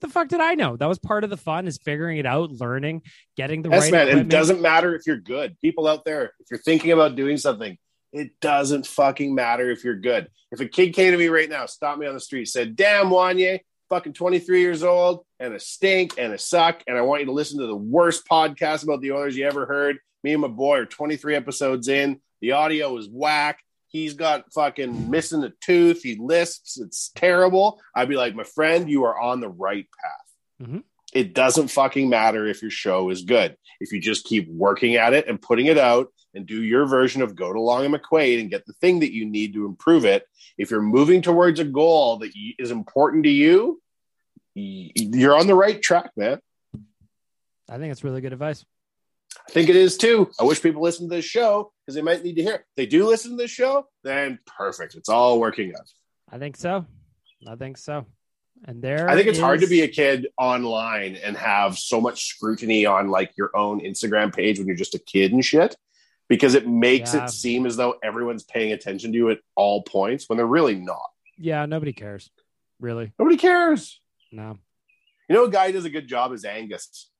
the 0.00 0.08
fuck 0.08 0.28
did 0.28 0.40
I 0.40 0.54
know? 0.54 0.76
That 0.76 0.88
was 0.88 0.98
part 0.98 1.24
of 1.24 1.30
the 1.30 1.36
fun 1.36 1.66
is 1.66 1.78
figuring 1.78 2.18
it 2.18 2.26
out, 2.26 2.50
learning, 2.50 3.02
getting 3.36 3.62
the 3.62 3.70
Yes, 3.70 3.82
right 3.82 3.92
man. 3.92 4.18
It 4.18 4.28
doesn't 4.28 4.60
matter 4.60 4.94
if 4.94 5.06
you're 5.06 5.16
good. 5.16 5.56
People 5.60 5.86
out 5.86 6.04
there, 6.04 6.32
if 6.40 6.46
you're 6.50 6.60
thinking 6.60 6.92
about 6.92 7.16
doing 7.16 7.36
something, 7.36 7.76
it 8.12 8.40
doesn't 8.40 8.86
fucking 8.86 9.34
matter 9.34 9.70
if 9.70 9.84
you're 9.84 9.96
good. 9.96 10.28
If 10.50 10.60
a 10.60 10.66
kid 10.66 10.94
came 10.94 11.12
to 11.12 11.18
me 11.18 11.28
right 11.28 11.48
now, 11.48 11.66
stopped 11.66 12.00
me 12.00 12.06
on 12.06 12.14
the 12.14 12.20
street, 12.20 12.46
said, 12.46 12.74
Damn, 12.74 13.06
Wanye, 13.06 13.60
fucking 13.88 14.14
23 14.14 14.60
years 14.60 14.82
old 14.82 15.24
and 15.38 15.54
a 15.54 15.60
stink 15.60 16.14
and 16.18 16.32
a 16.32 16.38
suck, 16.38 16.82
and 16.86 16.96
I 16.96 17.02
want 17.02 17.20
you 17.20 17.26
to 17.26 17.32
listen 17.32 17.60
to 17.60 17.66
the 17.66 17.76
worst 17.76 18.26
podcast 18.26 18.84
about 18.84 19.00
the 19.00 19.12
Oilers 19.12 19.36
you 19.36 19.46
ever 19.46 19.66
heard. 19.66 19.98
Me 20.22 20.32
and 20.32 20.42
my 20.42 20.48
boy 20.48 20.78
are 20.78 20.86
23 20.86 21.34
episodes 21.34 21.88
in. 21.88 22.20
The 22.40 22.52
audio 22.52 22.96
is 22.96 23.08
whack. 23.08 23.60
He's 23.90 24.14
got 24.14 24.52
fucking 24.52 25.10
missing 25.10 25.42
a 25.42 25.50
tooth. 25.60 26.02
He 26.02 26.14
lisps. 26.14 26.78
It's 26.80 27.10
terrible. 27.16 27.80
I'd 27.94 28.08
be 28.08 28.14
like, 28.14 28.36
my 28.36 28.44
friend, 28.44 28.88
you 28.88 29.04
are 29.04 29.20
on 29.20 29.40
the 29.40 29.48
right 29.48 29.86
path. 30.02 30.68
Mhm. 30.68 30.84
It 31.12 31.34
doesn't 31.34 31.68
fucking 31.68 32.08
matter 32.08 32.46
if 32.46 32.62
your 32.62 32.70
show 32.70 33.10
is 33.10 33.22
good. 33.22 33.56
If 33.80 33.90
you 33.90 34.00
just 34.00 34.24
keep 34.24 34.48
working 34.48 34.94
at 34.94 35.12
it 35.12 35.26
and 35.26 35.42
putting 35.42 35.66
it 35.66 35.76
out 35.76 36.12
and 36.34 36.46
do 36.46 36.62
your 36.62 36.86
version 36.86 37.20
of 37.20 37.34
go 37.34 37.52
to 37.52 37.60
Long 37.60 37.84
and 37.84 37.92
McQuade 37.92 38.40
and 38.40 38.48
get 38.48 38.64
the 38.64 38.74
thing 38.74 39.00
that 39.00 39.12
you 39.12 39.26
need 39.26 39.54
to 39.54 39.66
improve 39.66 40.04
it. 40.04 40.24
If 40.56 40.70
you're 40.70 40.80
moving 40.82 41.20
towards 41.20 41.58
a 41.58 41.64
goal 41.64 42.18
that 42.18 42.30
is 42.60 42.70
important 42.70 43.24
to 43.24 43.30
you, 43.30 43.82
you're 44.54 45.36
on 45.36 45.48
the 45.48 45.56
right 45.56 45.82
track, 45.82 46.12
man. 46.16 46.38
I 47.68 47.78
think 47.78 47.90
it's 47.90 48.04
really 48.04 48.20
good 48.20 48.32
advice. 48.32 48.64
I 49.48 49.52
think 49.52 49.68
it 49.68 49.76
is 49.76 49.96
too. 49.96 50.30
I 50.38 50.44
wish 50.44 50.62
people 50.62 50.82
listen 50.82 51.08
to 51.08 51.16
this 51.16 51.24
show 51.24 51.72
because 51.90 51.94
they 51.96 52.02
might 52.02 52.22
need 52.24 52.36
to 52.36 52.42
hear. 52.42 52.54
it. 52.54 52.60
If 52.60 52.76
they 52.76 52.86
do 52.86 53.06
listen 53.06 53.32
to 53.32 53.36
this 53.36 53.50
show, 53.50 53.86
then 54.04 54.38
perfect. 54.46 54.94
It's 54.94 55.08
all 55.08 55.40
working 55.40 55.74
out. 55.74 55.90
I 56.30 56.38
think 56.38 56.56
so. 56.56 56.86
I 57.48 57.56
think 57.56 57.76
so. 57.78 58.06
And 58.64 58.80
there, 58.82 59.08
I 59.08 59.14
think 59.16 59.26
it's 59.26 59.38
hard 59.38 59.60
to 59.60 59.66
be 59.66 59.80
a 59.82 59.88
kid 59.88 60.28
online 60.38 61.16
and 61.16 61.36
have 61.36 61.78
so 61.78 62.00
much 62.00 62.26
scrutiny 62.26 62.84
on 62.86 63.08
like 63.08 63.32
your 63.36 63.50
own 63.56 63.80
Instagram 63.80 64.34
page 64.34 64.58
when 64.58 64.66
you're 64.68 64.76
just 64.76 64.94
a 64.94 64.98
kid 64.98 65.32
and 65.32 65.44
shit. 65.44 65.74
because 66.28 66.54
it 66.54 66.68
makes 66.68 67.12
Yeah. 67.12 67.24
it 67.24 67.30
seem 67.30 67.66
as 67.66 67.76
though 67.76 67.96
everyone's 68.04 68.44
paying 68.44 68.72
attention 68.72 69.10
to 69.10 69.16
you 69.18 69.30
at 69.30 69.38
all 69.56 69.82
points 69.82 70.28
when 70.28 70.36
they're 70.36 70.46
really 70.46 70.76
not. 70.76 71.08
Yeah, 71.36 71.66
nobody 71.66 71.92
cares. 71.92 72.30
Really? 72.78 73.12
Nobody 73.18 73.36
cares. 73.36 74.00
No. 74.30 74.56
You 75.28 75.34
know, 75.34 75.44
a 75.46 75.50
guy 75.50 75.66
who 75.68 75.72
does 75.72 75.86
a 75.86 75.90
good 75.90 76.06
job 76.06 76.32
is 76.32 76.44
Angus 76.44 77.10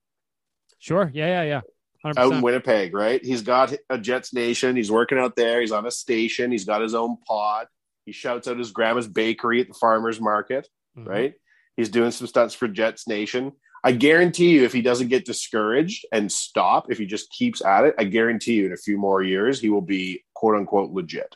Sure. 0.79 1.11
Yeah, 1.13 1.27
yeah, 1.27 1.43
yeah. 1.43 1.61
100%. 2.05 2.19
out 2.19 2.33
in 2.33 2.41
Winnipeg, 2.43 2.95
right? 2.95 3.25
He's 3.25 3.43
got 3.43 3.75
a 3.91 3.99
Jets 3.99 4.33
Nation. 4.33 4.77
He's 4.77 4.91
working 4.91 5.19
out 5.19 5.37
there. 5.37 5.61
He's 5.61 5.73
on 5.73 5.87
a 5.87 5.91
station. 5.91 6.51
He's 6.51 6.65
got 6.65 6.81
his 6.81 6.95
own 6.95 7.17
pod. 7.27 7.67
He 8.07 8.13
shouts 8.13 8.49
out 8.49 8.59
his 8.59 8.71
grandma's 8.73 9.07
bakery 9.09 9.61
at 9.61 9.69
the 9.69 9.75
farmer's 9.75 10.21
market, 10.21 10.67
Mhm. 10.97 11.07
right? 11.07 11.35
He's 11.77 11.89
doing 11.91 12.11
some 12.11 12.27
stunts 12.27 12.55
for 12.55 12.69
Jets 12.69 13.07
Nation. 13.07 13.53
I 13.83 13.93
guarantee 13.93 14.51
you, 14.51 14.65
if 14.65 14.73
he 14.73 14.83
doesn't 14.83 15.09
get 15.09 15.25
discouraged 15.25 16.05
and 16.13 16.31
stop, 16.31 16.91
if 16.91 16.99
he 16.99 17.07
just 17.07 17.31
keeps 17.31 17.65
at 17.65 17.85
it, 17.85 17.95
I 17.99 18.05
guarantee 18.05 18.55
you 18.55 18.67
in 18.67 18.73
a 18.73 18.77
few 18.77 18.99
more 18.99 19.23
years, 19.23 19.61
he 19.61 19.71
will 19.71 19.81
be 19.81 20.25
quote 20.35 20.57
unquote 20.57 20.91
legit. 20.91 21.35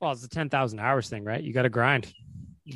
Well, 0.00 0.12
it's 0.12 0.22
the 0.22 0.28
10,000 0.28 0.78
hours 0.78 1.08
thing, 1.08 1.24
right? 1.24 1.42
You 1.42 1.52
got 1.52 1.62
to 1.62 1.68
grind. 1.68 2.12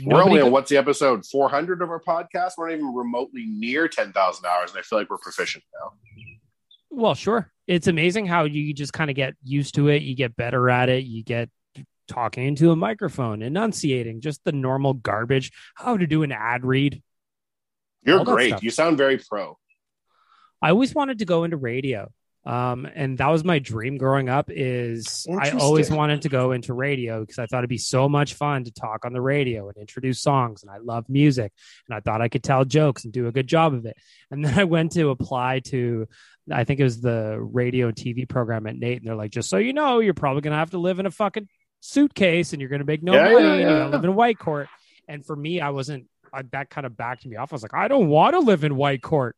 We're 0.05 0.23
only 0.25 0.41
on 0.41 0.51
what's 0.51 0.71
the 0.71 0.79
episode 0.79 1.25
400 1.27 1.83
of 1.83 1.91
our 1.91 2.01
podcast. 2.01 2.53
We're 2.57 2.71
not 2.71 2.75
even 2.77 2.95
remotely 2.95 3.45
near 3.47 3.87
10,000 3.89 4.45
hours, 4.47 4.71
and 4.71 4.79
I 4.79 4.83
feel 4.83 4.99
like 4.99 5.11
we're 5.11 5.19
proficient 5.19 5.63
now. 5.79 5.93
Well, 6.93 7.15
sure. 7.15 7.51
It's 7.67 7.87
amazing 7.87 8.27
how 8.27 8.45
you 8.45 8.75
just 8.75 8.93
kind 8.93 9.09
of 9.09 9.17
get 9.17 9.35
used 9.43 9.75
to 9.77 9.89
it. 9.89 10.03
You 10.03 10.15
get 10.15 10.37
better 10.37 10.69
at 10.69 10.89
it. 10.89 11.05
You 11.05 11.25
get 11.25 11.49
talking 12.07 12.45
into 12.45 12.71
a 12.71 12.77
microphone, 12.77 13.41
enunciating, 13.41 14.21
just 14.21 14.45
the 14.45 14.53
normal 14.53 14.93
garbage, 14.93 15.53
how 15.75 15.97
to 15.97 16.07
do 16.07 16.23
an 16.23 16.33
ad 16.33 16.65
read. 16.65 17.03
You're 18.03 18.25
great. 18.25 18.63
You 18.63 18.71
sound 18.71 18.99
very 18.99 19.19
pro. 19.19 19.57
I 20.61 20.71
always 20.71 20.95
wanted 20.95 21.21
to 21.21 21.25
go 21.25 21.45
into 21.45 21.57
radio. 21.57 22.11
Um, 22.45 22.89
and 22.93 23.19
that 23.19 23.29
was 23.29 23.45
my 23.45 23.61
dream 23.61 23.99
growing 23.99 24.29
up 24.29 24.51
is 24.51 25.27
I 25.31 25.51
always 25.51 25.91
wanted 25.91 26.23
to 26.23 26.29
go 26.29 26.51
into 26.51 26.75
radio 26.75 27.21
because 27.21 27.39
I 27.39 27.47
thought 27.47 27.59
it'd 27.59 27.71
be 27.71 27.79
so 27.79 28.09
much 28.09 28.35
fun 28.35 28.65
to 28.65 28.73
talk 28.73 29.05
on 29.05 29.13
the 29.13 29.21
radio 29.21 29.69
and 29.69 29.77
introduce 29.77 30.21
songs. 30.21 30.63
And 30.63 30.71
I 30.71 30.79
love 30.79 31.09
music 31.09 31.53
and 31.89 31.95
I 31.97 32.01
thought 32.01 32.21
I 32.21 32.29
could 32.29 32.43
tell 32.43 32.65
jokes 32.65 33.05
and 33.05 33.13
do 33.13 33.29
a 33.29 33.33
good 33.33 33.47
job 33.47 33.75
of 33.75 33.87
it. 33.87 33.97
And 34.31 34.45
then 34.45 34.59
I 34.59 34.65
went 34.65 34.93
to 34.93 35.11
apply 35.11 35.61
to, 35.67 36.09
I 36.51 36.65
think 36.65 36.81
it 36.81 36.85
was 36.85 37.01
the 37.01 37.39
radio 37.41 37.87
and 37.87 37.97
TV 37.97 38.29
program 38.29 38.67
at 38.67 38.77
NAIT. 38.77 38.99
And 38.99 39.07
they're 39.07 39.15
like, 39.15 39.31
just 39.31 39.49
so 39.49 39.59
you 39.59 39.73
know, 39.73 40.01
you're 40.01 40.13
probably 40.13 40.41
going 40.41 40.53
to 40.53 40.59
have 40.59 40.71
to 40.71 40.79
live 40.79 40.99
in 40.99 41.07
a 41.07 41.13
fucking 41.13 41.49
suitcase 41.79 42.53
and 42.53 42.61
you're 42.61 42.71
going 42.71 42.81
to 42.81 42.87
make 42.87 43.05
no 43.05 43.13
Yeah, 43.15 43.33
money. 43.33 43.35
yeah, 43.45 43.53
and 43.53 43.61
You're 43.61 43.69
going 43.71 43.79
yeah. 43.79 43.85
to 43.85 43.97
live 43.97 44.05
in 44.05 44.11
Whitecourt. 44.13 44.67
And 45.07 45.25
for 45.25 45.37
me, 45.37 45.61
I 45.61 45.71
wasn't, 45.71 46.07
I, 46.33 46.43
that 46.51 46.71
kind 46.71 46.87
of 46.87 46.97
backed 46.97 47.25
me 47.25 47.37
off. 47.37 47.53
I 47.53 47.55
was 47.55 47.63
like, 47.63 47.75
I 47.75 47.87
don't 47.87 48.09
want 48.09 48.35
to 48.35 48.41
live 48.41 48.65
in 48.65 48.73
Whitecourt. 48.73 49.33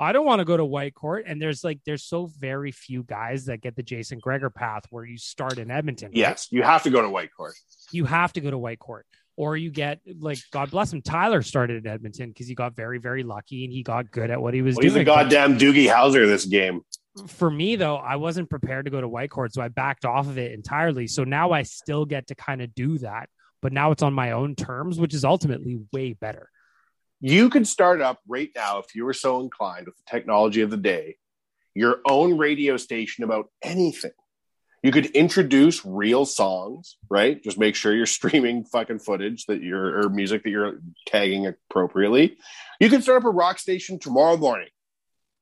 I 0.00 0.12
don't 0.12 0.24
want 0.24 0.38
to 0.38 0.46
go 0.46 0.56
to 0.56 0.64
Whitecourt. 0.64 1.24
And 1.26 1.40
there's 1.40 1.62
like 1.62 1.80
there's 1.84 2.04
so 2.04 2.26
very 2.38 2.72
few 2.72 3.02
guys 3.02 3.44
that 3.44 3.60
get 3.60 3.76
the 3.76 3.82
Jason 3.82 4.18
Gregor 4.18 4.48
path 4.48 4.84
where 4.90 5.04
you 5.04 5.18
start 5.18 5.58
in 5.58 5.70
Edmonton. 5.70 6.08
right? 6.08 6.16
Yes, 6.16 6.48
you 6.50 6.62
have 6.62 6.82
to 6.84 6.90
go 6.90 7.02
to 7.02 7.08
Whitecourt. 7.08 7.52
You 7.92 8.06
have 8.06 8.32
to 8.32 8.40
go 8.40 8.50
to 8.50 8.58
Whitecourt. 8.58 9.02
Or 9.36 9.56
you 9.56 9.70
get 9.70 10.00
like 10.18 10.38
God 10.50 10.70
bless 10.70 10.92
him, 10.92 11.02
Tyler 11.02 11.42
started 11.42 11.84
in 11.84 11.90
Edmonton 11.90 12.30
because 12.30 12.48
he 12.48 12.54
got 12.54 12.74
very, 12.74 12.98
very 12.98 13.22
lucky 13.22 13.64
and 13.64 13.72
he 13.72 13.82
got 13.82 14.10
good 14.10 14.30
at 14.30 14.40
what 14.40 14.54
he 14.54 14.62
was 14.62 14.76
Well, 14.76 14.84
he's 14.84 14.96
a 14.96 15.04
goddamn 15.04 15.58
Doogie 15.58 15.86
Howser 15.88 16.26
this 16.26 16.46
game. 16.46 16.80
For 17.26 17.50
me 17.50 17.76
though, 17.76 17.96
I 17.96 18.16
wasn't 18.16 18.50
prepared 18.50 18.86
to 18.86 18.90
go 18.90 19.00
to 19.00 19.08
Whitecourt, 19.08 19.52
so 19.52 19.62
I 19.62 19.68
backed 19.68 20.04
off 20.04 20.26
of 20.26 20.38
it 20.38 20.52
entirely. 20.52 21.06
So 21.06 21.24
now 21.24 21.52
I 21.52 21.62
still 21.62 22.04
get 22.04 22.26
to 22.28 22.34
kind 22.34 22.60
of 22.62 22.74
do 22.74 22.98
that, 22.98 23.28
but 23.62 23.72
now 23.72 23.92
it's 23.92 24.02
on 24.02 24.12
my 24.14 24.32
own 24.32 24.54
terms, 24.56 24.98
which 24.98 25.14
is 25.14 25.24
ultimately 25.24 25.78
way 25.92 26.12
better. 26.12 26.50
You 27.20 27.50
could 27.50 27.66
start 27.66 28.00
up 28.00 28.18
right 28.26 28.50
now, 28.54 28.78
if 28.78 28.94
you 28.94 29.04
were 29.04 29.12
so 29.12 29.40
inclined 29.40 29.86
with 29.86 29.96
the 29.96 30.04
technology 30.10 30.62
of 30.62 30.70
the 30.70 30.76
day, 30.76 31.16
your 31.74 32.00
own 32.08 32.38
radio 32.38 32.76
station 32.76 33.24
about 33.24 33.50
anything. 33.62 34.12
You 34.82 34.92
could 34.92 35.06
introduce 35.06 35.84
real 35.84 36.24
songs, 36.24 36.96
right? 37.10 37.42
Just 37.42 37.58
make 37.58 37.74
sure 37.74 37.94
you're 37.94 38.06
streaming 38.20 38.64
fucking 38.64 39.00
footage 39.00 39.46
that 39.46 39.62
you're 39.62 40.00
or 40.00 40.08
music 40.08 40.42
that 40.44 40.50
you're 40.50 40.80
tagging 41.06 41.46
appropriately. 41.46 42.38
You 42.80 42.88
could 42.88 43.02
start 43.02 43.22
up 43.22 43.26
a 43.26 43.30
rock 43.30 43.58
station 43.58 43.98
tomorrow 43.98 44.38
morning 44.38 44.68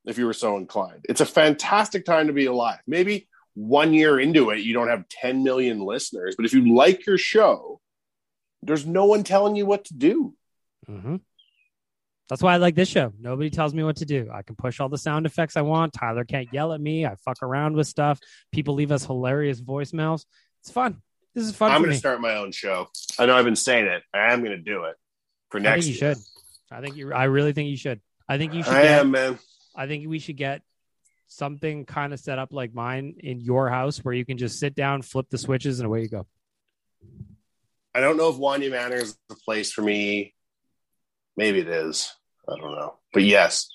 if 0.05 0.19
you 0.19 0.27
were 0.27 0.33
so 0.33 0.57
inclined. 0.57 1.05
It's 1.09 1.21
a 1.21 1.27
fantastic 1.27 2.05
time 2.05 2.27
to 2.27 2.33
be 2.33 2.47
alive. 2.47 2.81
Maybe 2.87 3.29
one 3.55 3.95
year 3.95 4.19
into 4.19 4.51
it, 4.51 4.61
you 4.61 4.75
don't 4.75 4.89
have 4.89 5.09
10 5.09 5.45
million 5.45 5.81
listeners, 5.81 6.35
but 6.37 6.47
if 6.47 6.53
you 6.53 6.75
like 6.75 7.07
your 7.07 7.19
show, 7.19 7.81
there's 8.63 8.87
no 8.87 9.05
one 9.05 9.23
telling 9.23 9.55
you 9.55 9.67
what 9.67 9.85
to 9.87 9.95
do. 9.95 10.35
Mm-hmm. 10.89 11.17
That's 12.29 12.43
why 12.43 12.55
I 12.55 12.57
like 12.59 12.75
this 12.75 12.89
show. 12.89 13.13
Nobody 13.19 13.49
tells 13.49 13.73
me 13.73 13.83
what 13.83 13.97
to 13.97 14.05
do. 14.05 14.29
I 14.33 14.43
can 14.43 14.55
push 14.55 14.81
all 14.81 14.89
the 14.89 14.99
sound 14.99 15.25
effects 15.25 15.57
I 15.57 15.63
want. 15.63 15.95
Tyler 15.95 16.25
can't 16.25 16.53
yell 16.53 16.73
at 16.73 16.81
me. 16.81 17.07
I 17.07 17.15
fuck 17.25 17.43
around 17.43 17.75
with 17.75 17.87
stuff. 17.87 18.21
People 18.53 18.75
leave 18.75 18.93
us 18.93 19.05
hilarious 19.05 19.61
voicemails. 19.61 20.27
It's 20.61 20.71
fun. 20.71 21.01
This 21.35 21.45
is 21.45 21.57
fun 21.57 21.71
I'm 21.71 21.81
going 21.81 21.93
to 21.93 21.99
start 21.99 22.21
my 22.21 22.37
own 22.37 22.53
show. 22.53 22.89
I 23.19 23.27
know 23.27 23.37
I've 23.37 23.45
been 23.45 23.57
saying 23.57 23.87
it. 23.87 24.03
I 24.13 24.33
am 24.33 24.41
going 24.41 24.57
to 24.57 24.63
do 24.63 24.85
it 24.85 24.97
for 25.51 25.59
I 25.59 25.63
next 25.63 25.87
think 25.87 25.97
you 25.97 26.07
year. 26.07 26.15
should. 26.15 26.25
I 26.71 26.81
think 26.81 26.97
you. 26.97 27.13
I 27.15 27.25
really 27.25 27.53
think 27.53 27.71
you 27.71 27.77
should. 27.77 28.01
I 28.29 28.37
think 28.37 28.53
you 28.53 28.63
should. 28.63 28.75
I 28.75 28.83
get, 28.83 29.01
am, 29.01 29.11
man. 29.11 29.39
I 29.75 29.87
think 29.87 30.07
we 30.09 30.19
should 30.19 30.37
get 30.37 30.63
something 31.29 31.87
kind 31.87 32.13
of 32.13 32.21
set 32.21 32.39
up 32.39 32.53
like 32.53 32.75
mine 32.75 33.15
in 33.21 33.41
your 33.41 33.71
house 33.71 33.99
where 33.99 34.15
you 34.15 34.25
can 34.25 34.37
just 34.37 34.59
sit 34.59 34.75
down, 34.75 35.03
flip 35.03 35.27
the 35.31 35.39
switches, 35.39 35.81
and 35.81 35.87
away 35.87 36.03
you 36.03 36.09
go. 36.09 36.27
I 37.95 38.01
don't 38.01 38.17
know 38.17 38.29
if 38.29 38.37
Wanye 38.37 38.71
Manor 38.71 38.97
is 38.97 39.17
the 39.29 39.37
place 39.37 39.73
for 39.73 39.83
me. 39.83 40.35
Maybe 41.37 41.61
it 41.61 41.69
is. 41.69 42.13
I 42.49 42.57
don't 42.57 42.73
know. 42.73 42.95
But 43.13 43.25
yes, 43.25 43.69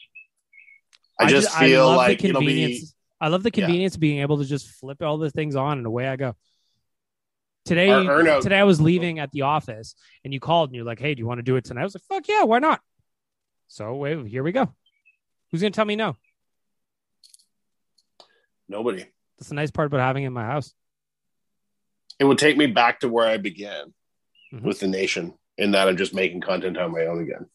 I, 1.19 1.27
just, 1.29 1.55
I 1.55 1.67
feel 1.67 1.85
love 1.87 1.97
like 1.97 2.23
it'll 2.23 2.39
be. 2.41 2.47
convenience. 2.47 2.95
I 3.21 3.27
love 3.27 3.43
the 3.43 3.51
Yeah. 3.53 3.65
convenience 3.65 3.95
of 3.95 4.01
being 4.01 4.19
able 4.19 4.39
to 4.39 4.45
just 4.45 4.67
flip 4.67 5.01
all 5.01 5.17
the 5.17 5.29
things 5.29 5.55
on 5.55 5.77
and 5.77 5.85
away 5.87 6.07
I 6.07 6.15
go. 6.15 6.35
Today, 7.65 7.87
today 8.41 8.59
I 8.59 8.63
was 8.65 8.81
leaving 8.81 9.19
at 9.19 9.31
the 9.31 9.43
office 9.43 9.95
and 10.25 10.33
you 10.33 10.39
called 10.41 10.69
and 10.69 10.75
you're 10.75 10.83
like, 10.83 10.99
"Hey, 10.99 11.15
do 11.15 11.19
you 11.21 11.27
want 11.27 11.37
to 11.37 11.43
do 11.43 11.55
it 11.55 11.63
tonight?" 11.63 11.81
I 11.81 11.83
was 11.85 11.95
like, 11.95 12.03
"Fuck 12.09 12.27
yeah, 12.27 12.43
why 12.43 12.59
not?" 12.59 12.81
So 13.69 13.95
wait, 13.95 14.27
here 14.27 14.43
we 14.43 14.51
go. 14.51 14.73
Who's 15.51 15.61
gonna 15.61 15.71
tell 15.71 15.85
me 15.85 15.95
no? 15.95 16.17
Nobody. 18.67 19.05
That's 19.37 19.49
the 19.49 19.55
nice 19.55 19.71
part 19.71 19.87
about 19.87 20.01
having 20.01 20.23
it 20.23 20.27
in 20.27 20.33
my 20.33 20.43
house. 20.45 20.73
It 22.19 22.25
will 22.25 22.35
take 22.35 22.57
me 22.57 22.67
back 22.67 22.99
to 23.01 23.09
where 23.09 23.27
I 23.27 23.37
began 23.37 23.93
Mhm. 24.53 24.63
with 24.63 24.79
the 24.81 24.87
nation, 24.87 25.33
in 25.57 25.71
that 25.71 25.87
I'm 25.87 25.97
just 25.97 26.13
making 26.13 26.41
content 26.41 26.77
on 26.77 26.91
my 26.91 27.05
own 27.05 27.21
again. 27.21 27.49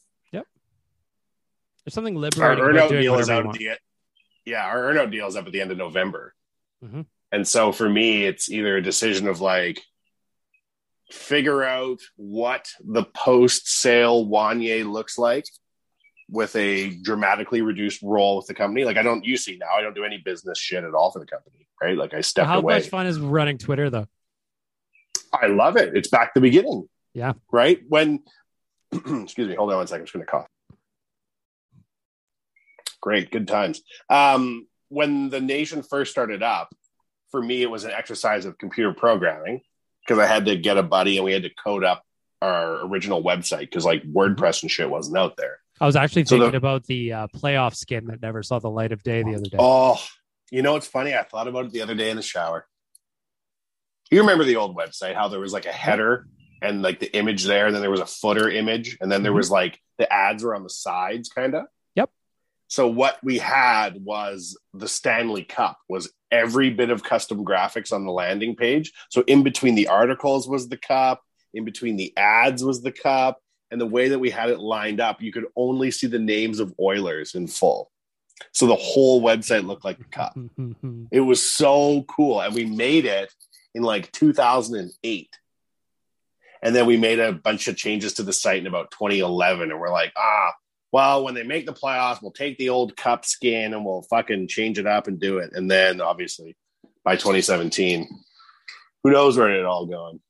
There's 1.89 1.95
something 1.95 2.17
Our 2.17 2.21
liberating 2.21 2.65
about 2.77 2.91
earnout 2.91 3.01
deal 3.01 3.19
is 3.19 3.31
out 3.31 3.51
the. 3.55 3.79
Yeah, 4.45 4.63
our 4.67 4.93
earnout 4.93 5.11
deal 5.11 5.27
is 5.27 5.37
up 5.37 5.47
at 5.47 5.53
the 5.53 5.63
end 5.63 5.71
of 5.71 5.79
November. 5.79 6.35
Mhm. 6.85 7.07
And 7.33 7.49
so 7.49 7.73
for 7.73 7.89
me, 7.89 8.27
it's 8.27 8.51
either 8.51 8.77
a 8.77 8.83
decision 8.83 9.27
of 9.27 9.41
like 9.41 9.81
figure 11.11 11.65
out 11.65 12.01
what 12.17 12.71
the 12.85 13.05
post 13.05 13.71
sale 13.71 14.27
Wanye 14.27 14.85
looks 14.85 15.17
like 15.17 15.47
with 16.29 16.55
a 16.57 16.91
dramatically 16.91 17.63
reduced 17.63 18.03
role 18.03 18.37
with 18.37 18.49
the 18.49 18.55
company. 18.55 18.85
Like 18.85 18.99
I 18.99 19.03
don't 19.03 19.25
you 19.25 19.39
see 19.39 19.57
now, 19.57 19.73
I 19.75 19.81
don't 19.81 19.95
do 19.95 20.05
any 20.05 20.19
business 20.19 20.59
shit 20.59 20.85
at 20.85 20.93
all 20.93 21.11
for 21.11 21.21
the 21.21 21.27
company. 21.27 21.67
Right. 21.81 21.97
Like 21.97 22.13
I 22.13 22.21
step 22.21 22.25
stepped 22.25 22.49
How 22.49 22.59
away. 22.59 22.75
much 22.75 22.91
fun 22.91 23.07
is 23.07 23.19
running 23.19 23.57
Twitter 23.57 23.89
though? 23.89 24.09
I 25.33 25.47
love 25.47 25.79
it. 25.79 25.97
It's 25.97 26.09
back 26.09 26.35
to 26.35 26.41
the 26.41 26.47
beginning. 26.47 26.87
Yeah. 27.15 27.33
Right? 27.51 27.81
When 27.89 28.25
excuse 28.93 29.49
me, 29.49 29.55
hold 29.55 29.71
on 29.71 29.79
one 29.79 29.87
second, 29.87 30.03
I'm 30.03 30.05
just 30.05 30.13
gonna 30.13 30.27
cough. 30.27 30.49
Great, 33.09 33.31
good 33.31 33.49
times. 33.49 33.81
Um, 34.11 34.67
when 34.91 35.31
the 35.31 35.41
nation 35.41 35.83
first 35.83 36.11
started 36.11 36.43
up, 36.43 36.69
for 37.31 37.41
me 37.41 37.63
it 37.63 37.71
was 37.71 37.85
an 37.85 37.91
exercise 37.91 38.45
of 38.45 38.59
computer 38.59 38.93
programming 38.93 39.63
because 40.07 40.19
I 40.19 40.27
had 40.27 40.45
to 40.45 40.57
get 40.59 40.77
a 40.77 40.83
buddy 40.83 41.17
and 41.17 41.25
we 41.25 41.33
had 41.33 41.45
to 41.45 41.51
code 41.65 41.85
up 41.85 42.03
our 42.43 42.85
original 42.87 43.23
website 43.23 43.61
because 43.61 43.87
like 43.87 44.03
WordPress 44.03 44.61
and 44.61 44.71
shit 44.71 44.91
wasn't 44.91 45.17
out 45.17 45.39
there. 45.39 45.57
I 45.81 45.87
was 45.87 45.97
actually 45.97 46.27
So 46.27 46.35
the- 46.37 46.43
thinking 46.43 46.57
about 46.59 46.85
the 46.85 47.13
uh, 47.15 47.27
playoff 47.29 47.77
skin 47.77 48.09
that 48.09 48.21
never 48.21 48.43
saw 48.43 48.59
the 48.59 48.69
light 48.69 48.93
of 48.93 49.03
day 49.03 49.23
the 49.23 49.37
other 49.37 49.49
day. 49.49 49.57
Oh, 49.59 49.99
you 50.51 50.61
know 50.61 50.75
what's 50.75 50.87
funny? 50.87 51.15
I 51.15 51.23
thought 51.23 51.49
about 51.49 51.65
it 51.65 51.73
the 51.73 51.81
other 51.81 51.95
day 51.95 52.11
in 52.11 52.17
the 52.19 52.23
shower. 52.23 52.67
You 54.11 54.21
remember 54.21 54.45
the 54.45 54.57
old 54.57 54.77
website, 54.77 55.15
how 55.15 55.29
there 55.29 55.41
was 55.41 55.55
like 55.55 55.65
a 55.65 55.73
header 55.73 56.27
and 56.61 56.83
like 56.83 57.01
the 57.01 57.11
image 57.17 57.45
there, 57.45 57.69
and 57.69 57.75
then 57.75 57.81
there 57.81 57.91
was 57.91 58.01
a 58.01 58.07
footer 58.07 58.51
image, 58.51 58.99
and 59.01 59.11
then 59.11 59.23
there 59.23 59.33
Mhm. 59.33 59.37
was 59.37 59.51
like 59.51 59.81
the 59.97 60.13
ads 60.13 60.45
were 60.45 60.55
on 60.55 60.63
the 60.63 60.69
sides, 60.71 61.31
kind 61.31 61.55
of. 61.55 61.65
So 62.69 62.87
what 62.87 63.19
we 63.23 63.39
had 63.39 64.05
was 64.05 64.57
the 64.75 64.89
Stanley 64.89 65.43
Cup 65.43 65.79
was 65.89 66.13
every 66.31 66.71
bit 66.71 66.91
of 66.91 67.03
custom 67.03 67.45
graphics 67.45 67.93
on 67.93 68.05
the 68.05 68.13
landing 68.13 68.55
page. 68.55 68.93
So 69.09 69.25
in 69.27 69.43
between 69.43 69.75
the 69.75 69.89
articles 69.89 70.47
was 70.47 70.69
the 70.69 70.77
cup, 70.77 71.23
in 71.55 71.65
between 71.65 71.97
the 71.97 72.13
ads 72.17 72.63
was 72.63 72.83
the 72.83 72.93
cup, 72.93 73.41
and 73.71 73.81
the 73.81 73.87
way 73.87 74.09
that 74.09 74.19
we 74.19 74.31
had 74.31 74.51
it 74.51 74.61
lined 74.61 75.01
up, 75.01 75.23
you 75.23 75.33
could 75.33 75.47
only 75.57 75.91
see 75.91 76.07
the 76.07 76.19
names 76.19 76.61
of 76.61 76.75
Oilers 76.79 77.35
in 77.35 77.47
full. 77.47 77.91
So 78.53 78.67
the 78.67 78.77
whole 78.77 79.23
website 79.23 79.67
looked 79.67 79.85
like 79.85 79.99
a 80.01 80.05
cup. 80.05 80.37
It 81.11 81.21
was 81.21 81.43
so 81.43 82.03
cool. 82.03 82.41
And 82.41 82.55
we 82.55 82.65
made 82.65 83.05
it 83.05 83.33
in 83.75 83.83
like 83.83 84.13
2008. 84.13 85.39
And 86.63 86.75
then 86.75 86.87
we 86.87 86.97
made 86.97 87.19
a 87.19 87.33
bunch 87.33 87.69
of 87.69 87.77
changes 87.77 88.15
to 88.15 88.23
the 88.23 88.33
site 88.33 88.59
in 88.59 88.67
about 88.67 88.91
2011. 88.91 89.71
And 89.71 89.81
we're 89.81 89.91
like, 89.91 90.13
ah, 90.17 90.53
well, 90.93 91.25
when 91.25 91.35
they 91.35 91.43
make 91.43 91.67
the 91.67 91.73
playoffs, 91.73 92.23
we'll 92.23 92.33
take 92.33 92.59
the 92.59 92.71
old 92.71 92.97
cup 92.97 93.25
skin 93.25 93.75
and 93.75 93.85
we'll 93.85 94.03
fucking 94.03 94.49
change 94.49 94.79
it 94.79 94.87
up 94.87 95.07
and 95.07 95.21
do 95.21 95.39
it. 95.39 95.53
And 95.53 95.71
then 95.71 96.01
obviously 96.01 96.57
by 97.05 97.17
2017. 97.17 98.07
Who 99.05 99.11
knows 99.11 99.37
where 99.39 99.51
it 99.51 99.65
all 99.65 99.87
going? 99.87 100.21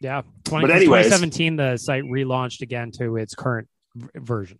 Yeah. 0.00 0.22
20, 0.44 0.66
But 0.66 0.76
anyways- 0.76 1.06
2017, 1.06 1.56
the 1.56 1.76
site 1.76 2.04
relaunched 2.04 2.62
again 2.62 2.90
to 2.98 3.16
its 3.16 3.34
current 3.34 3.68
v- 3.94 4.08
version. 4.16 4.58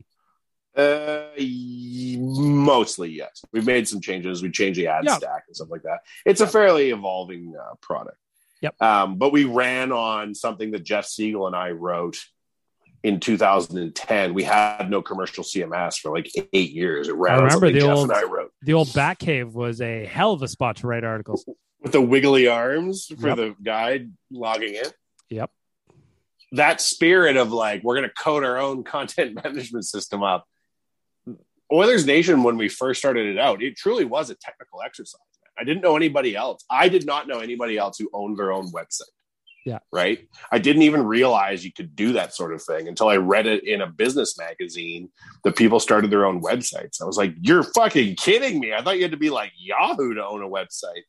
Uh, 0.77 1.25
mostly 1.39 3.11
yes. 3.11 3.43
We've 3.53 3.67
made 3.67 3.89
some 3.89 4.01
changes. 4.01 4.43
We 4.43 4.51
changed 4.51 4.79
the 4.79 4.87
ad 4.87 5.09
stack 5.11 5.45
and 5.49 5.57
stuff 5.57 5.69
like 5.71 5.83
that. 5.83 6.01
It's 6.25 6.41
a 6.41 6.47
fairly 6.47 6.91
evolving 6.91 7.55
uh, 7.61 7.75
product. 7.81 8.17
Yep. 8.63 8.81
Um, 8.81 9.17
but 9.17 9.33
we 9.33 9.45
ran 9.45 9.91
on 9.91 10.35
something 10.35 10.71
that 10.71 10.85
Jeff 10.85 11.07
Siegel 11.07 11.47
and 11.47 11.57
I 11.57 11.71
wrote 11.73 12.19
in 13.03 13.19
2010. 13.21 14.35
We 14.35 14.43
had 14.43 14.91
no 14.91 15.01
commercial 15.03 15.43
CMS 15.45 15.99
for 15.99 16.13
like 16.15 16.31
eight 16.53 16.71
years. 16.73 17.09
It 17.09 17.15
ran 17.15 17.39
I 17.39 17.43
remember 17.45 17.71
the 17.73 17.81
Jeff 17.81 17.97
old 17.97 18.11
and 18.11 18.19
I 18.19 18.23
wrote 18.25 18.53
the 18.63 18.75
old 18.75 18.89
Batcave 18.89 19.53
was 19.53 19.81
a 19.81 20.05
hell 20.05 20.33
of 20.33 20.43
a 20.43 20.49
spot 20.49 20.77
to 20.77 20.87
write 20.87 21.05
articles. 21.05 21.45
with 21.83 21.93
the 21.93 22.01
wiggly 22.01 22.47
arms 22.47 23.07
for 23.21 23.29
Yep. 23.29 23.37
the 23.37 23.57
guy 23.63 24.07
logging 24.31 24.75
in. 24.75 24.85
Yep. 25.31 25.51
that 26.53 26.81
spirit 26.81 27.37
of 27.37 27.53
like 27.53 27.83
we're 27.85 27.95
going 27.97 28.09
to 28.09 28.15
code 28.15 28.45
our 28.45 28.59
own 28.59 28.83
content 28.85 29.35
management 29.45 29.85
system 29.87 30.23
up 30.23 30.47
oilers 31.73 32.05
nation 32.05 32.43
when 32.43 32.57
we 32.57 32.69
first 32.69 32.99
started 32.99 33.27
it 33.29 33.39
out 33.39 33.63
it 33.63 33.77
truly 33.77 34.05
was 34.05 34.29
a 34.31 34.35
technical 34.35 34.83
exercise 34.83 35.21
man. 35.45 35.53
i 35.63 35.65
didn't 35.65 35.83
know 35.83 35.95
anybody 35.97 36.35
else 36.35 36.65
i 36.69 36.89
did 36.89 37.07
not 37.07 37.29
know 37.29 37.39
anybody 37.39 37.79
else 37.79 37.97
who 37.97 38.11
owned 38.13 38.37
their 38.37 38.51
own 38.53 38.67
website 38.73 39.03
Yeah. 39.67 39.81
right 39.93 40.27
i 40.51 40.59
didn't 40.59 40.83
even 40.83 41.05
realize 41.05 41.65
you 41.65 41.73
could 41.73 41.95
do 41.95 42.15
that 42.15 42.35
sort 42.35 42.55
of 42.55 42.63
thing 42.63 42.89
until 42.89 43.09
i 43.09 43.17
read 43.17 43.47
it 43.47 43.65
in 43.65 43.83
a 43.83 43.87
business 43.87 44.39
magazine 44.39 45.11
that 45.45 45.57
people 45.57 45.81
started 45.81 46.11
their 46.11 46.25
own 46.25 46.41
websites 46.43 47.03
i 47.03 47.05
was 47.05 47.19
like 47.19 47.35
you're 47.41 47.63
fucking 47.63 48.17
kidding 48.17 48.59
me 48.59 48.73
i 48.73 48.83
thought 48.83 48.97
you 48.97 49.03
had 49.03 49.11
to 49.11 49.19
be 49.19 49.31
like 49.31 49.53
yahoo 49.59 50.15
to 50.15 50.25
own 50.25 50.43
a 50.43 50.49
website 50.49 51.03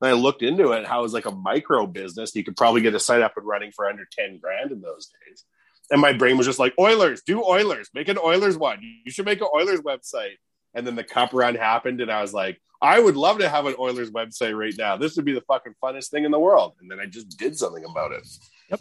and 0.00 0.10
I 0.10 0.12
looked 0.12 0.42
into 0.42 0.72
it, 0.72 0.86
how 0.86 1.00
it 1.00 1.02
was 1.02 1.14
like 1.14 1.26
a 1.26 1.30
micro 1.30 1.86
business. 1.86 2.34
You 2.34 2.44
could 2.44 2.56
probably 2.56 2.82
get 2.82 2.94
a 2.94 3.00
site 3.00 3.22
up 3.22 3.36
and 3.36 3.46
running 3.46 3.72
for 3.72 3.86
under 3.86 4.06
10 4.10 4.38
grand 4.38 4.70
in 4.70 4.80
those 4.80 5.06
days. 5.06 5.44
And 5.90 6.00
my 6.00 6.12
brain 6.12 6.36
was 6.36 6.46
just 6.46 6.58
like, 6.58 6.74
Oilers, 6.78 7.22
do 7.24 7.42
Oilers, 7.42 7.88
make 7.94 8.08
an 8.08 8.18
Oilers 8.18 8.58
one. 8.58 8.80
You 8.82 9.10
should 9.10 9.24
make 9.24 9.40
an 9.40 9.48
Oilers 9.54 9.80
website. 9.80 10.36
And 10.74 10.86
then 10.86 10.96
the 10.96 11.04
cup 11.04 11.32
run 11.32 11.54
happened, 11.54 12.02
and 12.02 12.10
I 12.10 12.20
was 12.20 12.34
like, 12.34 12.60
I 12.86 13.00
would 13.00 13.16
love 13.16 13.38
to 13.40 13.48
have 13.48 13.66
an 13.66 13.74
Oilers 13.78 14.10
website 14.10 14.56
right 14.56 14.74
now. 14.78 14.96
This 14.96 15.16
would 15.16 15.24
be 15.24 15.32
the 15.32 15.40
fucking 15.42 15.74
funnest 15.82 16.10
thing 16.10 16.24
in 16.24 16.30
the 16.30 16.38
world. 16.38 16.74
And 16.80 16.90
then 16.90 17.00
I 17.00 17.06
just 17.06 17.36
did 17.36 17.58
something 17.58 17.84
about 17.84 18.12
it. 18.12 18.26
Yep. 18.70 18.80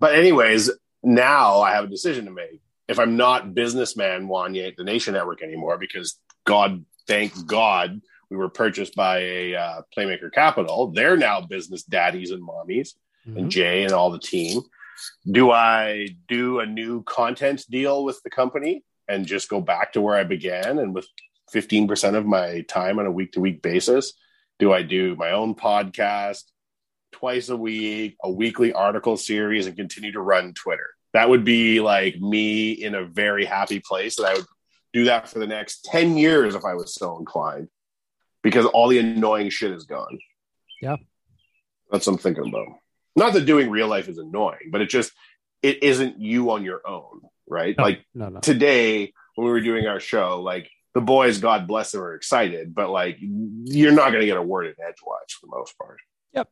But, 0.00 0.14
anyways, 0.16 0.70
now 1.02 1.60
I 1.60 1.72
have 1.74 1.84
a 1.84 1.88
decision 1.88 2.24
to 2.24 2.30
make. 2.32 2.60
If 2.88 2.98
I'm 2.98 3.16
not 3.16 3.54
businessman 3.54 4.26
Wanye 4.26 4.66
at 4.68 4.76
the 4.76 4.84
Nation 4.84 5.14
Network 5.14 5.42
anymore, 5.42 5.78
because 5.78 6.18
God, 6.44 6.84
thank 7.06 7.46
God, 7.46 8.00
we 8.28 8.36
were 8.36 8.48
purchased 8.48 8.94
by 8.96 9.18
a 9.20 9.54
uh, 9.54 9.82
Playmaker 9.96 10.32
Capital. 10.32 10.90
They're 10.90 11.16
now 11.16 11.40
business 11.42 11.84
daddies 11.84 12.30
and 12.30 12.42
mommies, 12.46 12.94
Mm-hmm. 13.24 13.38
and 13.38 13.50
Jay 13.52 13.84
and 13.84 13.92
all 13.92 14.10
the 14.10 14.18
team. 14.18 14.62
Do 15.30 15.52
I 15.52 16.08
do 16.26 16.58
a 16.58 16.66
new 16.66 17.04
content 17.04 17.64
deal 17.70 18.02
with 18.02 18.20
the 18.24 18.30
company 18.30 18.82
and 19.12 19.26
just 19.26 19.48
go 19.48 19.60
back 19.60 19.92
to 19.92 20.00
where 20.00 20.16
I 20.16 20.24
began 20.24 20.78
and 20.78 20.94
with 20.94 21.06
15% 21.54 22.14
of 22.14 22.24
my 22.24 22.62
time 22.62 22.98
on 22.98 23.06
a 23.06 23.10
week 23.10 23.32
to 23.32 23.40
week 23.40 23.62
basis? 23.62 24.14
Do 24.58 24.72
I 24.72 24.82
do 24.82 25.14
my 25.16 25.32
own 25.32 25.54
podcast 25.54 26.44
twice 27.12 27.50
a 27.50 27.56
week, 27.56 28.16
a 28.22 28.30
weekly 28.30 28.72
article 28.72 29.16
series, 29.16 29.66
and 29.66 29.76
continue 29.76 30.12
to 30.12 30.20
run 30.20 30.54
Twitter? 30.54 30.88
That 31.12 31.28
would 31.28 31.44
be 31.44 31.80
like 31.80 32.18
me 32.18 32.72
in 32.72 32.94
a 32.94 33.04
very 33.04 33.44
happy 33.44 33.80
place 33.80 34.16
that 34.16 34.26
I 34.26 34.34
would 34.34 34.46
do 34.92 35.04
that 35.04 35.28
for 35.28 35.38
the 35.38 35.46
next 35.46 35.84
10 35.84 36.16
years 36.16 36.54
if 36.54 36.64
I 36.64 36.74
was 36.74 36.94
so 36.94 37.18
inclined 37.18 37.68
because 38.42 38.64
all 38.66 38.88
the 38.88 38.98
annoying 38.98 39.50
shit 39.50 39.72
is 39.72 39.84
gone. 39.84 40.18
Yeah. 40.80 40.96
That's 41.90 42.06
what 42.06 42.14
I'm 42.14 42.18
thinking 42.18 42.48
about. 42.48 42.78
Not 43.14 43.34
that 43.34 43.44
doing 43.44 43.68
real 43.68 43.88
life 43.88 44.08
is 44.08 44.16
annoying, 44.16 44.70
but 44.70 44.80
it 44.80 44.88
just 44.88 45.12
it 45.62 45.82
isn't 45.82 46.18
you 46.18 46.50
on 46.50 46.64
your 46.64 46.80
own, 46.86 47.20
right? 47.48 47.74
No, 47.76 47.84
like 47.84 48.04
no, 48.14 48.28
no. 48.28 48.40
today 48.40 49.12
when 49.34 49.46
we 49.46 49.52
were 49.52 49.60
doing 49.60 49.86
our 49.86 50.00
show, 50.00 50.40
like 50.40 50.70
the 50.94 51.00
boys, 51.00 51.38
God 51.38 51.66
bless 51.66 51.92
them, 51.92 52.02
are 52.02 52.14
excited, 52.14 52.74
but 52.74 52.90
like 52.90 53.18
you're 53.20 53.92
not 53.92 54.10
going 54.10 54.20
to 54.20 54.26
get 54.26 54.36
a 54.36 54.42
word 54.42 54.66
in 54.66 54.74
edgewise 54.78 55.30
for 55.30 55.46
the 55.46 55.56
most 55.56 55.76
part. 55.78 55.98
Yep. 56.34 56.48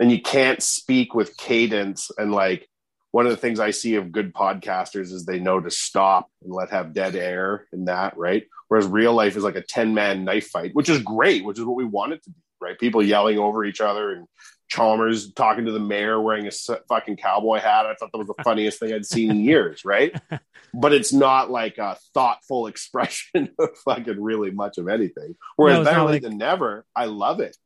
And 0.00 0.10
you 0.10 0.20
can't 0.20 0.62
speak 0.62 1.14
with 1.14 1.36
cadence 1.36 2.10
and 2.18 2.32
like 2.32 2.68
one 3.14 3.26
of 3.26 3.30
the 3.30 3.36
things 3.36 3.60
I 3.60 3.70
see 3.70 3.94
of 3.94 4.10
good 4.10 4.34
podcasters 4.34 5.12
is 5.12 5.24
they 5.24 5.38
know 5.38 5.60
to 5.60 5.70
stop 5.70 6.28
and 6.42 6.52
let 6.52 6.70
have 6.70 6.92
dead 6.92 7.14
air 7.14 7.68
in 7.72 7.84
that, 7.84 8.16
right? 8.16 8.42
Whereas 8.66 8.88
real 8.88 9.14
life 9.14 9.36
is 9.36 9.44
like 9.44 9.54
a 9.54 9.62
10 9.62 9.94
man 9.94 10.24
knife 10.24 10.48
fight, 10.48 10.72
which 10.72 10.88
is 10.88 11.00
great, 11.00 11.44
which 11.44 11.56
is 11.56 11.64
what 11.64 11.76
we 11.76 11.84
want 11.84 12.12
it 12.12 12.24
to 12.24 12.30
be, 12.30 12.40
right? 12.60 12.76
People 12.76 13.04
yelling 13.04 13.38
over 13.38 13.64
each 13.64 13.80
other 13.80 14.10
and 14.10 14.26
Chalmers 14.68 15.32
talking 15.32 15.66
to 15.66 15.72
the 15.72 15.78
mayor 15.78 16.20
wearing 16.20 16.46
a 16.46 16.50
fucking 16.88 17.16
cowboy 17.16 17.58
hat. 17.58 17.86
I 17.86 17.94
thought 17.94 18.10
that 18.12 18.18
was 18.18 18.26
the 18.28 18.42
funniest 18.42 18.80
thing 18.80 18.92
I'd 18.92 19.06
seen 19.06 19.30
in 19.30 19.40
years, 19.40 19.84
right? 19.84 20.14
But 20.76 20.92
it's 20.92 21.12
not 21.12 21.52
like 21.52 21.78
a 21.78 21.96
thoughtful 22.14 22.66
expression 22.72 23.50
of 23.60 23.68
fucking 23.84 24.20
really 24.20 24.50
much 24.50 24.76
of 24.78 24.88
anything. 24.88 25.36
Whereas 25.54 25.78
No, 25.78 25.84
better 25.84 26.00
late 26.02 26.12
like- 26.14 26.22
than 26.22 26.36
never, 26.36 26.84
I 26.96 27.04
love 27.04 27.38
it. 27.38 27.56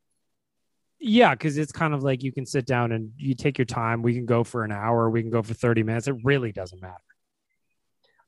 Yeah, 1.00 1.30
because 1.34 1.56
it's 1.56 1.72
kind 1.72 1.94
of 1.94 2.02
like 2.02 2.22
you 2.22 2.32
can 2.32 2.44
sit 2.44 2.66
down 2.66 2.92
and 2.92 3.12
you 3.16 3.34
take 3.34 3.56
your 3.56 3.64
time. 3.64 4.02
We 4.02 4.12
can 4.14 4.26
go 4.26 4.44
for 4.44 4.62
an 4.62 4.72
hour. 4.72 5.08
We 5.08 5.22
can 5.22 5.30
go 5.30 5.42
for 5.42 5.54
30 5.54 5.84
minutes. 5.84 6.06
It 6.08 6.16
really 6.22 6.52
doesn't 6.52 6.82
matter. 6.82 6.96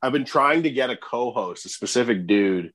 I've 0.01 0.12
been 0.12 0.24
trying 0.24 0.62
to 0.62 0.70
get 0.70 0.88
a 0.88 0.97
co-host, 0.97 1.66
a 1.66 1.68
specific 1.68 2.26
dude, 2.26 2.72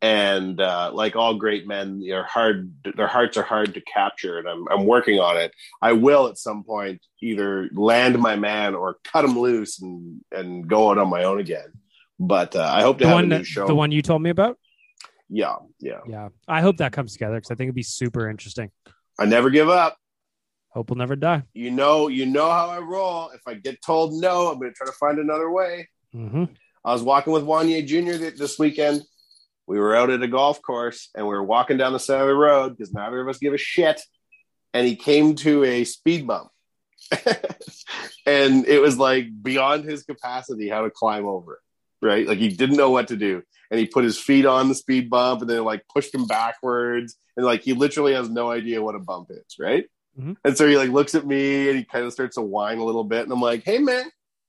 and 0.00 0.60
uh, 0.60 0.90
like 0.92 1.14
all 1.14 1.34
great 1.36 1.66
men, 1.66 2.00
they're 2.00 2.24
hard. 2.24 2.72
Their 2.96 3.06
hearts 3.06 3.36
are 3.36 3.42
hard 3.42 3.74
to 3.74 3.80
capture, 3.82 4.38
and 4.38 4.48
I'm 4.48 4.66
I'm 4.68 4.86
working 4.86 5.20
on 5.20 5.36
it. 5.36 5.52
I 5.80 5.92
will 5.92 6.26
at 6.28 6.38
some 6.38 6.64
point 6.64 7.00
either 7.22 7.68
land 7.72 8.18
my 8.18 8.36
man 8.36 8.74
or 8.74 8.96
cut 9.04 9.24
him 9.24 9.38
loose 9.38 9.80
and 9.80 10.20
and 10.32 10.66
go 10.68 10.90
out 10.90 10.98
on 10.98 11.08
my 11.08 11.24
own 11.24 11.38
again. 11.38 11.72
But 12.18 12.56
uh, 12.56 12.62
I 12.72 12.82
hope 12.82 12.98
to 12.98 13.04
The 13.04 13.08
have 13.08 13.14
one, 13.16 13.32
a 13.32 13.38
new 13.38 13.44
show. 13.44 13.66
the 13.66 13.74
one 13.74 13.92
you 13.92 14.02
told 14.02 14.22
me 14.22 14.30
about? 14.30 14.58
yeah, 15.28 15.56
yeah. 15.80 16.00
Yeah. 16.06 16.28
I 16.46 16.60
hope 16.60 16.76
that 16.78 16.92
comes 16.92 17.12
together 17.12 17.36
because 17.36 17.50
I 17.50 17.54
think 17.54 17.68
it'd 17.68 17.74
be 17.74 17.82
super 17.82 18.28
interesting. 18.28 18.70
I 19.18 19.24
never 19.24 19.50
give 19.50 19.68
up. 19.68 19.96
Hope 20.70 20.90
will 20.90 20.96
never 20.98 21.16
die. 21.16 21.42
You 21.54 21.70
know, 21.70 22.08
you 22.08 22.26
know 22.26 22.50
how 22.50 22.68
I 22.70 22.78
roll. 22.80 23.30
If 23.30 23.40
I 23.46 23.54
get 23.54 23.80
told 23.82 24.14
no, 24.14 24.48
I'm 24.50 24.58
going 24.58 24.70
to 24.70 24.74
try 24.74 24.86
to 24.86 24.92
find 24.92 25.18
another 25.18 25.50
way. 25.50 25.88
hmm 26.12 26.44
I 26.84 26.92
was 26.92 27.02
walking 27.02 27.32
with 27.32 27.44
Wanye 27.44 27.86
Jr. 27.86 28.18
th- 28.18 28.34
this 28.36 28.58
weekend. 28.58 29.02
We 29.72 29.80
were 29.80 29.96
out 29.96 30.10
at 30.10 30.22
a 30.22 30.28
golf 30.28 30.60
course 30.60 31.08
and 31.14 31.26
we 31.26 31.32
were 31.34 31.42
walking 31.42 31.78
down 31.78 31.94
the 31.94 31.98
side 31.98 32.20
of 32.20 32.26
the 32.26 32.34
road 32.34 32.76
because 32.76 32.92
neither 32.92 33.22
of 33.22 33.28
us 33.28 33.38
give 33.38 33.54
a 33.54 33.58
shit. 33.58 34.02
And 34.74 34.86
he 34.86 34.96
came 34.96 35.34
to 35.36 35.64
a 35.64 35.84
speed 35.84 36.26
bump. 36.26 36.50
and 38.26 38.66
it 38.66 38.82
was 38.82 38.98
like 38.98 39.28
beyond 39.42 39.84
his 39.84 40.02
capacity 40.02 40.68
how 40.68 40.82
to 40.82 40.90
climb 40.90 41.24
over 41.24 41.54
it, 41.54 42.06
right? 42.06 42.28
Like 42.28 42.36
he 42.36 42.50
didn't 42.50 42.76
know 42.76 42.90
what 42.90 43.08
to 43.08 43.16
do. 43.16 43.42
And 43.70 43.80
he 43.80 43.86
put 43.86 44.04
his 44.04 44.18
feet 44.18 44.44
on 44.44 44.68
the 44.68 44.74
speed 44.74 45.08
bump 45.08 45.40
and 45.40 45.48
then 45.48 45.64
like 45.64 45.88
pushed 45.88 46.14
him 46.14 46.26
backwards. 46.26 47.16
And 47.38 47.46
like 47.46 47.62
he 47.62 47.72
literally 47.72 48.12
has 48.12 48.28
no 48.28 48.50
idea 48.50 48.82
what 48.82 48.94
a 48.94 48.98
bump 48.98 49.30
is, 49.30 49.56
right? 49.58 49.86
Mhm. 50.20 50.36
And 50.44 50.54
so 50.54 50.68
he 50.68 50.76
like 50.76 50.90
looks 50.90 51.14
at 51.14 51.26
me 51.26 51.70
and 51.70 51.78
he 51.78 51.84
kind 51.84 52.04
of 52.04 52.12
starts 52.12 52.34
to 52.34 52.42
whine 52.42 52.76
a 52.76 52.84
little 52.84 53.04
bit. 53.04 53.22
And 53.22 53.32
I'm 53.32 53.40
like, 53.40 53.64
hey 53.64 53.78
man, 53.78 54.04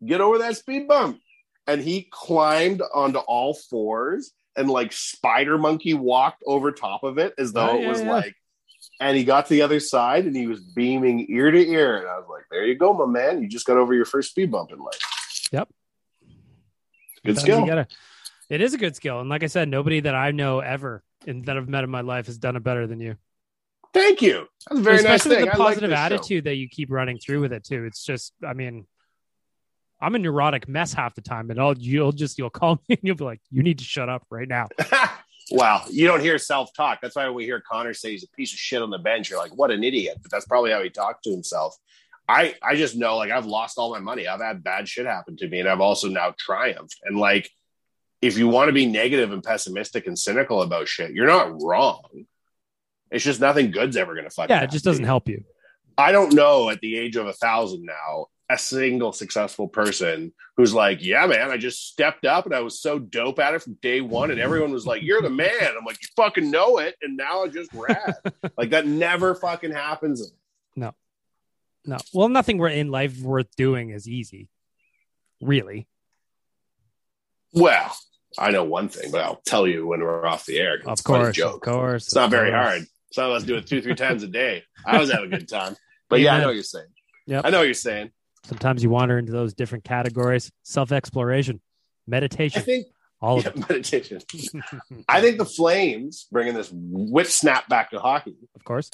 get 0.06 0.20
over 0.20 0.40
that 0.40 0.58
speed 0.58 0.90
bump 0.90 1.22
and 1.66 1.82
he 1.82 2.10
climbed 2.12 2.82
onto 2.94 3.20
all 3.20 3.54
fours 3.54 4.34
and 4.56 4.70
like 4.70 4.92
spider 4.94 5.58
monkey 5.58 5.94
walked 5.94 6.44
over 6.46 6.72
top 6.72 7.04
of 7.04 7.18
it 7.18 7.34
as 7.38 7.54
though 7.54 7.72
Oh, 7.72 7.76
it 7.78 7.82
yeah, 7.82 7.90
was 7.90 8.02
yeah. 8.02 8.12
like 8.12 8.36
and 9.00 9.18
he 9.18 9.24
got 9.24 9.46
to 9.48 9.54
the 9.54 9.62
other 9.62 9.80
side 9.80 10.26
and 10.26 10.36
he 10.36 10.48
was 10.48 10.60
beaming 10.60 11.26
ear 11.30 11.50
to 11.52 11.68
ear 11.70 11.98
and 11.98 12.08
i 12.08 12.18
was 12.18 12.28
like 12.30 12.44
there 12.52 12.66
you 12.66 12.76
go 12.76 12.94
my 12.94 13.06
man 13.06 13.42
you 13.42 13.48
just 13.48 13.66
got 13.66 13.78
over 13.78 13.94
your 13.94 14.06
first 14.06 14.30
speed 14.32 14.52
bump 14.52 14.72
in 14.72 14.80
life 14.80 15.00
Yep. 15.52 15.70
good 17.26 17.38
Sometimes 17.38 17.42
skill 17.42 17.66
gotta- 17.66 17.88
it 18.50 18.62
is 18.62 18.74
a 18.74 18.78
good 18.78 18.96
skill. 18.96 19.20
And 19.22 19.30
like 19.30 19.42
I 19.42 19.48
said, 19.48 19.68
nobody 19.70 20.02
that 20.02 20.14
I 20.14 20.32
know 20.32 20.60
ever 20.60 21.02
and 21.26 21.46
that 21.46 21.58
I've 21.58 21.70
met 21.70 21.84
in 21.84 21.90
my 21.90 22.02
life 22.02 22.26
has 22.28 22.38
done 22.38 22.56
it 22.56 22.64
better 22.64 22.86
than 22.86 23.00
you. 23.00 23.16
thank 23.94 24.22
you 24.22 24.48
that's 24.70 24.80
a 24.80 24.84
very 24.84 24.96
nice 24.98 25.06
Especially 25.26 25.36
thing 25.38 25.46
the 25.46 25.52
I 25.54 25.56
like 25.56 25.68
positive 25.76 25.90
show. 25.92 25.96
attitude 25.96 26.44
that 26.44 26.56
you 26.56 26.68
keep 26.70 26.92
running 26.92 27.18
through 27.18 27.40
with 27.42 27.54
it 27.54 27.64
too. 27.64 27.86
It's 27.86 28.04
just, 28.04 28.34
I 28.46 28.54
mean, 28.54 28.86
I'm 30.04 30.16
a 30.16 30.20
neurotic 30.20 30.68
mess 30.68 30.94
half 30.94 31.16
the 31.16 31.22
time, 31.22 31.50
and 31.50 31.60
I'll 31.60 31.78
you'll 31.78 32.12
just 32.12 32.38
you'll 32.38 32.50
call 32.50 32.76
me 32.76 32.82
and 32.96 33.00
you'll 33.02 33.16
be 33.16 33.24
like, 33.24 33.42
"You 33.50 33.64
need 33.64 33.80
to 33.80 33.86
shut 33.86 34.10
up 34.10 34.26
right 34.30 34.48
now." 34.48 34.68
Wow, 35.52 35.84
you 35.90 36.08
don't 36.08 36.22
hear 36.22 36.38
self 36.38 36.74
talk. 36.74 37.00
That's 37.02 37.16
why 37.16 37.30
we 37.30 37.44
hear 37.44 37.62
Connor 37.62 37.94
say 37.94 38.12
he's 38.12 38.24
a 38.24 38.30
piece 38.30 38.54
of 38.54 38.60
shit 38.60 38.82
on 38.82 38.90
the 38.90 38.98
bench, 38.98 39.30
you're 39.30 39.40
like, 39.40 39.56
what 39.56 39.72
an 39.72 39.84
idiot. 39.84 40.18
But 40.22 40.32
that's 40.32 40.46
probably 40.46 40.72
how 40.72 40.82
he 40.82 40.90
talked 40.90 41.26
to 41.26 41.32
himself. 41.32 41.76
I 42.28 42.56
I 42.64 42.76
just 42.76 42.96
know 42.96 43.18
like 43.18 43.32
I've 43.32 43.46
lost 43.46 43.78
all 43.78 43.92
my 43.92 44.00
money. 44.00 44.28
I've 44.28 44.42
had 44.42 44.64
bad 44.64 44.88
shit 44.88 45.06
happen 45.06 45.36
to 45.38 45.48
me, 45.48 45.60
and 45.60 45.68
I've 45.68 45.82
also 45.82 46.08
now 46.08 46.34
triumphed. 46.40 46.98
And 47.04 47.18
like, 47.18 47.50
if 48.22 48.38
you 48.38 48.48
want 48.48 48.70
to 48.70 48.74
be 48.74 48.86
negative 48.86 49.34
and 49.34 49.44
pessimistic 49.44 50.08
and 50.08 50.18
cynical 50.18 50.62
about 50.62 50.88
shit, 50.88 51.12
you're 51.12 51.28
not 51.28 51.62
wrong. 51.62 52.26
It's 53.12 53.26
just 53.26 53.42
nothing 53.42 53.72
good's 53.72 53.98
ever 53.98 54.16
gonna 54.16 54.30
fucking. 54.30 54.56
Yeah, 54.56 54.64
it 54.64 54.72
just 54.72 54.86
doesn't 54.86 55.06
help 55.06 55.28
you. 55.28 55.44
I 55.98 56.12
don't 56.12 56.34
know 56.34 56.70
at 56.70 56.80
the 56.80 56.98
age 56.98 57.18
of 57.18 57.28
a 57.28 57.34
thousand 57.34 57.86
now 57.86 58.28
a 58.50 58.58
single 58.58 59.12
successful 59.12 59.68
person 59.68 60.34
who's 60.58 60.74
like, 60.74 61.04
yeah, 61.04 61.26
man, 61.26 61.50
I 61.50 61.58
just 61.58 61.88
stepped 61.88 62.26
up 62.26 62.46
and 62.46 62.54
I 62.54 62.60
was 62.60 62.80
so 62.80 63.00
dope 63.00 63.40
at 63.40 63.54
it 63.54 63.62
from 63.62 63.78
day 63.82 64.02
one. 64.02 64.32
And 64.32 64.40
everyone 64.40 64.72
was 64.72 64.86
like, 64.86 65.02
you're 65.02 65.22
the 65.22 65.30
man. 65.30 65.50
I'm 65.62 65.86
like, 65.86 66.02
you 66.02 66.10
fucking 66.16 66.52
know 66.52 66.78
it. 66.80 66.96
And 67.02 67.18
now 67.18 67.44
I 67.44 67.48
just 67.48 67.74
rad. 67.74 68.16
like 68.58 68.72
that 68.72 68.86
never 68.86 69.34
fucking 69.36 69.72
happens. 69.72 70.32
No. 70.76 70.94
No. 71.86 71.98
Well, 72.14 72.30
nothing 72.30 72.58
we're 72.58 72.70
in 72.70 72.90
life 72.90 73.20
worth 73.20 73.54
doing 73.56 73.90
is 73.90 74.08
easy. 74.08 74.50
Really. 75.42 75.88
Well, 77.54 77.96
I 78.38 78.52
know 78.52 78.64
one 78.64 78.90
thing, 78.90 79.12
but 79.12 79.22
I'll 79.22 79.42
tell 79.46 79.68
you 79.68 79.88
when 79.88 80.02
we're 80.02 80.26
off 80.26 80.46
the 80.46 80.60
air. 80.60 80.80
Of 80.86 81.04
course. 81.04 81.36
joke. 81.36 81.68
Of 81.68 81.74
course. 81.74 82.06
It's 82.06 82.16
not 82.16 82.30
very 82.30 82.52
course. 82.52 82.66
hard. 82.66 82.86
Some 83.12 83.30
of 83.30 83.38
us 83.38 83.44
do 83.44 83.56
it 83.56 83.68
two, 83.68 83.82
three 83.82 83.96
times 83.96 84.24
a 84.24 84.28
day. 84.28 84.64
I 84.86 85.00
was 85.00 85.12
having 85.12 85.32
a 85.34 85.38
good 85.38 85.48
time. 85.48 85.76
But 86.10 86.20
Yeah, 86.20 86.32
yeah, 86.32 86.38
I 86.38 86.42
know 86.42 86.48
what 86.48 86.56
you're 86.56 86.64
saying. 86.64 86.88
Yep. 87.28 87.46
I 87.46 87.50
know 87.52 87.60
what 87.60 87.66
you're 87.66 87.74
saying. 87.74 88.12
Sometimes 88.46 88.84
you 88.84 88.90
wander 88.90 89.18
into 89.18 89.32
those 89.32 89.54
different 89.54 89.84
categories 89.84 90.52
self 90.64 90.92
exploration, 90.92 91.62
meditation, 92.08 92.62
I 92.62 92.66
think 92.66 92.88
all 93.22 93.38
of 93.38 93.46
yeah, 93.46 93.52
it. 93.52 93.70
meditation. 93.70 94.20
I 95.08 95.22
think 95.22 95.38
the 95.38 95.46
Flames 95.46 96.28
bringing 96.32 96.54
this 96.54 96.70
whip 96.72 97.28
snap 97.28 97.70
back 97.70 97.92
to 97.92 98.00
hockey. 98.00 98.36
Of 98.56 98.64
course. 98.64 98.92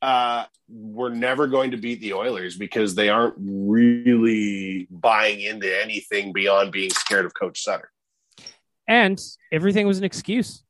Uh, 0.00 0.46
we're 0.66 1.10
never 1.10 1.46
going 1.46 1.72
to 1.72 1.76
beat 1.76 2.00
the 2.00 2.14
Oilers 2.14 2.56
because 2.56 2.94
they 2.94 3.10
aren't 3.10 3.34
really 3.38 4.88
buying 4.90 5.42
into 5.42 5.82
anything 5.82 6.32
beyond 6.32 6.72
being 6.72 6.88
scared 6.88 7.26
of 7.26 7.34
Coach 7.34 7.62
Sutter. 7.62 7.90
And 8.88 9.20
everything 9.52 9.86
was 9.86 9.98
an 9.98 10.04
excuse. 10.04 10.64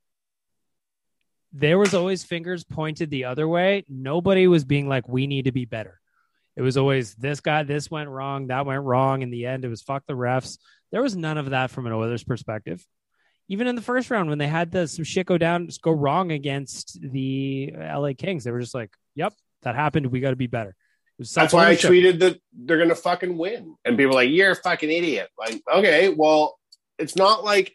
There 1.53 1.79
was 1.79 1.95
always 1.95 2.25
fingers 2.25 2.65
pointed 2.65 3.11
the 3.11 3.27
other 3.27 3.47
way. 3.47 3.85
Nobody 3.89 4.49
was 4.49 4.65
being 4.65 4.89
like, 4.89 5.09
we 5.09 5.29
need 5.29 5.45
to 5.45 5.53
be 5.53 5.65
better. 5.65 6.01
It 6.57 6.63
was 6.63 6.77
always 6.77 7.15
this 7.15 7.41
guy, 7.41 7.63
this 7.63 7.91
went 7.91 8.09
wrong, 8.09 8.49
that 8.49 8.67
went 8.67 8.83
wrong. 8.83 9.23
In 9.23 9.31
the 9.31 9.47
end, 9.47 9.65
it 9.65 9.69
was 9.69 9.83
fuck 9.83 10.05
the 10.07 10.15
refs. 10.15 10.59
There 10.93 11.03
was 11.03 11.17
none 11.17 11.39
of 11.39 11.51
that 11.51 11.71
from 11.71 11.87
an 11.87 11.93
Oilers 11.93 12.25
perspective. 12.25 12.85
Even 13.49 13.67
in 13.67 13.77
the 13.77 13.83
first 13.83 14.11
round, 14.11 14.29
when 14.29 14.39
they 14.39 14.47
had 14.47 14.71
the, 14.71 14.87
some 14.87 15.05
shit 15.05 15.27
go 15.27 15.39
down, 15.39 15.67
just 15.67 15.83
go 15.83 15.91
wrong 15.91 16.31
against 16.33 16.99
the 17.01 17.75
uh, 17.77 18.01
LA 18.01 18.13
Kings, 18.17 18.45
they 18.45 18.51
were 18.51 18.61
just 18.61 18.75
like, 18.75 18.93
yep, 19.15 19.33
that 19.63 19.75
happened. 19.75 20.07
We 20.07 20.21
got 20.21 20.31
to 20.31 20.37
be 20.37 20.47
better. 20.47 20.75
That's 21.19 21.53
why 21.53 21.69
I 21.69 21.77
tweeted 21.77 22.21
that 22.21 22.41
they're 22.53 22.79
going 22.79 22.89
to 22.89 22.95
fucking 22.95 23.37
win. 23.37 23.77
And 23.85 23.99
people 23.99 24.15
like, 24.15 24.31
you're 24.31 24.53
a 24.53 24.57
fucking 24.57 24.91
idiot. 24.91 25.29
Like, 25.39 25.63
okay, 25.71 26.09
well, 26.09 26.59
it's 26.99 27.17
not 27.17 27.45
like 27.45 27.75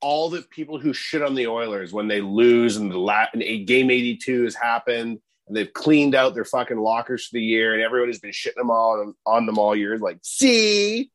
all 0.00 0.30
the 0.30 0.42
people 0.42 0.78
who 0.78 0.92
shit 0.92 1.22
on 1.22 1.34
the 1.34 1.46
Oilers 1.46 1.92
when 1.92 2.08
they 2.08 2.20
lose 2.20 2.76
and 2.76 2.90
the 2.90 2.98
la- 2.98 3.26
and 3.32 3.42
a 3.42 3.64
game 3.64 3.90
82 3.90 4.44
has 4.44 4.54
happened 4.54 5.18
and 5.46 5.56
they've 5.56 5.72
cleaned 5.72 6.14
out 6.14 6.34
their 6.34 6.44
fucking 6.44 6.78
lockers 6.78 7.26
for 7.26 7.34
the 7.34 7.42
year 7.42 7.72
and 7.74 7.82
everyone 7.82 8.08
has 8.08 8.18
been 8.18 8.32
shitting 8.32 8.56
them 8.56 8.70
all 8.70 9.00
on, 9.00 9.14
on 9.24 9.46
them 9.46 9.58
all 9.58 9.76
year. 9.76 9.96
Like, 9.98 10.18
see, 10.22 11.10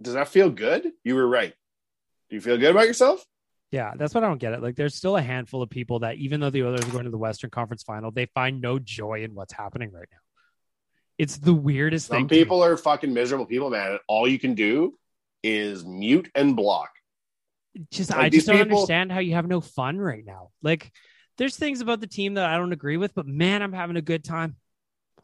does 0.00 0.14
that 0.14 0.28
feel 0.28 0.50
good? 0.50 0.90
You 1.04 1.14
were 1.14 1.28
right. 1.28 1.52
Do 2.30 2.36
you 2.36 2.40
feel 2.40 2.56
good 2.58 2.70
about 2.70 2.86
yourself? 2.86 3.24
Yeah, 3.70 3.92
that's 3.96 4.14
what 4.14 4.24
I 4.24 4.28
don't 4.28 4.38
get 4.38 4.54
it. 4.54 4.62
Like, 4.62 4.76
there's 4.76 4.94
still 4.94 5.16
a 5.16 5.22
handful 5.22 5.60
of 5.60 5.68
people 5.68 5.98
that, 5.98 6.16
even 6.16 6.40
though 6.40 6.48
the 6.48 6.62
others 6.62 6.86
are 6.88 6.90
going 6.92 7.04
to 7.04 7.10
the 7.10 7.18
Western 7.18 7.50
Conference 7.50 7.82
Final, 7.82 8.10
they 8.10 8.26
find 8.34 8.62
no 8.62 8.78
joy 8.78 9.24
in 9.24 9.34
what's 9.34 9.52
happening 9.52 9.92
right 9.92 10.08
now. 10.10 10.18
It's 11.18 11.36
the 11.36 11.52
weirdest 11.52 12.08
thing. 12.08 12.20
Some 12.20 12.28
people 12.28 12.62
are 12.64 12.76
fucking 12.78 13.12
miserable 13.12 13.44
people, 13.44 13.68
man. 13.68 13.98
All 14.06 14.26
you 14.26 14.38
can 14.38 14.54
do 14.54 14.96
is 15.42 15.84
mute 15.84 16.30
and 16.34 16.56
block. 16.56 16.90
just 17.90 18.10
like 18.10 18.18
I 18.18 18.28
just 18.30 18.46
don't 18.46 18.56
people- 18.56 18.78
understand 18.78 19.12
how 19.12 19.18
you 19.18 19.34
have 19.34 19.46
no 19.46 19.60
fun 19.60 19.98
right 19.98 20.24
now. 20.24 20.50
Like, 20.62 20.90
there's 21.38 21.56
things 21.56 21.80
about 21.80 22.00
the 22.00 22.06
team 22.06 22.34
that 22.34 22.44
I 22.44 22.56
don't 22.58 22.72
agree 22.72 22.96
with, 22.96 23.14
but 23.14 23.26
man, 23.26 23.62
I'm 23.62 23.72
having 23.72 23.96
a 23.96 24.02
good 24.02 24.24
time. 24.24 24.56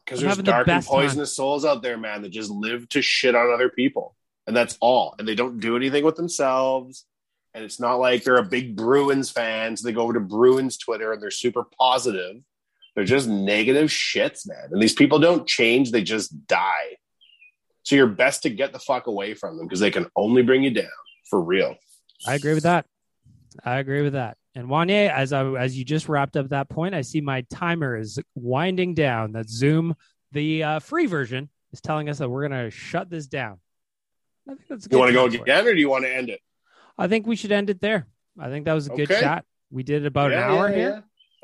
Because 0.05 0.21
there's 0.21 0.31
having 0.31 0.45
the 0.45 0.51
dark 0.51 0.67
and 0.67 0.77
best 0.77 0.87
time. 0.87 0.95
poisonous 0.95 1.35
souls 1.35 1.65
out 1.65 1.81
there, 1.81 1.97
man, 1.97 2.21
that 2.21 2.29
just 2.29 2.49
live 2.49 2.87
to 2.89 3.01
shit 3.01 3.35
on 3.35 3.51
other 3.51 3.69
people. 3.69 4.15
And 4.47 4.55
that's 4.55 4.77
all. 4.79 5.15
And 5.19 5.27
they 5.27 5.35
don't 5.35 5.59
do 5.59 5.75
anything 5.75 6.05
with 6.05 6.15
themselves. 6.15 7.05
And 7.53 7.63
it's 7.63 7.79
not 7.79 7.95
like 7.95 8.23
they're 8.23 8.37
a 8.37 8.43
big 8.43 8.75
Bruins 8.75 9.31
fan. 9.31 9.75
So 9.75 9.87
they 9.87 9.93
go 9.93 10.01
over 10.01 10.13
to 10.13 10.19
Bruins 10.19 10.77
Twitter 10.77 11.11
and 11.11 11.21
they're 11.21 11.31
super 11.31 11.63
positive. 11.79 12.37
They're 12.95 13.03
just 13.03 13.27
negative 13.27 13.89
shits, 13.89 14.47
man. 14.47 14.69
And 14.71 14.81
these 14.81 14.93
people 14.93 15.19
don't 15.19 15.47
change, 15.47 15.91
they 15.91 16.03
just 16.03 16.47
die. 16.47 16.97
So 17.83 17.95
you're 17.95 18.07
best 18.07 18.43
to 18.43 18.49
get 18.49 18.73
the 18.73 18.79
fuck 18.79 19.07
away 19.07 19.33
from 19.33 19.57
them 19.57 19.67
because 19.67 19.79
they 19.79 19.91
can 19.91 20.07
only 20.15 20.43
bring 20.43 20.63
you 20.63 20.71
down 20.71 20.87
for 21.29 21.41
real. 21.41 21.75
I 22.27 22.35
agree 22.35 22.53
with 22.53 22.63
that. 22.63 22.85
I 23.63 23.77
agree 23.77 24.01
with 24.01 24.13
that. 24.13 24.37
And 24.55 24.67
Wanye, 24.69 25.11
as 25.11 25.33
I 25.33 25.45
as 25.55 25.77
you 25.77 25.83
just 25.83 26.07
wrapped 26.07 26.37
up 26.37 26.49
that 26.49 26.69
point, 26.69 26.95
I 26.95 27.01
see 27.01 27.19
my 27.21 27.41
timer 27.49 27.97
is 27.97 28.17
winding 28.35 28.93
down. 28.93 29.33
That 29.33 29.49
Zoom, 29.49 29.95
the 30.31 30.63
uh, 30.63 30.79
free 30.79 31.07
version, 31.07 31.49
is 31.73 31.81
telling 31.81 32.07
us 32.07 32.19
that 32.19 32.29
we're 32.29 32.47
gonna 32.47 32.69
shut 32.71 33.09
this 33.09 33.27
down. 33.27 33.59
I 34.49 34.53
think 34.53 34.67
that's 34.69 34.87
You 34.89 34.97
want 34.97 35.09
to 35.09 35.13
go 35.13 35.25
again 35.25 35.67
or 35.67 35.73
do 35.73 35.79
you 35.79 35.89
want 35.89 36.05
to 36.05 36.13
end 36.15 36.29
it? 36.29 36.39
I 36.97 37.07
think 37.07 37.27
we 37.27 37.35
should 37.35 37.51
end 37.51 37.69
it 37.69 37.81
there. 37.81 38.07
I 38.39 38.49
think 38.49 38.65
that 38.65 38.73
was 38.73 38.87
a 38.87 38.91
good 38.91 39.11
Okay. 39.11 39.19
chat. 39.19 39.43
We 39.71 39.83
did 39.83 40.05
about 40.05 40.31
Yeah, 40.31 40.45
an 40.45 40.57
hour 40.57 40.69
yeah, 40.69 40.75
here. 40.75 40.89
yeah. 40.89 41.01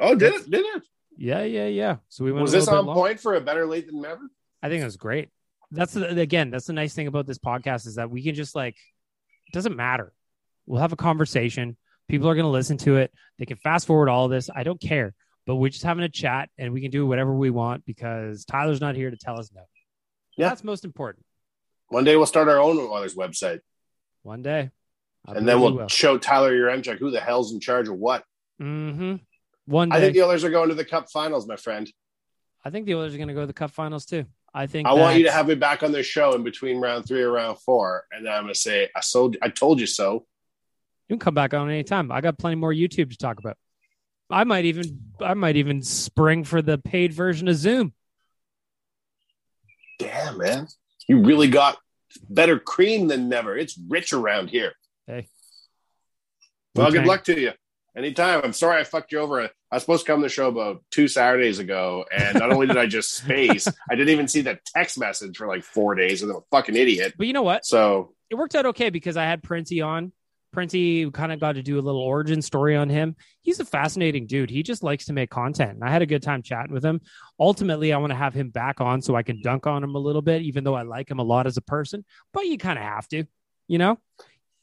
Oh, 0.07 0.15
did 0.15 0.33
it? 0.33 0.49
Did 0.49 0.65
it? 0.65 0.83
Yeah, 1.17 1.43
yeah, 1.43 1.67
yeah. 1.67 1.97
So 2.07 2.23
we 2.23 2.31
went. 2.31 2.43
Was 2.43 2.53
this 2.53 2.67
on 2.69 2.85
long. 2.85 2.95
point 2.95 3.19
for 3.19 3.35
a 3.35 3.41
Better 3.41 3.65
Lait 3.65 3.87
Than 3.87 4.01
Never? 4.01 4.21
I 4.63 4.69
think 4.69 4.81
it 4.81 4.85
was 4.85 4.97
great. 4.97 5.29
That's 5.71 5.93
the, 5.93 6.07
again, 6.19 6.49
that's 6.49 6.65
the 6.65 6.73
nice 6.73 6.93
thing 6.93 7.07
about 7.07 7.27
this 7.27 7.39
podcast 7.39 7.87
is 7.87 7.95
that 7.95 8.09
we 8.09 8.21
can 8.23 8.35
just 8.35 8.55
like, 8.55 8.75
it 9.47 9.53
doesn't 9.53 9.75
matter. 9.75 10.13
We'll 10.65 10.81
have 10.81 10.91
a 10.93 10.97
conversation. 10.97 11.77
People 12.11 12.27
are 12.29 12.35
going 12.35 12.43
to 12.43 12.49
listen 12.49 12.75
to 12.79 12.97
it. 12.97 13.09
They 13.39 13.45
can 13.45 13.55
fast 13.55 13.87
forward 13.87 14.09
all 14.09 14.25
of 14.25 14.31
this. 14.31 14.49
I 14.53 14.63
don't 14.63 14.81
care, 14.81 15.13
but 15.47 15.55
we're 15.55 15.69
just 15.69 15.85
having 15.85 16.03
a 16.03 16.09
chat 16.09 16.49
and 16.57 16.73
we 16.73 16.81
can 16.81 16.91
do 16.91 17.07
whatever 17.07 17.33
we 17.33 17.49
want 17.49 17.85
because 17.85 18.43
Tyler's 18.43 18.81
not 18.81 18.95
here 18.95 19.09
to 19.09 19.15
tell 19.15 19.39
us 19.39 19.49
no. 19.55 19.61
Yeah. 20.35 20.49
That's 20.49 20.61
most 20.61 20.83
important. 20.83 21.25
One 21.87 22.03
day 22.03 22.17
we'll 22.17 22.25
start 22.25 22.49
our 22.49 22.59
own 22.59 22.77
Oilers 22.77 23.15
website. 23.15 23.61
One 24.23 24.41
day. 24.41 24.71
I 25.25 25.35
and 25.35 25.47
then 25.47 25.61
we'll 25.61 25.77
we 25.77 25.87
show 25.87 26.17
Tyler 26.17 26.51
Yaremchuk 26.51 26.99
who 26.99 27.11
the 27.11 27.21
hell's 27.21 27.53
in 27.53 27.61
charge 27.61 27.87
of 27.87 27.95
what. 27.95 28.25
Mm-hmm. 28.61 29.15
One 29.67 29.87
day. 29.87 29.95
I 29.95 29.99
think 30.01 30.13
the 30.13 30.23
Oilers 30.23 30.43
are 30.43 30.49
going 30.49 30.67
to 30.67 30.75
the 30.75 30.83
Cup 30.83 31.09
Finals, 31.09 31.47
my 31.47 31.55
friend. 31.55 31.89
I 32.65 32.71
think 32.71 32.87
the 32.87 32.95
Oilers 32.95 33.13
are 33.13 33.19
going 33.19 33.29
to 33.29 33.33
go 33.33 33.41
to 33.41 33.47
the 33.47 33.53
Cup 33.53 33.71
Finals 33.71 34.05
too. 34.05 34.25
I 34.53 34.67
think 34.67 34.85
I 34.85 34.91
want 34.91 35.17
you 35.17 35.23
to 35.23 35.31
have 35.31 35.47
me 35.47 35.55
back 35.55 35.81
on 35.81 35.93
the 35.93 36.03
show 36.03 36.33
in 36.35 36.43
between 36.43 36.81
round 36.81 37.07
three 37.07 37.21
or 37.21 37.31
round 37.31 37.59
four, 37.59 38.03
and 38.11 38.25
then 38.25 38.33
I'm 38.33 38.43
going 38.43 38.53
to 38.53 38.59
say, 38.59 38.89
"I 38.93 38.99
sold. 38.99 39.37
I 39.41 39.47
told 39.47 39.79
you 39.79 39.87
so." 39.87 40.25
You 41.11 41.15
can 41.15 41.25
come 41.25 41.33
back 41.33 41.53
on 41.53 41.69
anytime. 41.69 42.09
I 42.09 42.21
got 42.21 42.37
plenty 42.37 42.55
more 42.55 42.71
YouTube 42.71 43.11
to 43.11 43.17
talk 43.17 43.37
about. 43.37 43.57
I 44.29 44.45
might 44.45 44.63
even 44.63 45.01
I 45.19 45.33
might 45.33 45.57
even 45.57 45.83
spring 45.83 46.45
for 46.45 46.61
the 46.61 46.77
paid 46.77 47.11
version 47.11 47.49
of 47.49 47.57
Zoom. 47.57 47.91
Damn, 49.99 50.37
man, 50.37 50.69
you 51.09 51.21
really 51.21 51.49
got 51.49 51.77
better 52.29 52.57
cream 52.59 53.09
than 53.09 53.27
never. 53.27 53.57
It's 53.57 53.77
rich 53.89 54.13
around 54.13 54.51
here. 54.51 54.71
Hey. 55.05 55.27
Well, 56.75 56.89
good 56.93 57.05
luck 57.05 57.25
to 57.25 57.37
you. 57.37 57.51
Anytime. 57.93 58.39
I'm 58.45 58.53
sorry 58.53 58.79
I 58.79 58.85
fucked 58.85 59.11
you 59.11 59.19
over. 59.19 59.41
I 59.41 59.49
was 59.69 59.83
supposed 59.83 60.05
to 60.05 60.11
come 60.13 60.21
to 60.21 60.25
the 60.27 60.29
show 60.29 60.47
about 60.47 60.81
two 60.91 61.09
Saturdays 61.09 61.59
ago, 61.59 62.05
and 62.09 62.39
not 62.39 62.53
only 62.53 62.67
did 62.67 62.77
I 62.77 62.85
just 62.85 63.13
space, 63.13 63.67
I 63.91 63.95
didn't 63.95 64.13
even 64.13 64.29
see 64.29 64.39
the 64.39 64.59
text 64.65 64.97
message 64.97 65.35
for 65.35 65.45
like 65.45 65.65
four 65.65 65.93
days, 65.93 66.23
and 66.23 66.31
I'm 66.31 66.37
a 66.37 66.41
fucking 66.51 66.77
idiot. 66.77 67.15
But 67.17 67.27
you 67.27 67.33
know 67.33 67.43
what? 67.43 67.65
So 67.65 68.13
It 68.29 68.35
worked 68.35 68.55
out 68.55 68.67
okay 68.67 68.91
because 68.91 69.17
I 69.17 69.25
had 69.25 69.43
Princey 69.43 69.81
on. 69.81 70.13
Princey 70.51 71.09
kind 71.11 71.31
of 71.31 71.39
got 71.39 71.53
to 71.53 71.63
do 71.63 71.79
a 71.79 71.81
little 71.81 72.01
origin 72.01 72.41
story 72.41 72.75
on 72.75 72.89
him. 72.89 73.15
He's 73.41 73.59
a 73.59 73.65
fascinating 73.65 74.27
dude. 74.27 74.49
He 74.49 74.63
just 74.63 74.83
likes 74.83 75.05
to 75.05 75.13
make 75.13 75.29
content. 75.29 75.71
And 75.71 75.83
I 75.83 75.89
had 75.89 76.01
a 76.01 76.05
good 76.05 76.23
time 76.23 76.41
chatting 76.41 76.73
with 76.73 76.83
him. 76.83 77.01
Ultimately, 77.39 77.93
I 77.93 77.97
want 77.97 78.11
to 78.11 78.17
have 78.17 78.33
him 78.33 78.49
back 78.49 78.81
on 78.81 79.01
so 79.01 79.15
I 79.15 79.23
can 79.23 79.41
dunk 79.41 79.67
on 79.67 79.83
him 79.83 79.95
a 79.95 79.99
little 79.99 80.21
bit, 80.21 80.41
even 80.41 80.63
though 80.63 80.75
I 80.75 80.83
like 80.83 81.09
him 81.09 81.19
a 81.19 81.23
lot 81.23 81.47
as 81.47 81.57
a 81.57 81.61
person. 81.61 82.03
But 82.33 82.45
you 82.45 82.57
kind 82.57 82.77
of 82.77 82.85
have 82.85 83.07
to, 83.09 83.25
you 83.67 83.77
know? 83.77 83.99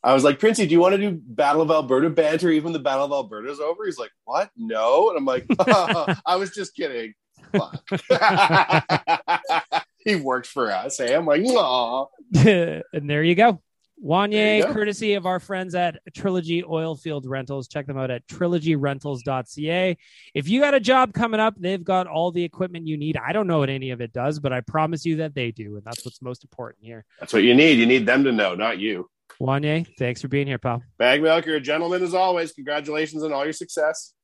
I 0.02 0.14
was 0.14 0.24
like, 0.24 0.38
Princey, 0.38 0.66
do 0.66 0.72
you 0.72 0.80
want 0.80 0.94
to 0.94 0.98
do 0.98 1.18
Battle 1.20 1.62
of 1.62 1.70
Alberta 1.70 2.10
banter 2.10 2.50
even 2.50 2.72
the 2.72 2.78
Battle 2.78 3.06
of 3.06 3.12
Alberta's 3.12 3.58
over? 3.58 3.84
He's 3.84 3.98
like, 3.98 4.12
What? 4.24 4.50
No. 4.56 5.10
And 5.10 5.18
I'm 5.18 5.24
like, 5.24 5.46
I 6.26 6.36
was 6.36 6.50
just 6.50 6.76
kidding. 6.76 7.14
He 10.04 10.16
works 10.16 10.48
for 10.48 10.72
us. 10.72 10.96
Hey, 10.96 11.14
I'm 11.14 11.26
like, 11.26 11.42
Aw. 11.44 12.06
and 12.34 13.10
there 13.10 13.22
you 13.22 13.34
go. 13.34 13.60
There 14.00 14.10
Wanye, 14.10 14.72
courtesy 14.72 15.14
of 15.14 15.26
our 15.26 15.40
friends 15.40 15.74
at 15.74 15.98
Trilogy 16.14 16.62
Oilfield 16.62 17.22
Rentals. 17.26 17.66
Check 17.68 17.86
them 17.86 17.98
out 17.98 18.10
at 18.10 18.26
trilogyrentals.ca. 18.28 19.96
If 20.34 20.48
you 20.48 20.60
got 20.60 20.74
a 20.74 20.80
job 20.80 21.12
coming 21.12 21.40
up, 21.40 21.54
they've 21.58 21.82
got 21.82 22.06
all 22.06 22.30
the 22.30 22.44
equipment 22.44 22.86
you 22.86 22.96
need. 22.96 23.16
I 23.16 23.32
don't 23.32 23.46
know 23.46 23.58
what 23.58 23.70
any 23.70 23.90
of 23.90 24.00
it 24.00 24.12
does, 24.12 24.38
but 24.38 24.52
I 24.52 24.60
promise 24.60 25.04
you 25.04 25.16
that 25.16 25.34
they 25.34 25.50
do. 25.50 25.76
And 25.76 25.84
that's 25.84 26.04
what's 26.04 26.22
most 26.22 26.44
important 26.44 26.84
here. 26.84 27.04
That's 27.18 27.32
what 27.32 27.42
you 27.42 27.54
need. 27.54 27.78
You 27.78 27.86
need 27.86 28.06
them 28.06 28.22
to 28.24 28.32
know, 28.32 28.54
not 28.54 28.78
you. 28.78 29.08
Wanye, 29.40 29.86
thanks 29.98 30.22
for 30.22 30.28
being 30.28 30.46
here, 30.46 30.58
pal. 30.58 30.82
Bag 30.98 31.22
Milk, 31.22 31.46
you're 31.46 31.56
a 31.56 31.60
gentleman 31.60 32.02
as 32.02 32.14
always. 32.14 32.52
Congratulations 32.52 33.22
on 33.22 33.32
all 33.32 33.44
your 33.44 33.52
success. 33.52 34.14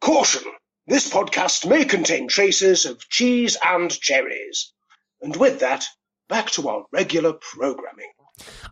Caution! 0.00 0.42
This 0.86 1.10
podcast 1.10 1.68
may 1.68 1.84
contain 1.84 2.28
traces 2.28 2.86
of 2.86 3.06
cheese 3.10 3.58
and 3.62 3.90
cherries. 3.90 4.72
And 5.20 5.36
with 5.36 5.60
that, 5.60 5.84
back 6.28 6.50
to 6.52 6.68
our 6.68 6.84
regular 6.92 7.34
programming. 7.34 8.08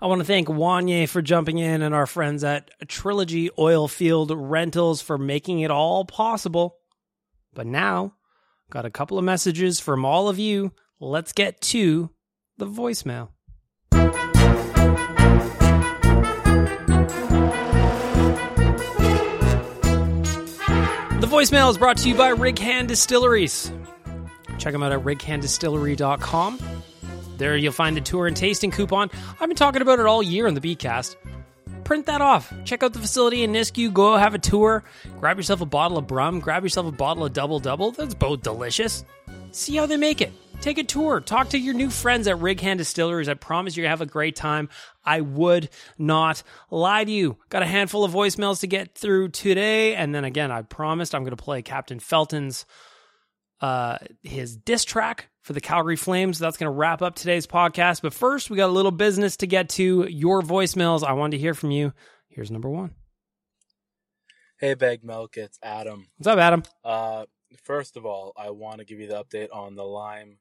I 0.00 0.06
want 0.06 0.20
to 0.20 0.24
thank 0.24 0.48
Wanye 0.48 1.08
for 1.08 1.22
jumping 1.22 1.58
in 1.58 1.82
and 1.82 1.94
our 1.94 2.06
friends 2.06 2.44
at 2.44 2.70
Trilogy 2.88 3.50
Oilfield 3.50 4.32
Rentals 4.34 5.02
for 5.02 5.18
making 5.18 5.60
it 5.60 5.70
all 5.70 6.04
possible. 6.04 6.76
But 7.54 7.66
now, 7.66 8.14
got 8.70 8.84
a 8.84 8.90
couple 8.90 9.18
of 9.18 9.24
messages 9.24 9.80
from 9.80 10.04
all 10.04 10.28
of 10.28 10.38
you 10.38 10.72
let's 11.00 11.32
get 11.32 11.60
to 11.60 12.10
the 12.58 12.66
voicemail. 12.66 13.30
The 21.20 21.26
voicemail 21.26 21.70
is 21.70 21.78
brought 21.78 21.96
to 21.98 22.08
you 22.08 22.14
by 22.14 22.28
Rig 22.28 22.58
Hand 22.58 22.88
Distilleries. 22.88 23.72
Check 24.58 24.72
them 24.72 24.82
out 24.82 24.92
at 24.92 25.00
righanddistillery.com. 25.00 26.58
There 27.38 27.56
you'll 27.56 27.72
find 27.72 27.96
the 27.96 28.00
tour 28.00 28.26
and 28.26 28.36
tasting 28.36 28.70
coupon. 28.70 29.10
I've 29.40 29.48
been 29.48 29.56
talking 29.56 29.82
about 29.82 29.98
it 29.98 30.06
all 30.06 30.22
year 30.22 30.46
on 30.46 30.54
the 30.54 30.60
Bcast. 30.60 31.16
Print 31.84 32.06
that 32.06 32.20
off. 32.20 32.52
Check 32.64 32.82
out 32.82 32.92
the 32.92 32.98
facility 32.98 33.44
in 33.44 33.52
Nisku. 33.52 33.92
Go 33.92 34.16
have 34.16 34.34
a 34.34 34.38
tour. 34.38 34.82
Grab 35.20 35.36
yourself 35.36 35.60
a 35.60 35.66
bottle 35.66 35.98
of 35.98 36.06
Brum. 36.06 36.40
Grab 36.40 36.64
yourself 36.64 36.86
a 36.86 36.92
bottle 36.92 37.24
of 37.24 37.32
Double 37.32 37.60
Double. 37.60 37.92
That's 37.92 38.14
both 38.14 38.42
delicious. 38.42 39.04
See 39.52 39.76
how 39.76 39.86
they 39.86 39.96
make 39.96 40.20
it. 40.20 40.32
Take 40.60 40.78
a 40.78 40.84
tour. 40.84 41.20
Talk 41.20 41.50
to 41.50 41.58
your 41.58 41.74
new 41.74 41.90
friends 41.90 42.26
at 42.26 42.40
Rig 42.40 42.60
Hand 42.60 42.78
Distilleries. 42.78 43.28
I 43.28 43.34
promise 43.34 43.76
you're 43.76 43.84
going 43.84 43.90
to 43.90 43.98
have 43.98 44.00
a 44.00 44.10
great 44.10 44.34
time. 44.34 44.68
I 45.04 45.20
would 45.20 45.68
not 45.98 46.42
lie 46.70 47.04
to 47.04 47.10
you. 47.10 47.36
Got 47.50 47.62
a 47.62 47.66
handful 47.66 48.04
of 48.04 48.12
voicemails 48.12 48.60
to 48.60 48.66
get 48.66 48.94
through 48.96 49.28
today. 49.28 49.94
And 49.94 50.14
then 50.14 50.24
again, 50.24 50.50
I 50.50 50.62
promised 50.62 51.14
I'm 51.14 51.22
going 51.22 51.36
to 51.36 51.42
play 51.42 51.62
Captain 51.62 52.00
Felton's 52.00 52.64
uh, 53.60 53.98
his 54.22 54.56
diss 54.56 54.84
track 54.84 55.28
for 55.46 55.52
the 55.52 55.60
Calgary 55.60 55.94
Flames. 55.94 56.40
That's 56.40 56.56
going 56.56 56.66
to 56.66 56.76
wrap 56.76 57.02
up 57.02 57.14
today's 57.14 57.46
podcast. 57.46 58.02
But 58.02 58.12
first, 58.12 58.50
we 58.50 58.56
got 58.56 58.68
a 58.68 58.72
little 58.72 58.90
business 58.90 59.36
to 59.38 59.46
get 59.46 59.68
to. 59.70 60.04
Your 60.10 60.42
voicemails. 60.42 61.04
I 61.04 61.12
wanted 61.12 61.36
to 61.36 61.40
hear 61.40 61.54
from 61.54 61.70
you. 61.70 61.92
Here's 62.28 62.50
number 62.50 62.68
one. 62.68 62.96
Hey, 64.58 64.74
Big 64.74 65.04
Milk, 65.04 65.36
it's 65.36 65.56
Adam. 65.62 66.08
What's 66.16 66.26
up, 66.26 66.38
Adam? 66.40 66.64
Uh, 66.84 67.26
first 67.62 67.96
of 67.96 68.04
all, 68.04 68.32
I 68.36 68.50
want 68.50 68.80
to 68.80 68.84
give 68.84 68.98
you 68.98 69.06
the 69.06 69.22
update 69.22 69.48
on 69.52 69.76
the 69.76 69.84
lime 69.84 70.38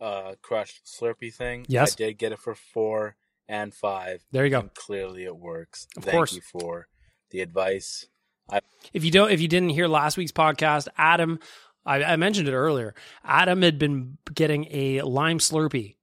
uh, 0.00 0.34
crushed 0.42 0.84
Slurpee 0.84 1.32
thing. 1.32 1.64
Yes. 1.68 1.92
I 1.92 1.96
did 1.96 2.18
get 2.18 2.32
it 2.32 2.40
for 2.40 2.56
four 2.56 3.14
and 3.48 3.72
five. 3.72 4.24
There 4.32 4.44
you 4.44 4.50
go. 4.50 4.60
And 4.60 4.74
clearly, 4.74 5.24
it 5.26 5.36
works. 5.36 5.86
Of 5.96 6.04
Thank 6.04 6.12
course. 6.12 6.34
you 6.34 6.40
for 6.40 6.88
the 7.30 7.40
advice. 7.40 8.06
I 8.50 8.62
If 8.92 9.04
you 9.04 9.12
don't, 9.12 9.30
if 9.30 9.40
you 9.40 9.46
didn't 9.46 9.70
hear 9.70 9.86
last 9.86 10.16
week's 10.16 10.32
podcast, 10.32 10.88
Adam, 10.98 11.38
I, 11.84 12.02
I 12.02 12.16
mentioned 12.16 12.48
it 12.48 12.54
earlier. 12.54 12.94
Adam 13.24 13.62
had 13.62 13.78
been 13.78 14.18
getting 14.32 14.66
a 14.70 15.02
lime 15.02 15.38
Slurpee 15.38 15.96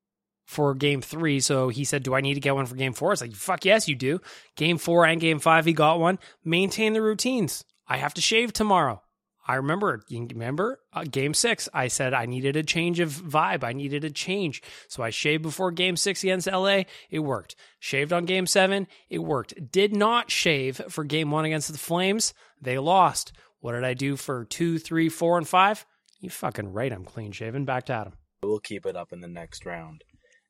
for 0.46 0.74
game 0.74 1.02
three, 1.02 1.40
so 1.40 1.70
he 1.70 1.84
said, 1.84 2.04
"Do 2.04 2.16
I 2.16 2.22
need 2.22 2.36
to 2.36 2.40
get 2.40 2.56
one 2.56 2.66
for 2.66 2.76
game 2.76 2.94
four? 2.94 3.14
It's 3.14 3.22
like, 3.22 3.34
"Fuck 3.34 3.66
yes, 3.66 3.88
you 3.88 3.96
do." 3.96 4.20
Game 4.56 4.78
four 4.78 5.06
and 5.06 5.22
game 5.22 5.40
five, 5.40 5.66
he 5.66 5.74
got 5.74 6.00
one. 6.00 6.20
Maintain 6.44 6.94
the 6.94 7.02
routines. 7.02 7.64
I 7.88 7.98
have 7.98 8.14
to 8.16 8.22
shave 8.22 8.54
tomorrow. 8.54 9.02
I 9.48 9.56
remember, 9.56 10.04
remember 10.12 10.82
uh, 10.92 11.06
game 11.10 11.34
six. 11.34 11.70
I 11.74 11.88
said 11.88 12.14
I 12.14 12.26
needed 12.26 12.58
a 12.58 12.64
change 12.64 13.00
of 13.00 13.12
vibe. 13.12 13.64
I 13.64 13.72
needed 13.72 14.04
a 14.04 14.10
change. 14.10 14.62
So 14.90 15.04
I 15.04 15.10
shaved 15.10 15.44
before 15.44 15.72
game 15.72 15.96
six 15.96 16.22
against 16.22 16.52
LA. 16.52 16.84
It 17.10 17.20
worked. 17.20 17.56
Shaved 17.80 18.12
on 18.12 18.26
game 18.26 18.46
seven. 18.46 18.88
It 19.10 19.20
worked. 19.20 19.72
Did 19.72 19.96
not 19.96 20.30
shave 20.30 20.82
for 20.90 21.06
game 21.06 21.32
one 21.32 21.46
against 21.46 21.72
the 21.72 21.78
Flames. 21.78 22.34
They 22.62 22.78
lost. 22.78 23.32
What 23.68 23.74
did 23.74 23.84
I 23.84 23.96
do 23.96 24.16
for 24.16 24.46
two, 24.46 24.80
three, 24.80 25.10
four, 25.10 25.38
and 25.38 25.46
five? 25.46 25.86
You 26.22 26.30
fucking 26.30 26.72
right. 26.72 26.90
I'm 26.90 27.04
clean 27.04 27.34
shaven. 27.34 27.66
Back 27.66 27.88
to 27.88 27.94
Adam. 27.94 28.14
We'll 28.42 28.62
keep 28.62 28.86
it 28.86 28.96
up 28.96 29.12
in 29.12 29.20
the 29.20 29.28
next 29.28 29.66
round. 29.66 30.06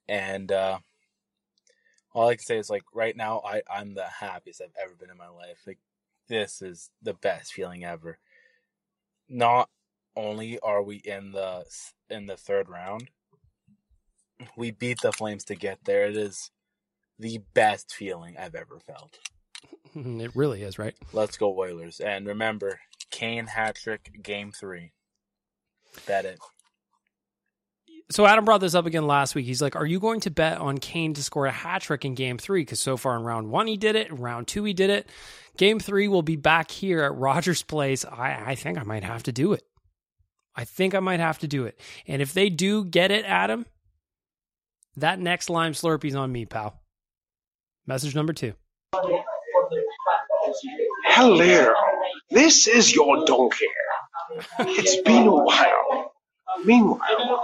And 0.08 0.52
uh, 0.52 0.78
all 2.14 2.28
I 2.28 2.36
can 2.36 2.46
say 2.46 2.60
is, 2.60 2.70
like, 2.70 2.84
right 2.94 3.18
now, 3.18 3.42
I, 3.44 3.64
I'm 3.68 3.96
the 3.96 4.06
happiest 4.06 4.62
I've 4.62 4.76
ever 4.80 4.94
been 4.94 5.10
in 5.10 5.18
my 5.18 5.30
life. 5.30 5.64
Like, 5.66 5.80
this 6.28 6.62
is 6.62 6.92
the 7.02 7.16
best 7.16 7.54
feeling 7.54 7.84
ever. 7.84 8.20
Not 9.28 9.68
only 10.16 10.60
are 10.60 10.84
we 10.84 10.98
in 10.98 11.32
the 11.32 11.66
in 12.12 12.28
the 12.28 12.38
third 12.38 12.70
round, 12.70 13.10
we 14.56 14.70
beat 14.70 15.02
the 15.02 15.12
Flames 15.12 15.44
to 15.46 15.56
get 15.56 15.80
there. 15.86 16.06
It 16.06 16.18
is 16.18 16.52
the 17.18 17.40
best 17.56 17.96
feeling 17.96 18.38
I've 18.38 18.54
ever 18.54 18.78
felt. 18.78 19.18
It 19.96 20.36
really 20.36 20.62
is, 20.62 20.78
right? 20.78 20.94
Let's 21.14 21.38
go 21.38 21.58
Oilers! 21.58 22.00
And 22.00 22.28
remember, 22.28 22.80
Kane 23.12 23.48
hat 23.48 23.76
trick, 23.76 24.20
game 24.22 24.52
three. 24.52 24.94
Bet 26.06 26.26
it. 26.26 26.40
So 28.10 28.26
Adam 28.26 28.46
brought 28.46 28.62
this 28.62 28.76
up 28.76 28.86
again 28.86 29.06
last 29.06 29.36
week. 29.36 29.46
He's 29.46 29.62
like, 29.62 29.76
"Are 29.76 29.86
you 29.86 30.00
going 30.00 30.22
to 30.22 30.30
bet 30.30 30.60
on 30.60 30.78
Kane 30.78 31.14
to 31.16 31.24
score 31.24 31.46
a 31.46 31.52
hat 31.52 31.82
trick 31.82 32.06
in 32.06 32.16
Game 32.16 32.38
Three? 32.38 32.62
Because 32.62 32.80
so 32.80 32.96
far 32.96 33.18
in 33.18 33.24
Round 33.24 33.50
One 33.50 33.68
he 33.68 33.76
did 33.76 33.96
it, 33.96 34.10
in 34.10 34.16
Round 34.16 34.48
Two 34.48 34.64
he 34.64 34.74
did 34.74 34.90
it. 34.90 35.10
Game 35.58 35.80
Three 35.80 36.08
will 36.08 36.22
be 36.22 36.38
back 36.38 36.72
here 36.72 37.04
at 37.04 37.16
Rogers 37.16 37.64
Place. 37.64 38.06
I, 38.06 38.52
I 38.52 38.56
think 38.56 38.78
I 38.78 38.84
might 38.84 39.04
have 39.04 39.24
to 39.24 39.32
do 39.32 39.54
it. 39.54 39.64
I 40.56 40.64
think 40.64 40.96
I 40.96 41.00
might 41.00 41.20
have 41.20 41.40
to 41.40 41.48
do 41.48 41.66
it. 41.66 41.80
And 42.08 42.22
if 42.22 42.34
they 42.34 42.50
do 42.50 42.86
get 42.86 43.12
it, 43.12 43.26
Adam, 43.26 43.66
that 44.96 45.20
next 45.20 45.50
lime 45.50 45.74
Slurpee's 45.74 46.16
on 46.16 46.32
me, 46.32 46.46
pal. 46.46 46.82
Message 47.86 48.16
number 48.16 48.34
two. 48.34 48.54
Hello, 51.06 51.74
this 52.30 52.68
is 52.68 52.94
your 52.96 53.26
donkey. 53.26 53.66
It's 54.60 55.02
been 55.02 55.28
a 55.28 55.32
while. 55.36 56.14
Meanwhile, 56.64 57.42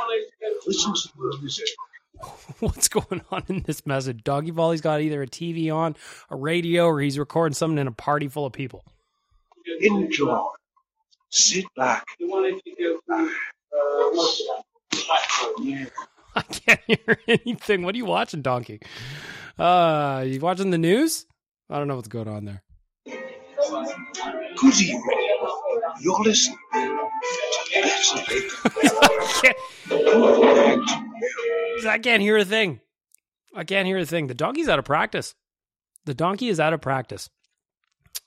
listen 0.65 0.93
to 0.93 1.09
the 1.15 1.37
music. 1.41 1.67
What's 2.59 2.87
going 2.87 3.21
on 3.31 3.43
in 3.49 3.63
this 3.63 3.85
message? 3.85 4.23
Doggy 4.23 4.51
Volley's 4.51 4.81
got 4.81 5.01
either 5.01 5.21
a 5.21 5.27
TV 5.27 5.73
on, 5.73 5.95
a 6.29 6.35
radio, 6.35 6.85
or 6.85 7.01
he's 7.01 7.19
recording 7.19 7.53
something 7.53 7.77
in 7.77 7.87
a 7.87 7.91
party 7.91 8.27
full 8.27 8.45
of 8.45 8.53
people. 8.53 8.85
Enjoy. 9.81 10.41
Sit 11.29 11.65
back. 11.75 12.05
I 16.35 16.41
can't 16.41 16.79
hear 16.87 17.17
anything. 17.27 17.83
What 17.83 17.95
are 17.95 17.97
you 17.97 18.05
watching, 18.05 18.41
Donkey? 18.41 18.79
Uh, 19.57 20.23
you 20.25 20.39
watching 20.39 20.71
the 20.71 20.77
news? 20.77 21.25
I 21.69 21.77
don't 21.77 21.87
know 21.87 21.95
what's 21.95 22.07
going 22.07 22.27
on 22.27 22.45
there. 22.45 22.61
Good 23.73 24.81
evening. 24.81 25.01
You're 25.99 26.21
listening. 26.21 26.57
I 26.75 27.93
can't, 31.81 31.85
I 31.87 31.99
can't 31.99 32.21
hear 32.21 32.37
a 32.37 32.45
thing. 32.45 32.81
I 33.55 33.63
can't 33.63 33.87
hear 33.87 33.97
a 33.97 34.05
thing. 34.05 34.27
The 34.27 34.35
donkey's 34.35 34.69
out 34.69 34.77
of 34.77 34.85
practice. 34.85 35.33
The 36.05 36.13
donkey 36.13 36.49
is 36.49 36.59
out 36.59 36.73
of 36.73 36.81
practice. 36.81 37.29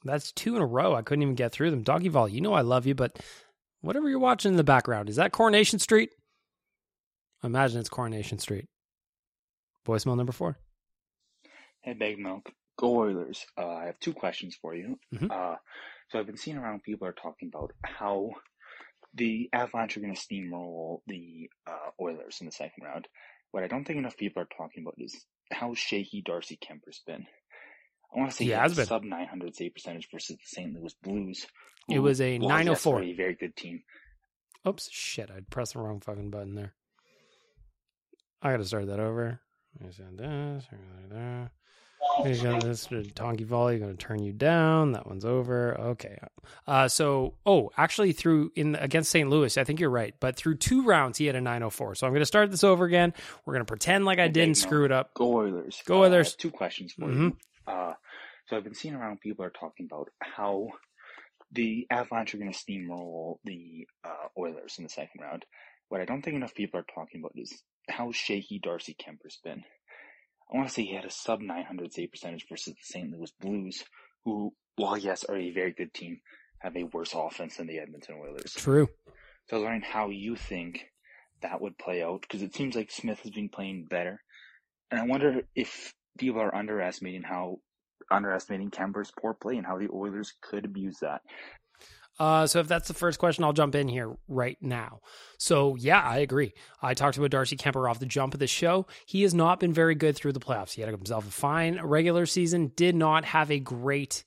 That's 0.05 0.33
two 0.33 0.57
in 0.57 0.63
a 0.63 0.67
row. 0.67 0.95
I 0.95 1.03
couldn't 1.03 1.23
even 1.23 1.37
get 1.37 1.53
through 1.53 1.71
them. 1.71 1.83
Donkey 1.83 2.09
Vol, 2.09 2.29
you 2.29 2.41
know 2.41 2.53
I 2.53 2.63
love 2.63 2.87
you, 2.87 2.95
but 2.97 3.19
whatever 3.83 4.09
you're 4.09 4.19
watching 4.19 4.53
in 4.53 4.57
the 4.57 4.65
background, 4.65 5.09
is 5.09 5.17
that 5.17 5.33
Coronation 5.33 5.79
Street? 5.79 6.11
I 7.43 7.47
imagine 7.47 7.79
it's 7.79 7.89
Coronation 7.89 8.39
Street. 8.39 8.67
Voicemail 9.87 10.17
number 10.17 10.33
four. 10.33 10.59
Hey, 11.83 11.93
Big 11.93 12.19
Milk. 12.19 12.51
Go 12.79 12.97
Oilers. 13.01 13.45
Uh, 13.57 13.69
I 13.69 13.87
have 13.87 13.99
two 14.01 14.13
questions 14.13 14.57
for 14.61 14.75
you. 14.75 14.99
Mhm. 15.15 15.31
Uh, 15.31 15.57
so 16.11 16.19
I've 16.19 16.27
been 16.27 16.37
seeing 16.37 16.57
around 16.59 16.83
people 16.83 17.07
are 17.09 17.13
talking 17.13 17.49
about 17.49 17.73
how 17.85 18.31
the 19.15 19.49
Avalanche 19.53 19.97
are 19.97 20.01
going 20.01 20.15
to 20.15 20.21
steamroll 20.21 21.01
the 21.07 21.49
uh, 21.67 21.91
Oilers 22.01 22.39
in 22.41 22.47
the 22.47 22.53
second 22.53 22.85
round. 22.85 23.09
What 23.51 23.63
I 23.65 23.69
don't 23.69 23.85
think 23.85 23.99
enough 23.99 24.17
people 24.17 24.43
are 24.43 24.49
talking 24.57 24.83
about 24.83 24.95
is 24.99 25.25
how 25.51 25.75
shaky 25.75 26.23
Darcy 26.23 26.59
Kuemper's 26.63 27.01
been. 27.07 27.27
I 28.15 28.19
want 28.19 28.31
to 28.31 28.37
say 28.37 28.45
He 28.45 28.51
he 28.51 28.57
has 28.57 28.77
been. 28.77 28.87
sub 28.87 29.03
900 29.05 29.57
save 29.57 29.75
percentage 29.75 30.09
versus 30.13 30.37
the 30.37 30.43
St. 30.45 30.73
Louis 30.75 30.95
Blues. 31.03 31.47
It 31.89 32.01
was 32.01 32.21
a 32.21 32.33
yes, 32.33 32.41
904. 32.43 33.03
a 33.03 33.13
very 33.15 33.35
good 33.35 33.57
team. 33.57 33.83
Oops, 34.67 34.89
shit, 34.91 35.31
I'd 35.31 35.49
pressed 35.49 35.75
the 35.75 35.79
wrong 35.81 36.01
fucking 36.01 36.31
button 36.31 36.55
there. 36.57 36.75
I 38.43 38.51
gotta 38.51 38.65
start 38.65 38.87
that 38.89 39.01
over. 39.01 39.41
I 42.19 42.33
said 42.33 42.33
this, 42.33 42.43
right 42.45 42.91
there. 42.91 42.99
You 42.99 43.05
this 43.05 43.13
donkey 43.13 43.45
volley, 43.45 43.79
gonna 43.79 43.95
turn 43.95 44.23
you 44.23 44.33
down. 44.33 44.93
That 44.93 45.07
one's 45.07 45.25
over. 45.25 45.79
Okay. 45.79 46.19
Uh, 46.67 46.89
so, 46.89 47.35
oh, 47.45 47.71
actually, 47.77 48.13
through 48.13 48.53
in 48.55 48.75
against 48.77 49.11
St. 49.11 49.29
Louis, 49.29 49.57
I 49.59 49.65
think 49.65 49.81
you're 49.81 49.91
right. 49.91 50.15
But 50.21 50.37
through 50.37 50.57
two 50.57 50.83
rounds, 50.83 51.19
he 51.19 51.27
had 51.27 51.37
a 51.37 51.41
904. 51.41 51.95
So 51.97 52.07
I'm 52.07 52.13
gonna 52.13 52.25
start 52.27 52.51
this 52.51 52.65
over 52.65 52.85
again. 52.85 53.13
We're 53.45 53.55
gonna 53.55 53.65
pretend 53.65 54.05
like 54.05 54.19
I 54.19 54.27
Big 54.29 54.35
didn't 54.35 54.49
Milk. 54.59 54.67
screw 54.69 54.85
it 54.85 54.93
up. 54.93 55.15
Go 55.15 55.35
Oilers. 55.35 55.83
Go 55.85 56.03
Uh, 56.03 56.07
Oilers. 56.07 56.31
have 56.33 56.39
two 56.39 56.51
questions 56.51 56.93
for 56.93 57.03
Mhm. 57.07 57.17
you. 57.31 57.37
Uh, 57.67 57.95
so 58.49 58.57
I've 58.57 58.65
been 58.65 58.75
seeing 58.75 58.95
around 58.95 59.21
people 59.21 59.45
are 59.45 59.51
talking 59.51 59.87
about 59.91 60.09
how 60.21 60.69
the 61.53 61.87
Avalanche 61.91 62.35
are 62.35 62.39
going 62.39 62.53
to 62.53 62.59
steamroll 62.59 63.39
the 63.45 63.87
uh, 64.05 64.29
Oilers 64.37 64.79
in 64.79 64.85
the 64.85 64.91
second 64.91 65.21
round. 65.21 65.45
What 65.89 66.01
I 66.01 66.05
don't 66.05 66.21
think 66.23 66.35
enough 66.37 66.55
people 66.55 66.81
are 66.81 66.87
talking 66.95 67.21
about 67.21 67.33
is 67.37 67.63
how 67.89 68.11
shaky 68.11 68.59
Darcy 68.59 68.95
Kuemper's 69.01 69.39
been. 69.45 69.63
I 70.53 70.57
want 70.57 70.69
to 70.69 70.75
say 70.75 70.85
he 70.85 70.95
had 70.95 71.05
a 71.05 71.11
sub 71.11 71.41
900 71.41 71.93
save 71.93 72.11
percentage 72.11 72.47
versus 72.49 72.75
the 72.75 72.85
St. 72.85 73.11
Louis 73.11 73.33
Blues, 73.41 73.85
who, 74.25 74.53
while 74.77 74.97
yes, 74.97 75.25
are 75.25 75.37
a 75.37 75.53
very 75.53 75.73
good 75.73 75.93
team, 75.93 76.21
have 76.61 76.77
a 76.77 76.85
worse 76.85 77.13
offense 77.15 77.57
than 77.57 77.67
the 77.67 77.79
Edmonton 77.79 78.17
Oilers. 78.21 78.53
True. 78.55 78.89
So 79.49 79.57
I 79.57 79.59
was 79.59 79.65
wondering 79.65 79.83
how 79.83 80.11
you 80.11 80.37
think 80.37 80.87
that 81.43 81.61
would 81.61 81.79
play 81.79 82.03
out 82.03 82.23
because 82.23 82.43
it 82.43 82.55
seems 82.55 82.75
like 82.75 82.91
Smith 82.91 83.21
has 83.21 83.31
been 83.31 83.49
playing 83.49 83.87
better, 83.89 84.23
and 84.91 85.01
I 85.01 85.05
wonder 85.05 85.43
if 85.55 85.93
people 86.19 86.41
are 86.41 86.55
underestimating 86.55 87.23
how 87.23 87.59
underestimating 88.11 88.71
Kuemper's 88.71 89.13
poor 89.19 89.35
play 89.35 89.57
and 89.57 89.67
how 89.67 89.79
the 89.79 89.89
Oilers 89.93 90.33
could 90.41 90.65
abuse 90.65 90.99
that. 91.01 91.23
Uh, 92.19 92.47
so 92.47 92.61
if 92.61 92.69
that's 92.69 92.89
the 92.89 92.95
first 92.95 93.19
question, 93.19 93.45
I'll 93.45 93.53
jump 93.53 93.75
in 93.75 93.89
here 93.89 94.17
right 94.29 94.57
now. 94.61 95.01
So 95.39 95.77
yeah, 95.77 96.01
I 96.01 96.19
agree. 96.19 96.55
I 96.81 96.95
talked 96.95 97.19
about 97.19 97.31
Darcy 97.31 97.57
Kuemper 97.57 97.89
off 97.89 97.99
the 97.99 98.07
jump 98.07 98.35
of 98.35 98.41
the 98.41 98.47
show. 98.47 98.87
He 99.05 99.23
has 99.23 99.35
not 99.35 99.61
been 99.61 99.73
very 99.73 99.95
good 99.95 100.17
through 100.17 100.33
the 100.33 100.41
playoffs. 100.41 100.73
He 100.73 100.83
had 100.83 100.91
himself 100.91 101.29
a 101.29 101.31
fine 101.31 101.81
regular 101.83 102.27
season, 102.27 102.73
did 102.75 102.95
not 102.95 103.25
have 103.27 103.51
a 103.51 103.59
great 103.59 104.25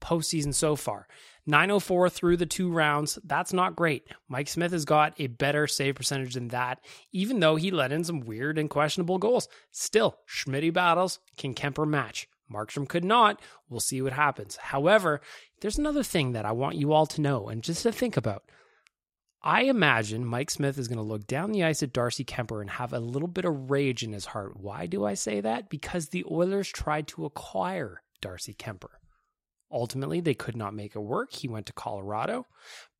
postseason 0.00 0.54
so 0.54 0.76
far. 0.76 1.06
904 1.46 2.10
through 2.10 2.36
the 2.36 2.46
two 2.46 2.70
rounds. 2.70 3.18
That's 3.24 3.52
not 3.52 3.76
great. 3.76 4.08
Mike 4.28 4.48
Smith 4.48 4.72
has 4.72 4.84
got 4.84 5.14
a 5.18 5.28
better 5.28 5.66
save 5.66 5.94
percentage 5.94 6.34
than 6.34 6.48
that, 6.48 6.80
even 7.12 7.38
though 7.38 7.56
he 7.56 7.70
let 7.70 7.92
in 7.92 8.02
some 8.02 8.20
weird 8.20 8.58
and 8.58 8.68
questionable 8.68 9.18
goals. 9.18 9.48
Still, 9.70 10.18
Schmitty 10.28 10.72
battles 10.72 11.20
can 11.38 11.54
Kuemper 11.54 11.86
match. 11.86 12.28
Markstrom 12.52 12.88
could 12.88 13.04
not. 13.04 13.40
We'll 13.68 13.80
see 13.80 14.00
what 14.02 14.12
happens. 14.12 14.56
However, 14.56 15.20
there's 15.60 15.78
another 15.78 16.02
thing 16.02 16.32
that 16.32 16.44
I 16.44 16.52
want 16.52 16.76
you 16.76 16.92
all 16.92 17.06
to 17.06 17.20
know 17.20 17.48
and 17.48 17.62
just 17.62 17.82
to 17.82 17.92
think 17.92 18.16
about. 18.16 18.44
I 19.42 19.62
imagine 19.62 20.24
Mike 20.24 20.50
Smith 20.50 20.78
is 20.78 20.88
going 20.88 20.98
to 20.98 21.02
look 21.02 21.26
down 21.26 21.52
the 21.52 21.62
ice 21.62 21.82
at 21.82 21.92
Darcy 21.92 22.24
Kuemper 22.24 22.60
and 22.60 22.70
have 22.70 22.92
a 22.92 22.98
little 22.98 23.28
bit 23.28 23.44
of 23.44 23.70
rage 23.70 24.02
in 24.02 24.12
his 24.12 24.26
heart. 24.26 24.56
Why 24.56 24.86
do 24.86 25.04
I 25.04 25.14
say 25.14 25.40
that? 25.40 25.68
Because 25.68 26.08
the 26.08 26.24
Oilers 26.30 26.68
tried 26.68 27.06
to 27.08 27.24
acquire 27.24 28.02
Darcy 28.20 28.54
Kuemper. 28.54 28.90
Ultimately, 29.70 30.20
they 30.20 30.34
could 30.34 30.56
not 30.56 30.74
make 30.74 30.96
it 30.96 31.00
work. 31.00 31.32
He 31.32 31.48
went 31.48 31.66
to 31.66 31.72
Colorado, 31.72 32.46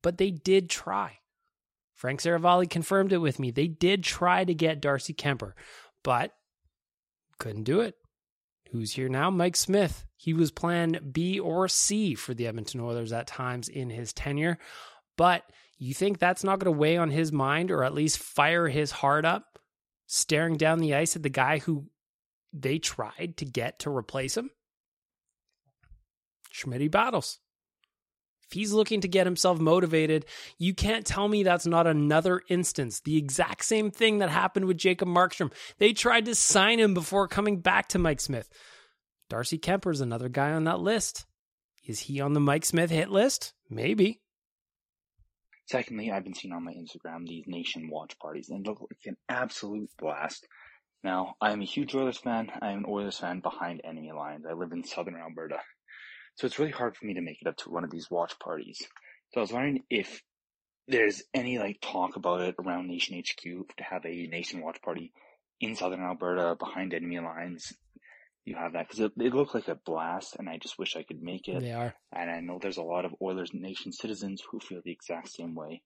but 0.01 0.17
they 0.17 0.31
did 0.31 0.69
try. 0.69 1.19
Frank 1.93 2.21
Seravalli 2.21 2.69
confirmed 2.69 3.11
it 3.11 3.17
with 3.17 3.39
me. 3.39 3.51
They 3.51 3.67
did 3.67 4.03
try 4.03 4.45
to 4.45 4.53
get 4.53 4.81
Darcy 4.81 5.13
Kuemper, 5.13 5.53
but 6.03 6.33
couldn't 7.39 7.63
do 7.63 7.81
it. 7.81 7.95
Who's 8.71 8.93
here 8.93 9.09
now? 9.09 9.29
Mike 9.29 9.55
Smith. 9.55 10.05
He 10.15 10.33
was 10.33 10.51
plan 10.51 11.09
B 11.11 11.39
or 11.39 11.67
C 11.67 12.15
for 12.15 12.33
the 12.33 12.47
Edmonton 12.47 12.81
Oilers 12.81 13.13
at 13.13 13.27
times 13.27 13.69
in 13.69 13.89
his 13.89 14.13
tenure. 14.13 14.57
But 15.15 15.43
you 15.77 15.93
think 15.93 16.19
that's 16.19 16.43
not 16.43 16.59
going 16.59 16.73
to 16.73 16.77
weigh 16.77 16.97
on 16.97 17.11
his 17.11 17.31
mind 17.31 17.71
or 17.71 17.83
at 17.83 17.93
least 17.93 18.17
fire 18.17 18.67
his 18.67 18.91
heart 18.91 19.25
up, 19.25 19.59
staring 20.05 20.57
down 20.57 20.79
the 20.79 20.95
ice 20.95 21.15
at 21.15 21.23
the 21.23 21.29
guy 21.29 21.59
who 21.59 21.85
they 22.51 22.79
tried 22.79 23.35
to 23.37 23.45
get 23.45 23.79
to 23.79 23.95
replace 23.95 24.35
him? 24.35 24.51
Schmitty 26.53 26.89
battles. 26.89 27.39
If 28.49 28.53
he's 28.53 28.71
looking 28.71 29.01
to 29.01 29.07
get 29.09 29.27
himself 29.27 29.59
motivated, 29.59 30.25
you 30.57 30.73
can't 30.73 31.05
tell 31.05 31.27
me 31.27 31.43
that's 31.43 31.65
not 31.65 31.85
another 31.85 32.41
instance. 32.49 33.01
The 33.01 33.17
exact 33.17 33.65
same 33.65 33.91
thing 33.91 34.19
that 34.19 34.29
happened 34.29 34.65
with 34.65 34.77
Jacob 34.77 35.09
Markstrom. 35.09 35.51
They 35.79 35.91
tried 35.91 36.25
to 36.25 36.35
sign 36.35 36.79
him 36.79 36.93
before 36.93 37.27
coming 37.27 37.59
back 37.59 37.89
to 37.89 37.99
Mike 37.99 38.21
Smith. 38.21 38.49
Darcy 39.29 39.57
Kuemper 39.57 39.91
is 39.91 39.99
another 39.99 40.29
guy 40.29 40.53
on 40.53 40.63
that 40.63 40.79
list. 40.79 41.25
Is 41.85 42.01
he 42.01 42.21
on 42.21 42.33
the 42.33 42.39
Mike 42.39 42.63
Smith 42.63 42.89
hit 42.89 43.09
list? 43.09 43.53
Maybe. 43.69 44.21
Secondly, 45.65 46.11
I've 46.11 46.23
been 46.23 46.33
seeing 46.33 46.53
on 46.53 46.63
my 46.63 46.73
Instagram 46.73 47.27
these 47.27 47.43
nation 47.47 47.89
watch 47.91 48.17
parties 48.19 48.49
and 48.49 48.65
look 48.65 48.79
like 48.79 48.99
an 49.05 49.17
absolute 49.27 49.89
blast. 49.99 50.47
Now, 51.03 51.35
I 51.41 51.51
am 51.51 51.61
a 51.61 51.65
huge 51.65 51.93
Oilers 51.93 52.17
fan. 52.17 52.49
I 52.61 52.71
am 52.71 52.79
an 52.79 52.85
Oilers 52.87 53.17
fan 53.17 53.41
behind 53.41 53.81
enemy 53.83 54.13
lines. 54.13 54.45
I 54.49 54.53
live 54.53 54.71
in 54.71 54.85
southern 54.85 55.17
Alberta. 55.17 55.59
So 56.37 56.45
it's 56.45 56.59
really 56.59 56.71
hard 56.71 56.95
for 56.95 57.05
me 57.05 57.15
to 57.15 57.21
make 57.21 57.41
it 57.41 57.47
up 57.47 57.57
to 57.57 57.71
one 57.71 57.83
of 57.83 57.89
these 57.89 58.11
watch 58.11 58.37
parties. 58.39 58.79
So 59.33 59.39
I 59.39 59.41
was 59.41 59.51
wondering 59.51 59.83
if 59.89 60.21
there's 60.87 61.23
any 61.33 61.57
like 61.57 61.79
talk 61.81 62.15
about 62.15 62.41
it 62.41 62.55
around 62.63 62.87
Nation 62.87 63.19
HQ 63.19 63.41
to 63.41 63.83
have 63.83 64.05
a 64.05 64.27
nation 64.27 64.61
watch 64.61 64.81
party 64.83 65.11
in 65.59 65.75
southern 65.75 66.01
Alberta 66.01 66.55
behind 66.57 66.93
enemy 66.93 67.19
lines. 67.19 67.73
You 68.45 68.55
have 68.55 68.73
that 68.73 68.87
because 68.87 68.99
it, 68.99 69.11
it 69.17 69.33
looked 69.33 69.55
like 69.55 69.67
a 69.67 69.75
blast, 69.75 70.37
and 70.37 70.47
I 70.47 70.57
just 70.57 70.79
wish 70.79 70.95
I 70.95 71.03
could 71.03 71.21
make 71.21 71.49
it. 71.49 71.59
They 71.59 71.73
are, 71.73 71.93
and 72.13 72.29
I 72.29 72.39
know 72.39 72.59
there's 72.61 72.77
a 72.77 72.83
lot 72.83 73.03
of 73.03 73.15
Oilers 73.21 73.51
Nation 73.53 73.91
citizens 73.91 74.41
who 74.49 74.59
feel 74.59 74.79
the 74.85 74.91
exact 74.91 75.29
same 75.29 75.53
way. 75.53 75.81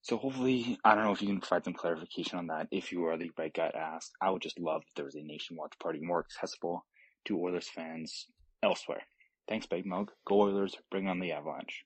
So 0.00 0.16
hopefully, 0.16 0.78
I 0.84 0.94
don't 0.94 1.04
know 1.04 1.12
if 1.12 1.20
you 1.20 1.28
can 1.28 1.40
provide 1.40 1.64
some 1.64 1.74
clarification 1.74 2.38
on 2.38 2.48
that. 2.48 2.66
If 2.72 2.90
you 2.90 3.04
are 3.04 3.16
the 3.18 3.30
right 3.38 3.52
guy 3.54 3.70
to 3.70 3.76
ask, 3.76 4.10
I 4.20 4.30
would 4.30 4.42
just 4.42 4.58
love 4.58 4.82
if 4.88 4.94
there 4.94 5.04
was 5.04 5.14
a 5.14 5.22
nation 5.22 5.56
watch 5.56 5.74
party 5.80 6.00
more 6.00 6.20
accessible 6.20 6.84
to 7.26 7.38
Oilers 7.38 7.68
fans 7.68 8.26
elsewhere. 8.62 9.02
Thanks, 9.48 9.66
Big 9.66 9.86
Mug. 9.86 10.10
Go 10.26 10.40
Oilers. 10.40 10.74
Bring 10.90 11.08
on 11.08 11.20
the 11.20 11.32
Avalanche. 11.32 11.84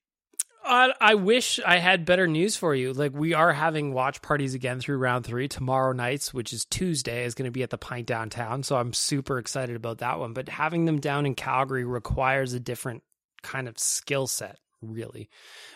I, 0.64 0.92
I 1.00 1.14
wish 1.14 1.58
I 1.66 1.78
had 1.78 2.04
better 2.04 2.26
news 2.26 2.56
for 2.56 2.74
you. 2.74 2.92
Like 2.92 3.12
we 3.14 3.32
are 3.32 3.52
having 3.52 3.94
watch 3.94 4.20
parties 4.20 4.54
again 4.54 4.80
through 4.80 4.98
round 4.98 5.24
three 5.24 5.48
tomorrow 5.48 5.92
nights, 5.92 6.34
which 6.34 6.52
is 6.52 6.64
Tuesday, 6.66 7.24
is 7.24 7.34
going 7.34 7.46
to 7.46 7.50
be 7.50 7.62
at 7.62 7.70
the 7.70 7.78
Pint 7.78 8.06
downtown. 8.06 8.62
So 8.62 8.76
I'm 8.76 8.92
super 8.92 9.38
excited 9.38 9.76
about 9.76 9.98
that 9.98 10.18
one. 10.18 10.32
But 10.32 10.48
having 10.48 10.84
them 10.84 11.00
down 11.00 11.26
in 11.26 11.34
Calgary 11.34 11.84
requires 11.84 12.52
a 12.52 12.60
different 12.60 13.02
kind 13.42 13.68
of 13.68 13.78
skill 13.78 14.26
set, 14.26 14.58
really, 14.82 15.30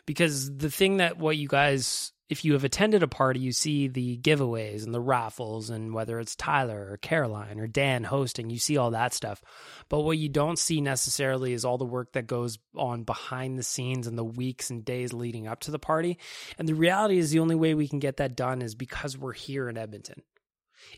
because 0.04 0.54
the 0.54 0.70
thing 0.70 0.98
that 0.98 1.18
what 1.18 1.38
you 1.38 1.48
guys 1.48 2.12
if 2.28 2.44
you 2.44 2.54
have 2.54 2.64
attended 2.64 3.02
a 3.02 3.08
party, 3.08 3.40
you 3.40 3.52
see 3.52 3.86
the 3.86 4.16
giveaways 4.16 4.84
and 4.84 4.94
the 4.94 5.00
raffles, 5.00 5.68
and 5.68 5.92
whether 5.92 6.18
it's 6.18 6.34
Tyler 6.34 6.88
or 6.90 6.96
Caroline 6.96 7.60
or 7.60 7.66
Dan 7.66 8.04
hosting, 8.04 8.48
you 8.48 8.58
see 8.58 8.78
all 8.78 8.92
that 8.92 9.12
stuff. 9.12 9.42
But 9.90 10.00
what 10.00 10.16
you 10.16 10.30
don't 10.30 10.58
see 10.58 10.80
necessarily 10.80 11.52
is 11.52 11.64
all 11.64 11.76
the 11.76 11.84
work 11.84 12.12
that 12.12 12.26
goes 12.26 12.58
on 12.74 13.04
behind 13.04 13.58
the 13.58 13.62
scenes 13.62 14.06
and 14.06 14.16
the 14.16 14.24
weeks 14.24 14.70
and 14.70 14.84
days 14.84 15.12
leading 15.12 15.46
up 15.46 15.60
to 15.60 15.70
the 15.70 15.78
party. 15.78 16.18
And 16.58 16.66
the 16.66 16.74
reality 16.74 17.18
is, 17.18 17.30
the 17.30 17.40
only 17.40 17.56
way 17.56 17.74
we 17.74 17.88
can 17.88 17.98
get 17.98 18.16
that 18.16 18.36
done 18.36 18.62
is 18.62 18.74
because 18.74 19.18
we're 19.18 19.32
here 19.32 19.68
in 19.68 19.76
Edmonton. 19.76 20.22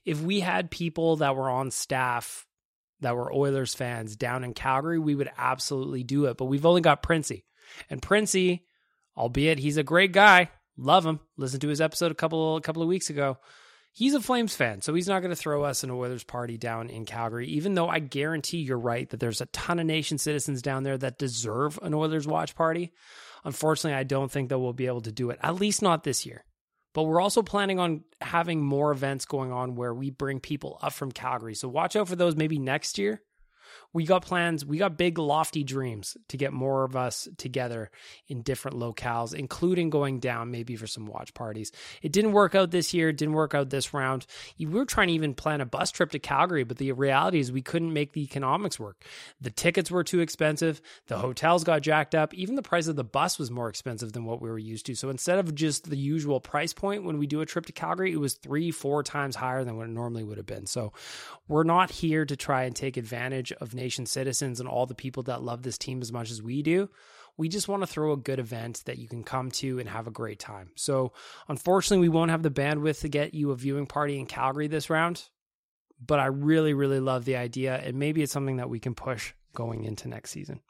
If 0.04 0.20
we 0.20 0.40
had 0.40 0.70
people 0.70 1.16
that 1.16 1.34
were 1.34 1.50
on 1.50 1.72
staff 1.72 2.46
that 3.00 3.16
were 3.16 3.32
Oilers 3.32 3.74
fans 3.74 4.16
down 4.16 4.44
in 4.44 4.54
Calgary, 4.54 4.98
we 4.98 5.14
would 5.14 5.30
absolutely 5.36 6.04
do 6.04 6.26
it. 6.26 6.36
But 6.36 6.46
we've 6.46 6.66
only 6.66 6.80
got 6.80 7.02
Princey. 7.02 7.44
And 7.90 8.00
Princey, 8.00 8.64
albeit 9.16 9.58
he's 9.58 9.76
a 9.76 9.82
great 9.82 10.12
guy, 10.12 10.50
Love 10.76 11.06
him. 11.06 11.20
Listen 11.36 11.60
to 11.60 11.68
his 11.68 11.80
episode 11.80 12.12
a 12.12 12.16
couple 12.16 12.56
a 12.56 12.60
couple 12.60 12.82
of 12.82 12.88
weeks 12.88 13.10
ago. 13.10 13.38
He's 13.92 14.12
a 14.12 14.20
Flames 14.20 14.54
fan, 14.54 14.82
so 14.82 14.92
he's 14.92 15.08
not 15.08 15.20
going 15.20 15.30
to 15.30 15.36
throw 15.36 15.64
us 15.64 15.82
an 15.82 15.90
Oilers 15.90 16.22
party 16.22 16.58
down 16.58 16.90
in 16.90 17.06
Calgary, 17.06 17.48
even 17.48 17.74
though 17.74 17.88
I 17.88 17.98
guarantee 17.98 18.58
you're 18.58 18.78
right 18.78 19.08
that 19.08 19.20
there's 19.20 19.40
a 19.40 19.46
ton 19.46 19.78
of 19.78 19.86
nation 19.86 20.18
citizens 20.18 20.60
down 20.60 20.82
there 20.82 20.98
that 20.98 21.18
deserve 21.18 21.78
an 21.80 21.94
Oilers 21.94 22.26
watch 22.26 22.54
party. 22.54 22.92
Unfortunately, 23.42 23.96
I 23.98 24.02
don't 24.02 24.30
think 24.30 24.50
that 24.50 24.58
we'll 24.58 24.74
be 24.74 24.86
able 24.86 25.00
to 25.00 25.12
do 25.12 25.30
it, 25.30 25.38
at 25.42 25.54
least 25.54 25.80
not 25.80 26.04
this 26.04 26.26
year. 26.26 26.44
But 26.92 27.04
we're 27.04 27.22
also 27.22 27.42
planning 27.42 27.78
on 27.78 28.04
having 28.20 28.62
more 28.62 28.92
events 28.92 29.24
going 29.24 29.50
on 29.50 29.76
where 29.76 29.94
we 29.94 30.10
bring 30.10 30.40
people 30.40 30.78
up 30.82 30.92
from 30.92 31.10
Calgary. 31.10 31.54
So 31.54 31.68
watch 31.68 31.96
out 31.96 32.08
for 32.08 32.16
those 32.16 32.36
maybe 32.36 32.58
next 32.58 32.98
year 32.98 33.22
we 33.96 34.04
got 34.04 34.20
plans, 34.20 34.62
we 34.62 34.76
got 34.76 34.98
big, 34.98 35.16
lofty 35.16 35.64
dreams 35.64 36.18
to 36.28 36.36
get 36.36 36.52
more 36.52 36.84
of 36.84 36.94
us 36.96 37.28
together 37.38 37.90
in 38.28 38.42
different 38.42 38.76
locales, 38.76 39.32
including 39.32 39.88
going 39.88 40.20
down 40.20 40.50
maybe 40.50 40.76
for 40.76 40.86
some 40.86 41.06
watch 41.06 41.32
parties. 41.32 41.72
It 42.02 42.12
didn't 42.12 42.32
work 42.32 42.54
out 42.54 42.70
this 42.70 42.92
year, 42.92 43.10
didn't 43.10 43.32
work 43.32 43.54
out 43.54 43.70
this 43.70 43.94
round. 43.94 44.26
We 44.58 44.66
were 44.66 44.84
trying 44.84 45.06
to 45.06 45.14
even 45.14 45.32
plan 45.32 45.62
a 45.62 45.64
bus 45.64 45.90
trip 45.92 46.10
to 46.10 46.18
Calgary, 46.18 46.62
but 46.62 46.76
the 46.76 46.92
reality 46.92 47.40
is 47.40 47.50
we 47.50 47.62
couldn't 47.62 47.90
make 47.90 48.12
the 48.12 48.22
economics 48.22 48.78
work. 48.78 49.02
The 49.40 49.48
tickets 49.48 49.90
were 49.90 50.04
too 50.04 50.20
expensive, 50.20 50.82
the 51.06 51.16
hotels 51.16 51.64
got 51.64 51.80
jacked 51.80 52.14
up, 52.14 52.34
even 52.34 52.54
the 52.54 52.60
price 52.60 52.88
of 52.88 52.96
the 52.96 53.02
bus 53.02 53.38
was 53.38 53.50
more 53.50 53.70
expensive 53.70 54.12
than 54.12 54.26
what 54.26 54.42
we 54.42 54.50
were 54.50 54.58
used 54.58 54.84
to. 54.86 54.94
So 54.94 55.08
instead 55.08 55.38
of 55.38 55.54
just 55.54 55.88
the 55.88 55.96
usual 55.96 56.38
price 56.38 56.74
point 56.74 57.04
when 57.04 57.16
we 57.16 57.26
do 57.26 57.40
a 57.40 57.46
trip 57.46 57.64
to 57.64 57.72
Calgary, 57.72 58.12
it 58.12 58.20
was 58.20 58.34
three, 58.34 58.70
four 58.72 59.02
times 59.02 59.36
higher 59.36 59.64
than 59.64 59.78
what 59.78 59.88
it 59.88 59.92
normally 59.92 60.22
would 60.22 60.36
have 60.36 60.44
been. 60.44 60.66
So 60.66 60.92
we're 61.48 61.64
not 61.64 61.90
here 61.90 62.26
to 62.26 62.36
try 62.36 62.64
and 62.64 62.76
take 62.76 62.98
advantage 62.98 63.52
of 63.52 63.72
nation 63.86 64.04
citizens 64.04 64.58
and 64.58 64.68
all 64.68 64.84
the 64.84 64.96
people 64.96 65.22
that 65.22 65.42
love 65.42 65.62
this 65.62 65.78
team 65.78 66.02
as 66.02 66.10
much 66.10 66.28
as 66.32 66.42
we 66.42 66.60
do. 66.60 66.90
We 67.36 67.48
just 67.48 67.68
want 67.68 67.84
to 67.84 67.86
throw 67.86 68.12
a 68.12 68.16
good 68.16 68.40
event 68.40 68.82
that 68.86 68.98
you 68.98 69.06
can 69.06 69.22
come 69.22 69.52
to 69.52 69.78
and 69.78 69.88
have 69.88 70.08
a 70.08 70.10
great 70.10 70.40
time. 70.40 70.70
So, 70.74 71.12
unfortunately, 71.46 72.08
we 72.08 72.12
won't 72.12 72.32
have 72.32 72.42
the 72.42 72.50
bandwidth 72.50 73.02
to 73.02 73.08
get 73.08 73.32
you 73.32 73.52
a 73.52 73.56
viewing 73.56 73.86
party 73.86 74.18
in 74.18 74.26
Calgary 74.26 74.66
this 74.66 74.90
round, 74.90 75.28
but 76.04 76.18
I 76.18 76.26
really, 76.26 76.74
really 76.74 76.98
love 76.98 77.24
the 77.26 77.36
idea. 77.36 77.76
And 77.76 77.96
maybe 77.96 78.22
it's 78.22 78.32
something 78.32 78.56
that 78.56 78.70
we 78.70 78.80
can 78.80 78.96
push 78.96 79.34
going 79.54 79.84
into 79.84 80.08
next 80.08 80.30
season. 80.30 80.62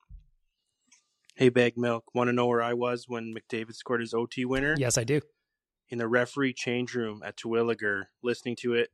Hey, 1.37 1.49
Bag 1.49 1.79
Milk, 1.79 2.05
want 2.15 2.29
to 2.29 2.33
know 2.33 2.47
where 2.47 2.63
I 2.63 2.75
was 2.75 3.09
when 3.09 3.35
McDavid 3.35 3.75
scored 3.75 4.01
his 4.01 4.13
OT 4.13 4.45
winner? 4.45 4.75
Yes, 4.77 4.99
I 4.99 5.05
do. 5.05 5.23
In 5.89 5.99
the 5.99 6.09
referee 6.09 6.53
change 6.53 6.95
room 6.95 7.23
at 7.25 7.37
Terwilliger, 7.37 8.05
listening 8.23 8.57
to 8.57 8.75
it. 8.75 8.91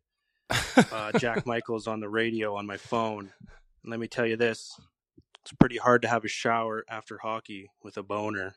uh, 0.93 1.19
Jack 1.19 1.47
Michaels 1.47 1.87
on 1.87 2.01
the 2.01 2.09
radio 2.09 2.55
on 2.57 2.67
my 2.67 2.77
phone. 2.77 3.33
And 3.83 3.91
let 3.91 4.01
me 4.01 4.09
tell 4.09 4.27
you 4.27 4.37
this 4.37 4.81
it's 5.41 5.53
pretty 5.53 5.79
hard 5.79 6.03
to 6.03 6.09
have 6.09 6.25
a 6.25 6.29
shower 6.29 6.85
after 6.89 7.19
hockey 7.19 7.71
with 7.83 7.97
a 7.97 8.03
boner. 8.03 8.55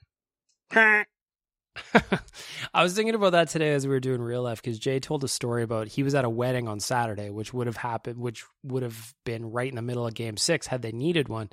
I 2.74 2.84
was 2.84 2.94
thinking 2.94 3.16
about 3.16 3.32
that 3.32 3.50
today 3.50 3.74
as 3.74 3.86
we 3.86 3.94
were 3.94 4.00
doing 4.00 4.22
real 4.22 4.44
life 4.44 4.62
because 4.62 4.80
Jay 4.80 5.00
told 5.00 5.24
a 5.24 5.28
story 5.28 5.64
about 5.64 5.88
he 5.88 6.04
was 6.04 6.16
at 6.16 6.26
a 6.26 6.30
wedding 6.30 6.68
on 6.68 6.80
Saturday, 6.80 7.30
which 7.30 7.54
would 7.54 7.68
have 7.68 7.78
happened, 7.78 8.20
which 8.20 8.46
would 8.64 8.84
have 8.84 9.14
been 9.24 9.52
right 9.52 9.70
in 9.70 9.76
the 9.76 9.82
middle 9.82 10.08
of 10.08 10.14
game 10.14 10.38
six 10.38 10.68
had 10.68 10.82
they 10.82 10.92
needed 10.92 11.28
one. 11.28 11.50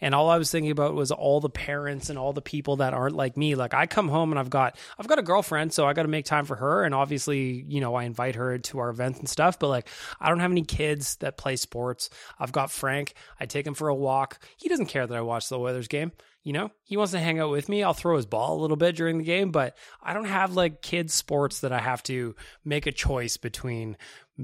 And 0.00 0.14
all 0.14 0.30
I 0.30 0.38
was 0.38 0.50
thinking 0.50 0.70
about 0.70 0.94
was 0.94 1.10
all 1.10 1.40
the 1.40 1.50
parents 1.50 2.10
and 2.10 2.18
all 2.18 2.32
the 2.32 2.42
people 2.42 2.76
that 2.76 2.94
aren't 2.94 3.16
like 3.16 3.36
me. 3.36 3.54
Like 3.54 3.74
I 3.74 3.86
come 3.86 4.08
home 4.08 4.32
and 4.32 4.38
I've 4.38 4.50
got 4.50 4.78
I've 4.98 5.08
got 5.08 5.18
a 5.18 5.22
girlfriend, 5.22 5.72
so 5.72 5.86
I 5.86 5.92
got 5.92 6.02
to 6.02 6.08
make 6.08 6.24
time 6.24 6.44
for 6.44 6.56
her. 6.56 6.84
And 6.84 6.94
obviously, 6.94 7.64
you 7.68 7.80
know, 7.80 7.94
I 7.94 8.04
invite 8.04 8.36
her 8.36 8.58
to 8.58 8.78
our 8.78 8.90
events 8.90 9.18
and 9.18 9.28
stuff. 9.28 9.58
But 9.58 9.68
like, 9.68 9.88
I 10.20 10.28
don't 10.28 10.40
have 10.40 10.52
any 10.52 10.64
kids 10.64 11.16
that 11.16 11.36
play 11.36 11.56
sports. 11.56 12.10
I've 12.38 12.52
got 12.52 12.70
Frank. 12.70 13.14
I 13.40 13.46
take 13.46 13.66
him 13.66 13.74
for 13.74 13.88
a 13.88 13.94
walk. 13.94 14.38
He 14.56 14.68
doesn't 14.68 14.86
care 14.86 15.06
that 15.06 15.16
I 15.16 15.20
watch 15.20 15.48
the 15.48 15.58
Oilers 15.58 15.88
game. 15.88 16.12
You 16.44 16.52
know, 16.52 16.70
he 16.84 16.98
wants 16.98 17.12
to 17.12 17.18
hang 17.18 17.40
out 17.40 17.50
with 17.50 17.70
me. 17.70 17.82
I'll 17.82 17.94
throw 17.94 18.16
his 18.16 18.26
ball 18.26 18.58
a 18.58 18.60
little 18.60 18.76
bit 18.76 18.96
during 18.96 19.16
the 19.16 19.24
game, 19.24 19.50
but 19.50 19.76
I 20.02 20.12
don't 20.12 20.26
have 20.26 20.54
like 20.54 20.82
kids' 20.82 21.14
sports 21.14 21.60
that 21.60 21.72
I 21.72 21.80
have 21.80 22.02
to 22.04 22.36
make 22.64 22.86
a 22.86 22.92
choice 22.92 23.38
between 23.38 23.96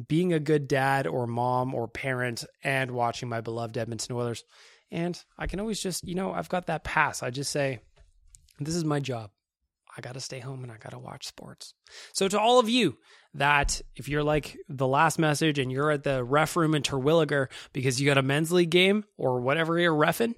being 0.08 0.32
a 0.32 0.40
good 0.40 0.66
dad 0.66 1.06
or 1.06 1.26
mom 1.26 1.74
or 1.74 1.86
parent 1.88 2.44
and 2.64 2.92
watching 2.92 3.28
my 3.28 3.42
beloved 3.42 3.76
Edmonton 3.76 4.16
Oilers. 4.16 4.44
And 4.90 5.22
I 5.38 5.46
can 5.46 5.60
always 5.60 5.80
just, 5.80 6.02
you 6.02 6.14
know, 6.14 6.32
I've 6.32 6.48
got 6.48 6.66
that 6.66 6.84
pass. 6.84 7.22
I 7.22 7.28
just 7.28 7.52
say, 7.52 7.80
this 8.58 8.74
is 8.74 8.84
my 8.84 8.98
job. 8.98 9.30
I 9.96 10.00
got 10.00 10.14
to 10.14 10.20
stay 10.20 10.38
home 10.38 10.62
and 10.62 10.72
I 10.72 10.76
got 10.76 10.90
to 10.90 10.98
watch 10.98 11.26
sports. 11.26 11.74
So, 12.12 12.28
to 12.28 12.40
all 12.40 12.60
of 12.60 12.68
you 12.68 12.96
that 13.34 13.80
if 13.96 14.08
you're 14.08 14.22
like 14.22 14.56
the 14.68 14.86
last 14.86 15.18
message 15.18 15.58
and 15.58 15.70
you're 15.70 15.90
at 15.90 16.04
the 16.04 16.24
ref 16.24 16.56
room 16.56 16.74
in 16.74 16.82
Terwilliger 16.82 17.48
because 17.72 18.00
you 18.00 18.06
got 18.06 18.18
a 18.18 18.22
men's 18.22 18.52
league 18.52 18.70
game 18.70 19.04
or 19.16 19.40
whatever 19.40 19.78
you're 19.78 19.94
refing, 19.94 20.34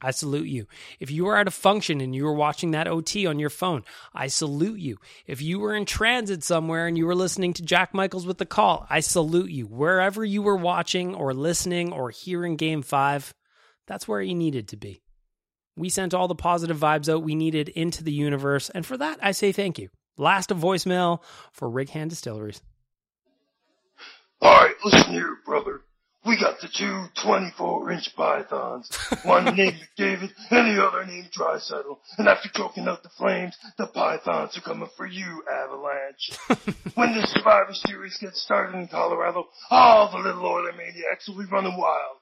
I 0.00 0.10
salute 0.10 0.48
you. 0.48 0.66
If 1.00 1.10
you 1.10 1.24
were 1.24 1.38
at 1.38 1.48
a 1.48 1.52
function 1.52 2.00
and 2.00 2.14
you 2.14 2.24
were 2.24 2.34
watching 2.34 2.72
that 2.72 2.86
OT 2.86 3.26
on 3.26 3.38
your 3.38 3.50
phone, 3.50 3.82
I 4.12 4.26
salute 4.26 4.78
you. 4.78 4.98
If 5.26 5.40
you 5.40 5.58
were 5.58 5.74
in 5.74 5.86
transit 5.86 6.44
somewhere 6.44 6.86
and 6.86 6.98
you 6.98 7.06
were 7.06 7.14
listening 7.14 7.54
to 7.54 7.62
Jack 7.62 7.94
Michaels 7.94 8.26
with 8.26 8.38
the 8.38 8.46
call, 8.46 8.86
I 8.90 9.00
salute 9.00 9.50
you. 9.50 9.66
Wherever 9.66 10.24
you 10.24 10.42
were 10.42 10.56
watching 10.56 11.14
or 11.14 11.32
listening 11.32 11.92
or 11.92 12.10
hearing 12.10 12.56
game 12.56 12.82
five, 12.82 13.32
that's 13.86 14.06
where 14.06 14.20
you 14.20 14.34
needed 14.34 14.68
to 14.68 14.76
be. 14.76 15.00
We 15.76 15.88
sent 15.88 16.14
all 16.14 16.28
the 16.28 16.34
positive 16.34 16.78
vibes 16.78 17.08
out 17.08 17.22
we 17.22 17.34
needed 17.34 17.68
into 17.70 18.04
the 18.04 18.12
universe, 18.12 18.70
and 18.70 18.84
for 18.84 18.96
that, 18.96 19.18
I 19.22 19.32
say 19.32 19.52
thank 19.52 19.78
you. 19.78 19.88
Last 20.18 20.50
of 20.50 20.58
voicemail 20.58 21.22
for 21.52 21.68
Rig 21.68 21.90
Hand 21.90 22.10
Distilleries. 22.10 22.62
All 24.40 24.52
right, 24.52 24.74
listen 24.84 25.12
here, 25.12 25.38
brother. 25.44 25.82
We 26.26 26.36
got 26.36 26.60
the 26.60 26.68
two 26.68 27.06
24 27.22 27.92
inch 27.92 28.16
pythons. 28.16 28.90
One 29.22 29.44
named 29.44 29.76
McDavid 29.98 30.32
and 30.50 30.76
the 30.76 30.84
other 30.84 31.06
named 31.06 31.30
Draisaitl. 31.30 31.98
And 32.18 32.26
after 32.26 32.48
choking 32.52 32.88
out 32.88 33.04
the 33.04 33.10
flames, 33.10 33.56
the 33.78 33.86
pythons 33.86 34.58
are 34.58 34.62
coming 34.62 34.88
for 34.96 35.06
you, 35.06 35.44
Avalanche. 35.48 36.32
when 36.96 37.14
the 37.14 37.26
Survivor 37.28 37.74
Series 37.74 38.18
gets 38.18 38.42
started 38.42 38.76
in 38.76 38.88
Colorado, 38.88 39.46
all 39.70 40.10
the 40.10 40.18
little 40.18 40.44
Oiler 40.44 40.72
maniacs 40.72 41.28
will 41.28 41.38
be 41.38 41.50
running 41.50 41.78
wild. 41.78 42.16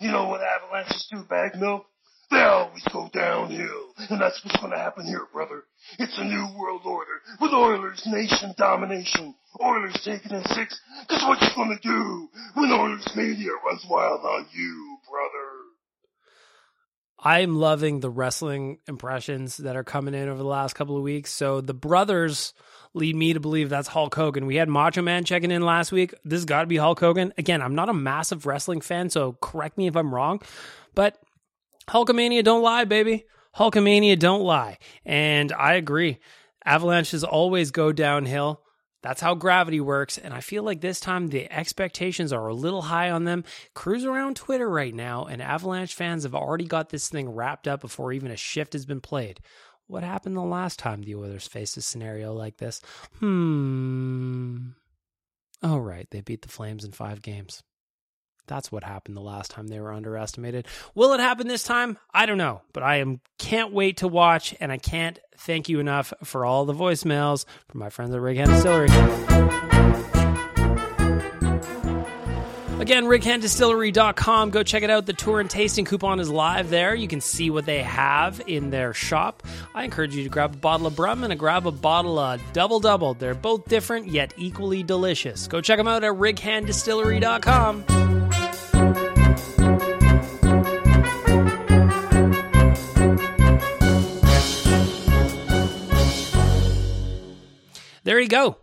You 0.00 0.12
know 0.12 0.28
what 0.28 0.40
avalanches 0.40 1.08
do, 1.10 1.24
bag 1.24 1.58
milk? 1.58 1.84
They 2.30 2.42
always 2.42 2.84
go 2.92 3.08
downhill. 3.12 3.94
And 4.10 4.20
that's 4.20 4.42
what's 4.44 4.60
gonna 4.60 4.78
happen 4.78 5.06
here, 5.06 5.26
brother. 5.32 5.64
It's 5.98 6.18
a 6.18 6.24
new 6.24 6.46
world 6.58 6.82
order 6.84 7.20
with 7.40 7.52
Oilers 7.52 8.02
nation 8.06 8.54
domination. 8.58 9.34
Oilers 9.60 10.00
taking 10.04 10.32
in 10.32 10.44
six, 10.44 10.78
cause 11.08 11.22
what 11.26 11.40
you 11.40 11.48
gonna 11.56 11.78
do 11.82 12.28
when 12.54 12.70
Oilers 12.70 13.08
media 13.16 13.50
runs 13.64 13.84
wild 13.88 14.20
on 14.24 14.46
you, 14.52 14.98
brother? 15.10 15.68
I'm 17.20 17.56
loving 17.56 17.98
the 18.00 18.10
wrestling 18.10 18.78
impressions 18.86 19.56
that 19.56 19.74
are 19.74 19.82
coming 19.82 20.14
in 20.14 20.28
over 20.28 20.38
the 20.38 20.44
last 20.44 20.74
couple 20.74 20.96
of 20.96 21.02
weeks. 21.02 21.32
So 21.32 21.60
the 21.60 21.74
brothers 21.74 22.54
lead 22.94 23.16
me 23.16 23.32
to 23.32 23.40
believe 23.40 23.68
that's 23.68 23.88
Hulk 23.88 24.14
Hogan. 24.14 24.46
We 24.46 24.56
had 24.56 24.68
Macho 24.68 25.02
Man 25.02 25.24
checking 25.24 25.50
in 25.50 25.62
last 25.62 25.90
week. 25.90 26.14
This 26.24 26.44
got 26.44 26.60
to 26.60 26.66
be 26.68 26.76
Hulk 26.76 27.00
Hogan. 27.00 27.32
Again, 27.36 27.60
I'm 27.60 27.74
not 27.74 27.88
a 27.88 27.94
massive 27.94 28.46
wrestling 28.46 28.80
fan, 28.80 29.10
so 29.10 29.32
correct 29.40 29.76
me 29.76 29.88
if 29.88 29.96
I'm 29.96 30.14
wrong, 30.14 30.40
but 30.94 31.20
Hulkamania 31.88 32.44
don't 32.44 32.62
lie, 32.62 32.84
baby. 32.84 33.26
Hulkamania 33.56 34.18
don't 34.18 34.42
lie. 34.42 34.78
And 35.04 35.52
I 35.52 35.74
agree. 35.74 36.18
Avalanches 36.64 37.24
always 37.24 37.70
go 37.70 37.92
downhill. 37.92 38.62
That's 39.02 39.20
how 39.20 39.34
gravity 39.34 39.80
works. 39.80 40.18
And 40.18 40.34
I 40.34 40.40
feel 40.40 40.64
like 40.64 40.80
this 40.80 41.00
time 41.00 41.28
the 41.28 41.50
expectations 41.52 42.32
are 42.32 42.48
a 42.48 42.54
little 42.54 42.82
high 42.82 43.10
on 43.10 43.24
them. 43.24 43.44
Cruise 43.74 44.04
around 44.04 44.36
Twitter 44.36 44.68
right 44.68 44.94
now, 44.94 45.24
and 45.24 45.40
Avalanche 45.40 45.94
fans 45.94 46.24
have 46.24 46.34
already 46.34 46.64
got 46.64 46.90
this 46.90 47.08
thing 47.08 47.30
wrapped 47.30 47.68
up 47.68 47.80
before 47.80 48.12
even 48.12 48.30
a 48.30 48.36
shift 48.36 48.72
has 48.72 48.86
been 48.86 49.00
played. 49.00 49.40
What 49.86 50.02
happened 50.02 50.36
the 50.36 50.42
last 50.42 50.78
time 50.78 51.02
the 51.02 51.14
Oilers 51.14 51.46
faced 51.46 51.76
a 51.76 51.80
scenario 51.80 52.34
like 52.34 52.58
this? 52.58 52.82
Hmm. 53.20 54.70
Oh, 55.62 55.78
right. 55.78 56.06
They 56.10 56.20
beat 56.20 56.42
the 56.42 56.48
Flames 56.48 56.84
in 56.84 56.92
five 56.92 57.22
games. 57.22 57.62
That's 58.48 58.72
what 58.72 58.82
happened 58.82 59.16
the 59.16 59.20
last 59.20 59.50
time 59.50 59.68
they 59.68 59.80
were 59.80 59.92
underestimated. 59.92 60.66
Will 60.94 61.12
it 61.12 61.20
happen 61.20 61.46
this 61.46 61.62
time? 61.62 61.98
I 62.12 62.26
don't 62.26 62.38
know, 62.38 62.62
but 62.72 62.82
I 62.82 62.96
am 62.96 63.20
can't 63.38 63.72
wait 63.72 63.98
to 63.98 64.08
watch, 64.08 64.54
and 64.60 64.72
I 64.72 64.78
can't 64.78 65.18
thank 65.36 65.68
you 65.68 65.78
enough 65.78 66.12
for 66.24 66.44
all 66.44 66.64
the 66.64 66.74
voicemails 66.74 67.44
from 67.68 67.80
my 67.80 67.90
friends 67.90 68.14
at 68.14 68.20
Rig 68.20 68.36
Hand 68.36 68.50
Distillery. 68.50 68.88
Again, 72.80 73.06
righanddistillery.com. 73.06 74.50
Go 74.50 74.62
check 74.62 74.84
it 74.84 74.90
out. 74.90 75.04
The 75.04 75.12
tour 75.12 75.40
and 75.40 75.50
tasting 75.50 75.84
coupon 75.84 76.20
is 76.20 76.30
live 76.30 76.70
there. 76.70 76.94
You 76.94 77.08
can 77.08 77.20
see 77.20 77.50
what 77.50 77.66
they 77.66 77.82
have 77.82 78.40
in 78.46 78.70
their 78.70 78.94
shop. 78.94 79.42
I 79.74 79.84
encourage 79.84 80.14
you 80.14 80.22
to 80.22 80.30
grab 80.30 80.54
a 80.54 80.58
bottle 80.58 80.86
of 80.86 80.94
Brum 80.94 81.24
and 81.24 81.38
grab 81.38 81.66
a 81.66 81.72
bottle 81.72 82.18
of 82.18 82.40
Double 82.52 82.78
Double. 82.78 83.14
They're 83.14 83.34
both 83.34 83.68
different 83.68 84.06
yet 84.06 84.32
equally 84.36 84.84
delicious. 84.84 85.48
Go 85.48 85.60
check 85.60 85.76
them 85.76 85.88
out 85.88 86.04
at 86.04 86.12
righanddistillery.com. 86.12 88.17
There 98.08 98.18
you 98.18 98.28
go. 98.28 98.56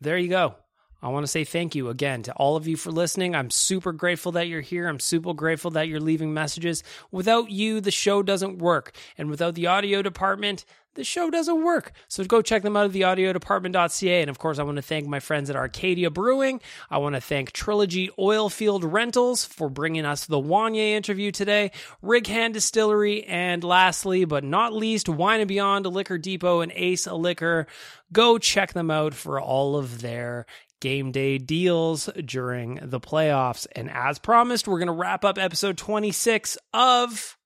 There 0.00 0.16
you 0.16 0.28
go. 0.28 0.54
I 1.02 1.08
want 1.08 1.24
to 1.24 1.30
say 1.30 1.44
thank 1.44 1.74
you 1.74 1.88
again 1.88 2.22
to 2.24 2.32
all 2.34 2.56
of 2.56 2.66
you 2.66 2.76
for 2.76 2.90
listening. 2.90 3.34
I'm 3.34 3.50
super 3.50 3.92
grateful 3.92 4.32
that 4.32 4.48
you're 4.48 4.60
here. 4.60 4.88
I'm 4.88 5.00
super 5.00 5.34
grateful 5.34 5.70
that 5.72 5.88
you're 5.88 6.00
leaving 6.00 6.32
messages. 6.32 6.82
Without 7.10 7.50
you, 7.50 7.80
the 7.80 7.90
show 7.90 8.22
doesn't 8.22 8.58
work. 8.58 8.94
And 9.18 9.30
without 9.30 9.54
the 9.54 9.66
audio 9.66 10.02
department, 10.02 10.64
the 10.96 11.04
show 11.04 11.30
doesn't 11.30 11.62
work. 11.62 11.92
So 12.08 12.24
go 12.24 12.42
check 12.42 12.62
them 12.62 12.76
out 12.76 12.86
at 12.86 12.92
theaudiodepartment.ca. 12.92 14.20
And 14.22 14.30
of 14.30 14.38
course, 14.38 14.58
I 14.58 14.64
want 14.64 14.76
to 14.76 14.82
thank 14.82 15.06
my 15.06 15.20
friends 15.20 15.48
at 15.48 15.56
Arcadia 15.56 16.10
Brewing. 16.10 16.60
I 16.90 16.98
want 16.98 17.14
to 17.14 17.20
thank 17.20 17.52
Trilogy 17.52 18.10
Oilfield 18.18 18.90
Rentals 18.90 19.44
for 19.44 19.68
bringing 19.68 20.04
us 20.04 20.26
the 20.26 20.40
Wanye 20.40 20.92
interview 20.92 21.30
today, 21.30 21.70
Rig 22.02 22.26
Hand 22.26 22.54
Distillery, 22.54 23.24
and 23.24 23.62
lastly, 23.62 24.24
but 24.24 24.42
not 24.42 24.72
least, 24.72 25.08
Wine 25.08 25.40
and 25.40 25.48
Beyond, 25.48 25.86
Liquor 25.86 26.18
Depot, 26.18 26.62
and 26.62 26.72
Ace 26.74 27.06
a 27.06 27.14
Liquor. 27.14 27.66
Go 28.12 28.38
check 28.38 28.72
them 28.72 28.90
out 28.90 29.14
for 29.14 29.40
all 29.40 29.76
of 29.76 30.00
their 30.00 30.46
game 30.80 31.12
day 31.12 31.38
deals 31.38 32.08
during 32.24 32.78
the 32.82 33.00
playoffs. 33.00 33.66
And 33.74 33.90
as 33.90 34.18
promised, 34.18 34.68
we're 34.68 34.78
going 34.78 34.86
to 34.88 34.92
wrap 34.92 35.24
up 35.24 35.38
episode 35.38 35.78
26 35.78 36.58
of 36.72 37.36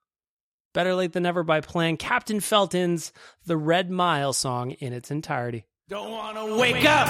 Better 0.73 0.94
Lait 0.94 1.12
Than 1.12 1.25
Never 1.25 1.42
by 1.42 1.60
playing 1.60 1.97
Captain 1.97 2.41
Felton's 2.41 3.12
The 3.47 3.57
Red 3.57 3.91
Mile 3.91 4.33
song 4.33 4.73
in 4.73 4.92
its 4.92 5.10
entirety. 5.10 5.65
Don't 5.89 6.12
wanna 6.12 6.57
wake 6.57 6.84
up, 6.84 7.09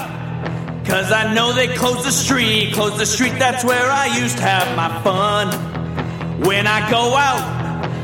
cause 0.87 1.11
I 1.11 1.31
know 1.35 1.53
they 1.53 1.67
closed 1.75 2.03
the 2.03 2.11
street. 2.11 2.73
Closed 2.73 2.97
the 2.97 3.05
street, 3.05 3.33
that's 3.37 3.63
where 3.63 3.91
I 3.91 4.17
used 4.17 4.37
to 4.37 4.43
have 4.43 4.75
my 4.75 5.03
fun. 5.03 6.41
When 6.41 6.65
I 6.65 6.89
go 6.89 7.15
out, 7.15 7.43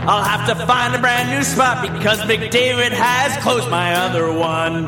I'll 0.08 0.24
have 0.24 0.48
to 0.50 0.68
find 0.68 0.94
a 0.94 1.00
brand 1.00 1.32
new 1.32 1.44
spot 1.44 1.82
because 1.82 2.24
Big 2.28 2.52
David 2.52 2.94
has 2.94 3.36
closed 3.42 3.68
my 3.72 3.96
other 3.96 4.32
one. 4.32 4.86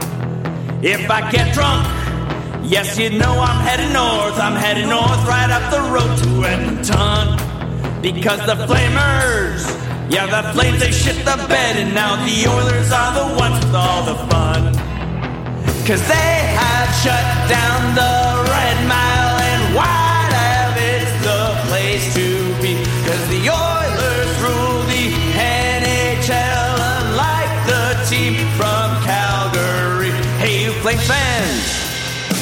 If 0.86 1.10
I 1.10 1.32
get 1.32 1.56
drunk, 1.56 1.88
yes, 2.70 2.98
you 2.98 3.10
know 3.10 3.34
I'm 3.42 3.62
heading 3.66 3.92
north. 3.92 4.38
I'm 4.40 4.56
heading 4.56 4.90
north 4.90 5.24
right 5.28 5.50
up 5.50 5.66
the 5.76 5.82
road 5.94 6.14
to 6.24 6.30
Edmonton 6.46 8.02
because 8.02 8.40
the 8.46 8.56
Flamers. 8.66 9.64
Yeah, 10.10 10.26
the 10.26 10.54
Flames, 10.54 10.80
they 10.80 10.92
shit 10.92 11.18
the 11.18 11.38
bed, 11.48 11.76
and 11.78 11.94
now 11.94 12.16
the 12.26 12.48
Oilers 12.50 12.92
are 12.92 13.14
the 13.14 13.28
ones 13.38 13.64
with 13.64 13.76
all 13.76 14.04
the 14.06 14.16
fun. 14.32 14.74
Cause 15.86 16.02
they 16.08 16.34
have 16.62 16.90
shut 17.02 17.26
down 17.50 17.96
the 17.98 18.14
Red 18.50 18.78
Mile, 18.88 19.19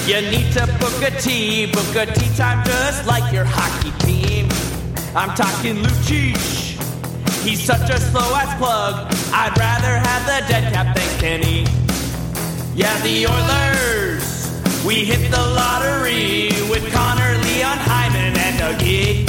you 0.08 0.22
need 0.32 0.54
to 0.54 0.66
book 0.80 1.02
a 1.04 1.12
tea, 1.20 1.66
book 1.66 1.96
a 1.96 2.06
tea 2.06 2.34
time 2.38 2.66
just 2.66 3.06
like 3.06 3.34
your 3.34 3.44
hockey 3.46 3.92
team. 4.06 4.48
I'm 5.14 5.36
talking 5.36 5.76
Lucic. 5.84 6.38
He's 7.44 7.62
such 7.62 7.90
a 7.90 8.00
slow 8.00 8.34
ass 8.34 8.58
plug. 8.58 9.14
I'd 9.34 9.58
rather 9.58 9.98
have 9.98 10.24
the 10.26 10.48
dead 10.48 10.74
cap 10.74 10.96
than 10.96 11.20
Kenny. 11.20 11.66
Yeah, 12.74 12.98
the 13.02 13.28
Oilers. 13.28 14.86
We 14.86 15.04
hit 15.04 15.30
the 15.30 15.38
lottery 15.38 16.52
with 16.70 16.90
Connor, 16.94 17.38
Leon, 17.44 17.78
Hyman, 17.78 18.38
and 18.38 18.60
Dougie. 18.60 19.28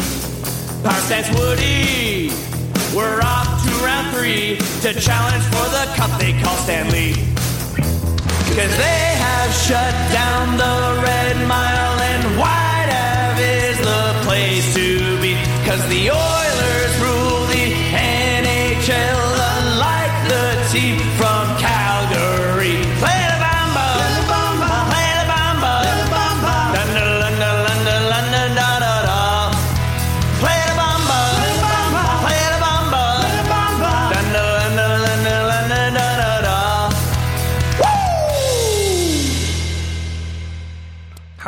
Stance 1.08 1.36
Woody. 1.38 2.30
We're 2.94 3.20
off 3.22 3.64
to 3.64 3.70
round 3.84 4.14
three 4.14 4.58
to 4.82 5.00
challenge 5.00 5.42
for 5.44 5.66
the 5.70 5.92
cup 5.96 6.20
they 6.20 6.40
call 6.40 6.56
Stanley. 6.58 7.37
Cause 8.56 8.76
they 8.76 9.04
have 9.26 9.52
shut 9.54 9.94
down 10.12 10.56
the 10.56 11.02
Red 11.02 11.36
Mile 11.46 12.00
and 12.12 12.24
White 12.38 12.90
Ave 12.90 13.70
is 13.70 13.78
the 13.78 14.04
place 14.26 14.74
to 14.74 15.20
be. 15.20 15.34
Cause 15.64 15.86
the 15.88 16.10
Oilers 16.10 16.47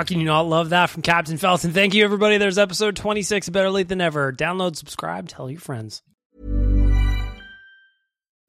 How 0.01 0.05
can 0.05 0.19
you 0.19 0.25
not 0.25 0.49
love 0.49 0.71
that 0.71 0.89
from 0.89 1.03
Captain 1.03 1.37
Felton? 1.37 1.75
Thank 1.75 1.93
you, 1.93 2.03
everybody. 2.03 2.39
There's 2.39 2.57
episode 2.57 2.97
26, 2.97 3.51
Better 3.51 3.69
Late 3.69 3.89
Than 3.89 4.01
Ever. 4.01 4.33
Download, 4.33 4.75
subscribe, 4.75 5.29
tell 5.29 5.51
your 5.51 5.61
friends. 5.61 6.03